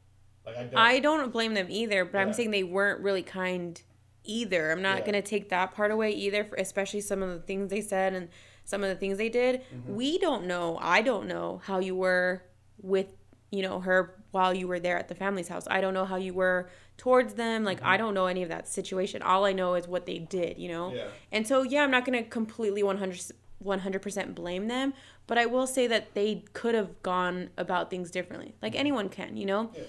Like 0.45 0.57
I 0.57 0.65
don't. 0.65 0.79
I 0.79 0.99
don't 0.99 1.33
blame 1.33 1.55
them 1.55 1.69
either, 1.71 2.05
but 2.05 2.19
I'm 2.19 2.35
saying 2.35 2.51
they 2.51 2.65
weren't 2.65 3.01
really 3.01 3.23
kind 3.23 3.81
either. 4.27 4.71
I'm 4.73 4.83
not 4.83 4.99
Yeah. 4.99 5.05
going 5.07 5.23
to 5.23 5.23
take 5.23 5.49
that 5.49 5.75
part 5.75 5.91
away 5.91 6.11
either, 6.11 6.45
for, 6.45 6.57
especially 6.57 7.01
some 7.01 7.23
of 7.23 7.31
the 7.31 7.41
things 7.41 7.71
they 7.71 7.81
said 7.81 8.13
and 8.15 8.29
some 8.65 8.83
of 8.83 8.89
the 8.91 8.97
things 8.97 9.19
they 9.19 9.29
did. 9.29 9.63
Mm-hmm. 9.63 9.95
We 9.95 10.19
don't 10.19 10.47
know. 10.47 10.79
I 10.81 11.03
don't 11.03 11.27
know 11.27 11.61
how 11.65 11.79
you 11.79 11.95
were 11.95 12.43
with, 12.81 13.07
you 13.51 13.63
know, 13.63 13.81
her 13.81 14.15
while 14.33 14.53
you 14.53 14.69
were 14.69 14.81
there 14.81 14.99
at 14.99 15.09
the 15.09 15.15
family's 15.15 15.49
house. 15.49 15.67
I 15.71 15.81
don't 15.81 15.95
know 15.95 16.05
how 16.05 16.17
you 16.17 16.35
were 16.35 16.69
towards 16.99 17.35
them. 17.35 17.65
Like, 17.65 17.83
I 17.83 17.97
don't 17.97 18.13
know 18.15 18.27
any 18.27 18.43
of 18.43 18.49
that 18.49 18.69
situation. 18.69 19.23
All 19.23 19.45
I 19.45 19.53
know 19.53 19.75
is 19.75 19.87
what 19.87 20.07
they 20.07 20.19
did, 20.19 20.59
you 20.59 20.69
know? 20.69 20.89
Mm-hmm. 20.89 20.97
Yeah. 20.97 21.09
And 21.33 21.47
so, 21.47 21.63
yeah, 21.63 21.83
I'm 21.83 21.91
not 21.91 22.05
going 22.05 22.23
to 22.23 22.29
completely 22.29 22.83
100 22.83 23.33
100% 23.65 24.35
blame 24.35 24.69
them, 24.69 24.93
but 25.27 25.39
I 25.39 25.47
will 25.47 25.67
say 25.67 25.87
that 25.87 26.15
they 26.15 26.45
could 26.53 26.75
have 26.75 27.03
gone 27.03 27.49
about 27.57 27.89
things 27.91 28.11
differently. 28.11 28.55
Like 28.61 28.75
anyone 28.75 29.09
can, 29.09 29.37
you 29.37 29.47
know? 29.47 29.71
Yeah. 29.75 29.83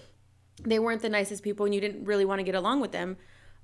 They 0.64 0.80
weren't 0.80 1.02
the 1.02 1.10
nicest 1.10 1.44
people 1.44 1.66
and 1.66 1.76
you 1.76 1.82
didn't 1.82 2.06
really 2.06 2.24
want 2.26 2.40
to 2.40 2.44
get 2.44 2.56
along 2.56 2.80
with 2.80 2.94
them. 2.94 3.18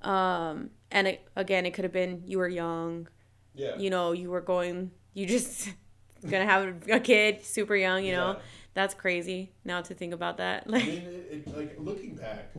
Um, 0.03 0.69
and 0.91 1.07
it, 1.07 1.27
again, 1.35 1.65
it 1.65 1.73
could 1.73 1.83
have 1.85 1.93
been 1.93 2.23
you 2.25 2.37
were 2.37 2.47
young, 2.47 3.07
Yeah. 3.55 3.77
you 3.77 3.89
know, 3.89 4.11
you 4.11 4.29
were 4.29 4.41
going, 4.41 4.91
you 5.13 5.25
just 5.25 5.69
gonna 6.29 6.45
have 6.45 6.89
a 6.89 6.99
kid 6.99 7.43
super 7.43 7.75
young, 7.75 8.03
you 8.05 8.13
know? 8.13 8.37
That's 8.73 8.93
crazy 8.95 9.51
now 9.63 9.81
to 9.81 9.93
think 9.93 10.13
about 10.13 10.37
that. 10.37 10.63
I 10.67 10.71
Like, 10.71 10.85
mean, 10.87 10.97
it, 10.97 11.45
it, 11.47 11.55
like 11.57 11.75
looking 11.79 12.15
back, 12.15 12.53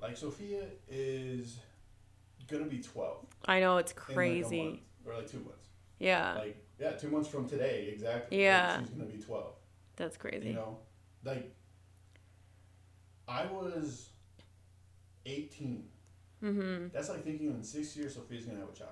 like 0.00 0.16
Sophia 0.16 0.64
is 0.88 1.58
gonna 2.48 2.64
be 2.66 2.80
twelve. 2.80 3.26
I 3.46 3.60
know 3.60 3.76
it's 3.78 3.92
in, 3.92 3.98
like, 3.98 4.06
crazy. 4.16 4.62
month, 4.64 4.80
or 5.06 5.14
like 5.14 5.30
two 5.30 5.38
months. 5.38 5.68
yeah, 6.00 6.34
Like 6.34 6.56
yeah, 6.80 6.92
two 6.92 7.08
months 7.08 7.28
from 7.28 7.48
today 7.48 7.88
exactly. 7.92 8.36
like, 8.36 8.42
Yeah. 8.44 8.80
she's 8.80 8.88
gonna 8.90 9.04
be 9.10 9.18
twelve. 9.22 9.54
that's 9.96 10.16
crazy. 10.16 10.48
You 10.48 10.54
know, 10.54 10.78
like 11.24 11.54
I 13.28 13.46
was 13.46 14.10
eighteen. 15.26 15.88
Mm-hmm. 16.42 16.88
That's 16.92 17.08
like 17.08 17.24
thinking 17.24 17.48
in 17.48 17.62
six 17.62 17.96
years 17.96 18.14
Sophia's 18.14 18.44
gonna 18.46 18.60
have 18.60 18.68
a 18.68 18.72
child. 18.76 18.90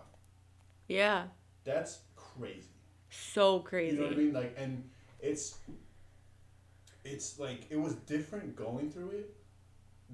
Yeah, 0.88 1.24
That's 1.64 2.00
crazy. 2.16 2.68
so 3.10 3.60
crazy. 3.60 3.96
You 3.96 4.02
know 4.02 4.08
what 4.08 4.14
I 4.14 4.18
mean? 4.18 4.32
Like, 4.32 4.54
and 4.58 4.88
it's 5.20 5.58
it's 7.04 7.38
like 7.38 7.66
it 7.70 7.76
was 7.76 7.94
different 7.94 8.54
going 8.56 8.90
through 8.90 9.10
it 9.10 9.34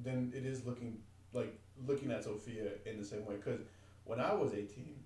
than 0.02 0.32
it 0.34 0.44
is 0.46 0.64
looking 0.64 0.98
like 1.32 1.58
looking 1.86 2.10
at 2.10 2.24
Sophia 2.24 2.70
in 2.86 2.98
the 2.98 3.04
same 3.04 3.24
way. 3.26 3.36
Because 3.36 3.60
when 4.04 4.20
I 4.20 4.32
was 4.34 4.52
eighteen, 4.54 4.96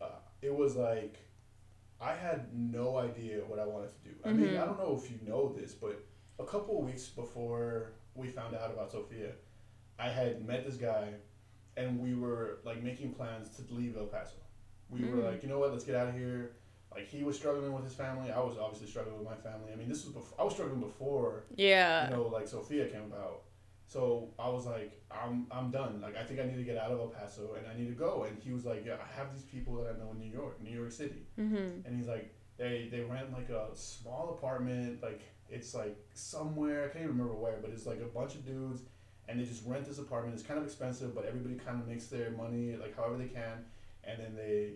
uh, 0.00 0.06
it 0.40 0.54
was 0.54 0.76
like 0.76 1.16
I 2.00 2.14
had 2.14 2.52
no 2.52 2.96
idea 2.98 3.38
what 3.46 3.58
I 3.58 3.64
wanted 3.66 3.90
to 3.90 4.08
do. 4.10 4.14
I 4.24 4.32
mean, 4.32 4.48
Mhm. 4.50 4.60
I 4.60 4.64
don't 4.66 4.78
know 4.78 5.00
if 5.02 5.10
you 5.10 5.18
know 5.26 5.52
this, 5.52 5.72
but 5.74 6.02
a 6.38 6.44
couple 6.44 6.78
of 6.78 6.84
weeks 6.84 7.08
before 7.08 7.92
we 8.14 8.26
found 8.28 8.56
out 8.56 8.70
about 8.72 8.90
Sophia, 8.90 9.32
I 9.98 10.08
had 10.08 10.44
met 10.44 10.64
this 10.66 10.76
guy, 10.76 11.14
and 11.76 11.98
we 12.00 12.14
were 12.14 12.58
like 12.64 12.82
making 12.82 13.12
plans 13.14 13.48
to 13.56 13.62
leave 13.74 13.96
El 13.96 14.06
Paso. 14.06 14.36
We 14.90 15.04
were 15.04 15.16
Mm. 15.18 15.24
like, 15.32 15.42
you 15.42 15.48
know 15.48 15.58
what, 15.58 15.72
let's 15.72 15.84
get 15.84 15.94
out 15.96 16.08
of 16.08 16.14
here. 16.14 16.52
Like 16.94 17.06
he 17.08 17.22
was 17.24 17.36
struggling 17.36 17.72
with 17.72 17.84
his 17.84 17.94
family. 17.94 18.30
I 18.30 18.40
was 18.40 18.58
obviously 18.58 18.88
struggling 18.88 19.18
with 19.18 19.26
my 19.26 19.36
family. 19.36 19.72
I 19.72 19.76
mean, 19.76 19.88
this 19.88 20.04
was 20.04 20.12
before 20.12 20.38
I 20.40 20.44
was 20.44 20.52
struggling 20.52 20.80
before 20.80 21.44
Yeah, 21.56 22.04
you 22.10 22.14
know, 22.16 22.24
like 22.28 22.46
Sophia 22.46 22.86
came 22.88 23.04
about. 23.04 23.42
So 23.86 24.28
I 24.38 24.48
was 24.48 24.66
like, 24.66 25.00
I'm 25.10 25.46
I'm 25.50 25.70
done. 25.70 26.00
Like 26.02 26.16
I 26.16 26.24
think 26.24 26.40
I 26.40 26.44
need 26.44 26.56
to 26.56 26.64
get 26.64 26.76
out 26.76 26.90
of 26.92 26.98
El 27.00 27.08
Paso 27.08 27.54
and 27.56 27.66
I 27.66 27.74
need 27.78 27.88
to 27.88 27.94
go. 27.94 28.24
And 28.28 28.38
he 28.42 28.52
was 28.52 28.64
like, 28.66 28.84
Yeah, 28.84 28.96
I 29.02 29.18
have 29.18 29.32
these 29.34 29.44
people 29.44 29.76
that 29.76 29.94
I 29.94 29.98
know 29.98 30.10
in 30.12 30.18
New 30.18 30.30
York, 30.30 30.62
New 30.62 30.70
York 30.78 30.92
City. 30.92 31.26
mm-hmm. 31.38 31.86
And 31.86 31.96
he's 31.96 32.08
like, 32.08 32.34
they 32.58 32.88
they 32.90 33.00
rent 33.00 33.32
like 33.32 33.48
a 33.48 33.68
small 33.74 34.34
apartment. 34.36 35.02
Like 35.02 35.22
it's 35.48 35.74
like 35.74 35.96
somewhere 36.14 36.84
I 36.84 36.88
can't 36.88 37.04
even 37.04 37.16
remember 37.18 37.34
where, 37.34 37.56
but 37.62 37.70
it's 37.70 37.86
like 37.86 38.00
a 38.00 38.06
bunch 38.18 38.34
of 38.34 38.44
dudes, 38.46 38.82
and 39.28 39.38
they 39.40 39.44
just 39.44 39.64
rent 39.66 39.86
this 39.86 39.98
apartment. 39.98 40.34
It's 40.34 40.42
kind 40.46 40.58
of 40.58 40.64
expensive, 40.66 41.14
but 41.14 41.24
everybody 41.26 41.54
kind 41.54 41.80
of 41.80 41.86
makes 41.88 42.06
their 42.06 42.30
money 42.30 42.76
like 42.76 42.96
however 42.96 43.16
they 43.16 43.28
can, 43.28 43.64
and 44.04 44.20
then 44.20 44.34
they 44.36 44.74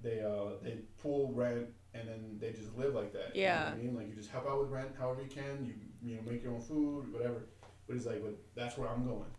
they 0.00 0.20
uh 0.22 0.56
they 0.62 0.78
pool 1.02 1.32
rent 1.34 1.66
and 1.94 2.06
then 2.08 2.36
they 2.38 2.52
just 2.52 2.76
live 2.76 2.94
like 2.94 3.12
that. 3.12 3.34
You 3.34 3.44
know 3.46 3.48
what 3.48 3.66
Yeah. 3.66 3.72
I 3.72 3.76
mean, 3.76 3.96
like 3.96 4.08
you 4.08 4.14
just 4.14 4.30
help 4.30 4.46
out 4.48 4.60
with 4.60 4.70
rent 4.70 4.90
however 4.98 5.22
you 5.22 5.28
can. 5.28 5.64
You 5.64 5.74
you 6.02 6.16
know 6.16 6.22
make 6.30 6.42
your 6.42 6.52
own 6.54 6.60
food, 6.60 7.12
whatever. 7.12 7.46
But 7.86 7.94
he's 7.96 8.06
like, 8.06 8.22
but 8.22 8.34
that's 8.54 8.76
where 8.76 8.88
I'm 8.88 9.04
going. 9.06 9.30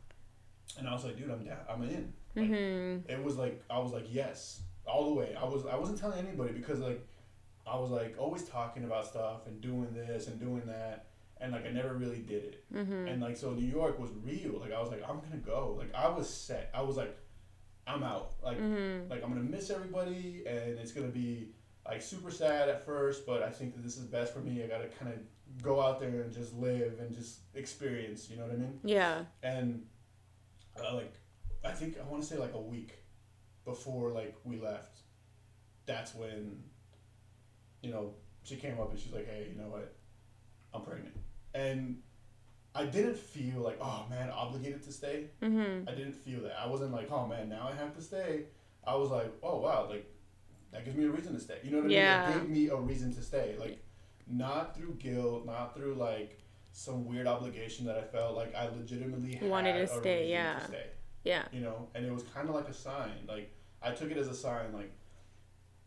And 0.77 0.87
I 0.87 0.93
was 0.93 1.03
like, 1.05 1.17
dude, 1.17 1.29
I'm 1.29 1.43
down. 1.43 1.57
I'm 1.69 1.83
in. 1.83 2.13
Like, 2.35 2.47
Mm-hmm. 2.49 3.11
it 3.11 3.23
was 3.23 3.37
like 3.37 3.63
I 3.69 3.79
was 3.79 3.91
like 3.91 4.05
yes 4.09 4.61
all 4.85 5.09
the 5.09 5.13
way. 5.19 5.35
I 5.39 5.43
was 5.45 5.65
I 5.65 5.75
wasn't 5.75 5.99
telling 5.99 6.19
anybody 6.25 6.53
because 6.53 6.79
like 6.79 7.05
I 7.67 7.75
was 7.77 7.89
like 7.91 8.15
always 8.17 8.43
talking 8.43 8.83
about 8.83 9.05
stuff 9.07 9.45
and 9.47 9.61
doing 9.61 9.93
this 9.93 10.27
and 10.27 10.39
doing 10.39 10.63
that 10.67 11.07
and 11.41 11.51
like 11.51 11.65
I 11.65 11.69
never 11.71 11.93
really 11.93 12.19
did 12.19 12.43
it. 12.43 12.63
Mm-hmm. 12.73 13.07
And 13.07 13.21
like 13.21 13.37
so 13.37 13.51
New 13.51 13.65
York 13.67 13.99
was 13.99 14.11
real. 14.23 14.59
Like 14.59 14.71
I 14.73 14.81
was 14.81 14.89
like 14.89 15.03
I'm 15.07 15.19
gonna 15.19 15.41
go. 15.43 15.75
Like 15.77 15.93
I 15.95 16.07
was 16.09 16.29
set. 16.29 16.69
I 16.73 16.81
was 16.81 16.97
like 16.97 17.15
I'm 17.87 18.03
out. 18.03 18.33
Like 18.43 18.59
Mm-hmm. 18.59 19.09
like 19.09 19.23
I'm 19.23 19.29
gonna 19.29 19.41
miss 19.41 19.69
everybody 19.69 20.43
and 20.45 20.77
it's 20.79 20.91
gonna 20.91 21.07
be 21.07 21.49
like 21.85 22.01
super 22.01 22.29
sad 22.31 22.69
at 22.69 22.85
first, 22.85 23.25
but 23.25 23.41
I 23.41 23.49
think 23.49 23.73
that 23.75 23.83
this 23.83 23.97
is 23.97 24.05
best 24.05 24.33
for 24.33 24.39
me. 24.39 24.63
I 24.63 24.67
gotta 24.67 24.87
kind 24.87 25.11
of 25.13 25.19
go 25.63 25.81
out 25.81 25.99
there 25.99 26.21
and 26.21 26.31
just 26.31 26.53
live 26.55 26.99
and 26.99 27.11
just 27.15 27.39
experience. 27.55 28.29
You 28.29 28.37
know 28.37 28.43
what 28.43 28.51
I 28.53 28.57
mean? 28.57 28.79
Yeah. 28.83 29.23
and 29.43 29.85
uh, 30.79 30.93
like 30.95 31.13
I 31.65 31.71
think 31.71 31.97
I 31.99 32.07
want 32.09 32.21
to 32.23 32.27
say 32.29 32.37
like 32.37 32.53
a 32.53 32.59
week 32.61 32.93
before 33.65 34.11
like 34.11 34.35
we 34.43 34.59
left, 34.59 34.99
that's 35.85 36.13
when 36.15 36.63
you 37.81 37.91
know 37.91 38.13
she 38.43 38.55
came 38.55 38.79
up 38.79 38.91
and 38.91 38.99
she's 38.99 39.11
like, 39.13 39.27
"Hey, 39.27 39.47
you 39.51 39.59
know 39.61 39.67
what? 39.69 39.95
I'm 40.73 40.81
pregnant," 40.83 41.15
and 41.53 41.97
I 42.75 42.85
didn't 42.85 43.17
feel 43.17 43.61
like, 43.61 43.77
"Oh 43.81 44.05
man, 44.09 44.29
obligated 44.29 44.83
to 44.83 44.91
stay." 44.91 45.27
Mm-hmm. 45.41 45.89
I 45.89 45.93
didn't 45.95 46.13
feel 46.13 46.41
that. 46.43 46.55
I 46.59 46.67
wasn't 46.67 46.91
like, 46.93 47.11
"Oh 47.11 47.25
man, 47.27 47.49
now 47.49 47.67
I 47.71 47.75
have 47.75 47.95
to 47.95 48.01
stay." 48.01 48.45
I 48.85 48.95
was 48.95 49.09
like, 49.09 49.31
"Oh 49.43 49.59
wow, 49.59 49.87
like 49.89 50.05
that 50.71 50.85
gives 50.85 50.95
me 50.97 51.05
a 51.05 51.09
reason 51.09 51.33
to 51.33 51.39
stay." 51.39 51.59
You 51.63 51.71
know 51.71 51.77
what 51.81 51.87
I 51.91 51.93
Yeah. 51.93 52.27
mean? 52.29 52.37
It 52.37 52.41
gave 52.41 52.49
me 52.49 52.67
a 52.69 52.75
reason 52.75 53.13
to 53.15 53.21
stay, 53.21 53.55
like 53.59 53.83
not 54.27 54.75
through 54.75 54.93
guilt, 54.99 55.45
not 55.45 55.75
through 55.75 55.95
like 55.95 56.39
some 56.71 57.05
weird 57.05 57.25
obligation 57.25 57.85
that 57.87 57.97
I 57.97 58.03
felt 58.03 58.35
like 58.35 58.53
I 58.55 58.67
legitimately 58.69 59.33
had 59.35 59.49
Wanted 59.49 59.73
to 59.79 59.87
stay, 59.87 60.29
yeah. 60.29 60.59
To 60.59 60.65
stay, 60.67 60.85
Yeah. 61.23 61.45
you 61.51 61.61
know, 61.61 61.89
and 61.95 62.05
it 62.05 62.13
was 62.13 62.23
kind 62.23 62.47
of 62.47 62.53
like 62.53 62.67
a 62.69 62.73
sign. 62.73 63.25
Like 63.27 63.51
I 63.81 63.91
took 63.91 64.11
it 64.11 64.17
as 64.17 64.27
a 64.27 64.35
sign, 64.35 64.71
like 64.73 64.91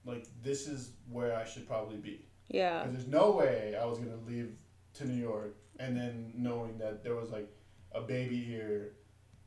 like 0.05 0.27
this 0.43 0.67
is 0.67 0.91
where 1.09 1.37
I 1.37 1.45
should 1.45 1.67
probably 1.69 1.99
be. 1.99 2.27
Yeah. 2.49 2.81
Because 2.83 2.97
there's 2.97 3.09
no 3.09 3.31
way 3.31 3.77
I 3.81 3.85
was 3.85 3.99
gonna 3.99 4.17
leave 4.27 4.57
to 4.95 5.07
New 5.07 5.21
York 5.21 5.57
and 5.79 5.97
then 5.97 6.33
knowing 6.37 6.79
that 6.79 7.03
there 7.03 7.15
was 7.15 7.31
like 7.31 7.49
a 7.93 8.01
baby 8.01 8.43
here 8.43 8.93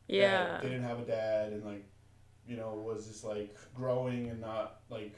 Yeah. 0.08 0.46
that 0.46 0.62
didn't 0.62 0.84
have 0.84 1.00
a 1.00 1.06
dad 1.06 1.52
and 1.54 1.64
like 1.64 1.86
you 2.48 2.56
know 2.58 2.74
was 2.76 3.08
just 3.08 3.24
like 3.24 3.56
growing 3.74 4.30
and 4.30 4.40
not 4.42 4.82
like 4.90 5.16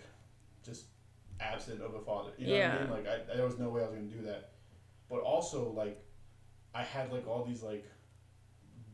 just 0.63 0.85
absent 1.39 1.81
of 1.81 1.93
a 1.93 1.99
father 1.99 2.31
you 2.37 2.47
know 2.47 2.53
what 2.53 2.61
i 2.61 2.65
Yeah. 2.65 2.79
mean 2.81 2.89
like 2.89 3.07
I, 3.07 3.35
there 3.35 3.45
was 3.45 3.57
no 3.59 3.69
way 3.69 3.81
i 3.81 3.85
was 3.85 3.93
gonna 3.95 4.07
do 4.07 4.21
that 4.23 4.51
but 5.09 5.19
also 5.19 5.69
like 5.71 6.03
i 6.73 6.81
had 6.83 7.11
like 7.11 7.27
all 7.27 7.43
these 7.43 7.61
like 7.61 7.85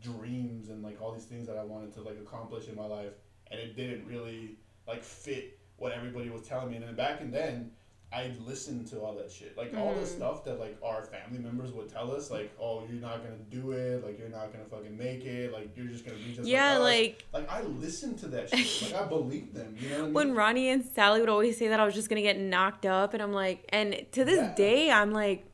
dreams 0.02 0.70
and 0.70 0.84
like 0.84 1.02
all 1.02 1.12
these 1.14 1.26
things 1.26 1.48
that 1.48 1.58
i 1.58 1.64
wanted 1.64 1.94
to 1.94 2.02
like 2.02 2.18
accomplish 2.18 2.68
in 2.68 2.76
my 2.76 2.86
life 2.86 3.14
and 3.52 3.60
it 3.60 3.76
didn't 3.76 4.06
really 4.06 4.58
like 4.88 5.04
fit 5.04 5.58
what 5.78 5.92
everybody 5.94 6.30
was 6.30 6.42
telling 6.42 6.70
me 6.70 6.76
and 6.76 6.86
then 6.86 6.96
back 6.96 7.22
and 7.22 7.34
then 7.34 7.72
I 8.14 8.32
listened 8.46 8.86
to 8.88 9.02
all 9.02 9.16
that 9.16 9.32
shit, 9.32 9.58
like 9.58 9.74
all 9.76 9.96
the 9.96 10.02
Mm. 10.06 10.16
stuff 10.18 10.46
that 10.46 10.60
like 10.60 10.78
our 10.84 11.04
family 11.04 11.40
members 11.40 11.72
would 11.74 11.90
tell 11.90 12.12
us, 12.12 12.30
like, 12.30 12.52
"Oh, 12.60 12.86
you're 12.88 13.02
not 13.02 13.24
gonna 13.24 13.38
do 13.50 13.72
it, 13.72 14.06
like 14.06 14.20
you're 14.20 14.30
not 14.30 14.52
gonna 14.54 14.66
fucking 14.70 14.96
make 14.96 15.26
it, 15.26 15.52
like 15.52 15.76
you're 15.76 15.88
just 15.88 16.06
gonna 16.06 16.18
be 16.20 16.34
just 16.34 16.46
yeah, 16.46 16.78
like, 16.78 17.26
like 17.34 17.50
Like 17.50 17.52
I 17.52 17.64
listened 17.64 18.20
to 18.20 18.28
that 18.28 18.50
shit. 18.50 18.94
like 18.94 19.02
I 19.02 19.06
believed 19.08 19.56
them. 19.56 19.74
You 19.80 19.90
know 19.90 20.00
I 20.00 20.04
mean? 20.04 20.14
when 20.14 20.36
Ronnie 20.36 20.70
and 20.70 20.86
Sally 20.86 21.22
would 21.22 21.30
always 21.30 21.58
say 21.58 21.68
that 21.70 21.80
I 21.80 21.86
was 21.86 21.96
just 21.96 22.08
gonna 22.08 22.22
get 22.22 22.38
knocked 22.38 22.86
up, 22.86 23.14
and 23.16 23.24
I'm 23.24 23.34
like, 23.34 23.66
and 23.70 24.06
to 24.12 24.24
this 24.24 24.42
Yeah. 24.42 24.54
day, 24.56 24.92
I'm 24.92 25.12
like, 25.12 25.46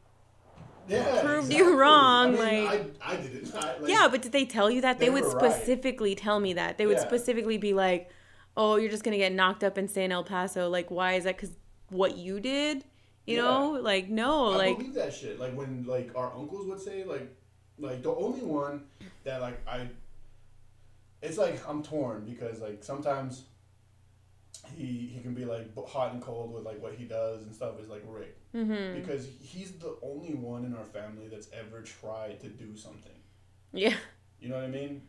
yeah, 0.88 1.22
proved 1.22 1.54
you 1.54 1.78
wrong, 1.78 2.30
I 2.40 2.52
mean, 2.52 2.66
like- 2.66 2.96
I, 3.02 3.14
I 3.14 3.16
didn't. 3.18 3.56
I, 3.56 3.78
like, 3.78 3.90
yeah, 3.90 4.08
but 4.12 4.22
did 4.22 4.32
they 4.32 4.44
tell 4.46 4.70
you 4.70 4.82
that? 4.82 5.00
They, 5.00 5.06
they 5.06 5.10
would 5.12 5.24
were 5.24 5.30
right. 5.40 5.52
specifically 5.54 6.16
tell 6.16 6.40
me 6.40 6.54
that. 6.54 6.78
They 6.78 6.88
would 6.88 6.98
Yeah. 6.98 7.04
specifically 7.04 7.58
be 7.58 7.74
like, 7.74 8.10
oh, 8.58 8.76
you're 8.76 8.90
just 8.92 9.04
gonna 9.04 9.18
get 9.18 9.32
knocked 9.32 9.64
up 9.64 9.78
and 9.78 9.90
stay 9.90 10.04
in 10.04 10.12
El 10.12 10.24
Paso. 10.24 10.68
Like, 10.68 10.90
why 10.92 11.14
is 11.14 11.24
that? 11.26 11.38
Because 11.38 11.56
what 11.92 12.18
you 12.18 12.40
did, 12.40 12.84
you 13.26 13.38
Yeah. 13.38 13.44
know? 13.44 13.72
Like, 13.82 14.10
no, 14.10 14.54
I 14.54 14.58
like, 14.58 14.78
believe 14.78 14.94
that 14.96 15.14
shit. 15.14 15.40
Like 15.40 15.54
when 15.56 15.86
like 15.86 16.12
our 16.16 16.34
uncles 16.34 16.68
would 16.68 16.82
say 16.82 17.04
like, 17.04 17.36
like 17.78 18.04
the 18.04 18.14
only 18.14 18.42
one 18.42 18.84
that 19.24 19.42
like 19.42 19.66
I. 19.68 19.88
It's 21.22 21.38
like 21.38 21.68
I'm 21.68 21.84
torn 21.84 22.26
because 22.26 22.62
like 22.62 22.84
sometimes. 22.84 23.44
He 24.76 25.10
he 25.14 25.22
can 25.22 25.34
be 25.34 25.46
like 25.46 25.68
hot 25.88 26.14
and 26.14 26.22
cold 26.22 26.54
with 26.54 26.64
like 26.64 26.82
what 26.82 26.94
he 26.94 27.06
does 27.06 27.42
and 27.44 27.56
stuff 27.56 27.80
is 27.80 27.90
like 27.90 28.04
Rick 28.06 28.38
mm-hmm. 28.54 29.00
because 29.02 29.28
he's 29.42 29.72
the 29.80 29.98
only 30.04 30.36
one 30.36 30.64
in 30.64 30.76
our 30.76 30.84
family 30.86 31.28
that's 31.28 31.50
ever 31.52 31.82
tried 31.82 32.40
to 32.42 32.50
do 32.50 32.76
something. 32.76 33.12
yeah, 33.74 33.96
You 34.40 34.50
know 34.50 34.56
what 34.56 34.66
I 34.66 34.68
mean? 34.68 35.02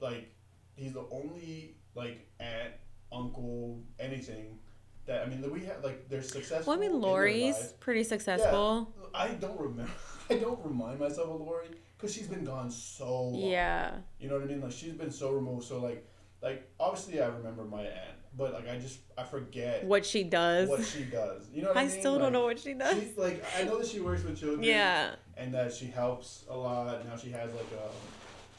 Like 0.00 0.32
he's 0.76 0.92
the 0.92 1.06
only 1.10 1.74
like 1.96 2.28
aunt, 2.38 2.74
uncle, 3.10 3.82
anything 3.98 4.58
that 5.06 5.22
I 5.22 5.26
mean 5.26 5.48
we 5.50 5.64
have 5.64 5.82
like 5.82 6.08
they're 6.08 6.22
successful. 6.22 6.72
Well, 6.72 6.82
I 6.82 6.88
mean, 6.88 7.00
Lori's 7.00 7.74
pretty 7.80 8.04
successful. 8.04 8.92
Yeah, 9.00 9.08
I 9.14 9.28
don't 9.28 9.58
remember. 9.60 9.90
I 10.30 10.34
don't 10.34 10.64
remind 10.64 11.00
myself 11.00 11.28
of 11.30 11.40
Lori 11.40 11.66
because 11.96 12.14
she's 12.14 12.28
been 12.28 12.44
gone 12.44 12.70
so 12.70 13.22
long. 13.28 13.50
Yeah. 13.50 13.96
You 14.20 14.28
know 14.28 14.34
what 14.36 14.44
I 14.44 14.46
mean? 14.46 14.60
Like 14.60 14.72
she's 14.72 14.92
been 14.92 15.10
so 15.10 15.32
removed. 15.32 15.64
So 15.66 15.80
like, 15.80 16.06
like 16.42 16.70
obviously 16.78 17.20
I 17.20 17.26
remember 17.26 17.64
my 17.64 17.82
aunt, 17.82 18.16
but 18.36 18.52
like 18.52 18.68
I 18.68 18.78
just 18.78 19.00
I 19.18 19.24
forget 19.24 19.84
What 19.84 20.06
she 20.06 20.22
does. 20.22 20.68
what 20.68 20.84
she 20.84 21.02
does. 21.02 21.48
You 21.52 21.62
know 21.62 21.68
what 21.68 21.76
I, 21.76 21.80
I 21.80 21.86
mean? 21.88 21.98
still 21.98 22.18
don't 22.18 22.32
know 22.32 22.44
what 22.44 22.60
she 22.60 22.74
does. 22.74 22.94
She's 23.00 23.18
like 23.18 23.44
I 23.58 23.64
know 23.64 23.78
that 23.78 23.88
she 23.88 24.00
works 24.00 24.22
with 24.22 24.38
children. 24.38 24.62
Yeah. 24.62 25.16
And 25.36 25.52
that 25.54 25.72
she 25.72 25.86
helps 25.86 26.44
a 26.48 26.56
lot. 26.56 27.04
Now 27.06 27.16
she 27.16 27.30
has 27.30 27.50
like 27.52 27.66
a, 27.72 27.88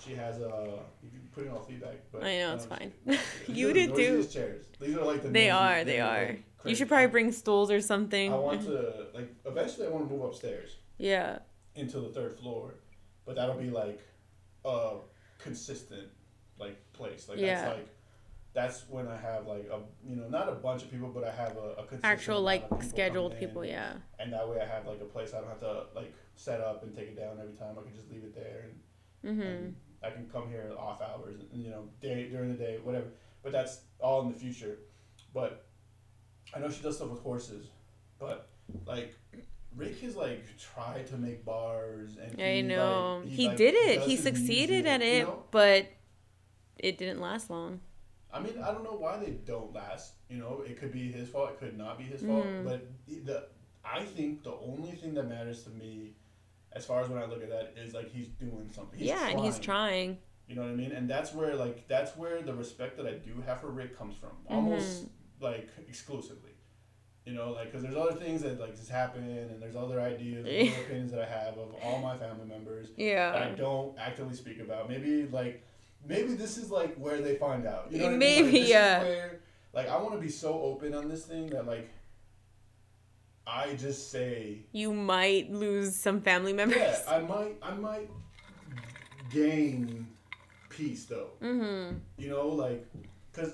she 0.03 0.13
has 0.15 0.37
a. 0.39 0.79
You 1.03 1.09
can 1.09 1.21
put 1.31 1.45
in 1.45 1.51
all 1.51 1.59
feedback, 1.61 1.95
but 2.11 2.23
I 2.23 2.37
know, 2.39 2.55
it's 2.55 2.65
fine. 2.65 2.91
You 3.47 3.69
are 3.69 3.73
did 3.73 3.95
too. 3.95 4.23
Chairs. 4.25 4.65
These 4.79 4.95
are 4.97 5.05
like 5.05 5.21
the. 5.23 5.29
They 5.29 5.49
are. 5.49 5.83
They 5.83 5.97
they're, 5.97 6.27
like, 6.27 6.43
You 6.65 6.75
should 6.75 6.87
probably 6.87 7.07
bring 7.07 7.31
stools 7.31 7.69
or 7.71 7.81
something. 7.81 8.33
I 8.33 8.37
want 8.37 8.61
to 8.63 9.07
like 9.13 9.33
eventually. 9.45 9.87
I 9.87 9.89
want 9.89 10.07
to 10.07 10.13
move 10.13 10.23
upstairs 10.25 10.77
Yeah. 10.97 11.39
into 11.75 11.99
the 11.99 12.09
third 12.09 12.37
floor, 12.39 12.75
but 13.25 13.35
that'll 13.35 13.55
be 13.55 13.69
like 13.69 13.99
a 14.65 14.97
consistent 15.39 16.07
like 16.59 16.77
place. 16.93 17.27
Like 17.29 17.39
Yeah. 17.39 17.55
that's 17.61 17.77
like 17.77 17.87
that's 18.53 18.89
when 18.89 19.07
I 19.07 19.15
have 19.17 19.47
like 19.47 19.69
a 19.71 19.79
you 20.07 20.15
know 20.15 20.27
not 20.27 20.49
a 20.49 20.53
bunch 20.53 20.83
of 20.83 20.91
people, 20.91 21.09
but 21.09 21.23
I 21.23 21.31
have 21.31 21.55
a, 21.57 21.69
a 21.73 21.85
consistent 21.85 22.05
Actual 22.05 22.41
like 22.41 22.63
people 22.63 22.81
scheduled 22.81 23.33
in, 23.33 23.39
people. 23.39 23.63
Yeah. 23.65 23.93
and 24.19 24.31
that 24.33 24.47
way 24.47 24.59
I 24.61 24.65
have 24.65 24.85
like 24.85 25.01
a 25.01 25.05
place 25.05 25.33
I 25.33 25.39
don't 25.39 25.49
have 25.49 25.59
to 25.61 25.85
like 25.95 26.13
set 26.35 26.59
up 26.61 26.83
and 26.83 26.93
take 26.95 27.07
it 27.09 27.15
down 27.17 27.37
every 27.41 27.53
time. 27.53 27.75
I 27.79 27.83
can 27.83 27.93
just 27.93 28.09
leave 28.11 28.23
it 28.23 28.35
there 28.35 28.65
and, 29.23 29.39
Mhm. 29.39 29.41
and 29.47 29.75
I 30.03 30.09
can 30.09 30.27
come 30.31 30.49
here 30.49 30.71
off 30.77 31.01
hours 31.01 31.41
and 31.53 31.63
you 31.63 31.69
know 31.69 31.87
day 32.01 32.27
during 32.29 32.49
the 32.49 32.57
day 32.57 32.79
whatever. 32.83 33.07
But 33.43 33.51
that's 33.51 33.81
all 33.99 34.21
in 34.23 34.31
the 34.33 34.39
future. 34.39 34.77
But 35.33 35.65
I 36.53 36.59
know 36.59 36.69
she 36.69 36.81
does 36.83 36.97
stuff 36.97 37.09
with 37.09 37.21
horses, 37.21 37.67
but 38.19 38.49
like. 38.85 39.15
Rick 39.73 40.01
has 40.01 40.17
like 40.17 40.43
tried 40.57 41.07
to 41.07 41.17
make 41.17 41.45
bars 41.45 42.17
and 42.21 42.41
I 42.41 42.55
he, 42.55 42.61
know. 42.61 43.21
like, 43.23 43.31
he 43.31 43.47
like, 43.47 43.55
did 43.55 43.73
it. 43.73 44.01
He 44.01 44.17
succeeded 44.17 44.83
music, 44.83 44.87
at 44.91 45.01
you 45.01 45.07
it, 45.07 45.23
know? 45.23 45.43
but 45.49 45.85
it 46.77 46.97
didn't 46.97 47.21
last 47.21 47.49
long. 47.49 47.79
I 48.33 48.41
mean, 48.41 48.61
I 48.61 48.73
don't 48.73 48.83
know 48.83 48.97
why 48.97 49.17
they 49.17 49.31
don't 49.31 49.73
last. 49.73 50.15
You 50.29 50.39
know, 50.39 50.61
it 50.67 50.77
could 50.77 50.91
be 50.91 51.09
his 51.09 51.29
fault. 51.29 51.51
It 51.51 51.59
could 51.59 51.77
not 51.77 51.97
be 51.97 52.03
his 52.03 52.21
fault. 52.21 52.45
Mhm. 52.45 52.65
But 52.65 52.85
the 53.25 53.47
I 53.85 54.03
think 54.03 54.43
the 54.43 54.55
only 54.55 54.91
thing 54.91 55.13
that 55.13 55.27
matters 55.29 55.63
to 55.63 55.69
me, 55.69 56.15
as 56.73 56.85
far 56.85 57.01
as 57.01 57.09
when 57.09 57.21
I 57.21 57.25
look 57.25 57.43
at 57.43 57.49
that, 57.49 57.73
is 57.77 57.93
like 57.93 58.11
he's 58.11 58.27
doing 58.27 58.69
something. 58.73 58.97
He's 58.99 59.07
yeah, 59.09 59.29
and 59.29 59.39
he's 59.39 59.59
trying. 59.59 60.17
You 60.47 60.55
know 60.55 60.63
what 60.63 60.71
I 60.71 60.75
mean? 60.75 60.91
And 60.91 61.09
that's 61.09 61.33
where 61.33 61.55
like 61.55 61.87
that's 61.87 62.15
where 62.17 62.41
the 62.41 62.53
respect 62.53 62.97
that 62.97 63.05
I 63.05 63.13
do 63.13 63.41
have 63.45 63.61
for 63.61 63.67
Rick 63.69 63.97
comes 63.97 64.15
from, 64.17 64.31
almost 64.49 65.03
Mm-hmm. 65.05 65.43
like 65.45 65.69
exclusively. 65.87 66.49
You 67.25 67.33
know, 67.33 67.51
like 67.51 67.65
because 67.71 67.83
there's 67.83 67.95
other 67.95 68.13
things 68.19 68.41
that 68.41 68.59
like 68.59 68.75
just 68.75 68.89
happen, 68.89 69.23
and 69.23 69.61
there's 69.61 69.75
other 69.75 70.01
ideas, 70.01 70.45
and 70.45 70.69
other 70.69 70.81
opinions 70.81 71.11
that 71.11 71.21
I 71.21 71.25
have 71.25 71.57
of 71.57 71.75
all 71.83 71.99
my 71.99 72.17
family 72.17 72.45
members 72.47 72.89
that 72.97 73.35
I 73.35 73.49
don't 73.55 73.97
actively 73.99 74.33
speak 74.35 74.59
about. 74.59 74.89
Maybe 74.89 75.27
like 75.31 75.63
maybe 76.07 76.33
this 76.33 76.57
is 76.57 76.71
like 76.71 76.95
where 76.95 77.21
they 77.21 77.35
find 77.35 77.65
out. 77.67 77.91
You 77.91 77.99
know 77.99 78.05
what 78.05 78.13
I 78.15 78.17
mean? 78.17 78.45
Maybe, 78.45 78.59
Like, 78.61 78.69
yeah. 78.69 79.03
where, 79.03 79.39
like 79.71 79.87
I 79.87 79.97
want 80.01 80.15
to 80.15 80.19
be 80.19 80.29
so 80.29 80.59
open 80.61 80.95
on 80.95 81.07
this 81.09 81.25
thing 81.25 81.47
that 81.51 81.67
like 81.67 81.89
I 83.53 83.73
just 83.75 84.11
say 84.11 84.59
You 84.71 84.93
might 84.93 85.51
lose 85.51 85.95
some 85.95 86.21
family 86.21 86.53
members. 86.53 86.77
yeah. 86.79 86.99
I 87.07 87.19
might 87.19 87.57
I 87.61 87.73
might 87.73 88.09
gain 89.29 90.07
peace 90.69 91.05
though. 91.05 91.31
mm-hmm. 91.41 91.97
You 92.17 92.29
know, 92.29 92.47
like 92.47 92.85
because 93.31 93.53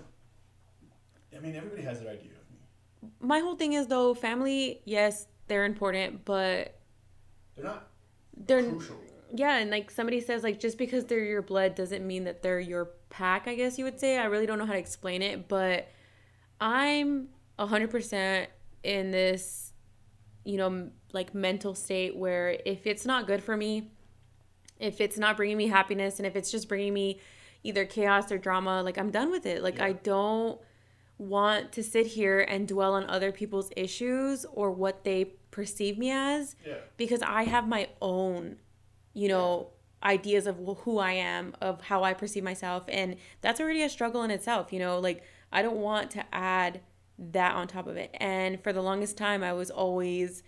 I 1.35 1.39
mean 1.39 1.55
everybody 1.55 1.81
has 1.83 1.99
their 1.99 2.09
idea 2.11 2.31
of 2.31 2.51
me. 2.51 3.09
My 3.19 3.39
whole 3.39 3.55
thing 3.55 3.73
is 3.73 3.87
though, 3.87 4.13
family, 4.13 4.81
yes, 4.85 5.27
they're 5.47 5.65
important, 5.65 6.25
but 6.25 6.79
They're 7.55 7.65
not 7.65 7.87
they're 8.45 8.63
crucial. 8.69 8.97
yeah, 9.33 9.57
and 9.57 9.71
like 9.71 9.89
somebody 9.89 10.21
says, 10.21 10.43
like 10.43 10.59
just 10.59 10.77
because 10.77 11.05
they're 11.05 11.23
your 11.25 11.41
blood 11.41 11.73
doesn't 11.75 12.05
mean 12.05 12.25
that 12.25 12.43
they're 12.43 12.59
your 12.59 12.91
pack. 13.09 13.47
I 13.47 13.55
guess 13.55 13.77
you 13.79 13.85
would 13.85 13.99
say. 13.99 14.17
I 14.17 14.25
really 14.25 14.45
don't 14.45 14.59
know 14.59 14.65
how 14.65 14.73
to 14.73 14.79
explain 14.79 15.21
it, 15.23 15.47
but 15.47 15.87
I'm 16.61 17.29
hundred 17.57 17.89
percent 17.89 18.49
in 18.83 19.09
this, 19.11 19.66
you 20.47 20.55
know, 20.55 20.89
like 21.11 21.35
mental 21.35 21.75
state 21.75 22.15
where 22.15 22.57
if 22.65 22.87
it's 22.87 23.05
not 23.05 23.27
good 23.27 23.43
for 23.43 23.57
me, 23.57 23.91
if 24.79 25.01
it's 25.01 25.17
not 25.17 25.35
bringing 25.35 25.57
me 25.57 25.67
happiness, 25.67 26.19
and 26.19 26.25
if 26.25 26.37
it's 26.37 26.49
just 26.49 26.69
bringing 26.69 26.93
me 26.93 27.19
either 27.63 27.83
chaos 27.85 28.31
or 28.31 28.37
drama, 28.37 28.81
like 28.81 28.97
I'm 28.97 29.11
done 29.11 29.29
with 29.29 29.45
it. 29.45 29.61
Like 29.61 29.81
I 29.81 29.91
don't 29.91 30.57
want 31.17 31.73
to 31.73 31.83
sit 31.83 32.07
here 32.07 32.39
and 32.39 32.65
dwell 32.65 32.93
on 32.93 33.09
other 33.09 33.31
people's 33.31 33.71
issues 33.75 34.45
or 34.53 34.71
what 34.71 35.03
they 35.03 35.25
perceive 35.51 35.97
me 35.97 36.11
as 36.11 36.55
Yeah. 36.65 36.75
because 36.95 37.21
I 37.23 37.43
have 37.43 37.67
my 37.67 37.89
own, 38.01 38.57
you 39.13 39.27
know, 39.27 39.71
ideas 40.01 40.47
of 40.47 40.57
who 40.83 40.99
I 40.99 41.11
am, 41.13 41.55
of 41.59 41.81
how 41.81 42.03
I 42.03 42.13
perceive 42.13 42.43
myself. 42.43 42.83
And 42.87 43.17
that's 43.41 43.59
already 43.59 43.81
a 43.81 43.89
struggle 43.89 44.23
in 44.23 44.31
itself, 44.31 44.71
you 44.71 44.79
know, 44.79 44.99
like 44.99 45.23
I 45.51 45.61
don't 45.61 45.77
want 45.77 46.11
to 46.11 46.23
add 46.33 46.81
that 47.19 47.55
on 47.55 47.67
top 47.67 47.87
of 47.87 47.97
it. 47.97 48.11
And 48.19 48.61
for 48.63 48.71
the 48.73 48.81
longest 48.81 49.17
time, 49.17 49.43
I 49.43 49.53
was 49.53 49.69
always 49.71 50.43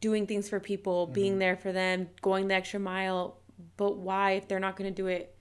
doing 0.00 0.26
things 0.26 0.48
for 0.48 0.58
people, 0.60 1.06
mm-hmm. 1.06 1.14
being 1.14 1.38
there 1.38 1.56
for 1.56 1.72
them, 1.72 2.08
going 2.22 2.48
the 2.48 2.54
extra 2.54 2.80
mile. 2.80 3.38
But 3.76 3.96
why 3.98 4.32
if 4.32 4.48
they're 4.48 4.60
not 4.60 4.76
going 4.76 4.90
to 4.92 4.94
do 5.02 5.06
it 5.06 5.34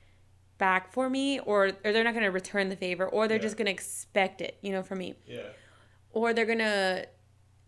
back 0.57 0.91
for 0.93 1.09
me 1.09 1.39
or, 1.39 1.71
or 1.83 1.91
they're 1.93 2.03
not 2.03 2.13
going 2.13 2.23
to 2.25 2.31
return 2.31 2.69
the 2.69 2.75
favor 2.75 3.05
or 3.07 3.27
they're 3.27 3.37
Yeah. 3.37 3.41
just 3.43 3.57
going 3.57 3.65
to 3.65 3.71
expect 3.71 4.39
it, 4.41 4.57
you 4.61 4.71
know, 4.71 4.83
from 4.83 4.99
me? 4.99 5.15
Yeah. 5.25 5.41
or 6.11 6.33
they're 6.33 6.45
gonna 6.45 7.03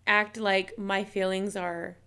act 0.05 0.37
like 0.37 0.77
my 0.77 1.03
feelings 1.03 1.57
are 1.57 1.97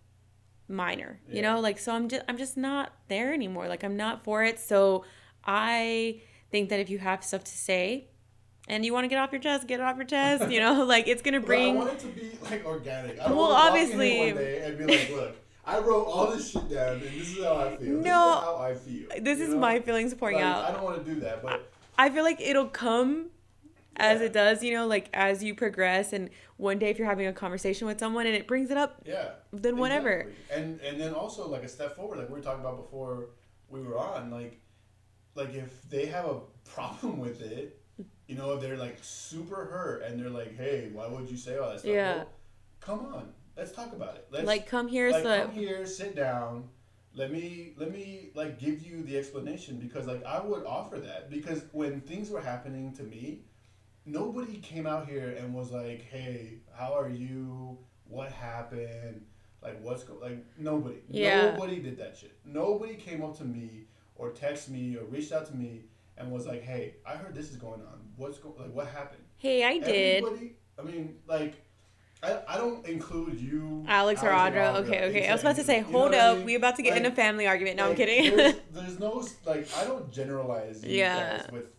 minor 0.69 1.21
you 1.29 1.43
know 1.43 1.61
like 1.61 1.79
so 1.79 1.93
i'm 1.93 2.09
just 2.09 2.23
i'm 2.29 2.39
just 2.39 2.57
not 2.57 2.93
there 3.09 3.35
anymore 3.35 3.69
like 3.69 3.83
i'm 3.85 3.95
not 3.97 4.25
for 4.25 4.43
it 4.43 4.59
so 4.59 5.05
i 5.45 6.19
think 6.51 6.71
that 6.71 6.81
if 6.81 6.89
you 6.89 6.99
have 6.99 7.23
stuff 7.25 7.43
to 7.45 7.51
say 7.51 8.09
and 8.71 8.85
you 8.85 8.93
want 8.93 9.05
to 9.05 9.09
get 9.09 9.19
off 9.19 9.33
your 9.33 9.41
chest 9.41 9.67
get 9.67 9.81
it 9.81 9.83
off 9.83 9.97
your 9.97 10.07
chest 10.17 10.51
you 10.51 10.61
know 10.61 10.85
like 10.85 11.07
it's 11.09 11.21
gonna 11.23 11.41
But 11.41 11.45
I 11.45 11.47
bring 11.47 11.75
want 11.77 11.91
it 11.93 11.99
to 12.01 12.07
be 12.07 12.31
like 12.43 12.65
organic. 12.65 13.19
I 13.21 13.29
don't 13.29 13.37
Well, 13.37 13.49
want 13.49 13.51
to 13.51 13.55
walk 13.55 13.65
obviously- 13.73 14.19
one 14.33 14.37
day 14.37 14.63
and 14.65 14.79
be 14.79 14.85
like, 14.87 15.11
"Look, 15.11 15.37
I 15.65 15.79
wrote 15.79 16.05
all 16.05 16.31
this 16.31 16.51
shit 16.51 16.69
down, 16.71 16.95
and 16.95 17.03
this 17.03 17.37
is 17.37 17.45
how 17.45 17.57
I 17.57 17.77
feel. 17.77 17.97
this 17.97 18.05
No. 18.05 18.29
is 18.39 18.45
how 18.45 18.57
I 18.57 18.75
feel." 18.75 19.09
this 19.21 19.41
is 19.41 19.49
know? 19.51 19.59
my 19.59 19.81
feelings 19.81 20.15
pouring 20.15 20.37
Like, 20.37 20.45
out 20.47 20.65
I 20.65 20.73
don't 20.73 20.85
want 20.85 21.05
to 21.05 21.15
do 21.15 21.21
that, 21.21 21.43
but 21.43 21.71
I 21.99 22.09
feel 22.11 22.25
like 22.25 22.41
it'll 22.41 22.69
come 22.69 23.31
as 23.97 24.21
Yeah. 24.21 24.27
it 24.27 24.33
does, 24.33 24.63
you 24.63 24.73
know, 24.73 24.87
like 24.87 25.09
as 25.13 25.43
you 25.45 25.55
progress 25.55 26.13
and 26.13 26.31
one 26.57 26.79
day 26.79 26.91
if 26.91 26.99
you're 26.99 27.09
having 27.09 27.27
a 27.27 27.33
conversation 27.33 27.87
with 27.87 27.99
someone 27.99 28.27
and 28.27 28.35
it 28.37 28.47
brings 28.47 28.71
it 28.71 28.77
up, 28.77 29.03
yeah. 29.05 29.31
then 29.53 29.77
whatever. 29.77 30.21
Exactly. 30.21 30.57
And 30.57 30.81
and 30.81 31.01
then 31.01 31.13
also 31.13 31.49
like 31.49 31.63
a 31.65 31.69
step 31.69 31.97
forward, 31.97 32.19
like 32.19 32.29
we 32.29 32.35
were 32.37 32.41
talking 32.41 32.61
about 32.61 32.77
before 32.77 33.31
we 33.69 33.81
were 33.83 33.99
on, 33.99 34.31
like 34.31 34.61
like 35.35 35.55
if 35.55 35.83
they 35.91 36.07
have 36.07 36.25
a 36.27 36.37
problem 36.65 37.19
with 37.19 37.41
it, 37.43 37.80
you 38.31 38.37
know, 38.37 38.53
if 38.53 38.61
they're 38.61 38.77
like 38.77 38.99
super 39.03 39.65
hurt 39.65 40.03
and 40.03 40.19
they're 40.19 40.31
like, 40.31 40.57
"Hey, 40.57 40.89
why 40.93 41.09
would 41.09 41.29
you 41.29 41.37
say 41.37 41.59
all 41.59 41.71
that 41.71 41.81
stuff?" 41.81 41.91
Yeah. 41.91 42.17
Well, 42.19 42.29
come 42.79 43.01
on, 43.13 43.33
let's 43.57 43.73
talk 43.73 43.93
about 43.93 44.15
it. 44.15 44.29
Let's 44.31 44.47
like 44.47 44.69
come 44.69 44.87
here 44.87 45.11
like 45.11 45.25
so 45.25 45.47
come 45.47 45.51
here, 45.51 45.85
sit 45.85 46.15
down. 46.15 46.69
Let 47.13 47.33
me 47.33 47.73
let 47.77 47.91
me 47.91 48.31
like 48.35 48.61
give 48.61 48.87
you 48.87 49.03
the 49.03 49.19
explanation 49.19 49.81
because 49.81 50.07
like 50.07 50.25
I 50.25 50.41
would 50.41 50.65
offer 50.65 50.99
that 51.01 51.29
because 51.29 51.65
when 51.73 52.01
things 52.03 52.31
were 52.31 52.41
happening 52.41 52.93
to 52.95 53.03
me, 53.03 53.47
nobody 54.07 54.59
came 54.59 54.87
out 54.87 55.09
here 55.09 55.35
and 55.37 55.53
was 55.53 55.73
like, 55.73 56.03
"Hey, 56.03 56.61
how 56.73 56.97
are 56.97 57.11
you? 57.11 57.79
What 58.05 58.31
happened? 58.31 59.27
Like 59.61 59.83
what's 59.83 60.05
go 60.05 60.19
like 60.23 60.47
nobody. 60.57 61.01
Yeah. 61.09 61.51
Nobody 61.51 61.81
did 61.81 61.99
that 61.99 62.17
shit. 62.17 62.39
Nobody 62.45 62.95
came 62.95 63.25
up 63.25 63.37
to 63.39 63.45
me 63.45 63.87
or 64.15 64.31
text 64.31 64.69
me 64.69 64.97
or 64.97 65.05
reached 65.07 65.33
out 65.33 65.47
to 65.47 65.57
me 65.57 65.87
and 66.21 66.31
was 66.31 66.47
like, 66.47 66.63
"Hey, 66.63 66.97
I 67.07 67.17
heard 67.17 67.35
this 67.35 67.51
is 67.51 67.57
going 67.57 67.81
on. 67.81 68.01
What's 68.17 68.39
go 68.39 68.55
like 68.59 68.73
what 68.73 68.87
happened?" 68.89 69.23
hey, 69.39 69.65
I 69.65 69.79
did. 69.79 70.23
Everybody, 70.23 70.53
I 70.79 70.83
mean, 70.83 71.17
like 71.27 71.55
I, 72.23 72.39
I 72.47 72.57
don't 72.59 72.87
include 72.87 73.41
you 73.41 73.85
Alex 73.89 74.23
or 74.23 74.29
and 74.31 74.55
Audra. 74.55 74.75
Okay, 74.83 75.05
okay. 75.09 75.29
I 75.29 75.33
was 75.33 75.41
about 75.41 75.57
to 75.57 75.65
say, 75.65 75.79
exactly. 75.79 75.93
You 75.93 75.99
know 75.99 75.99
hold 76.11 76.15
I 76.15 76.19
up. 76.19 76.37
mean? 76.39 76.47
We 76.47 76.55
about 76.57 76.77
to 76.77 76.83
get 76.83 76.97
in 76.99 77.07
a 77.07 77.11
family 77.11 77.47
argument. 77.47 77.77
No, 77.77 77.89
I'm 77.91 77.97
kidding. 77.97 78.37
There's, 78.37 78.55
there's 78.73 78.99
no 79.01 79.27
like 79.47 79.67
I 79.77 79.85
don't 79.85 80.13
generalize 80.13 80.85
you 80.85 80.99
Yeah. 80.99 81.39
guys 81.39 81.49
with 81.51 81.73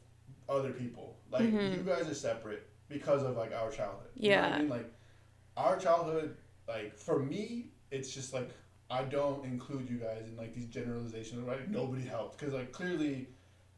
other 0.49 0.72
people. 0.72 1.18
Like 1.31 1.43
Mhm. 1.43 1.77
you 1.77 1.84
guys 1.84 2.09
are 2.09 2.15
separate 2.15 2.68
because 2.89 3.22
of 3.23 3.38
like 3.38 3.53
our 3.53 3.69
childhood. 3.72 4.09
You 4.15 4.31
know 4.31 4.41
what 4.41 4.49
Yeah. 4.49 4.55
I 4.55 4.59
mean? 4.59 4.69
Like 4.69 4.93
our 5.55 5.77
childhood, 5.77 6.35
like 6.68 6.97
for 6.97 7.19
me, 7.19 7.72
it's 7.91 8.11
just 8.11 8.34
like 8.34 8.49
I 8.89 9.03
don't 9.03 9.45
include 9.45 9.89
you 9.89 9.97
guys 9.97 10.23
in 10.27 10.35
like 10.35 10.53
these 10.55 10.65
generalizations. 10.65 11.41
Right? 11.47 11.69
Nobody 11.69 12.03
helped 12.03 12.39
because 12.39 12.53
like 12.55 12.72
clearly, 12.72 13.30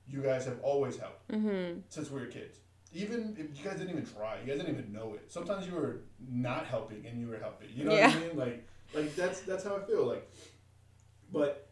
you 0.08 0.22
guys 0.22 0.46
have 0.46 0.60
always 0.62 0.98
helped 0.98 1.30
mm-hmm. 1.32 1.80
since 1.90 2.12
we 2.12 2.20
were 2.20 2.28
kids. 2.28 2.58
Even 2.94 3.36
if 3.40 3.58
you 3.58 3.64
guys 3.64 3.80
didn't 3.80 3.90
even 3.90 4.06
try, 4.06 4.40
you 4.40 4.48
guys 4.48 4.58
didn't 4.58 4.78
even 4.78 4.94
know 4.94 5.16
it. 5.16 5.32
Sometimes 5.32 5.66
you 5.66 5.74
were 5.74 6.02
not 6.30 6.66
helping 6.66 7.06
and 7.08 7.20
you 7.20 7.28
were 7.28 7.40
helping. 7.40 7.70
You 7.76 7.86
know 7.86 7.92
what 7.92 8.04
I 8.04 8.20
mean? 8.20 8.38
Like, 8.38 8.68
like 8.94 9.16
that's 9.16 9.42
that's 9.42 9.64
how 9.64 9.78
I 9.78 9.82
feel. 9.82 10.06
Like, 10.06 10.30
but 11.32 11.70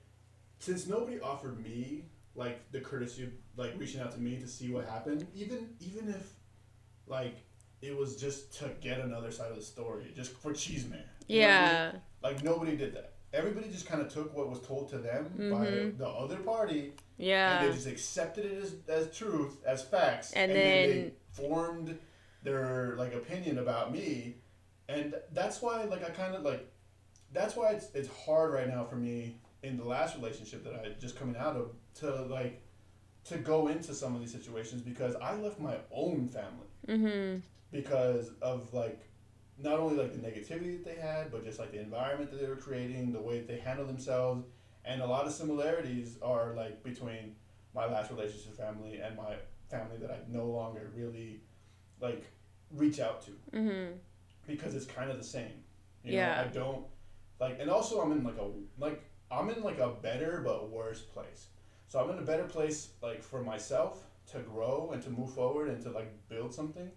since 0.57 0.87
nobody 0.87 1.19
offered 1.19 1.63
me 1.63 2.05
like 2.35 2.71
the 2.71 2.79
courtesy 2.79 3.23
of 3.23 3.29
like 3.57 3.73
reaching 3.77 4.01
out 4.01 4.11
to 4.13 4.19
me 4.19 4.37
to 4.37 4.47
see 4.47 4.71
what 4.71 4.85
happened, 4.85 5.27
even 5.35 5.69
even 5.79 6.09
if 6.09 6.33
like 7.05 7.37
it 7.81 7.95
was 7.95 8.15
just 8.15 8.57
to 8.59 8.69
get 8.79 8.99
another 8.99 9.31
side 9.31 9.49
of 9.51 9.57
the 9.57 9.63
story, 9.63 10.11
just 10.15 10.31
for 10.31 10.53
cheese 10.53 10.87
man. 10.87 10.99
Know 10.99 11.05
I 11.05 11.33
mean? 11.33 11.39
Yeah. 11.41 11.91
Like 12.23 12.43
nobody 12.43 12.75
did 12.75 12.95
that. 12.95 13.10
Everybody 13.33 13.69
just 13.69 13.85
kind 13.85 14.01
of 14.01 14.11
took 14.13 14.35
what 14.35 14.49
was 14.49 14.59
told 14.61 14.89
to 14.89 14.97
them 14.97 15.33
Mhm. 15.37 15.51
by 15.51 15.97
the 15.97 16.07
other 16.07 16.37
party, 16.37 16.93
Yeah. 17.17 17.61
and 17.61 17.69
they 17.69 17.73
just 17.75 17.87
accepted 17.87 18.45
it 18.45 18.61
as, 18.61 18.75
as 18.89 19.15
truth, 19.17 19.63
as 19.65 19.81
facts, 19.83 20.33
And 20.33 20.51
they 20.51 20.87
then- 20.87 21.11
formed 21.31 21.97
their 22.43 22.95
like 22.97 23.13
opinion 23.13 23.57
about 23.59 23.91
me, 23.93 24.35
and 24.89 25.15
that's 25.31 25.61
why 25.61 25.83
like 25.85 26.03
I 26.03 26.09
kind 26.09 26.35
of 26.35 26.43
like, 26.43 26.67
that's 27.31 27.55
why 27.55 27.71
it's 27.71 27.89
it's 27.93 28.09
hard 28.09 28.51
right 28.51 28.67
now 28.67 28.83
for 28.83 28.95
me 28.97 29.39
in 29.63 29.77
the 29.77 29.85
last 29.85 30.15
relationship 30.17 30.63
that 30.65 30.73
I 30.73 30.89
just 30.99 31.15
coming 31.15 31.37
out 31.37 31.55
of 31.55 31.71
to 31.95 32.11
like 32.25 32.61
to 33.25 33.37
go 33.37 33.67
into 33.67 33.93
some 33.93 34.13
of 34.15 34.19
these 34.19 34.31
situations 34.31 34.81
because 34.81 35.15
I 35.15 35.35
left 35.35 35.59
my 35.59 35.77
own 35.91 36.27
family 36.27 36.67
Mm-hmm. 36.87 37.39
because 37.71 38.31
of 38.41 38.73
like 38.73 38.99
not 39.63 39.79
only 39.79 39.95
like 39.95 40.11
the 40.13 40.19
negativity 40.19 40.71
that 40.83 40.85
they 40.85 40.99
had, 41.01 41.31
but 41.31 41.43
just 41.43 41.59
like 41.59 41.71
the 41.71 41.79
environment 41.79 42.31
that 42.31 42.39
they 42.41 42.47
were 42.47 42.55
creating, 42.55 43.11
the 43.11 43.21
way 43.21 43.37
that 43.39 43.47
they 43.47 43.57
handled 43.57 43.89
themselves, 43.89 44.45
and 44.85 45.01
a 45.01 45.05
lot 45.07 45.25
of 45.25 45.31
similarities 45.33 46.17
are 46.21 46.53
like 46.55 46.83
between 46.83 47.35
my 47.73 47.85
last 47.85 48.11
relationship 48.11 48.57
family 48.57 48.99
and 48.99 49.15
my 49.15 49.35
family 49.69 49.97
that 49.97 50.11
I 50.11 50.17
no 50.27 50.45
longer 50.45 50.91
really 50.95 51.41
like 51.99 52.25
reach 52.71 52.99
out 52.99 53.21
to 53.25 53.31
Mm-hmm. 53.53 53.93
because 54.47 54.75
it's 54.75 54.85
kind 54.85 55.09
of 55.11 55.17
the 55.17 55.23
same. 55.23 55.63
You 56.03 56.13
Yeah. 56.13 56.35
know, 56.35 56.41
I 56.41 56.47
don't 56.47 56.85
like, 57.39 57.59
and 57.59 57.69
also 57.69 58.01
I'm 58.01 58.11
in 58.11 58.23
like 58.23 58.37
a 58.37 58.47
like 58.79 59.03
I'm 59.31 59.49
in 59.49 59.63
like 59.63 59.79
a 59.79 59.89
better 59.89 60.41
but 60.43 60.69
worse 60.69 61.01
place. 61.01 61.47
So 61.87 61.99
I'm 61.99 62.09
in 62.09 62.19
a 62.19 62.21
better 62.25 62.43
place 62.45 62.89
like 63.01 63.21
for 63.23 63.41
myself 63.41 64.03
to 64.31 64.39
grow 64.39 64.91
and 64.93 65.01
to 65.03 65.09
move 65.09 65.33
forward 65.33 65.69
and 65.69 65.81
to 65.83 65.89
like 65.91 66.11
build 66.29 66.53
something. 66.53 66.89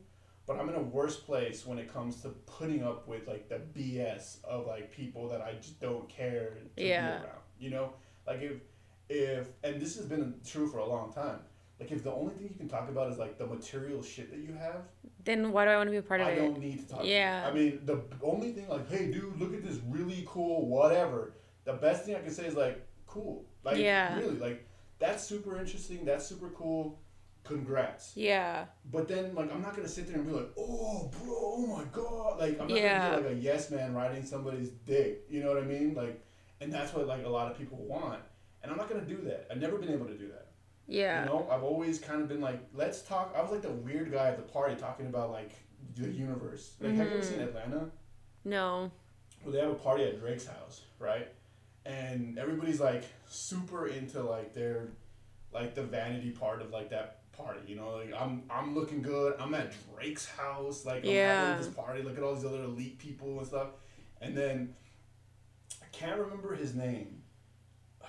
But 0.47 0.59
I'm 0.59 0.69
in 0.69 0.75
a 0.75 0.81
worse 0.83 1.17
place 1.17 1.65
when 1.67 1.79
it 1.79 1.93
comes 1.93 2.21
to 2.23 2.29
putting 2.29 2.83
up 2.85 3.09
with 3.09 3.27
like 3.27 3.49
the 3.49 3.61
BS 3.75 4.45
of 4.45 4.67
like 4.67 4.91
people 4.93 5.29
that 5.31 5.41
I 5.41 5.55
just 5.55 5.81
don't 5.81 6.09
care 6.09 6.59
to 6.77 6.83
Yeah. 6.83 7.19
be 7.19 7.25
around. 7.25 7.39
You 7.59 7.71
know, 7.71 7.93
like 8.27 8.43
if 8.43 8.61
if 9.09 9.49
and 9.63 9.81
this 9.81 9.97
has 9.97 10.07
been 10.07 10.35
true 10.47 10.67
for 10.69 10.79
a 10.79 10.87
long 10.87 11.13
time. 11.13 11.41
Like 11.81 11.91
if 11.91 12.05
the 12.05 12.13
only 12.13 12.35
thing 12.35 12.49
you 12.49 12.55
can 12.57 12.69
talk 12.69 12.89
about 12.89 13.11
is 13.11 13.19
like 13.19 13.37
the 13.39 13.47
material 13.47 14.01
shit 14.03 14.31
that 14.31 14.39
you 14.39 14.53
have, 14.55 14.83
Then 15.25 15.51
why 15.53 15.65
do 15.65 15.71
I 15.73 15.77
want 15.77 15.89
to 15.89 15.91
be 15.91 15.97
a 15.97 16.03
part 16.03 16.21
of 16.21 16.29
I 16.29 16.31
it? 16.33 16.35
I 16.35 16.47
don't 16.47 16.61
need 16.61 16.87
to 16.87 16.95
talk. 16.95 17.05
Yeah. 17.05 17.43
To. 17.43 17.47
I 17.49 17.53
mean, 17.53 17.81
the 17.85 18.03
only 18.23 18.53
thing 18.53 18.69
like, 18.69 18.89
hey, 18.91 19.11
dude, 19.11 19.39
look 19.41 19.55
at 19.55 19.65
this 19.65 19.79
really 19.89 20.25
cool 20.27 20.67
whatever. 20.69 21.33
The 21.65 21.73
best 21.73 22.05
thing 22.05 22.15
I 22.15 22.21
can 22.21 22.31
say 22.31 22.47
is 22.47 22.55
like, 22.55 22.87
cool. 23.07 23.45
Like, 23.65 23.79
Yeah. 23.79 24.17
really, 24.19 24.39
like 24.39 24.67
that's 24.99 25.25
super 25.25 25.59
interesting. 25.59 26.05
That's 26.05 26.27
super 26.27 26.51
cool. 26.51 27.01
Congrats. 27.45 28.13
Yeah. 28.17 28.65
But 28.91 29.07
then, 29.07 29.35
like, 29.35 29.53
I'm 29.53 29.61
not 29.61 29.77
gonna 29.77 29.89
sit 29.89 30.07
there 30.07 30.17
and 30.17 30.27
be 30.27 30.33
like, 30.33 30.51
oh, 30.59 31.11
bro, 31.13 31.35
oh 31.37 31.67
my 31.67 31.85
god. 31.93 32.41
Like, 32.41 32.59
I'm 32.61 32.69
not 32.69 32.77
Yeah. 32.77 33.11
gonna 33.11 33.23
be 33.23 33.29
like 33.29 33.37
a 33.37 33.41
yes 33.41 33.71
man 33.71 33.95
riding 33.95 34.25
somebody's 34.25 34.71
dick. 34.71 35.27
You 35.29 35.43
know 35.43 35.53
what 35.53 35.63
I 35.63 35.67
mean? 35.67 35.95
Like, 35.95 36.25
and 36.61 36.73
that's 36.73 36.95
what 36.95 37.07
like 37.07 37.25
a 37.25 37.29
lot 37.29 37.51
of 37.51 37.59
people 37.59 37.79
want. 37.79 38.23
And 38.63 38.73
I'm 38.73 38.79
not 38.79 38.89
gonna 38.89 39.05
do 39.05 39.19
that. 39.25 39.47
I've 39.51 39.61
never 39.61 39.77
been 39.77 39.93
able 39.93 40.07
to 40.07 40.17
do 40.17 40.29
that. 40.29 40.53
Yeah. 40.87 41.25
You 41.25 41.27
know, 41.31 41.49
I've 41.51 41.63
always 41.63 41.99
kind 41.99 42.23
of 42.23 42.29
been 42.29 42.41
like, 42.41 42.61
let's 42.75 43.03
talk. 43.03 43.35
I 43.37 43.43
was 43.43 43.51
like 43.51 43.63
the 43.63 43.71
weird 43.71 44.11
guy 44.11 44.29
at 44.29 44.37
the 44.37 44.43
party 44.43 44.75
talking 44.75 45.07
about 45.07 45.31
like 45.31 45.53
the 45.97 46.11
universe. 46.11 46.75
Like, 46.81 46.95
have 46.95 47.09
you 47.09 47.15
ever 47.15 47.23
seen 47.23 47.39
mm-hmm. 47.39 47.57
Atlanta? 47.57 47.91
No. 48.45 48.91
Well, 49.43 49.53
they 49.53 49.61
have 49.61 49.71
a 49.71 49.75
party 49.75 50.05
at 50.05 50.19
Drake's 50.19 50.47
house, 50.47 50.83
right? 50.99 51.29
And 51.85 52.39
everybody's 52.39 52.81
like 52.81 53.05
super 53.29 53.87
into 53.87 54.23
like 54.23 54.55
their, 54.55 54.89
like 55.53 55.75
the 55.75 55.83
vanity 55.83 56.31
part 56.31 56.63
of 56.63 56.71
like 56.71 56.91
that 56.91 57.24
party. 57.37 57.61
You 57.67 57.77
know, 57.77 57.91
like 57.97 58.13
I'm 58.19 58.43
I'm 58.51 58.75
looking 58.75 59.03
good. 59.03 59.35
I'm 59.39 59.55
at 59.55 59.73
Drake's 59.95 60.27
house. 60.27 60.85
Like 60.85 61.05
I'm 61.05 61.11
Yeah. 61.11 61.51
having 61.51 61.65
this 61.67 61.75
party. 61.75 62.03
Look 62.03 62.17
at 62.17 62.23
all 62.23 62.35
these 62.35 62.45
other 62.45 62.63
elite 62.65 62.99
people 62.99 63.39
and 63.39 63.47
stuff. 63.47 63.69
And 64.21 64.37
then 64.37 64.75
I 65.83 65.87
can't 65.93 66.19
remember 66.19 66.55
his 66.55 66.75
name. 66.75 67.23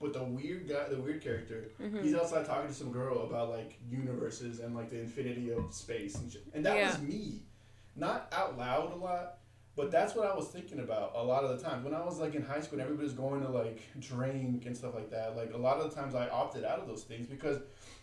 But 0.00 0.12
the 0.12 0.24
weird 0.24 0.68
guy, 0.68 0.88
the 0.88 0.96
weird 1.00 1.22
character, 1.22 1.70
Mm-hmm. 1.80 2.02
he's 2.02 2.14
outside 2.14 2.44
talking 2.44 2.68
to 2.68 2.74
some 2.74 2.92
girl 2.92 3.22
about 3.22 3.48
like 3.50 3.78
universes 3.88 4.60
and 4.60 4.74
like 4.74 4.90
the 4.90 5.00
infinity 5.00 5.50
of 5.50 5.72
space 5.72 6.16
and 6.16 6.30
shit. 6.30 6.44
And 6.52 6.64
that 6.66 6.76
Yeah. 6.76 6.88
was 6.90 7.00
me. 7.00 7.42
Not 7.96 8.28
out 8.32 8.58
loud 8.58 8.92
a 8.92 8.96
lot, 8.96 9.38
but 9.76 9.90
that's 9.90 10.14
what 10.14 10.26
I 10.26 10.34
was 10.34 10.48
thinking 10.48 10.80
about 10.80 11.12
a 11.14 11.22
lot 11.22 11.44
of 11.44 11.56
the 11.56 11.64
times. 11.64 11.84
When 11.84 11.94
I 11.94 12.04
was 12.04 12.18
like 12.18 12.34
in 12.34 12.42
high 12.42 12.60
school 12.60 12.78
and 12.78 12.82
everybody's 12.82 13.12
going 13.12 13.42
to 13.42 13.48
like 13.48 13.82
drink 14.00 14.66
and 14.66 14.76
stuff 14.76 14.94
like 14.94 15.10
that, 15.10 15.36
like 15.36 15.52
a 15.52 15.58
lot 15.58 15.78
of 15.78 15.90
the 15.90 15.96
times 15.96 16.14
I 16.14 16.28
opted 16.28 16.64
out 16.64 16.78
of 16.78 16.86
those 16.86 17.02
things 17.02 17.26
because 17.26 17.58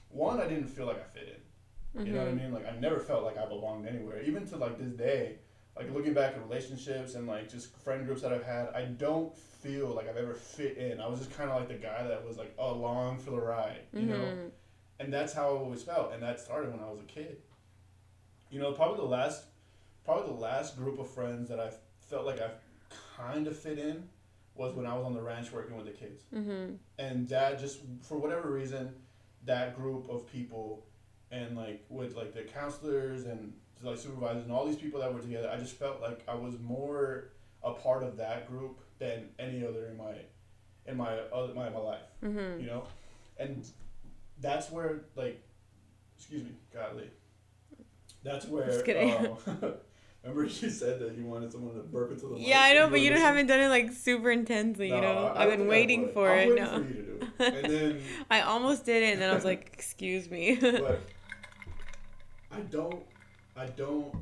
one, 0.10 0.42
I 0.42 0.48
didn't 0.48 0.68
feel 0.68 0.86
like 0.86 1.00
I 1.00 1.18
fit 1.18 1.28
in. 1.28 2.06
You 2.06 2.14
know 2.14 2.20
what 2.20 2.30
I 2.30 2.34
mean? 2.34 2.54
Like 2.54 2.66
I 2.66 2.78
never 2.80 3.00
felt 3.00 3.24
like 3.24 3.38
I 3.38 3.46
belonged 3.46 3.88
anywhere. 3.88 4.22
Even 4.22 4.48
to 4.48 4.58
like 4.58 4.78
this 4.78 4.92
day, 4.92 5.40
like 5.76 5.94
looking 5.94 6.14
back 6.14 6.34
at 6.34 6.42
relationships 6.42 7.16
and 7.16 7.28
like 7.28 7.50
just 7.50 7.76
friend 7.78 8.06
groups 8.06 8.22
that 8.22 8.34
I've 8.34 8.44
had, 8.44 8.70
I 8.70 8.84
don't 8.86 9.36
feel 9.38 9.90
like 9.90 10.10
I've 10.10 10.18
ever 10.18 10.34
fit 10.34 10.78
in. 10.78 11.00
I 11.00 11.08
was 11.08 11.20
just 11.20 11.32
kind 11.36 11.50
of 11.50 11.58
like 11.58 11.68
the 11.68 11.76
guy 11.76 12.04
that 12.08 12.26
was 12.26 12.38
like 12.38 12.54
along 12.60 13.20
for 13.20 13.32
the 13.32 13.42
ride, 13.42 13.82
you 13.94 14.04
know. 14.04 14.16
Mm-hmm. 14.16 14.48
And 15.00 15.12
that's 15.12 15.34
how 15.34 15.44
I 15.44 15.58
always 15.58 15.82
felt, 15.82 16.14
and 16.14 16.22
that 16.22 16.40
started 16.40 16.72
when 16.72 16.80
I 16.80 16.90
was 16.90 17.00
a 17.00 17.04
kid. 17.04 17.38
You 18.52 18.60
know, 18.60 18.72
probably 18.72 18.98
the 18.98 19.04
last, 19.04 19.46
probably 20.06 20.34
the 20.34 20.40
last 20.40 20.78
group 20.78 21.00
of 21.00 21.10
friends 21.10 21.50
that 21.50 21.60
I 21.60 21.72
felt 22.00 22.26
like 22.26 22.40
I 22.42 22.50
kind 23.18 23.48
of 23.48 23.58
fit 23.58 23.78
in 23.80 24.08
was 24.56 24.74
when 24.76 24.86
I 24.86 24.94
was 24.96 25.06
on 25.06 25.14
the 25.14 25.22
ranch 25.22 25.52
working 25.52 25.76
with 25.78 25.86
the 25.86 25.92
kids 25.92 26.24
Mm-hmm. 26.34 26.74
and 27.00 27.28
that 27.30 27.60
just 27.60 27.80
for 28.02 28.18
whatever 28.18 28.52
reason 28.52 28.94
that 29.46 29.76
group 29.76 30.10
of 30.10 30.32
people 30.32 30.86
and 31.32 31.56
like 31.56 31.84
with 31.90 32.16
like 32.16 32.34
the 32.34 32.42
counselors 32.42 33.26
and 33.26 33.54
like 33.82 33.98
supervisors 33.98 34.44
and 34.44 34.52
all 34.52 34.66
these 34.68 34.76
people 34.76 35.00
that 35.00 35.12
were 35.12 35.22
together 35.22 35.50
i 35.52 35.58
just 35.58 35.74
felt 35.76 36.00
like 36.02 36.22
i 36.28 36.36
was 36.36 36.60
more 36.60 37.30
a 37.64 37.72
part 37.74 38.04
of 38.04 38.18
that 38.18 38.48
group 38.48 38.78
than 39.00 39.30
any 39.40 39.66
other 39.66 39.88
in 39.88 39.98
my 39.98 40.14
in 40.86 40.96
my 40.98 41.18
other 41.34 41.54
my, 41.56 41.70
my 41.70 41.80
life 41.80 42.02
Mm-hmm. 42.24 42.60
you 42.60 42.68
know 42.68 42.84
and 43.38 43.66
that's 44.40 44.70
where 44.70 45.06
like 45.16 45.42
excuse 46.18 46.44
me 46.44 46.52
golly 46.74 47.10
that's 48.24 48.46
where 48.48 48.68
Just 48.68 48.86
kidding. 48.86 49.12
um, 49.14 49.38
remember 50.24 50.44
you 50.44 50.70
said 50.70 51.00
that 51.00 51.16
you 51.18 51.26
wanted 51.26 51.52
someone 51.52 51.74
to 51.76 51.82
burp 51.82 52.12
into 52.12 52.28
the 52.28 52.36
mic 52.36 52.48
Yeah, 52.48 52.62
I 52.62 52.74
know, 52.74 52.90
but 52.90 53.00
you 53.00 53.10
listening? 53.10 53.22
haven't 53.26 53.48
done 53.48 53.60
it 53.60 53.70
like 53.70 53.92
super 53.94 54.32
intensely. 54.32 54.90
You 54.94 55.02
know, 55.02 55.32
I- 55.36 55.44
I've 55.44 55.58
been 55.58 55.68
waiting 55.68 56.10
for 56.10 56.30
I'm 56.30 56.38
it. 56.40 56.50
waiting 56.50 56.64
No, 56.64 56.78
for 56.80 56.84
you 56.88 56.94
to 56.94 57.02
do 57.02 57.28
it. 57.40 57.54
and 57.66 57.74
then 57.74 58.02
I 58.30 58.42
almost 58.42 58.86
did 58.86 59.04
it, 59.04 59.14
and 59.14 59.22
then 59.22 59.30
I 59.32 59.36
was 59.36 59.46
like, 59.46 59.72
"Excuse 59.74 60.30
me." 60.30 60.58
but 60.62 61.02
I 62.52 62.60
don't, 62.62 63.04
I 63.56 63.66
don't, 63.66 64.14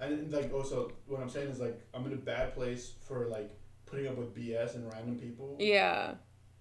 and 0.00 0.30
like 0.32 0.50
oh, 0.54 0.58
also 0.58 0.92
what 1.06 1.20
I'm 1.20 1.28
saying 1.28 1.48
is 1.50 1.60
like 1.60 1.80
I'm 1.92 2.06
in 2.06 2.12
a 2.12 2.16
bad 2.16 2.54
place 2.54 2.92
for 3.06 3.26
like 3.26 3.50
putting 3.86 4.06
up 4.06 4.16
with 4.16 4.34
BS 4.34 4.74
and 4.76 4.90
random 4.92 5.18
people, 5.18 5.56
yeah, 5.58 6.14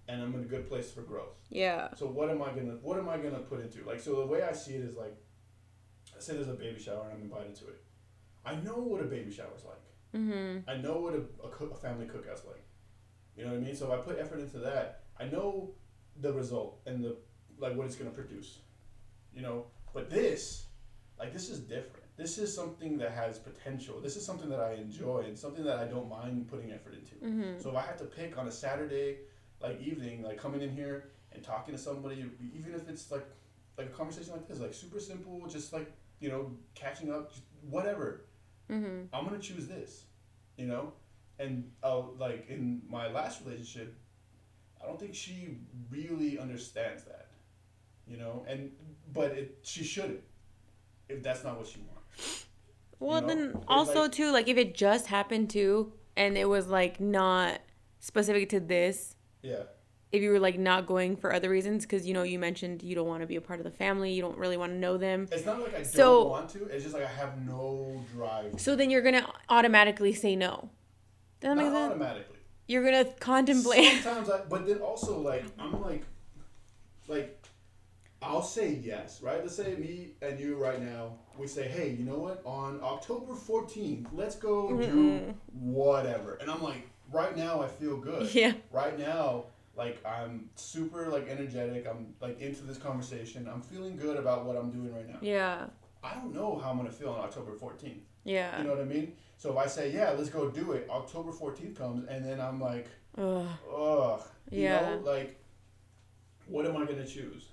and 0.09 0.21
I'm 0.21 0.33
in 0.35 0.41
a 0.41 0.45
good 0.45 0.67
place 0.67 0.91
for 0.91 1.01
growth. 1.01 1.37
yeah, 1.49 1.93
So 1.93 2.07
what 2.07 2.29
am 2.29 2.41
I 2.41 2.49
gonna, 2.49 2.77
what 2.81 2.97
am 2.97 3.07
I 3.07 3.17
gonna 3.17 3.39
put 3.39 3.61
into? 3.61 3.85
Like 3.85 3.99
so 4.01 4.15
the 4.15 4.25
way 4.25 4.41
I 4.43 4.51
see 4.51 4.73
it 4.73 4.81
is 4.83 4.95
like, 4.97 5.15
say 6.19 6.33
there's 6.33 6.49
a 6.49 6.53
baby 6.53 6.79
shower 6.81 7.03
and 7.05 7.13
I'm 7.13 7.21
invited 7.21 7.55
to 7.57 7.67
it. 7.67 7.81
I 8.45 8.55
know 8.55 8.77
what 8.77 9.01
a 9.01 9.05
baby 9.05 9.31
shower 9.31 9.47
is 9.55 9.65
like. 9.65 10.21
mm-hmm. 10.21 10.69
I 10.69 10.77
know 10.77 10.99
what 10.99 11.13
a, 11.13 11.23
a, 11.45 11.49
cook, 11.49 11.71
a 11.71 11.75
family 11.75 12.05
cookout's 12.05 12.45
like. 12.45 12.63
You 13.35 13.45
know 13.45 13.51
what 13.51 13.59
I 13.59 13.63
mean? 13.63 13.75
So 13.75 13.91
if 13.91 13.99
I 13.99 14.01
put 14.01 14.19
effort 14.19 14.39
into 14.39 14.57
that, 14.59 15.03
I 15.19 15.25
know 15.25 15.71
the 16.19 16.33
result 16.33 16.81
and 16.85 17.03
the 17.03 17.15
like 17.59 17.75
what 17.75 17.85
it's 17.85 17.95
gonna 17.95 18.11
produce. 18.11 18.59
You 19.33 19.41
know, 19.41 19.65
but 19.93 20.09
this, 20.09 20.65
like 21.17 21.33
this 21.33 21.49
is 21.49 21.59
different. 21.59 22.05
This 22.17 22.37
is 22.37 22.53
something 22.53 22.97
that 22.97 23.11
has 23.11 23.39
potential. 23.39 23.99
This 24.01 24.15
is 24.15 24.25
something 24.25 24.49
that 24.49 24.59
I 24.59 24.73
enjoy 24.73 25.23
and 25.27 25.37
something 25.37 25.63
that 25.63 25.79
I 25.79 25.85
don't 25.85 26.09
mind 26.09 26.49
putting 26.49 26.71
effort 26.71 26.93
into. 26.93 27.15
Mm-hmm. 27.15 27.61
So 27.61 27.69
if 27.69 27.75
I 27.75 27.81
had 27.81 27.97
to 27.99 28.05
pick 28.05 28.37
on 28.37 28.47
a 28.47 28.51
Saturday, 28.51 29.19
like 29.61 29.81
evening, 29.81 30.23
like 30.23 30.37
coming 30.37 30.61
in 30.61 30.69
here 30.69 31.05
and 31.31 31.43
talking 31.43 31.73
to 31.73 31.79
somebody, 31.79 32.25
even 32.53 32.73
if 32.75 32.89
it's 32.89 33.11
like 33.11 33.25
like 33.77 33.87
a 33.87 33.89
conversation 33.91 34.33
like 34.33 34.47
this, 34.47 34.59
like 34.59 34.73
super 34.73 34.99
simple, 34.99 35.45
just 35.47 35.71
like 35.71 35.91
you 36.19 36.29
know 36.29 36.51
catching 36.75 37.11
up, 37.11 37.31
just 37.31 37.43
whatever. 37.69 38.25
Mm-hmm. 38.71 39.13
I'm 39.13 39.25
gonna 39.25 39.39
choose 39.39 39.67
this, 39.67 40.05
you 40.57 40.65
know, 40.65 40.93
and 41.39 41.69
uh, 41.83 42.01
like 42.17 42.47
in 42.49 42.81
my 42.89 43.09
last 43.11 43.41
relationship, 43.45 43.97
I 44.81 44.85
don't 44.87 44.99
think 44.99 45.13
she 45.13 45.57
really 45.89 46.39
understands 46.39 47.03
that, 47.03 47.27
you 48.07 48.17
know, 48.17 48.45
and 48.47 48.71
but 49.13 49.31
it 49.31 49.59
she 49.63 49.83
shouldn't, 49.83 50.21
if 51.09 51.21
that's 51.21 51.43
not 51.43 51.57
what 51.57 51.67
she 51.67 51.79
wants. 51.81 52.45
Well, 52.99 53.21
know, 53.21 53.27
then 53.27 53.63
also 53.67 54.03
like- 54.03 54.11
too, 54.11 54.31
like 54.31 54.47
if 54.47 54.57
it 54.57 54.73
just 54.75 55.07
happened 55.07 55.49
to, 55.51 55.91
and 56.15 56.37
it 56.37 56.47
was 56.47 56.67
like 56.67 56.99
not 56.99 57.59
specific 57.99 58.49
to 58.49 58.59
this, 58.59 59.15
Yeah, 59.41 59.63
if 60.11 60.21
you 60.21 60.29
were 60.31 60.39
like 60.39 60.59
not 60.59 60.85
going 60.87 61.15
for 61.15 61.33
other 61.33 61.49
reasons, 61.49 61.85
because 61.85 62.05
you 62.05 62.13
know 62.13 62.23
you 62.23 62.37
mentioned 62.39 62.83
you 62.83 62.95
don't 62.95 63.07
want 63.07 63.21
to 63.21 63.27
be 63.27 63.35
a 63.37 63.41
part 63.41 63.59
of 63.59 63.63
the 63.63 63.71
family, 63.71 64.11
you 64.11 64.21
don't 64.21 64.37
really 64.37 64.57
want 64.57 64.71
to 64.71 64.77
know 64.77 64.97
them, 64.97 65.27
it's 65.31 65.45
not 65.45 65.59
like 65.61 65.75
I 65.75 65.83
So- 65.83 66.21
don't 66.23 66.29
want 66.29 66.49
to. 66.51 66.65
It's 66.65 66.83
just 66.83 66.93
like 66.95 67.03
I 67.05 67.11
have 67.11 67.45
no 67.45 68.03
drive. 68.13 68.59
so 68.59 68.75
then 68.75 68.89
you're 68.89 69.01
gonna 69.01 69.25
automatically 69.49 70.13
say 70.13 70.35
no. 70.35 70.69
Does 71.39 71.49
that 71.49 71.57
make 71.57 71.65
sense? 71.71 71.75
automatically. 71.91 72.37
You're 72.67 72.83
gonna 72.83 73.05
contemplate. 73.19 73.91
Sometimes, 74.03 74.29
I, 74.29 74.41
but 74.49 74.67
then 74.67 74.77
also 74.79 75.19
like 75.19 75.43
I'm 75.59 75.81
like, 75.81 76.03
like, 77.07 77.37
I'll 78.21 78.43
say 78.43 78.73
yes, 78.83 79.21
right? 79.21 79.41
Let's 79.41 79.55
say 79.55 79.75
me 79.75 80.11
and 80.21 80.39
you 80.39 80.55
right 80.55 80.81
now, 80.81 81.13
we 81.37 81.47
say, 81.47 81.67
hey, 81.67 81.89
you 81.89 82.05
know 82.05 82.17
what? 82.19 82.41
On 82.45 82.79
October 82.83 83.33
14th, 83.33 84.07
let's 84.13 84.35
go 84.35 84.69
do 84.69 84.87
Mm-mm. 84.87 85.33
whatever. 85.53 86.35
And 86.35 86.49
I'm 86.51 86.61
like, 86.61 86.87
right 87.11 87.35
now 87.35 87.61
I 87.61 87.67
feel 87.67 87.97
good. 87.97 88.33
Yeah. 88.35 88.53
Right 88.71 88.97
now, 88.99 89.45
like 89.75 90.03
I'm 90.05 90.49
super 90.55 91.07
like 91.07 91.27
energetic. 91.29 91.87
I'm 91.87 92.13
like 92.21 92.39
into 92.41 92.63
this 92.63 92.77
conversation. 92.77 93.47
I'm 93.51 93.61
feeling 93.61 93.95
good 93.97 94.17
about 94.17 94.45
what 94.45 94.55
I'm 94.57 94.69
doing 94.71 94.93
right 94.93 95.07
now. 95.07 95.17
Yeah. 95.21 95.67
I 96.03 96.15
don't 96.15 96.33
know 96.33 96.57
how 96.57 96.71
I'm 96.71 96.77
gonna 96.77 96.91
feel 96.91 97.09
on 97.09 97.19
October 97.19 97.51
14th. 97.53 97.99
Yeah. 98.23 98.57
You 98.57 98.63
know 98.65 98.71
what 98.71 98.81
I 98.81 98.85
mean? 98.85 99.13
So 99.37 99.51
if 99.51 99.57
I 99.57 99.67
say, 99.67 99.91
yeah, 99.91 100.11
let's 100.11 100.29
go 100.29 100.49
do 100.49 100.73
it, 100.73 100.87
October 100.89 101.31
14th 101.31 101.75
comes, 101.75 102.07
and 102.07 102.23
then 102.25 102.39
I'm 102.39 102.59
like, 102.59 102.87
Ugh. 103.17 103.47
ugh. 103.75 104.21
You 104.51 104.63
Yeah. 104.63 104.95
know, 104.95 105.01
like, 105.03 105.39
what 106.47 106.65
am 106.65 106.75
I 106.77 106.85
gonna 106.85 107.05
choose? 107.05 107.47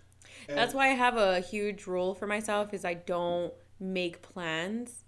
And- 0.48 0.56
That's 0.58 0.74
why 0.74 0.86
I 0.88 0.94
have 0.94 1.16
a 1.16 1.40
huge 1.40 1.86
rule 1.86 2.14
for 2.14 2.26
myself 2.26 2.72
is 2.74 2.84
I 2.84 2.94
don't 2.94 3.52
make 3.80 4.22
plans 4.22 5.04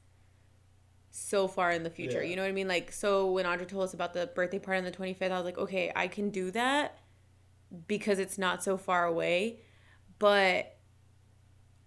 so 1.10 1.48
far 1.48 1.72
in 1.72 1.82
the 1.82 1.90
future. 1.90 2.22
Yeah. 2.22 2.30
You 2.30 2.36
know 2.36 2.42
what 2.42 2.48
I 2.48 2.52
mean? 2.52 2.68
Like 2.68 2.92
so 2.92 3.32
when 3.32 3.44
Audra 3.44 3.66
told 3.66 3.82
us 3.84 3.94
about 3.94 4.14
the 4.14 4.26
birthday 4.28 4.58
party 4.60 4.78
on 4.78 4.84
the 4.84 4.92
25th, 4.92 5.32
I 5.32 5.36
was 5.36 5.44
like, 5.44 5.58
"Okay, 5.58 5.90
I 5.96 6.06
can 6.06 6.30
do 6.30 6.50
that 6.52 6.98
because 7.86 8.18
it's 8.18 8.38
not 8.38 8.62
so 8.62 8.76
far 8.76 9.04
away." 9.06 9.60
But 10.18 10.76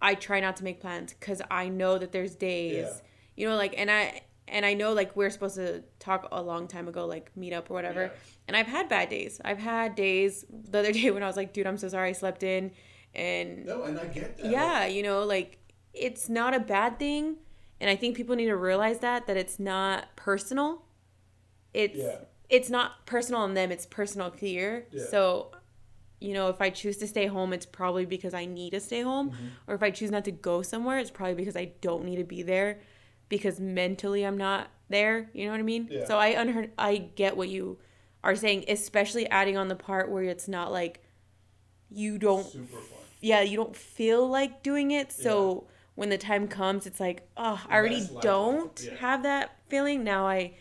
I 0.01 0.15
try 0.15 0.39
not 0.39 0.55
to 0.57 0.63
make 0.63 0.81
plans 0.81 1.13
cuz 1.19 1.41
I 1.49 1.69
know 1.69 1.97
that 1.97 2.11
there's 2.11 2.35
days, 2.35 2.73
Yeah. 2.87 3.01
you 3.35 3.47
know, 3.49 3.55
like 3.55 3.73
and 3.77 3.89
I 3.89 4.21
and 4.47 4.65
I 4.65 4.73
know 4.73 4.91
like 4.93 5.15
we're 5.15 5.29
supposed 5.29 5.55
to 5.55 5.83
talk 5.99 6.27
a 6.31 6.41
long 6.41 6.67
time 6.67 6.87
ago 6.87 7.05
like 7.05 7.35
meet 7.37 7.53
up 7.53 7.69
or 7.71 7.73
whatever. 7.75 8.03
Yeah. 8.03 8.09
And 8.49 8.57
I've 8.57 8.67
had 8.67 8.89
bad 8.89 9.09
days. 9.09 9.39
I've 9.45 9.59
had 9.59 9.95
days 9.95 10.45
the 10.49 10.79
other 10.79 10.91
day 11.01 11.11
when 11.11 11.23
I 11.23 11.27
was 11.27 11.37
like, 11.37 11.53
"Dude, 11.53 11.65
I'm 11.67 11.77
so 11.77 11.87
sorry 11.87 12.09
I 12.09 12.13
slept 12.13 12.43
in." 12.43 12.71
And 13.15 13.65
No, 13.65 13.83
and 13.83 13.97
I 13.99 14.05
get 14.07 14.37
that. 14.37 14.51
yeah, 14.51 14.85
you 14.85 15.03
know, 15.03 15.23
like 15.23 15.59
it's 15.93 16.27
not 16.27 16.53
a 16.55 16.59
bad 16.59 16.97
thing, 16.99 17.37
and 17.79 17.89
I 17.89 17.95
think 17.95 18.17
people 18.17 18.35
need 18.35 18.47
to 18.47 18.57
realize 18.57 18.99
that 18.99 19.27
that 19.27 19.37
it's 19.37 19.59
not 19.59 20.15
personal. 20.15 20.83
It's 21.73 21.95
Yeah. 21.97 22.17
it's 22.49 22.69
not 22.69 23.05
personal 23.05 23.41
on 23.41 23.53
them, 23.53 23.71
it's 23.71 23.85
personal 23.85 24.31
here. 24.31 24.87
Yeah. 24.91 25.05
So, 25.05 25.51
you 26.23 26.33
know, 26.33 26.47
if 26.49 26.61
I 26.61 26.69
choose 26.69 26.97
to 26.97 27.07
stay 27.07 27.27
home, 27.27 27.53
it's 27.53 27.65
probably 27.65 28.05
because 28.05 28.33
I 28.33 28.45
need 28.45 28.71
to 28.71 28.79
stay 28.79 29.01
home, 29.01 29.31
Mm-hmm. 29.31 29.47
or 29.67 29.75
if 29.75 29.83
I 29.83 29.91
choose 29.91 30.09
not 30.11 30.25
to 30.25 30.31
go 30.31 30.61
somewhere, 30.61 30.97
it's 30.99 31.11
probably 31.11 31.35
because 31.35 31.55
I 31.55 31.73
don't 31.81 32.05
need 32.05 32.15
to 32.17 32.23
be 32.23 32.41
there 32.43 32.79
because 33.29 33.59
mentally 33.59 34.23
I'm 34.23 34.37
not 34.37 34.69
there, 34.89 35.29
you 35.33 35.45
know 35.45 35.51
what 35.51 35.59
I 35.59 35.63
mean? 35.63 35.87
Yeah. 35.91 36.05
So 36.05 36.17
I 36.19 36.27
unheard 36.27 36.71
I 36.77 36.97
get 37.15 37.35
what 37.37 37.49
you 37.49 37.77
are 38.23 38.35
saying, 38.35 38.65
especially 38.67 39.29
adding 39.29 39.57
on 39.57 39.67
the 39.67 39.75
part 39.75 40.09
where 40.09 40.23
it's 40.23 40.47
not 40.47 40.71
like 40.71 41.03
you 41.89 42.17
don't 42.17 42.45
Super 42.45 42.65
fun. 42.77 42.99
yeah, 43.21 43.41
you 43.41 43.57
don't 43.57 43.75
feel 43.75 44.27
like 44.27 44.63
doing 44.63 44.91
it. 44.91 45.11
So 45.11 45.67
when 45.95 46.09
the 46.09 46.17
time 46.17 46.47
comes, 46.47 46.85
it's 46.87 46.99
like, 46.99 47.27
oh, 47.37 47.61
I 47.69 47.75
already 47.77 48.07
don't 48.21 48.79
Yeah. 48.83 48.95
have 48.97 49.23
that 49.23 49.57
feeling. 49.69 50.03
Now 50.03 50.27
I 50.27 50.53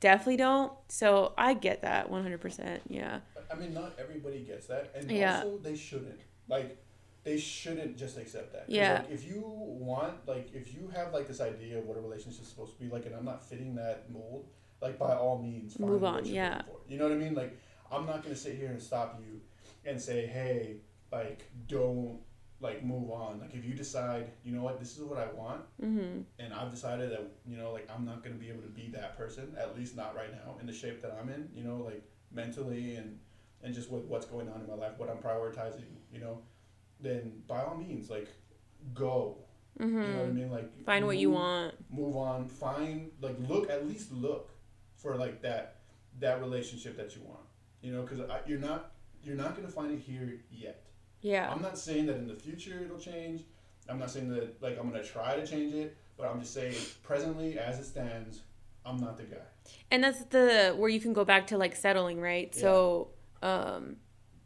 definitely 0.00 0.36
don't. 0.38 0.72
So 0.88 1.32
I 1.36 1.54
get 1.54 1.82
that 1.82 2.08
100%. 2.10 2.80
Yeah. 2.88 3.20
I 3.50 3.54
mean, 3.56 3.72
not 3.74 3.94
everybody 3.98 4.40
gets 4.40 4.66
that, 4.66 4.90
and 4.94 5.10
Yeah. 5.10 5.38
also 5.42 5.58
they 5.58 5.76
shouldn't. 5.76 6.20
Like, 6.48 6.82
they 7.24 7.36
shouldn't 7.38 7.96
just 7.96 8.16
accept 8.16 8.52
that. 8.52 8.66
Yeah. 8.68 9.00
Like, 9.00 9.10
if 9.10 9.24
you 9.26 9.42
want, 9.44 10.26
like, 10.26 10.50
if 10.54 10.74
you 10.74 10.88
have 10.94 11.12
like 11.12 11.26
this 11.26 11.40
idea 11.40 11.78
of 11.78 11.86
what 11.86 11.96
a 11.96 12.00
relationship 12.00 12.42
is 12.42 12.48
supposed 12.48 12.74
to 12.74 12.80
be 12.82 12.88
like, 12.90 13.06
and 13.06 13.14
I'm 13.14 13.24
not 13.24 13.44
fitting 13.44 13.74
that 13.76 14.10
mold, 14.10 14.48
like, 14.80 14.98
by 14.98 15.14
all 15.14 15.38
means, 15.42 15.78
Move 15.78 16.04
on, 16.04 16.24
yeah. 16.24 16.62
You 16.88 16.98
know 16.98 17.04
what 17.08 17.12
I 17.12 17.16
mean? 17.16 17.34
Like, 17.34 17.58
I'm 17.90 18.06
not 18.06 18.22
gonna 18.22 18.36
sit 18.36 18.54
here 18.56 18.68
and 18.68 18.80
stop 18.80 19.20
you 19.20 19.40
and 19.84 20.00
say, 20.00 20.26
hey, 20.26 20.76
like, 21.10 21.50
don't 21.66 22.20
like 22.60 22.84
move 22.84 23.10
on. 23.10 23.38
Like, 23.40 23.54
if 23.54 23.64
you 23.64 23.74
decide, 23.74 24.30
you 24.44 24.52
know 24.52 24.62
what, 24.62 24.78
this 24.80 24.96
is 24.96 25.02
what 25.04 25.18
I 25.18 25.30
want, 25.32 25.62
Mm-hmm. 25.82 26.20
and 26.38 26.52
I've 26.54 26.70
decided 26.70 27.10
that 27.12 27.22
you 27.46 27.56
know 27.56 27.72
like 27.72 27.88
I'm 27.94 28.04
not 28.04 28.22
gonna 28.24 28.34
be 28.36 28.48
able 28.48 28.62
to 28.62 28.68
be 28.68 28.88
that 28.92 29.16
person 29.16 29.54
at 29.56 29.76
least 29.76 29.96
not 29.96 30.14
right 30.16 30.32
now 30.32 30.56
in 30.60 30.66
the 30.66 30.72
shape 30.72 31.00
that 31.02 31.16
I'm 31.20 31.28
in 31.28 31.48
you 31.54 31.62
know 31.62 31.76
like 31.76 32.02
mentally 32.32 32.96
and 32.96 33.18
and 33.62 33.74
just 33.74 33.90
with 33.90 34.04
what's 34.04 34.26
going 34.26 34.48
on 34.48 34.60
in 34.60 34.66
my 34.66 34.74
life 34.74 34.92
what 34.98 35.08
I'm 35.10 35.18
prioritizing 35.18 35.84
you 36.12 36.20
know 36.20 36.38
then 37.00 37.32
by 37.46 37.62
all 37.62 37.76
means 37.76 38.10
like 38.10 38.28
go 38.94 39.38
Mm-hmm. 39.80 40.02
you 40.02 40.08
know 40.08 40.18
what 40.18 40.26
I 40.26 40.32
mean 40.32 40.50
like 40.50 40.84
Find 40.84 41.06
what 41.06 41.18
you 41.18 41.30
want. 41.30 41.74
move 41.88 42.16
on 42.16 42.48
find 42.48 43.10
like 43.20 43.36
look 43.48 43.70
at 43.70 43.86
least 43.86 44.10
look 44.12 44.50
for 44.96 45.14
like 45.14 45.40
that 45.42 45.76
that 46.18 46.40
relationship 46.40 46.96
that 46.96 47.14
you 47.14 47.22
want 47.22 47.46
you 47.80 47.92
know 47.92 48.02
because 48.02 48.18
you're 48.48 48.58
not 48.58 48.90
you're 49.22 49.36
not 49.36 49.54
gonna 49.54 49.68
find 49.68 49.92
it 49.92 50.00
here 50.00 50.40
yet 50.50 50.82
Yeah. 51.20 51.48
I'm 51.48 51.62
not 51.62 51.78
saying 51.78 52.06
that 52.06 52.16
in 52.16 52.26
the 52.26 52.34
future 52.34 52.80
it'll 52.84 52.98
change. 52.98 53.42
I'm 53.88 54.00
not 54.00 54.10
saying 54.10 54.28
that 54.30 54.60
like 54.60 54.78
I'm 54.80 54.90
gonna 54.90 55.04
try 55.04 55.36
to 55.36 55.46
change 55.46 55.74
it, 55.74 55.96
but 56.16 56.26
I'm 56.28 56.40
just 56.40 56.54
saying 56.54 56.74
presently 57.04 57.56
as 57.58 57.78
it 57.78 57.84
stands, 57.84 58.40
I'm 58.84 58.96
not 58.98 59.16
the 59.16 59.24
guy. 59.24 59.36
And 59.92 60.02
that's 60.02 60.24
the 60.24 60.74
where 60.76 60.90
you 60.90 61.00
can 61.00 61.12
go 61.12 61.24
back 61.24 61.46
to 61.48 61.56
like 61.58 61.76
settling, 61.76 62.20
right? 62.20 62.52
So, 62.54 63.08
um, 63.42 63.96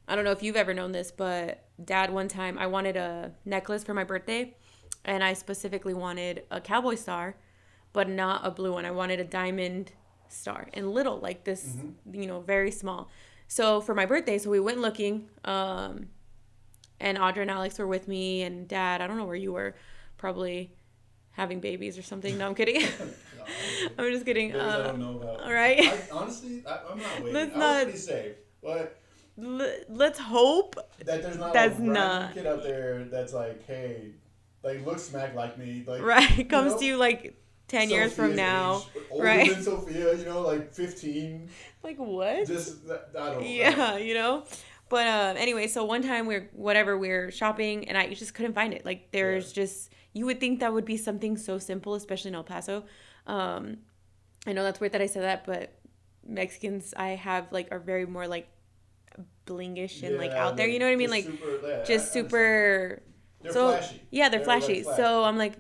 I 0.08 0.14
don't 0.16 0.24
know 0.24 0.32
if 0.32 0.42
you've 0.42 0.56
ever 0.56 0.74
known 0.74 0.92
this, 0.92 1.10
but 1.10 1.64
dad 1.84 2.12
one 2.12 2.28
time 2.28 2.58
I 2.58 2.66
wanted 2.66 2.96
a 2.96 3.32
necklace 3.44 3.84
for 3.84 3.94
my 3.94 4.04
birthday, 4.04 4.54
and 5.04 5.22
I 5.24 5.32
specifically 5.34 5.94
wanted 5.94 6.42
a 6.50 6.60
cowboy 6.60 6.96
star, 6.96 7.36
but 7.92 8.08
not 8.08 8.46
a 8.46 8.50
blue 8.50 8.72
one. 8.72 8.84
I 8.84 8.90
wanted 8.90 9.20
a 9.20 9.24
diamond 9.24 9.92
star 10.28 10.68
and 10.74 10.90
little, 10.92 11.18
like 11.18 11.44
this, 11.44 11.76
you 12.10 12.26
know, 12.26 12.40
very 12.40 12.70
small. 12.70 13.08
So 13.48 13.80
for 13.80 13.94
my 13.94 14.06
birthday, 14.06 14.38
so 14.38 14.50
we 14.50 14.60
went 14.60 14.78
looking, 14.80 15.28
um, 15.44 16.08
and 17.00 17.18
Audra 17.18 17.42
and 17.42 17.50
Alex 17.50 17.78
were 17.78 17.86
with 17.86 18.06
me, 18.08 18.42
and 18.42 18.66
dad. 18.68 19.00
I 19.00 19.06
don't 19.06 19.16
know 19.18 19.24
where 19.26 19.36
you 19.36 19.52
were, 19.52 19.74
probably 20.18 20.72
having 21.32 21.60
babies 21.60 21.98
or 21.98 22.02
something. 22.02 22.38
No, 22.38 22.46
I'm 22.46 22.54
kidding. 22.54 22.82
I'm 23.98 24.12
just 24.12 24.24
kidding. 24.24 24.54
I 24.54 24.58
Uh, 24.58 24.82
don't 24.88 25.00
know 25.00 25.18
about. 25.20 25.40
all 25.42 25.52
right. 25.52 25.80
I, 25.80 25.98
honestly, 26.12 26.62
I, 26.66 26.78
I'm 26.90 26.98
not 26.98 27.18
waiting. 27.18 27.34
Let's 27.34 27.56
I 27.56 27.58
not- 27.58 27.74
was 27.76 27.84
pretty 27.84 27.98
safe, 27.98 28.36
but 28.62 28.98
L- 29.42 29.72
let's 29.88 30.18
hope 30.18 30.76
that 31.04 31.22
there's 31.22 31.38
not 31.38 31.52
That's 31.52 31.76
a 31.78 31.80
random 31.80 31.92
not- 31.94 32.34
kid 32.34 32.46
out 32.46 32.62
there 32.62 33.04
that's 33.04 33.32
like, 33.32 33.66
hey, 33.66 34.12
like 34.62 34.84
looks 34.86 35.02
smack 35.02 35.34
like 35.34 35.56
me, 35.58 35.84
like 35.86 36.02
right 36.02 36.48
comes 36.48 36.72
know, 36.74 36.78
to 36.80 36.84
you 36.84 36.96
like 36.96 37.34
10 37.68 37.88
years 37.90 38.12
from 38.12 38.36
now 38.36 38.76
age, 38.94 39.02
older 39.10 39.24
right? 39.24 39.50
than 39.50 39.62
Sophia, 39.70 40.14
you 40.18 40.24
know, 40.26 40.42
like 40.42 40.72
15. 40.72 41.48
like 41.82 41.96
what 41.96 42.46
Just 42.46 42.76
I 42.88 43.30
don't. 43.30 43.40
know. 43.40 43.46
yeah 43.46 43.96
you 43.96 44.12
know 44.14 44.44
but 44.90 45.06
um 45.06 45.36
anyway 45.38 45.66
so 45.66 45.82
one 45.84 46.02
time 46.02 46.26
we're 46.26 46.50
whatever 46.52 46.98
we're 46.98 47.30
shopping 47.30 47.88
and 47.88 47.96
i 47.96 48.12
just 48.12 48.34
couldn't 48.34 48.52
find 48.52 48.74
it 48.74 48.84
like 48.84 49.10
there's 49.10 49.50
just 49.52 49.90
you 50.12 50.26
would 50.26 50.38
think 50.38 50.60
that 50.60 50.70
would 50.74 50.84
be 50.84 50.98
something 50.98 51.38
so 51.38 51.58
simple 51.58 51.94
especially 51.94 52.28
in 52.28 52.34
el 52.34 52.44
paso 52.44 52.84
um 53.26 53.78
i 54.46 54.52
know 54.52 54.62
that's 54.62 54.80
weird 54.80 54.92
that 54.92 55.00
i 55.00 55.06
said 55.06 55.22
that 55.22 55.46
but 55.46 55.72
mexicans 56.26 56.92
i 56.98 57.08
have 57.10 57.50
like 57.52 57.68
are 57.72 57.78
very 57.78 58.04
more 58.06 58.28
like 58.28 58.46
blingish 59.46 60.02
and 60.02 60.18
like 60.18 60.30
out 60.32 60.56
there 60.56 60.68
you 60.68 60.78
know 60.78 60.86
what 60.86 60.92
i 60.92 60.96
mean? 60.96 61.10
like 61.10 61.24
super, 61.24 61.60
yeah, 61.66 61.84
just 61.84 62.12
super 62.12 63.02
They're 63.40 63.52
so 63.52 63.70
flashy. 63.70 64.02
yeah 64.10 64.28
they're, 64.28 64.40
like, 64.40 64.62
flashy. 64.62 64.82
so 64.82 65.24
i'm 65.24 65.36
like 65.36 65.54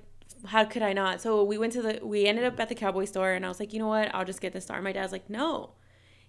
how 0.46 0.64
could 0.64 0.82
i 0.82 0.92
not? 0.92 1.20
So 1.20 1.44
we 1.44 1.56
went 1.56 1.72
to 1.74 1.82
the 1.82 2.00
we 2.02 2.26
ended 2.26 2.44
up 2.44 2.58
at 2.58 2.68
the 2.68 2.74
cowboy 2.74 3.04
store 3.04 3.32
and 3.32 3.44
i 3.44 3.48
was 3.48 3.60
like 3.60 3.72
you 3.72 3.78
know 3.78 3.86
what? 3.86 4.12
I'll 4.14 4.24
just 4.24 4.40
get 4.40 4.52
the 4.52 4.60
star. 4.60 4.82
My 4.82 4.92
dad's 4.92 5.12
like 5.12 5.30
no. 5.30 5.74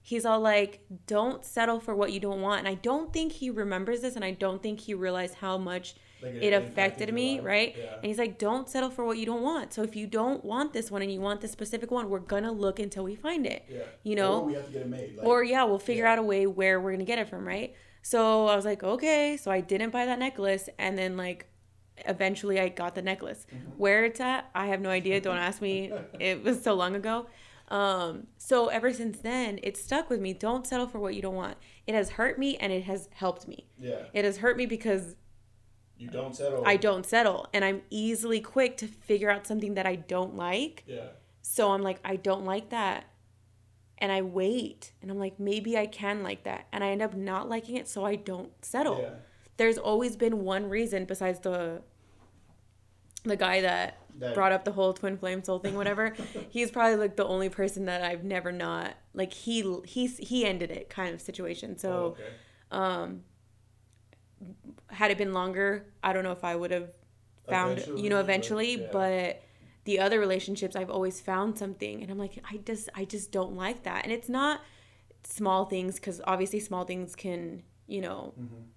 He's 0.01 0.25
all 0.25 0.39
like 0.39 0.81
don't 1.07 1.43
settle 1.43 1.79
for 1.79 1.95
what 1.95 2.11
you 2.11 2.19
don't 2.19 2.41
want. 2.41 2.59
And 2.59 2.67
i 2.67 2.75
don't 2.75 3.11
think 3.11 3.31
he 3.31 3.49
remembers 3.49 4.01
this 4.01 4.15
and 4.15 4.23
i 4.23 4.31
don't 4.31 4.61
think 4.61 4.81
he 4.81 4.93
realized 4.93 5.35
how 5.35 5.57
much 5.57 5.95
Like, 6.23 6.35
it 6.35 6.53
affected 6.53 7.09
your 7.09 7.15
me 7.15 7.35
life. 7.35 7.45
right 7.45 7.75
Yeah. 7.77 7.95
and 7.95 8.05
he's 8.05 8.17
like 8.17 8.37
don't 8.37 8.69
settle 8.69 8.89
for 8.89 9.03
what 9.05 9.17
you 9.17 9.25
don't 9.25 9.41
want 9.41 9.73
so 9.73 9.83
if 9.83 9.95
you 9.95 10.07
don't 10.07 10.43
want 10.45 10.73
this 10.73 10.89
one 10.89 11.01
and 11.01 11.11
you 11.11 11.19
want 11.19 11.41
this 11.41 11.51
specific 11.51 11.91
one 11.91 12.09
we're 12.09 12.19
gonna 12.19 12.51
look 12.51 12.79
until 12.79 13.03
we 13.03 13.15
find 13.15 13.45
it 13.45 13.65
Yeah. 13.69 13.81
you 14.03 14.15
know 14.15 14.39
Or 14.41 14.45
we 14.45 14.53
have 14.53 14.65
to 14.67 14.71
get 14.71 14.81
it 14.83 14.87
made. 14.89 15.17
Like, 15.17 15.27
or 15.27 15.43
yeah, 15.43 15.63
we'll 15.65 15.79
figure 15.79 16.05
yeah. 16.05 16.13
out 16.13 16.19
a 16.19 16.23
way 16.23 16.47
where 16.47 16.79
we're 16.81 16.91
gonna 16.93 17.03
get 17.03 17.19
it 17.19 17.27
from, 17.29 17.45
right? 17.47 17.73
So 18.01 18.47
I 18.47 18.55
was 18.55 18.65
like, 18.65 18.83
okay. 18.83 19.37
So 19.37 19.49
I 19.51 19.61
didn't 19.61 19.91
buy 19.91 20.05
that 20.05 20.19
necklace, 20.19 20.67
and 20.77 20.97
then 20.97 21.15
like, 21.15 21.45
eventually 22.05 22.59
I 22.59 22.67
got 22.69 22.95
the 22.95 23.01
necklace. 23.01 23.45
Mm-hmm. 23.53 23.69
Where 23.77 24.03
it's 24.05 24.19
at, 24.19 24.49
I 24.53 24.67
have 24.67 24.81
no 24.81 24.89
idea. 24.89 25.21
Don't 25.21 25.37
ask 25.37 25.61
me. 25.61 25.91
It 26.19 26.43
was 26.43 26.61
so 26.63 26.73
long 26.73 26.95
ago. 26.95 27.27
Um, 27.69 28.27
so 28.37 28.67
ever 28.67 28.91
since 28.93 29.19
then, 29.19 29.59
it's 29.63 29.81
stuck 29.81 30.09
with 30.09 30.19
me. 30.19 30.33
Don't 30.33 30.67
settle 30.67 30.87
for 30.87 30.99
what 30.99 31.15
you 31.15 31.21
don't 31.21 31.35
want. 31.35 31.57
It 31.87 31.95
has 31.95 32.11
hurt 32.11 32.37
me, 32.37 32.57
and 32.57 32.71
it 32.73 32.83
has 32.83 33.09
helped 33.13 33.47
me. 33.47 33.67
yeah. 33.79 34.03
It 34.13 34.25
has 34.25 34.37
hurt 34.37 34.57
me 34.57 34.65
because 34.65 35.15
You 36.03 36.09
don't 36.09 36.35
settle. 36.35 36.63
I 36.65 36.75
don't 36.77 37.05
settle, 37.05 37.47
and 37.53 37.63
I'm 37.65 37.81
easily 37.89 38.39
quick 38.41 38.77
to 38.77 38.87
figure 38.87 39.29
out 39.29 39.45
something 39.47 39.73
that 39.75 39.85
I 39.85 39.95
don't 39.95 40.35
like. 40.35 40.83
Yeah. 40.87 41.07
So 41.41 41.71
I'm 41.71 41.81
like, 41.81 41.99
I 42.05 42.15
don't 42.15 42.45
like 42.45 42.69
that. 42.69 43.05
And 43.97 44.11
I 44.11 44.21
wait. 44.21 44.91
And 45.01 45.09
I'm 45.11 45.19
like, 45.19 45.39
maybe 45.39 45.77
I 45.77 45.85
can 45.85 46.23
like 46.23 46.43
that. 46.43 46.67
And 46.71 46.83
I 46.83 46.89
end 46.89 47.01
up 47.01 47.13
not 47.15 47.47
liking 47.49 47.75
it, 47.77 47.87
so 47.87 48.03
I 48.05 48.15
don't 48.15 48.51
settle. 48.63 48.99
Yeah. 49.01 49.09
There's 49.57 49.77
always 49.77 50.15
been 50.17 50.43
one 50.43 50.69
reason 50.69 51.05
besides 51.05 51.39
the 51.39 51.81
the 53.23 53.37
guy 53.37 53.61
that 53.61 53.97
That- 54.19 54.33
brought 54.33 54.51
up 54.51 54.65
the 54.65 54.71
whole 54.73 54.93
twin 54.93 55.17
flame 55.17 55.43
soul 55.43 55.59
thing, 55.59 55.75
whatever. 55.75 56.13
he's 56.49 56.69
probably 56.71 56.97
like 56.97 57.15
the 57.15 57.25
only 57.25 57.49
person 57.49 57.85
that 57.85 58.03
I've 58.03 58.23
never 58.23 58.51
not 58.51 58.95
like 59.13 59.31
he 59.33 59.77
he's 59.85 60.17
he 60.17 60.45
ended 60.45 60.71
it 60.71 60.89
kind 60.89 61.13
of 61.13 61.21
situation. 61.21 61.77
So 61.77 61.89
Oh, 61.91 62.03
okay. 62.21 62.23
um 62.71 63.23
had 64.89 65.11
it 65.11 65.17
been 65.17 65.33
longer, 65.33 65.85
I 66.03 66.13
don't 66.13 66.23
know 66.23 66.31
if 66.31 66.43
I 66.43 66.55
would 66.55 66.71
have 66.71 66.91
found 67.49 67.79
you 67.97 68.09
know 68.09 68.19
Eventually, 68.19 68.73
eventually, 68.73 68.77
but- 68.77 69.11
yeah. 69.11 69.27
but 69.33 69.43
the 69.85 69.99
other 69.99 70.17
relationships 70.19 70.75
I've 70.77 70.89
always 70.89 71.19
found 71.19 71.57
something 71.57 72.01
and 72.01 72.09
I'm 72.11 72.17
like 72.17 72.41
I 72.49 72.57
just 72.57 72.87
I 72.95 73.03
just 73.05 73.31
don't 73.33 73.55
like 73.55 73.83
that. 73.83 74.03
And 74.05 74.13
it's 74.13 74.29
not 74.29 74.61
small 75.25 75.65
things 75.65 75.99
cuz 75.99 76.21
obviously 76.25 76.59
small 76.61 76.85
things 76.85 77.15
can, 77.17 77.63
you 77.87 77.99
know, 78.01 78.33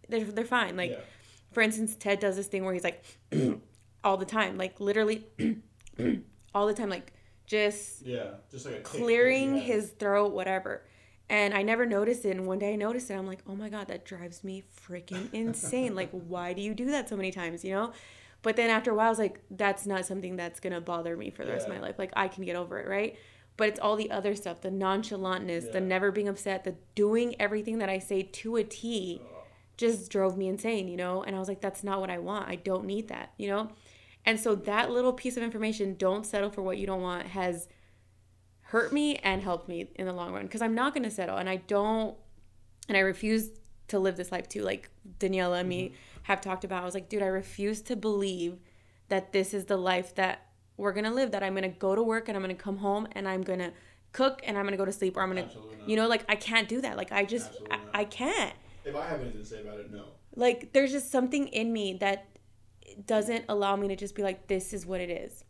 they're 0.09 0.24
they're 0.24 0.44
fine. 0.44 0.76
Like 0.76 0.90
Mm-hmm. 0.90 1.01
yeah. 1.01 1.52
for 1.52 1.60
instance, 1.62 1.94
Ted 1.97 2.18
does 2.18 2.34
this 2.36 2.48
thing 2.48 2.64
where 2.64 2.74
he's 2.74 2.82
like 2.84 3.05
all 4.05 4.16
the 4.16 4.24
time, 4.24 4.59
like 4.59 4.80
literally 4.80 5.26
all 6.55 6.66
the 6.66 6.74
time 6.74 6.88
like 6.90 7.12
just 7.47 8.02
Yeah. 8.02 8.30
Just 8.51 8.66
like 8.66 8.74
a 8.74 8.78
tick 8.78 8.86
that 8.86 8.98
you 8.98 9.05
clearing 9.05 9.56
his 9.59 9.90
throat, 9.90 10.32
whatever. 10.32 10.82
And 11.28 11.55
I 11.55 11.62
never 11.62 11.86
noticed 11.86 12.24
it. 12.24 12.31
And 12.31 12.47
one 12.47 12.59
day 12.59 12.74
I 12.74 12.77
noticed 12.77 13.11
it. 13.11 13.15
I'm 13.15 13.27
like, 13.27 13.43
oh 13.48 13.57
my 13.57 13.69
God, 13.69 13.89
that 13.89 14.05
drives 14.05 14.44
me 14.44 14.65
freaking 14.89 15.28
insane. 15.32 15.94
like, 15.94 16.11
why 16.11 16.53
do 16.53 16.62
you 16.62 16.74
do 16.74 16.86
that 16.86 17.09
so 17.09 17.16
many 17.16 17.31
times, 17.31 17.65
you 17.65 17.73
know? 17.73 17.93
But 18.43 18.55
then 18.55 18.70
after 18.70 18.93
a 18.93 18.94
while, 18.94 19.07
I 19.07 19.11
was 19.11 19.19
like, 19.19 19.40
that's 19.51 19.86
not 19.86 20.07
something 20.07 20.36
that's 20.36 20.61
going 20.61 20.73
to 20.73 20.81
bother 20.81 21.16
me 21.16 21.31
for 21.31 21.44
the 21.44 21.51
rest 21.51 21.66
of 21.66 21.74
my 21.74 21.81
life. 21.81 21.98
Like, 21.98 22.12
I 22.15 22.28
can 22.28 22.44
get 22.44 22.55
over 22.55 22.78
it, 22.78 22.86
right? 22.86 23.19
But 23.57 23.69
it's 23.69 23.81
all 23.81 23.97
the 23.97 24.11
other 24.11 24.36
stuff 24.36 24.61
the 24.61 24.70
nonchalantness, 24.70 25.73
the 25.73 25.81
never 25.81 26.12
being 26.12 26.28
upset, 26.28 26.62
the 26.62 26.77
doing 26.94 27.35
everything 27.40 27.78
that 27.78 27.89
I 27.89 27.98
say 27.98 28.23
to 28.23 28.57
a 28.57 28.65
T 28.65 29.20
just 29.77 30.11
drove 30.11 30.36
me 30.36 30.48
insane, 30.48 30.89
you 30.89 30.97
know? 30.97 31.23
And 31.23 31.35
I 31.35 31.39
was 31.39 31.48
like, 31.48 31.61
that's 31.61 31.82
not 31.82 32.01
what 32.01 32.11
I 32.11 32.19
want. 32.19 32.48
I 32.48 32.57
don't 32.57 32.85
need 32.85 33.09
that, 33.09 33.32
you 33.36 33.48
know? 33.48 33.70
And 34.24 34.39
so 34.39 34.55
that 34.55 34.90
little 34.90 35.12
piece 35.12 35.36
of 35.36 35.43
information, 35.43 35.97
don't 35.97 36.27
settle 36.27 36.51
for 36.51 36.62
what 36.62 36.78
you 36.78 36.86
don't 36.86 37.03
want, 37.03 37.27
has 37.28 37.69
hurt 38.66 38.93
me 38.93 39.16
and 39.16 39.43
helped 39.43 39.68
me 39.68 39.88
in 39.94 40.06
the 40.06 40.12
long 40.12 40.32
run. 40.32 40.43
Because 40.43 40.62
I'm 40.62 40.74
not 40.74 40.93
going 40.93 41.05
to 41.05 41.10
settle 41.10 41.36
and 41.36 41.48
I 41.48 41.56
don't 41.56 42.16
and 42.88 42.97
I 42.97 43.01
refuse 43.01 43.51
to 43.88 43.98
live 43.98 44.16
this 44.16 44.32
life 44.32 44.48
too 44.48 44.62
like 44.62 44.90
Daniela 45.20 45.60
and 45.60 45.68
me 45.68 45.84
mm-hmm. 45.86 45.94
have 46.24 46.40
talked 46.40 46.64
about. 46.64 46.82
I 46.82 46.84
was 46.84 46.94
like 46.94 47.09
dude 47.09 47.22
I 47.22 47.26
refuse 47.26 47.80
to 47.82 47.97
believe 47.97 48.59
that 49.09 49.32
this 49.32 49.55
is 49.55 49.66
the 49.66 49.76
life 49.76 50.14
that 50.16 50.47
we're 50.76 50.93
going 50.93 51.05
to 51.05 51.12
live 51.12 51.30
that 51.30 51.43
I'm 51.43 51.55
going 51.55 51.70
to 51.70 51.78
go 51.78 51.94
to 51.94 52.02
work 52.02 52.28
and 52.28 52.36
I'm 52.36 52.43
going 52.43 52.55
to 52.55 52.62
come 52.62 52.78
home 52.78 53.06
and 53.12 53.28
I'm 53.28 53.43
going 53.43 53.60
to 53.60 53.72
cook 54.12 54.43
and 54.44 54.59
I'm 54.59 54.64
going 54.64 54.72
to 54.72 54.78
go 54.78 54.84
to 54.84 54.93
sleep 54.93 55.16
or 55.16 55.22
I'm 55.22 55.32
going 55.32 55.48
to 55.48 55.55
you 55.86 55.94
know 55.94 56.09
like 56.09 56.24
I 56.28 56.34
can't 56.34 56.68
do 56.68 56.80
that. 56.80 56.97
Like 56.97 57.12
I 57.12 57.24
just 57.24 57.56
I. 57.70 57.78
I 57.94 58.05
can't. 58.05 58.55
If 58.84 58.97
I 58.97 59.06
have 59.06 59.20
anything 59.20 59.40
to 59.40 59.47
say 59.47 59.62
about 59.62 59.78
it, 59.78 59.93
no. 59.93 60.06
like 60.34 60.72
there's 60.72 60.90
just 60.90 61.10
something 61.10 61.48
in 61.48 61.72
me 61.72 61.94
that 62.01 62.26
doesn't 63.05 63.44
allow 63.48 63.74
me 63.76 63.88
to 63.88 63.97
just 63.97 64.14
be 64.14 64.22
like 64.22 64.47
this 64.48 64.72
is 64.72 64.84
what 64.84 65.01
it 65.01 65.10
is. 65.10 65.44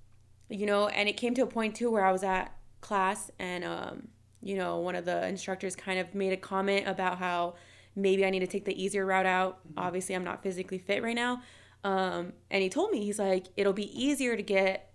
You 0.51 0.67
know 0.67 0.89
and 0.89 1.09
it 1.09 1.17
came 1.17 1.35
to 1.35 1.43
a 1.43 1.47
point 1.47 1.75
too 1.75 1.91
where 1.91 2.05
i 2.05 2.13
was 2.13 2.23
at 2.23 2.56
class 2.87 3.31
and 3.39 3.65
um 3.65 4.09
you 4.43 4.57
know 4.57 4.79
one 4.79 4.95
of 4.95 5.05
the 5.05 5.27
instructors 5.27 5.75
kind 5.75 5.99
of 5.99 6.15
made 6.15 6.33
a 6.33 6.37
comment 6.37 6.87
about 6.87 7.19
how 7.19 7.55
maybe 7.97 8.25
i 8.25 8.31
need 8.31 8.41
to 8.41 8.47
take 8.47 8.65
the 8.65 8.77
easier 8.85 9.05
route 9.05 9.27
out. 9.27 9.59
Obviously 9.77 10.15
i'm 10.15 10.23
not 10.25 10.43
physically 10.43 10.79
fit 10.79 11.03
right 11.03 11.17
now. 11.17 11.43
Um 11.83 12.33
and 12.51 12.63
he 12.63 12.69
told 12.69 12.91
me 12.93 12.99
he's 13.05 13.19
like 13.19 13.47
it'll 13.57 13.73
be 13.73 13.91
easier 14.07 14.37
to 14.37 14.43
get 14.43 14.93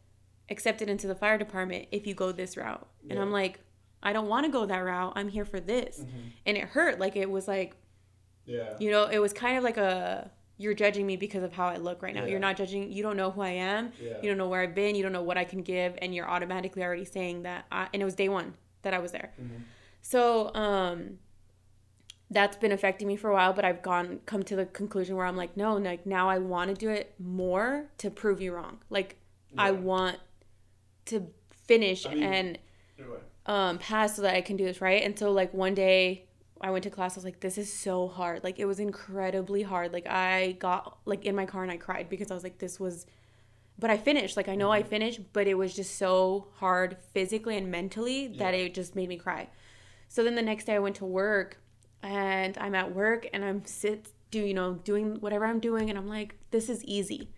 accepted 0.49 0.89
into 0.89 1.05
the 1.07 1.15
fire 1.15 1.37
department 1.37 1.87
if 1.91 2.07
you 2.07 2.13
go 2.13 2.31
this 2.31 2.55
route. 2.55 2.87
And 3.09 3.19
i'm 3.19 3.31
like 3.31 3.59
i 4.03 4.13
don't 4.13 4.27
want 4.27 4.45
to 4.45 4.51
go 4.51 4.65
that 4.65 4.79
route. 4.79 5.13
I'm 5.17 5.27
here 5.27 5.45
for 5.45 5.59
this. 5.59 6.03
And 6.45 6.57
it 6.57 6.63
hurt. 6.75 6.97
Like 6.99 7.15
it 7.17 7.29
was 7.29 7.45
like 7.47 7.75
Yeah. 8.45 8.73
you 8.79 8.89
know, 8.89 9.03
it 9.07 9.19
was 9.19 9.33
kind 9.33 9.57
of 9.57 9.63
like 9.63 9.77
a 9.77 10.31
you're 10.61 10.73
judging 10.83 11.05
me 11.07 11.15
because 11.17 11.43
of 11.43 11.53
how 11.53 11.67
I 11.67 11.77
look 11.77 12.01
right 12.01 12.13
now. 12.13 12.23
Yeah. 12.23 12.31
You're 12.31 12.39
not 12.47 12.55
judging. 12.55 12.91
You 12.91 13.01
don't 13.03 13.17
know 13.17 13.31
who 13.31 13.41
I 13.41 13.49
am. 13.49 13.91
Yeah. 14.01 14.17
You 14.21 14.29
don't 14.29 14.37
know 14.37 14.47
where 14.47 14.61
I've 14.61 14.75
been. 14.75 14.95
You 14.95 15.03
don't 15.03 15.11
know 15.19 15.23
what 15.23 15.37
I 15.37 15.43
can 15.43 15.61
give, 15.61 15.91
and 16.01 16.13
you're 16.15 16.29
automatically 16.29 16.83
already 16.83 17.05
saying 17.05 17.43
that. 17.43 17.65
I, 17.71 17.87
and 17.93 18.01
it 18.01 18.05
was 18.05 18.15
day 18.15 18.29
one 18.29 18.53
that 18.83 18.93
I 18.93 18.99
was 18.99 19.11
there. 19.11 19.29
Mhm. 19.41 19.61
So 20.01 20.53
um, 20.55 21.19
that's 22.29 22.57
been 22.57 22.71
affecting 22.71 23.07
me 23.07 23.15
for 23.15 23.29
a 23.29 23.33
while. 23.33 23.53
But 23.53 23.65
I've 23.65 23.81
gone 23.81 24.19
come 24.25 24.43
to 24.43 24.55
the 24.55 24.65
conclusion 24.65 25.15
where 25.15 25.25
I'm 25.25 25.35
like, 25.37 25.57
no, 25.57 25.75
like 25.77 26.05
now 26.05 26.29
I 26.29 26.37
want 26.37 26.69
to 26.69 26.75
do 26.75 26.89
it 26.89 27.13
more 27.19 27.89
to 27.97 28.09
prove 28.09 28.39
you 28.41 28.53
wrong. 28.53 28.79
Like 28.89 29.17
I 29.57 29.71
want 29.71 30.17
to 31.05 31.27
finish 31.67 32.05
I 32.05 32.13
mean- 32.13 32.23
and 32.23 32.59
um 33.47 33.77
pass 33.79 34.15
so 34.15 34.21
that 34.21 34.35
I 34.35 34.41
can 34.41 34.55
do 34.57 34.65
this 34.65 34.81
right. 34.81 35.01
And 35.03 35.17
so 35.17 35.31
like 35.31 35.53
one 35.53 35.73
day 35.73 36.27
I 36.63 36.71
went 36.71 36.83
to 36.83 36.89
class, 36.89 37.15
I 37.15 37.17
was 37.17 37.25
like, 37.25 37.39
this 37.39 37.57
is 37.57 37.71
so 37.71 38.07
hard. 38.07 38.43
Like 38.43 38.59
it 38.59 38.65
was 38.65 38.79
incredibly 38.79 39.63
hard. 39.63 39.93
Like 39.93 40.07
I 40.07 40.53
got 40.53 40.97
like 41.05 41.25
in 41.25 41.35
my 41.35 41.45
car 41.45 41.63
and 41.63 41.71
I 41.71 41.77
cried 41.77 42.09
because 42.09 42.31
I 42.31 42.33
was 42.33 42.43
like, 42.43 42.59
this 42.59 42.79
was 42.79 43.05
but 43.79 43.89
I 43.89 43.97
finished. 43.97 44.37
Like 44.37 44.47
I 44.47 44.55
know 44.55 44.71
I 44.71 44.81
mm-hmm. 44.81 44.89
finished, 44.89 45.21
but 45.33 45.47
it 45.47 45.55
was 45.55 45.75
just 45.75 45.97
so 45.97 46.47
hard 46.55 46.97
physically 47.13 47.57
and 47.57 47.71
mentally 47.71 48.27
that 48.27 48.53
Yeah. 48.53 48.65
it 48.65 48.73
just 48.73 48.95
made 48.95 49.09
me 49.09 49.17
cry. 49.17 49.49
So 50.07 50.23
then 50.23 50.35
the 50.35 50.41
next 50.41 50.65
day 50.65 50.75
I 50.75 50.79
went 50.79 50.97
to 50.97 51.05
work 51.05 51.57
and 52.03 52.57
I'm 52.57 52.75
at 52.75 52.93
work 52.93 53.27
and 53.33 53.43
I'm 53.43 53.65
sit 53.65 54.09
do 54.29 54.39
you 54.39 54.53
know 54.53 54.75
doing 54.75 55.19
whatever 55.19 55.45
I'm 55.45 55.59
doing 55.59 55.89
and 55.89 55.97
I'm 55.99 56.07
like, 56.07 56.35
this 56.51 56.69
is 56.69 56.83
easy. 56.85 57.29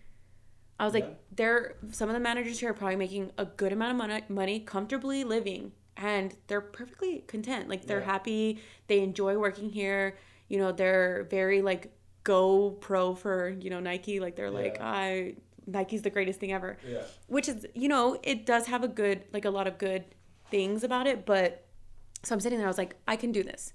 I 0.78 0.84
was 0.84 0.94
like, 0.94 1.04
Yeah. 1.04 1.14
they're 1.34 1.74
some 1.90 2.08
of 2.08 2.14
the 2.14 2.20
managers 2.20 2.60
here 2.60 2.70
are 2.70 2.74
probably 2.74 2.96
making 2.96 3.32
a 3.38 3.44
good 3.44 3.72
amount 3.72 3.92
of 3.92 3.96
money, 3.96 4.22
money 4.28 4.60
comfortably 4.60 5.24
living, 5.24 5.72
and 5.96 6.34
they're 6.48 6.60
perfectly 6.60 7.24
content. 7.26 7.68
Like 7.68 7.86
they're 7.86 8.00
Yeah. 8.00 8.04
happy, 8.06 8.60
they 8.88 9.00
enjoy 9.00 9.36
working 9.38 9.70
here. 9.70 10.16
You 10.48 10.58
know, 10.58 10.72
they're 10.72 11.24
very 11.30 11.62
like 11.62 11.92
go 12.24 12.70
pro 12.80 13.14
for 13.14 13.50
you 13.60 13.70
know 13.70 13.80
Nike. 13.80 14.20
Like 14.20 14.36
they're 14.36 14.50
like, 14.50 14.78
I 14.80 15.34
Nike's 15.66 16.02
the 16.02 16.10
greatest 16.10 16.40
thing 16.40 16.52
ever 16.52 16.76
Yeah. 16.86 16.98
which 17.26 17.48
is 17.48 17.66
you 17.74 17.88
know 17.88 18.18
it 18.22 18.44
does 18.44 18.66
have 18.66 18.84
a 18.84 18.88
good 18.88 19.24
like 19.32 19.46
a 19.46 19.50
lot 19.50 19.66
of 19.66 19.78
good 19.78 20.04
things 20.50 20.84
about 20.84 21.06
it 21.06 21.24
but 21.24 21.64
so 22.22 22.34
i'm 22.34 22.40
sitting 22.40 22.58
there 22.58 22.66
i 22.66 22.70
was 22.70 22.76
like 22.76 22.96
i 23.08 23.16
can 23.16 23.32
do 23.32 23.42
this 23.42 23.72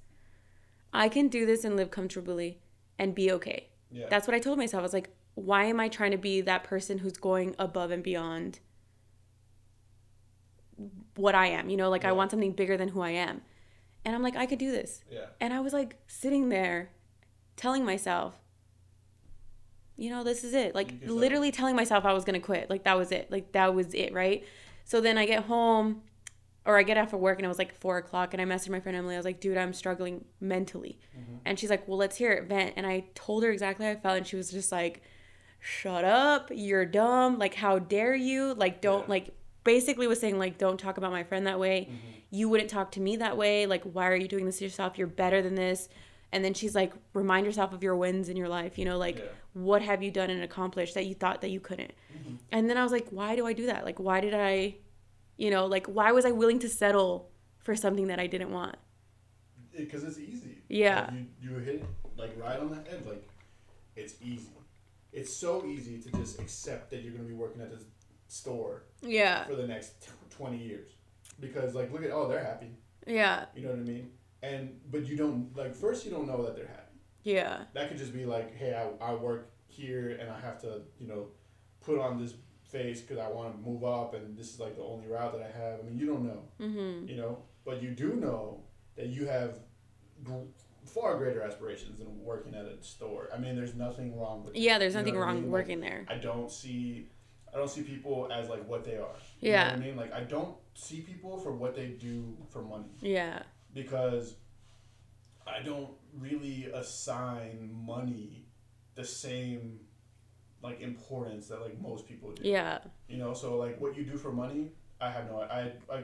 i 0.93 1.09
can 1.09 1.27
do 1.27 1.47
this 1.47 1.63
and 1.63 1.75
live 1.75 1.89
comfortably 1.89 2.59
and 2.99 3.15
be 3.15 3.31
okay 3.31 3.69
Yeah. 3.91 4.05
that's 4.07 4.27
what 4.27 4.35
i 4.35 4.39
told 4.39 4.59
myself 4.59 4.81
i 4.81 4.83
was 4.83 4.93
like 4.93 5.09
why 5.33 5.63
am 5.65 5.79
i 5.79 5.87
trying 5.89 6.11
to 6.11 6.17
be 6.17 6.41
that 6.41 6.63
person 6.63 6.99
who's 6.99 7.13
going 7.17 7.55
above 7.57 7.89
and 7.89 8.03
beyond 8.03 8.59
what 11.19 11.35
i 11.35 11.47
am 11.47 11.69
you 11.69 11.77
know 11.77 11.89
like 11.89 12.05
i 12.05 12.11
want 12.11 12.31
something 12.31 12.51
bigger 12.51 12.77
than 12.77 12.89
who 12.89 13.01
i 13.01 13.09
am 13.09 13.41
and 14.05 14.15
i'm 14.15 14.23
like 14.23 14.35
i 14.35 14.45
could 14.45 14.59
do 14.59 14.71
this 14.71 15.03
yeah. 15.11 15.25
and 15.41 15.53
I 15.53 15.59
was 15.59 15.73
like 15.73 15.97
sitting 16.07 16.49
there 16.49 16.89
telling 17.55 17.83
myself, 17.83 18.35
you 19.97 20.09
know, 20.09 20.23
this 20.23 20.45
is 20.45 20.53
it. 20.53 20.73
Like 20.73 20.87
You 20.91 20.97
can 20.97 21.01
settle. 21.07 21.17
literally 21.17 21.51
telling 21.51 21.75
myself 21.75 22.05
I 22.05 22.13
was 22.13 22.23
going 22.23 22.39
to 22.39 22.45
quit. 22.45 22.69
Like 22.69 22.83
that 22.85 22.97
was 22.97 23.11
it. 23.11 23.29
Like 23.29 23.51
that 23.51 23.75
was 23.75 23.93
it, 23.93 24.13
right? 24.13 24.45
So 24.85 25.01
then 25.01 25.17
I 25.17 25.25
get 25.25 25.43
home 25.43 26.03
or 26.65 26.77
I 26.77 26.83
get 26.83 26.97
off 26.97 27.11
of 27.11 27.19
work 27.19 27.37
and 27.37 27.43
it 27.45 27.49
was 27.49 27.57
like 27.57 27.73
four 27.75 27.97
o'clock 27.97 28.33
and 28.33 28.41
I 28.41 28.45
messaged 28.45 28.69
my 28.69 28.79
friend 28.79 28.97
Emily. 28.97 29.15
I 29.15 29.17
was 29.17 29.25
like, 29.25 29.41
dude, 29.41 29.57
I'm 29.57 29.73
struggling 29.73 30.23
mentally. 30.39 30.97
Mm-hmm. 31.19 31.35
And 31.45 31.59
she's 31.59 31.69
like, 31.69 31.85
well, 31.85 31.97
let's 31.97 32.15
hear 32.15 32.31
it 32.31 32.45
vent. 32.47 32.75
And 32.77 32.87
I 32.87 33.07
told 33.13 33.43
her 33.43 33.51
exactly 33.51 33.85
how 33.85 33.91
I 33.91 33.95
felt. 33.97 34.17
And 34.17 34.25
she 34.25 34.37
was 34.37 34.51
just 34.51 34.71
like, 34.71 35.01
shut 35.59 36.05
up. 36.05 36.49
You're 36.53 36.85
dumb. 36.85 37.37
Like, 37.37 37.55
how 37.55 37.77
dare 37.79 38.15
you? 38.15 38.53
Like, 38.53 38.79
don't, 38.79 39.01
Yeah. 39.01 39.09
like, 39.09 39.29
basically 39.69 40.07
was 40.07 40.19
saying, 40.19 40.39
like, 40.39 40.57
don't 40.57 40.79
talk 40.79 40.97
about 40.97 41.11
my 41.11 41.23
friend 41.23 41.45
that 41.45 41.59
way. 41.59 41.81
Mm-hmm. 41.81 41.95
You 42.31 42.49
wouldn't 42.49 42.71
talk 42.71 42.91
to 42.93 42.99
me 42.99 43.17
that 43.17 43.37
way. 43.37 43.67
Like, 43.67 43.83
why 43.83 44.07
are 44.07 44.15
you 44.15 44.27
doing 44.27 44.45
this 44.45 44.57
to 44.57 44.63
yourself? 44.63 44.97
You're 44.97 45.07
better 45.23 45.43
than 45.43 45.53
this. 45.53 45.89
And 46.31 46.43
then 46.43 46.55
she's 46.55 46.73
like, 46.73 46.91
remind 47.13 47.45
yourself 47.45 47.71
of 47.73 47.83
your 47.83 47.95
wins 47.95 48.29
in 48.29 48.35
your 48.37 48.49
life. 48.49 48.79
You 48.79 48.85
know, 48.85 48.97
like, 48.97 49.17
Yeah. 49.17 49.25
what 49.53 49.83
have 49.83 50.01
you 50.01 50.09
done 50.09 50.31
and 50.31 50.41
accomplished 50.41 50.95
that 50.95 51.05
you 51.05 51.13
thought 51.13 51.41
that 51.41 51.51
you 51.51 51.59
couldn't? 51.59 51.93
Mm-hmm. 52.15 52.35
And 52.51 52.69
then 52.69 52.77
I 52.77 52.83
was 52.83 52.91
like, 52.91 53.07
why 53.09 53.35
do 53.35 53.45
I 53.45 53.53
do 53.53 53.67
that? 53.67 53.85
Like, 53.85 53.99
why 53.99 54.21
did 54.21 54.33
I, 54.33 54.77
you 55.37 55.51
know, 55.51 55.67
like, 55.67 55.85
why 55.85 56.11
was 56.11 56.25
I 56.25 56.31
willing 56.31 56.59
to 56.59 56.69
settle 56.69 57.29
for 57.59 57.75
something 57.75 58.07
that 58.07 58.19
I 58.19 58.25
didn't 58.25 58.51
want? 58.51 58.75
Because 59.77 60.03
it's 60.03 60.17
easy. 60.17 60.63
Yeah. 60.67 61.01
Like, 61.01 61.13
you, 61.41 61.51
you 61.51 61.57
hit 61.59 61.75
it 61.75 61.85
like 62.17 62.33
right 62.37 62.59
on 62.59 62.69
the 62.69 62.75
head. 62.75 63.05
Like 63.05 63.23
it's 63.95 64.15
easy. 64.21 64.49
It's 65.11 65.33
so 65.33 65.65
easy 65.65 65.99
to 66.01 66.11
just 66.11 66.39
accept 66.39 66.91
that 66.91 67.01
you're 67.01 67.13
gonna 67.13 67.27
be 67.27 67.33
working 67.33 67.61
at 67.61 67.71
this 67.71 67.85
store 68.29 68.83
Yeah. 69.01 69.43
for 69.45 69.55
the 69.55 69.67
next 69.67 70.01
t- 70.03 70.11
twenty 70.29 70.57
years, 70.57 70.91
because 71.39 71.75
like 71.75 71.91
look 71.91 72.03
at 72.03 72.11
oh 72.11 72.27
they're 72.29 72.43
happy. 72.43 72.71
Yeah. 73.05 73.45
You 73.55 73.63
know 73.63 73.69
what 73.71 73.79
I 73.79 73.83
mean? 73.83 74.11
And 74.41 74.79
but 74.89 75.05
you 75.05 75.17
don't 75.17 75.55
like 75.55 75.75
first 75.75 76.05
you 76.05 76.11
don't 76.11 76.27
know 76.27 76.43
that 76.45 76.55
they're 76.55 76.67
happy. 76.67 76.97
Yeah. 77.23 77.63
That 77.73 77.89
could 77.89 77.97
just 77.97 78.13
be 78.13 78.25
like 78.25 78.55
hey 78.55 78.73
I, 78.73 79.11
I 79.11 79.13
work 79.15 79.51
here 79.67 80.17
and 80.19 80.29
I 80.31 80.39
have 80.39 80.59
to 80.61 80.81
you 80.99 81.07
know 81.07 81.27
put 81.81 81.99
on 81.99 82.17
this 82.21 82.33
face 82.63 83.01
because 83.01 83.17
I 83.17 83.27
want 83.29 83.51
to 83.55 83.69
move 83.69 83.83
up 83.83 84.13
and 84.13 84.37
this 84.37 84.53
is 84.53 84.59
like 84.59 84.75
the 84.75 84.83
only 84.83 85.07
route 85.07 85.33
that 85.33 85.41
I 85.41 85.51
have. 85.59 85.79
I 85.79 85.83
mean 85.83 85.97
you 85.97 86.05
don't 86.05 86.23
know. 86.25 86.43
Mm-hmm. 86.61 87.07
you 87.09 87.17
know 87.17 87.39
but 87.65 87.81
you 87.83 87.91
do 87.91 88.13
know 88.15 88.61
that 88.95 89.07
you 89.07 89.25
have 89.27 89.59
gr- 90.23 90.47
far 90.85 91.17
greater 91.17 91.41
aspirations 91.41 91.99
than 91.99 92.23
working 92.23 92.55
at 92.55 92.65
a 92.65 92.81
store 92.81 93.29
i 93.33 93.37
mean 93.37 93.55
there's 93.55 93.75
nothing 93.75 94.17
wrong 94.17 94.43
with 94.43 94.55
Yeah, 94.55 94.79
there's 94.79 94.95
nothing 94.95 95.15
what 95.15 95.23
I 95.23 95.25
wrong 95.27 95.41
mean? 95.41 95.51
working 95.51 95.81
there. 95.81 96.05
i 96.09 96.15
don't 96.15 96.49
see 96.49 97.09
i 97.53 97.57
don't 97.57 97.69
see 97.69 97.81
people 97.83 98.27
as 98.31 98.49
like 98.49 98.67
what 98.67 98.83
they 98.85 98.95
are 98.97 99.15
you 99.41 99.51
Yeah. 99.51 99.63
know 99.65 99.69
what 99.71 99.73
i 99.81 99.85
mean 99.85 99.95
like 99.95 100.13
i 100.13 100.21
don't 100.21 100.55
see 100.73 101.01
people 101.01 101.37
for 101.37 101.51
what 101.53 101.75
they 101.75 101.87
do 101.87 102.37
for 102.49 102.61
money 102.61 102.91
Yeah. 103.01 103.43
because 103.73 104.35
i 105.47 105.61
don't 105.61 105.91
really 106.17 106.65
assign 106.73 107.69
money 107.73 108.45
the 108.95 109.05
same 109.05 109.79
like 110.61 110.81
importance 110.81 111.47
that 111.47 111.61
like 111.61 111.79
most 111.79 112.05
people 112.05 112.31
do. 112.33 112.41
Yeah. 112.45 112.79
You 113.07 113.15
know, 113.17 113.33
so 113.33 113.55
like 113.55 113.79
what 113.79 113.95
you 113.95 114.03
do 114.03 114.17
for 114.17 114.29
money, 114.29 114.73
I 114.99 115.09
have 115.09 115.25
no 115.31 115.39
I 115.41 115.71
I 115.89 116.03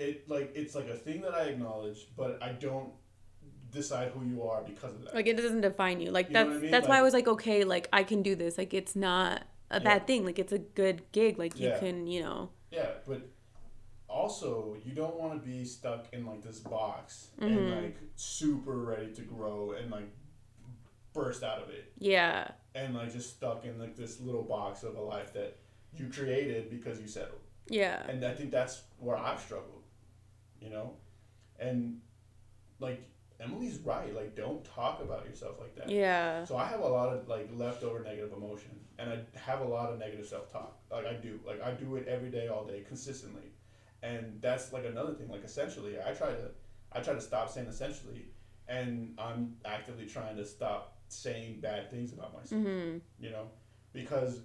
it 0.00 0.28
like 0.28 0.50
it's 0.56 0.74
like 0.74 0.88
a 0.88 0.96
thing 0.96 1.20
that 1.20 1.34
I 1.34 1.44
acknowledge, 1.44 2.08
but 2.16 2.42
I 2.42 2.50
don't 2.50 2.90
decide 3.70 4.08
who 4.10 4.24
you 4.26 4.42
are 4.42 4.62
because 4.62 4.92
of 4.94 5.04
that. 5.04 5.14
Like 5.14 5.28
it 5.28 5.36
doesn't 5.36 5.60
define 5.60 6.00
you. 6.00 6.10
Like 6.10 6.28
You 6.28 6.32
that's 6.32 6.50
I 6.50 6.58
mean? 6.58 6.70
that's 6.72 6.88
why 6.88 6.98
I 6.98 7.02
was 7.02 7.14
like, 7.14 7.28
okay, 7.28 7.62
like 7.62 7.88
I 7.92 8.02
can 8.02 8.22
do 8.22 8.34
this. 8.34 8.58
Like 8.58 8.74
it's 8.74 8.96
not 8.96 9.42
a 9.70 9.74
Yeah. 9.78 9.84
bad 9.84 10.06
thing. 10.06 10.24
Like 10.24 10.38
it's 10.38 10.52
a 10.52 10.58
good 10.58 11.10
gig. 11.12 11.38
Like 11.38 11.58
you 11.58 11.68
Yeah. 11.68 11.78
can, 11.78 12.06
you 12.06 12.22
know. 12.22 12.50
Yeah, 12.70 12.92
but 13.06 13.22
also 14.08 14.76
you 14.84 14.92
don't 14.94 15.16
want 15.16 15.40
to 15.40 15.46
be 15.46 15.64
stuck 15.64 16.12
in 16.12 16.24
like 16.26 16.42
this 16.42 16.60
box 16.60 17.30
Mhm. 17.40 17.46
and 17.46 17.70
like 17.84 17.96
super 18.14 18.76
ready 18.78 19.12
to 19.14 19.22
grow 19.22 19.72
and 19.72 19.90
like 19.90 20.08
burst 21.12 21.42
out 21.42 21.62
of 21.62 21.70
it 21.70 21.92
Yeah. 21.98 22.50
and 22.74 22.94
like 22.94 23.10
just 23.12 23.36
stuck 23.36 23.64
in 23.64 23.78
like 23.78 23.96
this 23.96 24.20
little 24.20 24.42
box 24.42 24.82
of 24.82 24.96
a 24.96 25.00
life 25.00 25.32
that 25.32 25.56
you 25.94 26.08
created 26.10 26.68
because 26.70 27.00
you 27.00 27.08
settled. 27.08 27.40
Yeah. 27.68 28.06
And 28.08 28.24
I 28.24 28.34
think 28.34 28.50
that's 28.50 28.82
where 28.98 29.16
I've 29.16 29.40
struggled, 29.40 29.82
you 30.60 30.70
know? 30.70 30.96
And 31.58 32.00
like 32.78 33.00
Emily's 33.40 33.78
right, 33.80 34.14
like 34.14 34.34
don't 34.36 34.64
talk 34.64 35.00
about 35.02 35.26
yourself 35.26 35.58
like 35.60 35.74
that. 35.76 35.90
Yeah. 35.90 36.44
So 36.44 36.56
I 36.56 36.66
have 36.66 36.80
a 36.80 36.88
lot 36.88 37.14
of 37.14 37.28
like 37.28 37.48
leftover 37.52 38.00
negative 38.02 38.32
emotion, 38.32 38.85
and 38.98 39.10
I 39.10 39.38
have 39.38 39.60
a 39.60 39.64
lot 39.64 39.92
of 39.92 39.98
negative 39.98 40.26
self 40.26 40.50
talk. 40.52 40.78
Like 40.90 41.06
I 41.06 41.14
do, 41.14 41.40
like 41.46 41.62
I 41.62 41.72
do 41.72 41.96
it 41.96 42.06
every 42.08 42.30
day, 42.30 42.48
all 42.48 42.64
day, 42.64 42.84
consistently, 42.86 43.52
and 44.02 44.38
that's 44.40 44.72
like 44.72 44.84
another 44.84 45.14
thing. 45.14 45.28
Like 45.28 45.44
essentially, 45.44 45.96
I 46.00 46.12
try 46.12 46.28
to, 46.28 46.50
I 46.92 47.00
try 47.00 47.14
to 47.14 47.20
stop 47.20 47.50
saying 47.50 47.66
essentially, 47.68 48.26
and 48.68 49.14
I'm 49.18 49.56
actively 49.64 50.06
trying 50.06 50.36
to 50.36 50.44
stop 50.44 50.96
saying 51.08 51.60
bad 51.60 51.90
things 51.90 52.12
about 52.12 52.34
myself. 52.34 52.62
Mhm. 52.62 53.00
You 53.20 53.30
know, 53.30 53.48
because 53.92 54.40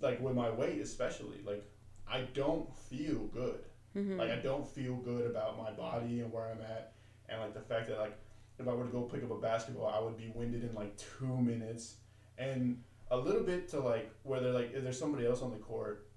like 0.00 0.20
with 0.20 0.34
my 0.34 0.50
weight, 0.50 0.80
especially, 0.80 1.40
like 1.44 1.64
I 2.08 2.22
don't 2.34 2.72
feel 2.76 3.26
good. 3.28 3.64
Mhm. 3.96 4.18
Like 4.18 4.30
I 4.30 4.36
don't 4.36 4.66
feel 4.66 4.96
good 4.96 5.26
about 5.30 5.56
my 5.58 5.70
body 5.72 6.20
and 6.20 6.32
where 6.32 6.46
I'm 6.50 6.60
at, 6.60 6.92
and 7.28 7.40
like 7.40 7.54
the 7.54 7.60
fact 7.60 7.88
that 7.88 7.98
like 7.98 8.16
if 8.58 8.66
I 8.68 8.72
were 8.72 8.84
to 8.84 8.90
go 8.90 9.02
pick 9.02 9.22
up 9.22 9.30
a 9.30 9.36
basketball, 9.38 9.86
I 9.86 10.00
would 10.00 10.16
be 10.16 10.28
winded 10.34 10.64
in 10.64 10.74
like 10.74 10.96
two 10.96 11.36
minutes, 11.36 11.96
and 12.38 12.82
a 13.10 13.16
little 13.16 13.42
bit 13.42 13.68
to 13.70 13.80
like 13.80 14.10
whether 14.22 14.50
like 14.52 14.72
if 14.74 14.82
there's 14.82 14.98
somebody 14.98 15.26
else 15.26 15.42
on 15.42 15.50
the 15.50 15.58
court, 15.58 16.08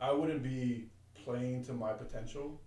I 0.00 0.12
wouldn't 0.12 0.42
be 0.42 0.88
playing 1.24 1.64
to 1.66 1.72
my 1.72 1.92
potential, 1.92 2.60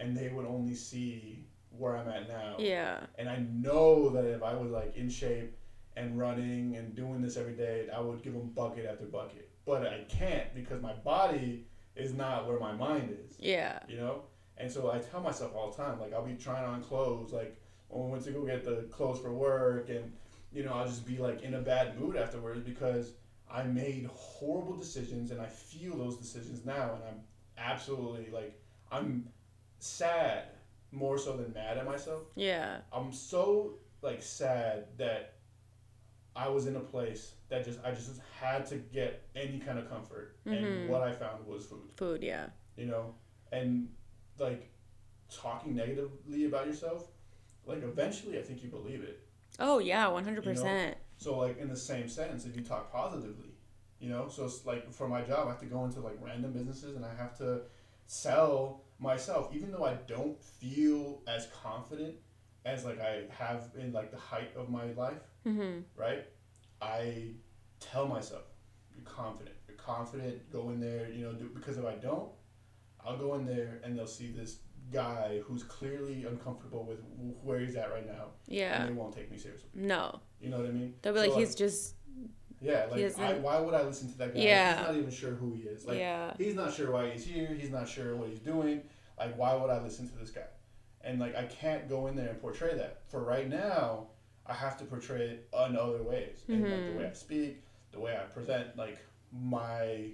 and 0.00 0.16
they 0.16 0.28
would 0.28 0.46
only 0.46 0.74
see 0.74 1.44
where 1.70 1.96
I'm 1.96 2.08
at 2.08 2.28
now. 2.28 2.56
Yeah. 2.58 3.00
And 3.18 3.28
I 3.28 3.44
know 3.52 4.08
that 4.10 4.24
if 4.24 4.42
I 4.42 4.54
was 4.54 4.70
like 4.70 4.96
in 4.96 5.08
shape 5.08 5.56
and 5.96 6.18
running 6.18 6.76
and 6.76 6.94
doing 6.94 7.20
this 7.20 7.36
every 7.36 7.52
day, 7.54 7.88
I 7.94 8.00
would 8.00 8.22
give 8.22 8.32
them 8.32 8.50
bucket 8.54 8.86
after 8.86 9.04
bucket. 9.04 9.50
But 9.66 9.86
I 9.86 10.04
can't 10.08 10.54
because 10.54 10.80
my 10.80 10.94
body 10.94 11.66
is 11.94 12.14
not 12.14 12.46
where 12.48 12.58
my 12.60 12.72
mind 12.72 13.10
is 13.26 13.36
Yeah. 13.40 13.80
you 13.88 13.96
know 13.96 14.22
and 14.56 14.70
so 14.70 14.90
i 14.92 14.98
tell 14.98 15.20
myself 15.20 15.52
all 15.56 15.70
the 15.72 15.76
time 15.76 15.98
like 15.98 16.12
i'll 16.12 16.24
be 16.24 16.34
trying 16.34 16.64
on 16.64 16.80
clothes 16.80 17.32
like 17.32 17.60
when 17.88 18.04
we 18.06 18.12
went 18.12 18.24
to 18.24 18.30
go 18.30 18.46
get 18.46 18.64
the 18.64 18.86
clothes 18.90 19.18
for 19.18 19.32
work 19.32 19.88
and 19.88 20.12
you 20.52 20.64
know 20.64 20.72
i'll 20.72 20.86
just 20.86 21.06
be 21.06 21.18
like 21.18 21.42
in 21.42 21.54
a 21.54 21.60
bad 21.60 21.98
mood 22.00 22.16
afterwards 22.16 22.60
because 22.60 23.12
i 23.50 23.62
made 23.62 24.08
horrible 24.12 24.76
decisions 24.76 25.30
and 25.30 25.40
i 25.40 25.46
feel 25.46 25.96
those 25.96 26.16
decisions 26.16 26.64
now 26.64 26.94
and 26.94 27.02
i'm 27.04 27.20
absolutely 27.58 28.28
like 28.32 28.60
i'm 28.90 29.28
sad 29.78 30.44
more 30.92 31.18
so 31.18 31.36
than 31.36 31.52
mad 31.52 31.76
at 31.78 31.84
myself 31.84 32.22
Yeah. 32.34 32.78
i'm 32.92 33.12
so 33.12 33.74
like 34.02 34.22
sad 34.22 34.86
that 34.96 35.34
i 36.34 36.48
was 36.48 36.66
in 36.66 36.76
a 36.76 36.80
place 36.80 37.34
that 37.48 37.64
just 37.64 37.78
i 37.84 37.90
just 37.90 38.20
had 38.40 38.64
to 38.66 38.76
get 38.76 39.24
any 39.34 39.58
kind 39.58 39.78
of 39.78 39.88
comfort 39.90 40.36
Mhm. 40.46 40.56
and 40.56 40.88
what 40.88 41.02
i 41.02 41.12
found 41.12 41.46
was 41.46 41.66
food 41.66 41.90
Food. 41.96 42.22
Yeah. 42.22 42.46
you 42.76 42.86
know, 42.86 43.14
and 43.52 43.88
like 44.38 44.70
talking 45.30 45.74
negatively 45.74 46.44
about 46.46 46.66
yourself, 46.66 47.08
like 47.66 47.82
eventually 47.82 48.38
I 48.38 48.42
think 48.42 48.62
you 48.62 48.70
believe 48.70 49.02
it. 49.02 49.20
Oh 49.58 49.78
yeah. 49.78 50.08
One 50.08 50.24
hundred 50.24 50.44
percent. 50.44 50.96
So 51.16 51.38
like 51.38 51.58
in 51.58 51.68
the 51.68 51.76
same 51.76 52.08
sentence, 52.08 52.44
if 52.46 52.54
you 52.56 52.62
talk 52.62 52.92
positively, 52.92 53.50
you 53.98 54.08
know, 54.08 54.28
so 54.28 54.44
it's 54.44 54.64
like 54.64 54.92
for 54.92 55.08
my 55.08 55.22
job, 55.22 55.46
I 55.46 55.50
have 55.50 55.60
to 55.60 55.66
go 55.66 55.84
into 55.84 56.00
like 56.00 56.16
random 56.20 56.52
businesses 56.52 56.94
and 56.96 57.04
I 57.04 57.14
have 57.16 57.36
to 57.38 57.62
sell 58.06 58.84
myself, 59.00 59.50
even 59.54 59.70
though 59.72 59.84
I 59.84 59.94
don't 60.06 60.40
feel 60.42 61.22
as 61.26 61.48
confident 61.62 62.14
as 62.64 62.84
like 62.84 63.00
I 63.00 63.24
have 63.30 63.70
in 63.78 63.92
like 63.92 64.10
the 64.10 64.16
height 64.18 64.50
of 64.56 64.68
my 64.68 64.92
life, 64.92 65.22
Mhm. 65.46 65.84
right? 65.96 66.24
I 66.80 67.34
tell 67.80 68.06
myself, 68.06 68.44
you're 68.94 69.04
confident. 69.04 69.56
You're 69.66 69.76
confident. 69.76 70.50
Go 70.50 70.70
in 70.70 70.80
there, 70.80 71.10
you 71.10 71.24
know, 71.24 71.32
do, 71.32 71.48
because 71.54 71.78
if 71.78 71.84
I 71.84 71.94
don't, 71.96 72.30
I'll 73.04 73.16
go 73.18 73.34
in 73.34 73.44
there 73.46 73.80
and 73.84 73.96
they'll 73.96 74.06
see 74.06 74.30
this 74.32 74.60
guy 74.92 75.40
who's 75.44 75.62
clearly 75.62 76.24
uncomfortable 76.24 76.84
with 76.84 76.98
where 77.42 77.58
he's 77.58 77.76
at 77.76 77.90
right 77.90 78.06
now, 78.06 78.26
Yeah. 78.46 78.82
and 78.82 78.88
they 78.90 78.92
won't 79.00 79.14
take 79.14 79.30
me 79.30 79.38
seriously. 79.38 79.68
No. 79.74 80.20
You 80.40 80.50
know 80.50 80.58
what 80.58 80.66
I 80.66 80.70
mean? 80.72 80.94
They'll 81.02 81.12
be 81.12 81.20
So, 81.20 81.26
like, 81.28 81.38
he's 81.38 81.54
just. 81.54 81.94
yeah, 82.60 82.86
like 82.90 83.18
I, 83.18 83.34
why 83.34 83.60
would 83.60 83.74
I 83.74 83.82
listen 83.82 84.10
to 84.12 84.18
that 84.18 84.34
guy? 84.34 84.40
Yeah. 84.40 84.78
He's 84.78 84.86
not 84.86 84.96
even 84.96 85.10
sure 85.10 85.30
who 85.32 85.52
he 85.52 85.62
is. 85.62 85.84
Like 85.86 85.98
yeah. 85.98 86.32
he's 86.38 86.54
not 86.54 86.72
sure 86.72 86.90
why 86.90 87.10
he's 87.10 87.24
here. 87.24 87.48
He's 87.58 87.70
not 87.70 87.88
sure 87.88 88.16
what 88.16 88.28
he's 88.28 88.40
doing. 88.40 88.82
Like 89.18 89.36
why 89.36 89.54
would 89.54 89.70
I 89.70 89.82
listen 89.82 90.08
to 90.08 90.16
this 90.16 90.30
guy? 90.30 90.46
And 91.02 91.20
like 91.20 91.36
I 91.36 91.44
can't 91.44 91.88
go 91.88 92.06
in 92.06 92.16
there 92.16 92.28
and 92.28 92.40
portray 92.40 92.74
that. 92.76 93.02
For 93.08 93.22
right 93.22 93.48
now, 93.48 94.08
I 94.46 94.54
have 94.54 94.78
to 94.78 94.84
portray 94.84 95.20
it 95.22 95.48
in 95.68 95.76
other 95.76 96.02
ways. 96.02 96.44
And 96.48 96.62
like 96.62 96.70
the 96.70 96.76
way 96.76 97.04
mm-hmm. 97.04 97.10
I 97.10 97.12
speak, 97.12 97.62
the 97.92 98.00
way 98.00 98.16
I 98.16 98.24
present, 98.24 98.76
like 98.76 98.98
my 99.32 100.10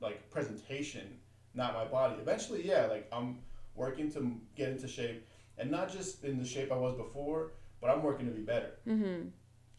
like 0.00 0.30
presentation, 0.30 1.18
not 1.54 1.74
my 1.74 1.84
body. 1.84 2.16
Eventually, 2.20 2.66
yeah, 2.66 2.86
like 2.86 3.08
I'm 3.12 3.38
working 3.78 4.10
to 4.12 4.32
get 4.56 4.68
into 4.68 4.88
shape, 4.88 5.26
and 5.56 5.70
not 5.70 5.90
just 5.90 6.24
in 6.24 6.38
the 6.38 6.44
shape 6.44 6.70
I 6.72 6.76
was 6.76 6.94
before, 6.96 7.52
but 7.80 7.88
I'm 7.90 8.02
working 8.02 8.26
to 8.26 8.32
be 8.32 8.42
better 8.42 8.72
Mhm. 8.86 9.30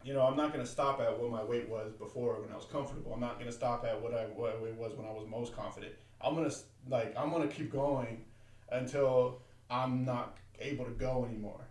you 0.02 0.14
know, 0.14 0.22
I'm 0.22 0.36
not 0.36 0.52
going 0.52 0.64
to 0.64 0.70
stop 0.70 0.98
at 1.00 1.20
what 1.20 1.30
my 1.30 1.44
weight 1.44 1.68
was 1.68 1.92
before 1.92 2.40
when 2.40 2.50
I 2.50 2.56
was 2.56 2.64
comfortable. 2.64 3.12
I'm 3.12 3.20
not 3.20 3.34
going 3.34 3.50
to 3.50 3.52
stop 3.52 3.84
at 3.84 4.00
what 4.00 4.14
I 4.14 4.24
what 4.24 4.54
it 4.66 4.74
was 4.76 4.94
when 4.96 5.06
I 5.06 5.12
was 5.12 5.26
most 5.28 5.54
confident. 5.54 5.92
I'm 6.22 6.34
going 6.34 6.48
to 6.48 6.56
like 6.88 7.14
I'm 7.18 7.30
going 7.30 7.46
to 7.46 7.54
keep 7.54 7.70
going 7.70 8.24
until 8.72 9.42
I'm 9.68 10.04
not 10.04 10.38
able 10.58 10.84
to 10.86 10.90
go 10.92 11.26
anymore. 11.28 11.66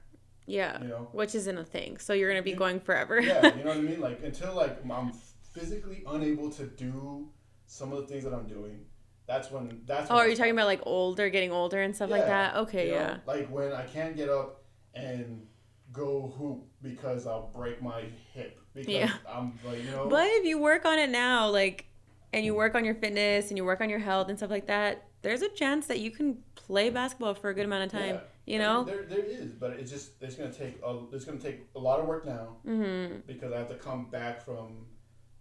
Yeah. 0.45 0.81
You 0.81 0.87
know. 0.89 1.07
Which 1.11 1.35
isn't 1.35 1.57
a 1.57 1.63
thing. 1.63 1.97
So 1.99 2.13
you're 2.13 2.29
gonna 2.29 2.41
be 2.41 2.53
going 2.53 2.79
forever. 2.79 3.19
Yeah, 3.19 3.55
you 3.57 3.63
know 3.63 3.69
what 3.69 3.77
I 3.77 3.81
mean? 3.81 4.01
Like 4.01 4.23
until 4.23 4.55
like 4.55 4.77
I'm 4.89 5.11
physically 5.53 6.03
unable 6.07 6.49
to 6.51 6.65
do 6.65 7.29
some 7.67 7.91
of 7.93 7.99
the 7.99 8.07
things 8.07 8.23
that 8.23 8.33
I'm 8.33 8.47
doing. 8.47 8.85
That's 9.29 9.51
when 9.51 9.81
that's 9.85 10.09
oh, 10.09 10.15
when 10.15 10.25
are 10.25 10.27
you 10.27 10.35
talking 10.35 10.53
about 10.53 10.65
like 10.65 10.81
older, 10.83 11.29
getting 11.29 11.51
older 11.51 11.79
and 11.83 11.95
stuff 11.95 12.09
like 12.09 12.25
that? 12.25 12.55
Okay. 12.55 12.87
You 12.87 12.93
know, 12.93 12.99
Yeah. 12.99 13.17
Like 13.27 13.47
when 13.51 13.71
I 13.71 13.85
can't 13.85 14.17
get 14.17 14.27
up 14.27 14.63
and 14.95 15.45
go 15.93 16.33
hoop 16.35 16.65
because 16.81 17.27
I'll 17.27 17.51
break 17.55 17.79
my 17.79 18.05
hip 18.33 18.59
because 18.73 18.91
Yeah. 18.91 19.11
I'm 19.27 19.53
like 19.63 19.83
you 19.83 19.91
know 19.91 20.07
But 20.09 20.25
if 20.25 20.45
you 20.45 20.57
work 20.57 20.83
on 20.83 20.97
it 20.97 21.11
now, 21.11 21.47
like, 21.47 21.85
and 22.33 22.43
you 22.43 22.55
work 22.55 22.73
on 22.73 22.83
your 22.83 22.95
fitness 22.95 23.49
and 23.49 23.57
you 23.57 23.65
work 23.65 23.81
on 23.81 23.89
your 23.89 23.99
health 23.99 24.29
and 24.29 24.37
stuff 24.37 24.49
like 24.49 24.65
that, 24.65 25.05
there's 25.21 25.43
a 25.43 25.49
chance 25.49 25.85
that 25.87 25.99
you 25.99 26.09
can 26.09 26.39
play 26.55 26.89
basketball 26.89 27.35
for 27.35 27.51
a 27.51 27.53
good 27.53 27.65
amount 27.65 27.83
of 27.83 27.91
time. 27.91 28.15
Yeah. 28.15 28.21
You 28.47 28.55
I 28.55 28.57
mean, 28.57 28.67
know? 28.67 28.83
there, 28.83 29.03
there 29.03 29.25
is, 29.25 29.51
but 29.51 29.71
it's 29.73 29.91
just 29.91 30.13
it's 30.21 30.33
gonna 30.35 30.51
take 30.51 30.81
a 30.83 31.01
it's 31.13 31.23
gonna 31.25 31.37
take 31.37 31.67
a 31.75 31.79
lot 31.79 31.99
of 31.99 32.07
work 32.07 32.25
now 32.25 32.57
Mm-hmm. 32.67 33.17
because 33.27 33.53
I 33.53 33.59
have 33.59 33.69
to 33.69 33.75
come 33.75 34.09
back 34.09 34.41
from, 34.43 34.87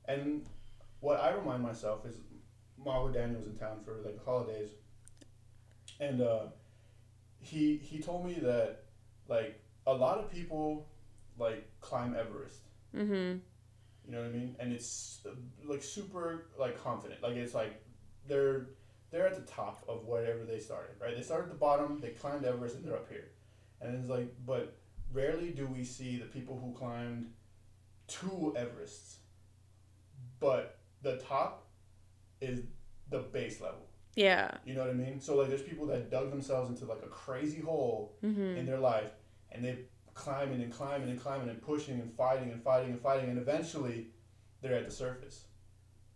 and 0.04 0.44
what 1.00 1.18
I 1.20 1.30
remind 1.30 1.62
myself 1.62 2.04
is, 2.04 2.16
Margo 2.88 3.12
Daniels 3.12 3.46
in 3.46 3.54
town 3.54 3.80
for 3.84 3.96
like 4.04 4.16
the 4.18 4.24
holidays, 4.24 4.70
and 6.00 6.22
uh, 6.22 6.46
he 7.38 7.76
he 7.76 8.00
told 8.00 8.24
me 8.24 8.34
that 8.40 8.84
like 9.28 9.60
a 9.86 9.92
lot 9.92 10.18
of 10.18 10.30
people 10.30 10.88
like 11.38 11.68
climb 11.80 12.16
Everest. 12.18 12.62
Mm-hmm. 12.96 13.38
You 14.04 14.12
know 14.12 14.22
what 14.22 14.28
I 14.28 14.30
mean? 14.30 14.56
And 14.58 14.72
it's 14.72 15.20
like 15.64 15.82
super 15.82 16.46
like 16.58 16.82
confident. 16.82 17.22
Like 17.22 17.36
it's 17.36 17.54
like 17.54 17.84
they're 18.26 18.70
they're 19.10 19.26
at 19.26 19.36
the 19.36 19.52
top 19.52 19.84
of 19.86 20.06
wherever 20.06 20.44
they 20.44 20.58
started, 20.58 20.96
right? 21.00 21.14
They 21.14 21.22
started 21.22 21.44
at 21.44 21.50
the 21.50 21.58
bottom, 21.58 22.00
they 22.00 22.10
climbed 22.10 22.44
Everest, 22.44 22.76
and 22.76 22.84
they're 22.84 22.96
up 22.96 23.08
here. 23.10 23.28
And 23.80 23.94
it's 23.94 24.08
like, 24.08 24.34
but 24.46 24.78
rarely 25.12 25.50
do 25.50 25.66
we 25.66 25.84
see 25.84 26.16
the 26.16 26.26
people 26.26 26.58
who 26.58 26.72
climbed 26.78 27.32
two 28.06 28.54
Everests, 28.58 29.16
but 30.40 30.78
the 31.02 31.16
top 31.18 31.68
is 32.40 32.62
the 33.10 33.18
base 33.20 33.60
level. 33.60 33.86
Yeah. 34.14 34.50
You 34.64 34.74
know 34.74 34.80
what 34.80 34.90
I 34.90 34.94
mean? 34.94 35.20
So 35.20 35.36
like, 35.36 35.48
there's 35.48 35.62
people 35.62 35.86
that 35.86 36.10
dug 36.10 36.30
themselves 36.30 36.68
into 36.70 36.84
like 36.84 37.02
a 37.04 37.08
crazy 37.08 37.60
hole 37.60 38.16
Mm-hmm. 38.24 38.56
in 38.58 38.66
their 38.66 38.78
life 38.78 39.12
and 39.52 39.64
they 39.64 39.78
climbing 40.14 40.60
and 40.62 40.72
climbing 40.72 41.08
and 41.10 41.20
climbing 41.20 41.48
and 41.48 41.62
pushing 41.62 42.00
and 42.00 42.12
fighting 42.12 42.50
and 42.50 42.60
fighting 42.62 42.90
and 42.90 43.00
fighting 43.00 43.30
and 43.30 43.38
eventually 43.38 44.08
they're 44.60 44.74
at 44.74 44.84
the 44.84 44.90
surface 44.90 45.44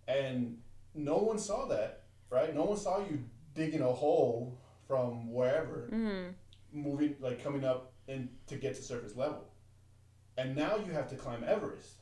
and 0.09 0.59
no 0.95 1.19
one 1.19 1.39
saw 1.39 1.67
that 1.67 2.03
right 2.29 2.53
no 2.55 2.65
one 2.65 2.77
saw 2.77 2.99
you 2.99 3.23
digging 3.55 3.81
a 3.81 3.93
hole 3.93 4.59
from 4.89 5.33
wherever 5.33 5.89
Mm-hmm. 5.93 6.31
moving 6.73 7.15
like 7.21 7.43
coming 7.45 7.65
up 7.65 7.93
and 8.09 8.29
to 8.49 8.57
get 8.57 8.75
to 8.75 8.83
surface 8.83 9.15
level 9.17 9.45
and 10.37 10.57
now 10.57 10.77
you 10.85 10.91
have 10.93 11.09
to 11.11 11.15
climb 11.15 11.45
everest 11.47 11.99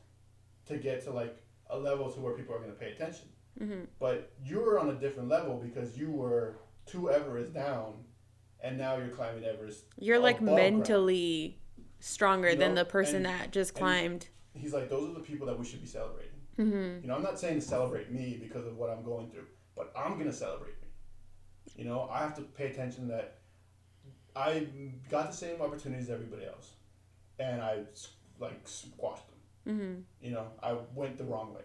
to 0.67 0.79
get 0.79 1.05
to 1.05 1.11
like 1.11 1.37
a 1.69 1.79
level 1.79 2.11
to 2.11 2.19
where 2.21 2.33
people 2.33 2.55
are 2.55 2.59
going 2.59 2.71
to 2.71 2.77
pay 2.79 2.91
attention. 2.93 3.29
Mm-hmm. 3.61 3.85
But 3.99 4.33
you 4.45 4.61
were 4.61 4.79
on 4.79 4.91
a 4.91 4.95
different 4.95 5.29
level 5.29 5.57
because 5.57 5.97
you 5.97 6.11
were 6.11 6.57
two 6.87 7.11
Everest 7.11 7.53
down, 7.55 7.95
and 8.63 8.77
now 8.79 8.97
you're 8.97 9.09
climbing 9.09 9.45
Everest. 9.45 9.85
You're 9.99 10.19
like 10.19 10.41
above 10.41 10.57
ground. 10.57 10.77
mentally 10.79 11.59
stronger 12.01 12.51
You 12.51 12.57
than 12.57 12.75
the 12.75 12.85
person 12.85 13.17
and- 13.17 13.27
that 13.27 13.51
just 13.53 13.75
climbed. 13.75 14.29
He's 14.55 14.73
like, 14.73 14.91
those 14.91 15.09
are 15.11 15.15
the 15.15 15.21
people 15.21 15.47
that 15.47 15.59
we 15.59 15.65
should 15.65 15.81
be 15.81 15.87
celebrating. 15.87 16.33
Mm-hmm. 16.59 17.03
You 17.03 17.09
know, 17.09 17.15
I'm 17.15 17.23
not 17.23 17.39
saying 17.39 17.61
to 17.61 17.67
celebrate 17.67 18.11
me 18.11 18.39
because 18.41 18.67
of 18.67 18.77
what 18.77 18.91
I'm 18.91 19.05
going 19.05 19.31
through, 19.31 19.47
but 19.77 19.93
I'm 19.97 20.19
gonna 20.19 20.33
celebrate 20.33 20.75
me. 20.83 20.89
You 21.77 21.85
know, 21.85 22.09
I 22.11 22.19
have 22.19 22.35
to 22.37 22.43
pay 22.43 22.67
attention 22.67 23.09
that 23.09 23.39
I 24.35 24.67
got 25.09 25.31
the 25.31 25.37
same 25.37 25.61
opportunities 25.63 26.07
as 26.07 26.11
everybody 26.15 26.47
else, 26.47 26.73
and 27.39 27.63
I 27.63 27.85
like 28.39 28.61
squashed 28.65 29.25
them. 29.29 29.75
Mm-hmm. 29.77 30.27
You 30.27 30.33
know, 30.33 30.49
I 30.63 30.77
went 30.95 31.17
the 31.17 31.25
wrong 31.25 31.55
way, 31.55 31.63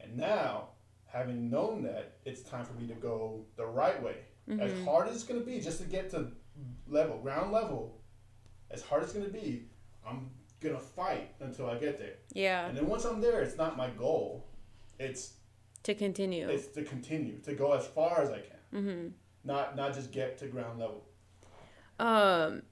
and 0.00 0.16
now 0.16 0.68
having 1.16 1.48
known 1.50 1.82
that, 1.82 2.18
it's 2.24 2.42
time 2.42 2.64
for 2.64 2.72
me 2.74 2.86
to 2.88 2.94
go 2.94 3.44
the 3.56 3.66
right 3.66 4.02
way. 4.02 4.16
As 4.60 4.70
Mm-hmm. 4.72 4.84
hard 4.84 5.08
as 5.08 5.14
it's 5.16 5.24
gonna 5.24 5.40
be, 5.40 5.60
just 5.60 5.80
to 5.80 5.86
get 5.88 6.10
to 6.10 6.28
level, 6.86 7.18
ground 7.18 7.50
level, 7.52 8.00
as 8.70 8.80
hard 8.82 9.02
as 9.02 9.08
it's 9.10 9.18
gonna 9.18 9.28
be, 9.30 9.68
I'm 10.06 10.30
gonna 10.60 10.78
fight 10.78 11.34
until 11.40 11.68
I 11.68 11.76
get 11.78 11.98
there. 11.98 12.14
Yeah, 12.32 12.66
And 12.68 12.76
then 12.78 12.86
once 12.86 13.04
I'm 13.04 13.20
there, 13.20 13.40
it's 13.42 13.56
not 13.56 13.76
my 13.76 13.90
goal. 13.90 14.46
It's 15.00 15.32
to 15.82 15.94
continue. 15.94 16.48
it's 16.48 16.68
to 16.68 16.82
continue 16.84 17.38
to 17.40 17.54
go 17.54 17.72
as 17.72 17.86
far 17.86 18.20
as 18.22 18.30
I 18.30 18.40
can, 18.40 18.60
Mm-hmm. 18.74 19.08
not 19.44 19.74
not 19.76 19.94
just 19.94 20.12
get 20.12 20.38
to 20.38 20.46
ground 20.46 20.78
level. 20.78 21.02
Um, 21.98 22.62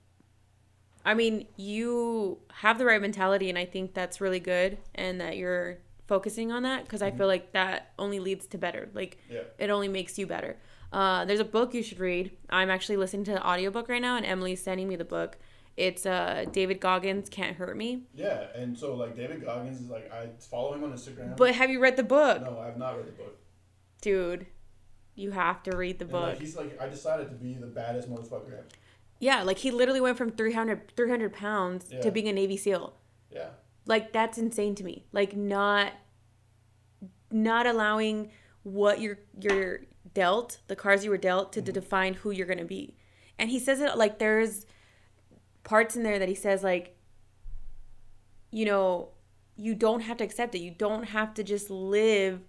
I 1.05 1.15
mean, 1.15 1.47
you 1.57 2.39
have 2.53 2.79
the 2.79 2.85
right 2.85 3.01
mentality, 3.01 3.49
and 3.49 3.59
I 3.59 3.65
think 3.67 3.95
that's 3.95 4.21
really 4.21 4.41
good, 4.41 4.79
and 4.95 5.21
that 5.21 5.37
you're 5.37 5.79
focusing 6.07 6.53
on 6.53 6.63
that 6.65 6.85
because 6.85 7.03
I 7.03 7.11
feel 7.11 7.27
like 7.27 7.53
that 7.53 7.93
only 7.99 8.21
leads 8.21 8.47
to 8.49 8.59
better. 8.59 8.89
Like, 8.95 9.19
Yeah. 9.31 9.41
it 9.59 9.71
only 9.71 9.89
makes 9.89 10.19
you 10.19 10.27
better. 10.27 10.57
Uh, 10.93 11.25
there's 11.25 11.41
a 11.41 11.45
book 11.45 11.75
you 11.75 11.83
should 11.83 11.99
read. 11.99 12.31
I'm 12.51 12.71
actually 12.71 12.97
listening 12.97 13.25
to 13.25 13.33
the 13.33 13.47
audiobook 13.47 13.89
right 13.89 14.03
now, 14.03 14.17
and 14.17 14.25
Emily's 14.25 14.63
sending 14.63 14.87
me 14.89 14.97
the 14.97 15.05
book. 15.05 15.39
It's 15.77 16.07
uh, 16.07 16.45
David 16.53 16.79
Goggins, 16.81 17.29
Can't 17.29 17.57
Hurt 17.57 17.77
Me. 17.77 18.05
Yeah, 18.15 18.47
and 18.55 18.79
so 18.79 18.95
like 18.95 19.17
David 19.17 19.45
Goggins 19.45 19.81
is 19.81 19.89
like 19.91 20.13
I 20.13 20.29
follow 20.39 20.73
him 20.75 20.85
on 20.85 20.93
Instagram. 20.93 21.37
But 21.37 21.55
have 21.57 21.69
you 21.69 21.81
read 21.81 21.97
the 21.97 22.05
book? 22.05 22.43
no, 22.43 22.59
I 22.61 22.67
have 22.67 22.77
not 22.79 22.97
read 22.97 23.07
the 23.09 23.13
book. 23.13 23.37
Dude, 24.01 24.47
you 25.17 25.31
have 25.33 25.63
to 25.65 25.77
read 25.77 25.99
the 25.99 26.05
And, 26.05 26.13
book. 26.13 26.23
like 26.29 26.39
he's 26.41 26.57
like 26.57 26.81
I 26.81 26.89
decided 26.89 27.29
to 27.31 27.35
be 27.35 27.55
the 27.55 27.67
baddest 27.67 28.09
motherfucker 28.09 28.53
ever. 28.53 28.67
yeah, 29.19 29.43
like 29.43 29.59
he 29.59 29.71
literally 29.73 30.01
went 30.01 30.17
from 30.17 30.31
300, 30.31 30.93
300 30.97 31.33
pounds 31.33 31.87
Yeah. 31.91 32.01
to 32.03 32.11
being 32.13 32.29
a 32.29 32.33
Navy 32.33 32.57
SEAL. 32.57 32.95
Yeah, 33.33 33.49
like 33.87 34.13
that's 34.13 34.39
insane 34.39 34.75
to 34.77 34.85
me. 34.85 35.07
Like 35.13 35.37
not 35.37 35.93
not 37.31 37.67
allowing 37.67 38.31
what 38.63 39.01
you're 39.01 39.19
you're 39.41 39.81
dealt 40.15 40.59
the 40.69 40.77
cards 40.77 41.05
you 41.05 41.11
were 41.11 41.19
dealt 41.19 41.53
to, 41.53 41.61
to 41.61 41.71
mm-hmm. 41.71 41.81
define 41.81 42.15
who 42.15 42.31
you're 42.31 42.47
gonna 42.47 42.65
be. 42.65 42.97
And 43.39 43.51
he 43.51 43.59
says 43.59 43.81
it 43.81 43.97
like 43.97 44.19
there's 44.19 44.67
parts 45.65 45.97
in 45.97 46.03
there 46.03 46.19
that 46.19 46.29
he 46.29 46.35
says 46.35 46.63
like 46.63 46.97
you 48.51 48.65
know 48.65 49.11
you 49.57 49.75
don't 49.75 50.01
have 50.01 50.17
to 50.19 50.25
accept 50.25 50.55
it. 50.55 50.59
You 50.61 50.71
don't 50.71 51.05
have 51.05 51.35
to 51.35 51.45
just 51.45 51.71
live 51.71 52.41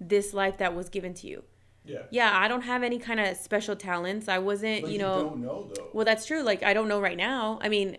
this 0.00 0.32
life 0.32 0.58
that 0.58 0.74
was 0.74 0.88
given 0.88 1.14
to 1.14 1.26
you. 1.26 1.44
Yeah. 1.86 2.04
yeah 2.10 2.30
i 2.32 2.48
don't 2.48 2.62
have 2.62 2.82
any 2.82 2.98
kind 2.98 3.20
of 3.20 3.36
special 3.36 3.76
talents. 3.76 4.28
I 4.28 4.38
wasn't 4.38 4.86
you 4.86 4.92
you, 4.92 4.98
know 4.98 5.34
know 5.34 5.70
though. 5.74 5.88
well 5.92 6.04
that's 6.04 6.24
true. 6.24 6.42
Like 6.42 6.62
i 6.62 6.72
don't 6.72 6.88
know 6.88 7.00
right 7.00 7.16
now. 7.16 7.58
I 7.62 7.68
mean 7.68 7.98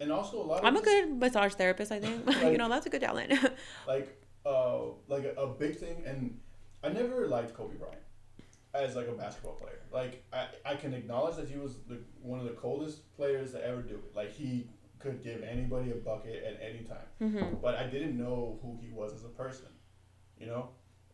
and 0.00 0.12
also 0.12 0.40
a 0.40 0.44
lot 0.44 0.58
of 0.60 0.64
i'm 0.64 0.76
a 0.76 0.82
good 0.82 1.18
massage 1.18 1.54
therapist 1.54 1.90
i 1.92 1.98
think 2.00 2.24
you 2.52 2.58
know 2.58 2.68
that's 2.68 2.86
a 2.86 2.90
good 2.90 3.00
talent 3.00 3.32
like 3.88 4.22
uh 4.46 4.78
like 5.08 5.24
a, 5.24 5.32
a 5.40 5.46
big 5.48 5.76
thing 5.76 6.02
and 6.06 6.38
I 6.84 6.90
never 6.90 7.26
liked 7.26 7.54
Kobe 7.54 7.74
Bryant 7.74 7.98
as 8.72 8.94
like 8.94 9.08
a 9.08 9.12
basketball 9.12 9.54
player. 9.54 9.80
Like 9.90 10.24
I, 10.32 10.46
I 10.64 10.74
can 10.76 10.94
acknowledge 10.94 11.34
that 11.34 11.48
he 11.48 11.58
was 11.58 11.78
the, 11.88 11.98
one 12.22 12.38
of 12.38 12.44
the 12.44 12.52
coldest 12.52 13.12
players 13.16 13.50
to 13.52 13.64
ever 13.66 13.82
do 13.82 13.96
it. 13.96 14.14
Like 14.14 14.30
he 14.32 14.70
could 15.00 15.20
give 15.24 15.42
anybody 15.42 15.90
a 15.90 15.96
bucket 15.96 16.44
at 16.44 16.60
any 16.62 16.84
time. 16.84 17.08
hmm 17.18 17.56
But 17.60 17.74
I 17.74 17.88
didn't 17.88 18.16
know 18.16 18.60
who 18.62 18.78
he 18.80 18.90
was 18.92 19.12
as 19.12 19.24
a 19.24 19.28
person, 19.28 19.66
you 20.38 20.46
know. 20.46 20.68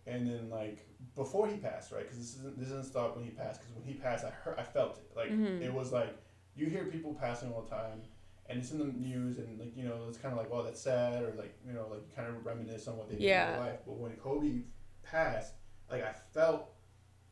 And 0.06 0.26
then 0.26 0.50
like 0.50 0.86
before 1.16 1.46
he 1.48 1.56
passed, 1.56 1.92
right? 1.92 2.02
Because 2.02 2.18
this 2.18 2.36
isn't 2.36 2.58
this 2.58 2.68
didn't 2.68 2.84
stop 2.84 3.16
when 3.16 3.24
he 3.24 3.30
passed. 3.30 3.60
Because 3.62 3.74
when 3.74 3.84
he 3.84 3.94
passed, 3.94 4.26
I 4.26 4.30
heard 4.30 4.58
I 4.58 4.64
felt 4.64 4.98
it. 4.98 5.10
Like 5.16 5.30
Mhm. 5.30 5.62
it 5.62 5.72
was 5.72 5.92
like 5.92 6.14
you 6.54 6.66
hear 6.66 6.84
people 6.84 7.14
passing 7.14 7.50
all 7.54 7.62
the 7.62 7.70
time, 7.70 8.02
and 8.46 8.58
it's 8.58 8.70
in 8.72 8.78
the 8.78 8.84
news, 8.84 9.38
and 9.38 9.58
like 9.58 9.76
you 9.76 9.84
know 9.84 10.04
it's 10.08 10.18
kind 10.18 10.32
of 10.32 10.38
like 10.38 10.48
oh 10.52 10.62
that's 10.62 10.80
sad, 10.80 11.22
or 11.22 11.32
like 11.36 11.54
you 11.66 11.72
know 11.72 11.86
like 11.90 12.14
kind 12.14 12.28
of 12.28 12.44
reminisce 12.44 12.86
on 12.88 12.96
what 12.96 13.08
they 13.08 13.16
did 13.16 13.22
in 13.22 13.28
their 13.56 13.66
life. 13.66 13.80
But 13.86 13.96
when 13.96 14.12
Kobe 14.16 14.62
passed, 15.02 15.54
like 15.90 16.02
I 16.04 16.12
felt 16.32 16.70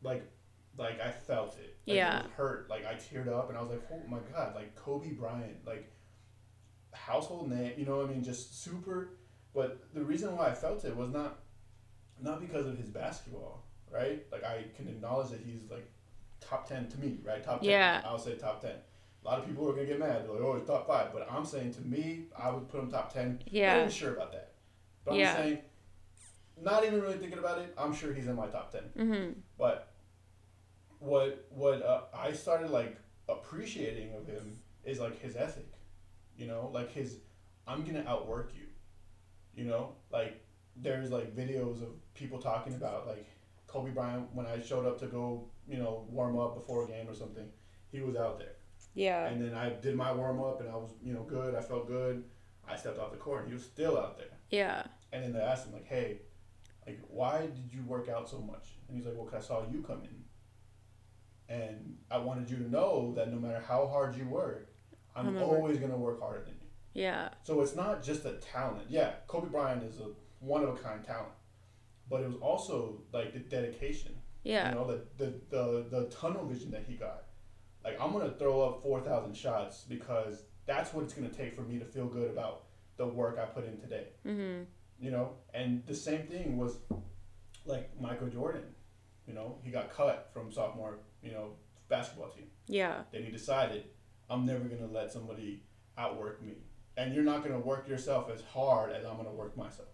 like 0.01 0.23
like 0.77 0.99
I 1.01 1.11
felt 1.11 1.57
it. 1.57 1.77
Like, 1.85 1.97
Yeah. 1.97 2.19
It 2.23 2.31
hurt. 2.31 2.69
Like 2.69 2.85
I 2.85 2.95
teared 2.95 3.27
up, 3.27 3.49
and 3.49 3.57
I 3.57 3.61
was 3.61 3.71
like, 3.71 3.83
oh 3.91 4.01
my 4.09 4.19
god, 4.33 4.55
like 4.55 4.75
Kobe 4.75 5.11
Bryant, 5.11 5.65
like 5.65 5.91
household 6.93 7.49
name. 7.49 7.73
You 7.77 7.85
know 7.85 7.97
what 7.97 8.07
I 8.07 8.09
mean? 8.09 8.23
Just 8.23 8.63
super. 8.63 9.17
But 9.53 9.83
the 9.93 10.03
reason 10.03 10.35
why 10.35 10.47
I 10.47 10.53
felt 10.55 10.83
it 10.85 10.95
was 10.95 11.11
not 11.11 11.39
not 12.21 12.39
because 12.41 12.65
of 12.65 12.77
his 12.77 12.89
basketball, 12.89 13.65
right? 13.91 14.25
Like 14.31 14.43
I 14.43 14.65
can 14.75 14.87
acknowledge 14.87 15.29
that 15.29 15.41
he's 15.45 15.69
like 15.69 15.87
top 16.41 16.67
ten 16.67 16.87
to 16.89 16.99
me, 16.99 17.19
right? 17.23 17.43
Top 17.43 17.61
ten. 17.61 17.69
Yeah. 17.69 18.01
I'll 18.03 18.17
say 18.17 18.35
top 18.35 18.61
ten. 18.61 18.75
A 19.23 19.27
lot 19.27 19.39
of 19.39 19.45
people 19.45 19.69
are 19.69 19.73
gonna 19.73 19.85
get 19.85 19.99
mad. 19.99 20.23
They're 20.23 20.33
like, 20.33 20.41
oh, 20.41 20.57
he's 20.57 20.67
top 20.67 20.87
five. 20.87 21.13
But 21.13 21.27
I'm 21.31 21.45
saying 21.45 21.73
to 21.75 21.81
me, 21.81 22.25
I 22.37 22.51
would 22.51 22.67
put 22.69 22.81
him 22.81 22.91
top 22.91 23.13
ten. 23.13 23.41
Yeah. 23.47 23.75
I'm 23.75 23.81
not 23.83 23.91
sure 23.91 24.13
about 24.13 24.31
that. 24.33 24.53
But 25.05 25.15
Yeah. 25.15 25.31
I'm 25.31 25.37
saying, 25.37 25.57
not 26.61 26.85
even 26.85 27.01
really 27.01 27.17
thinking 27.17 27.39
about 27.39 27.59
it. 27.59 27.73
I'm 27.77 27.93
sure 27.93 28.13
he's 28.13 28.27
in 28.27 28.35
my 28.35 28.47
top 28.47 28.71
ten. 28.71 28.83
Mm-hmm. 28.97 29.39
But 29.57 29.93
what 30.99 31.47
what 31.49 31.81
uh, 31.81 32.01
I 32.13 32.31
started 32.31 32.69
like 32.69 32.97
appreciating 33.29 34.13
of 34.13 34.27
him 34.27 34.59
is 34.83 34.99
like 34.99 35.19
his 35.19 35.35
ethic, 35.35 35.71
you 36.37 36.47
know, 36.47 36.69
like 36.73 36.91
his 36.91 37.17
I'm 37.67 37.83
gonna 37.83 38.03
outwork 38.07 38.51
you, 38.55 38.67
you 39.53 39.69
know, 39.69 39.95
like 40.11 40.43
there's 40.75 41.11
like 41.11 41.35
videos 41.35 41.81
of 41.81 41.89
people 42.13 42.39
talking 42.39 42.73
about 42.73 43.07
like 43.07 43.27
Kobe 43.67 43.91
Bryant 43.91 44.27
when 44.33 44.45
I 44.45 44.61
showed 44.61 44.85
up 44.85 44.99
to 44.99 45.07
go 45.07 45.45
you 45.67 45.77
know 45.77 46.05
warm 46.09 46.37
up 46.37 46.55
before 46.55 46.83
a 46.85 46.87
game 46.87 47.07
or 47.07 47.13
something, 47.13 47.47
he 47.91 48.01
was 48.01 48.15
out 48.15 48.39
there, 48.39 48.52
Yeah. 48.95 49.25
and 49.25 49.41
then 49.41 49.53
I 49.55 49.69
did 49.69 49.95
my 49.95 50.11
warm 50.11 50.39
up 50.41 50.59
and 50.61 50.69
I 50.69 50.75
was 50.75 50.91
you 51.03 51.13
know 51.13 51.23
good, 51.23 51.55
I 51.55 51.61
felt 51.61 51.87
good, 51.87 52.23
I 52.67 52.75
stepped 52.75 52.99
off 52.99 53.11
the 53.11 53.17
court 53.17 53.41
and 53.41 53.47
he 53.49 53.53
was 53.53 53.63
still 53.63 53.97
out 53.97 54.17
there. 54.17 54.37
Yeah. 54.49 54.83
And 55.11 55.23
then 55.23 55.33
they 55.33 55.39
asked 55.39 55.65
him 55.67 55.73
like, 55.73 55.85
"Hey, 55.85 56.21
like, 56.87 56.99
why 57.07 57.41
did 57.47 57.71
you 57.73 57.83
work 57.83 58.07
out 58.09 58.29
so 58.29 58.39
much?" 58.39 58.65
And 58.87 58.97
he's 58.97 59.05
like, 59.05 59.15
"Well, 59.15 59.25
'cause 59.25 59.43
I 59.43 59.47
saw 59.47 59.63
you 59.71 59.81
come 59.81 60.03
in, 60.03 60.23
and 61.49 61.97
I 62.09 62.17
wanted 62.17 62.49
you 62.49 62.57
to 62.57 62.69
know 62.69 63.13
that 63.15 63.31
no 63.31 63.37
matter 63.39 63.59
how 63.59 63.87
hard 63.87 64.15
you 64.15 64.27
work, 64.27 64.69
I'm, 65.15 65.27
I'm 65.27 65.37
always 65.43 65.77
gonna 65.77 65.97
work 65.97 66.19
harder 66.21 66.43
than 66.45 66.53
you." 66.55 66.67
Yeah. 66.93 67.29
So 67.43 67.61
it's 67.61 67.75
not 67.75 68.03
just 68.03 68.25
a 68.25 68.33
talent. 68.33 68.89
Yeah, 68.89 69.13
Kobe 69.27 69.49
Bryant 69.49 69.83
is 69.83 69.99
a 69.99 70.09
one 70.39 70.63
of 70.63 70.69
a 70.69 70.77
kind 70.77 71.03
talent, 71.03 71.33
but 72.09 72.21
it 72.21 72.27
was 72.27 72.35
also 72.37 73.01
like 73.11 73.33
the 73.33 73.39
dedication. 73.39 74.13
Yeah. 74.43 74.69
You 74.69 74.75
know, 74.75 74.87
the 74.87 75.05
the 75.17 75.33
the, 75.49 75.85
the 75.89 76.05
tunnel 76.09 76.45
vision 76.45 76.71
that 76.71 76.83
he 76.87 76.95
got. 76.95 77.22
Like 77.83 77.99
I'm 77.99 78.11
gonna 78.11 78.31
throw 78.31 78.61
up 78.61 78.81
four 78.81 79.01
thousand 79.01 79.35
shots 79.35 79.83
because 79.87 80.43
that's 80.65 80.93
what 80.93 81.03
it's 81.03 81.13
gonna 81.13 81.29
take 81.29 81.55
for 81.55 81.61
me 81.61 81.79
to 81.79 81.85
feel 81.85 82.07
good 82.07 82.29
about 82.29 82.63
the 82.97 83.05
work 83.05 83.39
I 83.41 83.45
put 83.45 83.65
in 83.65 83.77
today. 83.77 84.07
Mm-hmm. 84.25 84.63
you 84.99 85.11
know? 85.11 85.33
And 85.53 85.83
the 85.85 85.95
same 85.95 86.27
thing 86.27 86.57
was 86.57 86.77
like 87.65 87.89
michael 87.99 88.27
jordan. 88.27 88.63
You 89.27 89.33
know? 89.33 89.57
He 89.63 89.71
got 89.71 89.89
cut 89.89 90.29
from 90.33 90.51
sophomore 90.51 90.99
you 91.21 91.31
know 91.31 91.51
basketball 91.89 92.29
team. 92.29 92.45
Yeah. 92.67 93.01
then 93.11 93.23
he 93.23 93.31
decided 93.31 93.85
i'm 94.29 94.45
never 94.45 94.63
going 94.63 94.79
to 94.79 94.87
let 94.93 95.11
somebody 95.11 95.63
outwork 95.97 96.41
me. 96.41 96.53
And 96.95 97.13
you're 97.13 97.23
not 97.23 97.43
going 97.43 97.53
to 97.53 97.59
work 97.59 97.87
yourself 97.87 98.29
as 98.33 98.41
hard 98.41 98.91
as 98.91 99.05
i'm 99.05 99.15
going 99.15 99.27
to 99.27 99.33
work 99.33 99.57
myself. 99.57 99.89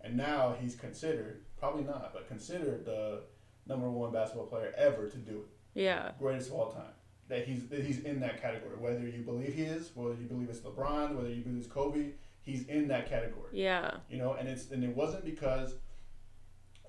And 0.00 0.16
now 0.16 0.54
he's 0.60 0.74
considered 0.74 1.42
probably 1.58 1.84
not 1.84 2.12
but 2.12 2.28
considered 2.28 2.84
the 2.84 3.22
number 3.66 3.88
one 3.90 4.12
basketball 4.12 4.46
player 4.46 4.72
ever 4.76 5.08
to 5.08 5.16
do 5.16 5.40
it. 5.40 5.80
Yeah. 5.80 6.12
greatest 6.18 6.50
of 6.50 6.54
all 6.54 6.70
time 6.70 6.92
that 7.28 7.46
he's 7.46 7.68
that 7.68 7.84
he's 7.84 8.00
in 8.00 8.20
that 8.20 8.40
category. 8.40 8.76
Whether 8.76 9.06
you 9.06 9.22
believe 9.22 9.54
he 9.54 9.62
is 9.62 9.90
whether 9.94 10.14
you 10.14 10.26
believe 10.26 10.48
it's 10.50 10.60
lebron 10.60 11.16
whether 11.16 11.30
you 11.30 11.42
believe 11.42 11.58
it's 11.58 11.72
kobe 11.72 12.12
he's 12.42 12.66
in 12.66 12.88
that 12.88 13.08
category. 13.08 13.50
Yeah. 13.52 13.96
you 14.08 14.18
know 14.18 14.34
and 14.34 14.48
it's 14.48 14.70
and 14.70 14.82
it 14.84 14.94
wasn't 14.94 15.24
because 15.24 15.74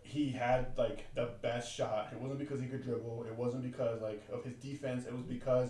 he 0.02 0.30
had 0.30 0.78
like 0.78 1.14
the 1.16 1.32
best 1.42 1.74
shot. 1.74 2.10
It 2.12 2.20
wasn't 2.20 2.40
because 2.40 2.60
he 2.60 2.68
could 2.68 2.84
dribble. 2.84 3.26
It 3.28 3.36
wasn't 3.36 3.64
because 3.64 4.02
like 4.02 4.24
of 4.32 4.44
his 4.44 4.56
defense. 4.56 5.06
It 5.06 5.14
was 5.14 5.24
because 5.24 5.70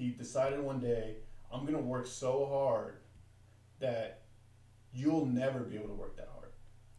he 0.00 0.08
decided 0.08 0.60
one 0.60 0.80
day 0.80 1.16
i'm 1.52 1.66
gonna 1.66 1.78
work 1.78 2.06
so 2.06 2.46
hard 2.46 2.96
that 3.80 4.22
you'll 4.92 5.26
never 5.26 5.60
be 5.60 5.76
able 5.76 5.88
to 5.88 5.94
work 5.94 6.16
that 6.16 6.28
hard. 6.34 6.48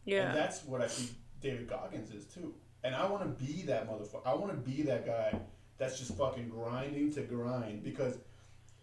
Yeah. 0.04 0.28
and 0.28 0.36
that's 0.36 0.64
what 0.64 0.80
i 0.80 0.86
think 0.86 1.10
david 1.40 1.68
goggins 1.68 2.10
is 2.12 2.24
too. 2.26 2.54
And 2.84 2.94
i 2.94 3.06
want 3.06 3.22
to 3.22 3.44
be 3.44 3.62
that 3.62 3.88
motherfucker 3.88 4.26
i 4.26 4.34
want 4.34 4.52
to 4.52 4.70
be 4.70 4.82
that 4.82 5.04
guy 5.04 5.38
that's 5.82 5.98
just 5.98 6.16
fucking 6.16 6.48
grinding 6.48 7.12
to 7.12 7.22
grind 7.22 7.82
because 7.82 8.18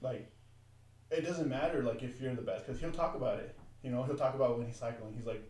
like 0.02 0.30
it 1.12 1.22
doesn't 1.22 1.50
matter 1.50 1.84
like 1.84 2.04
if 2.04 2.20
you're 2.22 2.36
the 2.36 2.42
best 2.42 2.66
because 2.66 2.80
he'll 2.80 2.92
talk 2.92 3.16
about 3.16 3.40
it 3.40 3.56
you 3.84 3.90
know 3.90 4.04
he'll 4.04 4.18
talk 4.18 4.36
about 4.36 4.58
when 4.58 4.68
he's 4.68 4.76
cycling 4.76 5.14
he's 5.16 5.26
like 5.26 5.44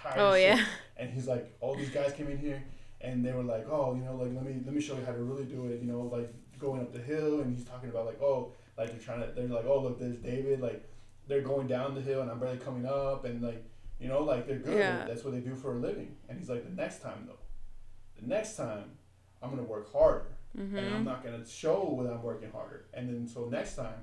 high. 0.00 0.14
Oh, 0.16 0.34
shit. 0.34 0.56
yeah. 0.56 0.64
And 0.96 1.10
he's 1.10 1.26
like, 1.26 1.56
all 1.60 1.74
these 1.74 1.90
guys 1.90 2.12
came 2.12 2.28
in 2.28 2.38
here, 2.38 2.62
and 3.00 3.24
they 3.24 3.32
were 3.32 3.42
like, 3.42 3.66
oh, 3.70 3.94
you 3.94 4.02
know, 4.02 4.16
like 4.16 4.32
let 4.34 4.44
me 4.44 4.60
let 4.64 4.74
me 4.74 4.80
show 4.80 4.96
you 4.96 5.04
how 5.04 5.12
to 5.12 5.22
really 5.22 5.44
do 5.44 5.66
it. 5.66 5.80
You 5.80 5.90
know, 5.90 6.02
like 6.02 6.32
going 6.58 6.80
up 6.80 6.92
the 6.92 7.00
hill, 7.00 7.40
and 7.40 7.56
he's 7.56 7.66
talking 7.66 7.88
about 7.90 8.06
like, 8.06 8.20
oh, 8.20 8.52
like 8.76 8.90
they're 8.90 8.98
trying 8.98 9.20
to, 9.20 9.32
they're 9.32 9.46
like, 9.46 9.66
oh, 9.66 9.80
look, 9.80 9.98
there's 9.98 10.16
David, 10.16 10.60
like 10.60 10.88
they're 11.28 11.42
going 11.42 11.66
down 11.66 11.94
the 11.94 12.00
hill, 12.00 12.22
and 12.22 12.30
I'm 12.30 12.38
barely 12.38 12.58
coming 12.58 12.86
up, 12.86 13.24
and 13.24 13.42
like, 13.42 13.64
you 13.98 14.08
know, 14.08 14.22
like 14.22 14.46
they're 14.46 14.58
good. 14.58 14.78
Yeah. 14.78 15.06
That's 15.06 15.24
what 15.24 15.32
they 15.32 15.40
do 15.40 15.54
for 15.54 15.72
a 15.72 15.76
living. 15.76 16.16
And 16.28 16.38
he's 16.38 16.50
like, 16.50 16.64
the 16.64 16.74
next 16.74 17.02
time 17.02 17.24
though, 17.26 17.38
the 18.20 18.26
next 18.26 18.56
time, 18.56 18.84
I'm 19.42 19.50
gonna 19.50 19.62
work 19.62 19.92
harder 19.92 20.26
Mm-hmm. 20.58 20.76
and 20.76 20.94
I'm 20.94 21.04
not 21.04 21.22
gonna 21.24 21.46
show 21.46 22.00
that 22.02 22.12
I'm 22.12 22.22
working 22.22 22.50
harder. 22.50 22.86
And 22.92 23.08
then 23.08 23.26
so 23.28 23.46
next 23.48 23.76
time, 23.76 24.00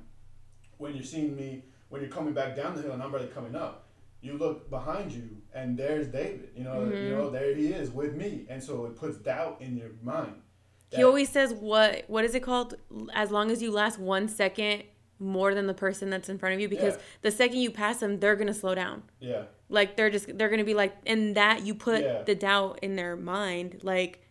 when 0.78 0.94
you're 0.96 1.04
seeing 1.04 1.36
me, 1.36 1.66
when 1.90 2.02
you're 2.02 2.10
coming 2.10 2.34
back 2.34 2.56
down 2.56 2.76
the 2.76 2.82
hill 2.82 2.94
and 2.94 3.04
I'm 3.04 3.12
already 3.14 3.28
coming 3.28 3.56
up, 3.56 3.90
you 4.22 4.38
look 4.38 4.70
behind 4.70 5.12
you 5.12 5.30
and 5.54 5.78
there's 5.78 6.08
David. 6.08 6.50
You 6.56 6.64
know, 6.64 6.86
you 6.86 6.92
Mhm. 6.92 7.10
know 7.18 7.30
there 7.30 7.54
he 7.54 7.68
is 7.68 7.92
with 7.92 8.16
me, 8.16 8.46
and 8.50 8.64
so 8.64 8.86
it 8.86 8.96
puts 8.96 9.18
doubt 9.18 9.62
in 9.62 9.76
your 9.78 9.92
mind. 10.02 10.42
He 10.90 11.04
always 11.04 11.30
says 11.30 11.54
what 11.54 12.06
what 12.08 12.24
is 12.24 12.34
it 12.34 12.44
called? 12.44 12.76
As 13.14 13.30
long 13.32 13.52
as 13.52 13.62
you 13.62 13.72
last 13.72 14.00
one 14.00 14.28
second 14.30 14.84
more 15.20 15.54
than 15.56 15.66
the 15.68 15.74
person 15.74 16.10
that's 16.10 16.30
in 16.30 16.38
front 16.38 16.54
of 16.56 16.62
you, 16.62 16.70
because 16.70 16.96
Yeah. 16.96 17.02
the 17.24 17.32
second 17.32 17.58
you 17.58 17.72
pass 17.72 18.00
them, 18.00 18.20
they're 18.20 18.36
gonna 18.38 18.54
slow 18.54 18.74
down. 18.76 19.04
yeah, 19.20 19.44
Like 19.68 19.98
they're 19.98 20.10
just 20.12 20.38
they're 20.38 20.50
gonna 20.50 20.64
be 20.64 20.76
like, 20.76 20.96
and 21.06 21.36
that 21.36 21.66
you 21.66 21.76
put 21.76 22.04
Yeah. 22.04 22.22
the 22.24 22.36
doubt 22.36 22.80
in 22.84 22.96
their 22.96 23.16
mind, 23.18 23.80
like, 23.84 24.22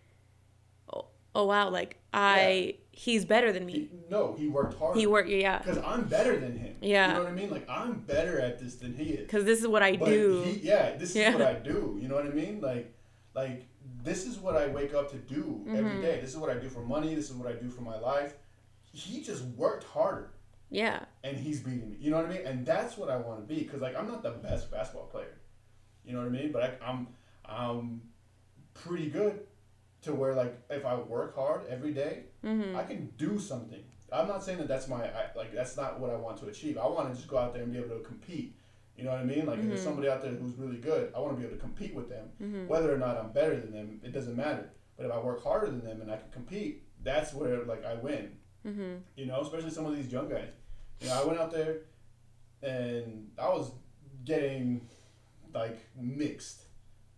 oh, 1.36 1.40
oh 1.42 1.44
wow, 1.46 1.68
like 1.70 1.98
I 2.12 2.76
he's 2.92 3.24
better 3.24 3.52
than 3.52 3.66
me. 3.66 3.72
he, 3.72 3.90
no, 4.10 4.34
he 4.38 4.48
worked 4.48 4.78
hard. 4.78 4.96
He 4.96 5.06
worked, 5.06 5.28
yeah, 5.28 5.58
because 5.58 5.78
I'm 5.78 6.04
better 6.04 6.38
than 6.40 6.56
him. 6.58 6.76
Yeah. 6.80 7.08
you 7.08 7.14
know 7.14 7.22
what 7.24 7.32
I 7.32 7.34
mean. 7.34 7.50
Like 7.50 7.68
I'm 7.68 8.00
better 8.00 8.40
at 8.40 8.58
this 8.58 8.76
than 8.76 8.94
he 8.94 9.04
is. 9.10 9.20
because 9.26 9.44
this 9.44 9.60
is 9.60 9.66
what 9.68 9.82
I 9.82 9.96
But 9.96 10.06
do. 10.06 10.42
He, 10.42 10.60
yeah, 10.66 10.96
this 10.96 11.14
is 11.14 11.34
what 11.34 11.42
I 11.42 11.54
do. 11.54 11.98
You 12.00 12.08
know 12.08 12.14
what 12.14 12.26
I 12.26 12.30
mean? 12.30 12.60
Like, 12.60 12.92
like 13.34 13.66
this 14.02 14.26
is 14.26 14.38
what 14.38 14.56
I 14.56 14.66
wake 14.68 14.94
up 14.94 15.10
to 15.10 15.16
do 15.18 15.42
Mm-hmm. 15.66 15.76
every 15.76 16.00
day. 16.00 16.20
This 16.20 16.30
is 16.30 16.36
what 16.38 16.50
I 16.50 16.54
do 16.54 16.68
for 16.68 16.80
money. 16.80 17.14
This 17.14 17.28
is 17.30 17.36
what 17.36 17.48
I 17.48 17.54
do 17.54 17.68
for 17.68 17.82
my 17.82 17.98
life. 17.98 18.34
He 18.92 19.20
just 19.20 19.42
worked 19.44 19.84
harder, 19.84 20.30
yeah, 20.70 21.00
and 21.22 21.36
he's 21.36 21.60
beating 21.60 21.90
me. 21.90 21.96
You 22.00 22.10
know 22.10 22.16
what 22.16 22.26
I 22.26 22.30
mean? 22.30 22.46
And 22.46 22.64
that's 22.64 22.96
what 22.96 23.10
I 23.10 23.16
want 23.18 23.46
to 23.46 23.54
be. 23.54 23.62
Cause 23.64 23.80
like 23.82 23.94
I'm 23.94 24.08
not 24.08 24.22
the 24.22 24.30
best 24.30 24.70
basketball 24.70 25.06
player. 25.08 25.36
You 26.04 26.12
know 26.14 26.20
what 26.20 26.28
I 26.28 26.30
mean? 26.30 26.50
But 26.52 26.62
I, 26.62 26.88
I'm, 26.88 27.08
I'm 27.44 28.00
pretty 28.74 29.10
good 29.10 29.40
to 30.02 30.14
where 30.14 30.34
like 30.34 30.58
if 30.70 30.84
I 30.84 30.94
work 30.96 31.34
hard 31.36 31.62
every 31.68 31.92
day, 31.92 32.24
hmm 32.42 32.76
I 32.76 32.82
can 32.84 33.12
do 33.16 33.38
something. 33.38 33.82
I'm 34.12 34.28
not 34.28 34.44
saying 34.44 34.58
that 34.58 34.68
that's 34.68 34.86
my 34.88 35.04
I, 35.04 35.30
like 35.36 35.52
that's 35.54 35.76
not 35.76 35.98
what 36.00 36.10
I 36.10 36.16
want 36.16 36.38
to 36.38 36.46
achieve. 36.46 36.78
I 36.78 36.86
want 36.86 37.08
to 37.10 37.14
just 37.16 37.28
go 37.28 37.38
out 37.38 37.52
there 37.54 37.62
and 37.64 37.72
be 37.72 37.78
able 37.78 37.96
to 37.98 38.04
compete. 38.04 38.56
You 38.96 39.04
know 39.04 39.10
what 39.10 39.20
I 39.20 39.24
mean? 39.24 39.44
Like 39.46 39.58
if 39.58 39.66
there's 39.66 39.80
Mhm. 39.80 39.84
somebody 39.84 40.08
out 40.08 40.22
there 40.22 40.32
who's 40.32 40.54
really 40.56 40.78
good, 40.78 41.12
I 41.14 41.18
want 41.20 41.34
to 41.34 41.38
be 41.40 41.46
able 41.46 41.56
to 41.56 41.60
compete 41.60 41.94
with 41.94 42.08
them. 42.08 42.30
hmm 42.38 42.66
Whether 42.66 42.94
or 42.94 42.98
not 42.98 43.16
I'm 43.18 43.30
better 43.32 43.56
than 43.60 43.72
them, 43.72 44.00
it 44.02 44.12
doesn't 44.12 44.36
matter. 44.36 44.70
But 44.96 45.06
if 45.06 45.12
I 45.12 45.18
work 45.18 45.42
harder 45.42 45.66
than 45.66 45.84
them 45.84 46.00
and 46.00 46.10
I 46.10 46.16
can 46.16 46.30
compete, 46.30 46.84
that's 47.02 47.34
where 47.34 47.64
like 47.64 47.84
I 47.84 47.94
win. 47.94 48.38
hmm 48.62 48.94
You 49.16 49.26
know, 49.26 49.40
especially 49.40 49.70
some 49.70 49.86
of 49.86 49.94
these 49.96 50.10
young 50.12 50.28
guys. 50.28 50.52
You 51.00 51.08
know, 51.08 51.20
I 51.20 51.24
went 51.26 51.38
out 51.38 51.50
there 51.52 51.80
and 52.62 53.30
I 53.38 53.48
was 53.48 53.70
getting 54.24 54.88
like 55.52 55.78
mixed. 55.96 56.62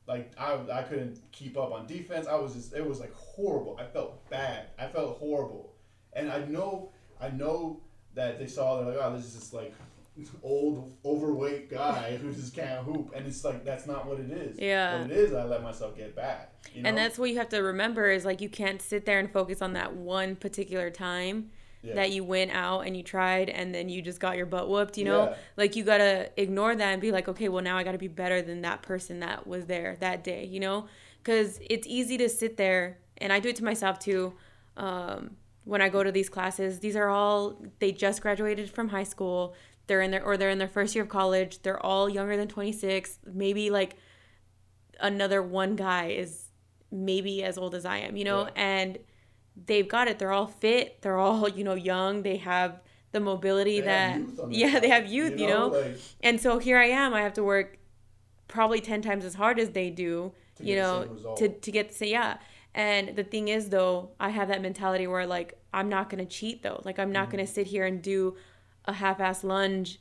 Like 0.08 0.32
I, 0.38 0.58
I 0.72 0.82
couldn't 0.82 1.20
keep 1.32 1.58
up 1.58 1.70
on 1.70 1.86
defense. 1.86 2.26
I 2.26 2.36
was 2.36 2.54
just 2.54 2.74
it 2.74 2.84
was 2.84 2.98
like 2.98 3.12
horrible. 3.14 3.78
I 3.78 3.84
felt 3.84 4.28
bad. 4.30 4.68
I 4.78 4.86
felt 4.86 5.18
horrible. 5.18 5.74
And 6.14 6.32
I 6.32 6.44
know 6.46 6.92
I 7.20 7.28
know 7.28 7.82
that 8.14 8.38
they 8.38 8.46
saw 8.46 8.80
they're 8.80 8.94
like, 8.94 9.04
oh, 9.04 9.14
this 9.14 9.26
is 9.26 9.34
just 9.34 9.52
like 9.52 9.74
old 10.42 10.92
overweight 11.04 11.70
guy 11.70 12.16
who 12.22 12.32
just 12.32 12.52
can't 12.52 12.84
hoop 12.84 13.12
and 13.14 13.24
it's 13.24 13.44
like 13.44 13.64
that's 13.64 13.86
not 13.86 14.06
what 14.06 14.18
it 14.18 14.30
is. 14.30 14.58
Yeah. 14.58 15.02
What 15.02 15.10
it 15.10 15.16
is 15.16 15.34
I 15.34 15.44
let 15.44 15.62
myself 15.62 15.96
get 15.96 16.16
bad. 16.16 16.48
You 16.74 16.82
know? 16.82 16.88
And 16.88 16.98
that's 16.98 17.18
what 17.18 17.28
you 17.30 17.36
have 17.36 17.50
to 17.50 17.60
remember 17.60 18.10
is 18.10 18.24
like 18.24 18.40
you 18.40 18.48
can't 18.48 18.80
sit 18.80 19.04
there 19.04 19.18
and 19.18 19.30
focus 19.30 19.60
on 19.60 19.74
that 19.74 19.94
one 19.94 20.36
particular 20.36 20.90
time 20.90 21.50
Yeah. 21.82 21.94
that 21.94 22.10
you 22.10 22.24
went 22.24 22.50
out 22.50 22.80
and 22.80 22.96
you 22.96 23.02
tried 23.04 23.48
and 23.48 23.72
then 23.72 23.88
you 23.88 24.02
just 24.02 24.18
got 24.18 24.36
your 24.36 24.46
butt 24.46 24.68
whooped, 24.68 24.98
you 24.98 25.04
know? 25.04 25.26
Yeah. 25.30 25.36
Like 25.56 25.76
you 25.76 25.84
gotta 25.84 26.30
ignore 26.36 26.74
that 26.74 26.92
and 26.92 27.00
be 27.00 27.12
like, 27.12 27.28
okay, 27.28 27.48
well 27.48 27.62
now 27.62 27.76
I 27.78 27.84
gotta 27.84 27.98
be 27.98 28.08
better 28.08 28.42
than 28.42 28.62
that 28.62 28.82
person 28.82 29.20
that 29.20 29.46
was 29.46 29.66
there 29.66 29.96
that 30.00 30.24
day, 30.24 30.44
you 30.44 30.58
know? 30.58 30.86
Because 31.22 31.60
it's 31.68 31.86
easy 31.86 32.16
to 32.18 32.28
sit 32.28 32.56
there, 32.56 32.98
and 33.18 33.32
I 33.32 33.38
do 33.40 33.48
it 33.50 33.56
to 33.56 33.64
myself 33.64 33.98
too. 33.98 34.32
Um, 34.76 35.36
when 35.64 35.82
I 35.82 35.88
go 35.88 36.02
to 36.02 36.10
these 36.10 36.28
classes, 36.28 36.78
these 36.80 36.96
are 36.96 37.08
all 37.08 37.60
they 37.78 37.92
just 37.92 38.22
graduated 38.22 38.70
from 38.70 38.88
high 38.88 39.04
school. 39.04 39.54
They're 39.86 40.00
in 40.00 40.10
their 40.10 40.24
or 40.24 40.36
they're 40.36 40.50
in 40.50 40.58
their 40.58 40.68
first 40.68 40.94
year 40.94 41.04
of 41.04 41.10
college. 41.10 41.62
They're 41.62 41.84
all 41.84 42.08
younger 42.08 42.36
than 42.36 42.48
26. 42.48 43.18
Maybe 43.32 43.68
like 43.70 43.96
another 45.00 45.42
one 45.42 45.76
guy 45.76 46.08
is 46.08 46.44
maybe 46.90 47.42
as 47.44 47.58
old 47.58 47.74
as 47.74 47.84
I 47.84 47.98
am, 47.98 48.16
you 48.16 48.24
know? 48.24 48.44
Yeah. 48.44 48.50
And 48.56 48.98
they've 49.66 49.88
got 49.88 50.08
it. 50.08 50.18
They're 50.18 50.32
all 50.32 50.46
fit. 50.46 51.02
They're 51.02 51.18
all, 51.18 51.48
you 51.48 51.64
know, 51.64 51.74
young. 51.74 52.22
They 52.22 52.36
have 52.38 52.80
the 53.12 53.20
mobility 53.20 53.80
They 53.80 53.86
that 53.86 54.20
yeah, 54.50 54.80
they 54.80 54.88
have 54.88 55.06
youth, 55.06 55.38
you 55.38 55.48
know? 55.48 55.68
Like, 55.68 55.98
And 56.22 56.40
so 56.40 56.58
here 56.58 56.78
I 56.78 56.86
am. 56.86 57.14
I 57.14 57.22
have 57.22 57.34
to 57.34 57.42
work 57.42 57.78
probably 58.48 58.80
10 58.80 59.02
times 59.02 59.24
as 59.24 59.34
hard 59.34 59.58
as 59.58 59.70
they 59.70 59.90
do, 59.90 60.32
To 60.56 60.64
you 60.64 60.76
know, 60.76 61.34
to, 61.36 61.48
to 61.48 61.72
get 61.72 61.90
to 61.90 61.94
say, 61.94 62.10
yeah. 62.10 62.38
And 62.74 63.16
the 63.16 63.24
thing 63.24 63.48
is, 63.48 63.70
though, 63.70 64.10
I 64.20 64.28
have 64.30 64.48
that 64.48 64.62
mentality 64.62 65.06
where, 65.06 65.26
like, 65.26 65.58
I'm 65.72 65.88
not 65.88 66.10
going 66.10 66.24
to 66.24 66.30
cheat, 66.30 66.62
though. 66.62 66.80
Like, 66.84 66.98
I'm 66.98 67.12
not 67.12 67.28
mm-hmm. 67.28 67.36
going 67.36 67.46
to 67.46 67.52
sit 67.52 67.66
here 67.66 67.86
and 67.86 68.00
do 68.02 68.36
a 68.84 68.92
half 68.92 69.20
ass 69.20 69.42
lunge 69.42 70.00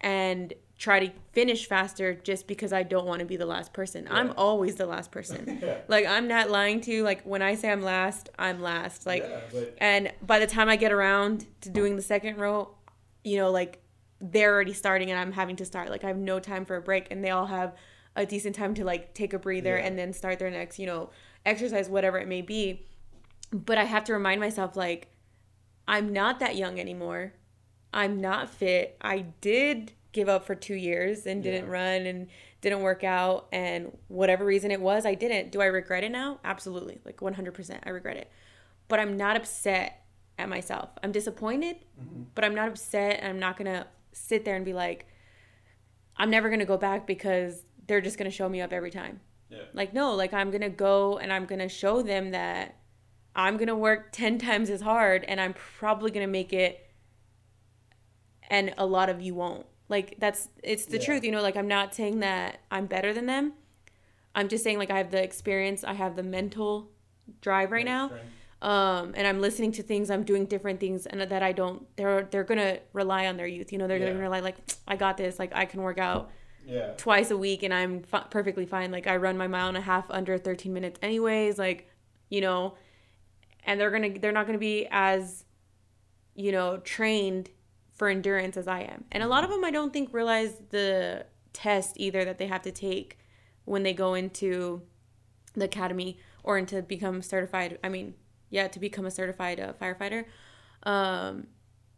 and 0.00 0.52
try 0.78 1.06
to 1.06 1.12
finish 1.32 1.68
faster 1.68 2.14
just 2.14 2.46
because 2.46 2.72
I 2.72 2.82
don't 2.82 3.06
want 3.06 3.20
to 3.20 3.24
be 3.26 3.36
the 3.36 3.46
last 3.46 3.72
person. 3.72 4.08
I'm 4.10 4.32
always 4.36 4.74
the 4.74 4.86
last 4.86 5.12
person. 5.12 5.58
yeah. 5.62 5.78
like, 5.88 6.04
I'm 6.06 6.26
not 6.26 6.50
lying 6.50 6.80
to 6.82 6.90
you. 6.90 7.02
Like, 7.04 7.22
when 7.22 7.42
I 7.42 7.54
say 7.54 7.70
I'm 7.70 7.82
last, 7.82 8.28
I'm 8.38 8.60
last. 8.60 9.06
Like, 9.06 9.22
yeah, 9.22 9.40
but 9.52 9.74
and 9.78 10.12
by 10.22 10.40
the 10.40 10.46
time 10.46 10.68
I 10.68 10.76
get 10.76 10.92
around 10.92 11.46
to 11.60 11.70
doing 11.70 11.96
the 11.96 12.02
second 12.02 12.38
row, 12.38 12.74
you 13.22 13.36
know, 13.36 13.50
like 13.50 13.80
they're 14.20 14.52
already 14.52 14.72
starting 14.72 15.10
and 15.10 15.18
I'm 15.18 15.32
having 15.32 15.56
to 15.56 15.64
start. 15.64 15.90
Like 15.90 16.02
I 16.04 16.08
have 16.08 16.16
no 16.16 16.40
time 16.40 16.64
for 16.64 16.76
a 16.76 16.82
break 16.82 17.08
and 17.10 17.22
they 17.22 17.30
all 17.30 17.46
have 17.46 17.74
a 18.16 18.24
decent 18.26 18.54
time 18.54 18.74
to 18.74 18.84
like 18.84 19.14
take 19.14 19.32
a 19.32 19.38
breather 19.38 19.76
Yeah. 19.76 19.84
and 19.86 19.98
then 19.98 20.12
start 20.12 20.38
their 20.38 20.50
next, 20.50 20.78
you 20.78 20.86
know, 20.86 21.10
exercise, 21.44 21.88
whatever 21.88 22.18
it 22.18 22.28
may 22.28 22.42
be. 22.42 22.86
But 23.52 23.78
I 23.78 23.84
have 23.84 24.04
to 24.04 24.12
remind 24.12 24.40
myself 24.40 24.76
like 24.76 25.08
I'm 25.86 26.12
not 26.12 26.40
that 26.40 26.56
young 26.56 26.80
anymore. 26.80 27.34
I'm 27.92 28.20
not 28.20 28.50
fit. 28.50 28.96
I 29.00 29.26
did 29.40 29.92
give 30.14 30.28
up 30.30 30.46
for 30.46 30.54
2 30.54 30.74
years 30.74 31.26
and 31.26 31.42
didn't 31.42 31.66
Yeah. 31.66 31.72
run 31.72 32.06
and 32.06 32.28
didn't 32.62 32.80
work 32.80 33.04
out 33.04 33.48
and 33.52 33.94
whatever 34.08 34.44
reason 34.46 34.70
it 34.70 34.80
was, 34.80 35.04
I 35.04 35.14
didn't. 35.14 35.50
Do 35.52 35.60
I 35.60 35.66
regret 35.66 36.02
it 36.04 36.10
now? 36.12 36.40
Absolutely. 36.42 37.00
Like 37.04 37.20
100% 37.20 37.80
I 37.84 37.90
regret 37.90 38.16
it 38.16 38.30
but 38.88 39.00
I'm 39.00 39.16
not 39.16 39.34
upset 39.36 40.02
at 40.38 40.46
myself. 40.48 40.90
I'm 41.02 41.10
disappointed, 41.10 41.76
Mhm. 41.98 42.26
but 42.34 42.44
I'm 42.44 42.54
not 42.54 42.68
upset. 42.68 43.18
And 43.20 43.28
I'm 43.28 43.38
not 43.38 43.56
gonna 43.56 43.86
sit 44.12 44.44
there 44.44 44.56
and 44.56 44.64
be 44.64 44.74
like, 44.74 45.06
I'm 46.16 46.28
never 46.30 46.50
gonna 46.50 46.66
go 46.66 46.76
back 46.76 47.06
because 47.06 47.64
they're 47.86 48.02
just 48.02 48.18
gonna 48.18 48.30
show 48.30 48.48
me 48.48 48.60
up 48.60 48.72
every 48.72 48.90
time. 48.90 49.20
yeah. 49.48 49.62
Like, 49.72 49.94
no, 49.94 50.14
like 50.14 50.32
I'm 50.34 50.50
gonna 50.50 50.68
go 50.68 51.16
and 51.18 51.32
I'm 51.32 51.46
gonna 51.46 51.68
show 51.68 52.02
them 52.02 52.30
that 52.32 52.76
I'm 53.36 53.56
gonna 53.56 53.76
work 53.76 54.10
10 54.12 54.36
times 54.38 54.68
as 54.68 54.80
hard 54.82 55.24
and 55.24 55.40
I'm 55.40 55.54
probably 55.54 56.10
gonna 56.10 56.26
make 56.26 56.52
it, 56.52 56.86
and 58.50 58.74
a 58.76 58.84
lot 58.86 59.08
of 59.08 59.20
you 59.22 59.34
won't. 59.34 59.66
Like, 59.88 60.16
that's 60.18 60.48
it's 60.62 60.86
the 60.86 60.98
Yeah. 60.98 61.04
truth, 61.04 61.24
you 61.24 61.30
know. 61.32 61.42
Like, 61.42 61.56
I'm 61.56 61.68
not 61.68 61.94
saying 61.94 62.20
that 62.20 62.60
I'm 62.70 62.86
better 62.86 63.12
than 63.12 63.26
them. 63.26 63.52
I'm 64.34 64.48
just 64.48 64.64
saying, 64.64 64.78
like, 64.78 64.90
I 64.90 64.98
have 64.98 65.10
the 65.10 65.22
experience, 65.22 65.84
I 65.84 65.92
have 65.94 66.16
the 66.16 66.22
mental 66.22 66.90
drive 67.40 67.70
right 67.72 67.84
now 67.84 68.10
um, 68.62 69.12
and 69.14 69.26
I'm 69.26 69.40
listening 69.40 69.72
to 69.72 69.82
things, 69.82 70.10
I'm 70.10 70.22
doing 70.24 70.46
different 70.46 70.80
things, 70.80 71.04
and 71.04 71.20
that 71.20 71.42
I 71.42 71.52
don't. 71.52 71.86
They're 71.96 72.22
they're 72.30 72.44
gonna 72.44 72.78
rely 72.94 73.26
on 73.26 73.36
their 73.36 73.46
youth. 73.46 73.72
You 73.72 73.78
know, 73.78 73.86
they're 73.86 73.98
Yeah. 73.98 74.06
gonna 74.08 74.18
rely 74.20 74.40
like 74.40 74.56
I 74.88 74.96
got 74.96 75.18
this. 75.18 75.38
Like 75.38 75.54
I 75.54 75.66
can 75.66 75.82
work 75.82 75.98
out 75.98 76.30
Yeah. 76.66 76.92
twice 76.96 77.30
a 77.30 77.36
week, 77.36 77.62
and 77.62 77.74
I'm 77.74 78.02
fi- 78.02 78.26
perfectly 78.30 78.64
fine. 78.64 78.90
Like 78.90 79.06
I 79.06 79.16
run 79.16 79.36
my 79.36 79.46
mile 79.48 79.68
and 79.68 79.76
a 79.76 79.82
half 79.82 80.06
under 80.10 80.38
13 80.38 80.72
minutes, 80.72 80.98
anyways. 81.02 81.58
Like, 81.58 81.90
you 82.30 82.40
know, 82.40 82.74
and 83.64 83.78
they're 83.78 83.90
gonna 83.90 84.18
they're 84.18 84.32
not 84.32 84.46
gonna 84.46 84.56
be 84.58 84.88
as, 84.90 85.44
you 86.34 86.50
know, 86.52 86.78
trained 86.78 87.50
for 87.94 88.08
endurance 88.08 88.56
as 88.56 88.68
I 88.68 88.80
am. 88.80 89.04
And 89.12 89.22
a 89.22 89.28
lot 89.28 89.44
of 89.44 89.50
them 89.50 89.64
I 89.64 89.70
don't 89.70 89.92
think 89.92 90.12
realize 90.12 90.60
the 90.70 91.26
test 91.52 91.94
either 91.96 92.24
that 92.24 92.38
they 92.38 92.46
have 92.46 92.62
to 92.62 92.72
take 92.72 93.18
when 93.64 93.82
they 93.82 93.94
go 93.94 94.14
into 94.14 94.82
the 95.54 95.64
academy 95.66 96.18
or 96.42 96.58
into 96.58 96.82
become 96.82 97.22
certified. 97.22 97.78
I 97.82 97.88
mean, 97.88 98.14
yeah, 98.50 98.68
to 98.68 98.78
become 98.78 99.06
a 99.06 99.10
certified 99.10 99.60
uh, 99.60 99.72
firefighter. 99.80 100.26
Um, 100.82 101.46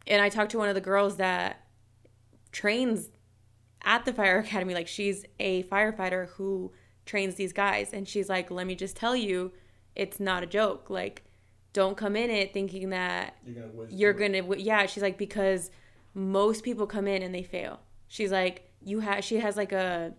and 0.05 0.21
I 0.21 0.29
talked 0.29 0.51
to 0.51 0.57
one 0.57 0.69
of 0.69 0.75
the 0.75 0.81
girls 0.81 1.17
that 1.17 1.65
trains 2.51 3.09
at 3.83 4.05
the 4.05 4.13
fire 4.13 4.39
academy. 4.45 4.73
Like 4.73 4.87
she's 4.87 5.25
a 5.39 5.63
firefighter 5.63 6.29
who 6.29 6.71
trains 7.05 7.35
these 7.35 7.53
guys, 7.53 7.91
and 7.93 8.07
she's 8.07 8.29
like, 8.29 8.51
"Let 8.51 8.67
me 8.67 8.75
just 8.75 8.95
tell 8.95 9.15
you, 9.15 9.51
it's 9.95 10.19
not 10.19 10.43
a 10.43 10.45
joke. 10.45 10.89
Like, 10.89 11.23
don't 11.73 11.97
come 11.97 12.15
in 12.15 12.29
it 12.29 12.53
thinking 12.53 12.89
that 12.89 13.35
You're 13.45 13.55
gonna 13.55 13.87
you're 13.89 14.13
gonna 14.13 14.57
yeah 14.57 14.85
she's 14.85 15.03
like 15.03 15.17
because 15.17 15.69
most 16.17 16.63
people 16.63 16.87
come 16.87 17.07
in 17.07 17.21
and 17.21 17.33
they 17.33 17.43
fail 17.43 17.79
she's 18.07 18.31
like 18.31 18.71
you 18.83 18.99
have 19.01 19.23
she 19.23 19.37
has 19.37 19.55
like 19.55 19.71
a 19.71 20.13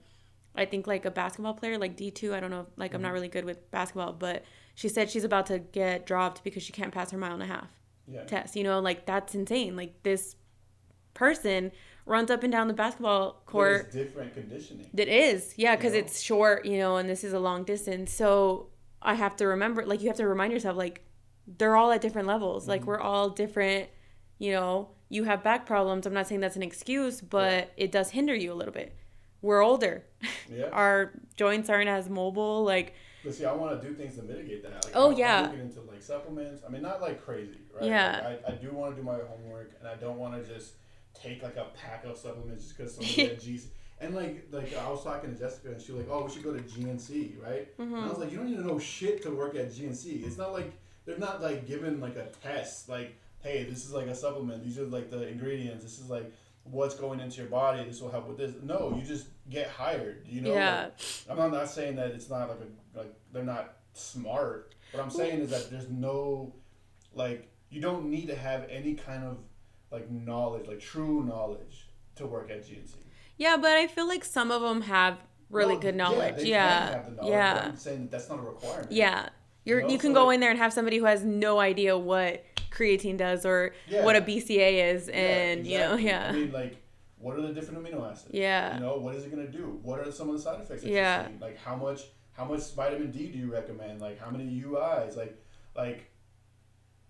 I 0.55 0.65
think 0.65 0.87
like 0.89 1.05
a 1.05 1.11
basketball 1.13 1.55
player, 1.55 1.79
like 1.79 1.95
D 1.95 2.11
two. 2.11 2.35
I 2.35 2.41
don't 2.41 2.51
know, 2.51 2.67
like 2.77 2.93
I'm 2.93 3.03
not 3.03 3.11
Mhm. 3.11 3.15
really 3.15 3.29
good 3.29 3.45
with 3.45 3.71
basketball, 3.71 4.13
but 4.13 4.43
she 4.75 4.89
said 4.89 5.09
she's 5.09 5.23
about 5.23 5.47
to 5.47 5.61
get 5.61 6.05
dropped 6.05 6.43
because 6.43 6.65
she 6.65 6.73
can't 6.73 6.93
pass 6.93 7.13
her 7.13 7.19
mile 7.19 7.35
and 7.35 7.43
a 7.43 7.47
half 7.47 7.69
Yeah. 8.09 8.25
test. 8.25 8.57
You 8.57 8.65
know, 8.65 8.81
like 8.81 9.07
that's 9.07 9.37
insane. 9.37 9.77
Like 9.77 10.03
this 10.03 10.35
person 11.15 11.71
runs 12.07 12.31
up 12.31 12.43
and 12.43 12.51
down 12.51 12.67
the 12.69 12.75
basketball 12.75 13.43
court. 13.47 13.87
it's 13.87 13.95
different 13.95 14.35
conditioning. 14.35 14.87
It 14.97 15.09
is, 15.09 15.55
yeah, 15.57 15.77
because 15.77 15.93
know? 15.93 15.99
it's 16.01 16.21
short, 16.21 16.65
you 16.65 16.79
know, 16.79 16.97
and 16.97 17.09
this 17.09 17.23
is 17.23 17.33
a 17.33 17.39
long 17.39 17.65
distance. 17.65 18.13
So 18.13 18.71
I 19.03 19.15
have 19.15 19.37
to 19.37 19.47
remember, 19.47 19.85
like, 19.85 20.01
you 20.01 20.09
have 20.09 20.17
to 20.17 20.27
remind 20.27 20.53
yourself, 20.53 20.77
like, 20.77 21.05
they're 21.47 21.77
all 21.77 21.93
at 21.93 22.01
different 22.01 22.27
levels. 22.27 22.67
Like, 22.67 22.83
Mhm. 22.83 22.87
we're 22.87 23.01
all 23.01 23.31
different, 23.31 23.91
you 24.39 24.53
know. 24.53 24.89
You 25.09 25.25
have 25.25 25.43
back 25.43 25.67
problems. 25.67 26.07
I'm 26.07 26.13
not 26.15 26.27
saying 26.27 26.41
that's 26.41 26.57
an 26.57 26.63
excuse, 26.63 27.21
but 27.21 27.73
it 27.77 27.91
does 27.91 28.11
hinder 28.11 28.35
you 28.35 28.53
a 28.53 28.55
little 28.55 28.75
bit. 28.75 28.95
We're 29.41 29.63
older. 29.63 30.05
Yeah. 30.51 30.67
Our 30.73 31.13
joints 31.37 31.71
aren't 31.71 31.89
as 31.89 32.09
mobile. 32.11 32.65
Like, 32.65 32.95
But 33.25 33.35
see, 33.35 33.45
I 33.45 33.53
want 33.53 33.81
to 33.81 33.89
do 33.89 33.95
things 33.95 34.17
to 34.17 34.23
mitigate 34.23 34.63
that. 34.65 34.85
Like, 34.85 34.93
Oh, 34.95 35.13
I'm, 35.13 35.19
yeah. 35.19 35.37
I'm 35.39 35.45
looking 35.45 35.61
into 35.61 35.81
like 35.83 36.03
supplements. 36.03 36.63
I 36.67 36.71
mean, 36.71 36.83
not 36.83 37.01
like 37.01 37.25
crazy, 37.25 37.59
right? 37.75 37.85
Yeah. 37.89 38.21
Like, 38.25 38.45
I, 38.47 38.53
I 38.53 38.55
do 38.57 38.73
want 38.73 38.95
to 38.95 39.01
do 39.01 39.07
my 39.07 39.19
homework, 39.29 39.73
and 39.79 39.89
I 39.89 39.95
don't 39.95 40.19
want 40.19 40.35
to 40.35 40.53
just 40.55 40.75
take 41.15 41.43
like 41.43 41.57
a 41.57 41.67
pack 41.75 42.05
of 42.05 42.17
supplements 42.17 42.65
just 42.65 42.77
because 42.77 42.95
somebody 42.95 43.31
at 43.31 43.39
GC. 43.43 43.67
And 44.01 44.15
like, 44.15 44.47
like 44.53 44.77
I 44.77 44.89
was 44.91 45.03
talking 45.03 45.33
to 45.33 45.39
Jessica, 45.39 45.73
and 45.73 45.83
she 45.83 45.91
was 45.93 46.03
like, 46.03 46.11
"Oh, 46.11 46.25
we 46.25 46.31
should 46.31 46.45
go 46.45 46.53
to 46.53 46.61
GNC, 46.63 47.43
right?" 47.43 47.67
And 47.79 47.97
I 47.97 47.99
mhm. 47.99 48.09
was 48.09 48.19
like, 48.19 48.31
"You 48.31 48.37
don't 48.37 48.49
need 48.49 48.59
to 48.59 48.67
know 48.67 48.79
shit 48.79 49.23
to 49.23 49.31
work 49.31 49.57
at 49.57 49.73
GNC. 49.73 50.25
It's 50.25 50.39
not 50.39 50.53
like 50.53 50.73
they're 51.05 51.19
not 51.19 51.43
like 51.43 51.67
given 51.67 52.01
like 52.01 52.15
a 52.17 52.27
test. 52.43 52.89
Like, 52.89 53.17
hey, 53.43 53.65
this 53.65 53.85
is 53.85 53.93
like 53.93 54.07
a 54.07 54.15
supplement. 54.15 54.65
These 54.65 54.79
are 54.79 54.85
like 54.85 55.11
the 55.11 55.27
ingredients. 55.29 55.85
This 55.85 55.99
is 55.99 56.09
like." 56.11 56.33
What's 56.71 56.95
going 56.95 57.21
into 57.21 57.41
your 57.41 57.49
body? 57.49 57.83
This 57.83 58.03
will 58.03 58.11
help 58.11 58.29
with 58.29 58.37
this. 58.37 58.53
No, 58.63 58.95
you 58.95 59.03
just 59.03 59.29
get 59.49 59.69
hired. 59.69 60.27
You 60.29 60.43
know, 60.43 60.53
yeah. 60.53 60.83
like, 60.83 61.31
I'm 61.31 61.39
not, 61.39 61.51
not 61.51 61.71
saying 61.71 61.97
that 61.97 62.09
it's 62.11 62.29
not 62.29 62.51
like 62.51 62.59
a 62.61 62.99
like 62.99 63.15
they're 63.33 63.43
not 63.43 63.77
smart. 63.95 64.75
What 64.93 65.03
I'm 65.03 65.09
saying 65.09 65.41
is 65.41 65.49
that 65.49 65.71
there's 65.71 65.89
no 65.89 66.55
like 67.15 67.49
you 67.71 67.81
don't 67.81 68.11
need 68.11 68.27
to 68.27 68.37
have 68.37 68.67
any 68.69 68.95
kind 68.95 69.25
of 69.25 69.39
like 69.91 70.11
knowledge, 70.11 70.67
like 70.69 70.81
true 70.81 71.25
knowledge, 71.25 71.89
to 72.17 72.27
work 72.27 72.51
at 72.51 72.65
GNC. 72.65 72.97
Yeah, 73.37 73.57
but 73.57 73.73
I 73.73 73.87
feel 73.87 74.07
like 74.07 74.25
some 74.25 74.51
of 74.51 74.63
them 74.63 74.83
have 74.83 75.19
really 75.51 75.77
good 75.77 75.95
Yeah, 75.95 76.03
knowledge. 76.03 76.45
Yeah. 76.45 77.03
the 77.03 77.11
knowledge, 77.13 77.31
Yeah. 77.31 77.63
I'm 77.67 77.77
saying 77.77 78.03
that 78.03 78.11
that's 78.11 78.29
not 78.29 78.39
a 78.39 78.43
requirement. 78.43 78.93
Yeah. 78.93 79.29
You're, 79.69 79.81
You 79.81 79.87
know, 79.87 79.93
you 79.93 79.99
can 79.99 80.11
so, 80.11 80.15
go 80.15 80.27
like- 80.27 80.35
in 80.37 80.41
there 80.41 80.51
and 80.51 80.59
have 80.59 80.73
somebody 80.73 80.97
who 80.97 81.05
has 81.05 81.23
no 81.25 81.59
idea 81.61 81.97
what 81.97 82.43
creatine 82.71 83.19
does 83.19 83.45
or 83.45 83.75
Yeah. 83.87 84.05
what 84.05 84.17
a 84.17 84.21
BCA 84.23 84.95
is, 84.95 85.09
Yeah, 85.09 85.15
and 85.15 85.67
you 85.67 85.79
know, 85.79 85.95
yeah, 85.97 86.29
I 86.29 86.33
mean, 86.33 86.53
like, 86.53 86.77
what 87.19 87.37
are 87.37 87.43
the 87.43 87.53
different 87.53 87.85
amino 87.85 88.11
acids? 88.11 88.31
yeah, 88.33 88.75
You 88.75 88.81
know, 88.81 88.97
what 88.99 89.15
is 89.15 89.25
it 89.27 89.31
gonna 89.31 89.47
do? 89.49 89.79
What 89.83 90.01
are 90.01 90.11
some 90.11 90.29
of 90.31 90.37
the 90.37 90.41
side 90.43 90.61
effects? 90.61 90.83
That 90.83 90.91
Yeah. 90.91 91.29
Like, 91.41 91.59
how 91.59 91.77
much 91.77 92.03
how 92.33 92.45
much 92.45 92.73
vitamin 92.73 93.11
D 93.11 93.33
do 93.33 93.39
you 93.39 93.53
recommend? 93.53 94.01
Like, 94.01 94.17
how 94.21 94.31
many 94.31 94.45
UIs? 94.63 95.17
Like, 95.17 95.37
like, 95.75 96.09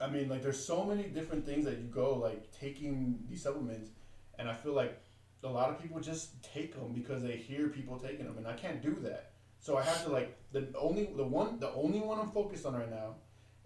I 0.00 0.08
mean, 0.08 0.26
like, 0.30 0.40
there's 0.42 0.62
so 0.64 0.84
many 0.84 1.02
different 1.02 1.44
things 1.44 1.66
that 1.66 1.76
you 1.78 1.84
go 1.84 2.14
like 2.16 2.50
taking 2.50 3.22
these 3.28 3.42
supplements, 3.42 3.90
and 4.38 4.48
I 4.48 4.54
feel 4.54 4.72
like 4.72 4.98
a 5.44 5.48
lot 5.48 5.68
of 5.70 5.78
people 5.82 6.00
just 6.00 6.42
take 6.42 6.74
them 6.74 6.92
because 6.94 7.22
they 7.22 7.36
hear 7.36 7.68
people 7.68 7.98
taking 7.98 8.24
them, 8.24 8.38
and 8.38 8.46
I 8.46 8.54
can't 8.54 8.80
do 8.82 8.96
that. 9.02 9.27
So 9.60 9.76
I 9.76 9.82
have 9.82 10.04
to 10.04 10.10
like 10.10 10.36
the 10.52 10.68
only 10.78 11.10
the 11.16 11.24
one 11.24 11.58
the 11.58 11.70
only 11.72 12.00
one 12.00 12.18
I'm 12.18 12.30
focused 12.30 12.64
on 12.66 12.74
right 12.74 12.90
now 12.90 13.16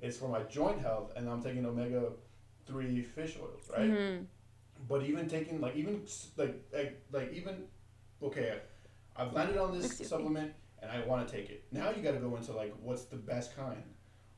is 0.00 0.16
for 0.18 0.28
my 0.28 0.42
joint 0.44 0.80
health, 0.80 1.12
and 1.16 1.28
I'm 1.28 1.42
taking 1.42 1.64
omega 1.64 2.10
three 2.66 3.02
fish 3.02 3.36
oils, 3.40 3.70
right? 3.70 3.90
Mhm. 3.90 4.26
But 4.88 5.02
even 5.04 5.28
taking 5.28 5.60
like 5.60 5.76
even 5.76 6.04
like 6.36 6.64
like, 6.72 7.02
like 7.12 7.32
even 7.32 7.64
okay, 8.22 8.58
I've 9.16 9.32
landed 9.32 9.56
on 9.58 9.72
this 9.76 9.86
Excuse 9.86 10.10
me. 10.10 10.16
supplement 10.16 10.52
and 10.80 10.90
I 10.90 11.04
want 11.06 11.26
to 11.28 11.32
take 11.36 11.50
it. 11.50 11.64
Now 11.70 11.90
you 11.90 12.02
got 12.02 12.12
to 12.12 12.18
go 12.18 12.34
into 12.36 12.52
like 12.52 12.74
what's 12.82 13.04
the 13.04 13.16
best 13.16 13.56
kind. 13.56 13.82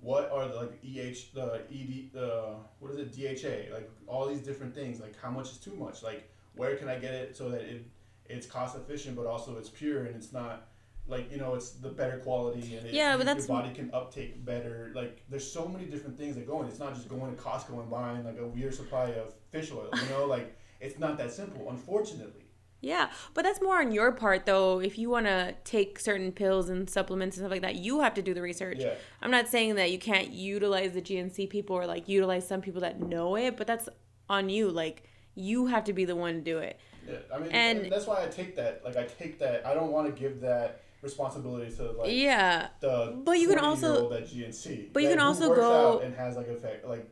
What 0.01 0.31
are 0.31 0.47
the 0.49 0.55
like 0.57 0.79
EH 0.85 1.33
the 1.33 1.63
ED 1.71 2.13
the 2.13 2.57
what 2.79 2.91
is 2.93 2.99
it 2.99 3.13
DHA 3.17 3.73
like 3.75 3.91
all 4.07 4.27
these 4.27 4.43
different 4.43 4.75
things 4.75 5.01
like 5.01 5.19
how 5.19 5.31
much 5.31 5.51
is 5.53 5.57
too 5.59 5.75
much 5.75 6.03
like 6.03 6.29
where 6.55 6.77
can 6.77 6.89
I 6.89 6.99
get 6.99 7.15
it 7.15 7.37
so 7.37 7.49
that 7.49 7.63
it 7.63 7.87
it's 8.27 8.47
cost 8.47 8.77
efficient 8.77 9.17
but 9.17 9.25
also 9.27 9.57
it's 9.57 9.71
pure 9.71 10.05
and 10.05 10.15
it's 10.15 10.33
not 10.33 10.69
like 11.07 11.31
you 11.31 11.37
know 11.39 11.55
it's 11.55 11.71
the 11.73 11.89
better 11.89 12.19
quality 12.19 12.77
and 12.77 12.87
it, 12.87 12.95
Yeah, 12.95 13.17
but 13.17 13.27
your 13.27 13.47
body 13.47 13.73
can 13.75 13.91
uptake 13.93 14.45
better 14.45 14.91
like 14.95 15.23
there's 15.29 15.51
so 15.51 15.67
many 15.69 15.85
different 15.85 16.17
things 16.17 16.35
that 16.37 16.47
go 16.47 16.63
in 16.63 16.69
it's 16.69 16.79
not 16.79 16.95
just 16.95 17.09
going 17.09 17.35
to 17.35 17.41
Costco 17.43 17.79
and 17.81 17.91
buying 17.91 18.25
like 18.25 18.39
a 18.39 18.47
weird 18.47 18.75
supply 18.75 19.07
of 19.11 19.35
fish 19.51 19.71
oil 19.71 19.89
you 19.95 20.09
know 20.11 20.25
like 20.27 20.57
it's 20.81 20.99
not 20.99 21.19
that 21.19 21.33
simple 21.33 21.69
unfortunately 21.71 22.41
yeah. 22.81 23.09
But 23.33 23.45
that's 23.47 23.63
more 23.63 23.79
on 23.79 23.93
your 23.93 24.13
part, 24.13 24.45
though. 24.45 24.79
If 24.79 24.99
you 24.99 25.09
want 25.09 25.25
to 25.25 25.55
take 25.65 25.99
certain 25.99 26.33
pills 26.33 26.69
and 26.69 26.89
supplements 26.89 27.39
and 27.39 27.43
stuff 27.45 27.51
like 27.51 27.63
that, 27.63 27.77
you 27.77 28.01
have 28.01 28.13
to 28.13 28.21
do 28.21 28.35
the 28.35 28.43
research. 28.43 28.77
yeah 28.81 28.93
I'm 29.23 29.31
not 29.31 29.49
saying 29.49 29.77
that 29.77 29.91
you 29.91 29.99
can't 29.99 30.31
utilize 30.31 30.93
the 30.93 31.01
GNC 31.01 31.49
people 31.49 31.77
or 31.77 31.87
like 31.87 32.11
utilize 32.11 32.47
some 32.47 32.61
people 32.61 32.83
that 32.83 33.01
know 33.01 33.37
it, 33.37 33.57
but 33.57 33.67
that's 33.67 33.89
on 34.29 34.51
you. 34.51 34.71
Like 34.71 35.05
you 35.35 35.67
have 35.69 35.85
to 35.85 35.95
be 35.95 36.05
the 36.05 36.15
one 36.15 36.35
to 36.35 36.41
do 36.43 36.59
it. 36.59 36.79
yeah 37.09 37.17
I 37.35 37.39
mean 37.39 37.51
And- 37.53 37.79
and 37.85 37.91
that's 37.93 38.07
why 38.07 38.23
I 38.23 38.27
take 38.27 38.55
that 38.57 38.83
like 38.85 38.97
I 38.99 39.05
take 39.05 39.39
that 39.39 39.67
I 39.67 39.73
don't 39.73 39.91
want 39.91 40.15
to 40.15 40.21
give 40.21 40.43
that 40.43 40.83
responsibility 41.05 41.71
to 41.77 41.93
like 41.93 42.11
yeah. 42.13 42.69
the 42.81 43.21
But 43.25 43.39
you 43.39 43.49
can 43.49 43.59
also- 43.61 44.09
20-year-old 44.09 44.13
at 44.15 44.27
GNC. 44.27 44.93
but 44.93 45.03
you 45.03 45.11
can 45.11 45.21
also 45.21 45.55
go- 45.55 45.97
out 45.97 46.03
and 46.03 46.15
has 46.17 46.37
like 46.37 46.49
effect 46.49 46.85
like 46.87 47.09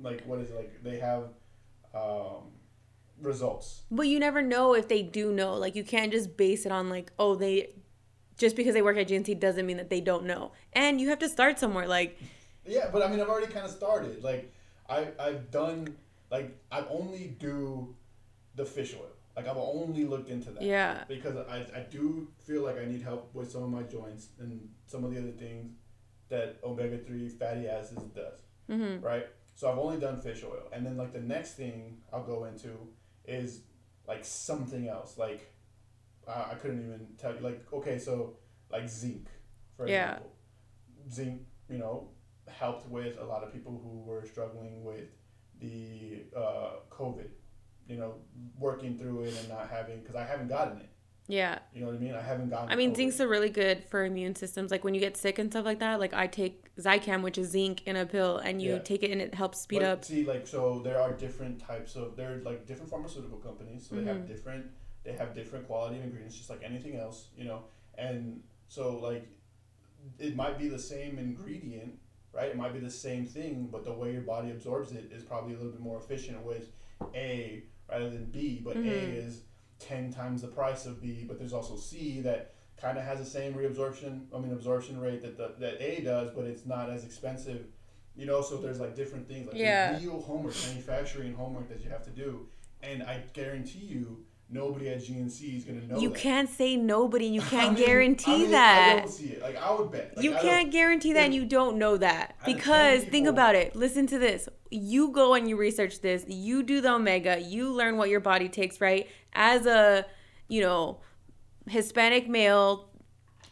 like 0.00 0.24
what 0.24 0.40
is 0.40 0.50
it 0.50 0.56
like 0.56 0.82
they 0.82 0.98
have 0.98 1.24
um, 1.94 2.52
results. 3.20 3.82
But 3.90 4.08
you 4.08 4.18
never 4.18 4.42
know 4.42 4.74
if 4.74 4.88
they 4.88 5.02
do 5.02 5.32
know. 5.32 5.54
Like 5.54 5.74
you 5.76 5.84
can't 5.84 6.12
just 6.12 6.36
base 6.36 6.66
it 6.66 6.72
on 6.72 6.88
like, 6.88 7.12
oh, 7.18 7.34
they 7.34 7.74
just 8.36 8.56
because 8.56 8.74
they 8.74 8.82
work 8.82 8.96
at 8.96 9.08
GNC 9.08 9.38
doesn't 9.40 9.66
mean 9.66 9.76
that 9.76 9.90
they 9.90 10.00
don't 10.00 10.24
know. 10.24 10.52
And 10.72 11.00
you 11.00 11.08
have 11.10 11.18
to 11.20 11.28
start 11.28 11.58
somewhere. 11.58 11.86
Like 11.86 12.18
Yeah, 12.66 12.90
but 12.92 13.02
I 13.02 13.08
mean 13.08 13.20
I've 13.20 13.28
already 13.28 13.52
kind 13.52 13.66
of 13.66 13.72
started. 13.72 14.22
Like 14.22 14.52
I 14.88 15.08
I've 15.18 15.50
done 15.50 15.96
like 16.30 16.56
I 16.72 16.84
only 16.88 17.36
do 17.38 17.94
the 18.54 18.64
fish 18.64 18.94
oil. 18.94 19.10
Like 19.38 19.46
I've 19.46 19.56
only 19.56 20.04
looked 20.04 20.30
into 20.30 20.50
that. 20.50 20.62
yeah. 20.64 21.04
Because 21.06 21.36
I, 21.36 21.58
I 21.78 21.86
do 21.88 22.26
feel 22.40 22.62
like 22.64 22.76
I 22.76 22.86
need 22.86 23.02
help 23.02 23.32
with 23.34 23.48
some 23.52 23.62
of 23.62 23.70
my 23.70 23.84
joints 23.84 24.30
and 24.40 24.68
some 24.86 25.04
of 25.04 25.14
the 25.14 25.18
other 25.20 25.30
things 25.30 25.70
that 26.28 26.58
omega 26.64 26.98
three 26.98 27.28
fatty 27.28 27.68
acids 27.68 28.02
does. 28.20 28.40
Mhm. 28.68 29.00
right? 29.00 29.26
So 29.54 29.70
I've 29.70 29.78
only 29.78 30.00
done 30.00 30.20
fish 30.20 30.42
oil, 30.44 30.64
and 30.72 30.84
then 30.84 30.96
like 30.96 31.12
the 31.12 31.20
next 31.20 31.54
thing 31.54 31.98
I'll 32.12 32.24
go 32.24 32.44
into 32.46 32.70
is 33.24 33.62
like 34.08 34.24
something 34.24 34.88
else. 34.88 35.16
Like 35.18 35.52
uh, 36.26 36.46
I 36.50 36.54
couldn't 36.56 36.80
even 36.84 37.06
tell 37.16 37.32
you. 37.34 37.40
Like 37.40 37.60
okay, 37.72 37.96
so 37.98 38.36
like 38.72 38.88
zinc, 38.88 39.28
for 39.76 39.86
Yeah. 39.86 40.14
example. 40.16 40.32
Zinc, 41.12 41.42
you 41.70 41.78
know, 41.78 42.08
helped 42.48 42.88
with 42.90 43.18
a 43.18 43.24
lot 43.24 43.42
of 43.44 43.52
people 43.52 43.72
who 43.82 44.02
were 44.10 44.24
struggling 44.26 44.84
with 44.84 45.08
the 45.60 46.24
uh, 46.36 46.70
COVID. 46.90 47.30
You 47.88 47.96
know, 47.96 48.14
working 48.58 48.98
through 48.98 49.24
it 49.24 49.34
and 49.40 49.48
not 49.48 49.68
having 49.70 50.00
because 50.00 50.14
I 50.14 50.24
haven't 50.24 50.48
gotten 50.48 50.78
it. 50.78 50.90
Yeah. 51.26 51.58
You 51.74 51.80
know 51.80 51.86
what 51.88 51.96
I 51.96 51.98
mean? 51.98 52.14
I 52.14 52.22
haven't 52.22 52.48
gotten. 52.50 52.70
I 52.70 52.76
mean, 52.76 52.94
zinc's 52.94 53.20
are 53.20 53.28
really 53.28 53.50
good 53.50 53.84
for 53.84 54.04
immune 54.04 54.34
systems. 54.34 54.70
Like 54.70 54.84
when 54.84 54.94
you 54.94 55.00
get 55.00 55.16
sick 55.16 55.38
and 55.38 55.50
stuff 55.50 55.64
like 55.64 55.78
that, 55.80 55.98
like 56.00 56.14
I 56.14 56.26
take 56.26 56.74
Zicam, 56.76 57.22
which 57.22 57.36
is 57.38 57.48
zinc 57.50 57.82
in 57.86 57.96
a 57.96 58.06
pill, 58.06 58.38
and 58.38 58.62
you 58.62 58.74
Yeah. 58.74 58.78
take 58.78 59.02
it 59.02 59.10
and 59.10 59.20
it 59.20 59.34
helps 59.34 59.60
speed 59.60 59.80
But 59.80 59.88
up. 59.88 60.04
See, 60.04 60.24
like, 60.24 60.46
so 60.46 60.80
there 60.80 61.00
are 61.00 61.12
different 61.12 61.58
types 61.60 61.96
of 61.96 62.16
there's 62.16 62.44
like 62.44 62.66
different 62.66 62.90
pharmaceutical 62.90 63.38
companies, 63.38 63.86
so 63.88 63.96
they 63.96 64.04
have 64.04 64.18
Mhm. 64.18 64.26
different 64.26 64.70
they 65.04 65.12
have 65.14 65.34
different 65.34 65.66
quality 65.66 65.96
of 65.98 66.04
ingredients, 66.04 66.36
just 66.36 66.50
like 66.50 66.62
anything 66.62 66.96
else, 66.96 67.28
you 67.36 67.44
know. 67.44 67.64
And 67.96 68.42
so 68.68 68.98
like, 68.98 69.26
it 70.18 70.34
might 70.36 70.58
be 70.58 70.68
the 70.68 70.78
same 70.78 71.18
ingredient, 71.18 71.98
right? 72.32 72.50
It 72.50 72.56
might 72.56 72.72
be 72.74 72.78
the 72.80 72.90
same 72.90 73.24
thing, 73.24 73.68
but 73.72 73.84
the 73.84 73.92
way 73.92 74.12
your 74.12 74.22
body 74.22 74.50
absorbs 74.50 74.92
it 74.92 75.10
is 75.12 75.22
probably 75.22 75.54
a 75.54 75.56
little 75.56 75.72
bit 75.72 75.80
more 75.80 75.98
efficient 75.98 76.42
with 76.44 76.72
A 77.14 77.64
rather 77.88 78.10
than 78.10 78.26
B. 78.26 78.60
But 78.64 78.76
A 78.76 78.80
Mhm. 78.80 79.16
is 79.26 79.42
ten 79.78 80.12
times 80.12 80.42
the 80.42 80.48
price 80.48 80.86
of 80.86 81.00
B, 81.00 81.24
but 81.26 81.38
there's 81.38 81.52
also 81.52 81.76
C 81.76 82.20
that 82.22 82.54
kind 82.76 82.98
of 82.98 83.04
has 83.04 83.18
the 83.18 83.24
same 83.24 83.54
reabsorption. 83.54 84.26
I 84.34 84.38
mean, 84.38 84.52
absorption 84.52 85.00
rate 85.00 85.22
that 85.22 85.36
the, 85.36 85.54
that 85.58 85.80
A 85.80 86.02
does, 86.02 86.30
but 86.34 86.44
it's 86.44 86.64
not 86.66 86.90
as 86.90 87.04
expensive. 87.04 87.66
You 88.16 88.26
know, 88.26 88.42
so 88.42 88.56
there's 88.56 88.80
like 88.80 88.96
different 88.96 89.28
things, 89.28 89.46
like 89.46 89.56
Yeah. 89.56 89.96
real 89.98 90.20
homework, 90.20 90.54
manufacturing 90.66 91.34
homework 91.34 91.68
that 91.68 91.80
you 91.82 91.90
have 91.90 92.02
to 92.04 92.10
do, 92.10 92.48
and 92.82 93.02
I 93.02 93.22
guarantee 93.32 93.78
you, 93.78 94.24
nobody 94.50 94.88
at 94.88 94.98
GNC 94.98 95.56
is 95.58 95.64
gonna 95.64 95.80
know. 95.82 96.00
you 96.00 96.10
that. 96.10 96.18
can't 96.18 96.48
say 96.48 96.76
nobody. 96.76 97.26
You 97.26 97.40
can't 97.54 97.74
mean- 97.78 97.86
guarantee 97.86 98.32
I 98.34 98.38
mean, 98.38 98.46
I 98.48 98.50
that. 98.52 98.96
don't 99.04 99.12
see 99.12 99.26
it. 99.30 99.42
Like 99.42 99.56
I 99.56 99.70
would 99.74 99.90
bet. 99.92 100.16
Like, 100.16 100.24
you 100.24 100.36
I 100.36 100.40
can't 100.40 100.70
guarantee 100.72 101.12
that 101.14 101.24
and 101.26 101.34
you 101.34 101.44
don't 101.44 101.76
know 101.78 101.96
that 101.96 102.34
Out 102.42 102.48
of 102.48 102.54
10 102.54 102.54
because 102.56 103.04
think 103.04 103.26
about 103.28 103.54
it 103.54 103.76
listen 103.76 104.06
to 104.08 104.18
this 104.18 104.48
you 104.70 105.10
go 105.10 105.34
and 105.34 105.48
you 105.48 105.56
research 105.56 106.00
this 106.00 106.24
you 106.28 106.62
do 106.62 106.80
the 106.80 106.92
omega 106.92 107.40
you 107.40 107.70
learn 107.72 107.96
what 107.96 108.08
your 108.10 108.20
body 108.20 108.48
takes 108.48 108.80
right 108.80 109.08
as 109.32 109.64
a 109.66 110.04
you 110.48 110.60
know 110.60 111.00
hispanic 111.68 112.28
male 112.28 112.88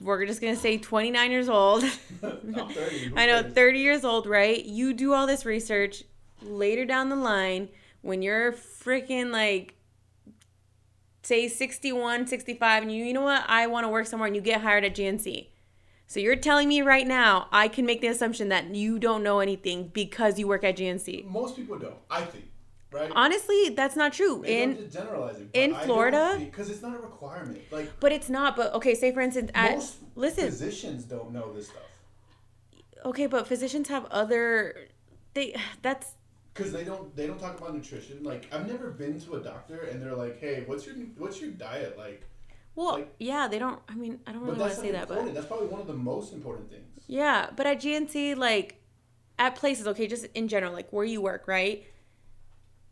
we're 0.01 0.27
just 0.27 0.41
gonna 0.43 0.57
say 0.57 0.77
29 0.77 1.31
years 1.31 1.49
old 1.49 1.85
I'm 2.23 2.69
30. 2.69 3.13
i 3.17 3.27
know 3.27 3.43
30 3.43 3.79
years 3.79 4.05
old 4.05 4.27
right 4.27 4.63
you 4.65 4.93
do 4.93 5.15
all 5.15 5.27
this 5.27 5.45
research 5.47 6.03
later 6.43 6.85
down 6.85 7.09
the 7.09 7.17
line 7.17 7.69
when 8.03 8.21
you're 8.23 8.53
freaking 8.53 9.31
like 9.31 9.75
say 11.27 11.49
61, 11.49 12.27
65, 12.27 12.83
and 12.85 12.93
you, 12.93 13.05
you 13.05 13.13
know 13.13 13.23
what? 13.23 13.45
I 13.49 13.67
want 13.67 13.85
to 13.85 13.89
work 13.89 14.07
somewhere 14.07 14.27
and 14.27 14.37
you 14.37 14.43
get 14.43 14.61
hired 14.61 14.85
at 14.85 14.95
GNC. 14.95 15.49
So 16.07 16.21
you're 16.21 16.37
telling 16.37 16.69
me 16.69 16.83
right 16.83 17.07
now, 17.07 17.49
I 17.51 17.67
can 17.69 17.85
make 17.85 18.01
the 18.01 18.07
assumption 18.07 18.49
that 18.51 18.75
you 18.75 18.99
don't 18.99 19.23
know 19.23 19.41
anything 19.41 19.89
because 19.93 20.39
you 20.39 20.47
work 20.47 20.63
at 20.63 20.77
GNC. 20.77 21.25
Most 21.25 21.57
people 21.57 21.79
don't. 21.79 21.97
I 22.09 22.23
think, 22.23 22.45
right? 22.93 23.11
Honestly, 23.15 23.71
that's 23.71 23.97
not 23.97 24.13
true. 24.13 24.39
Maybe 24.39 24.55
In 24.83 24.91
generalizing. 24.91 25.51
in 25.53 25.75
Florida- 25.75 26.37
because 26.39 26.71
it's 26.71 26.83
not 26.83 26.95
a 26.95 27.01
requirement. 27.01 27.61
Like 27.73 27.99
but 27.99 28.13
it's 28.13 28.31
not. 28.31 28.55
But 28.55 28.73
okay, 28.75 28.95
say 28.95 29.13
for 29.13 29.21
instance, 29.21 29.51
at 29.53 29.85
listen, 30.15 30.45
physicians 30.47 31.05
don't 31.05 31.33
know 31.33 31.53
this 31.53 31.67
stuff 31.69 31.83
okay, 33.07 33.27
but 33.27 33.47
physicians 33.47 33.89
have 33.89 34.05
other. 34.07 34.89
They 35.35 35.55
that's 35.83 36.15
because 36.57 36.73
they 36.73 36.85
don't 36.85 37.15
they 37.15 37.27
don't 37.27 37.39
talk 37.39 37.59
about 37.59 37.75
nutrition. 37.75 38.23
Like 38.23 38.47
I've 38.53 38.67
never 38.67 38.91
been 38.91 39.21
to 39.21 39.35
a 39.35 39.41
doctor 39.41 39.81
and 39.81 40.01
they're 40.01 40.15
like, 40.15 40.41
hey, 40.41 40.65
what's 40.67 40.87
your 40.87 40.95
what's 41.19 41.41
your 41.41 41.51
diet 41.51 41.97
like? 41.99 42.23
well, 42.75 42.95
Like- 42.95 43.15
yeah. 43.19 43.49
They 43.49 43.59
don't. 43.59 43.81
I 43.89 43.95
mean, 43.95 44.21
I 44.27 44.33
don't 44.33 44.43
really 44.43 44.59
want 44.59 44.73
to 44.75 44.81
say 44.81 44.93
that, 44.93 45.09
but. 45.09 45.35
That's 45.35 45.47
probably 45.47 45.69
one 45.69 45.81
of 45.81 45.87
the 45.87 45.95
most 45.95 46.33
important 46.33 46.71
things. 46.71 46.83
Yeah, 47.07 47.51
but 47.57 47.67
at 47.67 47.81
GNC, 47.81 48.37
like 48.37 48.81
at 49.39 49.55
places, 49.55 49.87
okay, 49.87 50.07
just 50.07 50.27
in 50.35 50.49
general, 50.49 50.73
like 50.73 50.91
where 50.93 51.05
you 51.05 51.21
work, 51.21 51.47
right? 51.47 51.85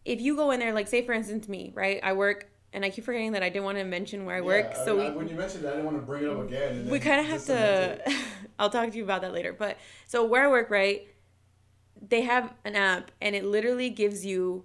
If 0.05 0.21
you 0.21 0.37
go 0.37 0.51
in 0.51 0.61
there, 0.61 0.73
like 0.73 0.89
say 0.89 1.05
for 1.05 1.13
instance 1.13 1.49
me, 1.49 1.73
right? 1.75 1.99
I 2.03 2.13
work, 2.13 2.51
and 2.73 2.85
I 2.85 2.91
keep 2.91 3.05
forgetting 3.05 3.33
that 3.33 3.43
I 3.43 3.49
didn't 3.49 3.65
want 3.65 3.79
to 3.79 3.85
mention 3.85 4.27
where 4.27 4.37
I 4.37 4.41
work, 4.43 4.75
so 4.85 5.01
I, 5.01 5.11
we 5.11 5.17
when 5.17 5.29
you 5.29 5.35
mentioned 5.37 5.65
that, 5.65 5.73
I 5.73 5.77
didn't 5.77 5.87
want 5.87 5.97
to 5.99 6.03
bring 6.07 6.25
it 6.25 6.29
up 6.31 6.47
again. 6.47 6.89
We 6.89 7.01
kind 7.01 7.21
of 7.21 7.27
have 7.27 7.45
to. 7.47 8.01
I'll 8.59 8.71
talk 8.71 8.91
to 8.91 8.97
you 8.97 9.05
about 9.05 9.23
that 9.23 9.33
later. 9.33 9.53
But 9.53 9.79
so 10.07 10.25
where 10.25 10.45
I 10.45 10.49
work, 10.49 10.71
right? 10.71 11.09
They 12.01 12.23
have 12.23 12.53
an 12.65 12.77
app, 12.77 13.11
and 13.21 13.35
it 13.35 13.45
literally 13.45 13.91
gives 13.91 14.25
you 14.25 14.65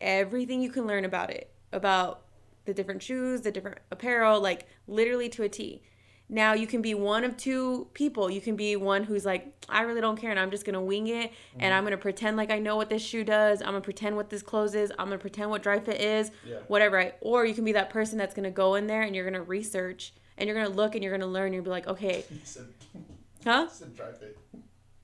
everything 0.00 0.62
you 0.62 0.70
can 0.70 0.86
learn 0.86 1.04
about 1.04 1.30
it, 1.30 1.52
about 1.72 2.22
the 2.64 2.74
different 2.74 3.02
shoes, 3.02 3.42
the 3.42 3.50
different 3.50 3.78
apparel, 3.90 4.40
like 4.40 4.66
literally 4.86 5.28
to 5.30 5.42
a 5.42 5.48
T. 5.48 5.82
Now 6.28 6.54
you 6.54 6.66
can 6.66 6.80
be 6.80 6.94
one 6.94 7.24
of 7.24 7.36
two 7.36 7.88
people. 7.92 8.30
You 8.30 8.40
can 8.40 8.56
be 8.56 8.74
one 8.74 9.04
who's 9.04 9.26
like, 9.26 9.52
I 9.68 9.82
really 9.82 10.00
don't 10.00 10.16
care, 10.16 10.30
and 10.30 10.40
I'm 10.40 10.50
just 10.50 10.64
gonna 10.64 10.80
wing 10.80 11.08
it, 11.08 11.30
and 11.54 11.62
mm-hmm. 11.62 11.72
I'm 11.72 11.84
gonna 11.84 11.98
pretend 11.98 12.36
like 12.36 12.50
I 12.50 12.58
know 12.58 12.76
what 12.76 12.88
this 12.88 13.02
shoe 13.02 13.22
does. 13.22 13.60
I'm 13.60 13.68
gonna 13.68 13.82
pretend 13.82 14.16
what 14.16 14.30
this 14.30 14.42
clothes 14.42 14.74
is. 14.74 14.90
I'm 14.98 15.06
gonna 15.06 15.18
pretend 15.18 15.50
what 15.50 15.62
Dri-FIT 15.62 16.00
is, 16.00 16.30
Yeah. 16.46 16.56
whatever. 16.68 16.96
Right? 16.96 17.14
Or 17.20 17.44
you 17.44 17.54
can 17.54 17.64
be 17.64 17.72
that 17.72 17.90
person 17.90 18.16
that's 18.16 18.34
gonna 18.34 18.50
go 18.50 18.76
in 18.76 18.86
there 18.86 19.02
and 19.02 19.14
you're 19.14 19.24
gonna 19.24 19.42
research 19.42 20.14
and 20.38 20.46
you're 20.48 20.56
gonna 20.56 20.74
look 20.74 20.94
and 20.94 21.04
you're 21.04 21.12
gonna 21.12 21.30
learn. 21.30 21.46
And 21.46 21.54
you'll 21.56 21.64
be 21.64 21.70
like, 21.70 21.86
okay, 21.86 22.24
huh? 23.44 23.68
Dri-FIT. 23.94 24.38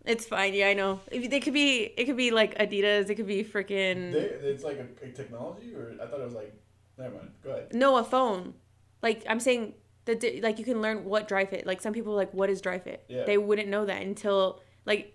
It's 0.08 0.24
fine. 0.26 0.54
Yeah, 0.54 0.68
I 0.68 0.74
know. 0.74 1.00
If- 1.12 1.30
They 1.30 1.38
could 1.40 1.52
be. 1.52 1.82
It 1.96 2.04
could 2.06 2.16
be 2.16 2.30
like 2.30 2.56
Adidas. 2.58 3.10
It 3.10 3.14
could 3.16 3.26
be 3.26 3.44
freaking. 3.44 4.12
They, 4.12 4.20
it's 4.52 4.64
like 4.64 4.78
a, 4.78 5.06
a 5.06 5.10
technology, 5.12 5.74
or 5.74 5.94
I 6.02 6.06
thought 6.06 6.20
it 6.20 6.24
was 6.24 6.34
like. 6.34 6.52
Never 6.96 7.14
mind. 7.14 7.30
Go 7.44 7.50
ahead. 7.50 7.74
No, 7.74 7.96
a 7.98 8.02
phone. 8.04 8.54
Like 9.02 9.22
I'm 9.28 9.38
saying, 9.38 9.74
the 10.06 10.40
like 10.42 10.58
you 10.58 10.64
can 10.64 10.80
learn 10.82 11.04
what 11.04 11.28
Dri-FIT. 11.28 11.66
Like 11.66 11.80
some 11.80 11.92
people 11.92 12.12
are 12.14 12.16
like, 12.16 12.32
what 12.34 12.48
is 12.50 12.60
Dri-FIT? 12.60 13.04
Yeah. 13.08 13.24
They 13.24 13.38
wouldn't 13.38 13.68
know 13.68 13.84
that 13.84 14.02
until 14.02 14.60
like, 14.86 15.14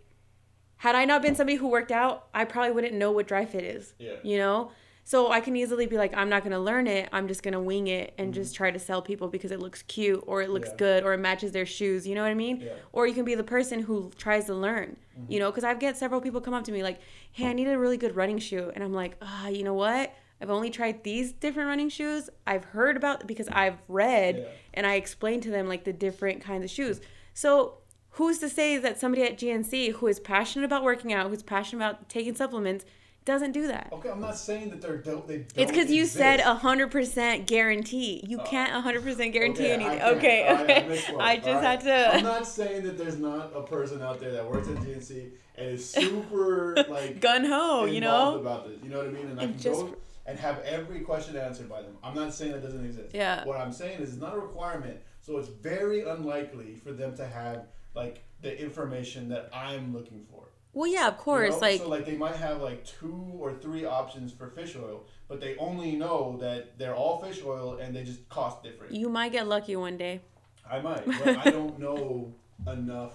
had 0.78 0.96
I 0.96 1.04
not 1.06 1.22
been 1.22 1.36
somebody 1.36 1.58
who 1.58 1.68
worked 1.68 1.92
out, 1.92 2.28
I 2.34 2.46
probably 2.46 2.72
wouldn't 2.72 2.94
know 2.94 3.12
what 3.12 3.28
Dri-FIT 3.28 3.64
is. 3.64 3.94
Yeah. 4.00 4.14
You 4.24 4.38
know. 4.38 4.72
So 5.06 5.32
I 5.32 5.42
can 5.42 5.56
easily 5.58 5.86
be 5.86 5.98
like, 5.98 6.14
I'm 6.16 6.30
not 6.30 6.44
gonna 6.44 6.60
learn 6.60 6.88
it. 6.88 7.10
I'm 7.12 7.28
just 7.28 7.44
gonna 7.44 7.60
wing 7.62 7.88
it 7.88 8.14
and 8.18 8.34
just 8.34 8.56
try 8.56 8.72
to 8.72 8.80
sell 8.80 9.02
people 9.02 9.28
because 9.28 9.52
it 9.52 9.60
looks 9.60 9.82
cute 9.82 10.24
or 10.28 10.42
it 10.42 10.50
looks 10.50 10.70
Mm-hmm. 10.70 10.76
Yeah. 10.84 10.94
good 11.00 11.04
or 11.04 11.14
it 11.14 11.18
matches 11.18 11.52
their 11.52 11.66
shoes. 11.66 12.08
You 12.08 12.16
know 12.16 12.22
what 12.22 12.32
I 12.32 12.36
mean? 12.36 12.62
Yeah. 12.62 12.70
Or 12.94 13.06
you 13.06 13.14
can 13.14 13.26
be 13.26 13.36
the 13.36 13.44
person 13.44 13.80
who 13.82 14.12
tries 14.18 14.46
to 14.46 14.54
learn. 14.56 14.96
You 15.28 15.40
know, 15.40 15.52
because 15.52 15.64
I've 15.64 15.80
get 15.80 15.98
several 15.98 16.22
people 16.22 16.42
come 16.42 16.54
up 16.56 16.64
to 16.64 16.72
me 16.72 16.82
like, 16.84 17.00
"Hey, 17.32 17.48
I 17.48 17.54
need 17.54 17.68
a 17.68 17.78
really 17.78 17.98
good 17.98 18.16
running 18.16 18.40
shoe," 18.40 18.72
and 18.74 18.84
I'm 18.84 18.94
like, 18.94 19.16
"Ah, 19.22 19.48
you 19.48 19.64
know 19.64 19.74
what? 19.76 20.12
I've 20.42 20.50
only 20.50 20.70
tried 20.72 21.04
these 21.04 21.32
different 21.34 21.68
running 21.70 21.90
shoes. 21.90 22.30
I've 22.48 22.64
heard 22.66 22.98
about 22.98 23.28
because 23.28 23.48
I've 23.50 23.78
read 23.88 24.38
Yeah. 24.38 24.44
and 24.74 24.88
I 24.88 24.96
explained 24.96 25.44
to 25.44 25.52
them 25.52 25.68
like 25.68 25.84
the 25.84 25.94
different 25.94 26.42
kinds 26.42 26.64
of 26.64 26.70
shoes. 26.72 27.00
So 27.34 27.78
who's 28.12 28.40
to 28.40 28.50
say 28.50 28.78
that 28.78 29.00
somebody 29.00 29.24
at 29.24 29.38
GNC 29.38 29.90
who 29.92 30.08
is 30.08 30.20
passionate 30.20 30.66
about 30.66 30.84
working 30.84 31.14
out, 31.14 31.30
who's 31.30 31.44
passionate 31.44 31.84
about 31.86 32.10
taking 32.10 32.36
supplements, 32.36 32.84
doesn't 33.26 33.52
do 33.54 33.68
that? 33.68 33.90
Okay, 33.92 34.10
I'm 34.10 34.20
not 34.22 34.38
saying 34.38 34.70
that 34.72 34.82
they're 34.82 34.98
don't. 34.98 35.28
They 35.28 35.38
don't 35.38 35.52
It's 35.56 35.72
because 35.72 35.92
you 35.92 36.06
said 36.06 36.40
a 36.42 36.56
hundred 36.56 36.92
percent 36.92 37.48
guarantee. 37.48 38.24
You 38.28 38.40
uh, 38.40 38.46
can't 38.46 38.74
a 38.76 38.82
hundred 38.82 39.04
percent 39.04 39.34
guarantee 39.34 39.68
I 39.70 39.74
anything. 39.74 40.00
can't. 40.00 40.18
Okay, 40.18 40.48
All 40.48 40.56
right, 40.56 40.70
I 40.70 40.84
okay. 40.84 41.16
I 41.20 41.36
just 41.38 41.48
right? 41.48 41.64
had 41.64 41.82
to. 41.82 42.16
I'm 42.18 42.24
not 42.24 42.48
saying 42.48 42.84
that 42.84 42.98
there's 42.98 43.18
not 43.18 43.52
a 43.56 43.62
person 43.62 44.02
out 44.02 44.20
there 44.20 44.32
that 44.32 44.50
works 44.50 44.68
at 44.68 44.76
GNC 44.76 45.32
and 45.56 45.68
is 45.70 45.90
super 45.90 46.76
like 46.90 47.20
Gun 47.22 47.46
ho, 47.46 47.86
you 47.86 48.02
know. 48.02 48.40
about 48.40 48.68
this. 48.68 48.80
You 48.84 48.90
know 48.90 48.98
what 49.00 49.08
I 49.08 49.12
mean? 49.12 49.28
And 49.28 49.40
I 49.40 49.46
can 49.46 49.58
just- 49.60 49.82
go 49.82 49.96
and 50.26 50.40
have 50.40 50.60
every 50.60 51.02
question 51.02 51.36
answered 51.36 51.68
by 51.68 51.82
them. 51.82 51.98
I'm 52.02 52.16
not 52.16 52.34
saying 52.34 52.54
that 52.54 52.64
doesn't 52.64 52.86
exist. 52.86 53.14
Yeah. 53.14 53.44
What 53.46 53.60
I'm 53.60 53.74
saying 53.74 54.00
is 54.00 54.14
it's 54.14 54.22
not 54.22 54.34
a 54.34 54.40
requirement, 54.40 54.98
so 55.20 55.38
it's 55.38 55.50
very 55.50 56.04
unlikely 56.04 56.76
for 56.76 56.94
them 56.94 57.14
to 57.18 57.28
have 57.28 57.66
like 57.94 58.24
the 58.42 58.58
information 58.62 59.28
that 59.30 59.50
I'm 59.54 59.94
looking 59.94 60.26
for. 60.30 60.33
Well, 60.74 60.88
yeah, 60.92 61.08
of 61.08 61.14
You 61.16 61.20
course. 61.20 61.54
know? 61.56 61.60
Like 61.68 61.82
so 61.82 61.90
like 61.90 62.06
they 62.06 62.16
might 62.18 62.36
have 62.36 62.62
like 62.62 62.84
two 62.86 63.32
or 63.40 63.54
three 63.54 63.86
options 63.86 64.32
for 64.34 64.50
fish 64.50 64.76
oil, 64.76 65.06
but 65.28 65.40
they 65.40 65.56
only 65.58 65.92
know 65.96 66.38
that 66.42 66.78
they're 66.80 66.96
all 66.96 67.22
fish 67.22 67.42
oil 67.46 67.78
and 67.78 67.96
they 67.96 68.04
just 68.04 68.28
cost 68.30 68.64
different. 68.64 68.92
you 68.94 69.08
might 69.10 69.32
get 69.32 69.48
lucky 69.48 69.76
one 69.76 69.98
day. 69.98 70.22
I 70.70 70.80
might, 70.82 71.06
but 71.24 71.38
I 71.46 71.52
don't 71.52 71.78
know 71.80 72.34
enough 72.68 73.14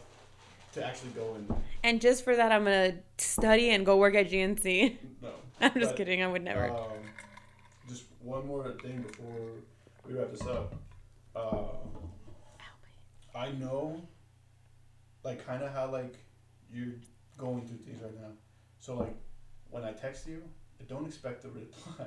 to 0.75 0.85
actually 0.85 1.11
go 1.11 1.35
in. 1.35 1.49
And 1.83 2.01
just 2.01 2.23
for 2.23 2.37
that, 2.37 2.53
I'm 2.53 2.63
gonna 2.65 2.95
study 3.17 3.71
and 3.71 3.85
go 3.85 3.97
work 3.97 4.15
at 4.15 4.31
GNC. 4.31 4.97
No. 5.23 5.31
I'm 5.61 5.73
just 5.75 5.91
But, 5.91 5.97
kidding. 5.97 6.23
I 6.23 6.29
would 6.29 6.45
never. 6.45 6.71
Um, 6.71 6.77
just 7.89 8.05
one 8.21 8.47
more 8.47 8.71
thing 8.83 9.03
before 9.03 9.35
we 10.07 10.15
wrap 10.15 10.31
this 10.31 10.43
up. 10.43 10.75
Uh, 11.35 11.65
I 13.35 13.51
know, 13.53 14.03
like, 15.25 15.45
kind 15.47 15.63
of 15.63 15.73
how 15.73 15.91
like 15.91 16.15
you're 16.73 16.95
going 17.39 17.67
through 17.67 17.79
things 17.79 18.03
right 18.03 18.15
now. 18.21 18.33
So 18.81 18.97
like, 18.97 19.15
when 19.71 19.85
I 19.85 19.93
text 19.93 20.27
you, 20.27 20.43
I 20.81 20.85
don't 20.85 21.07
expect 21.07 21.45
a 21.45 21.49
reply, 21.61 22.07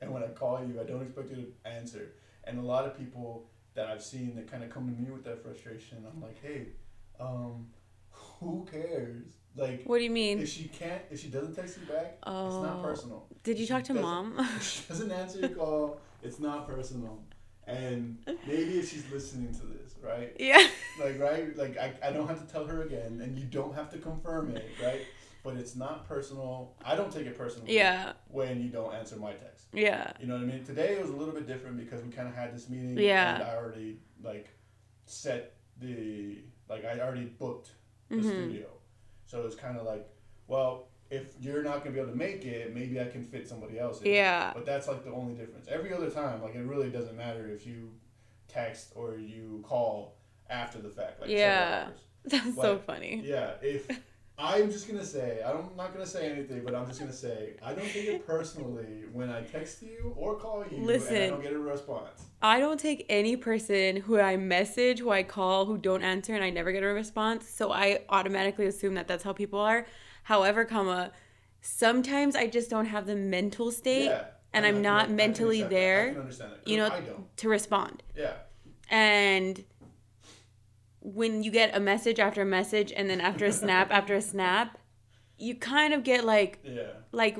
and 0.00 0.12
when 0.12 0.22
I 0.22 0.28
call 0.28 0.60
you, 0.66 0.80
I 0.80 0.84
don't 0.84 1.02
expect 1.02 1.30
you 1.30 1.36
to 1.36 1.68
answer. 1.68 2.12
And 2.44 2.58
a 2.58 2.62
lot 2.62 2.84
of 2.84 2.98
people 2.98 3.48
that 3.74 3.86
I've 3.88 4.02
seen 4.02 4.34
that 4.36 4.46
kind 4.50 4.62
of 4.62 4.70
come 4.70 4.86
to 4.94 5.00
me 5.02 5.10
with 5.10 5.24
that 5.24 5.42
frustration, 5.42 6.04
I'm 6.12 6.20
like, 6.20 6.40
hey, 6.42 6.66
um, 7.18 7.66
who 8.10 8.66
cares? 8.70 9.24
Like, 9.56 9.82
what 9.84 9.98
do 9.98 10.04
you 10.04 10.10
mean? 10.10 10.40
if 10.40 10.48
she 10.48 10.64
can't, 10.64 11.02
if 11.10 11.20
she 11.20 11.28
doesn't 11.28 11.54
text 11.54 11.78
you 11.80 11.86
back, 11.86 12.14
it's 12.18 12.26
Oh. 12.26 12.62
not 12.62 12.82
personal. 12.82 13.26
Did 13.44 13.58
you 13.58 13.66
She 13.66 13.72
talk 13.72 13.84
to 13.84 13.94
mom? 13.94 14.26
She 14.60 14.82
doesn't 14.88 15.10
answer 15.12 15.38
your 15.40 15.50
call, 15.50 16.00
it's 16.22 16.38
not 16.40 16.66
personal. 16.68 17.22
And 17.66 18.18
maybe 18.46 18.78
if 18.80 18.90
she's 18.90 19.10
listening 19.12 19.52
to 19.54 19.66
this, 19.66 19.83
right? 20.04 20.34
yeah. 20.38 20.66
Like, 21.00 21.18
right? 21.18 21.56
Like, 21.56 21.76
I, 21.76 21.92
I 22.04 22.12
don't 22.12 22.28
have 22.28 22.46
to 22.46 22.52
tell 22.52 22.64
her 22.66 22.82
again, 22.82 23.20
and 23.20 23.36
you 23.36 23.46
don't 23.46 23.74
have 23.74 23.90
to 23.90 23.98
confirm 23.98 24.54
it, 24.54 24.64
right? 24.80 25.00
But 25.42 25.56
it's 25.56 25.74
not 25.74 26.06
personal. 26.08 26.76
I 26.84 26.94
don't 26.94 27.12
take 27.12 27.26
it 27.26 27.36
personally 27.36 27.74
Yeah. 27.74 28.12
when 28.28 28.62
you 28.62 28.68
don't 28.68 28.94
answer 28.94 29.16
my 29.16 29.32
text. 29.32 29.66
Yeah. 29.72 30.12
You 30.20 30.28
know 30.28 30.34
what 30.34 30.44
I 30.44 30.46
mean? 30.46 30.62
Today 30.64 30.92
it 30.94 31.00
was 31.02 31.10
a 31.10 31.16
little 31.16 31.34
bit 31.34 31.48
different 31.48 31.76
because 31.78 32.00
we 32.04 32.10
kind 32.10 32.28
of 32.28 32.34
had 32.34 32.54
this 32.54 32.70
meeting. 32.70 32.96
Yeah. 32.96 33.34
And 33.34 33.42
I 33.42 33.56
already, 33.56 33.98
like, 34.22 34.50
set 35.06 35.56
the, 35.80 36.38
like, 36.68 36.84
I 36.84 37.00
already 37.00 37.24
booked 37.24 37.70
the 38.08 38.16
Mhm. 38.16 38.22
studio. 38.30 38.68
So 39.26 39.42
it's 39.46 39.56
kind 39.56 39.76
of 39.76 39.84
like, 39.84 40.08
well, 40.46 40.88
if 41.10 41.34
you're 41.40 41.62
not 41.62 41.78
gonna 41.82 41.90
be 41.90 41.98
able 42.00 42.12
to 42.12 42.16
make 42.16 42.44
it, 42.44 42.72
maybe 42.74 43.00
I 43.00 43.06
can 43.06 43.24
fit 43.24 43.48
somebody 43.48 43.78
else 43.78 44.00
in. 44.00 44.12
Yeah. 44.12 44.52
But 44.54 44.64
that's 44.64 44.86
like 44.88 45.04
the 45.04 45.10
only 45.12 45.34
difference. 45.34 45.66
Every 45.68 45.92
other 45.92 46.08
time, 46.10 46.40
like 46.42 46.54
it 46.54 46.62
really 46.62 46.90
doesn't 46.90 47.16
matter 47.16 47.48
if 47.48 47.66
you 47.66 47.90
text 48.54 48.92
or 48.94 49.18
you 49.18 49.62
call 49.62 50.16
after 50.50 50.78
the 50.78 50.90
fact. 50.90 51.20
Like 51.20 51.30
Yeah. 51.30 51.88
That's 52.24 52.60
so 52.60 52.78
funny. 52.78 53.24
Yeah. 53.28 53.50
If 53.62 53.88
I'm 54.38 54.70
just 54.70 54.88
gonna 54.88 55.04
say, 55.04 55.42
I'm 55.44 55.76
not 55.76 55.92
gonna 55.92 56.06
say 56.06 56.30
anything, 56.30 56.62
but 56.64 56.74
I'm 56.74 56.86
just 56.86 57.00
gonna 57.00 57.12
say, 57.12 57.56
I 57.62 57.74
don't 57.74 57.92
take 57.92 58.08
it 58.08 58.26
personally 58.26 59.04
when 59.12 59.30
I 59.30 59.42
text 59.42 59.82
you 59.82 60.14
or 60.16 60.36
call 60.36 60.64
you 60.64 60.80
and 60.82 61.12
I 61.14 61.24
don't 61.26 61.42
get 61.42 61.52
a 61.52 61.58
response. 61.58 62.26
I 62.42 62.60
don't 62.60 62.78
take 62.80 63.06
any 63.08 63.36
person 63.36 63.96
who 63.96 64.18
I 64.20 64.36
message, 64.36 65.00
who 65.00 65.10
I 65.10 65.22
call, 65.22 65.66
who 65.66 65.78
don't 65.78 66.02
answer, 66.02 66.34
and 66.34 66.44
I 66.44 66.50
never 66.50 66.72
get 66.72 66.82
a 66.82 66.86
response. 66.88 67.48
So 67.48 67.72
I 67.72 68.00
automatically 68.08 68.66
assume 68.66 68.94
that 68.94 69.08
that's 69.08 69.24
how 69.24 69.32
people 69.32 69.58
are. 69.60 69.86
However, 70.24 70.64
comma, 70.64 71.12
sometimes 71.60 72.36
I 72.36 72.46
just 72.46 72.70
don't 72.70 72.86
have 72.86 73.06
the 73.06 73.16
mental 73.16 73.70
state 73.70 74.10
Yeah. 74.10 74.24
And 74.54 74.64
I'm 74.66 74.80
not 74.82 75.10
mentally. 75.10 75.62
There, 75.62 76.16
you 76.64 76.76
know, 76.76 76.86
I 76.86 77.00
don't. 77.00 77.36
to 77.38 77.48
respond. 77.48 78.02
Yeah. 78.16 78.32
And 78.90 79.64
when 81.00 81.42
you 81.42 81.50
get 81.50 81.76
a 81.76 81.80
message 81.80 82.18
after 82.18 82.42
a 82.42 82.46
message 82.46 82.92
and 82.96 83.08
then 83.10 83.20
after 83.20 83.44
a 83.44 83.52
snap 83.62 83.88
after 83.90 84.14
a 84.14 84.22
snap, 84.22 84.78
you 85.38 85.54
kind 85.54 85.92
of 85.94 86.04
get 86.04 86.24
like 86.24 86.60
Yeah. 86.64 86.82
like 87.12 87.38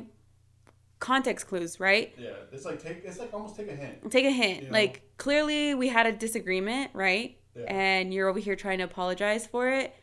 context 0.99 1.47
clues, 1.49 1.81
right? 1.81 2.15
Yeah. 2.19 2.31
It's 2.53 2.65
like 2.65 2.83
take. 2.83 3.03
It's 3.05 3.19
like 3.19 3.33
almost 3.33 3.57
take 3.57 3.69
a 3.71 3.75
hint. 3.77 4.11
Take 4.11 4.25
a 4.27 4.31
hint. 4.31 4.63
You 4.63 4.67
know? 4.69 4.73
Like 4.73 5.03
clearly 5.17 5.75
we 5.75 5.89
had 5.89 6.07
a 6.07 6.13
disagreement, 6.13 6.91
right? 6.95 7.39
Yeah. 7.57 7.65
And 7.69 8.13
you're 8.13 8.29
over 8.29 8.39
here 8.39 8.57
trying 8.57 8.79
to 8.79 8.85
apologize 8.85 9.47
for 9.47 9.69
it. 9.69 9.95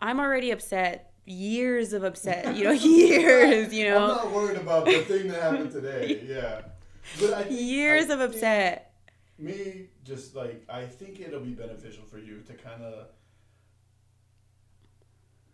I'm 0.00 0.18
already 0.20 0.50
upset. 0.50 1.12
Years 1.26 1.92
of 1.94 2.04
upset, 2.04 2.54
you 2.56 2.64
know, 2.64 2.70
years, 2.72 3.72
you 3.72 3.88
know. 3.88 4.02
I'm 4.02 4.08
not 4.08 4.30
worried 4.32 4.58
about 4.58 4.84
the 4.84 5.00
thing 5.00 5.28
that 5.28 5.40
happened 5.42 5.70
today. 5.72 6.22
Yeah. 6.28 6.62
But 7.20 7.32
I 7.34 7.42
think, 7.44 7.60
Years 7.60 8.10
I 8.10 8.14
of 8.14 8.20
upset. 8.20 8.92
me, 9.38 9.86
just 10.04 10.34
like 10.34 10.64
I 10.68 10.84
think 10.86 11.20
it'll 11.20 11.40
be 11.40 11.50
beneficial 11.52 12.04
for 12.04 12.18
you 12.18 12.40
to 12.46 12.52
kind 12.54 12.82
of 12.82 13.06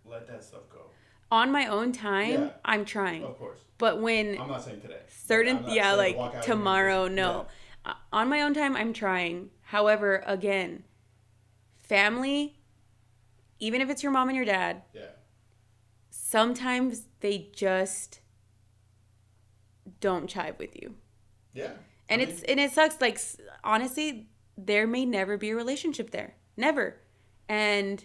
let 0.04 0.26
that 0.28 0.42
stuff 0.44 0.68
go. 0.70 0.82
On 1.30 1.52
my 1.52 1.66
own 1.66 1.92
time, 1.92 2.42
Yeah. 2.44 2.50
I'm 2.64 2.84
trying. 2.84 3.24
Of 3.24 3.38
course, 3.38 3.60
But 3.78 4.00
when 4.00 4.38
I'm 4.40 4.48
not 4.48 4.62
saying 4.64 4.80
today. 4.80 5.00
certain 5.08 5.58
I'm 5.58 5.68
yeah 5.68 5.92
like 5.94 6.16
walk 6.18 6.40
tomorrow 6.42 7.06
no 7.08 7.46
Uh, 7.84 7.94
on 8.12 8.28
my 8.28 8.42
own 8.42 8.52
time 8.52 8.76
i'm 8.76 8.92
trying 8.92 9.48
however 9.62 10.22
again 10.26 10.84
family 11.78 12.58
even 13.58 13.80
if 13.80 13.88
it's 13.88 14.02
your 14.02 14.12
mom 14.12 14.28
and 14.28 14.36
your 14.36 14.44
dad 14.44 14.82
Yeah. 14.92 15.02
Sometimes 16.30 17.06
they 17.20 17.50
just 17.52 18.20
don't 19.98 20.28
chive 20.28 20.56
with 20.60 20.80
you 20.80 20.94
Yeah. 21.54 21.72
and 22.08 22.20
I 22.20 22.24
it's 22.24 22.42
mean, 22.42 22.50
and 22.50 22.60
it 22.60 22.70
sucks 22.72 23.00
like 23.00 23.18
honestly 23.64 24.28
there 24.56 24.86
may 24.86 25.04
never 25.04 25.36
be 25.36 25.50
a 25.50 25.56
relationship 25.56 26.10
there 26.12 26.34
never 26.56 26.98
and 27.48 28.04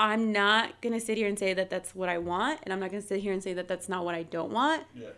i'm 0.00 0.32
not 0.32 0.80
gonna 0.82 0.98
sit 0.98 1.16
here 1.16 1.28
and 1.28 1.38
say 1.38 1.54
that 1.54 1.70
that's 1.70 1.94
what 1.94 2.08
i 2.08 2.18
want 2.18 2.58
and 2.64 2.72
i'm 2.72 2.80
not 2.80 2.90
gonna 2.90 3.02
sit 3.02 3.20
here 3.20 3.32
and 3.32 3.42
say 3.42 3.52
that 3.52 3.68
that's 3.68 3.88
not 3.88 4.04
what 4.04 4.14
i 4.16 4.24
don't 4.24 4.50
want 4.50 4.82
yeah. 4.94 5.10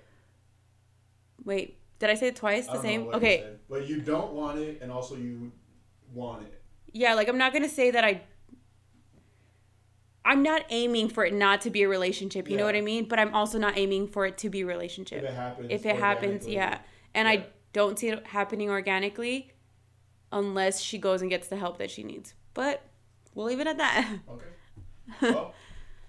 wait 1.45 1.79
did 2.01 2.11
i 2.11 2.15
say 2.15 2.27
it 2.29 2.37
twice 2.37 2.67
the 2.67 2.83
same 2.83 3.05
you 3.05 3.13
okay 3.13 3.39
said, 3.41 3.59
but 3.71 3.89
you 3.89 4.01
don't 4.03 4.33
want 4.35 4.59
it, 4.59 4.79
and 4.83 4.93
also 4.93 5.15
you 5.17 5.51
want 6.13 6.43
it. 6.43 6.61
yeah 6.93 7.15
like 7.15 7.29
i'm 7.29 7.39
not 7.39 7.53
gonna 7.55 7.69
say 7.81 7.91
that 7.91 8.05
i 8.05 8.21
i'm 10.25 10.43
not 10.43 10.63
aiming 10.71 11.09
for 11.09 11.25
it 11.25 11.33
not 11.35 11.61
to 11.61 11.71
be 11.71 11.83
a 11.83 11.89
relationship 11.89 12.49
you 12.51 12.57
know 12.57 12.65
what 12.65 12.77
i 12.77 12.81
mean 12.81 13.07
but 13.09 13.19
i'm 13.19 13.35
also 13.35 13.59
not 13.59 13.77
aiming 13.77 14.07
for 14.07 14.25
it 14.27 14.37
to 14.39 14.49
be 14.49 14.61
a 14.61 14.65
If 14.65 14.69
relationship 14.69 15.23
it 15.25 15.35
happens. 15.35 15.67
if 15.71 15.87
it 15.87 15.97
happens 15.97 16.47
yeah 16.47 16.79
and 17.15 17.27
Yeah. 17.27 17.33
i 17.35 17.47
don't 17.73 17.99
see 17.99 18.09
it 18.11 18.27
happening 18.27 18.69
organically 18.71 19.53
unless 20.31 20.81
she 20.81 20.99
goes 20.99 21.21
and 21.23 21.31
gets 21.31 21.49
the 21.49 21.57
help 21.57 21.79
that 21.79 21.91
she 21.91 22.03
needs 22.03 22.35
but 22.55 22.83
we'll 23.35 23.47
leave 23.47 23.61
it 23.61 23.67
at 23.67 23.79
that 23.79 24.07
Okay. 24.31 24.47
Well, 25.21 25.55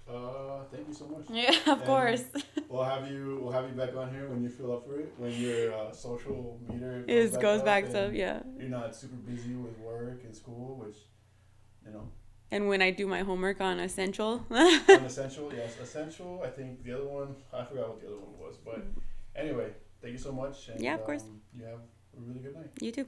uh, 0.08 0.64
thank 0.70 0.86
you 0.88 0.94
so 0.94 1.06
much. 1.06 1.24
yeah 1.30 1.50
of 1.72 1.78
And- 1.78 1.84
course 1.84 2.24
We'll 2.68 2.82
have 2.82 3.08
you. 3.08 3.38
We'll 3.40 3.52
have 3.52 3.68
you 3.68 3.74
back 3.76 3.94
on 3.94 4.10
here 4.10 4.28
when 4.28 4.42
you 4.42 4.48
feel 4.48 4.72
up 4.72 4.84
for 4.84 4.98
it. 4.98 5.12
When 5.16 5.30
your 5.30 5.72
uh, 5.72 5.92
social 5.92 6.58
meter 6.68 7.04
goes 7.40 7.60
up 7.60 7.64
back 7.64 7.88
to 7.90 8.06
and 8.06 8.16
yeah 8.16 8.42
You're 8.58 8.68
not 8.68 8.96
super 8.96 9.14
busy 9.14 9.54
with 9.54 9.78
work 9.78 10.24
and 10.24 10.34
school, 10.34 10.76
which 10.84 10.96
you 11.86 11.92
know, 11.92 12.08
and 12.50 12.68
when 12.68 12.80
i 12.82 12.90
do 12.90 13.06
my 13.06 13.22
homework 13.22 13.60
on 13.60 13.80
essential 13.80 14.44
on 14.50 15.04
essential, 15.04 15.52
yes, 15.54 15.78
essential. 15.80 16.42
I 16.44 16.50
think 16.50 16.82
the 16.84 16.92
other 16.92 17.06
one. 17.06 17.36
I 17.52 17.64
forgot 17.64 17.88
what 17.90 18.00
the 18.00 18.06
other 18.08 18.16
one 18.18 18.38
was, 18.38 18.56
but 18.64 18.84
anyway, 19.36 19.68
thank 20.00 20.12
you 20.12 20.18
so 20.18 20.32
much. 20.32 20.68
And, 20.68 20.80
Yeah, 20.80 20.94
of 20.94 21.04
course. 21.04 21.22
Um, 21.24 21.40
you 21.58 21.64
have 21.64 21.80
a 22.16 22.20
really 22.20 22.40
good 22.40 22.54
night. 22.54 22.70
you 22.80 22.92
too 22.92 23.06